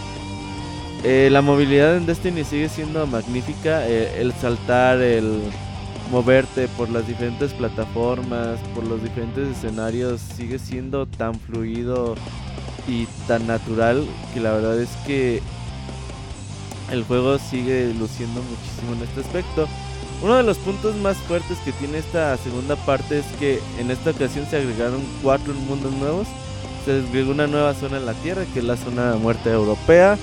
Eh, 1.03 1.29
la 1.31 1.41
movilidad 1.41 1.97
en 1.97 2.07
Destiny 2.07 2.45
sigue 2.45 2.69
siendo 2.69 3.07
magnífica, 3.07 3.87
eh, 3.89 4.21
el 4.21 4.33
saltar, 4.33 5.01
el 5.01 5.41
moverte 6.11 6.69
por 6.69 6.91
las 6.91 7.07
diferentes 7.07 7.53
plataformas, 7.53 8.59
por 8.75 8.85
los 8.85 9.03
diferentes 9.03 9.49
escenarios, 9.49 10.21
sigue 10.21 10.59
siendo 10.59 11.07
tan 11.07 11.35
fluido 11.35 12.15
y 12.89 13.07
tan 13.27 13.47
natural 13.47 14.07
que 14.33 14.41
la 14.41 14.53
verdad 14.53 14.81
es 14.81 14.91
que 15.07 15.43
el 16.91 17.05
juego 17.05 17.39
sigue 17.39 17.93
luciendo 17.95 18.41
muchísimo 18.43 18.95
en 18.95 19.03
este 19.03 19.21
aspecto. 19.21 19.69
Uno 20.23 20.37
de 20.37 20.43
los 20.45 20.57
puntos 20.59 20.97
más 20.97 21.17
fuertes 21.19 21.59
que 21.65 21.73
tiene 21.73 21.99
esta 21.99 22.37
segunda 22.39 22.77
parte 22.77 23.19
es 23.19 23.27
que 23.39 23.61
en 23.79 23.91
esta 23.91 24.11
ocasión 24.11 24.47
se 24.49 24.57
agregaron 24.57 25.03
cuatro 25.23 25.53
mundos 25.53 25.93
nuevos. 25.93 26.27
Se 26.85 26.93
agregó 26.93 27.33
una 27.33 27.47
nueva 27.47 27.75
zona 27.75 27.99
en 27.99 28.07
la 28.07 28.15
Tierra, 28.15 28.45
que 28.53 28.61
es 28.61 28.65
la 28.65 28.77
zona 28.77 29.13
de 29.13 29.19
muerte 29.19 29.51
europea. 29.51 30.17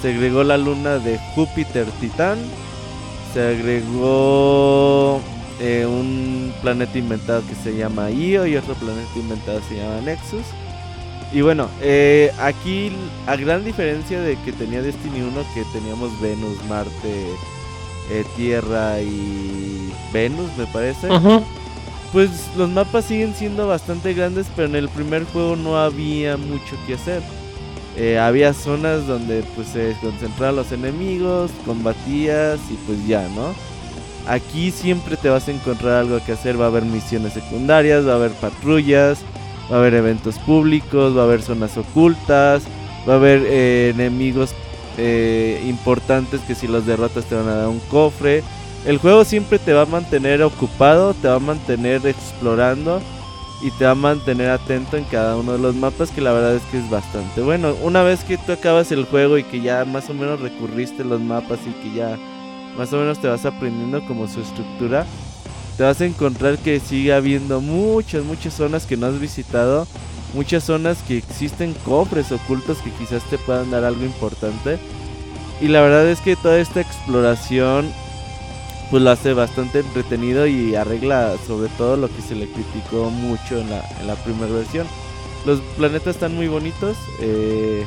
Se 0.00 0.12
agregó 0.12 0.44
la 0.44 0.58
luna 0.58 0.98
de 0.98 1.18
Júpiter 1.34 1.86
Titán. 2.00 2.38
Se 3.32 3.40
agregó 3.40 5.20
eh, 5.60 5.86
un 5.86 6.52
planeta 6.60 6.98
inventado 6.98 7.42
que 7.48 7.54
se 7.54 7.76
llama 7.76 8.10
Io 8.10 8.46
y 8.46 8.56
otro 8.56 8.74
planeta 8.74 9.10
inventado 9.16 9.60
se 9.68 9.76
llama 9.76 10.00
Nexus. 10.02 10.44
Y 11.32 11.40
bueno, 11.40 11.68
eh, 11.80 12.30
aquí 12.38 12.92
a 13.26 13.36
gran 13.36 13.64
diferencia 13.64 14.20
de 14.20 14.36
que 14.44 14.52
tenía 14.52 14.82
Destiny 14.82 15.22
1, 15.22 15.44
que 15.54 15.64
teníamos 15.72 16.20
Venus, 16.20 16.58
Marte, 16.68 17.26
eh, 18.10 18.24
Tierra 18.36 19.00
y 19.00 19.92
Venus, 20.12 20.50
me 20.58 20.66
parece. 20.66 21.08
Pues 22.12 22.28
los 22.58 22.68
mapas 22.68 23.06
siguen 23.06 23.34
siendo 23.34 23.66
bastante 23.66 24.12
grandes, 24.12 24.46
pero 24.54 24.68
en 24.68 24.76
el 24.76 24.90
primer 24.90 25.24
juego 25.24 25.56
no 25.56 25.78
había 25.78 26.36
mucho 26.36 26.76
que 26.86 26.94
hacer. 26.94 27.22
Eh, 27.96 28.18
había 28.18 28.52
zonas 28.52 29.06
donde 29.06 29.42
pues 29.54 29.68
se 29.68 29.96
concentraban 30.02 30.56
los 30.56 30.72
enemigos, 30.72 31.50
combatías 31.64 32.60
y 32.70 32.74
pues 32.86 33.06
ya, 33.06 33.26
¿no? 33.28 33.54
Aquí 34.26 34.70
siempre 34.70 35.16
te 35.16 35.30
vas 35.30 35.48
a 35.48 35.52
encontrar 35.52 35.94
algo 35.94 36.22
que 36.24 36.32
hacer, 36.32 36.60
va 36.60 36.66
a 36.66 36.68
haber 36.68 36.84
misiones 36.84 37.32
secundarias, 37.32 38.06
va 38.06 38.12
a 38.12 38.16
haber 38.16 38.32
patrullas, 38.32 39.18
va 39.70 39.76
a 39.76 39.78
haber 39.78 39.94
eventos 39.94 40.38
públicos, 40.38 41.16
va 41.16 41.22
a 41.22 41.24
haber 41.24 41.42
zonas 41.42 41.76
ocultas, 41.76 42.64
va 43.08 43.14
a 43.14 43.16
haber 43.16 43.42
eh, 43.46 43.90
enemigos 43.94 44.54
eh, 44.98 45.62
importantes 45.66 46.40
que 46.42 46.54
si 46.54 46.66
los 46.66 46.86
derrotas 46.86 47.24
te 47.24 47.34
van 47.34 47.48
a 47.48 47.54
dar 47.54 47.68
un 47.68 47.80
cofre. 47.80 48.42
El 48.84 48.98
juego 48.98 49.24
siempre 49.24 49.58
te 49.58 49.72
va 49.72 49.82
a 49.82 49.86
mantener 49.86 50.42
ocupado, 50.42 51.14
te 51.14 51.28
va 51.28 51.36
a 51.36 51.40
mantener 51.40 52.04
explorando 52.06 53.00
y 53.62 53.70
te 53.70 53.84
va 53.84 53.92
a 53.92 53.94
mantener 53.94 54.50
atento 54.50 54.96
en 54.96 55.04
cada 55.04 55.36
uno 55.36 55.52
de 55.52 55.58
los 55.58 55.76
mapas 55.76 56.10
que 56.10 56.20
la 56.20 56.32
verdad 56.32 56.56
es 56.56 56.62
que 56.64 56.78
es 56.78 56.90
bastante 56.90 57.40
bueno. 57.42 57.74
Una 57.82 58.02
vez 58.02 58.24
que 58.24 58.36
tú 58.36 58.52
acabas 58.52 58.90
el 58.90 59.04
juego 59.04 59.38
y 59.38 59.44
que 59.44 59.60
ya 59.60 59.84
más 59.84 60.10
o 60.10 60.14
menos 60.14 60.40
recurriste 60.40 61.04
los 61.04 61.20
mapas 61.20 61.60
y 61.64 61.70
que 61.82 61.96
ya 61.96 62.18
más 62.76 62.92
o 62.92 62.98
menos 62.98 63.20
te 63.20 63.28
vas 63.28 63.46
aprendiendo 63.46 64.04
como 64.06 64.26
su 64.26 64.40
estructura, 64.40 65.06
te 65.82 65.86
vas 65.86 66.00
a 66.00 66.06
encontrar 66.06 66.58
que 66.58 66.78
sigue 66.78 67.12
habiendo 67.12 67.60
muchas, 67.60 68.22
muchas 68.22 68.54
zonas 68.54 68.86
que 68.86 68.96
no 68.96 69.06
has 69.06 69.18
visitado 69.18 69.88
muchas 70.32 70.62
zonas 70.62 70.98
que 71.08 71.18
existen 71.18 71.74
cofres 71.84 72.30
ocultos 72.30 72.78
que 72.78 72.92
quizás 72.92 73.20
te 73.28 73.36
puedan 73.36 73.72
dar 73.72 73.82
algo 73.82 74.04
importante. 74.04 74.78
Y 75.60 75.66
la 75.66 75.80
verdad 75.80 76.06
es 76.06 76.20
que 76.20 76.36
toda 76.36 76.60
esta 76.60 76.80
exploración 76.80 77.92
pues 78.92 79.02
lo 79.02 79.10
hace 79.10 79.34
bastante 79.34 79.80
entretenido 79.80 80.46
y 80.46 80.76
arregla 80.76 81.34
sobre 81.48 81.68
todo 81.70 81.96
lo 81.96 82.06
que 82.06 82.22
se 82.22 82.36
le 82.36 82.46
criticó 82.46 83.10
mucho 83.10 83.58
en 83.58 83.68
la, 83.68 83.84
en 84.00 84.06
la 84.06 84.14
primera 84.14 84.52
versión. 84.52 84.86
Los 85.44 85.58
planetas 85.76 86.14
están 86.14 86.36
muy 86.36 86.46
bonitos, 86.46 86.96
eh, 87.20 87.84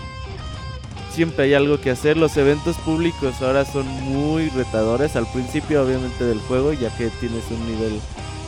siempre 1.16 1.46
hay 1.46 1.54
algo 1.54 1.80
que 1.80 1.90
hacer. 1.90 2.18
Los 2.18 2.36
eventos 2.36 2.76
públicos 2.78 3.42
ahora 3.42 3.64
son 3.66 3.88
muy 4.04 4.50
retadores 4.50 5.16
al 5.16 5.26
principio 5.28 5.84
obviamente 5.84 6.26
del 6.26 6.40
juego 6.42 6.74
ya 6.74 6.96
que 6.98 7.10
tienes 7.22 7.44
un 7.50 7.66
nivel 7.66 8.00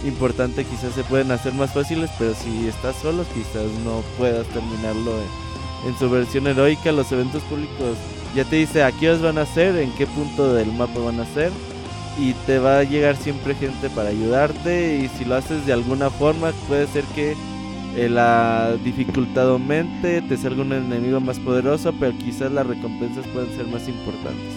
importante 0.06 0.64
quizás 0.64 0.94
se 0.94 1.04
pueden 1.04 1.32
hacer 1.32 1.54
más 1.54 1.74
fáciles, 1.74 2.10
pero 2.20 2.36
si 2.36 2.68
estás 2.68 2.96
solo 2.98 3.26
quizás 3.34 3.66
no 3.84 4.04
puedas 4.18 4.46
terminarlo 4.48 5.14
en, 5.88 5.98
su 5.98 6.10
versión 6.10 6.48
heroica. 6.48 6.92
Los 6.92 7.12
eventos 7.12 7.42
públicos 7.44 7.98
ya 8.36 8.44
te 8.44 8.58
dice 8.58 8.84
a 8.84 8.92
qué 8.92 9.16
van 9.16 9.38
a 9.38 9.46
ser, 9.46 9.78
en 9.78 9.92
qué 9.94 10.06
punto 10.06 10.54
del 10.54 10.72
mapa 10.74 11.00
van 11.00 11.22
a 11.22 11.26
ser 11.34 11.52
y 12.20 12.34
te 12.46 12.60
va 12.60 12.80
a 12.80 12.84
llegar 12.84 13.16
siempre 13.16 13.56
gente 13.56 13.90
para 13.92 14.10
ayudarte 14.10 14.98
y 14.98 15.08
si 15.18 15.24
lo 15.24 15.36
haces 15.36 15.66
de 15.66 15.74
alguna 15.74 16.10
forma 16.10 16.52
puede 16.68 16.88
ser 16.88 17.04
que 17.16 17.36
la 18.10 18.78
dificultad 18.84 19.50
aumente, 19.50 20.22
te 20.22 20.38
salga 20.38 20.62
un 20.62 20.74
enemigo 20.74 21.20
más 21.20 21.40
poderoso, 21.40 21.94
pero 22.00 22.16
quizás 22.18 22.52
las 22.52 22.68
recompensas 22.68 23.26
pueden 23.28 23.50
ser 23.56 23.66
más 23.68 23.88
importantes. 23.88 24.54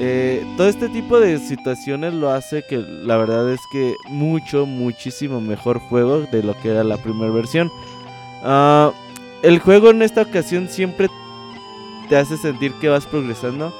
Eh, 0.00 0.46
todo 0.56 0.68
este 0.68 0.88
tipo 0.90 1.18
de 1.18 1.38
situaciones 1.38 2.14
lo 2.14 2.30
hace 2.30 2.62
que 2.68 2.78
la 2.78 3.16
verdad 3.16 3.50
es 3.50 3.60
que 3.72 3.96
mucho, 4.08 4.64
muchísimo 4.64 5.40
mejor 5.40 5.80
juego 5.80 6.20
de 6.20 6.42
lo 6.42 6.54
que 6.60 6.68
era 6.68 6.84
la 6.84 6.98
primera 6.98 7.32
versión. 7.32 7.72
Ah, 8.44 8.92
el 9.42 9.58
juego 9.58 9.90
en 9.90 10.02
esta 10.02 10.22
ocasión 10.22 10.68
siempre 10.68 11.08
te 12.08 12.16
hace 12.16 12.36
sentir 12.36 12.72
que 12.74 12.88
vas 12.88 13.06
progresando. 13.06 13.74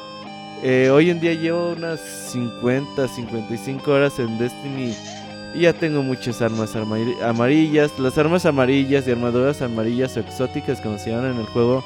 Eh, 0.62 0.90
hoy 0.90 1.10
en 1.10 1.20
día 1.20 1.34
llevo 1.34 1.72
unas 1.72 2.00
50, 2.32 3.06
55 3.06 3.90
horas 3.90 4.18
en 4.18 4.38
Destiny 4.38 4.94
ya 5.54 5.72
tengo 5.72 6.02
muchas 6.02 6.42
armas 6.42 6.74
amarillas. 6.76 7.98
Las 7.98 8.18
armas 8.18 8.46
amarillas 8.46 9.06
y 9.06 9.10
armaduras 9.10 9.62
amarillas 9.62 10.16
o 10.16 10.20
exóticas 10.20 10.80
como 10.80 10.98
se 10.98 11.10
llaman 11.10 11.32
en 11.32 11.40
el 11.40 11.46
juego 11.46 11.84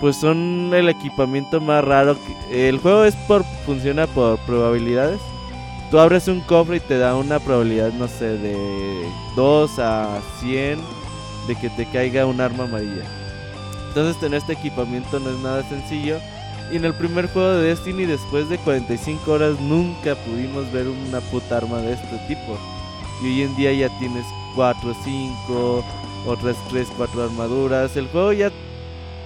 pues 0.00 0.16
son 0.16 0.72
el 0.74 0.88
equipamiento 0.88 1.60
más 1.60 1.84
raro. 1.84 2.16
El 2.50 2.78
juego 2.78 3.04
es 3.04 3.14
por 3.26 3.44
funciona 3.66 4.06
por 4.06 4.38
probabilidades. 4.40 5.20
Tú 5.90 5.98
abres 5.98 6.28
un 6.28 6.40
cofre 6.40 6.76
y 6.76 6.80
te 6.80 6.98
da 6.98 7.16
una 7.16 7.40
probabilidad, 7.40 7.92
no 7.94 8.08
sé, 8.08 8.36
de 8.36 8.56
2 9.36 9.78
a 9.78 10.20
100 10.40 10.78
de 11.46 11.56
que 11.56 11.70
te 11.70 11.86
caiga 11.86 12.26
un 12.26 12.40
arma 12.40 12.64
amarilla. 12.64 13.04
Entonces 13.88 14.20
tener 14.20 14.38
este 14.38 14.52
equipamiento 14.52 15.18
no 15.18 15.30
es 15.30 15.38
nada 15.38 15.62
sencillo. 15.68 16.18
Y 16.70 16.76
en 16.76 16.84
el 16.84 16.92
primer 16.94 17.28
juego 17.28 17.48
de 17.48 17.68
Destiny, 17.68 18.04
después 18.04 18.48
de 18.48 18.58
45 18.58 19.30
horas, 19.32 19.58
nunca 19.60 20.14
pudimos 20.16 20.70
ver 20.70 20.86
una 20.88 21.20
puta 21.20 21.56
arma 21.56 21.78
de 21.78 21.94
este 21.94 22.18
tipo. 22.28 22.58
Y 23.22 23.26
hoy 23.26 23.42
en 23.42 23.56
día 23.56 23.72
ya 23.72 23.98
tienes 23.98 24.24
4, 24.54 24.94
5, 25.04 25.84
otras 26.26 26.56
3, 26.70 26.88
4 26.96 27.24
armaduras. 27.24 27.96
El 27.96 28.08
juego 28.08 28.32
ya 28.32 28.50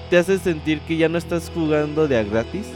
te 0.09 0.19
hace 0.19 0.39
sentir 0.39 0.81
que 0.81 0.97
ya 0.97 1.09
no 1.09 1.19
estás 1.19 1.51
jugando 1.53 2.07
de 2.07 2.19
a 2.19 2.23
gratis. 2.23 2.67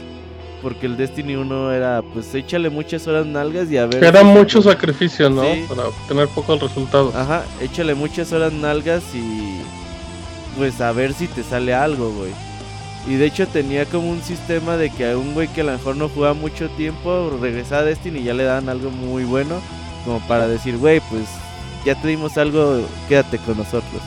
Porque 0.61 0.87
el 0.87 0.97
Destiny 0.97 1.35
1 1.35 1.71
era, 1.71 2.01
pues 2.01 2.33
échale 2.33 2.69
muchas 2.69 3.07
horas 3.07 3.25
nalgas 3.27 3.69
y 3.69 3.77
a 3.77 3.85
ver. 3.85 4.03
Era 4.03 4.23
mucho 4.23 4.61
sacrificio, 4.61 5.29
¿no? 5.29 5.43
Para 5.69 5.87
obtener 5.87 6.27
pocos 6.29 6.59
resultados. 6.59 7.15
Ajá, 7.15 7.45
échale 7.61 7.93
muchas 7.93 8.33
horas 8.33 8.51
nalgas 8.51 9.03
y. 9.13 9.61
Pues 10.57 10.81
a 10.81 10.91
ver 10.91 11.13
si 11.13 11.27
te 11.27 11.43
sale 11.43 11.75
algo, 11.75 12.11
güey. 12.11 12.31
Y 13.07 13.15
de 13.15 13.25
hecho 13.25 13.47
tenía 13.47 13.85
como 13.85 14.09
un 14.09 14.21
sistema 14.21 14.75
de 14.75 14.89
que 14.89 15.09
a 15.09 15.17
un 15.17 15.33
güey 15.33 15.47
que 15.47 15.61
a 15.61 15.63
lo 15.63 15.71
mejor 15.71 15.95
no 15.95 16.09
jugaba 16.09 16.33
mucho 16.33 16.69
tiempo 16.71 17.31
regresaba 17.41 17.81
a 17.81 17.85
Destiny 17.85 18.19
y 18.19 18.23
ya 18.23 18.33
le 18.33 18.43
daban 18.43 18.67
algo 18.67 18.91
muy 18.91 19.23
bueno. 19.23 19.61
Como 20.03 20.19
para 20.27 20.47
decir, 20.47 20.77
güey, 20.77 21.01
pues 21.09 21.23
ya 21.85 21.95
te 21.95 22.07
dimos 22.09 22.37
algo, 22.37 22.81
quédate 23.07 23.37
con 23.39 23.57
nosotros. 23.57 24.01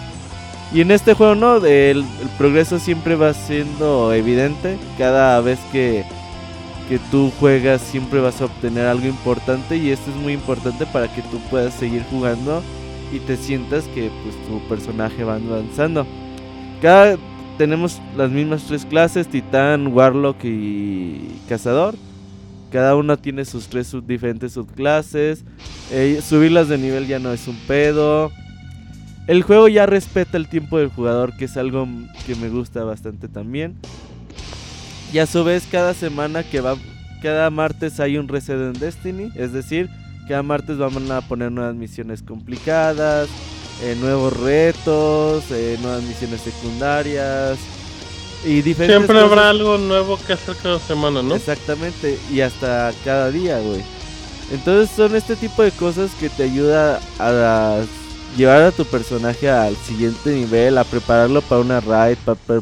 Y 0.73 0.83
en 0.83 0.91
este 0.91 1.15
juego 1.15 1.35
no, 1.35 1.57
el, 1.65 2.05
progreso 2.39 2.79
siempre 2.79 3.17
va 3.17 3.33
siendo 3.33 4.13
evidente. 4.13 4.77
Cada 4.99 5.41
vez 5.41 5.59
que, 5.73 6.05
que 6.89 6.99
tú 7.11 7.33
juegas 7.41 7.81
siempre 7.81 8.21
vas 8.21 8.41
a 8.41 8.45
obtener 8.45 8.87
algo 8.87 9.07
importante 9.07 9.77
y 9.77 9.91
esto 9.91 10.11
es 10.11 10.17
muy 10.17 10.35
importante 10.35 10.87
para 10.87 11.13
que 11.13 11.23
tú 11.23 11.39
puedas 11.51 11.75
seguir 11.75 12.05
jugando 12.11 12.63
y 13.13 13.19
te 13.19 13.37
sientas 13.37 13.85
que 13.95 14.11
pues 14.23 14.37
tu 14.47 14.61
personaje 14.69 15.25
va 15.25 15.37
avanzando. 15.37 16.07
Cada 16.81 17.19
tenemos 17.61 18.01
las 18.17 18.31
mismas 18.31 18.65
tres 18.67 18.87
clases, 18.87 19.29
titán, 19.29 19.89
warlock 19.89 20.43
y 20.45 21.29
cazador. 21.47 21.95
cada 22.73 22.97
una 22.97 23.19
tiene 23.19 23.45
sus 23.45 23.69
tres 23.69 23.95
diferentes 24.07 24.55
subclases. 24.55 25.45
Eh, 25.91 26.23
subirlas 26.27 26.71
de 26.71 26.79
nivel 26.79 27.07
ya 27.07 27.19
no 27.19 27.31
es 27.35 27.47
un 27.49 27.59
pedo. 27.69 28.33
El 29.27 29.43
juego 29.43 29.69
ya 29.69 29.85
respeta 29.85 30.39
el 30.39 30.49
tiempo 30.49 30.79
del 30.79 30.89
jugador, 30.89 31.37
que 31.37 31.45
es 31.45 31.59
algo 31.59 31.87
que 32.27 32.35
me 32.35 32.49
gusta 32.49 32.83
bastante 32.83 33.29
también. 33.29 33.77
Y 35.13 35.19
a 35.19 35.27
su 35.27 35.45
vez 35.45 35.69
cada 35.71 35.93
semana 35.93 36.43
que 36.43 36.63
va, 36.63 36.77
cada 37.21 37.51
martes 37.51 38.01
hay 38.01 38.17
un 38.17 38.27
reset 38.27 38.57
en 38.57 38.73
Destiny, 38.73 39.33
es 39.35 39.53
decir, 39.53 39.91
cada 40.27 40.43
martes 40.43 40.79
vamos 40.79 41.11
a 41.11 41.21
poner 41.21 41.53
nuevas 41.53 41.75
misiones 41.75 42.23
complicadas, 42.23 43.29
eh, 43.83 43.97
nuevos 43.99 44.33
retos, 44.39 45.45
eh, 45.51 45.79
nuevas 45.81 46.03
misiones 46.03 46.41
secundarias 46.43 47.59
y 48.45 48.63
diferentes 48.63 48.97
Siempre 48.97 49.21
habrá 49.21 49.51
algo 49.51 49.79
nuevo 49.79 50.19
que 50.27 50.35
hacer 50.35 50.57
cada 50.63 50.79
semana, 50.79 51.23
¿no? 51.23 51.35
Exactamente, 51.35 52.19
y 52.31 52.41
hasta 52.41 52.93
cada 53.05 53.31
día, 53.31 53.59
güey. 53.61 53.83
Entonces 54.51 54.95
son 54.95 55.15
este 55.15 55.37
tipo 55.37 55.63
de 55.63 55.71
cosas 55.71 56.11
que 56.19 56.29
te 56.29 56.45
ayuda 56.45 57.01
a, 57.19 57.81
llevar 58.37 58.63
a 58.63 58.73
tu 58.73 58.85
personaje 58.85 59.49
al 59.49 59.77
siguiente 59.77 60.31
nivel, 60.31 60.79
a 60.79 60.85
prepararlo 60.85 61.41
para 61.43 61.61
una 61.61 61.81
raid, 61.81 62.17
para, 62.25 62.61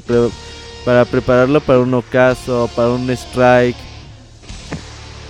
para 0.84 1.04
prepararlo 1.04 1.60
para 1.60 1.80
un 1.80 1.94
ocaso, 1.94 2.68
para 2.74 2.90
un 2.90 3.08
strike. 3.10 3.76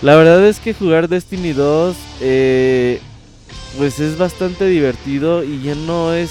La 0.02 0.16
verdad 0.16 0.44
es 0.47 0.60
que 0.60 0.74
jugar 0.74 1.09
Destiny 1.09 1.52
2 1.52 1.97
eh, 2.20 3.01
pues 3.77 4.01
es 4.01 4.16
bastante 4.16 4.66
divertido 4.66 5.45
y 5.45 5.62
ya 5.62 5.74
no 5.74 6.15
es 6.15 6.31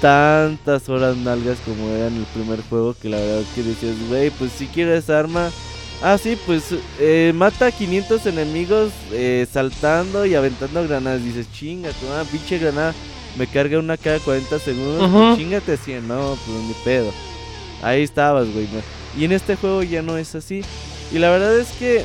tantas 0.00 0.88
horas 0.88 1.16
nalgas 1.16 1.58
como 1.64 1.88
era 1.90 2.08
en 2.08 2.16
el 2.16 2.24
primer 2.26 2.60
juego 2.68 2.94
que 3.00 3.08
la 3.08 3.16
verdad 3.16 3.42
que 3.54 3.62
decías, 3.62 3.94
güey, 4.08 4.30
pues 4.30 4.52
si 4.52 4.66
quieres 4.66 5.08
arma, 5.08 5.50
ah 6.02 6.18
sí, 6.18 6.36
pues 6.46 6.74
eh, 7.00 7.32
mata 7.34 7.66
a 7.66 7.72
500 7.72 8.26
enemigos 8.26 8.92
eh, 9.12 9.46
saltando 9.50 10.26
y 10.26 10.34
aventando 10.34 10.86
granadas, 10.86 11.24
dices, 11.24 11.50
chinga, 11.52 11.90
tu 11.92 12.06
una 12.06 12.24
pinche 12.24 12.58
granada 12.58 12.94
me 13.38 13.46
carga 13.46 13.78
una 13.78 13.96
cada 13.96 14.18
40 14.18 14.58
segundos, 14.58 15.10
uh 15.10 15.36
chingate 15.36 15.76
100, 15.76 16.08
no, 16.08 16.38
pues 16.46 16.58
ni 16.64 16.74
pedo. 16.84 17.12
Ahí 17.82 18.02
estabas, 18.02 18.50
güey. 18.52 18.66
Y 19.16 19.24
en 19.24 19.32
este 19.32 19.56
juego 19.56 19.82
ya 19.82 20.02
no 20.02 20.16
es 20.16 20.34
así. 20.34 20.62
Y 21.12 21.18
la 21.18 21.30
verdad 21.30 21.58
es 21.58 21.68
que 21.72 22.04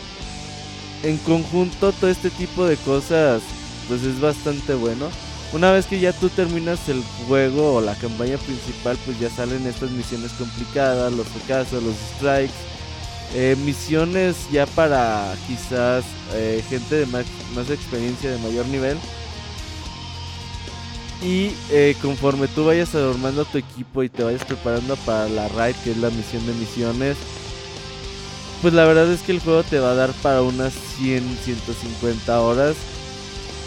en 1.03 1.18
conjunto 1.18 1.91
todo 1.93 2.10
este 2.10 2.30
tipo 2.30 2.65
de 2.65 2.76
cosas 2.77 3.41
pues 3.88 4.03
es 4.03 4.20
bastante 4.20 4.74
bueno. 4.74 5.10
Una 5.53 5.72
vez 5.72 5.86
que 5.86 5.99
ya 5.99 6.14
tú 6.14 6.30
terminas 6.30 6.88
el 6.88 7.03
juego 7.28 7.76
o 7.76 7.82
la 7.82 7.95
campaña 7.95 8.38
principal, 8.38 8.98
pues 9.06 9.20
ya 9.20 9.30
salen 9.30 9.68
estas 9.68 9.91
misiones 9.91 10.32
complicadas, 10.34 11.12
los 11.12 11.28
casos, 11.45 11.84
los 11.84 11.95
strikes, 12.16 12.53
eh, 13.34 13.58
misiones 13.64 14.36
ya 14.52 14.66
para 14.66 15.34
quizás 15.48 16.06
eh, 16.34 16.64
gente 16.70 16.95
de 16.95 17.06
más, 17.06 17.26
más, 17.53 17.70
experiencia, 17.70 18.32
de 18.32 18.38
mayor 18.38 18.66
nivel. 18.68 18.98
Y 21.22 21.52
eh, 21.70 21.95
conforme 22.02 22.48
tú 22.48 22.66
vayas 22.66 22.95
adormando 22.95 23.45
tu 23.45 23.58
equipo 23.58 24.03
y 24.03 24.10
te 24.10 24.24
vayas 24.24 24.44
preparando 24.45 24.95
para 24.98 25.28
la 25.30 25.49
raid, 25.49 25.76
que 25.84 25.91
es 25.91 25.98
la 25.98 26.10
misión 26.10 26.45
de 26.48 26.53
misiones, 26.53 27.18
pues 28.62 28.74
la 28.74 28.86
verdad 28.86 29.12
es 29.12 29.22
que 29.22 29.32
el 29.34 29.40
juego 29.40 29.64
te 29.64 29.80
va 29.80 29.91
a 29.91 29.95
dar 29.95 30.12
para 30.22 30.41
unas 30.41 30.74
100, 30.98 31.38
150 31.44 32.41
horas. 32.41 32.76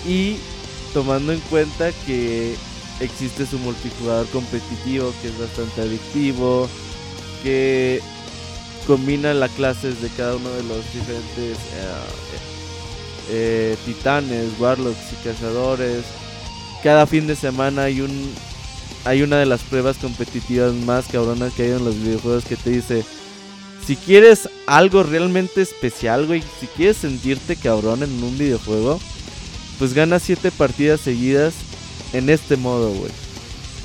Y 0.07 0.37
tomando 0.93 1.33
en 1.33 1.41
cuenta 1.41 1.91
que 2.07 2.55
existe 3.01 3.47
su 3.47 3.59
multijugador 3.59 4.27
competitivo 4.29 5.13
que 5.21 5.29
es 5.29 5.39
bastante 5.39 5.83
adictivo, 5.83 6.69
que 7.43 8.01
combina 8.87 9.35
las 9.35 9.51
clases 9.53 10.01
de 10.01 10.09
cada 10.11 10.37
uno 10.37 10.51
de 10.51 10.63
los 10.65 10.85
diferentes 10.93 11.57
eh, 11.57 11.95
eh, 13.31 13.77
titanes, 13.85 14.51
warlocks 14.59 15.13
y 15.13 15.29
cazadores. 15.29 16.05
Cada 16.83 17.07
fin 17.07 17.27
de 17.27 17.37
semana 17.37 17.85
hay 17.85 18.01
un 18.01 18.33
hay 19.07 19.23
una 19.23 19.39
de 19.39 19.47
las 19.47 19.63
pruebas 19.63 19.99
competitivas 19.99 20.73
más 20.73 21.07
cabronas 21.07 21.53
que 21.53 21.65
hay 21.65 21.71
en 21.73 21.85
los 21.85 21.95
videojuegos 21.95 22.45
que 22.45 22.57
te 22.57 22.71
dice 22.71 23.05
si 23.87 23.97
quieres 23.97 24.49
algo 24.67 25.03
realmente 25.03 25.61
especial, 25.61 26.27
güey, 26.27 26.43
si 26.59 26.67
quieres 26.69 26.97
sentirte 26.97 27.57
cabrón 27.57 28.03
en 28.03 28.23
un 28.23 28.39
videojuego, 28.39 28.99
pues 29.79 29.95
ganas 29.95 30.23
7 30.23 30.51
partidas 30.51 31.01
seguidas 31.01 31.55
en 32.13 32.31
este 32.31 32.57
modo, 32.57 32.91
güey. 32.91 33.11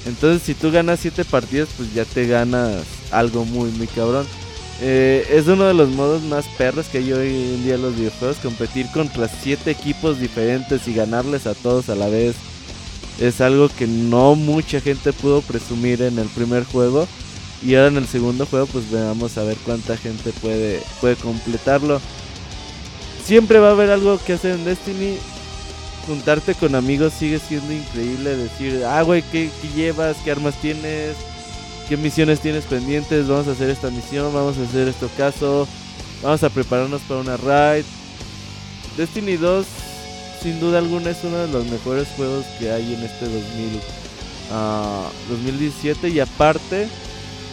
Entonces, 0.05 0.43
si 0.43 0.53
tú 0.53 0.71
ganas 0.71 0.99
7 1.01 1.25
partidas, 1.25 1.69
pues 1.75 1.93
ya 1.93 2.05
te 2.05 2.27
ganas 2.27 2.83
algo 3.11 3.45
muy, 3.45 3.69
muy 3.71 3.87
cabrón. 3.87 4.25
Eh, 4.81 5.27
es 5.31 5.47
uno 5.47 5.65
de 5.65 5.73
los 5.73 5.89
modos 5.89 6.21
más 6.23 6.45
perros 6.57 6.87
que 6.87 6.99
hay 6.99 7.11
hoy 7.11 7.27
en 7.27 7.63
día 7.63 7.75
en 7.75 7.81
los 7.81 7.95
videojuegos. 7.95 8.37
Competir 8.37 8.87
contra 8.93 9.27
7 9.27 9.69
equipos 9.69 10.19
diferentes 10.19 10.87
y 10.87 10.93
ganarles 10.93 11.47
a 11.47 11.53
todos 11.53 11.89
a 11.89 11.95
la 11.95 12.07
vez. 12.07 12.35
Es 13.19 13.41
algo 13.41 13.67
que 13.67 13.87
no 13.87 14.35
mucha 14.35 14.79
gente 14.79 15.11
pudo 15.11 15.41
presumir 15.41 16.01
en 16.01 16.17
el 16.17 16.27
primer 16.29 16.63
juego. 16.63 17.07
Y 17.61 17.75
ahora 17.75 17.89
en 17.89 17.97
el 17.97 18.07
segundo 18.07 18.45
juego 18.45 18.67
pues 18.67 18.89
vamos 18.89 19.37
a 19.37 19.43
ver 19.43 19.57
cuánta 19.65 19.97
gente 19.97 20.31
puede, 20.41 20.81
puede 21.01 21.17
completarlo. 21.17 21.99
Siempre 23.25 23.59
va 23.59 23.69
a 23.69 23.71
haber 23.71 23.91
algo 23.91 24.17
que 24.25 24.33
hacer 24.33 24.55
en 24.55 24.63
Destiny. 24.63 25.17
Juntarte 26.09 26.55
con 26.55 26.73
amigos 26.73 27.13
sigue 27.13 27.37
siendo 27.37 27.71
increíble. 27.71 28.35
Decir, 28.35 28.83
ah, 28.83 29.03
güey, 29.03 29.21
¿qué, 29.31 29.51
llevas? 29.75 30.17
¿Qué 30.23 30.31
armas 30.31 30.55
tienes? 30.55 31.15
¿Qué 31.87 31.97
misiones 31.97 32.39
tienes 32.39 32.65
pendientes? 32.65 33.27
Vamos 33.27 33.47
a 33.47 33.51
hacer 33.51 33.69
esta 33.69 33.91
misión, 33.91 34.33
vamos 34.33 34.57
a 34.57 34.63
hacer 34.63 34.87
esto 34.87 35.07
caso. 35.15 35.67
Vamos 36.23 36.41
a 36.41 36.49
prepararnos 36.49 37.03
para 37.03 37.19
una 37.19 37.37
raid. 37.37 37.85
Destiny 38.97 39.37
2, 39.37 39.67
sin 40.41 40.59
duda 40.59 40.79
alguna, 40.79 41.11
es 41.11 41.23
uno 41.23 41.37
de 41.37 41.47
los 41.47 41.67
mejores 41.67 42.07
juegos 42.17 42.43
que 42.57 42.71
hay 42.71 42.91
en 42.91 43.03
este 43.03 43.25
2000, 43.25 43.79
2017. 45.29 46.07
Ah, 46.07 46.09
y 46.09 46.19
aparte, 46.21 46.89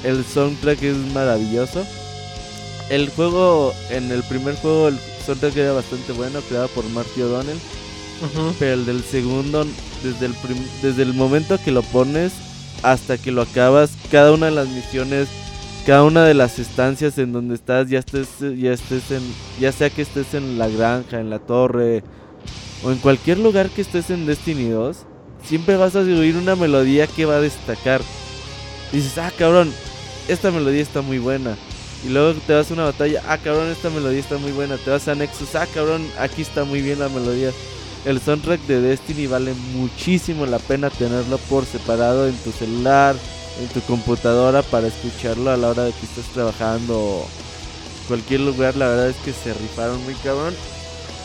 el 0.02 0.24
soundtrack 0.24 0.82
es 0.82 0.96
maravilloso. 1.12 1.84
El 2.88 3.10
juego, 3.10 3.74
en 3.90 4.10
el 4.10 4.22
primer 4.22 4.56
juego, 4.56 4.88
el 4.88 4.98
soundtrack 5.26 5.56
era 5.58 5.72
bastante 5.72 6.12
bueno, 6.12 6.40
creado 6.40 6.68
por 6.68 6.88
Marty 6.88 7.20
O'Donnell. 7.20 7.58
Pero 8.58 8.74
el 8.74 8.86
del 8.86 9.02
segundo, 9.02 9.66
desde 10.02 10.26
el, 10.26 10.34
desde 10.82 11.02
el 11.02 11.14
momento 11.14 11.58
que 11.62 11.70
lo 11.70 11.82
pones 11.82 12.32
hasta 12.82 13.18
que 13.18 13.32
lo 13.32 13.42
acabas, 13.42 13.90
cada 14.10 14.32
una 14.32 14.46
de 14.46 14.52
las 14.52 14.68
misiones, 14.68 15.28
cada 15.86 16.04
una 16.04 16.24
de 16.24 16.34
las 16.34 16.58
estancias 16.58 17.18
en 17.18 17.32
donde 17.32 17.54
estás, 17.54 17.88
ya 17.88 17.98
estés, 17.98 18.28
ya 18.40 18.72
estés 18.72 19.10
en, 19.10 19.22
ya 19.60 19.72
sea 19.72 19.90
que 19.90 20.02
estés 20.02 20.34
en 20.34 20.58
la 20.58 20.68
granja, 20.68 21.20
en 21.20 21.30
la 21.30 21.38
torre, 21.38 22.02
o 22.84 22.90
en 22.90 22.98
cualquier 22.98 23.38
lugar 23.38 23.68
que 23.70 23.82
estés 23.82 24.10
en 24.10 24.26
Destiny 24.26 24.68
2, 24.68 24.96
siempre 25.44 25.76
vas 25.76 25.96
a 25.96 26.00
oír 26.00 26.36
una 26.36 26.56
melodía 26.56 27.06
que 27.06 27.24
va 27.24 27.36
a 27.36 27.40
destacar. 27.40 28.00
dices, 28.92 29.18
ah, 29.18 29.32
cabrón, 29.36 29.72
esta 30.28 30.50
melodía 30.50 30.82
está 30.82 31.02
muy 31.02 31.18
buena. 31.18 31.56
Y 32.04 32.10
luego 32.10 32.38
te 32.46 32.54
vas 32.54 32.70
a 32.70 32.74
una 32.74 32.84
batalla, 32.84 33.22
ah 33.26 33.38
cabrón, 33.38 33.68
esta 33.68 33.90
melodía 33.90 34.20
está 34.20 34.36
muy 34.38 34.52
buena. 34.52 34.76
Te 34.76 34.90
vas 34.90 35.08
a 35.08 35.14
Nexus, 35.14 35.54
ah 35.54 35.66
cabrón, 35.72 36.06
aquí 36.18 36.42
está 36.42 36.64
muy 36.64 36.82
bien 36.82 36.98
la 36.98 37.08
melodía. 37.08 37.50
El 38.06 38.20
soundtrack 38.20 38.60
de 38.68 38.80
Destiny 38.80 39.26
vale 39.26 39.52
muchísimo 39.74 40.46
la 40.46 40.60
pena 40.60 40.90
tenerlo 40.90 41.38
por 41.38 41.66
separado 41.66 42.28
en 42.28 42.36
tu 42.36 42.52
celular, 42.52 43.16
en 43.60 43.66
tu 43.66 43.80
computadora 43.80 44.62
para 44.62 44.86
escucharlo 44.86 45.50
a 45.50 45.56
la 45.56 45.70
hora 45.70 45.82
de 45.82 45.92
que 45.92 46.06
estés 46.06 46.26
trabajando 46.26 46.96
o 46.96 47.26
cualquier 48.06 48.42
lugar. 48.42 48.76
La 48.76 48.86
verdad 48.86 49.08
es 49.08 49.16
que 49.16 49.32
se 49.32 49.52
rifaron 49.52 50.02
muy 50.04 50.14
cabrón. 50.14 50.54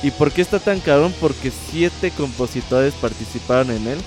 ¿Y 0.02 0.10
por 0.10 0.32
qué 0.32 0.42
está 0.42 0.58
tan 0.58 0.80
cabrón? 0.80 1.14
Porque 1.22 1.52
siete 1.70 2.10
compositores 2.10 2.96
participaron 2.96 3.70
en 3.70 3.88
él. 3.88 4.00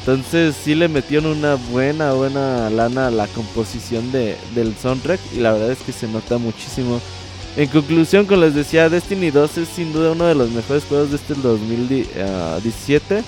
Entonces 0.00 0.56
sí 0.60 0.74
le 0.74 0.88
metieron 0.88 1.38
una 1.38 1.54
buena, 1.54 2.14
buena 2.14 2.68
lana 2.70 3.06
a 3.06 3.10
la 3.12 3.28
composición 3.28 4.10
de, 4.10 4.36
del 4.56 4.74
soundtrack 4.76 5.20
y 5.34 5.36
la 5.36 5.52
verdad 5.52 5.70
es 5.70 5.78
que 5.78 5.92
se 5.92 6.08
nota 6.08 6.36
muchísimo. 6.38 7.00
En 7.56 7.68
conclusión, 7.68 8.26
como 8.26 8.42
les 8.42 8.54
decía, 8.54 8.88
Destiny 8.88 9.30
2 9.30 9.58
es 9.58 9.68
sin 9.68 9.92
duda 9.92 10.12
uno 10.12 10.26
de 10.26 10.34
los 10.34 10.50
mejores 10.50 10.84
juegos 10.84 11.10
de 11.10 11.16
este 11.16 11.34
2017 11.34 13.24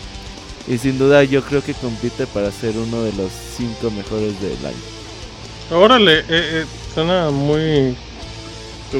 y 0.68 0.78
sin 0.78 0.98
duda 0.98 1.24
yo 1.24 1.42
creo 1.42 1.62
que 1.62 1.74
compite 1.74 2.26
para 2.26 2.52
ser 2.52 2.76
uno 2.76 3.02
de 3.02 3.12
los 3.14 3.30
5 3.56 3.90
mejores 3.90 4.40
del 4.40 4.64
año. 4.64 4.76
Órale, 5.72 6.20
eh, 6.20 6.24
eh, 6.28 6.64
suena 6.94 7.30
muy... 7.30 7.96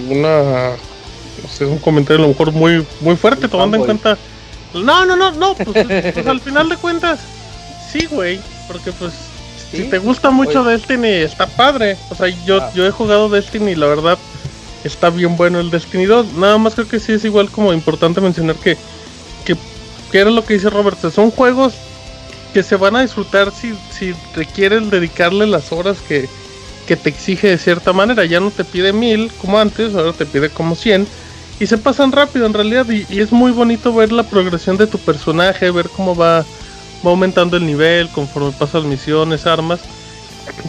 Una... 0.09 0.71
No 1.43 1.49
sé, 1.49 1.65
un 1.67 1.79
comentario 1.79 2.25
a 2.25 2.27
lo 2.27 2.33
mejor 2.33 2.53
muy, 2.53 2.85
muy 3.01 3.17
fuerte 3.17 3.49
tomando 3.49 3.77
en 3.77 3.85
cuenta... 3.85 4.19
No, 4.75 5.05
no, 5.05 5.17
no, 5.17 5.31
no, 5.33 5.55
pues, 5.55 5.87
pues 6.15 6.27
al 6.27 6.41
final 6.41 6.69
de 6.69 6.77
cuentas 6.77 7.21
sí, 7.93 8.07
güey, 8.07 8.41
porque 8.67 8.91
pues 8.93 9.13
si 9.71 9.85
te 9.85 9.99
gusta 9.99 10.31
mucho 10.31 10.65
Destiny 10.65 11.09
está 11.09 11.47
padre. 11.47 11.97
O 12.11 12.15
sea, 12.15 12.29
yo, 12.45 12.63
ah. 12.63 12.71
yo 12.75 12.87
he 12.87 12.91
jugado 12.91 13.29
Destiny 13.29 13.73
y 13.73 13.75
la 13.75 13.87
verdad 13.87 14.19
está 14.85 15.11
bien 15.11 15.37
bueno 15.37 15.61
el 15.61 15.71
Destiny 15.71 16.07
2. 16.07 16.35
Nada 16.35 16.59
más 16.59 16.75
creo 16.75 16.89
que 16.89 17.01
sí 17.01 17.13
es 17.13 17.25
igual 17.25 17.51
como 17.51 17.73
importante 17.73 18.21
mencionar 18.21 18.57
que, 18.57 18.77
que, 19.45 19.57
era 20.13 20.31
lo 20.31 20.45
que 20.45 20.55
dice 20.55 20.71
Robert, 20.71 20.99
son 21.11 21.31
juegos 21.31 21.75
que 22.53 22.63
se 22.63 22.77
van 22.77 22.97
a 22.97 23.01
disfrutar 23.01 23.51
si, 23.51 23.75
si 23.91 24.15
requieren 24.35 24.91
dedicarle 24.91 25.47
las 25.47 25.73
horas 25.73 25.99
que, 26.07 26.29
que 26.87 26.97
te 26.97 27.09
exige 27.09 27.49
de 27.49 27.59
cierta 27.59 27.93
manera. 27.93 28.25
Ya 28.25 28.41
no 28.41 28.51
te 28.51 28.65
pide 28.65 28.93
mil 28.93 29.31
como 29.41 29.59
antes, 29.59 29.95
ahora 29.95 30.13
te 30.13 30.27
pide 30.27 30.51
como 30.51 30.75
100. 30.75 31.07
y 31.61 31.67
se 31.67 31.79
pasan 31.79 32.13
rápido 32.13 32.47
en 32.47 32.55
realidad 32.55 32.87
y, 32.91 33.07
es 33.21 33.33
muy 33.33 33.53
bonito 33.53 33.95
ver 33.95 34.13
la 34.13 34.25
progresión 34.25 34.77
de 34.77 34.87
tu 34.87 34.99
personaje, 34.99 35.71
ver 35.71 35.89
cómo 35.89 36.15
va, 36.15 36.41
va 37.07 37.11
aumentando 37.11 37.57
el 37.57 37.67
nivel 37.67 38.09
conforme 38.09 38.53
pasas 38.53 38.85
misiones, 38.85 39.47
armas. 39.47 39.81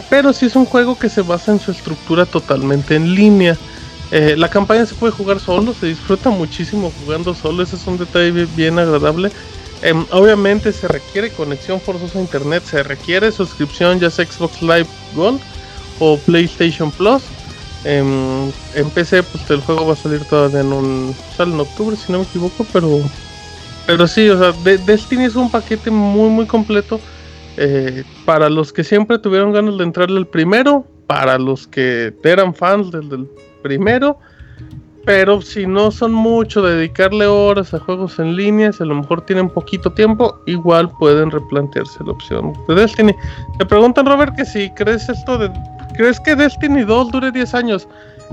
Pero 0.08 0.32
sí 0.32 0.46
es 0.46 0.56
un 0.56 0.66
juego 0.66 0.96
que 0.98 1.08
se 1.08 1.22
basa 1.22 1.52
en 1.52 1.60
su 1.60 1.72
estructura 1.72 2.26
totalmente 2.26 2.94
en 2.94 3.14
línea. 3.14 3.58
Eh, 4.16 4.36
la 4.36 4.48
campaña 4.48 4.86
se 4.86 4.94
puede 4.94 5.12
jugar 5.12 5.40
solo, 5.40 5.74
se 5.74 5.86
disfruta 5.86 6.30
muchísimo 6.30 6.92
jugando 7.00 7.34
solo, 7.34 7.64
ese 7.64 7.74
es 7.74 7.84
un 7.88 7.98
detalle 7.98 8.46
bien 8.54 8.78
agradable. 8.78 9.32
Em, 9.82 10.06
obviamente 10.12 10.72
se 10.72 10.86
requiere 10.86 11.30
conexión 11.30 11.80
forzosa 11.80 12.20
a 12.20 12.22
internet, 12.22 12.62
se 12.64 12.84
requiere 12.84 13.32
suscripción 13.32 13.98
ya 13.98 14.10
sea 14.10 14.24
Xbox 14.24 14.62
Live 14.62 14.86
Gold 15.16 15.40
o 15.98 16.16
PlayStation 16.16 16.92
Plus. 16.92 17.24
Em, 17.82 18.52
en 18.76 18.88
PC 18.94 19.24
pues 19.24 19.50
el 19.50 19.60
juego 19.62 19.84
va 19.84 19.94
a 19.94 19.96
salir 19.96 20.24
todavía 20.26 20.60
en 20.60 20.72
un 20.72 21.12
sale 21.36 21.52
en 21.52 21.58
octubre 21.58 21.96
si 21.96 22.12
no 22.12 22.18
me 22.18 22.24
equivoco, 22.24 22.64
pero 22.72 23.00
pero 23.84 24.06
sí, 24.06 24.28
o 24.30 24.38
sea, 24.38 24.52
Destiny 24.86 25.24
es 25.24 25.34
un 25.34 25.50
paquete 25.50 25.90
muy 25.90 26.30
muy 26.30 26.46
completo 26.46 27.00
eh, 27.56 28.04
para 28.24 28.48
los 28.48 28.72
que 28.72 28.84
siempre 28.84 29.18
tuvieron 29.18 29.52
ganas 29.52 29.76
de 29.76 29.82
entrarle 29.82 30.18
al 30.18 30.28
primero, 30.28 30.86
para 31.08 31.36
los 31.36 31.66
que 31.66 32.14
eran 32.22 32.54
fans 32.54 32.92
del 32.92 33.28
primero 33.64 34.18
pero 35.04 35.42
si 35.42 35.66
no 35.66 35.90
son 35.90 36.12
mucho 36.12 36.62
dedicarle 36.62 37.26
horas 37.26 37.74
a 37.74 37.78
juegos 37.78 38.18
en 38.18 38.36
línea, 38.36 38.72
si 38.72 38.82
a 38.82 38.86
lo 38.86 38.94
mejor 38.94 39.20
tienen 39.22 39.50
poquito 39.50 39.92
tiempo, 39.92 40.40
igual 40.46 40.90
pueden 40.98 41.30
replantearse 41.30 42.02
la 42.04 42.12
opción 42.12 42.54
de 42.68 42.74
Destiny. 42.74 43.14
Te 43.58 43.66
preguntan, 43.66 44.06
Robert, 44.06 44.34
que 44.34 44.44
si 44.44 44.70
crees 44.70 45.08
esto 45.08 45.36
de. 45.36 45.50
¿Crees 45.96 46.18
que 46.20 46.34
Destiny 46.34 46.82
2 46.82 47.12
dure 47.12 47.30
10 47.30 47.54
años? 47.54 47.86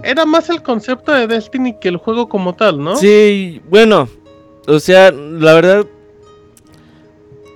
Era 0.03 0.25
más 0.25 0.49
el 0.49 0.63
concepto 0.63 1.11
de 1.11 1.27
Destiny 1.27 1.77
que 1.79 1.89
el 1.89 1.97
juego 1.97 2.29
como 2.29 2.53
tal, 2.53 2.81
¿no? 2.81 2.95
Sí, 2.95 3.61
bueno. 3.69 4.07
O 4.67 4.79
sea, 4.79 5.11
la 5.11 5.53
verdad. 5.53 5.85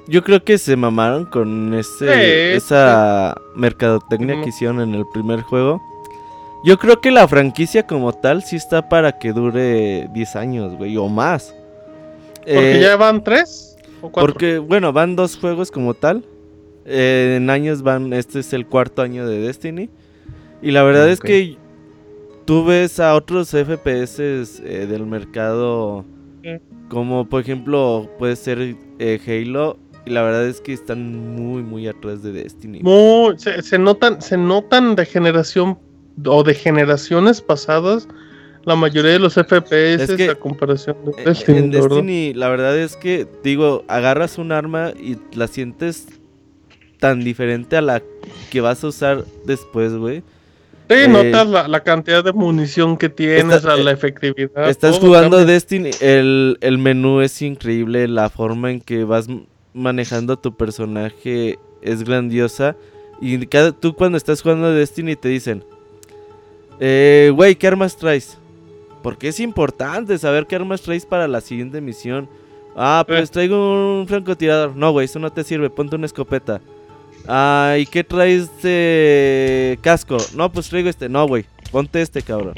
Yo 0.08 0.24
creo 0.24 0.44
que 0.44 0.60
se 0.60 0.76
mamaron 0.76 1.26
con 1.26 1.74
ese, 1.74 2.56
esa 2.56 3.36
mercadotecnia 3.56 4.40
que 4.44 4.50
hicieron 4.50 4.80
en 4.82 4.94
el 4.94 5.04
primer 5.12 5.42
juego. 5.42 5.82
Yo 6.66 6.80
creo 6.80 7.00
que 7.00 7.12
la 7.12 7.28
franquicia 7.28 7.86
como 7.86 8.12
tal 8.12 8.42
sí 8.42 8.56
está 8.56 8.90
para 8.90 9.20
que 9.20 9.34
dure 9.34 10.10
10 10.12 10.36
años, 10.36 10.76
güey, 10.76 10.98
o 10.98 11.08
más. 11.08 11.54
¿Porque 12.40 12.78
eh, 12.78 12.82
ya 12.82 12.96
van 12.96 13.24
3 13.24 13.78
o 14.02 14.12
4? 14.12 14.34
Porque, 14.34 14.58
bueno, 14.58 14.92
van 14.92 15.16
dos 15.16 15.38
juegos 15.38 15.70
como 15.70 15.94
tal. 15.94 16.26
Eh, 16.86 17.36
en 17.38 17.52
años 17.52 17.84
van, 17.84 18.12
este 18.14 18.40
es 18.40 18.52
el 18.52 18.66
cuarto 18.66 19.04
año 19.04 19.28
de 19.28 19.42
Destiny. 19.42 19.92
Y 20.64 20.72
la 20.72 20.82
verdad 20.82 21.08
es 21.08 21.20
que 21.20 21.56
tú 22.46 22.66
ves 22.66 23.00
a 23.00 23.14
otros 23.14 23.50
FPS 23.50 24.20
eh, 24.20 24.88
del 24.90 25.06
mercado, 25.06 26.04
como 26.90 27.30
por 27.30 27.42
ejemplo 27.42 28.10
puede 28.18 28.36
ser 28.36 28.76
Halo, 29.28 29.78
y 30.04 30.10
la 30.10 30.24
verdad 30.24 30.48
es 30.48 30.62
que 30.62 30.74
están 30.74 31.36
muy, 31.36 31.62
muy 31.62 31.88
atrás 31.88 32.24
de 32.24 32.32
Destiny. 32.32 32.82
se, 33.38 33.62
se, 33.62 33.78
notan, 33.78 34.20
se 34.20 34.36
notan 34.36 34.96
de 34.96 35.06
generación 35.06 35.78
o 36.24 36.44
de 36.44 36.54
generaciones 36.54 37.42
pasadas 37.42 38.08
la 38.66 38.76
mayoría 38.76 39.12
de 39.12 39.20
los 39.20 39.36
FPS 39.36 40.10
es 40.10 40.30
a 40.30 40.36
comparación 40.36 40.98
de 41.06 41.24
Destiny. 41.24 41.58
En 41.60 41.72
Destiny, 41.72 42.34
la 42.34 42.50
verdad 42.50 42.78
es 42.78 42.96
que, 42.96 43.28
digo, 43.44 43.86
agarras 43.88 44.40
un 44.40 44.52
arma 44.52 44.92
y 44.92 45.18
la 45.38 45.48
sientes 45.48 46.08
tan 47.00 47.24
diferente 47.24 47.78
a 47.78 47.82
la 47.82 48.02
que 48.50 48.62
vas 48.62 48.84
a 48.84 48.88
usar 48.88 49.24
después, 49.46 49.94
güey. 49.94 50.24
Sí, 50.90 50.96
eh, 50.96 51.08
notas 51.08 51.48
la, 51.68 51.84
cantidad 51.84 52.24
de 52.24 52.34
munición 52.34 52.98
que 52.98 53.10
tienes, 53.10 53.64
la 53.64 53.76
eh, 53.76 53.94
efectividad. 53.94 54.68
Estás 54.68 54.98
jugando 54.98 55.46
Destiny, 55.46 55.92
el, 56.02 56.58
el 56.62 56.78
menú 56.80 57.22
es 57.22 57.42
increíble, 57.44 58.08
la 58.08 58.32
forma 58.32 58.72
en 58.72 58.82
que 58.82 59.04
vas 59.04 59.28
manejando 59.74 60.38
tu 60.38 60.56
personaje 60.56 61.60
es 61.84 62.04
grandiosa. 62.04 62.76
Y 63.22 63.46
cada, 63.46 63.72
tú 63.72 63.96
cuando 63.96 64.18
estás 64.18 64.42
jugando 64.42 64.72
Destiny 64.72 65.16
te 65.16 65.30
dicen, 65.30 65.64
eh, 66.80 67.32
güey, 67.34 67.56
¿qué 67.56 67.68
armas 67.68 67.98
traes? 67.98 68.38
Porque 69.02 69.28
es 69.28 69.40
importante 69.40 70.18
saber 70.18 70.48
qué 70.48 70.56
armas 70.56 70.82
traes 70.82 71.06
para 71.06 71.28
la 71.28 71.42
siguiente 71.42 71.82
misión. 71.82 72.28
Ah, 72.76 73.04
pues 73.08 73.30
eh. 73.30 73.32
traigo 73.32 74.00
un 74.00 74.08
francotirador. 74.08 74.76
No, 74.76 74.92
güey, 74.92 75.06
eso 75.06 75.20
no 75.20 75.32
te 75.32 75.44
sirve. 75.44 75.70
Ponte 75.70 75.96
una 75.96 76.08
escopeta. 76.08 76.62
Ah, 77.28 77.76
¿y 77.80 77.86
qué 77.86 78.04
traes 78.04 78.50
de 78.62 79.80
casco? 79.82 80.18
No, 80.36 80.52
pues 80.52 80.70
traigo 80.70 80.90
este. 80.90 81.10
No, 81.10 81.28
güey, 81.28 81.46
ponte 81.72 82.02
este, 82.02 82.22
cabrón. 82.22 82.56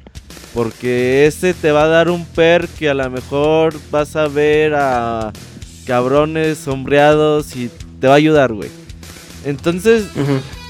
Porque 0.53 1.25
ese 1.27 1.53
te 1.53 1.71
va 1.71 1.83
a 1.83 1.87
dar 1.87 2.09
un 2.09 2.25
per 2.25 2.67
que 2.67 2.89
a 2.89 2.93
lo 2.93 3.09
mejor 3.09 3.75
vas 3.91 4.15
a 4.15 4.27
ver 4.27 4.73
a 4.75 5.31
cabrones 5.85 6.57
sombreados 6.57 7.55
y 7.55 7.69
te 7.99 8.07
va 8.07 8.13
a 8.13 8.17
ayudar, 8.17 8.53
güey. 8.53 8.69
Entonces, 9.45 10.05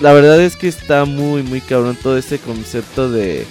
la 0.01 0.13
verdad 0.13 0.39
es 0.41 0.55
que 0.55 0.67
está 0.67 1.05
muy, 1.05 1.43
muy 1.43 1.61
cabrón 1.61 1.97
todo 2.01 2.17
ese 2.17 2.39
concepto 2.39 3.09
de, 3.09 3.45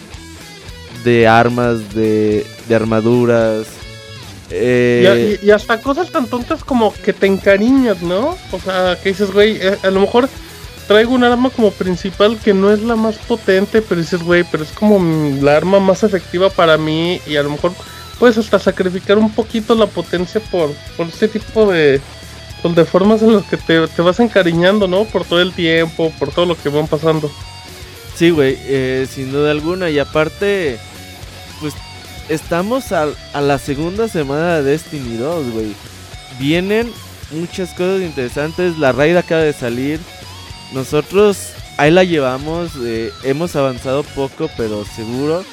de 1.04 1.26
armas, 1.26 1.94
de, 1.94 2.46
de 2.68 2.74
armaduras. 2.74 3.66
Eh, 4.50 5.40
y, 5.42 5.50
hasta 5.50 5.80
cosas 5.80 6.10
tan 6.10 6.26
tontas 6.26 6.62
como 6.62 6.92
que 6.94 7.12
te 7.12 7.26
encariñas, 7.26 8.02
¿no? 8.02 8.36
O 8.52 8.60
sea, 8.60 8.96
que 9.02 9.08
dices, 9.08 9.32
güey, 9.32 9.56
eh, 9.56 9.76
a 9.82 9.90
lo 9.90 10.00
mejor 10.00 10.28
traigo 10.86 11.14
un 11.14 11.24
arma 11.24 11.50
como 11.50 11.72
principal 11.72 12.38
que 12.38 12.54
no 12.54 12.72
es 12.72 12.80
la 12.82 12.94
más 12.94 13.16
potente, 13.16 13.82
pero 13.82 14.00
dices, 14.00 14.22
güey, 14.22 14.44
pero 14.50 14.62
es 14.62 14.70
como 14.70 15.00
la 15.42 15.56
arma 15.56 15.80
más 15.80 16.04
efectiva 16.04 16.48
para 16.50 16.78
mí 16.78 17.20
y 17.26 17.36
a 17.36 17.42
lo 17.42 17.50
mejor 17.50 17.72
puedes 18.20 18.38
hasta 18.38 18.58
sacrificar 18.58 19.18
un 19.18 19.32
poquito 19.32 19.74
la 19.74 19.86
potencia 19.86 20.40
por, 20.40 20.72
por 20.96 21.08
este 21.08 21.26
tipo 21.26 21.70
de, 21.70 22.00
pues, 22.74 22.86
de 22.86 22.90
formas 22.90 23.22
en 23.22 23.34
las 23.34 23.44
que 23.44 23.56
te, 23.56 23.78
vas 23.78 24.20
encariñando, 24.20 24.88
¿no? 24.88 25.04
Por 25.04 25.24
todo 25.24 25.40
el 25.40 25.52
tiempo, 25.52 26.12
por 26.18 26.32
todo 26.32 26.46
lo 26.46 26.56
que 26.56 26.68
van 26.68 26.86
pasando. 26.86 27.30
Sí, 28.14 28.30
güey, 28.30 28.56
eh, 28.62 29.06
sin 29.10 29.32
duda 29.32 29.50
alguna. 29.50 29.90
Y 29.90 29.98
aparte, 29.98 30.78
pues 31.60 31.74
estamos 32.28 32.92
a, 32.92 33.08
a 33.32 33.40
la 33.40 33.58
segunda 33.58 34.08
semana 34.08 34.56
de 34.56 34.62
Destiny 34.62 35.16
2, 35.16 35.50
güey. 35.52 35.74
Vienen 36.38 36.92
muchas 37.30 37.70
cosas 37.70 38.02
interesantes. 38.02 38.78
La 38.78 38.92
raid 38.92 39.16
acaba 39.16 39.42
de 39.42 39.52
salir. 39.52 40.00
Nosotros 40.72 41.52
ahí 41.76 41.90
la 41.90 42.04
llevamos. 42.04 42.72
Eh, 42.82 43.12
hemos 43.22 43.54
avanzado 43.56 44.02
poco, 44.02 44.50
pero 44.56 44.84
seguro. 44.84 45.44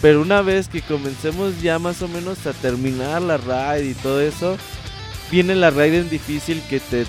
Pero 0.00 0.20
una 0.20 0.42
vez 0.42 0.68
que 0.68 0.82
comencemos 0.82 1.62
ya 1.62 1.78
más 1.78 2.02
o 2.02 2.08
menos 2.08 2.44
a 2.46 2.52
terminar 2.52 3.22
la 3.22 3.36
raid 3.36 3.84
y 3.84 3.94
todo 3.94 4.20
eso, 4.20 4.56
viene 5.32 5.56
la 5.56 5.70
Raiden 5.70 6.08
difícil 6.10 6.62
que 6.68 6.78
te 6.78 7.06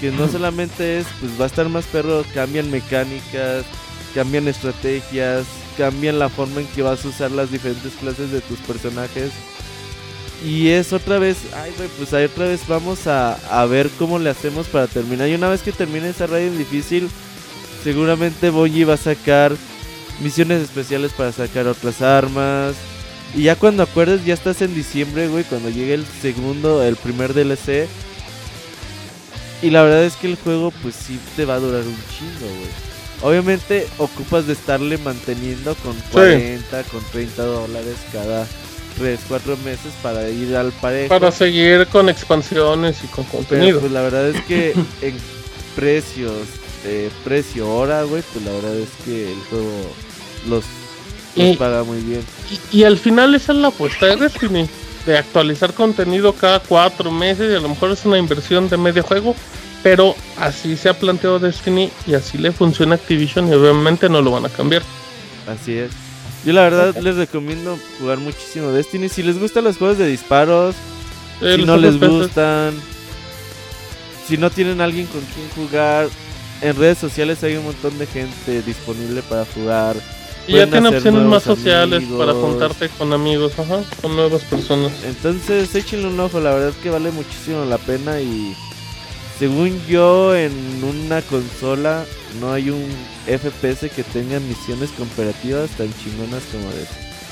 que 0.00 0.12
no 0.12 0.28
solamente 0.32 0.98
es 0.98 1.06
pues 1.18 1.32
va 1.40 1.44
a 1.44 1.48
estar 1.48 1.68
más 1.68 1.86
perro, 1.86 2.24
cambian 2.34 2.70
mecánicas, 2.70 3.64
cambian 4.14 4.46
estrategias, 4.46 5.46
cambian 5.76 6.20
la 6.20 6.28
forma 6.28 6.60
en 6.60 6.66
que 6.68 6.82
vas 6.82 7.04
a 7.04 7.08
usar 7.08 7.32
las 7.32 7.50
diferentes 7.50 7.94
clases 7.94 8.30
de 8.30 8.40
tus 8.42 8.60
personajes. 8.60 9.32
Y 10.44 10.68
es 10.68 10.92
otra 10.92 11.18
vez, 11.18 11.38
ay 11.56 11.72
güey, 11.76 11.88
pues 11.96 12.12
ahí 12.12 12.26
otra 12.26 12.46
vez 12.46 12.60
vamos 12.68 13.06
a, 13.06 13.34
a 13.48 13.64
ver 13.64 13.88
cómo 13.98 14.18
le 14.18 14.28
hacemos 14.28 14.66
para 14.66 14.86
terminar. 14.86 15.28
Y 15.28 15.34
una 15.34 15.48
vez 15.48 15.62
que 15.62 15.72
termine 15.72 16.10
esa 16.10 16.26
Raiden 16.26 16.58
difícil, 16.58 17.08
seguramente 17.82 18.50
Bungie 18.50 18.84
va 18.84 18.94
a 18.94 18.98
sacar 18.98 19.56
misiones 20.20 20.62
especiales 20.62 21.12
para 21.14 21.32
sacar 21.32 21.66
otras 21.66 22.02
armas, 22.02 22.74
y 23.36 23.42
ya 23.42 23.56
cuando 23.56 23.82
acuerdes, 23.82 24.24
ya 24.24 24.34
estás 24.34 24.62
en 24.62 24.74
diciembre, 24.74 25.28
güey, 25.28 25.44
cuando 25.44 25.68
llegue 25.68 25.94
el 25.94 26.06
segundo, 26.06 26.82
el 26.82 26.96
primer 26.96 27.34
DLC. 27.34 27.88
Y 29.62 29.70
la 29.70 29.82
verdad 29.82 30.04
es 30.04 30.14
que 30.16 30.28
el 30.28 30.36
juego, 30.36 30.72
pues 30.82 30.94
sí 30.94 31.18
te 31.36 31.44
va 31.44 31.54
a 31.54 31.58
durar 31.58 31.82
un 31.82 31.96
chingo, 32.16 32.46
güey. 32.46 32.94
Obviamente 33.22 33.86
ocupas 33.98 34.46
de 34.46 34.52
estarle 34.52 34.98
manteniendo 34.98 35.74
con 35.76 35.96
40, 36.12 36.82
con 36.84 37.02
30 37.12 37.42
dólares 37.42 37.96
cada 38.12 38.46
3, 38.98 39.20
4 39.28 39.56
meses 39.64 39.92
para 40.02 40.28
ir 40.28 40.54
al 40.54 40.72
parejo. 40.72 41.08
Para 41.08 41.32
seguir 41.32 41.86
con 41.86 42.08
expansiones 42.08 43.02
y 43.02 43.06
con 43.06 43.24
contenido. 43.24 43.80
pues 43.80 43.92
la 43.92 44.02
verdad 44.02 44.28
es 44.28 44.42
que 44.42 44.72
en 45.00 45.16
precios, 45.74 46.46
eh, 46.84 47.10
precio 47.24 47.72
hora, 47.72 48.02
güey, 48.02 48.22
pues 48.32 48.44
la 48.44 48.52
verdad 48.52 48.76
es 48.76 48.90
que 49.04 49.32
el 49.32 49.38
juego 49.48 49.72
los 50.46 50.64
y, 51.36 51.56
paga 51.56 51.84
muy 51.84 52.00
bien. 52.00 52.22
Y, 52.72 52.84
al 52.84 52.98
final 52.98 53.34
esa 53.34 53.52
es 53.52 53.58
la 53.58 53.68
apuesta 53.68 54.06
de 54.06 54.16
Destiny, 54.16 54.68
de 55.06 55.18
actualizar 55.18 55.72
contenido 55.74 56.32
cada 56.32 56.60
cuatro 56.60 57.10
meses 57.10 57.52
y 57.52 57.54
a 57.54 57.60
lo 57.60 57.68
mejor 57.68 57.90
es 57.90 58.04
una 58.04 58.18
inversión 58.18 58.68
de 58.68 58.76
medio 58.76 59.02
juego, 59.02 59.34
pero 59.82 60.14
así 60.38 60.76
se 60.76 60.88
ha 60.88 60.94
planteado 60.94 61.38
Destiny 61.38 61.90
y 62.06 62.14
así 62.14 62.38
le 62.38 62.52
funciona 62.52 62.94
Activision 62.94 63.48
y 63.48 63.54
obviamente 63.54 64.08
no 64.08 64.22
lo 64.22 64.30
van 64.30 64.46
a 64.46 64.48
cambiar. 64.48 64.82
Así 65.46 65.72
es. 65.76 65.90
Yo 66.44 66.52
la 66.52 66.62
verdad 66.62 66.96
les 66.96 67.16
recomiendo 67.16 67.78
jugar 67.98 68.18
muchísimo 68.18 68.70
Destiny. 68.70 69.08
Si 69.08 69.22
les 69.22 69.38
gustan 69.38 69.64
los 69.64 69.78
juegos 69.78 69.98
de 69.98 70.06
disparos, 70.06 70.74
si 71.40 71.62
no 71.64 71.76
les 71.76 71.98
gustan, 71.98 72.74
si 74.26 74.36
no 74.36 74.50
tienen 74.50 74.80
alguien 74.80 75.06
con 75.06 75.20
quien 75.20 75.48
jugar, 75.50 76.08
en 76.60 76.76
redes 76.76 76.98
sociales 76.98 77.42
hay 77.42 77.56
un 77.56 77.64
montón 77.64 77.98
de 77.98 78.06
gente 78.06 78.62
disponible 78.62 79.22
para 79.22 79.44
jugar 79.46 79.96
Y 80.46 80.52
ya 80.54 80.68
tiene 80.68 80.88
opciones 80.88 81.22
más 81.22 81.42
sociales 81.42 82.02
para 82.18 82.32
juntarte 82.32 82.88
con 82.90 83.12
amigos, 83.12 83.58
ajá, 83.58 83.82
con 84.02 84.14
nuevas 84.14 84.42
personas. 84.42 84.92
Entonces, 85.04 85.74
échenle 85.74 86.08
un 86.08 86.20
ojo, 86.20 86.40
la 86.40 86.52
verdad 86.52 86.68
es 86.68 86.76
que 86.76 86.90
vale 86.90 87.10
muchísimo 87.10 87.64
la 87.64 87.78
pena 87.78 88.20
y 88.20 88.54
según 89.38 89.80
yo 89.86 90.36
en 90.36 90.52
una 90.84 91.22
consola 91.22 92.04
no 92.40 92.52
hay 92.52 92.70
un 92.70 92.84
FPS 93.26 93.88
que 93.90 94.02
tenga 94.02 94.38
misiones 94.40 94.90
comparativas 94.90 95.70
tan 95.70 95.92
chingonas 95.94 96.42
como 96.52 96.68
de 96.70 96.86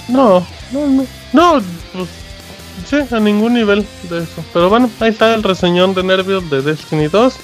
no, 0.09 0.47
no, 0.73 0.87
no. 0.87 1.07
No, 1.33 1.63
pues, 1.93 2.09
sí, 2.87 3.15
a 3.15 3.21
ningún 3.21 3.55
nivel 3.55 3.87
de 4.09 4.19
eso. 4.19 4.45
Pero 4.53 4.69
bueno, 4.69 4.91
ahí 5.01 5.11
está 5.11 5.35
el 5.35 5.43
reseñón 5.43 5.95
de 5.95 6.03
nervios 6.03 6.49
de 6.51 6.63
Destiny 6.63 7.09
2 7.09 7.35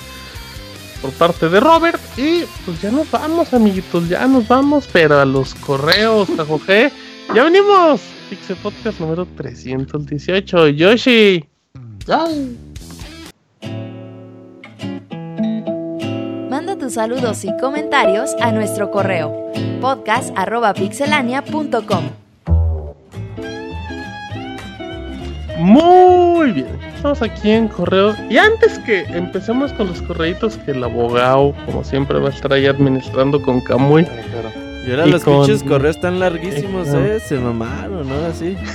por 1.01 1.13
parte 1.13 1.49
de 1.49 1.61
Robert. 1.61 2.01
Y 2.17 2.43
pues 2.65 2.83
ya 2.83 2.91
nos 2.91 3.09
vamos, 3.11 3.55
amiguitos, 3.55 4.09
ya 4.09 4.27
nos 4.27 4.49
vamos. 4.49 4.89
Pero 4.93 5.19
a 5.19 5.25
los 5.25 5.55
correos, 5.55 6.29
G. 6.29 6.91
ya 7.35 7.45
venimos. 7.45 8.01
Pixel 8.29 8.57
Podcast 8.57 9.01
número 9.01 9.27
318. 9.37 10.69
Yoshi. 10.69 11.45
Manda 16.51 16.77
tus 16.77 16.95
saludos 16.95 17.45
y 17.45 17.57
comentarios 17.59 18.33
a 18.41 18.51
nuestro 18.53 18.91
correo 18.91 19.53
podcast.pixelania.com. 19.81 22.05
Muy 25.59 26.53
bien, 26.53 26.79
estamos 26.99 27.23
aquí 27.23 27.51
en 27.51 27.69
correo. 27.69 28.15
Y 28.29 28.37
antes 28.39 28.79
que 28.81 29.01
empecemos 29.09 29.73
con 29.73 29.87
los 29.87 30.03
correitos, 30.03 30.57
que 30.59 30.73
el 30.73 30.83
abogado, 30.83 31.55
como 31.65 31.85
siempre, 31.85 32.19
va 32.19 32.29
a 32.29 32.33
estar 32.33 32.53
ahí 32.53 32.67
administrando 32.67 33.41
con 33.41 33.61
Camuy. 33.61 34.07
Y 34.87 34.91
ahora 34.91 35.07
los 35.07 35.23
pinches 35.23 35.63
correos 35.63 35.97
están 35.97 36.19
larguísimos, 36.19 36.89
eh, 36.89 37.21
se 37.21 37.39
mamaron, 37.39 38.09
¿no? 38.09 38.27
Así. 38.27 38.57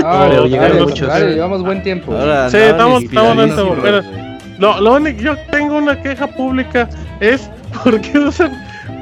Ah, 0.00 0.28
pero 0.30 0.46
llegaron 0.46 0.84
muchos. 0.84 1.08
llevamos 1.18 1.62
buen 1.62 1.82
tiempo. 1.82 2.12
sí, 2.50 2.56
estamos, 2.56 3.02
estamos 3.02 3.36
dando. 3.36 3.76
Lo, 4.58 4.80
lo 4.80 4.94
único, 4.94 5.20
yo 5.20 5.36
tengo 5.50 5.76
una 5.76 6.00
queja 6.00 6.28
pública, 6.28 6.88
es 7.20 7.50
porque 7.84 8.16
usan 8.18 8.52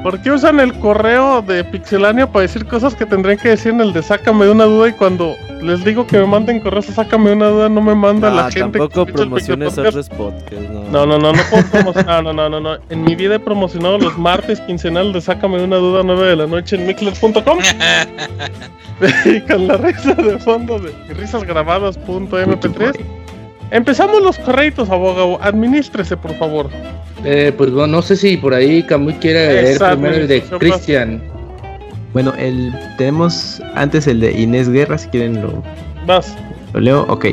¿Por 0.03 0.21
qué 0.21 0.31
usan 0.31 0.59
el 0.59 0.77
correo 0.79 1.41
de 1.41 1.63
Pixelania 1.63 2.31
para 2.31 2.43
decir 2.43 2.65
cosas 2.65 2.95
que 2.95 3.05
tendrían 3.05 3.37
que 3.37 3.49
decir 3.49 3.73
en 3.73 3.81
el 3.81 3.93
de 3.93 4.03
Sácame 4.03 4.45
de 4.45 4.51
una 4.51 4.65
duda 4.65 4.89
y 4.89 4.93
cuando 4.93 5.35
les 5.61 5.83
digo 5.83 6.05
que 6.05 6.17
me 6.19 6.25
manden 6.25 6.59
correos 6.59 6.85
Sácame 6.85 7.31
de 7.31 7.35
una 7.35 7.47
duda 7.47 7.69
no 7.69 7.81
me 7.81 7.95
manda 7.95 8.29
la 8.29 8.51
gente? 8.51 8.79
Tampoco 8.79 9.05
promociones 9.05 9.77
otros 9.77 10.07
podcasts, 10.09 10.69
no. 10.69 11.05
No, 11.05 11.17
no, 11.17 11.33
no, 11.33 11.39
puedo 11.49 11.65
promocionar, 11.65 12.23
no, 12.23 12.33
no, 12.33 12.47
no, 12.49 12.59
no. 12.59 12.77
En 12.89 13.03
mi 13.03 13.15
vida 13.15 13.35
he 13.35 13.39
promocionado 13.39 13.97
los 13.97 14.17
martes 14.17 14.61
quincenales 14.61 15.13
de 15.13 15.21
Sácame 15.21 15.57
de 15.57 15.65
una 15.65 15.77
duda 15.77 16.03
9 16.03 16.27
de 16.27 16.35
la 16.35 16.47
noche 16.47 16.75
en 16.75 16.87
mixler.com 16.87 17.59
y 19.25 19.41
con 19.41 19.67
la 19.67 19.77
risa 19.77 20.13
de 20.13 20.37
fondo 20.39 20.79
de 20.79 20.93
risasgrabadas.mp3. 21.13 22.95
Empezamos 23.71 24.21
los 24.21 24.37
correitos, 24.39 24.89
abogado. 24.89 25.39
Administrese, 25.41 26.15
por 26.15 26.33
favor. 26.35 26.69
Eh, 27.25 27.51
pues 27.57 27.71
bueno, 27.71 27.87
no 27.87 28.01
sé 28.01 28.15
si 28.15 28.37
por 28.37 28.53
ahí 28.53 28.83
Camuy 28.83 29.13
quiere 29.13 29.61
leer 29.61 29.79
primero 29.79 30.15
el 30.15 30.27
de 30.27 30.41
Cristian. 30.41 31.21
Bueno, 32.13 32.33
el, 32.37 32.73
tenemos 32.97 33.61
antes 33.75 34.07
el 34.07 34.19
de 34.19 34.31
Inés 34.31 34.69
Guerra, 34.69 34.97
si 34.97 35.07
quieren 35.09 35.41
lo... 35.41 35.63
Vas. 36.05 36.35
¿Lo 36.73 36.79
leo? 36.79 37.05
Ok. 37.09 37.27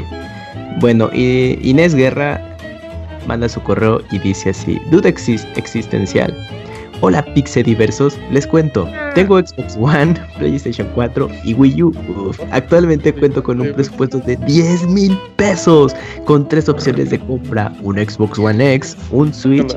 Bueno, 0.80 1.10
y 1.12 1.58
Inés 1.62 1.94
Guerra 1.94 2.40
manda 3.26 3.48
su 3.48 3.62
correo 3.62 4.02
y 4.10 4.18
dice 4.18 4.50
así, 4.50 4.78
duda 4.90 5.08
existencial. 5.08 6.34
Hola 7.06 7.22
Pixediversos, 7.22 8.18
les 8.30 8.46
cuento. 8.46 8.88
Tengo 9.14 9.38
Xbox 9.38 9.76
One, 9.78 10.14
PlayStation 10.38 10.88
4 10.94 11.28
y 11.44 11.52
Wii 11.52 11.82
U. 11.82 11.92
actualmente 12.50 13.12
cuento 13.12 13.42
con 13.42 13.60
un 13.60 13.74
presupuesto 13.74 14.20
de 14.20 14.36
10 14.36 14.86
mil 14.86 15.14
pesos, 15.36 15.94
con 16.24 16.48
tres 16.48 16.66
opciones 16.66 17.10
de 17.10 17.18
compra: 17.18 17.70
un 17.82 17.98
Xbox 17.98 18.38
One 18.38 18.72
X, 18.76 18.96
un 19.10 19.34
Switch 19.34 19.76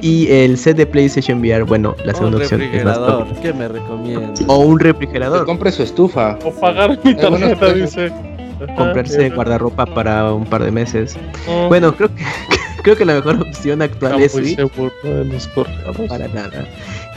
y 0.00 0.26
el 0.26 0.58
set 0.58 0.76
de 0.76 0.86
PlayStation 0.86 1.38
VR. 1.38 1.62
Bueno, 1.62 1.94
la 2.04 2.14
segunda 2.14 2.38
opción 2.38 2.62
es 2.62 2.84
más 2.84 2.98
¿Qué 3.40 3.52
me 3.52 3.68
recomiendo? 3.68 4.32
O 4.48 4.58
un 4.58 4.80
refrigerador. 4.80 5.46
compre 5.46 5.70
su 5.70 5.84
estufa. 5.84 6.36
O 6.44 6.50
pagar 6.50 6.98
mi 7.04 7.14
tarjeta, 7.14 7.72
dice. 7.72 8.10
Comprarse 8.76 9.30
guardarropa 9.30 9.86
para 9.86 10.34
un 10.34 10.44
par 10.44 10.64
de 10.64 10.72
meses. 10.72 11.16
Oh. 11.48 11.68
Bueno, 11.68 11.94
creo 11.94 12.12
que 12.12 12.24
Creo 12.82 12.96
que 12.96 13.04
la 13.04 13.14
mejor 13.14 13.40
opción 13.48 13.82
actual 13.82 14.20
es 14.20 14.32
Switch. 14.32 14.56
Para 16.08 16.28
nada. 16.28 16.68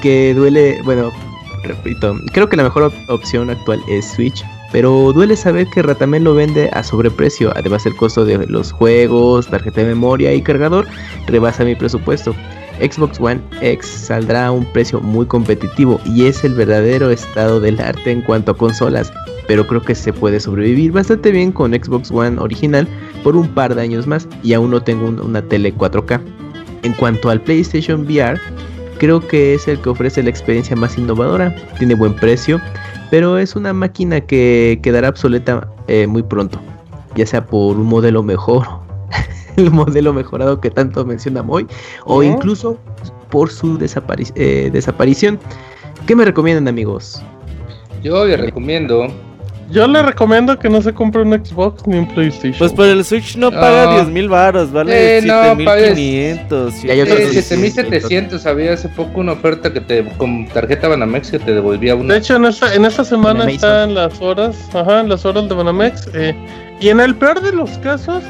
Que 0.02 0.34
duele, 0.34 0.80
bueno, 0.84 1.12
repito, 1.64 2.16
creo 2.34 2.50
que 2.50 2.58
la 2.58 2.64
mejor 2.64 2.92
opción 3.08 3.50
actual 3.50 3.82
es 3.90 4.06
Switch. 4.12 4.44
Pero 4.72 5.14
duele 5.14 5.36
saber 5.36 5.68
que 5.68 5.84
Ratamen 5.84 6.24
lo 6.24 6.34
vende 6.34 6.70
a 6.74 6.84
sobreprecio. 6.84 7.54
Además 7.56 7.86
el 7.86 7.96
costo 7.96 8.26
de 8.26 8.48
los 8.48 8.72
juegos, 8.72 9.48
tarjeta 9.48 9.82
de 9.82 9.88
memoria 9.88 10.34
y 10.34 10.42
cargador 10.42 10.88
rebasa 11.28 11.64
mi 11.64 11.76
presupuesto. 11.76 12.36
Xbox 12.80 13.20
One 13.20 13.40
X 13.62 13.86
saldrá 13.86 14.48
a 14.48 14.52
un 14.52 14.66
precio 14.74 15.00
muy 15.00 15.28
competitivo 15.28 16.02
y 16.06 16.26
es 16.26 16.44
el 16.44 16.56
verdadero 16.56 17.12
estado 17.12 17.60
del 17.60 17.80
arte 17.80 18.10
en 18.10 18.22
cuanto 18.22 18.52
a 18.52 18.58
consolas, 18.58 19.14
pero 19.48 19.68
creo 19.68 19.82
que 19.82 19.94
se 19.94 20.12
puede 20.12 20.40
sobrevivir 20.40 20.92
bastante 20.92 21.32
bien 21.32 21.52
con 21.52 21.72
Xbox 21.74 22.10
One 22.10 22.40
original 22.40 22.88
por 23.24 23.36
un 23.36 23.48
par 23.48 23.74
de 23.74 23.82
años 23.82 24.08
más 24.08 24.28
y 24.44 24.54
aún 24.54 24.72
no 24.72 24.82
tengo 24.82 25.08
una 25.08 25.42
tele 25.42 25.74
4K. 25.74 26.22
En 26.84 26.94
cuanto 26.94 27.30
al 27.30 27.42
PlayStation 27.42 28.02
VR, 28.02 28.40
creo 28.98 29.26
que 29.26 29.54
es 29.56 29.68
el 29.68 29.80
que 29.80 29.90
ofrece 29.90 30.22
la 30.22 30.30
experiencia 30.30 30.76
más 30.76 30.98
innovadora, 30.98 31.56
tiene 31.78 31.96
buen 31.96 32.14
precio, 32.14 32.60
pero 33.10 33.38
es 33.38 33.56
una 33.56 33.74
máquina 33.74 34.22
que 34.22 34.80
quedará 34.84 35.10
obsoleta 35.10 35.68
eh, 35.88 36.08
muy 36.08 36.24
pronto, 36.24 36.60
ya 37.16 37.26
sea 37.26 37.46
por 37.46 37.78
un 37.78 37.86
modelo 37.86 38.24
mejor 38.24 38.68
el 39.58 39.72
modelo 39.72 40.14
mejorado 40.14 40.60
que 40.60 40.70
tanto 40.70 41.06
menciona 41.06 41.44
Moy, 41.44 41.68
o 42.06 42.24
incluso 42.24 42.78
por 43.30 43.50
su 43.50 43.78
eh, 44.36 44.70
desaparición. 44.72 45.40
¿Qué 46.06 46.16
me 46.16 46.26
recomiendan, 46.26 46.68
amigos? 46.68 47.22
Yo 48.04 48.26
les 48.26 48.40
recomiendo. 48.40 49.08
Yo 49.70 49.88
le 49.88 50.02
recomiendo 50.04 50.58
que 50.60 50.70
no 50.70 50.82
se 50.82 50.94
compre 50.94 51.22
un 51.22 51.34
Xbox 51.34 51.88
ni 51.88 51.98
un 51.98 52.08
PlayStation. 52.08 52.56
Pues 52.60 52.74
por 52.74 52.86
el 52.86 53.04
Switch 53.04 53.36
no 53.38 53.52
paga 53.52 53.96
10 53.96 54.08
mil 54.10 54.30
baros, 54.30 54.72
vale 54.72 55.18
eh, 55.18 55.22
7500. 55.22 56.74
Eh, 56.84 57.42
7700. 57.42 58.46
Había 58.46 58.74
hace 58.74 58.90
poco 58.90 59.22
una 59.22 59.32
oferta 59.34 59.74
que 59.74 59.82
te 59.82 60.04
con 60.18 60.48
tarjeta 60.48 60.88
Banamex 60.88 61.32
que 61.32 61.40
te 61.40 61.54
devolvía 61.54 61.96
una. 61.96 62.14
De 62.14 62.20
hecho, 62.20 62.36
en 62.36 62.46
esta, 62.46 62.74
en 62.74 62.86
esta 62.86 63.04
semana 63.04 63.50
está 63.50 63.86
en 63.86 63.96
las 63.96 64.22
horas, 64.22 64.58
ajá, 64.74 65.02
en 65.02 65.10
las 65.10 65.26
horas 65.26 65.50
de 65.50 65.56
Banamex. 65.56 66.10
Eh, 66.14 66.36
y 66.80 66.90
en 66.90 67.00
el 67.00 67.16
peor 67.16 67.42
de 67.42 67.54
los 67.54 67.72
casos, 67.80 68.24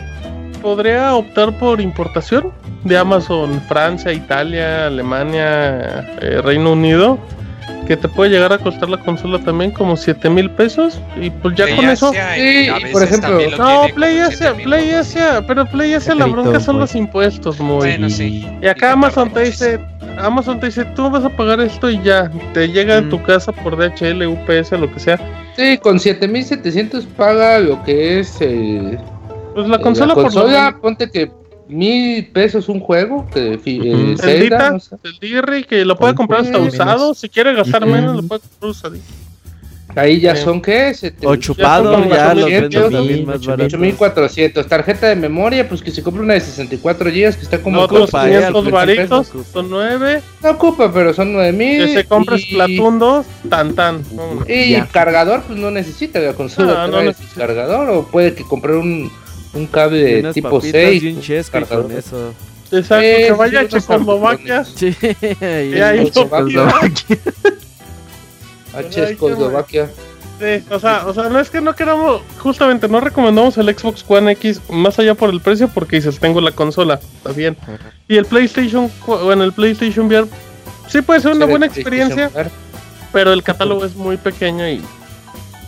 podría 0.62 1.14
optar 1.14 1.58
por 1.60 1.82
importación 1.82 2.52
de 2.86 2.98
Amazon, 2.98 3.62
Francia, 3.68 4.12
Italia, 4.14 4.88
Alemania, 4.88 6.18
eh, 6.22 6.42
Reino 6.42 6.72
Unido, 6.72 7.20
que 7.88 7.98
te 7.98 8.08
puede 8.08 8.32
llegar 8.32 8.54
a 8.54 8.58
costar 8.58 8.90
la 8.90 8.98
consola 8.98 9.40
también 9.40 9.72
como 9.72 9.96
7 9.96 10.30
mil 10.30 10.50
pesos. 10.52 11.00
Y 11.20 11.30
pues 11.30 11.56
ya 11.56 11.76
con 11.76 11.90
eso. 11.90 12.12
Sí, 12.12 12.68
por 12.92 13.04
ejemplo, 13.04 13.40
no, 13.58 13.86
Play 13.94 14.20
Asia, 14.20 14.54
Play 14.54 14.92
Asia, 14.92 15.44
pero 15.48 15.66
Play 15.66 15.94
Asia 15.94 16.16
la 16.16 16.26
bronca 16.26 16.60
son 16.60 16.80
los 16.80 16.96
impuestos, 16.96 17.60
muy. 17.60 17.78
Bueno, 17.78 18.10
sí. 18.10 18.48
Y 18.62 18.68
acá 18.68 18.94
Amazon 18.94 19.32
te 19.32 19.46
dice. 19.46 19.80
Amazon 20.20 20.60
te 20.60 20.68
dice, 20.68 20.86
tú 20.96 21.10
vas 21.10 21.26
a 21.26 21.30
pagar 21.30 21.60
esto 21.60 21.90
y 21.90 22.00
ya, 22.04 22.32
te 22.54 22.68
llega 22.68 23.00
a 23.00 23.10
tu 23.10 23.22
casa 23.24 23.52
por 23.52 23.76
DHL, 23.76 24.24
UPS, 24.28 24.72
lo 24.74 24.92
que 24.94 25.00
sea. 25.00 25.20
Sí, 25.56 25.80
con 25.80 26.00
7700 26.00 27.06
paga 27.18 27.58
lo 27.58 27.84
que 27.84 28.20
es 28.20 28.40
el 28.40 29.00
pues 29.54 29.68
la 29.68 29.80
consola, 29.80 30.14
por 30.14 30.24
consola, 30.24 30.78
ponte 30.82 31.10
que 31.10 31.32
mil 31.68 32.28
pesos 32.28 32.70
un 32.70 32.80
juego 32.80 33.28
que 33.34 33.54
eh, 33.54 34.16
el 34.24 34.42
Dita, 34.42 34.78
el 35.04 35.20
Dirry 35.20 35.64
que 35.64 35.86
lo 35.86 35.98
puede 35.98 36.16
comprar 36.16 36.42
hasta 36.42 36.58
usado 36.58 37.14
si 37.14 37.30
quiere 37.30 37.54
gastar 37.54 37.86
menos 37.86 38.18
lo 38.18 38.24
puede 38.24 38.42
comprar 38.42 38.72
usado 38.72 38.96
ahí 39.96 40.20
ya 40.20 40.36
son 40.36 40.62
qué 40.62 40.94
o 41.24 41.36
chupado 41.36 42.08
ya, 42.10 42.34
los 42.34 42.46
8400 42.46 44.68
tarjeta 44.68 45.08
de 45.08 45.16
memoria 45.16 45.68
pues 45.68 45.82
que 45.82 45.92
se 45.92 46.02
compre 46.02 46.24
una 46.24 46.34
de 46.34 46.42
64 46.42 47.10
GB 47.10 47.14
que 47.14 47.28
está 47.28 47.60
como 47.60 47.80
otros 47.80 48.10
500 48.10 48.72
varitos 48.72 49.32
son 49.52 49.70
9 49.70 50.22
no 50.42 50.50
ocupa 50.50 50.92
pero 50.92 51.14
son 51.14 51.34
9000 51.34 51.86
que 51.86 51.94
se 51.94 52.06
compre 52.06 52.38
y... 52.38 52.42
Splatoon 52.42 53.00
2 53.00 53.26
tan 53.50 53.76
tan. 53.76 54.04
Y 54.48 54.82
cargador 54.92 55.44
pues 55.44 55.60
no 55.60 55.72
necesita 55.72 56.20
la 56.20 56.34
consola 56.34 56.88
no, 56.88 57.04
no 57.04 57.12
cargador 57.36 57.90
o 57.90 58.06
puede 58.06 58.34
que 58.34 58.44
comprar 58.44 58.76
un 58.76 59.12
un 59.54 59.68
cable 59.68 60.22
de 60.22 60.34
tipo 60.34 60.62
6. 60.62 61.04
Y 61.04 61.14
un 61.14 61.22
chesco 61.22 61.66
con 61.66 61.92
eso. 61.92 62.34
Exacto, 62.72 63.02
que 63.02 63.32
vaya 63.32 63.60
a 63.62 63.68
Checoslovaquia. 63.68 64.66
Sí, 64.66 64.96
y 65.02 65.80
ahí 65.80 66.10
Checoslovaquia. 66.10 67.18
A 68.76 68.90
Checoslovaquia. 68.90 69.90
Sí, 70.40 70.66
o 70.72 70.80
sea, 70.80 71.06
o 71.06 71.14
sea, 71.14 71.30
no 71.30 71.40
es 71.40 71.50
que 71.50 71.62
no 71.62 71.76
queramos, 71.76 72.22
justamente 72.40 72.88
no 72.88 73.00
recomendamos 73.00 73.58
el 73.58 73.68
Xbox 73.78 74.04
One 74.08 74.32
X 74.32 74.60
más 74.70 74.98
allá 74.98 75.14
por 75.14 75.30
el 75.30 75.40
precio 75.40 75.68
porque 75.68 75.98
dices, 75.98 76.20
tengo 76.20 76.42
la 76.42 76.52
consola, 76.52 77.00
está 77.18 77.32
bien. 77.32 77.56
Y 78.08 78.18
el 78.18 78.26
PlayStation, 78.26 78.92
bueno, 79.06 79.44
el 79.44 79.54
PlayStation 79.54 80.08
VR 80.08 80.28
sí 80.88 81.02
puede 81.02 81.22
ser 81.22 81.34
una 81.34 81.46
buena 81.46 81.68
experiencia. 81.68 82.32
pero 83.12 83.32
el 83.32 83.44
catálogo 83.44 83.86
es 83.86 83.96
muy 83.96 84.18
pequeño 84.18 84.68
y, 84.68 84.82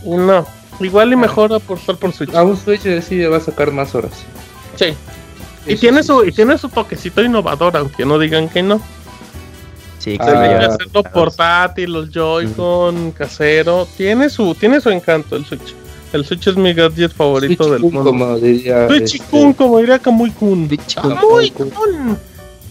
no. 0.04 0.46
Igual 0.80 1.14
y 1.14 1.16
mejor 1.16 1.60
por 1.62 1.78
estar 1.78 1.95
por 1.95 2.12
Switch. 2.12 2.34
A 2.34 2.44
un 2.44 2.58
Switch 2.58 3.02
sí 3.02 3.24
va 3.26 3.38
a 3.38 3.42
sacar 3.42 3.72
más 3.72 3.95
horas. 3.95 4.12
Sí. 4.76 4.94
Y 5.68 5.76
tiene 5.78 6.04
su 6.04 6.24
y 6.26 6.32
tiene 6.32 6.58
su 6.58 6.70
toquecito 6.70 7.24
innovador, 7.24 7.76
aunque 7.78 8.06
no 8.06 8.20
digan 8.20 8.50
que 8.50 8.62
no. 8.62 8.82
Sí, 10.00 10.20
claro. 10.20 10.72
hacerlo 10.72 11.02
portátil, 11.04 11.92
los 11.92 12.12
Joy-Con, 12.12 13.12
casero. 13.12 13.88
Tiene 13.98 14.30
su, 14.30 14.54
tiene 14.54 14.80
su 14.80 14.92
encanto 14.92 15.36
el 15.36 15.45
Switch. 15.45 15.74
El 16.14 16.24
Switch 16.24 16.48
es 16.48 16.56
mi 16.56 16.74
gadget 16.74 17.12
favorito 17.12 17.72
del 17.72 17.82
mundo. 17.82 18.04
Como 18.04 18.38
diría, 18.38 18.88
Switch 18.88 19.16
este... 19.16 19.28
Kun, 19.32 19.54
como 19.54 19.80
diría 19.80 19.98
Kamui 19.98 20.30
Kun. 20.32 20.70
Kamui 20.94 21.50
Kun. 21.50 22.18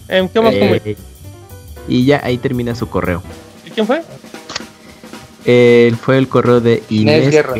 Eh, 0.07 0.29
¿Qué 0.31 0.41
más 0.41 0.53
eh, 0.53 0.95
Y 1.87 2.05
ya 2.05 2.21
ahí 2.23 2.37
termina 2.37 2.73
su 2.73 2.87
correo. 2.87 3.21
¿Y 3.65 3.71
quién 3.71 3.85
fue? 3.85 4.01
Eh, 5.45 5.93
fue 6.01 6.17
el 6.17 6.27
correo 6.27 6.61
de 6.61 6.83
Inés, 6.89 7.31
Guerra. 7.31 7.53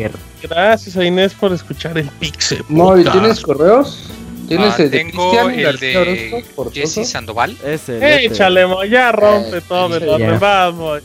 Gracias 0.48 0.96
a 0.96 1.04
Inés 1.04 1.34
por 1.34 1.52
escuchar 1.52 1.98
el 1.98 2.08
Pixel. 2.08 2.62
No, 2.68 2.98
¿y 2.98 3.04
tienes 3.04 3.40
correos? 3.40 4.10
¿Tienes 4.48 4.74
ah, 4.78 4.82
el 4.82 4.90
de 4.90 4.98
tengo 4.98 5.50
el 5.50 5.78
de 5.78 6.44
Jesse 6.72 7.08
Sandoval. 7.08 7.56
Ese, 7.64 8.24
Échale, 8.24 8.64
ya 8.88 9.12
rompe 9.12 9.60
todo 9.60 9.96
el 9.96 10.38
vamos. 10.38 11.02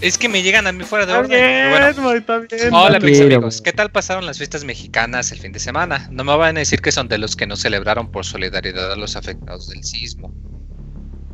Es 0.00 0.18
que 0.18 0.28
me 0.28 0.42
llegan 0.42 0.66
a 0.66 0.72
mí 0.72 0.84
fuera 0.84 1.06
de 1.06 1.12
orden. 1.12 1.70
Bueno. 1.70 2.72
Hola, 2.72 2.98
mis 3.00 3.20
amigos. 3.20 3.62
¿Qué 3.62 3.72
tal 3.72 3.90
pasaron 3.90 4.26
las 4.26 4.38
fiestas 4.38 4.64
mexicanas 4.64 5.30
el 5.30 5.38
fin 5.38 5.52
de 5.52 5.60
semana? 5.60 6.08
No 6.10 6.24
me 6.24 6.36
van 6.36 6.56
a 6.56 6.60
decir 6.60 6.80
que 6.80 6.90
son 6.90 7.08
de 7.08 7.18
los 7.18 7.36
que 7.36 7.46
no 7.46 7.56
celebraron 7.56 8.10
por 8.10 8.24
solidaridad 8.24 8.92
a 8.92 8.96
los 8.96 9.16
afectados 9.16 9.68
del 9.68 9.84
sismo. 9.84 10.32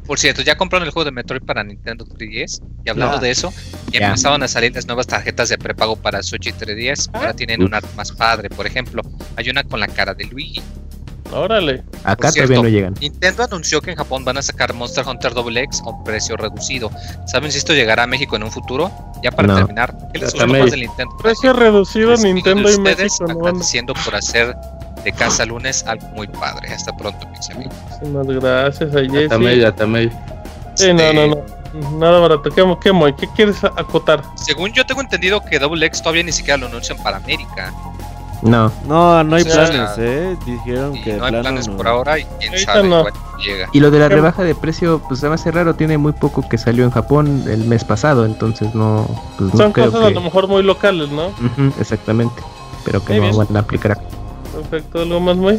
Por 0.07 0.19
cierto, 0.19 0.43
ya 0.43 0.57
compraron 0.57 0.87
el 0.87 0.93
juego 0.93 1.05
de 1.05 1.13
Metroid 1.13 1.43
para 1.43 1.63
Nintendo 1.63 2.05
3DS. 2.05 2.63
Y 2.85 2.91
hablando 2.91 3.19
de 3.19 3.31
eso, 3.31 3.53
ya 3.91 4.09
empezaron 4.09 4.43
a 4.43 4.49
salir 4.49 4.75
las 4.75 4.87
nuevas 4.87 5.07
tarjetas 5.07 5.49
de 5.49 5.59
prepago 5.59 5.97
para 5.97 6.23
Switch 6.23 6.49
y 6.49 6.53
3DS. 6.53 7.11
Ahora 7.13 7.31
ah. 7.31 7.35
tienen 7.35 7.63
un 7.63 7.73
arte 7.73 7.89
más 7.97 8.13
padre, 8.13 8.51
por 8.51 8.67
ejemplo. 8.67 9.03
Hay 9.37 9.49
una 9.49 9.63
con 9.65 9.81
la 9.81 9.87
cara 9.87 10.15
de 10.15 10.25
Luigi 10.25 10.63
Órale. 11.33 11.83
Acá 12.05 12.31
todavía 12.31 12.63
no 12.63 12.69
llegan. 12.69 12.95
Nintendo 13.01 13.45
anunció 13.45 13.81
que 13.81 13.91
en 13.91 13.97
Japón 13.97 14.25
van 14.25 14.37
a 14.37 14.43
sacar 14.43 14.75
Monster 14.75 15.07
Hunter 15.07 15.33
Double 15.33 15.61
X 15.63 15.81
a 15.85 15.91
un 15.91 16.05
precio 16.05 16.37
reducido. 16.37 16.91
¿Saben 17.27 17.51
si 17.51 17.59
esto 17.59 17.73
llegará 17.73 18.03
a 18.03 18.07
México 18.07 18.37
en 18.37 18.43
un 18.43 18.51
futuro? 18.51 18.91
Ya 19.23 19.31
para 19.31 19.55
terminar, 19.55 19.97
¿qué 20.13 20.19
les 20.19 20.33
gusta 20.33 20.47
más 20.47 20.71
del 20.71 20.81
Nintendo? 20.81 21.17
Precio 21.17 21.53
reducido 21.53 22.15
Nintendo 22.17 22.71
y 22.71 22.79
México. 22.79 23.03
Están 23.03 23.31
agradeciendo 23.31 23.95
por 23.95 24.15
hacer 24.15 24.55
de 25.05 25.13
casa 25.13 25.45
lunes 25.45 25.85
algo 25.87 26.07
muy 26.09 26.27
padre. 26.29 26.73
Hasta 26.73 26.97
pronto, 26.97 27.27
mis 27.29 27.51
amigos. 27.51 27.75
Muchas 28.03 28.43
gracias 28.43 28.95
a 28.95 29.01
Jesse. 29.01 29.29
También. 29.77 30.13
Sí, 30.75 30.93
no, 30.93 31.13
no, 31.13 31.27
no. 31.29 31.99
Nada 31.99 32.21
barato. 32.21 32.51
¿Qué, 32.51 32.77
qué, 32.83 33.15
¿Qué 33.19 33.29
quieres 33.35 33.65
acotar? 33.65 34.23
Según 34.37 34.73
yo 34.73 34.85
tengo 34.85 35.01
entendido 35.01 35.41
que 35.43 35.59
Double 35.59 35.85
X 35.87 36.03
todavía 36.03 36.23
ni 36.23 36.33
siquiera 36.33 36.59
lo 36.59 36.67
anuncian 36.67 36.99
para 37.03 37.17
América. 37.17 37.73
No. 38.43 38.73
No, 38.87 39.23
no 39.23 39.37
hay 39.37 39.45
planes, 39.45 39.91
¿eh? 39.99 40.37
Dijeron 40.45 41.01
que 41.01 41.15
no 41.15 41.25
hay 41.25 41.33
planes 41.41 41.69
por 41.69 41.87
ahora 41.87 42.19
y 42.19 42.25
quién 42.41 42.59
sabe 42.59 42.89
no. 42.89 43.05
llega. 43.39 43.69
Y 43.73 43.81
lo 43.81 43.91
de 43.91 44.01
la 44.01 44.09
rebaja 44.09 44.43
de 44.43 44.55
precio, 44.55 45.01
pues 45.07 45.21
se 45.21 45.29
va 45.29 45.37
a 45.37 45.39
ser 45.39 45.55
raro, 45.55 45.75
tiene 45.75 45.97
muy 45.97 46.13
poco 46.13 46.47
que 46.49 46.59
salió 46.59 46.85
en 46.85 46.91
Japón 46.91 47.45
el 47.47 47.65
mes 47.65 47.85
pasado, 47.85 48.27
entonces 48.27 48.75
no. 48.75 49.07
Pues, 49.39 49.53
Son 49.53 49.73
cosas 49.73 49.95
a 50.03 50.11
lo 50.11 50.21
mejor 50.21 50.49
muy 50.49 50.63
locales, 50.65 51.09
¿no? 51.11 51.31
exactamente, 51.79 52.43
pero 52.85 53.05
que 53.05 53.19
no 53.21 53.37
van 53.37 53.57
a 53.57 53.61
aplicar. 53.61 53.99
Perfecto, 54.63 55.01
¿algo 55.01 55.21
más 55.21 55.37
muy? 55.37 55.59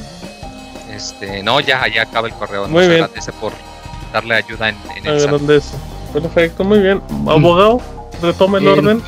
Este, 0.93 1.41
no, 1.43 1.59
ya, 1.59 1.87
ya 1.87 2.03
acaba 2.03 2.27
el 2.27 2.33
correo. 2.33 2.67
Muy 2.67 2.87
bien. 2.87 3.05
por 3.39 3.53
darle 4.11 4.35
ayuda 4.35 4.69
en, 4.69 4.77
en 4.97 5.07
el 5.07 5.51
Perfecto, 6.13 6.63
muy 6.63 6.79
bien. 6.79 7.01
Abogado, 7.27 7.81
retome 8.21 8.59
el 8.59 8.67
orden. 8.67 9.01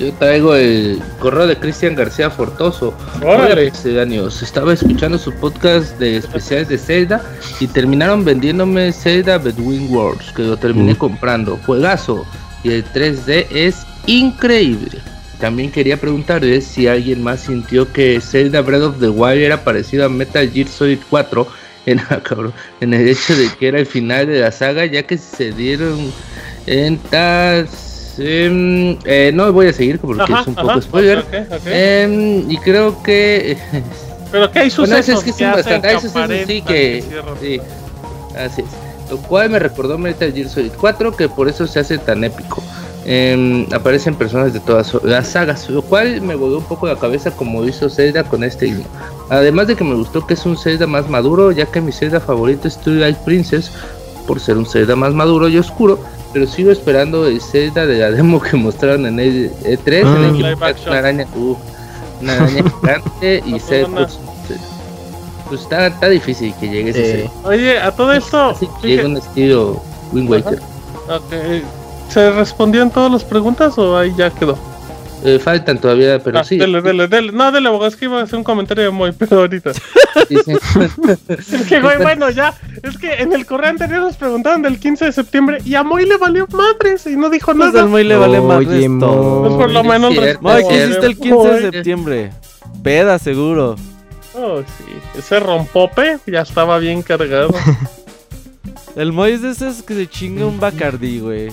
Yo 0.00 0.10
traigo 0.14 0.54
el 0.54 1.02
correo 1.18 1.46
de 1.46 1.58
Cristian 1.58 1.94
García 1.94 2.30
Fortoso. 2.30 2.94
Hola, 3.22 3.54
años. 4.00 4.42
Estaba 4.42 4.72
escuchando 4.72 5.18
su 5.18 5.30
podcast 5.32 5.98
de 5.98 6.16
especiales 6.16 6.68
de 6.68 6.78
Zelda 6.78 7.22
y 7.60 7.66
terminaron 7.66 8.24
vendiéndome 8.24 8.92
Zelda 8.92 9.36
Bedouin 9.36 9.94
Worlds, 9.94 10.32
que 10.32 10.42
lo 10.42 10.56
terminé 10.56 10.96
comprando. 10.96 11.58
Juegazo. 11.66 12.24
Y 12.64 12.70
el 12.70 12.84
3D 12.92 13.46
es 13.50 13.86
increíble. 14.06 14.98
También 15.40 15.70
quería 15.70 15.96
preguntarles 15.96 16.64
si 16.64 16.86
alguien 16.86 17.22
más 17.22 17.40
sintió 17.40 17.90
que 17.92 18.20
Zelda 18.20 18.60
Breath 18.60 18.82
of 18.82 19.00
the 19.00 19.08
Wild 19.08 19.42
era 19.42 19.64
parecido 19.64 20.04
a 20.04 20.08
Metal 20.08 20.48
Gear 20.50 20.68
Solid 20.68 20.98
4 21.08 21.46
en, 21.86 22.00
en 22.80 22.94
el 22.94 23.08
hecho 23.08 23.34
de 23.34 23.48
que 23.58 23.68
era 23.68 23.78
el 23.78 23.86
final 23.86 24.26
de 24.26 24.40
la 24.40 24.52
saga, 24.52 24.84
ya 24.84 25.02
que 25.02 25.16
se 25.18 25.52
dieron 25.52 26.12
en 26.66 26.98
tal 26.98 27.66
Em, 28.18 28.98
eh, 29.04 29.30
no 29.32 29.50
voy 29.50 29.68
a 29.68 29.72
seguir 29.72 29.98
porque 29.98 30.30
es 30.30 30.46
un 30.46 30.54
poco 30.54 30.80
spoiler. 30.80 31.24
Em, 31.64 32.50
y 32.50 32.58
creo 32.58 33.02
que. 33.02 33.56
Pero 34.30 34.50
que 34.50 34.58
hay 34.58 34.70
sucesos 34.70 35.24
bueno, 35.24 35.24
es 35.24 36.02
que, 36.02 36.12
que 36.12 36.46
sí 36.46 36.62
que. 36.62 37.04
Sí, 37.40 37.60
así 38.36 38.62
es. 38.62 39.10
Lo 39.10 39.16
cual 39.18 39.50
me 39.50 39.58
recordó 39.58 39.98
Metal 39.98 40.32
Gear 40.32 40.48
Solid 40.48 40.72
4, 40.78 41.16
que 41.16 41.28
por 41.28 41.48
eso 41.48 41.66
se 41.66 41.80
hace 41.80 41.98
tan 41.98 42.22
épico. 42.22 42.62
Em, 43.06 43.66
aparecen 43.72 44.14
personas 44.14 44.52
de 44.52 44.60
todas 44.60 44.94
las 45.02 45.28
sagas, 45.28 45.70
lo 45.70 45.80
cual 45.80 46.20
me 46.20 46.34
volvió 46.34 46.58
un 46.58 46.64
poco 46.64 46.86
la 46.86 46.96
cabeza 46.96 47.30
como 47.30 47.64
hizo 47.64 47.88
Zelda 47.88 48.24
con 48.24 48.44
este 48.44 48.68
himno. 48.68 48.84
Además 49.30 49.68
de 49.68 49.76
que 49.76 49.84
me 49.84 49.94
gustó 49.94 50.26
que 50.26 50.34
es 50.34 50.44
un 50.44 50.56
Zelda 50.56 50.86
más 50.86 51.08
maduro, 51.08 51.50
ya 51.50 51.64
que 51.66 51.80
mi 51.80 51.92
Zelda 51.92 52.20
favorito 52.20 52.68
es 52.68 52.78
Twilight 52.78 53.16
Princess, 53.18 53.72
por 54.26 54.38
ser 54.38 54.58
un 54.58 54.66
Zelda 54.66 54.96
más 54.96 55.14
maduro 55.14 55.48
y 55.48 55.56
oscuro, 55.56 55.98
pero 56.32 56.46
sigo 56.46 56.70
esperando 56.70 57.26
el 57.26 57.40
Zelda 57.40 57.86
de 57.86 57.98
la 57.98 58.10
demo 58.10 58.40
que 58.40 58.56
mostraron 58.56 59.06
en 59.06 59.18
el 59.18 59.50
E3, 59.62 60.16
en 60.16 60.24
el 60.24 60.36
que 60.36 60.88
una 60.88 60.98
araña, 60.98 61.26
uh, 61.34 61.56
una 62.20 62.34
araña 62.34 62.64
gigante 62.70 63.42
y 63.46 63.58
se 63.60 63.86
pues, 63.86 64.18
pues 65.48 65.62
está, 65.62 65.86
está 65.86 66.08
difícil 66.08 66.54
que 66.60 66.68
llegue 66.68 66.90
ese 66.90 67.30
Oye, 67.44 67.80
a 67.80 67.90
todo 67.92 68.12
esto 68.12 68.54
llega 68.82 69.06
un 69.06 69.16
estilo 69.16 69.82
Wind 70.12 70.28
Waker. 70.30 70.60
Okay. 71.08 71.64
¿Se 72.10 72.30
respondían 72.32 72.90
todas 72.90 73.10
las 73.10 73.24
preguntas 73.24 73.78
o 73.78 73.96
ahí 73.96 74.12
ya 74.16 74.30
quedó? 74.30 74.58
Eh, 75.22 75.38
faltan 75.38 75.78
todavía, 75.78 76.18
pero 76.18 76.38
ah, 76.38 76.44
sí. 76.44 76.56
Dele, 76.56 76.80
dele, 76.80 77.06
dele. 77.06 77.30
No, 77.30 77.52
dele, 77.52 77.68
abogado, 77.68 77.88
es 77.88 77.96
que 77.96 78.06
iba 78.06 78.20
a 78.20 78.22
hacer 78.24 78.36
un 78.36 78.44
comentario 78.44 78.84
de 78.84 78.90
Moy, 78.90 79.12
pero 79.18 79.40
ahorita. 79.40 79.70
es 80.28 81.62
que, 81.68 81.80
güey, 81.80 81.98
bueno, 81.98 82.30
ya. 82.30 82.54
Es 82.82 82.96
que 82.96 83.14
en 83.14 83.32
el 83.32 83.44
correo 83.44 83.70
anterior 83.70 84.00
nos 84.00 84.16
preguntaban 84.16 84.62
del 84.62 84.78
15 84.78 85.06
de 85.06 85.12
septiembre 85.12 85.58
y 85.64 85.74
a 85.74 85.82
Moy 85.82 86.06
le 86.06 86.16
valió 86.16 86.46
madres 86.48 87.06
y 87.06 87.16
no 87.16 87.28
dijo 87.28 87.52
pues 87.52 87.58
nada. 87.58 87.82
A 87.82 87.86
Moy 87.86 88.04
le 88.04 88.16
vale 88.16 88.40
madres 88.40 88.86
todo. 88.98 89.42
Pues 89.42 89.54
por 89.54 89.70
lo 89.70 89.84
menos. 89.84 90.14
Moy, 90.40 90.62
¿qué 90.68 90.84
hiciste 90.84 91.06
el 91.06 91.18
15 91.18 91.48
de 91.48 91.60
septiembre? 91.70 92.30
Peda, 92.82 93.18
seguro. 93.18 93.76
Oh, 94.34 94.60
sí. 94.60 95.18
Ese 95.18 95.38
rompope 95.38 96.18
ya 96.26 96.40
estaba 96.40 96.78
bien 96.78 97.02
cargado. 97.02 97.50
el 98.96 99.12
Moy 99.12 99.32
es 99.32 99.42
de 99.42 99.50
esos 99.50 99.82
que 99.82 99.94
se 99.94 100.08
chinga 100.08 100.46
un 100.46 100.58
Bacardi, 100.58 101.20
güey. 101.20 101.50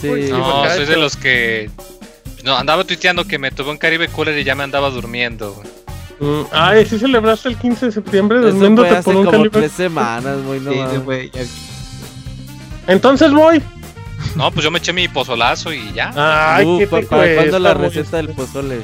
Sí. 0.00 0.28
No, 0.30 0.64
soy 0.70 0.84
de 0.86 0.96
los 0.96 1.16
que. 1.16 1.70
No, 2.44 2.56
andaba 2.56 2.84
tuiteando 2.84 3.24
que 3.24 3.38
me 3.38 3.50
tuvo 3.50 3.70
un 3.70 3.78
Caribe 3.78 4.08
Cooler 4.08 4.38
y 4.38 4.44
ya 4.44 4.54
me 4.54 4.62
andaba 4.64 4.90
durmiendo. 4.90 5.60
Mm, 6.20 6.42
ay, 6.52 6.86
¿sí 6.86 6.98
celebraste 6.98 7.48
el 7.50 7.56
15 7.56 7.86
de 7.86 7.92
septiembre 7.92 8.38
durmiéndote 8.38 9.02
por 9.02 9.16
un 9.16 9.24
como 9.24 9.30
Caribe 9.30 9.50
tres 9.50 9.72
semanas, 9.72 10.38
muy 10.38 10.60
no 10.60 10.70
sí, 10.72 11.30
Entonces 12.86 13.32
voy. 13.32 13.62
No, 14.34 14.50
pues 14.50 14.64
yo 14.64 14.70
me 14.70 14.78
eché 14.78 14.92
mi 14.92 15.08
pozolazo 15.08 15.72
y 15.72 15.92
ya. 15.92 16.12
Ay, 16.14 16.64
uh, 16.64 16.78
¿qué 16.78 16.86
te 16.86 17.06
¿Cuándo 17.06 17.58
la 17.58 17.74
receta 17.74 18.18
del 18.18 18.28
pozole? 18.30 18.80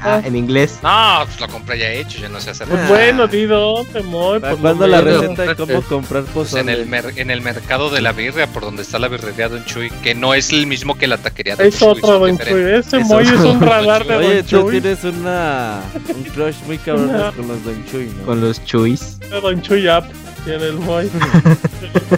Ah, 0.00 0.20
en 0.24 0.36
inglés. 0.36 0.78
No, 0.82 1.22
pues 1.24 1.40
lo 1.40 1.48
compré 1.48 1.78
ya 1.78 1.90
hecho, 1.90 2.18
ya 2.18 2.28
no 2.28 2.40
sé 2.40 2.50
hacer 2.50 2.68
pues 2.68 2.88
bueno, 2.88 3.26
di 3.26 3.44
dónde, 3.46 4.00
amor. 4.00 4.40
¿Cuándo 4.60 4.86
la 4.86 5.00
receta 5.00 5.46
de 5.46 5.56
cómo 5.56 5.82
comprar 5.82 6.24
pozole? 6.24 6.60
En 6.60 6.68
el, 6.68 6.94
en 7.16 7.30
el 7.30 7.40
mercado 7.40 7.90
de 7.90 8.00
la 8.00 8.12
birria, 8.12 8.46
por 8.46 8.62
donde 8.62 8.82
está 8.82 8.98
la 8.98 9.08
birrería 9.08 9.48
Don 9.48 9.64
Chuy, 9.64 9.90
que 10.02 10.14
no 10.14 10.34
es 10.34 10.50
el 10.50 10.66
mismo 10.66 10.96
que 10.96 11.06
la 11.06 11.18
taquería 11.18 11.56
de 11.56 11.64
Don 11.64 11.72
Chuy. 11.72 11.76
Es 11.76 11.98
otro 11.98 12.18
Don 12.18 12.38
Chuy, 12.38 12.62
ese 12.72 12.98
Moy 13.00 13.24
es 13.24 13.40
un 13.40 13.60
radar 13.60 14.06
de 14.06 14.16
Oye, 14.16 14.36
Don 14.36 14.46
Chuy. 14.46 14.58
Oye, 14.60 14.80
tú 14.80 14.80
tienes 14.80 15.04
una, 15.04 15.80
un 16.14 16.22
crush 16.24 16.56
muy 16.66 16.78
cabrón 16.78 17.32
con 17.36 17.48
los 17.48 17.64
Don 17.64 17.84
Chuy, 17.90 18.06
¿no? 18.06 18.26
Con 18.26 18.40
los 18.40 18.64
Chuys. 18.64 19.18
Don 19.30 19.62
Chuy 19.62 19.88
App 19.88 20.04
tiene 20.44 20.66
el 20.66 20.74
Moy. 20.74 21.10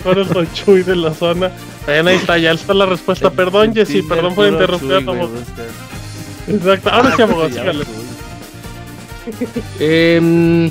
el 0.04 0.18
el 0.18 0.28
Don 0.28 0.52
Chuy 0.52 0.82
de 0.82 0.96
la 0.96 1.14
zona. 1.14 1.50
ahí 1.86 2.16
está, 2.16 2.38
ya 2.38 2.52
está 2.52 2.74
la 2.74 2.86
respuesta. 2.86 3.30
Perdón, 3.30 3.74
Jessy, 3.74 4.02
perdón 4.02 4.34
por 4.34 4.48
interrumpir 4.48 4.92
a 4.92 5.00
Exacto, 6.48 6.90
ahora 6.90 7.16
sí, 7.16 7.22
abogado, 7.22 7.50
eh, 9.80 10.70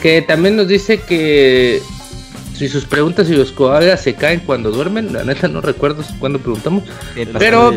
que 0.00 0.22
también 0.22 0.56
nos 0.56 0.68
dice 0.68 1.00
que 1.00 1.80
si 2.54 2.68
sus 2.68 2.84
preguntas 2.84 3.28
y 3.28 3.34
los 3.34 3.50
koalas 3.50 4.02
se 4.02 4.14
caen 4.14 4.40
cuando 4.40 4.70
duermen, 4.70 5.12
la 5.12 5.24
neta 5.24 5.48
no 5.48 5.60
recuerdo 5.60 6.04
cuándo 6.20 6.38
preguntamos, 6.38 6.84
pero 7.38 7.72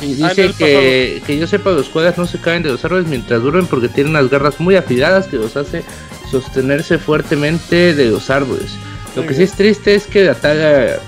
dice 0.00 0.24
ah, 0.24 0.52
que, 0.56 1.22
que, 1.26 1.38
yo 1.38 1.46
sepa 1.46 1.72
los 1.72 1.88
koalas 1.88 2.16
no 2.16 2.26
se 2.26 2.38
caen 2.38 2.62
de 2.62 2.70
los 2.70 2.84
árboles 2.84 3.08
mientras 3.08 3.42
duermen 3.42 3.66
porque 3.66 3.88
tienen 3.88 4.12
unas 4.12 4.30
garras 4.30 4.60
muy 4.60 4.76
afiladas 4.76 5.26
que 5.26 5.36
los 5.36 5.56
hace 5.56 5.82
sostenerse 6.30 6.98
fuertemente 6.98 7.94
de 7.94 8.06
los 8.06 8.30
árboles. 8.30 8.76
Lo 9.16 9.26
que 9.26 9.34
sí 9.34 9.42
es 9.44 9.52
triste 9.52 9.94
es 9.94 10.06
que 10.06 10.24
la 10.24 10.34
taga 10.34 10.98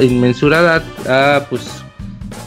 inmensurada 0.00 0.82
a 1.06 1.46
pues 1.48 1.62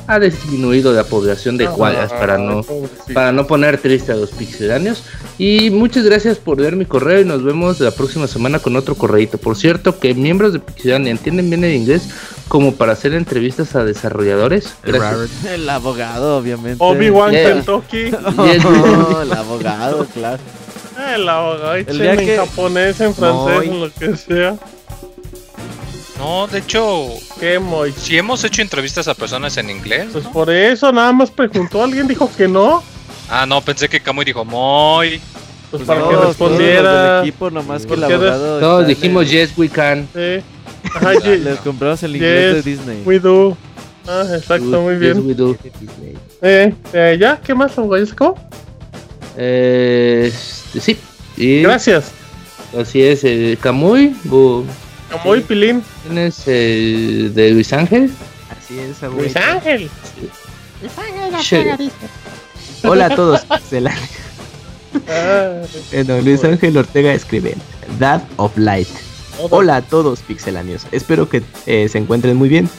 ha 0.07 0.19
disminuido 0.19 0.93
la 0.93 1.03
población 1.03 1.57
de 1.57 1.65
koalas 1.67 2.11
para 2.11 2.37
no 2.37 2.65
para 3.13 3.31
no 3.31 3.47
poner 3.47 3.77
triste 3.77 4.11
a 4.11 4.15
los 4.15 4.31
pixelanios 4.31 5.03
y 5.37 5.69
muchas 5.69 6.03
gracias 6.03 6.37
por 6.37 6.59
leer 6.59 6.75
mi 6.75 6.85
correo 6.85 7.21
y 7.21 7.25
nos 7.25 7.43
vemos 7.43 7.79
la 7.79 7.91
próxima 7.91 8.27
semana 8.27 8.59
con 8.59 8.75
otro 8.75 8.95
correito. 8.95 9.37
Por 9.37 9.57
cierto, 9.57 9.99
que 9.99 10.13
miembros 10.13 10.53
de 10.53 10.59
Pixelania 10.59 11.11
entienden 11.11 11.49
bien 11.49 11.63
el 11.63 11.73
inglés 11.73 12.09
como 12.47 12.75
para 12.75 12.93
hacer 12.93 13.13
entrevistas 13.13 13.75
a 13.75 13.83
desarrolladores. 13.83 14.75
El 14.83 15.69
abogado, 15.69 16.37
obviamente. 16.37 16.77
Obi-Wan 16.79 17.31
Kentucky. 17.31 18.07
el 19.21 19.33
abogado, 19.33 20.05
claro. 20.13 20.39
El 21.15 21.27
abogado, 21.27 21.75
el 21.75 22.01
en 22.01 22.37
japonés, 22.37 23.01
en 23.01 23.15
francés, 23.15 23.63
en 23.63 23.79
lo 23.79 23.91
que 23.91 24.17
sea. 24.17 24.57
No, 26.21 26.45
de 26.45 26.59
hecho, 26.59 27.07
¿qué 27.39 27.57
muy? 27.57 27.91
Si 27.93 28.15
hemos 28.15 28.43
hecho 28.43 28.61
entrevistas 28.61 29.07
a 29.07 29.15
personas 29.15 29.57
en 29.57 29.71
inglés. 29.71 30.09
Pues 30.13 30.27
por 30.27 30.51
eso 30.51 30.91
nada 30.91 31.11
más 31.11 31.31
preguntó, 31.31 31.83
alguien 31.83 32.07
dijo 32.07 32.31
que 32.37 32.47
no. 32.47 32.83
Ah, 33.27 33.47
no, 33.47 33.59
pensé 33.61 33.89
que 33.89 33.99
Kamui 33.99 34.23
dijo 34.23 34.45
muy. 34.45 35.19
Pues, 35.19 35.21
pues 35.71 35.83
para 35.83 36.07
que 36.07 36.15
respondiera. 36.15 37.21
equipo, 37.21 37.49
nomás 37.49 37.87
que 37.87 37.95
el 37.95 38.03
abogado 38.03 38.59
todos 38.59 38.87
dijimos 38.87 39.31
yes 39.31 39.57
we 39.57 39.67
can. 39.67 40.07
Sí. 40.13 40.43
Ajá, 40.93 41.13
Les 41.13 41.59
compramos 41.61 42.03
el 42.03 42.15
inglés 42.15 42.53
de 42.53 42.71
Disney. 42.71 43.01
We 43.03 43.19
do. 43.19 43.57
Ah, 44.07 44.23
exacto, 44.31 44.79
muy 44.79 44.97
bien. 44.97 45.15
Yes, 45.15 45.25
we 45.25 45.33
do. 45.33 45.57
Eh, 46.43 46.71
eh, 46.93 47.17
¿Ya? 47.19 47.41
¿Qué 47.43 47.55
más, 47.55 47.75
abogado? 47.79 48.05
¿Cómo? 48.15 48.35
Eh, 49.37 50.31
sí. 50.79 50.99
Y 51.35 51.63
Gracias. 51.63 52.11
Así 52.79 53.01
es, 53.01 53.23
eh, 53.23 53.57
Camuy. 53.59 54.13
Camuy, 55.11 55.41
Pilín. 55.41 55.83
¿Tienes 56.03 56.47
el 56.47 57.33
de 57.35 57.51
Luis 57.51 57.73
Ángel? 57.73 58.09
Así 58.49 58.79
es, 58.79 59.03
abuelo. 59.03 59.23
Luis 59.23 59.35
Ángel. 59.35 59.89
Luis 60.81 60.93
Ángel, 60.97 61.89
la 62.81 62.89
Hola 62.89 63.05
a 63.07 63.15
todos. 63.15 63.41
Ah, 65.09 65.61
bueno, 65.91 66.21
Luis 66.21 66.43
Ángel 66.43 66.77
Ortega 66.77 67.13
escribe 67.13 67.55
Dad 67.99 68.21
of 68.37 68.57
Light. 68.57 68.87
Hola 69.49 69.77
a 69.77 69.81
todos 69.81 70.19
pixelanios, 70.21 70.85
espero 70.91 71.27
que 71.29 71.41
eh, 71.65 71.87
se 71.89 71.97
encuentren 71.97 72.37
muy 72.37 72.49
bien. 72.49 72.69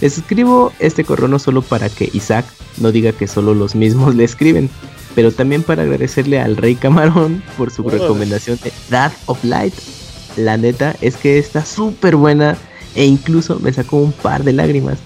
Les 0.00 0.18
escribo 0.18 0.72
este 0.78 1.04
correo 1.04 1.28
no 1.28 1.38
solo 1.38 1.62
para 1.62 1.88
que 1.88 2.10
Isaac 2.12 2.44
no 2.78 2.90
diga 2.90 3.12
que 3.12 3.28
solo 3.28 3.54
los 3.54 3.74
mismos 3.74 4.14
le 4.14 4.24
escriben, 4.24 4.68
pero 5.14 5.30
también 5.30 5.62
para 5.62 5.82
agradecerle 5.82 6.40
al 6.40 6.56
Rey 6.56 6.74
Camarón 6.74 7.42
por 7.56 7.70
su 7.70 7.88
recomendación 7.88 8.58
de 8.62 8.72
Dad 8.90 9.12
of 9.26 9.42
Light. 9.44 9.74
La 10.36 10.56
neta 10.56 10.94
es 11.00 11.16
que 11.16 11.38
está 11.38 11.64
súper 11.64 12.16
buena 12.16 12.56
e 12.94 13.04
incluso 13.04 13.58
me 13.60 13.72
sacó 13.72 13.98
un 13.98 14.12
par 14.12 14.44
de 14.44 14.52
lágrimas. 14.52 14.98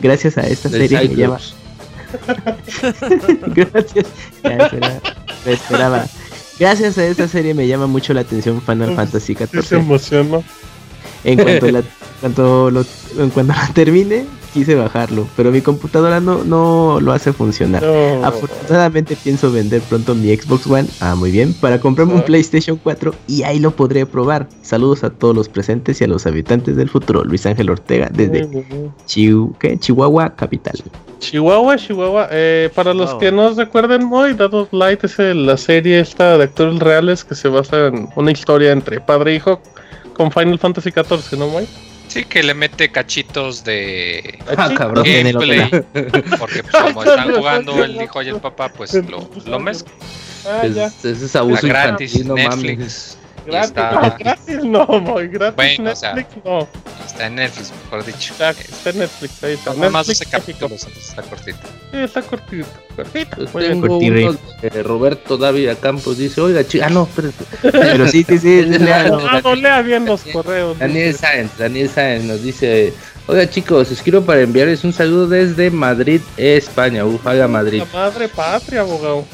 Gracias 0.00 0.38
a 0.38 0.42
esta 0.42 0.68
serie 0.68 1.08
me 1.08 1.14
llama. 1.14 1.38
Gracias. 3.46 4.06
me 5.44 5.52
esperaba. 5.52 6.06
Gracias 6.58 6.98
a 6.98 7.06
esta 7.06 7.28
serie 7.28 7.54
me 7.54 7.66
llama 7.66 7.86
mucho 7.86 8.12
la 8.12 8.20
atención 8.20 8.60
Final 8.62 8.94
Fantasy 8.94 9.34
XIV. 9.34 9.62
Se 9.62 9.76
emociona. 9.76 10.40
En 11.24 11.38
cuanto, 11.38 11.70
la, 11.72 11.82
cuanto 12.20 12.70
lo, 12.70 12.84
en 13.18 13.30
cuanto 13.30 13.52
la 13.52 13.68
termine, 13.72 14.24
quise 14.52 14.74
bajarlo, 14.74 15.26
pero 15.36 15.50
mi 15.50 15.60
computadora 15.60 16.20
no, 16.20 16.44
no 16.44 16.98
lo 17.00 17.12
hace 17.12 17.32
funcionar. 17.32 17.84
Afortunadamente 18.22 19.16
pienso 19.16 19.50
vender 19.50 19.80
pronto 19.82 20.14
mi 20.14 20.34
Xbox 20.34 20.66
One, 20.66 20.88
ah 21.00 21.14
muy 21.14 21.30
bien, 21.30 21.54
para 21.54 21.80
comprarme 21.80 22.14
un 22.14 22.20
ah. 22.20 22.24
PlayStation 22.24 22.78
4 22.82 23.14
y 23.26 23.42
ahí 23.42 23.58
lo 23.58 23.70
podré 23.70 24.06
probar. 24.06 24.48
Saludos 24.62 25.04
a 25.04 25.10
todos 25.10 25.34
los 25.34 25.48
presentes 25.48 26.00
y 26.00 26.04
a 26.04 26.06
los 26.06 26.26
habitantes 26.26 26.76
del 26.76 26.88
futuro. 26.88 27.24
Luis 27.24 27.46
Ángel 27.46 27.70
Ortega 27.70 28.08
desde 28.12 28.48
Chihuahua, 29.06 30.34
capital. 30.36 30.74
Chihuahua, 31.18 31.76
Chihuahua. 31.76 32.28
Eh, 32.30 32.70
para 32.74 32.92
los 32.92 33.14
que 33.14 33.30
no 33.30 33.54
recuerden, 33.54 34.04
muy 34.04 34.34
Dados 34.34 34.68
Light 34.72 35.04
es 35.04 35.18
la 35.18 35.56
serie 35.56 36.00
esta 36.00 36.36
de 36.36 36.44
actores 36.44 36.78
reales 36.78 37.24
que 37.24 37.34
se 37.34 37.48
basa 37.48 37.86
en 37.86 38.08
una 38.16 38.32
historia 38.32 38.72
entre 38.72 39.00
padre 39.00 39.32
e 39.32 39.36
hijo 39.36 39.60
con 40.14 40.30
Final 40.30 40.58
Fantasy 40.58 40.90
XIV, 40.90 41.38
¿no, 41.38 41.48
Moy? 41.48 41.66
Sí, 42.12 42.24
que 42.24 42.42
le 42.42 42.52
mete 42.52 42.90
cachitos 42.90 43.64
de 43.64 44.38
ah, 44.58 44.70
cabrón, 44.76 45.04
gameplay. 45.04 45.70
Porque 46.38 46.62
pues, 46.62 46.82
como 46.82 47.04
están 47.04 47.34
jugando 47.34 47.82
el 47.82 48.02
hijo 48.02 48.22
y 48.22 48.28
el 48.28 48.36
papá, 48.36 48.68
pues 48.68 48.92
lo, 48.92 49.30
lo 49.46 49.58
mezclan. 49.58 49.94
Ah, 50.46 50.66
ya. 50.66 50.86
Es, 50.86 51.04
es 51.04 51.36
abuso 51.36 51.66
gratis, 51.66 52.22
Netflix. 52.24 53.16
Gratis, 53.46 53.68
está... 53.68 54.16
gratis 54.18 54.64
no, 54.64 54.86
muy 54.86 55.28
gratis 55.28 55.56
bueno, 55.56 55.90
Netflix 55.90 56.44
no. 56.44 56.68
Está 57.04 57.26
en 57.26 57.34
Netflix, 57.34 57.72
mejor 57.84 58.04
dicho. 58.04 58.32
Está, 58.32 58.50
está 58.50 58.90
en 58.90 58.98
Netflix, 58.98 59.44
ahí 59.44 59.54
está. 59.54 59.74
Nada 59.74 59.90
más 59.90 60.06
12 60.06 60.26
capítulos, 60.26 60.86
está 60.96 61.22
cortito. 61.22 61.58
Sí, 61.90 61.98
está 61.98 62.22
cortito, 62.22 62.68
cortito. 62.94 63.36
Pues 63.52 63.68
tengo 63.68 63.98
uno 63.98 64.36
de 64.60 64.82
Roberto 64.82 65.36
David 65.36 65.70
Campos, 65.80 66.18
dice, 66.18 66.40
oiga, 66.40 66.66
chica, 66.66 66.86
ah, 66.86 66.90
no, 66.90 67.02
espérate. 67.04 67.44
Pero 67.60 68.08
sí, 68.08 68.24
sí, 68.28 68.38
sí, 68.38 68.62
lea, 68.64 69.08
no, 69.08 69.18
ah, 69.18 69.40
no, 69.42 69.54
lea 69.54 69.82
bien 69.82 70.04
los 70.04 70.22
correos. 70.22 70.78
Daniel 70.78 71.14
Sáenz, 71.14 71.56
Daniel 71.58 71.88
Sáenz 71.88 72.24
nos 72.24 72.42
dice, 72.42 72.92
oiga 73.26 73.48
chicos, 73.50 73.90
escribo 73.90 74.22
para 74.22 74.42
enviarles 74.42 74.84
un 74.84 74.92
saludo 74.92 75.26
desde 75.26 75.70
Madrid, 75.70 76.20
España. 76.36 77.04
Uf, 77.04 77.26
haga 77.26 77.48
Madrid. 77.48 77.80
La 77.80 77.98
madre 77.98 78.28
patria, 78.28 78.82
abogado. 78.82 79.24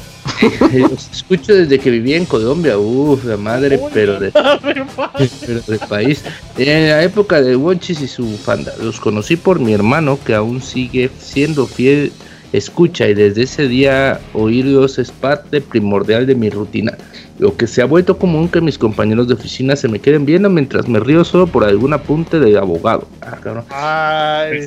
Los 0.73 1.11
escucho 1.11 1.55
desde 1.55 1.79
que 1.79 1.91
vivía 1.91 2.17
en 2.17 2.25
Colombia, 2.25 2.79
uff, 2.79 3.25
la 3.25 3.37
madre, 3.37 3.81
pero 3.93 4.21
de, 4.21 4.31
pero 5.47 5.61
de 5.67 5.79
país. 5.89 6.25
En 6.57 6.89
la 6.89 7.03
época 7.03 7.41
de 7.41 7.57
Wonchis 7.57 8.01
y 8.01 8.09
su 8.09 8.27
fanda, 8.37 8.73
los 8.81 9.01
conocí 9.01 9.37
por 9.37 9.59
mi 9.61 9.73
hermano 9.73 10.19
que 10.25 10.35
aún 10.35 10.63
sigue 10.63 11.11
siendo 11.19 11.67
fiel 11.67 12.13
escucha 12.53 13.07
y 13.09 13.15
desde 13.15 13.43
ese 13.43 13.69
día 13.69 14.21
oírlos 14.33 14.99
es 14.99 15.11
parte 15.11 15.61
primordial 15.61 16.27
de 16.27 16.35
mi 16.35 16.51
rutina. 16.51 16.97
Lo 17.39 17.57
que 17.57 17.67
se 17.67 17.83
ha 17.83 17.85
vuelto 17.85 18.19
común 18.19 18.49
que 18.49 18.61
mis 18.61 18.79
compañeros 18.79 19.29
de 19.29 19.35
oficina 19.35 19.77
se 19.77 19.89
me 19.89 20.01
queden 20.01 20.25
viendo 20.25 20.49
mientras 20.51 20.89
me 20.89 20.99
río 21.01 21.25
solo 21.25 21.47
por 21.47 21.65
algún 21.65 21.93
apunte 21.93 22.41
de 22.41 22.59
abogado. 22.59 23.07
Ah, 23.21 23.39
cabrón. 23.41 23.65
Ay. 23.71 24.67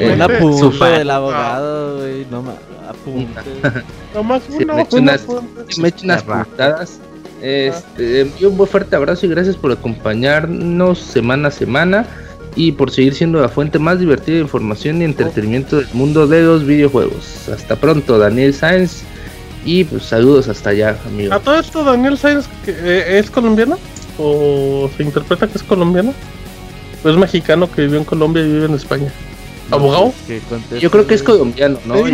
El 0.00 0.22
apunte 0.22 0.84
del 0.84 1.10
abogado, 1.10 1.98
güey, 1.98 2.26
no 2.30 2.42
más 2.42 2.56
apunte. 2.90 3.40
Nomás 4.14 4.42
uno, 4.48 4.74
me 4.74 4.82
echo 4.82 4.96
unas, 4.96 5.26
me 5.78 5.88
echo 5.88 6.04
unas 6.04 6.22
puntadas. 6.22 7.00
Este, 7.42 8.30
un 8.42 8.56
muy 8.56 8.66
fuerte 8.66 8.96
abrazo 8.96 9.24
y 9.24 9.30
gracias 9.30 9.56
por 9.56 9.72
acompañarnos 9.72 10.98
semana 10.98 11.48
a 11.48 11.50
semana 11.50 12.06
y 12.54 12.72
por 12.72 12.90
seguir 12.90 13.14
siendo 13.14 13.40
la 13.40 13.48
fuente 13.48 13.78
más 13.78 13.98
divertida 13.98 14.36
de 14.36 14.42
información 14.42 15.00
y 15.00 15.04
entretenimiento 15.04 15.76
del 15.76 15.88
mundo 15.94 16.26
de 16.26 16.42
los 16.42 16.66
videojuegos. 16.66 17.48
Hasta 17.48 17.76
pronto, 17.76 18.18
Daniel 18.18 18.52
Sáenz. 18.52 19.04
Y 19.64 19.84
pues 19.84 20.04
saludos 20.04 20.48
hasta 20.48 20.70
allá, 20.70 20.96
amigo. 21.06 21.34
¿A 21.34 21.38
todo 21.38 21.58
esto 21.60 21.84
Daniel 21.84 22.16
Sáenz 22.16 22.46
eh, 22.66 23.18
es 23.22 23.30
colombiano? 23.30 23.78
¿O 24.18 24.90
se 24.96 25.02
interpreta 25.02 25.46
que 25.46 25.58
es 25.58 25.62
colombiano? 25.62 26.14
¿O 27.04 27.08
es 27.08 27.16
mexicano 27.16 27.70
que 27.70 27.82
vivió 27.82 27.98
en 27.98 28.04
Colombia 28.04 28.42
y 28.42 28.46
vive 28.46 28.64
en 28.64 28.74
España? 28.74 29.12
¿Abogado? 29.70 30.12
Yo 30.80 30.90
creo 30.90 31.06
que 31.06 31.14
es 31.14 31.22
colombiano, 31.22 31.78
¿no? 31.84 31.94
que, 32.04 32.06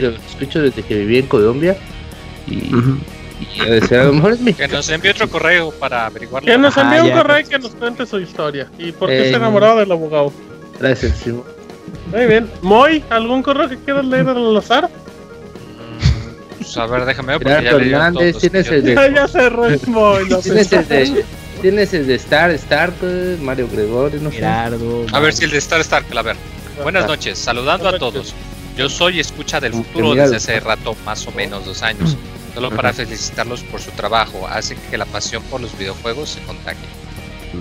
lo 0.00 0.10
escucho 0.10 0.62
desde 0.62 0.82
que 0.82 0.98
viví 0.98 1.18
en 1.18 1.26
Colombia. 1.26 1.76
Y, 2.46 2.70
y 3.56 3.94
a 3.94 4.04
lo 4.04 4.12
mejor 4.12 4.32
es 4.32 4.40
mexicano. 4.40 4.70
Que 4.70 4.76
nos 4.76 4.88
envíe 4.88 5.10
otro 5.10 5.28
correo 5.28 5.70
para 5.72 6.06
averiguarlo. 6.06 6.46
Que 6.46 6.58
nos 6.58 6.76
envíe 6.76 7.00
un 7.00 7.10
correo 7.10 7.40
y 7.40 7.44
que 7.44 7.58
nos 7.58 7.74
cuente 7.74 8.06
su 8.06 8.18
historia. 8.18 8.68
¿Y 8.78 8.92
por 8.92 9.08
qué 9.08 9.28
se 9.28 9.34
ha 9.34 9.36
enamorado 9.36 9.78
del 9.78 9.92
abogado? 9.92 10.32
Gracias, 10.78 11.18
Simón. 11.18 11.44
Muy 12.10 12.26
bien. 12.26 12.50
Moy, 12.62 13.04
¿algún 13.10 13.42
correo 13.42 13.68
que 13.68 13.76
quieras 13.78 14.04
leer 14.04 14.28
al 14.28 14.56
azar? 14.56 14.88
Pues 16.58 16.76
a 16.76 16.86
ver, 16.86 17.04
déjame 17.04 17.38
ver. 17.38 17.42
Porque 17.42 17.64
ya, 17.64 17.70
Hernández, 17.70 18.38
tienes 18.38 18.68
el 18.68 18.84
de... 18.84 18.94
ya 19.14 19.28
cerró 19.28 19.66
el 19.66 19.80
Moy. 19.86 20.28
tienes 20.42 20.72
el 20.72 20.88
de... 20.88 21.24
Tienes 21.64 21.94
el 21.94 22.06
de 22.06 22.16
Star 22.16 22.50
Stark, 22.50 22.92
Mario 23.40 23.70
Gregorio, 23.72 24.20
no 24.20 24.30
sé. 24.30 24.44
A 24.44 24.68
ver 25.18 25.32
si 25.32 25.44
el 25.44 25.50
de 25.50 25.56
Star 25.56 25.80
Stark, 25.80 26.04
a 26.14 26.20
ver. 26.20 26.36
Buenas 26.82 27.06
noches, 27.06 27.38
saludando 27.38 27.88
a 27.88 27.98
todos. 27.98 28.34
Yo 28.76 28.90
soy 28.90 29.18
escucha 29.18 29.60
del 29.60 29.72
futuro 29.72 30.14
desde 30.14 30.36
hace 30.36 30.60
rato, 30.60 30.94
más 31.06 31.26
o 31.26 31.32
menos 31.32 31.64
dos 31.64 31.82
años. 31.82 32.18
Solo 32.52 32.70
para 32.70 32.92
felicitarlos 32.92 33.62
por 33.62 33.80
su 33.80 33.90
trabajo. 33.92 34.46
Hacen 34.46 34.76
que 34.90 34.98
la 34.98 35.06
pasión 35.06 35.42
por 35.44 35.62
los 35.62 35.74
videojuegos 35.78 36.28
se 36.28 36.42
contagie. 36.42 36.84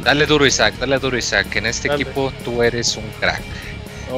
Dale 0.04 0.26
duro, 0.26 0.46
Isaac, 0.46 0.74
dale 0.82 1.00
duro, 1.00 1.18
Isaac. 1.18 1.56
En 1.56 1.68
este 1.68 1.88
equipo 1.88 2.34
tú 2.44 2.62
eres 2.62 2.98
un 2.98 3.06
crack 3.22 3.42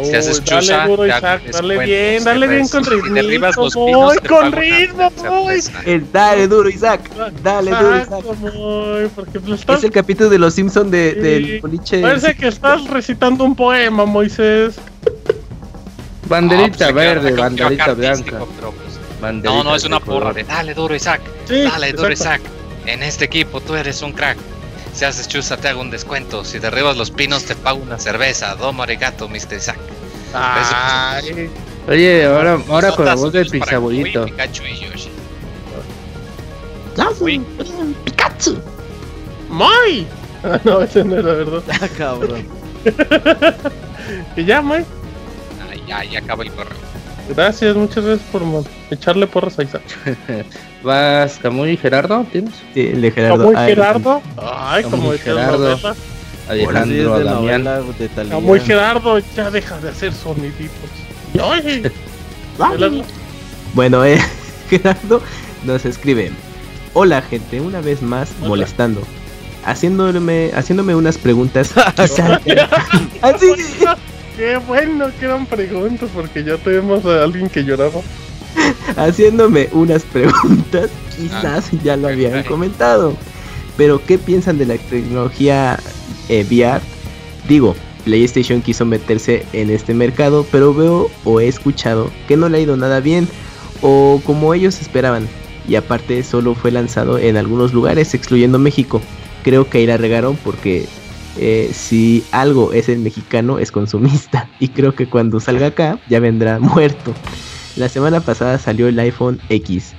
si 0.04 0.16
haces 0.16 0.44
chusa, 0.44 0.78
dale 0.78 0.90
duro, 0.90 1.08
Isaac, 1.08 1.42
dale 1.52 1.86
bien, 1.86 2.24
dale 2.24 2.48
bien 2.48 2.68
con 2.68 2.84
ritmo. 2.86 3.14
derribas 3.14 3.56
los 3.56 3.74
pinos, 3.74 4.14
con 4.28 4.52
ritmo, 4.52 5.12
voy. 5.12 5.62
Dale 6.12 6.48
duro, 6.48 6.70
Isaac. 6.70 7.10
Dale 7.44 7.72
duro, 7.72 7.98
Isaac. 7.98 9.10
porque 9.16 9.40
pues 9.40 9.66
Es 9.68 9.84
el 9.84 9.92
capítulo 9.92 10.30
de 10.30 10.40
los 10.40 10.54
Simpsons 10.54 10.92
de, 10.92 11.14
del 11.14 11.62
boliche. 11.62 12.02
Parece 12.02 12.36
que 12.36 12.48
estás 12.48 12.86
recitando 12.88 13.44
un 13.44 13.56
poema, 13.56 14.06
Moisés. 14.06 14.76
Banderita 16.28 16.92
verde, 16.92 17.32
banderita 17.32 17.94
blanca. 17.94 18.40
no, 19.44 19.64
no, 19.64 19.76
es 19.76 19.84
una 19.84 20.00
porra 20.00 20.34
de 20.34 20.44
dale 20.44 20.74
duro, 20.74 20.96
Isaac. 20.96 21.22
dale 21.48 21.94
duro, 21.94 22.12
Isaac. 22.12 22.42
En 22.86 23.02
este 23.02 23.26
equipo 23.26 23.62
tú 23.62 23.76
eres 23.76 24.02
un 24.02 24.12
crack. 24.12 24.38
Si 24.96 25.04
haces 25.04 25.28
chusa, 25.28 25.58
te 25.58 25.68
hago 25.68 25.82
un 25.82 25.92
descuento. 25.92 26.46
Si 26.46 26.58
derribas 26.58 26.96
los 26.96 27.12
pinos, 27.12 27.44
te 27.44 27.54
pago 27.54 27.80
una 27.80 28.00
cerveza. 28.00 28.56
Domo 28.56 28.82
arigato, 28.82 29.28
Mr. 29.28 29.60
Zack. 29.60 29.78
Oye, 31.90 32.26
ahora, 32.26 32.58
ahora 32.70 32.92
con 32.94 33.06
la 33.06 33.16
voz 33.16 33.34
del 33.34 33.50
pizabolito. 33.50 34.24
Pikachu 34.24 34.64
y 34.64 34.80
Yoshi. 34.80 35.10
Pikachu. 38.06 38.58
¡Muy! 39.50 40.08
Ah, 40.46 40.60
no, 40.64 40.82
ese 40.82 41.04
no 41.04 41.18
era 41.18 41.34
verdad. 41.34 41.64
Ah, 41.82 41.90
cabrón. 41.98 42.48
¿Y 44.38 44.46
ya, 44.46 44.62
Muy? 44.62 44.78
Ah, 44.80 45.76
ya, 45.86 46.04
ya 46.06 46.20
acaba 46.20 46.44
el 46.44 46.52
correo. 46.52 46.85
Gracias, 47.30 47.76
muchas 47.76 48.04
gracias 48.06 48.28
por 48.32 48.42
echarle 48.92 49.26
porras 49.28 49.58
a 49.58 49.64
Isaac. 49.64 49.82
¿Vas 50.84 51.40
Camuy 51.42 51.76
Gerardo? 51.78 52.26
¿Tienes? 52.32 52.54
Sí, 52.74 52.82
el 52.82 53.02
de 53.02 53.12
Gerardo. 53.12 53.38
Camuy 53.40 53.56
Ah, 53.58 53.66
Gerardo. 53.66 54.22
Ay, 54.38 54.84
como 54.84 55.12
decía 55.12 55.34
la 55.34 55.42
Gerardo. 55.46 55.70
novela. 55.72 55.96
Alejandro 56.48 57.18
de 57.18 57.24
Damián. 57.24 57.68
Camuy 58.30 58.60
Gerardo, 58.60 59.18
ya 59.36 59.50
deja 59.50 59.78
de 59.80 59.90
hacer 59.90 60.14
soniditos. 60.14 60.90
Oye, 61.42 61.92
Gerardo. 62.58 63.04
Bueno, 63.74 64.06
eh, 64.06 64.20
Gerardo 64.70 65.22
nos 65.64 65.84
escribe. 65.86 66.32
Hola 66.94 67.22
gente, 67.24 67.60
una 67.60 67.82
vez 67.82 68.02
más 68.04 68.30
Hola. 68.40 68.50
molestando. 68.50 69.02
Haciéndome, 69.66 70.52
haciéndome 70.54 70.94
unas 70.96 71.18
preguntas. 71.18 71.72
quizá- 71.96 72.40
Así. 73.22 73.48
Qué 74.38 74.58
bueno 74.58 75.08
que 75.20 75.26
eran 75.26 75.46
preguntas 75.46 76.10
porque 76.14 76.44
ya 76.44 76.58
tenemos 76.58 77.06
a 77.06 77.24
alguien 77.24 77.50
que 77.50 77.64
lloraba. 77.64 78.02
haciéndome 78.96 79.70
unas 79.72 80.04
preguntas, 80.04 80.90
quizás 81.16 81.72
ya 81.84 81.96
lo 81.98 82.08
habían 82.08 82.44
comentado. 82.44 83.16
Pero, 83.78 84.02
¿qué 84.06 84.18
piensan 84.18 84.58
de 84.58 84.66
la 84.66 84.78
tecnología 84.78 85.78
eh, 86.30 86.46
VR? 86.50 86.82
Digo, 87.48 87.76
PlayStation 88.06 88.62
quiso 88.62 88.86
meterse 88.86 89.46
en 89.54 89.70
este 89.70 89.94
mercado, 89.94 90.46
pero 90.52 90.74
veo 90.74 91.10
o 91.24 91.40
he 91.40 91.48
escuchado 91.48 92.10
que 92.28 92.38
no 92.38 92.48
le 92.48 92.58
ha 92.58 92.62
ido 92.62 92.78
nada 92.78 93.00
bien, 93.02 93.28
o 93.82 94.22
como 94.26 94.54
ellos 94.54 94.80
esperaban. 94.82 95.28
Y 95.68 95.76
aparte, 95.76 96.24
solo 96.24 96.56
fue 96.56 96.72
lanzado 96.72 97.18
en 97.18 97.38
algunos 97.38 97.74
lugares, 97.74 98.14
excluyendo 98.14 98.60
México. 98.60 99.02
Creo 99.44 99.70
que 99.70 99.80
ahí 99.80 99.86
la 99.86 99.98
regaron 99.98 100.38
porque 100.38 100.88
eh, 101.38 101.72
si 101.74 102.24
algo 102.32 102.74
es 102.74 102.90
el 102.90 103.00
mexicano, 103.00 103.60
es 103.60 103.72
consumista. 103.72 104.50
Y 104.60 104.70
creo 104.70 104.96
que 104.96 105.08
cuando 105.08 105.40
salga 105.40 105.68
acá, 105.68 106.00
ya 106.10 106.20
vendrá 106.20 106.60
muerto. 106.60 107.14
La 107.76 107.90
semana 107.90 108.22
pasada 108.22 108.58
salió 108.58 108.88
el 108.88 108.98
iPhone 109.00 109.40
X 109.50 109.94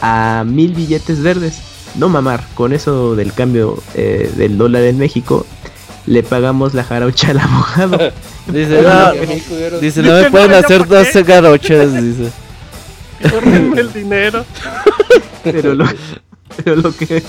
a 0.00 0.44
mil 0.46 0.74
billetes 0.74 1.22
verdes. 1.22 1.60
No 1.96 2.08
mamar, 2.08 2.44
con 2.54 2.72
eso 2.72 3.16
del 3.16 3.32
cambio 3.32 3.82
eh, 3.94 4.30
del 4.36 4.58
dólar 4.58 4.82
en 4.82 4.98
México, 4.98 5.46
le 6.06 6.22
pagamos 6.22 6.74
la 6.74 6.84
jarocha 6.84 7.30
al 7.30 7.40
abogado. 7.40 8.12
Dice, 8.46 8.80
no, 8.80 9.12
dice, 9.80 10.02
no 10.02 10.12
me 10.12 10.30
pueden 10.30 10.52
hacer 10.52 10.86
12 10.86 11.24
garochas, 11.24 11.92
dice. 12.00 12.30
Córrenme 13.28 13.80
el 13.80 13.92
dinero. 13.92 14.44
Pero 15.42 15.74
lo, 15.74 15.84
pero 16.64 16.76
lo 16.76 16.94
que, 16.94 17.22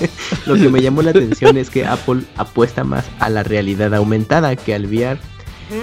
lo 0.46 0.54
que 0.54 0.68
me 0.68 0.80
llamó 0.80 1.02
la 1.02 1.10
atención 1.10 1.56
es 1.56 1.70
que 1.70 1.86
Apple 1.86 2.22
apuesta 2.36 2.84
más 2.84 3.04
a 3.18 3.28
la 3.28 3.42
realidad 3.42 3.94
aumentada 3.94 4.56
que 4.56 4.74
al 4.74 4.86
VR. 4.86 5.18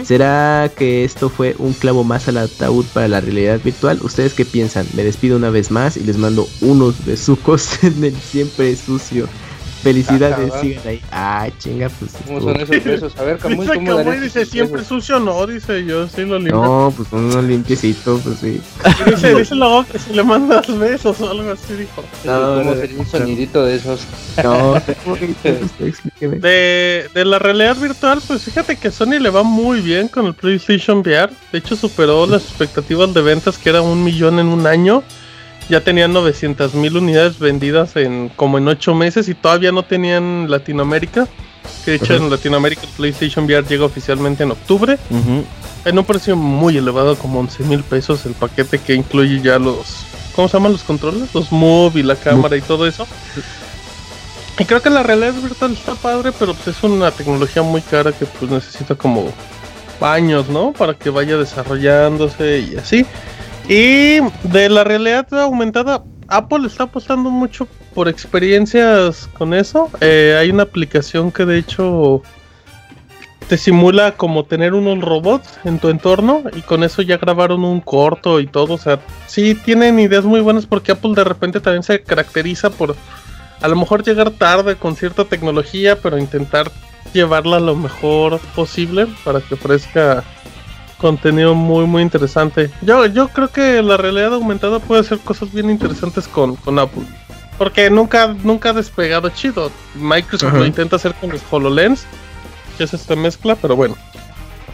¿Será 0.03 0.72
que 0.75 1.03
esto 1.03 1.30
fue 1.30 1.56
un 1.59 1.74
clavo 1.74 2.03
más 2.03 2.27
al 2.27 2.38
ataúd 2.38 2.85
para 2.93 3.07
la 3.07 3.22
realidad 3.22 3.59
virtual? 3.64 3.99
¿Ustedes 4.01 4.33
qué 4.33 4.43
piensan? 4.43 4.88
Me 4.95 5.03
despido 5.03 5.38
una 5.38 5.51
vez 5.51 5.69
más 5.69 5.95
y 5.95 5.99
les 5.99 6.17
mando 6.17 6.48
unos 6.61 7.06
besucos 7.06 7.83
en 7.83 8.03
el 8.03 8.15
siempre 8.15 8.75
sucio. 8.75 9.27
Felicidades, 9.85 10.51
Ajá. 10.51 10.61
sigan 10.61 10.88
ahí. 10.88 11.01
Ah, 11.11 11.47
chinga, 11.59 11.89
pues. 11.89 12.14
¿Cómo 12.25 12.41
son 12.41 12.55
esos 12.59 12.83
besos? 12.83 13.15
A 13.19 13.23
ver, 13.23 13.38
Camuy, 13.38 13.57
Dice 13.67 13.75
¿cómo 13.75 13.88
Camuy, 13.88 14.03
darías 14.03 14.23
dice 14.23 14.45
siempre 14.47 14.81
besos? 14.81 14.88
sucio, 14.88 15.19
no, 15.19 15.45
dice 15.45 15.85
yo, 15.85 16.07
sí 16.07 16.25
lo 16.25 16.39
limpio. 16.39 16.59
No, 16.59 16.93
pues 16.97 17.07
uno 17.11 17.39
limpiecito, 17.43 18.19
pues 18.23 18.39
sí. 18.39 18.59
Y 19.05 19.09
Dice, 19.11 19.35
dice 19.38 19.53
luego 19.53 19.85
que 19.85 19.99
si 19.99 20.11
le 20.14 20.23
mandas 20.23 20.75
besos 20.80 21.22
o 21.22 21.30
algo 21.30 21.51
así, 21.51 21.75
dijo. 21.75 22.03
No, 22.23 22.31
¿Cómo 22.57 22.64
no, 22.64 22.73
sería 22.73 22.97
un 22.97 23.05
sonidito 23.05 23.64
de 23.64 23.75
esos? 23.75 24.07
No, 24.43 24.75
explíqueme. 25.80 26.39
De, 26.39 27.07
de 27.14 27.25
la 27.25 27.38
realidad 27.38 27.77
virtual, 27.77 28.23
pues 28.25 28.43
fíjate 28.43 28.77
que 28.77 28.89
Sony 28.89 29.19
le 29.19 29.30
va 29.30 29.43
muy 29.43 29.81
bien 29.81 30.07
con 30.07 30.25
el 30.25 30.33
PlayStation 30.33 31.01
VR. 31.01 31.31
De 31.51 31.59
hecho, 31.59 31.75
superó 31.75 32.25
las 32.25 32.41
expectativas 32.41 33.14
de 33.14 33.22
ventas, 33.22 33.59
que 33.59 33.69
era 33.69 33.83
un 33.83 34.03
millón 34.03 34.39
en 34.39 34.47
un 34.47 34.65
año. 34.65 35.03
Ya 35.69 35.82
tenían 35.82 36.14
900 36.14 36.76
mil 36.76 36.98
unidades 36.98 37.40
vendidas 37.40 37.95
en 37.95 38.30
como 38.35 38.58
en 38.58 38.68
8 38.68 38.94
meses 38.94 39.27
y 39.30 39.34
todavía 39.34 39.72
no 39.72 39.84
tenían 39.84 40.50
Latinoamérica. 40.50 41.27
Que 41.84 41.92
de 41.92 41.98
hecho 41.98 42.16
en 42.16 42.30
Latinoamérica 42.30 42.84
el 42.84 42.90
PlayStation 42.90 43.45
VR 43.45 43.68
llega 43.68 43.85
oficialmente 43.85 44.44
en 44.44 44.52
octubre. 44.52 44.98
En 45.85 46.00
un 46.00 46.06
precio 46.06 46.35
muy 46.35 46.77
elevado, 46.77 47.16
como 47.16 47.40
11 47.40 47.64
mil 47.64 47.84
pesos 47.84 48.26
el 48.26 48.34
paquete 48.34 48.80
que 48.80 48.94
incluye 48.94 49.42
ya 49.42 49.60
los... 49.60 50.06
¿Cómo 50.35 50.48
se 50.48 50.58
llaman 50.58 50.74
los 50.74 50.84
controles? 50.84 51.34
Los 51.34 51.52
Move 51.52 52.00
y 52.00 52.03
la 52.03 52.16
cámara 52.16 52.58
y 52.58 52.61
todo 52.61 52.85
eso. 52.85 53.08
Y 54.58 54.66
creo 54.66 54.82
que 54.82 54.90
la 54.90 55.03
realidad 55.03 55.34
virtual 55.34 55.74
está 55.74 55.95
padre, 55.95 56.32
pero 56.38 56.53
pues 56.53 56.76
es 56.76 56.84
una 56.84 57.11
tecnología 57.11 57.61
muy 57.61 57.82
cara 57.82 58.11
que 58.11 58.26
pues 58.26 58.50
necesita 58.50 58.95
como 58.95 59.32
años, 60.02 60.50
¿no? 60.50 60.74
Para 60.74 60.94
que 60.94 61.10
vaya 61.10 61.38
desarrollándose 61.38 62.60
y 62.60 62.77
así. 62.77 63.06
Y 63.68 64.19
de 64.44 64.69
la 64.69 64.84
realidad 64.84 65.34
aumentada, 65.34 66.03
Apple 66.27 66.68
está 66.68 66.84
apostando 66.84 67.30
mucho 67.30 67.68
por 67.94 68.08
experiencias 68.08 69.27
con 69.38 69.53
eso. 69.53 69.90
Eh, 70.02 70.38
hay 70.40 70.52
una 70.52 70.64
aplicación 70.64 71.32
que 71.32 71.45
de 71.45 71.58
hecho 71.58 72.22
te 73.48 73.58
simula 73.58 74.14
como 74.14 74.45
tener 74.45 74.74
unos 74.74 75.02
robots 75.02 75.60
en 75.66 75.80
tu 75.80 75.90
entorno 75.90 76.44
y 76.56 76.61
con 76.61 76.84
eso 76.84 77.02
ya 77.02 77.18
grabaron 77.18 77.64
un 77.64 77.82
corto 77.82 78.40
y 78.40 78.48
todo. 78.48 78.76
O 78.76 78.77
sea, 78.77 79.00
sí 79.27 79.56
tienen 79.56 80.00
ideas 80.00 80.26
muy 80.26 80.42
buenas 80.42 80.66
porque 80.66 80.92
Apple 80.92 81.14
de 81.16 81.24
repente 81.24 81.60
también 81.60 81.84
se 81.84 82.02
caracteriza 82.02 82.69
por 82.69 82.95
a 83.61 83.68
lo 83.68 83.76
mejor 83.76 84.03
llegar 84.03 84.32
tarde 84.32 84.76
con 84.76 84.95
cierta 84.95 85.26
tecnología, 85.26 85.95
pero 86.00 86.18
intentar 86.18 86.72
llevarla 87.14 87.60
lo 87.60 87.76
mejor 87.76 88.40
posible 88.56 89.08
para 89.24 89.42
que 89.42 89.53
ofrezca 89.53 90.24
contenido 90.98 91.56
muy 91.56 91.85
muy 91.85 92.01
interesante. 92.01 92.72
Yo, 92.82 93.06
yo 93.06 93.27
creo 93.30 93.49
que 93.49 93.82
la 93.82 93.98
realidad 93.98 94.33
aumentada 94.33 94.80
puede 94.80 95.01
hacer 95.01 95.19
cosas 95.19 95.51
bien 95.51 95.69
interesantes 95.69 96.27
con, 96.27 96.56
con 96.56 96.80
Apple. 96.80 97.03
Porque 97.57 97.90
nunca, 97.90 98.35
nunca 98.43 98.69
ha 98.69 98.74
despegado 98.74 99.30
chido. 99.30 99.72
Microsoft 99.95 100.49
Ajá. 100.49 100.57
lo 100.59 100.65
intenta 100.65 100.98
hacer 100.98 101.14
con 101.15 101.32
los 101.32 101.41
HoloLens, 101.49 102.06
que 102.77 102.83
es 102.83 102.93
esta 102.93 103.15
mezcla, 103.15 103.56
pero 103.56 103.75
bueno. 103.75 103.95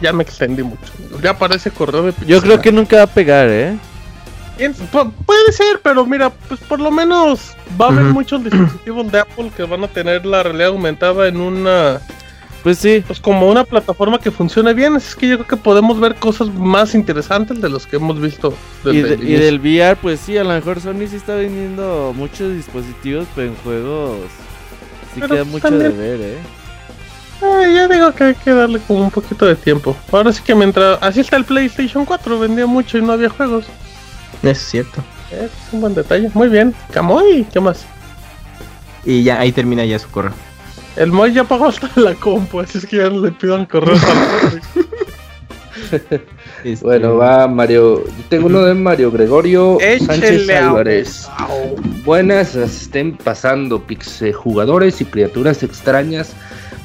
Ya 0.00 0.12
me 0.12 0.24
extendí 0.24 0.64
mucho. 0.64 0.92
Ya 1.22 1.38
parece 1.38 1.70
correo 1.70 2.02
de 2.02 2.14
Yo 2.26 2.40
creo 2.42 2.60
que 2.60 2.72
nunca 2.72 2.96
va 2.96 3.02
a 3.02 3.06
pegar, 3.06 3.48
¿eh? 3.48 3.78
Puede 5.26 5.52
ser, 5.52 5.80
pero 5.82 6.04
mira, 6.04 6.30
pues 6.30 6.60
por 6.60 6.78
lo 6.80 6.90
menos 6.90 7.54
va 7.80 7.86
a 7.86 7.88
haber 7.88 8.04
muchos 8.04 8.44
dispositivos 8.44 9.10
de 9.10 9.20
Apple 9.20 9.50
que 9.56 9.64
van 9.64 9.82
a 9.84 9.88
tener 9.88 10.26
la 10.26 10.42
realidad 10.42 10.68
aumentada 10.68 11.26
en 11.26 11.40
una, 11.40 12.00
Pues 12.62 12.78
sí. 12.78 13.02
pues 13.06 13.18
como 13.20 13.48
una 13.48 13.64
plataforma 13.64 14.18
que 14.20 14.30
funcione 14.30 14.72
bien. 14.74 14.94
Así 14.96 15.08
es 15.08 15.16
que 15.16 15.28
yo 15.28 15.36
creo 15.36 15.48
que 15.48 15.56
podemos 15.56 15.98
ver 15.98 16.14
cosas 16.16 16.48
más 16.54 16.94
interesantes 16.94 17.60
de 17.60 17.68
los 17.68 17.86
que 17.86 17.96
hemos 17.96 18.20
visto 18.20 18.54
desde 18.84 18.98
Y, 18.98 19.02
de- 19.02 19.14
el 19.14 19.20
y 19.20 19.26
inicio. 19.26 19.44
del 19.46 19.58
VR, 19.60 19.96
pues 19.96 20.20
sí, 20.20 20.36
a 20.38 20.44
lo 20.44 20.50
mejor 20.50 20.80
Sony 20.80 21.06
sí 21.10 21.16
está 21.16 21.34
vendiendo 21.34 22.12
muchos 22.16 22.54
dispositivos, 22.54 23.26
pero 23.34 23.48
en 23.48 23.56
juegos 23.56 24.16
sí 25.14 25.20
Pero, 25.20 25.34
queda 25.34 25.44
mucho 25.44 25.68
también- 25.68 25.96
de 25.96 25.98
ver, 25.98 26.20
¿eh? 26.20 26.38
Eh, 27.44 27.74
yo 27.76 27.88
digo 27.88 28.12
que 28.12 28.22
hay 28.22 28.34
que 28.36 28.52
darle 28.52 28.78
como 28.86 29.00
un 29.02 29.10
poquito 29.10 29.44
de 29.46 29.56
tiempo. 29.56 29.96
Ahora 30.12 30.32
sí 30.32 30.40
que 30.44 30.54
mientras, 30.54 30.98
así 31.02 31.18
está 31.18 31.36
el 31.36 31.44
PlayStation 31.44 32.04
4, 32.04 32.38
vendía 32.38 32.66
mucho 32.66 32.96
y 32.98 33.02
no 33.02 33.12
había 33.12 33.28
juegos. 33.30 33.64
Eso 34.42 34.50
es 34.52 34.58
cierto. 34.58 35.02
Es 35.32 35.50
un 35.72 35.80
buen 35.80 35.94
detalle. 35.94 36.30
Muy 36.34 36.48
bien. 36.48 36.72
Camoy, 36.92 37.44
¿qué 37.52 37.58
más? 37.58 37.84
Y 39.04 39.24
ya 39.24 39.40
ahí 39.40 39.50
termina 39.50 39.84
ya 39.84 39.98
su 39.98 40.08
correo. 40.08 40.32
El 40.96 41.10
Moy 41.12 41.32
ya 41.32 41.44
pagó 41.44 41.66
hasta 41.66 41.90
la 42.00 42.14
compu, 42.14 42.60
así 42.60 42.78
es 42.78 42.86
que 42.86 42.96
ya 42.98 43.08
no 43.10 43.20
le 43.20 43.32
pidan 43.32 43.64
correo 43.66 43.94
al 43.96 44.60
Este, 46.64 46.84
Bueno, 46.84 47.16
va 47.16 47.48
Mario. 47.48 48.04
Yo 48.04 48.12
tengo 48.28 48.46
uno 48.46 48.62
de 48.62 48.74
Mario 48.74 49.10
Gregorio 49.10 49.78
Sánchez 50.06 50.30
Échele 50.30 50.56
Álvarez. 50.56 51.28
Buenas, 52.04 52.54
las 52.54 52.82
estén 52.82 53.16
pasando 53.16 53.80
pixe 53.82 54.32
jugadores 54.32 55.00
y 55.00 55.04
criaturas 55.04 55.62
extrañas 55.62 56.32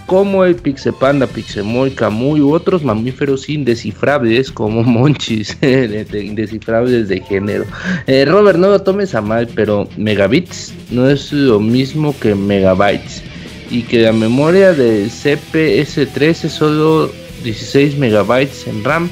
como 0.08 0.46
el 0.46 0.56
Pixe 0.56 0.94
Panda, 0.94 1.28
Pixemoy, 1.28 1.92
Camuy 1.92 2.40
u 2.40 2.54
otros 2.54 2.82
mamíferos 2.82 3.50
indescifrables 3.50 4.52
como 4.54 4.82
Monchis, 4.86 5.60
de- 5.60 6.06
de- 6.06 6.24
indescifrables 6.24 7.10
de 7.10 7.20
género. 7.20 7.66
Eh, 8.08 8.24
Robert, 8.26 8.58
no 8.58 8.70
lo 8.70 8.82
tomes 8.82 9.14
a 9.16 9.22
mal, 9.22 9.50
pero 9.54 9.90
megabits 9.98 10.74
no 10.92 11.10
es 11.10 11.34
lo 11.34 11.60
mismo 11.60 12.16
que 12.22 12.36
megabytes. 12.36 13.22
Y 13.70 13.84
que 13.84 14.00
la 14.00 14.14
memoria 14.14 14.74
del 14.74 15.12
CPS3 15.12 16.46
es 16.46 16.52
solo 16.52 17.12
16 17.44 17.98
megabytes 17.98 18.68
en 18.68 18.84
RAM 18.84 19.10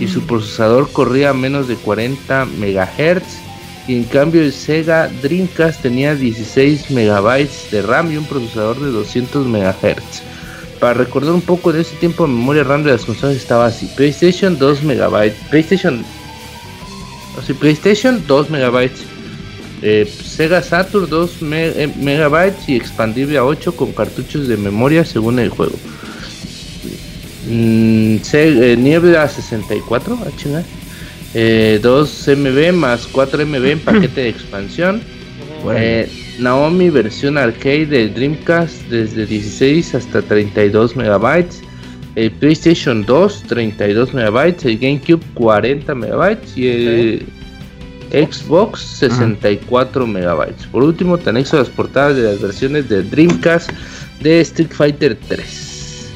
y 0.00 0.08
su 0.08 0.22
procesador 0.22 0.90
corría 0.90 1.30
a 1.30 1.34
menos 1.34 1.68
de 1.68 1.76
40 1.76 2.46
megahertz. 2.58 3.38
Y 3.86 3.96
en 3.96 4.04
cambio 4.04 4.42
el 4.42 4.52
Sega 4.52 5.08
Dreamcast 5.22 5.82
tenía 5.82 6.14
16 6.14 6.90
megabytes 6.90 7.70
de 7.70 7.82
RAM 7.82 8.12
y 8.12 8.16
un 8.16 8.24
procesador 8.26 8.78
de 8.80 8.90
200 8.90 9.46
MHz. 9.46 10.22
Para 10.78 10.94
recordar 10.94 11.32
un 11.32 11.42
poco 11.42 11.72
de 11.72 11.82
ese 11.82 11.94
tiempo, 11.96 12.26
la 12.26 12.32
memoria 12.32 12.64
RAM 12.64 12.82
de 12.82 12.92
las 12.92 13.04
consolas 13.04 13.36
estaba 13.36 13.66
así: 13.66 13.86
PlayStation 13.96 14.58
2 14.58 14.82
megabytes, 14.82 15.36
PlayStation, 15.48 16.04
así, 17.38 17.52
PlayStation 17.52 18.22
2 18.26 18.50
megabytes, 18.50 19.02
eh, 19.82 20.06
Sega 20.06 20.62
Saturn 20.62 21.10
2 21.10 21.30
eh, 21.42 21.92
megabytes 21.98 22.68
y 22.68 22.76
expandible 22.76 23.38
a 23.38 23.44
8 23.44 23.74
con 23.74 23.92
cartuchos 23.92 24.46
de 24.46 24.56
memoria 24.56 25.04
según 25.04 25.40
el 25.40 25.48
juego. 25.48 25.74
Mm, 27.48 28.16
eh, 28.32 28.76
Niebla 28.78 29.26
64, 29.26 30.18
ah, 30.24 30.62
eh, 31.34 31.80
2 31.82 32.28
MB 32.36 32.72
más 32.72 33.08
4 33.08 33.44
MB 33.44 33.64
en 33.66 33.80
paquete 33.80 34.20
de 34.22 34.28
expansión. 34.28 35.02
Naomi 36.38 36.90
versión 36.90 37.36
arcade 37.36 37.86
de 37.86 38.08
Dreamcast 38.08 38.88
desde 38.88 39.26
16 39.26 39.94
hasta 39.94 40.22
32 40.22 40.96
megabytes. 40.96 41.60
El 42.14 42.30
PlayStation 42.30 43.04
2 43.04 43.44
32 43.48 44.14
megabytes, 44.14 44.64
el 44.64 44.78
GameCube 44.78 45.22
40 45.34 45.94
megabytes 45.94 46.56
y 46.56 46.68
el 46.68 47.26
Xbox 48.12 48.80
64 48.80 50.06
megabytes. 50.06 50.66
Por 50.66 50.84
último, 50.84 51.18
te 51.18 51.30
anexo 51.30 51.56
las 51.56 51.70
portadas 51.70 52.16
de 52.16 52.22
las 52.22 52.40
versiones 52.40 52.88
de 52.88 53.02
Dreamcast 53.02 53.70
de 54.20 54.40
Street 54.42 54.70
Fighter 54.70 55.18
3. 55.28 56.12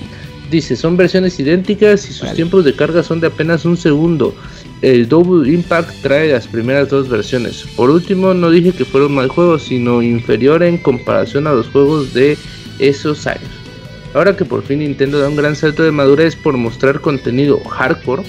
Dice, 0.50 0.76
son 0.76 0.96
versiones 0.96 1.40
idénticas 1.40 2.08
y 2.08 2.12
sus 2.12 2.32
tiempos 2.34 2.64
de 2.64 2.74
carga 2.74 3.02
son 3.02 3.20
de 3.20 3.26
apenas 3.28 3.64
un 3.64 3.76
segundo. 3.76 4.34
El 4.82 5.08
Double 5.08 5.50
Impact 5.50 6.02
trae 6.02 6.30
las 6.30 6.46
primeras 6.46 6.90
dos 6.90 7.08
versiones. 7.08 7.64
Por 7.76 7.90
último, 7.90 8.34
no 8.34 8.50
dije 8.50 8.72
que 8.72 8.84
fuera 8.84 9.06
un 9.06 9.14
mal 9.14 9.28
juego, 9.28 9.58
sino 9.58 10.02
inferior 10.02 10.62
en 10.62 10.78
comparación 10.78 11.46
a 11.46 11.52
los 11.52 11.68
juegos 11.68 12.12
de 12.12 12.36
esos 12.78 13.26
años. 13.26 13.50
Ahora 14.14 14.36
que 14.36 14.44
por 14.44 14.62
fin 14.62 14.78
Nintendo 14.80 15.18
da 15.18 15.28
un 15.28 15.36
gran 15.36 15.56
salto 15.56 15.82
de 15.82 15.90
madurez 15.90 16.36
por 16.36 16.56
mostrar 16.56 17.00
contenido 17.00 17.58
hardcore, 17.64 18.22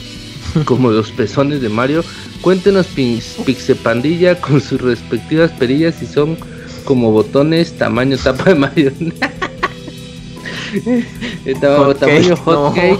como 0.65 0.91
los 0.91 1.11
pezones 1.11 1.61
de 1.61 1.69
Mario, 1.69 2.03
cuéntenos 2.41 2.87
Pixepandilla 2.87 4.39
con 4.39 4.61
sus 4.61 4.81
respectivas 4.81 5.51
perillas 5.51 6.01
y 6.01 6.05
son 6.05 6.37
como 6.85 7.11
botones 7.11 7.73
tamaño 7.77 8.17
tapa 8.17 8.45
de 8.45 8.55
Mario. 8.55 8.91
Estaba 11.45 11.93
tamaño 11.93 12.35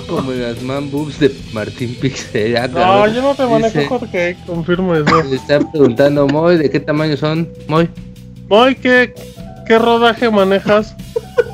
como 0.08 0.32
las 0.32 0.62
man 0.62 0.90
boobs 0.90 1.20
de 1.20 1.36
Martín 1.52 1.96
Pixel. 2.00 2.54
no, 2.72 3.08
yo 3.08 3.22
no 3.22 3.36
te 3.36 3.46
manejo 3.46 3.82
hot 3.90 4.10
cake, 4.12 4.38
confirmo 4.46 4.96
eso. 4.96 5.24
Le 5.24 5.36
está 5.42 5.60
preguntando, 5.72 6.28
Moy, 6.28 6.58
¿de 6.58 6.70
qué 6.70 6.80
tamaño 6.80 7.18
son? 7.18 7.50
Moy. 7.68 7.90
Moy, 8.48 8.76
¿qué, 8.76 9.14
qué 9.68 9.78
rodaje 9.78 10.30
manejas? 10.30 10.96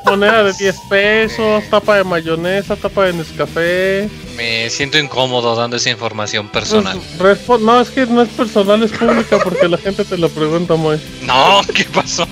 Moneda 0.04 0.44
de 0.44 0.52
10 0.58 0.76
pesos, 0.88 1.64
tapa 1.70 1.96
de 1.96 2.04
mayonesa, 2.04 2.76
tapa 2.76 3.06
de 3.06 3.14
Nescafé. 3.14 4.08
Me 4.36 4.68
siento 4.70 4.98
incómodo 4.98 5.54
dando 5.54 5.76
esa 5.76 5.90
información 5.90 6.48
personal. 6.48 7.00
Pues, 7.18 7.38
no, 7.60 7.80
es 7.80 7.90
que 7.90 8.06
no 8.06 8.22
es 8.22 8.28
personal, 8.30 8.82
es 8.82 8.92
pública 8.92 9.38
porque 9.42 9.68
la 9.68 9.78
gente 9.78 10.04
te 10.04 10.18
lo 10.18 10.28
pregunta, 10.28 10.74
Moy. 10.76 10.98
No, 11.22 11.60
¿qué 11.74 11.84
pasó? 11.84 12.26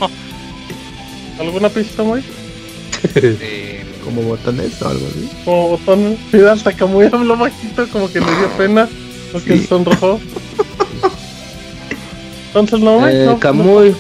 ¿Alguna 1.38 1.68
pista, 1.68 2.02
Moy? 2.02 2.22
Como 4.04 4.22
botones 4.22 4.82
o 4.82 4.88
algo 4.88 5.06
así. 5.06 5.30
Como 5.44 5.68
botones. 5.68 6.18
Sí, 6.30 6.40
hasta 6.40 6.72
Camuy 6.72 7.06
habló 7.06 7.36
bajito, 7.36 7.86
como 7.88 8.10
que 8.10 8.20
le 8.20 8.26
dio 8.26 8.48
pena. 8.58 8.88
Porque 9.30 9.58
se 9.58 9.66
sonrojó. 9.68 10.20
Entonces 12.48 12.80
no, 12.80 13.08
eh, 13.08 13.24
no 13.24 13.38
Camuy. 13.38 13.94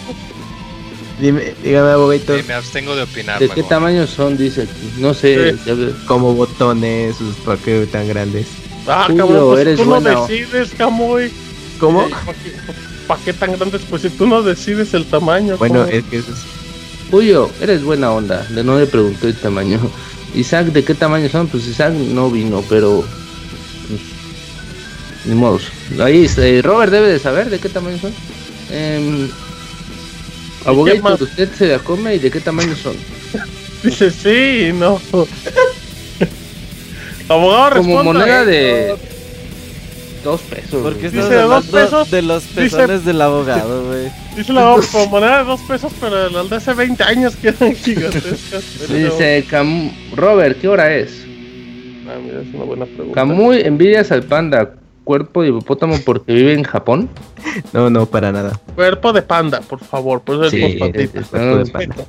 Dime, 1.20 1.54
dígame, 1.62 1.90
abogadito. 1.90 2.34
me 2.46 2.54
abstengo 2.54 2.96
de 2.96 3.02
opinar. 3.02 3.38
¿De 3.38 3.48
qué 3.48 3.62
tamaño 3.62 4.06
son? 4.06 4.36
Dice 4.36 4.62
aquí. 4.62 4.92
No 4.98 5.14
sé. 5.14 5.56
Como 6.06 6.34
botones, 6.34 7.16
¿para 7.44 7.60
qué 7.60 7.86
tan 7.86 8.08
grandes? 8.08 8.46
Ah, 8.86 9.08
Camuy, 9.16 9.64
pues 9.64 9.76
tú 9.76 9.84
no 9.84 10.00
decides, 10.00 10.70
Camuy. 10.76 11.30
¿Cómo? 11.78 12.06
¿Para 13.06 13.20
qué, 13.24 13.32
tan 13.32 13.52
grandes? 13.52 13.82
Pues 13.88 14.02
si 14.02 14.10
tú 14.10 14.26
no 14.26 14.42
decides 14.42 14.94
el 14.94 15.04
tamaño. 15.04 15.56
Bueno, 15.56 15.84
es 15.84 16.04
que 16.04 16.18
eso 16.18 16.32
es 16.32 16.38
Julio, 17.12 17.50
eres 17.60 17.84
buena 17.84 18.10
onda, 18.10 18.42
de 18.48 18.64
no 18.64 18.78
le 18.78 18.86
pregunté 18.86 19.26
el 19.28 19.36
tamaño. 19.36 19.78
Isaac, 20.34 20.68
¿de 20.68 20.82
qué 20.82 20.94
tamaño 20.94 21.28
son? 21.28 21.46
Pues 21.46 21.66
Isaac 21.66 21.92
no 21.92 22.30
vino, 22.30 22.64
pero. 22.70 23.04
Pues, 23.86 24.00
ni 25.26 25.34
modo. 25.34 25.60
Ahí 26.00 26.26
eh, 26.38 26.62
Robert 26.64 26.90
debe 26.90 27.08
de 27.08 27.18
saber 27.18 27.50
de 27.50 27.58
qué 27.58 27.68
tamaño 27.68 27.98
son. 27.98 28.14
Eh, 28.70 29.28
abogado, 30.64 31.24
usted 31.24 31.48
se 31.56 31.68
la 31.68 31.78
come 31.78 32.16
y 32.16 32.18
de 32.18 32.30
qué 32.30 32.40
tamaño 32.40 32.74
son. 32.76 32.96
Dice 33.82 34.10
sí, 34.10 34.72
no. 34.72 35.00
abogado, 37.28 37.76
Como 37.76 38.04
moneda 38.04 38.44
de. 38.44 38.96
Dos 40.24 40.40
pesos. 40.42 40.82
Porque 40.82 41.10
dice 41.10 41.34
dos 41.34 41.66
pesos 41.66 42.10
de 42.12 42.22
los 42.22 42.44
pezones 42.44 43.04
del 43.04 43.20
abogado, 43.20 43.86
güey. 43.86 44.08
Dice 44.36 44.52
la 44.52 44.76
como 44.92 45.06
moneda 45.08 45.38
de 45.38 45.44
dos 45.44 45.60
pesos, 45.62 45.92
pero 46.00 46.30
las 46.30 46.48
de 46.48 46.56
hace 46.56 46.74
20 46.74 47.02
años 47.02 47.34
quedan 47.34 47.74
gigantescas. 47.74 48.88
Dice 48.88 49.44
Cam 49.50 49.90
Robert, 50.14 50.60
¿qué 50.60 50.68
hora 50.68 50.94
es? 50.94 51.24
Ah, 52.06 52.18
mira, 52.24 52.40
es 52.40 52.54
una 52.54 52.64
buena 52.64 52.86
pregunta. 52.86 53.14
Camuy 53.14 53.62
envidias 53.62 54.12
al 54.12 54.22
panda, 54.22 54.74
cuerpo 55.04 55.42
de 55.42 55.48
hipopótamo 55.48 55.96
porque 56.04 56.32
vive 56.32 56.54
en 56.54 56.64
Japón. 56.64 57.08
No, 57.72 57.90
no, 57.90 58.06
para 58.06 58.32
nada. 58.32 58.58
Cuerpo 58.74 59.12
de 59.12 59.22
panda, 59.22 59.60
por 59.60 59.80
favor, 59.80 60.22
pues 60.22 60.50
sí, 60.50 60.62
es, 60.62 60.94
es, 60.94 61.14
es, 61.14 61.30
de 61.32 61.66
panda 61.72 62.06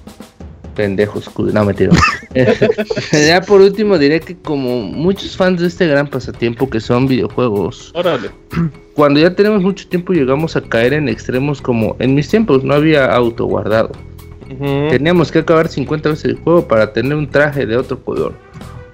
pendejos, 0.74 1.30
no 1.38 1.66
me 1.66 1.74
tiro. 1.74 1.92
ya 3.12 3.42
por 3.42 3.62
último 3.62 3.98
diré 3.98 4.20
que 4.20 4.36
como 4.36 4.82
muchos 4.82 5.36
fans 5.36 5.62
de 5.62 5.68
este 5.68 5.88
gran 5.88 6.08
pasatiempo 6.08 6.70
que 6.70 6.80
son 6.80 7.08
videojuegos, 7.08 7.92
Órale. 7.96 8.30
cuando 8.96 9.20
ya 9.20 9.34
tenemos 9.34 9.62
mucho 9.62 9.88
tiempo 9.88 10.14
llegamos 10.14 10.56
a 10.56 10.62
caer 10.62 10.94
en 10.94 11.10
extremos 11.10 11.62
como 11.62 11.96
en 12.00 12.16
mis 12.16 12.30
tiempos 12.30 12.64
no 12.64 12.74
había 12.74 13.14
auto 13.14 13.46
guardado. 13.46 13.92
Teníamos 14.90 15.32
que 15.32 15.40
acabar 15.40 15.68
50 15.68 16.10
veces 16.10 16.26
el 16.26 16.36
juego 16.36 16.68
para 16.68 16.94
tener 16.94 17.16
un 17.16 17.28
traje 17.28 17.66
de 17.66 17.76
otro 17.76 18.00
color. 18.04 18.34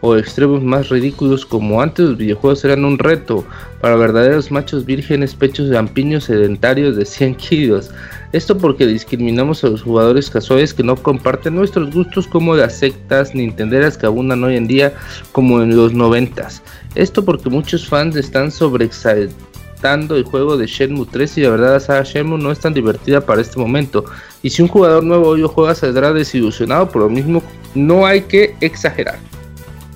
O 0.01 0.15
extremos 0.15 0.63
más 0.63 0.89
ridículos 0.89 1.45
como 1.45 1.81
antes 1.81 2.05
los 2.05 2.17
videojuegos 2.17 2.63
eran 2.63 2.85
un 2.85 2.97
reto 2.97 3.45
para 3.81 3.95
verdaderos 3.95 4.51
machos 4.51 4.85
vírgenes 4.85 5.35
pechos 5.35 5.69
de 5.69 5.77
ampiños 5.77 6.25
sedentarios 6.25 6.95
de 6.95 7.05
100 7.05 7.35
kilos 7.35 7.91
esto 8.31 8.59
porque 8.59 8.85
discriminamos 8.85 9.63
a 9.63 9.69
los 9.69 9.81
jugadores 9.81 10.29
casuales 10.29 10.75
que 10.75 10.83
no 10.83 10.95
comparten 10.95 11.55
nuestros 11.55 11.91
gustos 11.91 12.27
como 12.27 12.55
las 12.55 12.77
sectas 12.77 13.33
nintenderas 13.33 13.97
que 13.97 14.05
abundan 14.05 14.43
hoy 14.43 14.55
en 14.55 14.67
día 14.67 14.93
como 15.31 15.63
en 15.63 15.75
los 15.75 15.93
noventas. 15.93 16.61
Esto 16.93 17.25
porque 17.25 17.49
muchos 17.49 17.87
fans 17.87 18.15
están 18.15 18.51
sobreexaltando 18.51 20.15
el 20.15 20.25
juego 20.25 20.57
de 20.57 20.67
Shenmue 20.67 21.07
3 21.11 21.37
y 21.39 21.41
la 21.41 21.49
verdad 21.49 21.73
la 21.73 21.79
saga 21.79 22.03
Shenmue 22.03 22.37
no 22.37 22.51
es 22.51 22.59
tan 22.59 22.75
divertida 22.75 23.21
para 23.21 23.41
este 23.41 23.57
momento. 23.57 24.05
Y 24.43 24.51
si 24.51 24.61
un 24.61 24.67
jugador 24.67 25.03
nuevo 25.03 25.29
hoy 25.29 25.43
juega 25.51 25.73
saldrá 25.73 26.13
desilusionado, 26.13 26.87
por 26.87 27.01
lo 27.01 27.09
mismo 27.09 27.41
no 27.73 28.05
hay 28.05 28.21
que 28.21 28.55
exagerar. 28.61 29.17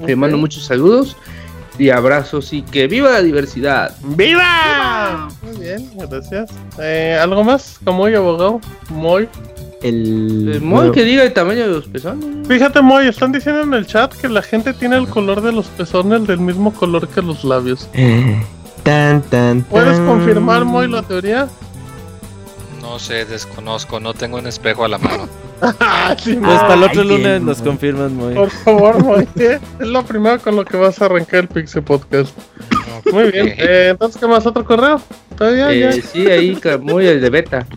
Te 0.05 0.15
mando 0.15 0.37
muchos 0.37 0.65
saludos 0.65 1.15
y 1.77 1.89
abrazos 1.89 2.53
y 2.53 2.61
que 2.61 2.87
viva 2.87 3.11
la 3.11 3.21
diversidad. 3.21 3.95
¡Viva! 4.03 5.29
Muy 5.41 5.57
bien, 5.57 5.89
gracias. 6.09 6.51
Eh, 6.79 7.17
¿Algo 7.21 7.43
más? 7.43 7.79
Como 7.83 8.03
hoy, 8.03 8.15
abogado. 8.15 8.61
Moy. 8.89 9.27
El, 9.81 10.61
Moy 10.61 10.91
que 10.91 11.03
diga 11.03 11.23
el 11.23 11.33
tamaño 11.33 11.61
de 11.61 11.67
los 11.67 11.87
pezones. 11.87 12.47
Fíjate, 12.47 12.81
Moy, 12.81 13.07
están 13.07 13.31
diciendo 13.31 13.63
en 13.63 13.73
el 13.73 13.85
chat 13.85 14.13
que 14.13 14.29
la 14.29 14.41
gente 14.41 14.73
tiene 14.73 14.97
el 14.97 15.07
color 15.07 15.41
de 15.41 15.51
los 15.51 15.67
pezones 15.67 16.25
del 16.25 16.39
mismo 16.39 16.73
color 16.73 17.07
que 17.09 17.21
los 17.21 17.43
labios. 17.43 17.89
Eh, 17.93 18.41
tan, 18.83 19.21
tan, 19.23 19.63
¿Puedes 19.63 19.99
confirmar, 19.99 20.63
Moy, 20.63 20.87
la 20.87 21.01
teoría? 21.03 21.49
No 22.81 22.97
sé, 22.99 23.25
desconozco, 23.25 23.99
no 23.99 24.13
tengo 24.13 24.37
un 24.37 24.47
espejo 24.47 24.85
a 24.85 24.87
la 24.87 24.97
mano. 24.97 25.27
Sí, 26.19 26.39
Hasta 26.43 26.73
el 26.73 26.83
otro 26.83 27.03
lunes 27.03 27.41
nos 27.41 27.61
confirman, 27.61 28.15
Moy. 28.15 28.35
Por 28.35 28.49
favor, 28.49 29.03
Moy. 29.03 29.27
es 29.35 29.61
lo 29.79 30.03
primero 30.03 30.39
con 30.39 30.55
lo 30.55 30.65
que 30.65 30.77
vas 30.77 31.01
a 31.01 31.05
arrancar 31.05 31.41
el 31.41 31.47
Pixel 31.47 31.83
Podcast. 31.83 32.37
Muy 33.11 33.31
bien. 33.31 33.53
Eh, 33.57 33.89
entonces, 33.91 34.19
¿qué 34.19 34.27
más? 34.27 34.45
¿Otro 34.45 34.65
correo? 34.65 35.01
¿Todavía? 35.37 35.71
Eh, 35.71 36.01
sí, 36.01 36.27
ahí, 36.27 36.59
muy 36.81 37.05
el 37.05 37.21
de 37.21 37.29
beta. 37.29 37.67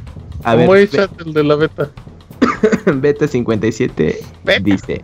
A 0.44 0.54
ver, 0.54 0.88
chat, 0.88 1.10
el 1.20 1.32
de 1.32 1.44
la 1.44 1.56
beta. 1.56 1.90
beta 2.86 3.26
57 3.26 4.18
dice: 4.62 5.02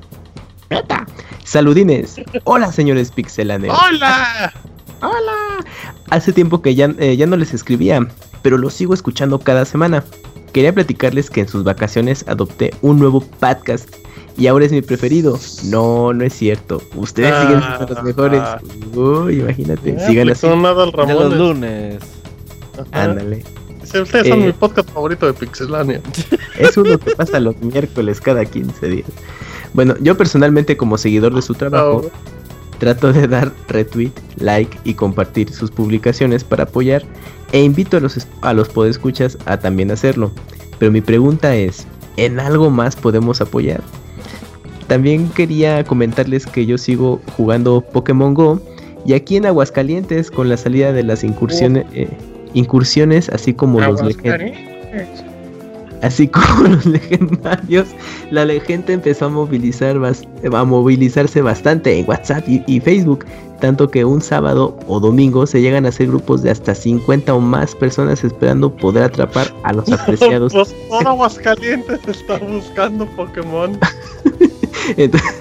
Beta. 0.70 1.07
Saludines. 1.44 2.20
Hola, 2.44 2.73
señores 2.73 3.10
pixelanes. 3.10 3.70
¡Hola! 3.70 4.52
¡Hola! 5.01 5.65
Hace 6.10 6.33
tiempo 6.33 6.62
que 6.62 6.75
ya, 6.75 6.94
eh, 6.99 7.17
ya 7.17 7.26
no 7.26 7.36
les 7.36 7.52
escribía, 7.52 8.07
pero 8.42 8.57
los 8.59 8.75
sigo 8.75 8.94
escuchando 8.94 9.39
cada 9.39 9.65
semana. 9.65 10.05
Quería 10.52 10.72
platicarles 10.74 11.31
que 11.31 11.40
en 11.40 11.48
sus 11.48 11.64
vacaciones 11.64 12.24
adopté 12.28 12.74
un 12.82 12.98
nuevo 12.98 13.20
podcast 13.20 13.89
y 14.36 14.47
ahora 14.47 14.64
es 14.64 14.72
mi 14.72 14.82
preferido. 14.82 15.39
No, 15.64 16.12
no 16.12 16.24
es 16.24 16.34
cierto. 16.34 16.82
Ustedes 16.94 17.34
siguen 17.40 17.62
siendo 17.62 17.94
los 17.94 18.02
mejores. 18.02 18.42
Uy, 18.94 19.40
imagínate. 19.40 19.98
sigan 20.06 20.31
así. 20.31 20.47
Nada 20.47 20.84
al 20.84 20.92
Ramón. 20.92 21.08
De 21.08 21.14
los 21.14 21.34
lunes. 21.36 21.98
Ándale. 22.92 23.44
ustedes 23.82 24.28
son 24.28 24.42
eh, 24.42 24.47
mi 24.47 24.52
podcast 24.52 24.90
favorito 24.90 25.26
de 25.26 25.32
Pixelania. 25.34 26.00
Es 26.58 26.76
uno 26.76 26.98
que 26.98 27.14
pasa 27.16 27.40
los 27.40 27.60
miércoles 27.60 28.20
cada 28.20 28.44
15 28.44 28.86
días. 28.86 29.08
Bueno, 29.72 29.94
yo 30.00 30.16
personalmente 30.16 30.76
como 30.76 30.98
seguidor 30.98 31.34
de 31.34 31.42
su 31.42 31.55
trabajo, 31.55 32.10
trato 32.83 33.12
de 33.12 33.28
dar 33.28 33.52
retweet, 33.69 34.11
like 34.39 34.77
y 34.83 34.94
compartir 34.94 35.52
sus 35.52 35.70
publicaciones 35.70 36.43
para 36.43 36.65
apoyar 36.65 37.05
e 37.52 37.62
invito 37.62 37.97
a 37.97 38.01
los, 38.01 38.27
a 38.41 38.52
los 38.52 38.69
podescuchas 38.69 39.39
a 39.47 39.57
también 39.57 39.93
hacerlo. 39.93 40.33
Pero 40.81 40.91
mi 40.91 41.01
pregunta 41.01 41.55
es, 41.55 41.86
¿en 42.17 42.41
algo 42.41 42.70
más 42.70 42.97
podemos 42.97 43.41
apoyar? 43.41 43.81
También 44.89 45.28
quería 45.28 45.85
comentarles 45.85 46.44
que 46.44 46.67
yo 46.67 46.77
sigo 46.77 47.20
jugando 47.36 47.83
Pokémon 47.83 48.35
Go 48.35 48.61
y 49.07 49.12
aquí 49.12 49.36
en 49.36 49.47
Aguascalientes 49.47 50.33
con 50.33 50.49
la 50.49 50.57
salida 50.57 50.93
de 50.93 51.05
las 51.05 51.23
incursiones, 51.23 51.86
eh, 51.93 52.09
incursiones 52.52 53.28
así 53.28 53.55
como 53.55 53.81
los 53.81 54.02
legendarios. 54.02 54.59
Así 56.02 56.26
como 56.28 56.64
los 56.64 56.84
legendarios, 56.84 57.89
la 58.31 58.47
gente 58.60 58.92
empezó 58.92 59.26
a 59.26 59.28
movilizar 59.28 59.97
a 60.52 60.64
movilizarse 60.64 61.40
bastante 61.40 61.98
en 61.98 62.08
WhatsApp 62.08 62.44
y, 62.48 62.81
Facebook, 62.81 63.24
tanto 63.60 63.89
que 63.89 64.05
un 64.05 64.20
sábado 64.20 64.76
o 64.89 64.98
domingo 64.98 65.47
se 65.47 65.60
llegan 65.60 65.86
a 65.86 65.90
hacer 65.90 66.08
grupos 66.08 66.42
de 66.42 66.50
hasta 66.50 66.74
50 66.74 67.32
o 67.32 67.40
más 67.40 67.74
personas 67.76 68.24
esperando 68.24 68.74
poder 68.74 69.05
atrapar 69.05 69.47
a 69.62 69.72
los 69.72 69.90
apreciados. 69.92 70.52
pues 70.52 70.74
todo 70.89 71.08
Aguascalientes 71.08 72.00
está 72.06 72.39
buscando 72.39 73.06
Pokémon. 73.16 73.78
Entonces, 74.97 75.32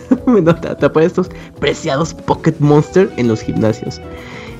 atrapar 0.69 1.03
estos 1.03 1.29
preciados 1.59 2.13
Pocket 2.13 2.55
Monster 2.59 3.11
en 3.17 3.27
los 3.27 3.41
gimnasios. 3.41 3.99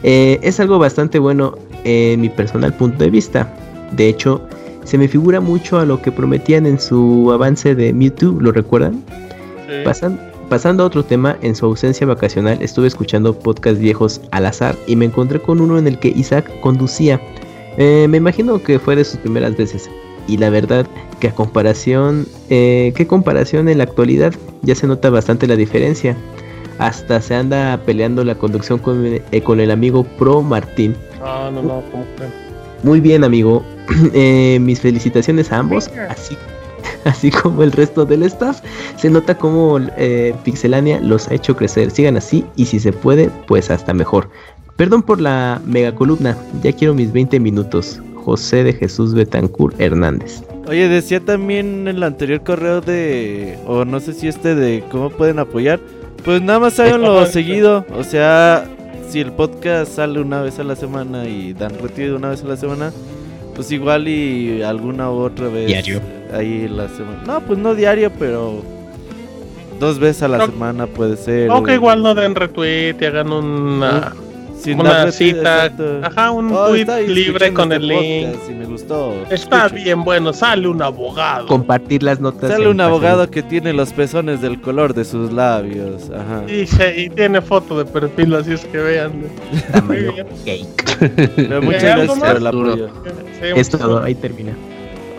Eh, 0.01 0.39
es 0.41 0.59
algo 0.59 0.80
bastante 0.80 1.19
bueno 1.19 1.55
en 1.83 2.21
mi 2.21 2.30
personal 2.30 2.73
punto 2.73 3.03
de 3.03 3.11
vista. 3.11 3.53
De 3.91 4.07
hecho, 4.07 4.41
se 4.92 4.98
me 4.98 5.08
figura 5.08 5.40
mucho 5.40 5.80
a 5.80 5.86
lo 5.86 6.02
que 6.02 6.11
prometían 6.11 6.66
en 6.66 6.78
su 6.78 7.32
avance 7.32 7.76
de 7.76 7.94
Mewtwo, 7.94 8.42
¿lo 8.42 8.52
recuerdan? 8.52 9.02
pasando 10.50 10.84
a 10.84 10.86
otro 10.86 11.06
tema, 11.06 11.38
en 11.42 11.56
su 11.56 11.66
ausencia 11.66 12.06
vacacional 12.06 12.61
estuve 12.61 12.88
escuchando 12.88 13.34
podcasts 13.40 13.80
viejos 13.80 14.20
al 14.32 14.48
azar 14.48 14.76
y 14.88 14.98
me 14.98 15.06
encontré 15.06 15.40
con 15.40 15.61
uno 15.61 15.78
en 15.78 15.88
el 15.88 15.98
que 15.98 16.10
Isaac 16.10 16.52
conducía. 16.60 17.22
Eh, 17.78 18.06
me 18.10 18.18
imagino 18.18 18.61
que 18.61 18.80
fue 18.80 18.98
de 18.98 19.06
sus 19.06 19.16
primeras 19.20 19.56
veces. 19.56 19.90
Y 20.28 20.36
la 20.36 20.50
verdad 20.50 20.86
que 21.22 21.30
a 21.30 21.36
comparación, 21.36 22.28
eh, 22.50 22.92
¿qué 22.94 23.08
comparación 23.08 23.70
en 23.70 23.78
la 23.78 23.86
actualidad? 23.86 24.34
Ya 24.61 24.76
se 24.76 24.88
nota 24.88 25.10
bastante 25.10 25.48
la 25.48 25.56
diferencia. 25.56 26.18
Hasta 26.80 27.22
se 27.22 27.34
anda 27.34 27.80
peleando 27.86 28.26
la 28.26 28.36
conducción 28.36 28.78
con, 28.78 29.06
eh, 29.06 29.42
con 29.42 29.61
el 29.61 29.72
amigo 29.72 30.03
Pro 30.03 30.42
Martín. 30.42 30.98
Ah, 31.24 31.50
no, 31.53 31.61
no, 31.64 31.82
¿cómo 31.92 32.03
Muy 32.84 33.00
bien, 33.00 33.24
amigo. 33.24 33.64
Eh, 34.14 34.58
mis 34.61 34.80
felicitaciones 34.80 35.51
a 35.51 35.60
ambos. 35.60 35.90
Así, 36.10 36.38
así 37.06 37.32
como 37.32 37.64
el 37.64 37.72
resto 37.72 38.06
del 38.06 38.24
staff. 38.24 38.61
Se 38.98 39.10
nota 39.10 39.35
como 39.35 39.80
Pixelania 40.43 41.00
los 41.00 41.27
ha 41.27 41.35
hecho 41.35 41.56
crecer. 41.56 41.92
Sigan 41.92 42.18
así 42.18 42.45
y 42.56 42.66
si 42.66 42.80
se 42.80 42.93
puede, 42.93 43.30
pues 43.48 43.69
hasta 43.69 43.93
mejor. 43.93 44.30
Perdón 44.76 45.03
por 45.03 45.22
la 45.22 45.61
mega 45.66 45.93
columna. 45.93 46.38
Ya 46.64 46.72
quiero 46.74 46.93
mis 46.93 47.11
20 47.11 47.40
minutos. 47.40 48.01
José 48.24 48.64
de 48.64 48.74
Jesús 48.74 49.14
Betancourt 49.14 49.80
Hernández. 49.80 50.43
Oye, 50.68 50.88
decía 50.88 51.19
también 51.19 51.88
en 51.88 51.98
el 51.98 52.03
anterior 52.03 52.43
correo 52.43 52.82
de, 52.82 53.58
o 53.66 53.84
no 53.84 54.00
sé 54.00 54.14
si 54.14 54.27
este 54.27 54.56
de 54.56 54.84
cómo 54.92 55.10
pueden 55.10 55.40
apoyar. 55.40 55.80
Pues 56.24 56.42
nada 56.42 56.60
más 56.60 56.80
háganlo 56.80 57.26
seguido. 57.26 57.85
O 57.95 58.03
sea, 58.03 58.66
si 59.10 59.19
el 59.19 59.32
podcast 59.32 59.93
sale 59.93 60.22
una 60.22 60.42
vez 60.42 60.60
a 60.60 60.64
la 60.64 60.76
semana 60.76 61.27
y 61.27 61.53
dan 61.53 61.77
retiro 61.80 62.16
una 62.16 62.30
vez 62.30 62.43
a 62.43 62.48
la 62.48 62.58
semana, 62.58 62.92
pues 63.55 63.71
igual 63.71 64.07
y 64.07 64.61
alguna 64.61 65.11
u 65.11 65.19
otra 65.19 65.47
vez. 65.47 65.67
Diario. 65.67 66.01
Ahí 66.33 66.67
la 66.67 66.88
semana. 66.89 67.23
No, 67.25 67.41
pues 67.41 67.59
no 67.59 67.75
diario, 67.75 68.11
pero 68.17 68.61
dos 69.80 69.99
veces 69.99 70.23
a 70.23 70.27
la 70.27 70.45
semana 70.45 70.88
puede 70.88 71.17
ser. 71.17 71.49
O 71.49 71.63
que 71.63 71.73
igual 71.73 72.01
no 72.01 72.15
den 72.15 72.35
retweet 72.35 72.95
y 73.01 73.05
hagan 73.05 73.31
una 73.31 74.13
una 74.67 75.11
cita, 75.11 75.72
ajá, 76.03 76.31
un 76.31 76.51
oh, 76.51 76.67
tweet 76.67 77.07
libre 77.07 77.53
con 77.53 77.72
el 77.72 77.90
este 77.90 78.03
link. 78.03 78.40
Si 78.48 78.53
me 78.53 78.65
gustó. 78.65 79.14
Está 79.30 79.67
bien, 79.67 80.03
bueno, 80.03 80.33
sale 80.33 80.67
un 80.67 80.81
abogado. 80.81 81.48
Compartir 81.48 82.03
las 82.03 82.19
notas. 82.19 82.51
Sale 82.51 82.67
un 82.67 82.81
abogado 82.81 83.30
que 83.30 83.43
tiene 83.43 83.73
los 83.73 83.93
pezones 83.93 84.41
del 84.41 84.61
color 84.61 84.93
de 84.93 85.06
sus 85.06 85.31
labios, 85.31 86.09
ajá. 86.09 86.43
Y, 86.48 86.67
y 87.01 87.09
tiene 87.09 87.41
foto 87.41 87.77
de 87.77 87.85
perfil, 87.85 88.35
así 88.35 88.53
es 88.53 88.65
que 88.65 88.77
vean. 88.77 89.11
muchas 91.61 91.83
gracias 91.83 92.19
por 92.19 92.38
el 92.38 92.48
apoyo. 92.48 92.90
es 93.41 93.69
todo, 93.69 94.01
ahí 94.03 94.15
termina. 94.15 94.53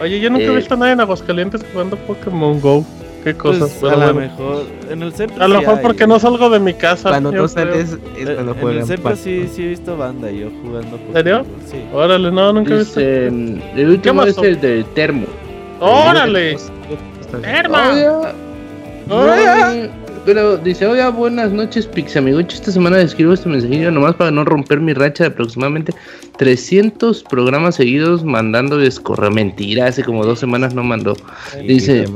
Oye, 0.01 0.19
yo 0.19 0.31
nunca 0.31 0.47
he 0.47 0.53
eh, 0.53 0.57
visto 0.57 0.75
a 0.75 0.77
nadie 0.77 0.93
en 0.93 1.01
Aguascalientes 1.01 1.65
jugando 1.73 1.97
Pokémon 1.97 2.61
Go. 2.61 2.85
Qué 3.25 3.35
cosas. 3.35 3.77
Pues, 3.81 3.93
a 3.93 3.97
lo 3.97 4.15
mejor 4.15 4.67
en 4.91 5.03
el 5.03 5.13
centro. 5.13 5.43
A 5.43 5.49
lo 5.49 5.61
mejor 5.61 5.81
porque 5.81 6.07
no 6.07 6.19
salgo 6.19 6.51
de 6.51 6.59
mi 6.59 6.75
casa. 6.75 7.11
Cuando 7.11 7.31
no 7.33 7.49
sales 7.49 7.93
es 7.93 8.29
eh, 8.29 8.35
cuando 8.35 8.55
juegan. 8.55 8.73
En 8.73 8.81
el 8.81 8.87
centro 8.87 9.17
sí, 9.17 9.49
sí 9.53 9.63
he 9.63 9.69
visto 9.69 9.97
banda 9.97 10.31
yo 10.31 10.49
jugando. 10.63 10.97
¿En 10.97 11.13
serio? 11.13 11.47
Sí. 11.67 11.79
Órale, 11.93 12.31
no, 12.31 12.53
nunca 12.53 12.75
he 12.75 12.79
visto. 12.79 13.01
el 13.01 13.89
último 13.89 14.25
es 14.25 14.37
el 14.39 14.61
de 14.61 14.85
Termo. 14.95 15.27
¡Órale! 15.81 16.57
¡Termo! 17.41 17.77
Pero 20.25 20.57
dice, 20.57 20.87
oiga, 20.87 21.09
buenas 21.09 21.51
noches, 21.51 21.87
Pixamigocho. 21.87 22.55
Esta 22.55 22.71
semana 22.71 23.01
escribo 23.01 23.33
este 23.33 23.49
mensajillo 23.49 23.91
nomás 23.91 24.15
para 24.15 24.31
no 24.31 24.45
romper 24.45 24.81
mi 24.81 24.93
racha 24.93 25.25
de 25.25 25.31
aproximadamente 25.31 25.93
300 26.39 27.25
programas 27.25 27.75
seguidos 27.75 28.23
mandando 28.23 28.79
descorre. 28.79 29.31
Mentira, 29.31 29.87
hace 29.87 30.05
como 30.05 30.25
dos 30.25 30.39
semanas 30.39 30.75
no 30.75 30.85
mandó. 30.85 31.17
Dice, 31.67 32.07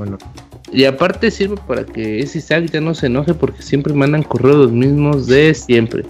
y 0.76 0.84
aparte 0.84 1.30
sirve 1.30 1.56
para 1.66 1.84
que 1.86 2.20
ese 2.20 2.36
Isaac 2.36 2.66
ya 2.70 2.82
no 2.82 2.94
se 2.94 3.06
enoje 3.06 3.32
porque 3.32 3.62
siempre 3.62 3.94
mandan 3.94 4.22
correos 4.22 4.56
los 4.56 4.72
mismos 4.72 5.26
de 5.26 5.55
siempre. 5.55 6.05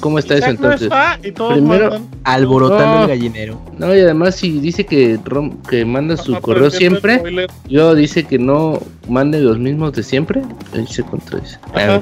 ¿cómo, 0.00 0.18
está 0.18 0.38
eso 0.38 0.46
entonces? 0.46 0.88
Primero, 1.20 2.00
alborotando 2.24 3.02
el 3.02 3.08
gallinero. 3.08 3.60
No, 3.76 3.94
y 3.94 4.00
además 4.00 4.36
si 4.36 4.58
dice 4.60 4.86
que, 4.86 5.20
que 5.68 5.84
manda 5.84 6.16
su 6.16 6.40
correo 6.40 6.70
siempre, 6.70 7.22
yo 7.68 7.94
dice 7.94 8.24
que 8.24 8.38
no 8.38 8.80
mande 9.06 9.40
los 9.40 9.58
mismos 9.58 9.92
de 9.92 10.04
siempre. 10.04 10.40
Se 10.88 11.02
contradice. 11.02 11.58
Ah, 11.74 12.00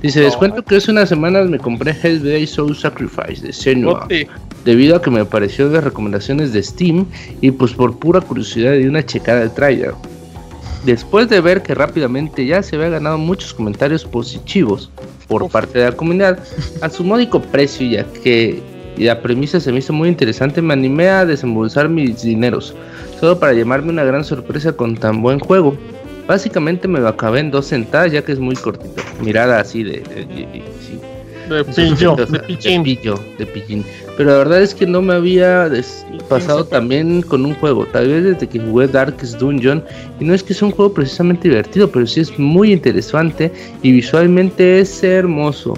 dice, 0.00 0.20
les 0.20 0.36
cuento 0.36 0.62
que 0.62 0.76
hace 0.76 0.92
unas 0.92 1.08
semanas 1.08 1.48
me 1.48 1.58
compré 1.58 1.90
Hellblade 2.00 2.46
Soul 2.46 2.76
Sacrifice 2.76 3.44
de 3.44 3.52
Senua. 3.52 4.06
Debido 4.64 4.94
a 4.94 5.02
que 5.02 5.10
me 5.10 5.20
apareció 5.20 5.68
las 5.68 5.82
recomendaciones 5.82 6.52
de 6.52 6.62
Steam 6.62 7.06
y 7.40 7.50
pues 7.50 7.72
por 7.72 7.98
pura 7.98 8.20
curiosidad 8.20 8.72
de 8.72 8.88
una 8.88 9.04
checada 9.04 9.40
de 9.40 9.48
trailer. 9.48 9.94
Después 10.86 11.28
de 11.28 11.40
ver 11.40 11.64
que 11.64 11.74
rápidamente 11.74 12.46
ya 12.46 12.62
se 12.62 12.76
había 12.76 12.90
ganado 12.90 13.18
muchos 13.18 13.52
comentarios 13.52 14.04
positivos 14.04 14.88
por 15.26 15.50
parte 15.50 15.80
de 15.80 15.86
la 15.86 15.96
comunidad, 15.96 16.38
a 16.80 16.88
su 16.88 17.02
módico 17.02 17.42
precio, 17.42 17.88
ya 17.88 18.04
que 18.22 18.62
la 18.96 19.20
premisa 19.20 19.58
se 19.58 19.72
me 19.72 19.80
hizo 19.80 19.92
muy 19.92 20.08
interesante, 20.08 20.62
me 20.62 20.74
animé 20.74 21.08
a 21.08 21.26
desembolsar 21.26 21.88
mis 21.88 22.22
dineros, 22.22 22.72
solo 23.18 23.36
para 23.36 23.52
llamarme 23.52 23.90
una 23.90 24.04
gran 24.04 24.22
sorpresa 24.22 24.74
con 24.74 24.96
tan 24.96 25.22
buen 25.22 25.40
juego. 25.40 25.76
Básicamente 26.28 26.86
me 26.86 27.00
lo 27.00 27.08
acabé 27.08 27.40
en 27.40 27.50
dos 27.50 27.66
sentadas, 27.66 28.12
ya 28.12 28.22
que 28.22 28.30
es 28.30 28.38
muy 28.38 28.54
cortito. 28.54 29.02
Mirada 29.20 29.58
así 29.58 29.82
de, 29.82 30.00
de 30.00 30.62
pillo, 31.74 32.16
de 32.16 32.38
pichín. 32.40 32.82
De 32.82 33.46
pillo, 33.46 33.84
Pero 34.16 34.30
la 34.30 34.36
verdad 34.38 34.62
es 34.62 34.74
que 34.74 34.86
no 34.86 35.02
me 35.02 35.14
había 35.14 35.70
pasado 36.28 36.64
también 36.64 37.22
con 37.22 37.44
un 37.44 37.54
juego. 37.54 37.86
Tal 37.86 38.08
vez 38.08 38.24
desde 38.24 38.46
que 38.46 38.58
jugué 38.58 38.88
Darkest 38.88 39.38
Dungeon. 39.38 39.82
Y 40.20 40.24
no 40.24 40.34
es 40.34 40.42
que 40.42 40.54
sea 40.54 40.68
un 40.68 40.74
juego 40.74 40.92
precisamente 40.92 41.48
divertido, 41.48 41.90
pero 41.90 42.06
sí 42.06 42.20
es 42.20 42.38
muy 42.38 42.72
interesante 42.72 43.52
y 43.82 43.92
visualmente 43.92 44.80
es 44.80 45.02
hermoso. 45.02 45.74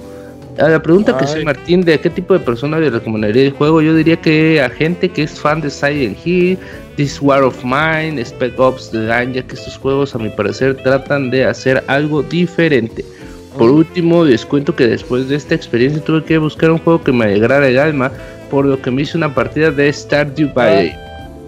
A 0.59 0.69
la 0.69 0.83
pregunta 0.83 1.17
que 1.17 1.25
soy 1.25 1.45
Martín, 1.45 1.83
¿de 1.83 2.01
qué 2.01 2.11
tipo 2.11 2.35
de 2.35 2.41
persona 2.41 2.81
le 2.81 2.91
recomendaría 2.91 3.45
el 3.45 3.53
juego? 3.53 3.81
Yo 3.81 3.95
diría 3.95 4.21
que 4.21 4.61
a 4.61 4.69
gente 4.69 5.09
que 5.09 5.23
es 5.23 5.39
fan 5.39 5.61
de 5.61 5.71
Silent 5.71 6.19
Hill, 6.27 6.59
This 6.97 7.23
War 7.23 7.45
of 7.45 7.63
Mine, 7.63 8.21
Spec 8.25 8.59
Ops 8.59 8.91
The 8.91 8.99
Line, 8.99 9.35
ya 9.35 9.43
que 9.45 9.55
estos 9.55 9.79
juegos 9.79 10.17
a 10.17 10.19
mi 10.19 10.31
parecer 10.31 10.75
tratan 10.83 11.31
de 11.31 11.45
hacer 11.45 11.85
algo 11.87 12.25
diferente. 12.25 13.05
Por 13.59 13.71
último, 13.71 14.25
les 14.25 14.47
cuento 14.47 14.75
que 14.75 14.87
después 14.87 15.29
de 15.29 15.37
esta 15.37 15.55
experiencia 15.55 16.03
tuve 16.03 16.25
que 16.25 16.39
buscar 16.39 16.71
un 16.71 16.79
juego 16.79 17.03
que 17.03 17.13
me 17.13 17.25
alegrara 17.25 17.69
el 17.69 17.79
alma, 17.79 18.13
por 18.51 18.65
lo 18.65 18.81
que 18.81 18.91
me 18.91 19.03
hice 19.03 19.17
una 19.17 19.35
partida 19.35 19.71
de 19.71 19.93
Stardew 19.93 20.53
Valley. 20.55 20.93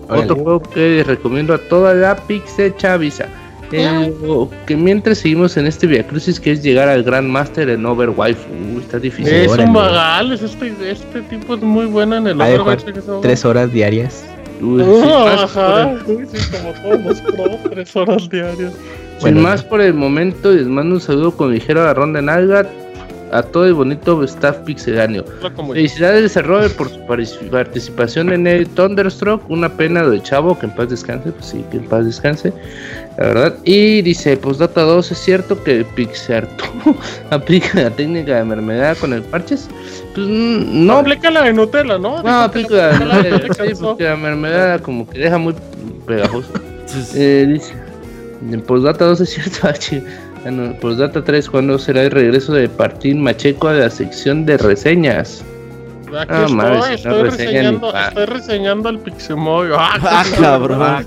Ah, 0.09 0.19
Otro 0.19 0.37
juego 0.37 0.63
que 0.63 0.97
les 0.97 1.07
recomiendo 1.07 1.55
a 1.55 1.59
toda 1.59 1.95
la 1.95 2.17
Pixel 2.17 2.77
Chavisa. 2.77 3.27
que 3.71 4.77
mientras 4.77 5.19
seguimos 5.19 5.57
en 5.57 5.67
este 5.67 5.87
Via 5.87 6.05
Crucis 6.05 6.41
que 6.41 6.51
es 6.51 6.63
llegar 6.63 6.89
al 6.89 7.05
Grand 7.05 7.29
Master 7.29 7.71
en 7.71 7.87
Overwatch. 7.87 8.37
está 8.81 8.99
difícil. 8.99 9.33
Es 9.33 9.57
un 9.57 9.73
vagal, 9.73 10.33
este, 10.33 10.91
este 10.91 11.23
tipo 11.23 11.55
es 11.55 11.63
muy 11.63 11.87
bueno 11.87 12.17
en 12.17 12.27
el 12.27 12.41
Overwatch. 12.41 12.85
Tres 13.23 13.45
horas 13.45 13.73
diarias. 13.73 14.25
Uy, 14.61 14.83
ajá. 14.83 15.97
como 16.05 16.73
todos 16.83 17.05
los 17.05 17.21
pro, 17.23 17.71
tres 17.71 17.97
horas 17.97 18.29
diarias. 18.29 18.73
Sin 19.23 19.43
más 19.43 19.63
por 19.63 19.81
el 19.81 19.95
momento, 19.95 20.51
les 20.53 20.67
mando 20.67 20.95
un 20.95 21.01
saludo 21.01 21.33
con 21.33 21.53
ligero 21.53 21.83
agarrón 21.83 22.13
de 22.13 22.23
nalga. 22.23 22.67
a 23.33 23.43
todo 23.45 23.65
el 23.65 23.75
bonito 23.75 24.25
staff 24.25 24.59
pixeláneo. 24.65 25.25
Felicidades 25.69 26.37
a 26.37 26.43
Robert 26.43 26.75
por 26.75 27.25
su 27.25 27.49
participación 27.49 28.33
en 28.33 28.47
el 28.49 28.69
Thunderstruck. 28.69 29.49
Una 29.49 29.69
pena 29.69 30.03
de 30.03 30.21
chavo, 30.21 30.59
que 30.59 30.67
en 30.67 30.75
paz 30.75 30.91
descanse. 30.91 31.31
Pues 31.31 31.47
sí, 31.47 31.65
que 31.71 31.77
en 31.77 31.85
paz 31.85 32.07
descanse. 32.07 32.53
La 33.19 33.27
verdad. 33.27 33.55
Y 33.65 34.03
dice, 34.03 34.37
pues 34.37 34.59
Data 34.59 34.83
2, 34.83 35.13
¿es 35.13 35.19
cierto 35.19 35.63
que 35.63 35.85
Pixarto 35.95 36.65
aplica 37.31 37.83
la 37.83 37.91
técnica 37.91 38.37
de 38.37 38.45
mermelada 38.45 38.97
con 38.97 39.13
el 39.13 39.23
parches? 39.23 39.69
Pues 40.15 40.27
mm, 40.27 40.87
no. 40.87 40.99
Aplica 40.99 41.31
la 41.31 41.43
de 41.43 41.53
Nutella, 41.53 41.99
¿no? 41.99 42.23
No, 42.23 42.41
aplica 42.41 42.99
la 42.99 43.23
de 43.23 43.31
Nutella. 43.31 43.75
porque 43.81 44.05
la 44.05 44.17
mermelada 44.17 44.79
como 44.81 45.09
que 45.09 45.21
deja 45.21 45.39
muy 45.39 45.55
pegajoso. 46.05 46.49
eh, 47.15 47.47
dice, 47.49 47.75
pues 48.67 48.83
Data 48.83 49.05
2 49.07 49.21
es 49.21 49.31
cierto, 49.31 49.69
Bueno, 50.43 50.75
pues 50.81 50.97
Data 50.97 51.23
3, 51.23 51.51
¿cuándo 51.51 51.79
será 51.79 52.05
el 52.05 52.11
regreso 52.11 52.55
de 52.55 52.69
Martín 52.79 53.23
Macheco 53.23 53.69
a 53.69 53.75
la 53.75 53.91
sección 53.91 54.47
de 54.47 54.57
reseñas? 54.57 55.45
Aquí 56.09 56.33
ah, 56.33 56.41
estoy, 56.41 56.57
madre, 56.57 56.95
estoy, 56.95 57.23
reseñando, 57.23 57.95
estoy 57.95 58.27
reseñando 58.27 58.89
al 58.89 58.99
Pixemoy. 58.99 59.69
Ah, 59.73 59.97
ah 60.03 60.25
cabrón. 60.41 61.07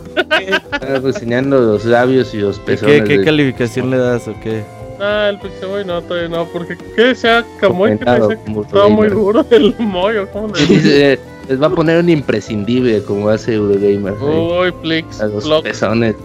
Estoy 0.71 0.99
reseñando 0.99 1.59
los 1.59 1.83
labios 1.83 2.33
y 2.33 2.37
los 2.37 2.59
pezones. 2.59 3.01
¿Qué, 3.01 3.17
qué 3.17 3.23
calificación 3.23 3.89
le 3.89 3.97
das 3.97 4.27
o 4.27 4.39
qué? 4.39 4.63
Ah, 5.01 5.29
el 5.29 5.39
Pixemoy 5.39 5.83
no, 5.83 6.01
todavía 6.03 6.29
no, 6.29 6.45
porque 6.45 6.77
que 6.95 7.15
sea 7.15 7.43
Camoy 7.59 7.97
que 7.97 8.05
dice 8.05 8.37
que 8.45 8.61
está 8.61 8.87
muy 8.87 9.09
duro 9.09 9.45
el 9.49 9.75
moyo. 9.79 10.29
¿cómo 10.31 10.53
le 10.55 10.65
dice? 10.65 11.19
Les 11.49 11.61
va 11.61 11.67
a 11.67 11.69
poner 11.71 11.99
un 12.01 12.09
imprescindible 12.09 13.03
como 13.03 13.27
hace 13.27 13.55
Eurogamer. 13.55 14.13
Uy, 14.13 14.71
Plix. 14.81 15.19
A 15.19 15.27
los 15.27 15.61
pezones. 15.61 16.15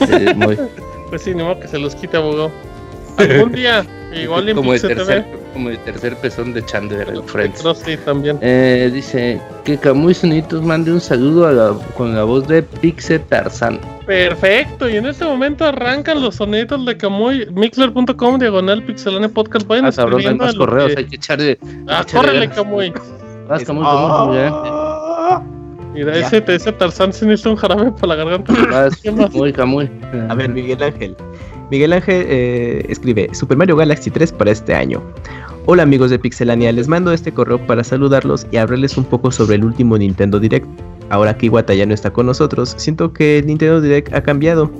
Eh, 0.00 0.34
muy... 0.34 0.58
Pues 1.08 1.22
sí, 1.22 1.34
ni 1.34 1.42
modo 1.42 1.58
que 1.60 1.68
se 1.68 1.78
los 1.78 1.94
quite, 1.94 2.16
abogado. 2.16 2.50
Algún 3.18 3.52
día, 3.52 3.84
igual 4.14 4.54
como 4.54 4.74
el 4.74 4.80
tercer, 4.80 5.26
Como 5.52 5.70
el 5.70 5.78
tercer 5.78 6.16
pezón 6.16 6.52
de 6.52 6.64
Chandler, 6.64 7.08
el 7.08 7.22
Friends. 7.24 7.64
sí, 7.84 7.96
también. 8.04 8.38
Eh, 8.42 8.90
dice 8.92 9.40
que 9.64 9.76
Camuy 9.76 10.14
Sonitos 10.14 10.62
mande 10.62 10.92
un 10.92 11.00
saludo 11.00 11.80
con 11.96 12.14
la 12.14 12.24
voz 12.24 12.46
de 12.46 12.62
Pixe 12.62 13.18
Tarzan. 13.18 13.80
Perfecto, 14.06 14.88
y 14.88 14.96
en 14.96 15.06
este 15.06 15.24
momento 15.24 15.64
arrancan 15.64 16.22
los 16.22 16.36
sonidos 16.36 16.84
de 16.86 16.96
Camuy. 16.96 17.46
Mixler.com, 17.50 18.38
diagonal 18.38 18.82
pixelane 18.84 19.28
podcast. 19.28 19.66
Vayan 19.66 19.86
ah, 19.86 19.92
cabrón, 19.92 20.22
hay 20.24 20.34
más 20.34 20.54
correos, 20.54 20.92
hay 20.96 21.04
que 21.06 21.16
echarle. 21.16 21.58
Ah, 21.88 22.04
córrele, 22.10 22.48
Camuy. 22.48 22.92
Vas, 23.48 23.64
Camuy, 23.64 23.84
ah. 23.86 24.77
Mira, 25.98 26.16
ese, 26.16 26.44
ese 26.46 26.70
Tarzán 26.70 27.12
se 27.12 27.26
necesita 27.26 27.50
un 27.50 27.56
jarabe 27.56 27.90
para 27.90 28.14
la 28.14 28.24
garganta. 28.24 28.52
Muy, 29.32 29.52
muy. 29.66 29.90
A 30.28 30.34
ver, 30.36 30.48
Miguel 30.48 30.80
Ángel. 30.80 31.16
Miguel 31.72 31.92
Ángel 31.92 32.24
eh, 32.28 32.86
escribe 32.88 33.28
Super 33.32 33.56
Mario 33.56 33.74
Galaxy 33.74 34.08
3 34.08 34.30
para 34.30 34.52
este 34.52 34.76
año. 34.76 35.02
Hola 35.66 35.82
amigos 35.82 36.10
de 36.10 36.18
Pixelania, 36.20 36.70
les 36.70 36.86
mando 36.86 37.12
este 37.12 37.32
correo 37.32 37.58
para 37.66 37.82
saludarlos 37.82 38.46
y 38.52 38.58
hablarles 38.58 38.96
un 38.96 39.06
poco 39.06 39.32
sobre 39.32 39.56
el 39.56 39.64
último 39.64 39.98
Nintendo 39.98 40.38
Direct. 40.38 40.66
Ahora 41.10 41.36
que 41.36 41.46
Iwata 41.46 41.74
ya 41.74 41.84
no 41.84 41.94
está 41.94 42.12
con 42.12 42.26
nosotros, 42.26 42.74
siento 42.78 43.12
que 43.12 43.38
el 43.38 43.46
Nintendo 43.46 43.80
Direct 43.80 44.14
ha 44.14 44.22
cambiado. 44.22 44.70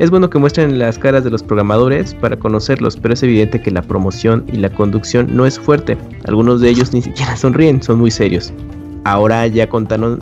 Es 0.00 0.10
bueno 0.10 0.28
que 0.28 0.38
muestren 0.38 0.80
las 0.80 0.98
caras 0.98 1.22
de 1.22 1.30
los 1.30 1.44
programadores 1.44 2.12
para 2.14 2.36
conocerlos, 2.36 2.96
pero 2.96 3.14
es 3.14 3.22
evidente 3.22 3.62
que 3.62 3.70
la 3.70 3.82
promoción 3.82 4.44
y 4.52 4.56
la 4.56 4.70
conducción 4.70 5.28
no 5.30 5.46
es 5.46 5.60
fuerte. 5.60 5.96
Algunos 6.24 6.60
de 6.60 6.70
ellos 6.70 6.92
ni 6.92 7.02
siquiera 7.02 7.36
sonríen, 7.36 7.80
son 7.80 8.00
muy 8.00 8.10
serios. 8.10 8.52
Ahora 9.04 9.46
ya 9.46 9.68
contaron 9.68 10.18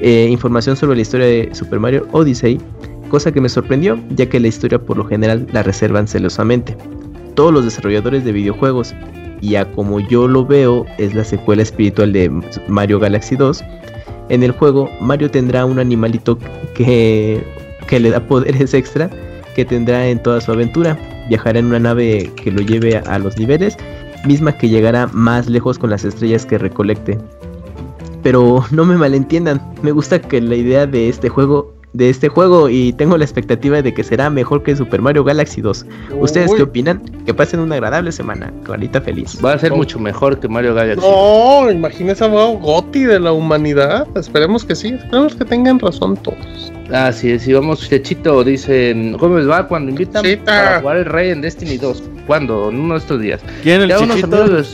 eh, 0.00 0.28
información 0.30 0.76
sobre 0.76 0.96
la 0.96 1.02
historia 1.02 1.26
de 1.26 1.54
Super 1.54 1.80
Mario 1.80 2.06
Odyssey, 2.12 2.60
cosa 3.08 3.32
que 3.32 3.40
me 3.40 3.48
sorprendió, 3.48 3.98
ya 4.10 4.26
que 4.26 4.40
la 4.40 4.48
historia 4.48 4.78
por 4.78 4.96
lo 4.96 5.04
general 5.04 5.46
la 5.52 5.62
reservan 5.62 6.08
celosamente. 6.08 6.76
Todos 7.34 7.52
los 7.52 7.64
desarrolladores 7.64 8.24
de 8.24 8.32
videojuegos, 8.32 8.94
y 9.40 9.56
a 9.56 9.70
como 9.72 10.00
yo 10.00 10.26
lo 10.26 10.44
veo, 10.44 10.86
es 10.98 11.14
la 11.14 11.24
secuela 11.24 11.62
espiritual 11.62 12.12
de 12.12 12.30
Mario 12.68 12.98
Galaxy 12.98 13.36
2. 13.36 13.62
En 14.30 14.42
el 14.42 14.52
juego, 14.52 14.88
Mario 15.00 15.30
tendrá 15.30 15.66
un 15.66 15.78
animalito 15.78 16.38
que, 16.74 17.44
que 17.86 18.00
le 18.00 18.10
da 18.10 18.20
poderes 18.20 18.72
extra 18.72 19.10
que 19.54 19.64
tendrá 19.64 20.08
en 20.08 20.22
toda 20.22 20.40
su 20.40 20.52
aventura. 20.52 20.98
Viajará 21.28 21.58
en 21.58 21.66
una 21.66 21.78
nave 21.78 22.30
que 22.36 22.50
lo 22.50 22.60
lleve 22.60 22.96
a 22.96 23.18
los 23.18 23.38
niveles, 23.38 23.76
misma 24.26 24.56
que 24.56 24.68
llegará 24.68 25.06
más 25.12 25.48
lejos 25.48 25.78
con 25.78 25.90
las 25.90 26.04
estrellas 26.04 26.44
que 26.44 26.58
recolecte 26.58 27.18
pero 28.24 28.64
no 28.70 28.86
me 28.86 28.96
malentiendan, 28.96 29.60
me 29.82 29.92
gusta 29.92 30.20
que 30.20 30.40
la 30.40 30.56
idea 30.56 30.86
de 30.86 31.10
este 31.10 31.28
juego 31.28 31.73
de 31.94 32.10
este 32.10 32.28
juego 32.28 32.68
y 32.68 32.92
tengo 32.92 33.16
la 33.16 33.24
expectativa 33.24 33.80
de 33.80 33.94
que 33.94 34.04
será 34.04 34.28
mejor 34.28 34.62
que 34.62 34.76
Super 34.76 35.00
Mario 35.00 35.24
Galaxy 35.24 35.60
2. 35.60 35.86
¿Ustedes 36.20 36.52
qué 36.54 36.62
opinan? 36.62 37.00
Que 37.24 37.32
pasen 37.32 37.60
una 37.60 37.76
agradable 37.76 38.12
semana. 38.12 38.52
Clarita 38.64 39.00
feliz. 39.00 39.38
Va 39.42 39.54
a 39.54 39.58
ser 39.58 39.72
mucho 39.72 39.98
mejor 39.98 40.38
que 40.38 40.48
Mario 40.48 40.74
Galaxy. 40.74 41.06
No, 41.06 41.70
imagínese 41.70 42.24
a 42.24 42.28
Goti 42.28 43.04
de 43.04 43.20
la 43.20 43.32
humanidad. 43.32 44.06
Esperemos 44.16 44.64
que 44.64 44.74
sí. 44.74 44.88
Esperemos 44.88 45.36
que 45.36 45.44
tengan 45.44 45.78
razón 45.78 46.16
todos. 46.16 46.72
Así 46.92 47.30
es, 47.30 47.48
y 47.48 47.52
vamos, 47.54 47.88
Chechito, 47.88 48.44
dicen, 48.44 49.16
¿cómo 49.18 49.38
les 49.38 49.48
va 49.48 49.66
cuando 49.66 49.90
invitan 49.90 50.24
a 50.46 50.80
jugar 50.80 50.98
el 50.98 51.06
Rey 51.06 51.30
en 51.30 51.40
Destiny 51.40 51.78
2? 51.78 52.02
¿Cuándo? 52.26 52.68
En 52.68 52.78
uno 52.78 52.94
de 52.94 53.00
estos 53.00 53.20
días. 53.20 53.40
¿Quién 53.62 53.80
el 53.80 53.88
ya 53.88 53.98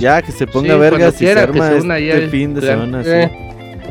ya, 0.00 0.22
que 0.22 0.32
se 0.32 0.46
ponga 0.48 0.76
vergas 0.76 1.14
y 1.20 1.26
se 1.26 1.38
arma 1.38 1.70
este 1.70 2.28
fin 2.28 2.54
de 2.54 2.62
semana, 2.62 3.02
eh, 3.04 3.30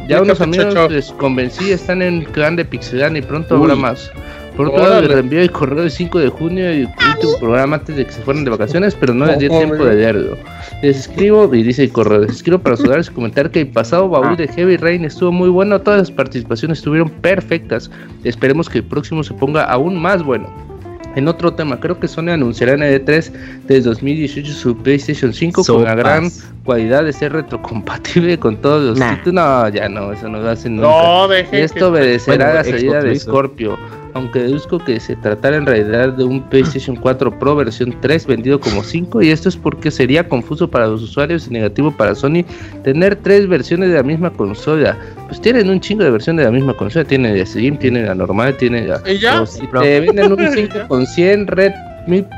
Ya 0.10 0.24
unos 0.24 0.42
amigos 0.42 0.92
les 0.92 1.12
convencí, 1.12 1.72
están 1.72 2.02
en 2.02 2.24
clan 2.26 2.56
de 2.56 2.66
Pixelan 2.66 3.16
y 3.16 3.22
pronto 3.22 3.58
habrá 3.58 3.76
más. 3.76 4.12
Por 4.58 4.70
otro 4.70 4.82
lado, 4.82 5.02
les 5.02 5.12
reenvió 5.12 5.40
el 5.40 5.52
correo 5.52 5.84
del 5.84 5.92
5 5.92 6.20
de 6.20 6.30
junio 6.30 6.74
y 6.74 6.84
último 6.84 7.38
programa 7.40 7.76
antes 7.76 7.96
de 7.96 8.06
que 8.06 8.12
se 8.12 8.22
fueran 8.24 8.44
de 8.44 8.50
vacaciones, 8.50 8.96
pero 8.96 9.14
no 9.14 9.28
les 9.28 9.38
dio 9.38 9.50
tiempo 9.50 9.86
de 9.86 9.96
leerlo. 9.96 10.36
Les 10.82 10.98
escribo 10.98 11.54
y 11.54 11.62
dice 11.62 11.84
el 11.84 11.92
correo, 11.92 12.22
les 12.22 12.32
escribo 12.32 12.58
para 12.58 12.76
saludarles 12.76 13.08
y 13.10 13.12
comentar 13.14 13.52
que 13.52 13.62
el 13.62 13.68
pasado 13.68 14.10
baúl 14.10 14.36
de 14.36 14.48
Heavy 14.48 14.78
Rain 14.78 15.06
estuvo 15.06 15.32
muy 15.32 15.50
bueno, 15.50 15.80
todas 15.80 16.00
las 16.00 16.12
participaciones 16.12 16.80
estuvieron 16.80 17.10
perfectas. 17.10 17.92
Esperemos 18.24 18.68
que 18.68 18.80
el 18.80 18.84
próximo 18.86 19.24
se 19.24 19.36
ponga 19.36 19.64
aún 19.64 19.96
más 19.96 20.24
bueno. 20.24 20.69
En 21.16 21.28
otro 21.28 21.54
tema, 21.54 21.80
creo 21.80 22.00
que 22.00 22.08
Sony 22.08 22.30
anunciará 22.30 22.74
en 22.74 22.82
E3 22.82 23.32
desde 23.68 23.82
2018 23.82 24.54
su 24.54 24.78
PlayStation 24.78 25.34
5 25.34 25.64
con 25.66 25.84
la 25.84 25.96
gran 25.96 26.30
cualidad 26.64 27.04
de 27.04 27.14
ser 27.14 27.34
retrocompatible 27.34 28.38
con 28.38 28.58
todos 28.58 28.98
los 28.98 29.10
títulos. 29.10 29.34
No, 29.34 29.70
ya 29.70 29.90
no, 29.90 30.14
eso 30.14 30.30
no 30.30 30.40
lo 30.40 30.50
hacen 30.50 30.76
nunca. 30.76 30.88
No, 30.88 31.28
y 31.34 31.58
esto 31.58 31.90
obedecerá 31.90 32.52
a 32.52 32.54
la 32.56 32.64
salida 32.64 33.02
de 33.02 33.16
Scorpio 33.20 33.78
aunque 34.14 34.40
deduzco 34.44 34.80
que 34.80 35.00
se 35.00 35.16
tratara 35.16 35.58
en 35.58 35.66
realidad 35.66 36.14
de 36.14 36.24
un 36.24 36.42
PlayStation 36.50 36.96
4 36.96 37.40
Pro 37.40 37.56
versión 37.56 37.96
3 38.02 38.26
vendido 38.28 38.60
como 38.60 38.84
5 38.84 39.22
y 39.22 39.30
esto 39.30 39.50
es 39.50 39.58
porque 39.58 39.92
sería 39.92 40.28
confuso 40.28 40.70
para 40.70 40.88
los 40.88 41.02
usuarios 41.02 41.48
y 41.48 41.52
negativo 41.52 41.92
para 41.92 42.16
Sony 42.16 42.44
tener 42.84 43.16
tres 43.18 43.48
versiones 43.48 43.90
de 43.90 43.96
la 43.96 44.04
misma 44.04 44.30
consola. 44.32 44.98
Pues 45.28 45.42
tienen 45.42 45.70
un 45.70 45.80
chingo 45.80 46.04
de 46.04 46.12
versiones 46.12 46.46
de 46.46 46.52
la 46.52 46.56
misma 46.56 46.76
consola, 46.76 47.06
tiene 47.06 47.38
la 47.38 47.46
Slim, 47.46 47.78
tiene 47.78 48.04
la 48.04 48.16
normal, 48.16 48.56
tiene 48.58 48.88
la... 48.88 49.02
¿Y 49.06 49.20
ya? 49.20 49.44
te 49.82 50.00
venden 50.00 50.32
un 50.32 50.52
5 50.54 50.88
con 50.88 51.06
100 51.06 51.48
red 51.48 51.72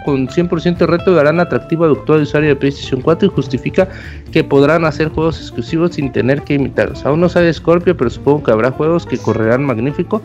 con 0.06 0.27
100% 0.27 0.85
reto 0.85 1.14
darán 1.14 1.40
atractivo 1.40 1.85
al 1.85 1.91
actual 1.91 2.24
usuario 2.24 2.50
de 2.50 2.56
PlayStation 2.56 3.01
4 3.01 3.27
y 3.27 3.32
justifica 3.32 3.88
que 4.32 4.43
podrán 4.43 4.85
hacer 4.85 5.09
juegos 5.09 5.40
exclusivos 5.40 5.95
sin 5.95 6.11
tener 6.11 6.41
que 6.41 6.56
imitarlos. 6.56 7.06
Aún 7.06 7.22
no 7.22 7.30
sabe 7.30 7.53
Scorpio, 7.53 7.95
pero 7.95 8.09
supongo 8.09 8.43
que 8.43 8.51
habrá 8.51 8.72
juegos 8.72 9.06
que 9.06 9.17
correrán 9.17 9.64
magnífico 9.64 10.22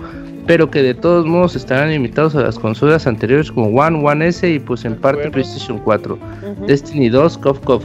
pero 0.46 0.70
que 0.70 0.82
de 0.82 0.94
todos 0.94 1.26
modos 1.26 1.56
estarán 1.56 1.90
limitados 1.90 2.34
a 2.36 2.42
las 2.42 2.58
consolas 2.58 3.06
anteriores 3.06 3.50
como 3.50 3.68
One, 3.68 4.00
One 4.02 4.28
S 4.28 4.48
y 4.48 4.58
pues 4.58 4.84
en 4.84 4.94
parte 4.96 5.30
PlayStation 5.30 5.78
4, 5.78 6.18
Destiny 6.66 7.08
2, 7.08 7.38
Cof 7.38 7.58
Cof. 7.60 7.84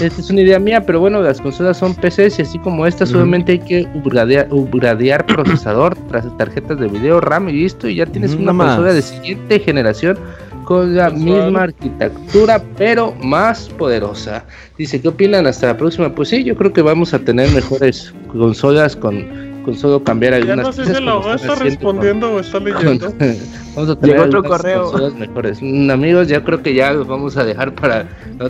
Esta 0.00 0.20
es 0.20 0.30
una 0.30 0.40
idea 0.40 0.58
mía, 0.58 0.84
pero 0.84 1.00
bueno, 1.00 1.20
las 1.20 1.40
consolas 1.40 1.76
son 1.76 1.94
PCs 1.94 2.38
y 2.38 2.42
así 2.42 2.58
como 2.60 2.86
estas, 2.86 3.10
solamente 3.10 3.52
hay 3.52 3.58
que 3.58 3.88
upgradear, 3.94 5.26
procesador, 5.26 5.96
tarjetas 6.38 6.80
de 6.80 6.88
video, 6.88 7.20
RAM 7.20 7.48
y 7.50 7.52
listo, 7.52 7.86
y 7.86 7.96
ya 7.96 8.06
tienes 8.06 8.34
una 8.34 8.56
consola 8.56 8.94
de 8.94 9.02
siguiente 9.02 9.58
generación 9.58 10.18
con 10.64 10.94
la 10.94 11.10
misma 11.10 11.64
arquitectura, 11.64 12.62
pero 12.78 13.14
más 13.22 13.68
poderosa. 13.70 14.44
Dice, 14.78 15.02
¿qué 15.02 15.08
opinan 15.08 15.46
hasta 15.46 15.66
la 15.66 15.76
próxima? 15.76 16.14
Pues 16.14 16.30
sí, 16.30 16.44
yo 16.44 16.56
creo 16.56 16.72
que 16.72 16.80
vamos 16.80 17.12
a 17.12 17.18
tener 17.18 17.50
mejores 17.50 18.14
consolas 18.28 18.96
con 18.96 19.49
con 19.70 19.78
solo 19.78 20.02
cambiar 20.02 20.34
algunas 20.34 20.56
ya 20.56 20.62
no 20.62 20.72
sé 20.72 20.94
si 20.94 21.02
lo 21.02 21.34
está 21.34 21.54
respondiendo 21.56 22.32
o 22.32 22.40
está 22.40 22.58
leyendo. 22.58 23.12
vamos 23.76 23.90
a 23.90 23.96
tener 23.96 24.18
otro 24.18 24.42
correo. 24.42 25.12
mejores. 25.16 25.58
Mm, 25.62 25.90
amigos, 25.90 26.28
ya 26.28 26.42
creo 26.42 26.62
que 26.62 26.74
ya 26.74 26.92
los 26.92 27.06
vamos 27.06 27.36
a 27.36 27.44
dejar 27.44 27.74
para 27.74 28.06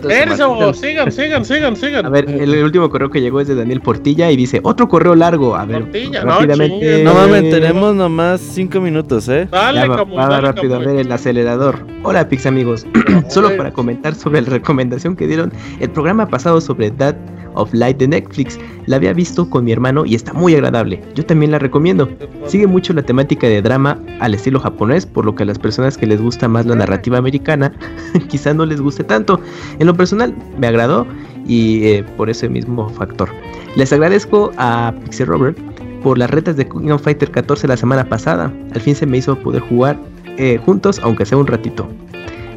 Eso, 0.08 0.72
sigan, 0.72 1.12
sigan, 1.12 1.44
sigan, 1.44 1.76
sigan. 1.76 2.06
A 2.06 2.08
ver, 2.08 2.28
el, 2.28 2.62
último 2.62 2.88
correo 2.88 3.10
que 3.10 3.20
llegó 3.20 3.40
es 3.40 3.48
de 3.48 3.54
Daniel 3.54 3.80
Portilla 3.80 4.30
y 4.30 4.36
dice, 4.36 4.60
otro 4.62 4.88
correo 4.88 5.14
largo. 5.14 5.56
A 5.56 5.64
ver, 5.64 5.82
Portilla, 5.82 6.22
rápidamente. 6.22 7.04
No, 7.04 7.14
mames, 7.14 7.50
tenemos 7.50 7.94
nomás 7.94 8.40
cinco 8.40 8.80
minutos, 8.80 9.28
¿eh? 9.28 9.46
Dale, 9.50 9.88
como, 9.88 10.16
va, 10.16 10.40
rápido, 10.40 10.76
a 10.76 10.78
ver 10.78 10.96
el 10.96 11.12
acelerador. 11.12 11.84
Hola, 12.02 12.28
Pix 12.28 12.46
amigos. 12.46 12.86
Solo 13.28 13.56
para 13.56 13.72
comentar 13.72 14.14
sobre 14.14 14.40
la 14.40 14.48
recomendación 14.48 15.16
que 15.16 15.26
dieron 15.26 15.52
el 15.80 15.90
programa 15.90 16.26
pasado 16.26 16.60
sobre 16.60 16.90
That 16.92 17.16
of 17.54 17.72
Light 17.72 17.98
de 17.98 18.08
Netflix. 18.08 18.58
La 18.86 18.96
había 18.96 19.12
visto 19.12 19.48
con 19.48 19.64
mi 19.64 19.72
hermano 19.72 20.04
y 20.04 20.14
está 20.14 20.32
muy 20.32 20.54
agradable. 20.54 21.02
Yo 21.14 21.24
también 21.24 21.52
la 21.52 21.58
recomiendo. 21.58 22.08
Sigue 22.46 22.66
mucho 22.66 22.92
la 22.92 23.02
temática 23.02 23.46
de 23.46 23.62
drama 23.62 23.98
al 24.20 24.34
estilo 24.34 24.60
japonés, 24.60 25.06
por 25.06 25.24
lo 25.24 25.34
que 25.34 25.42
a 25.42 25.46
las 25.46 25.58
personas 25.58 25.96
que 25.96 26.06
les 26.06 26.20
gusta 26.20 26.48
más 26.48 26.66
la 26.66 26.74
narrativa 26.74 27.18
americana 27.18 27.72
quizá 28.28 28.54
no 28.54 28.66
les 28.66 28.80
guste 28.80 29.04
tanto. 29.04 29.40
En 29.78 29.86
lo 29.86 29.94
personal 29.94 30.34
me 30.58 30.66
agradó 30.66 31.06
y 31.46 31.84
eh, 31.84 32.04
por 32.16 32.30
ese 32.30 32.48
mismo 32.48 32.88
factor. 32.90 33.28
Les 33.76 33.92
agradezco 33.92 34.52
a 34.56 34.92
Pixel 35.04 35.26
Robert 35.26 35.58
por 36.02 36.18
las 36.18 36.30
retas 36.30 36.56
de 36.56 36.68
King 36.68 36.90
of 36.90 37.02
Fighter 37.02 37.30
14 37.30 37.68
la 37.68 37.76
semana 37.76 38.08
pasada. 38.08 38.52
Al 38.74 38.80
fin 38.80 38.94
se 38.94 39.06
me 39.06 39.18
hizo 39.18 39.36
poder 39.38 39.62
jugar 39.62 39.98
eh, 40.38 40.58
juntos, 40.64 40.98
aunque 41.02 41.26
sea 41.26 41.38
un 41.38 41.46
ratito. 41.46 41.88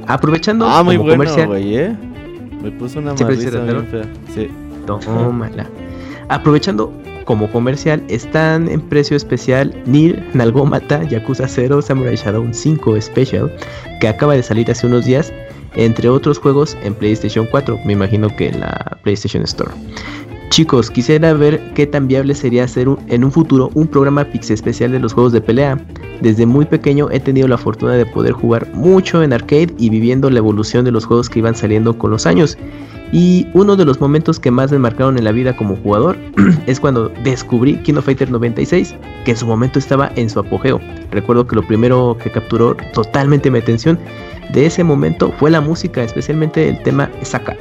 Aprovechando 0.07 0.65
ah, 0.67 0.83
muy 0.83 0.97
como 0.97 1.11
comercial. 1.11 1.49
¿eh? 1.55 1.95
Me 2.61 2.71
puso 2.71 2.99
una 2.99 3.15
sí, 3.17 3.25
fea. 3.25 4.05
Sí. 4.33 4.49
Aprovechando 6.29 6.91
como 7.25 7.49
comercial, 7.51 8.03
están 8.09 8.67
en 8.67 8.81
precio 8.81 9.15
especial 9.15 9.73
Nier, 9.85 10.23
Nalgómata, 10.33 11.03
Yakuza 11.03 11.47
0, 11.47 11.81
Samurai 11.81 12.15
Shadow 12.15 12.47
5 12.51 13.01
Special, 13.01 13.51
que 13.99 14.07
acaba 14.07 14.33
de 14.33 14.43
salir 14.43 14.69
hace 14.69 14.87
unos 14.87 15.05
días, 15.05 15.31
entre 15.75 16.09
otros 16.09 16.37
juegos 16.37 16.77
en 16.83 16.93
PlayStation 16.93 17.47
4, 17.49 17.79
me 17.85 17.93
imagino 17.93 18.27
que 18.35 18.49
en 18.49 18.59
la 18.59 18.97
PlayStation 19.03 19.43
Store. 19.43 19.71
Chicos, 20.49 20.91
quisiera 20.91 21.33
ver 21.33 21.73
qué 21.73 21.87
tan 21.87 22.07
viable 22.07 22.35
sería 22.35 22.65
hacer 22.65 22.87
en 23.07 23.23
un 23.23 23.31
futuro 23.31 23.71
un 23.73 23.87
programa 23.87 24.23
Pixel 24.23 24.53
especial 24.53 24.91
de 24.91 24.99
los 24.99 25.13
juegos 25.13 25.33
de 25.33 25.41
pelea. 25.41 25.83
Desde 26.21 26.45
muy 26.45 26.65
pequeño 26.65 27.09
he 27.09 27.19
tenido 27.19 27.47
la 27.47 27.57
fortuna 27.57 27.93
de 27.93 28.05
poder 28.05 28.33
jugar 28.33 28.71
mucho 28.75 29.23
en 29.23 29.33
arcade 29.33 29.73
y 29.79 29.89
viviendo 29.89 30.29
la 30.29 30.37
evolución 30.37 30.85
de 30.85 30.91
los 30.91 31.05
juegos 31.05 31.27
que 31.27 31.39
iban 31.39 31.55
saliendo 31.55 31.97
con 31.97 32.11
los 32.11 32.27
años. 32.27 32.55
Y 33.13 33.47
uno 33.53 33.75
de 33.75 33.85
los 33.85 34.01
momentos 34.01 34.39
que 34.39 34.49
más 34.49 34.71
me 34.71 34.79
marcaron 34.79 35.19
en 35.19 35.23
la 35.23 35.31
vida 35.31 35.55
como 35.55 35.75
jugador 35.75 36.17
es 36.65 36.79
cuando 36.79 37.09
descubrí 37.23 37.77
King 37.83 37.93
of 37.93 38.05
Fighter 38.05 38.31
96, 38.31 38.95
que 39.23 39.31
en 39.31 39.37
su 39.37 39.45
momento 39.45 39.77
estaba 39.77 40.11
en 40.15 40.31
su 40.31 40.39
apogeo. 40.39 40.81
Recuerdo 41.11 41.45
que 41.45 41.55
lo 41.55 41.61
primero 41.61 42.17
que 42.21 42.31
capturó 42.31 42.75
totalmente 42.91 43.51
mi 43.51 43.59
atención 43.59 43.99
de 44.51 44.65
ese 44.65 44.83
momento 44.83 45.31
fue 45.37 45.51
la 45.51 45.61
música, 45.61 46.03
especialmente 46.03 46.67
el 46.67 46.81
tema 46.81 47.11
Saka. 47.21 47.55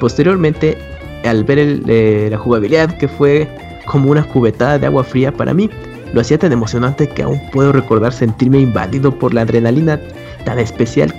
Posteriormente 0.00 0.76
al 1.24 1.44
ver 1.44 1.58
eh, 1.58 2.28
la 2.30 2.36
jugabilidad 2.36 2.96
que 2.98 3.08
fue 3.08 3.48
como 3.86 4.10
una 4.10 4.22
cubetada 4.22 4.78
de 4.78 4.86
agua 4.86 5.02
fría 5.02 5.32
para 5.32 5.54
mí, 5.54 5.70
lo 6.12 6.20
hacía 6.20 6.38
tan 6.38 6.52
emocionante 6.52 7.08
que 7.08 7.22
aún 7.22 7.40
puedo 7.52 7.72
recordar 7.72 8.12
sentirme 8.12 8.60
invadido 8.60 9.18
por 9.18 9.32
la 9.32 9.42
adrenalina 9.42 9.98
tan 10.44 10.58
especial 10.58 11.12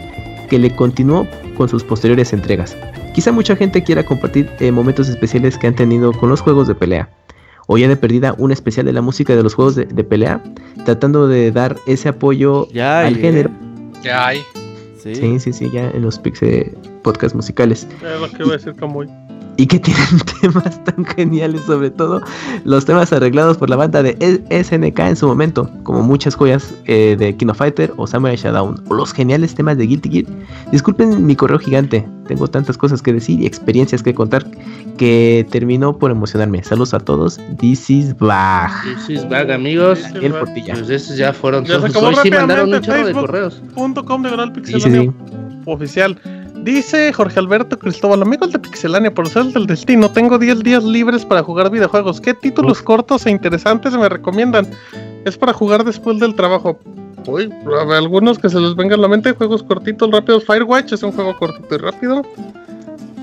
que 0.50 0.60
le 0.60 0.76
continuó 0.76 1.28
con 1.58 1.68
sus 1.68 1.84
posteriores 1.84 2.32
entregas. 2.32 2.78
Quizá 3.20 3.34
mucha 3.34 3.54
gente 3.54 3.84
quiera 3.84 4.06
compartir 4.06 4.50
eh, 4.62 4.72
momentos 4.72 5.10
especiales 5.10 5.58
que 5.58 5.68
han 5.68 5.76
tenido 5.76 6.14
con 6.14 6.30
los 6.30 6.40
juegos 6.40 6.70
de 6.70 6.76
pelea, 6.76 7.10
o 7.68 7.78
ya 7.78 7.90
de 7.90 7.98
perdida 7.98 8.34
un 8.38 8.54
especial 8.54 8.86
de 8.86 8.94
la 8.94 9.02
música 9.02 9.36
de 9.36 9.44
los 9.44 9.56
juegos 9.56 9.76
de, 9.76 9.86
pelea, 10.06 10.42
tratando 10.86 11.28
de 11.28 11.52
dar 11.52 11.76
ese 11.86 12.08
apoyo 12.08 12.70
al 12.82 13.18
género. 13.18 13.52
Ya 14.02 14.26
hay. 14.26 14.42
Sí. 15.04 15.38
sí, 15.38 15.52
sí, 15.52 15.70
ya 15.70 15.90
en 15.90 16.04
los 16.04 16.18
Pixel 16.18 16.78
podcast 17.04 17.36
musicales. 17.36 17.90
Es 18.02 18.22
lo 18.22 18.30
que 18.30 18.42
voy 18.42 18.54
a 18.54 18.56
decir, 18.56 18.74
muy 18.88 19.10
y 19.60 19.68
que 19.68 19.78
tienen 19.78 20.22
temas 20.42 20.82
tan 20.86 21.04
geniales, 21.06 21.62
sobre 21.66 21.92
todo 21.92 22.22
los 22.64 22.86
temas 22.86 23.12
arreglados 23.12 23.58
por 23.58 23.70
la 23.70 23.76
banda 23.76 24.02
de 24.02 24.16
SNK 24.50 25.00
en 25.00 25.16
su 25.18 25.28
momento, 25.28 25.70
como 25.84 26.02
muchas 26.02 26.34
joyas 26.34 26.74
eh, 26.86 27.18
de 27.20 27.36
Kino 27.36 27.54
Fighter 27.54 27.94
o 27.98 28.08
Samurai 28.08 28.38
Shodown, 28.38 28.82
o 28.88 28.94
los 28.94 29.12
geniales 29.12 29.54
temas 29.54 29.78
de 29.78 29.86
Guilty 29.86 30.10
Gear. 30.10 30.26
Disculpen 30.72 31.26
mi 31.26 31.36
correo 31.36 31.60
gigante, 31.60 32.08
tengo 32.28 32.48
tantas 32.48 32.78
cosas 32.78 33.02
que 33.02 33.12
decir 33.12 33.42
y 33.42 33.46
experiencias 33.46 34.02
que 34.02 34.14
contar 34.14 34.50
que 34.98 35.46
terminó 35.52 35.98
por 35.98 36.12
emocionarme. 36.12 36.64
Saludos 36.64 36.94
a 36.94 37.00
todos, 37.02 37.38
this 37.58 37.90
is 37.90 38.18
Bag. 38.18 38.72
This 38.84 39.10
is 39.10 39.28
Bag, 39.28 39.52
amigos. 39.52 40.00
El 40.22 40.32
Portilla. 40.32 40.76
Pues 40.76 40.90
esos 40.90 41.18
ya 41.18 41.34
fueron 41.34 41.66
todos. 41.66 41.94
Hoy 41.98 42.16
sí 42.24 42.32
mandaron 42.32 42.74
un 42.74 42.80
chorro 42.80 43.06
de 43.06 43.12
correos. 43.12 43.62
.com 43.76 44.24
de 44.24 44.80
sí, 44.80 45.12
oficial. 45.66 46.18
Dice 46.64 47.14
Jorge 47.14 47.40
Alberto 47.40 47.80
Cristóbal, 47.80 48.22
amigos 48.22 48.52
de 48.52 48.60
Pixelania, 48.60 49.14
por 49.14 49.28
ser 49.30 49.46
del 49.46 49.66
destino, 49.66 50.12
tengo 50.12 50.38
10 50.38 50.60
días 50.60 50.84
libres 50.84 51.26
para 51.26 51.42
jugar 51.42 51.72
videojuegos. 51.72 52.20
¿Qué 52.20 52.34
títulos 52.34 52.82
cortos 52.82 53.26
e 53.26 53.32
interesantes 53.32 53.94
me 53.94 54.10
recomiendan? 54.10 54.68
Es 55.26 55.38
para 55.38 55.54
jugar 55.54 55.84
después 55.84 56.20
del 56.20 56.36
trabajo. 56.36 56.80
Uy, 57.26 57.52
algunos 57.92 58.40
que 58.40 58.50
se 58.50 58.60
les 58.60 58.76
venga 58.76 58.96
a 58.96 58.98
la 58.98 59.08
mente, 59.08 59.34
juegos 59.34 59.64
cortitos, 59.64 60.12
rápidos. 60.12 60.46
Firewatch 60.46 60.94
es 60.94 61.04
un 61.04 61.12
juego 61.12 61.36
cortito 61.38 61.76
y 61.76 61.78
rápido. 61.78 62.24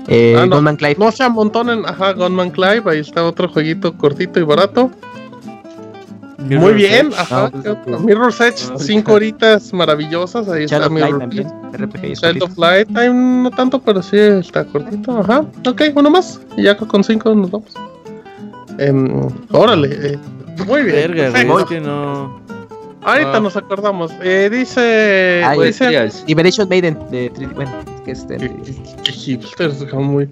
Eh, 0.07 0.35
ah, 0.37 0.45
no, 0.45 0.77
Clive. 0.77 0.95
No 0.97 1.11
se 1.11 1.23
amontonen, 1.23 1.85
ajá, 1.85 2.13
Gunman 2.13 2.51
Clive, 2.51 2.83
ahí 2.85 2.99
está 2.99 3.23
otro 3.23 3.49
jueguito 3.49 3.97
cortito 3.97 4.39
y 4.39 4.43
barato. 4.43 4.89
Muy 6.37 6.73
bien, 6.73 7.11
ajá. 7.17 7.51
No, 7.87 7.99
Mirror's 7.99 8.39
Edge, 8.39 8.77
5 8.77 9.11
horitas 9.11 9.73
maravillosas. 9.73 10.47
Ahí 10.47 10.65
está 10.65 10.87
Mirror's 10.87 11.35
Edge. 11.35 12.15
Child 12.15 12.43
of 12.43 12.57
Light, 12.57 12.89
no 12.89 13.49
tanto, 13.51 13.81
pero 13.81 14.01
sí 14.03 14.17
está 14.17 14.63
cortito. 14.65 15.19
Ajá. 15.19 15.45
Ok, 15.67 15.81
uno 15.95 16.09
más. 16.09 16.39
Y 16.55 16.63
ya 16.63 16.77
con 16.77 17.03
5 17.03 17.35
nos 17.35 17.51
vamos. 17.51 17.73
Eh, 18.77 18.93
órale. 19.51 19.89
Eh, 20.13 20.19
muy 20.67 20.83
bien. 20.83 21.11
Verga, 21.13 21.65
que 21.65 21.79
no. 21.81 22.36
Ahorita 23.07 23.39
nos 23.39 23.55
acordamos. 23.55 24.11
Eh, 24.21 24.49
dice. 24.51 25.41
Ah, 25.45 25.53
dice 25.53 26.09
Liberation 26.27 26.67
Maiden 26.67 26.99
de 27.09 27.29
Bueno, 27.55 27.71
que 28.03 28.11
es 28.11 28.27
de. 28.27 28.37
muy. 29.93 30.29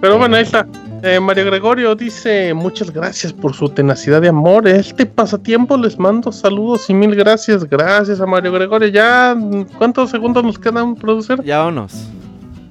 Pero 0.00 0.18
bueno, 0.18 0.36
ahí 0.36 0.42
está. 0.42 0.66
Eh, 1.02 1.18
Mario 1.20 1.46
Gregorio 1.46 1.94
dice: 1.94 2.52
Muchas 2.52 2.90
gracias 2.90 3.32
por 3.32 3.54
su 3.54 3.70
tenacidad 3.70 4.20
de 4.20 4.28
amor. 4.28 4.68
Este 4.68 5.06
pasatiempo 5.06 5.78
les 5.78 5.98
mando 5.98 6.30
saludos 6.30 6.90
y 6.90 6.94
mil 6.94 7.14
gracias. 7.14 7.64
Gracias 7.64 8.20
a 8.20 8.26
Mario 8.26 8.52
Gregorio. 8.52 8.88
Ya, 8.88 9.34
¿cuántos 9.78 10.10
segundos 10.10 10.44
nos 10.44 10.58
quedan, 10.58 10.96
producer? 10.96 11.42
Ya 11.42 11.66
unos. 11.66 11.94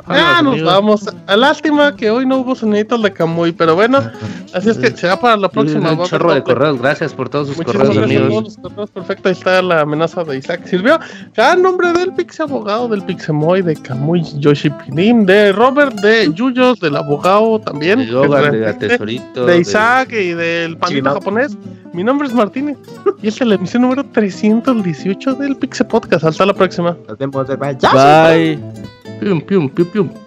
Ya 0.10 0.42
nos 0.42 0.62
vamos. 0.64 1.06
A 1.26 1.36
lástima 1.36 1.96
que 1.96 2.10
hoy 2.10 2.26
no 2.26 2.38
hubo 2.38 2.56
soniditos 2.56 3.02
de 3.02 3.12
Camuy, 3.12 3.52
pero 3.52 3.76
bueno, 3.76 4.00
así 4.54 4.70
es 4.70 4.78
que 4.78 4.92
será 4.92 5.20
para 5.20 5.38
la 5.38 5.50
próxima. 5.50 5.92
Un 5.92 6.06
chorro 6.06 6.34
de 6.34 6.44
correos, 6.44 6.80
gracias 6.80 7.14
por 7.14 7.30
todos 7.30 7.48
sus 7.48 7.58
correos, 7.58 7.98
amigos. 7.98 8.58
perfecto, 8.94 9.30
ahí 9.30 9.34
está 9.34 9.62
la 9.62 9.82
amenaza 9.82 10.24
de 10.24 10.38
Isaac 10.38 10.66
Sirvió. 10.66 11.00
Ya 11.36 11.56
nombre 11.56 11.94
del 11.94 12.14
Pix 12.14 12.40
Abogado, 12.40 12.88
del 12.88 13.04
Pixemoy, 13.04 13.62
de 13.62 13.76
Camuy 13.76 14.24
Yoshi 14.40 14.70
Pinim, 14.70 15.26
de 15.26 15.52
Robert, 15.52 15.96
de 15.96 16.32
Yuyos, 16.34 16.80
del 16.80 16.96
abogado 16.96 17.60
también. 17.60 18.00
De 18.00 18.74
Tesorito. 18.74 19.46
De 19.46 19.60
Isaac 19.60 20.12
y 20.14 20.34
del 20.34 20.78
pandito 20.78 21.12
japonés. 21.12 21.58
Mi 21.94 22.04
nombre 22.04 22.28
es 22.28 22.34
Martínez 22.34 22.78
y 23.22 23.28
esta 23.28 23.44
es 23.44 23.48
la 23.50 23.56
emisión 23.56 23.82
número 23.82 24.04
318 24.04 25.34
del 25.36 25.56
Pixe 25.56 25.84
Podcast. 25.84 26.26
Hasta 26.26 26.46
la 26.46 26.54
próxima. 26.54 26.96
Nos 27.08 27.18
vemos. 27.18 27.48
Bye. 27.48 27.78
Bye. 27.94 28.97
Pium, 29.20 29.42
pium, 29.42 29.68
pium, 29.68 29.88
pium. 29.92 30.27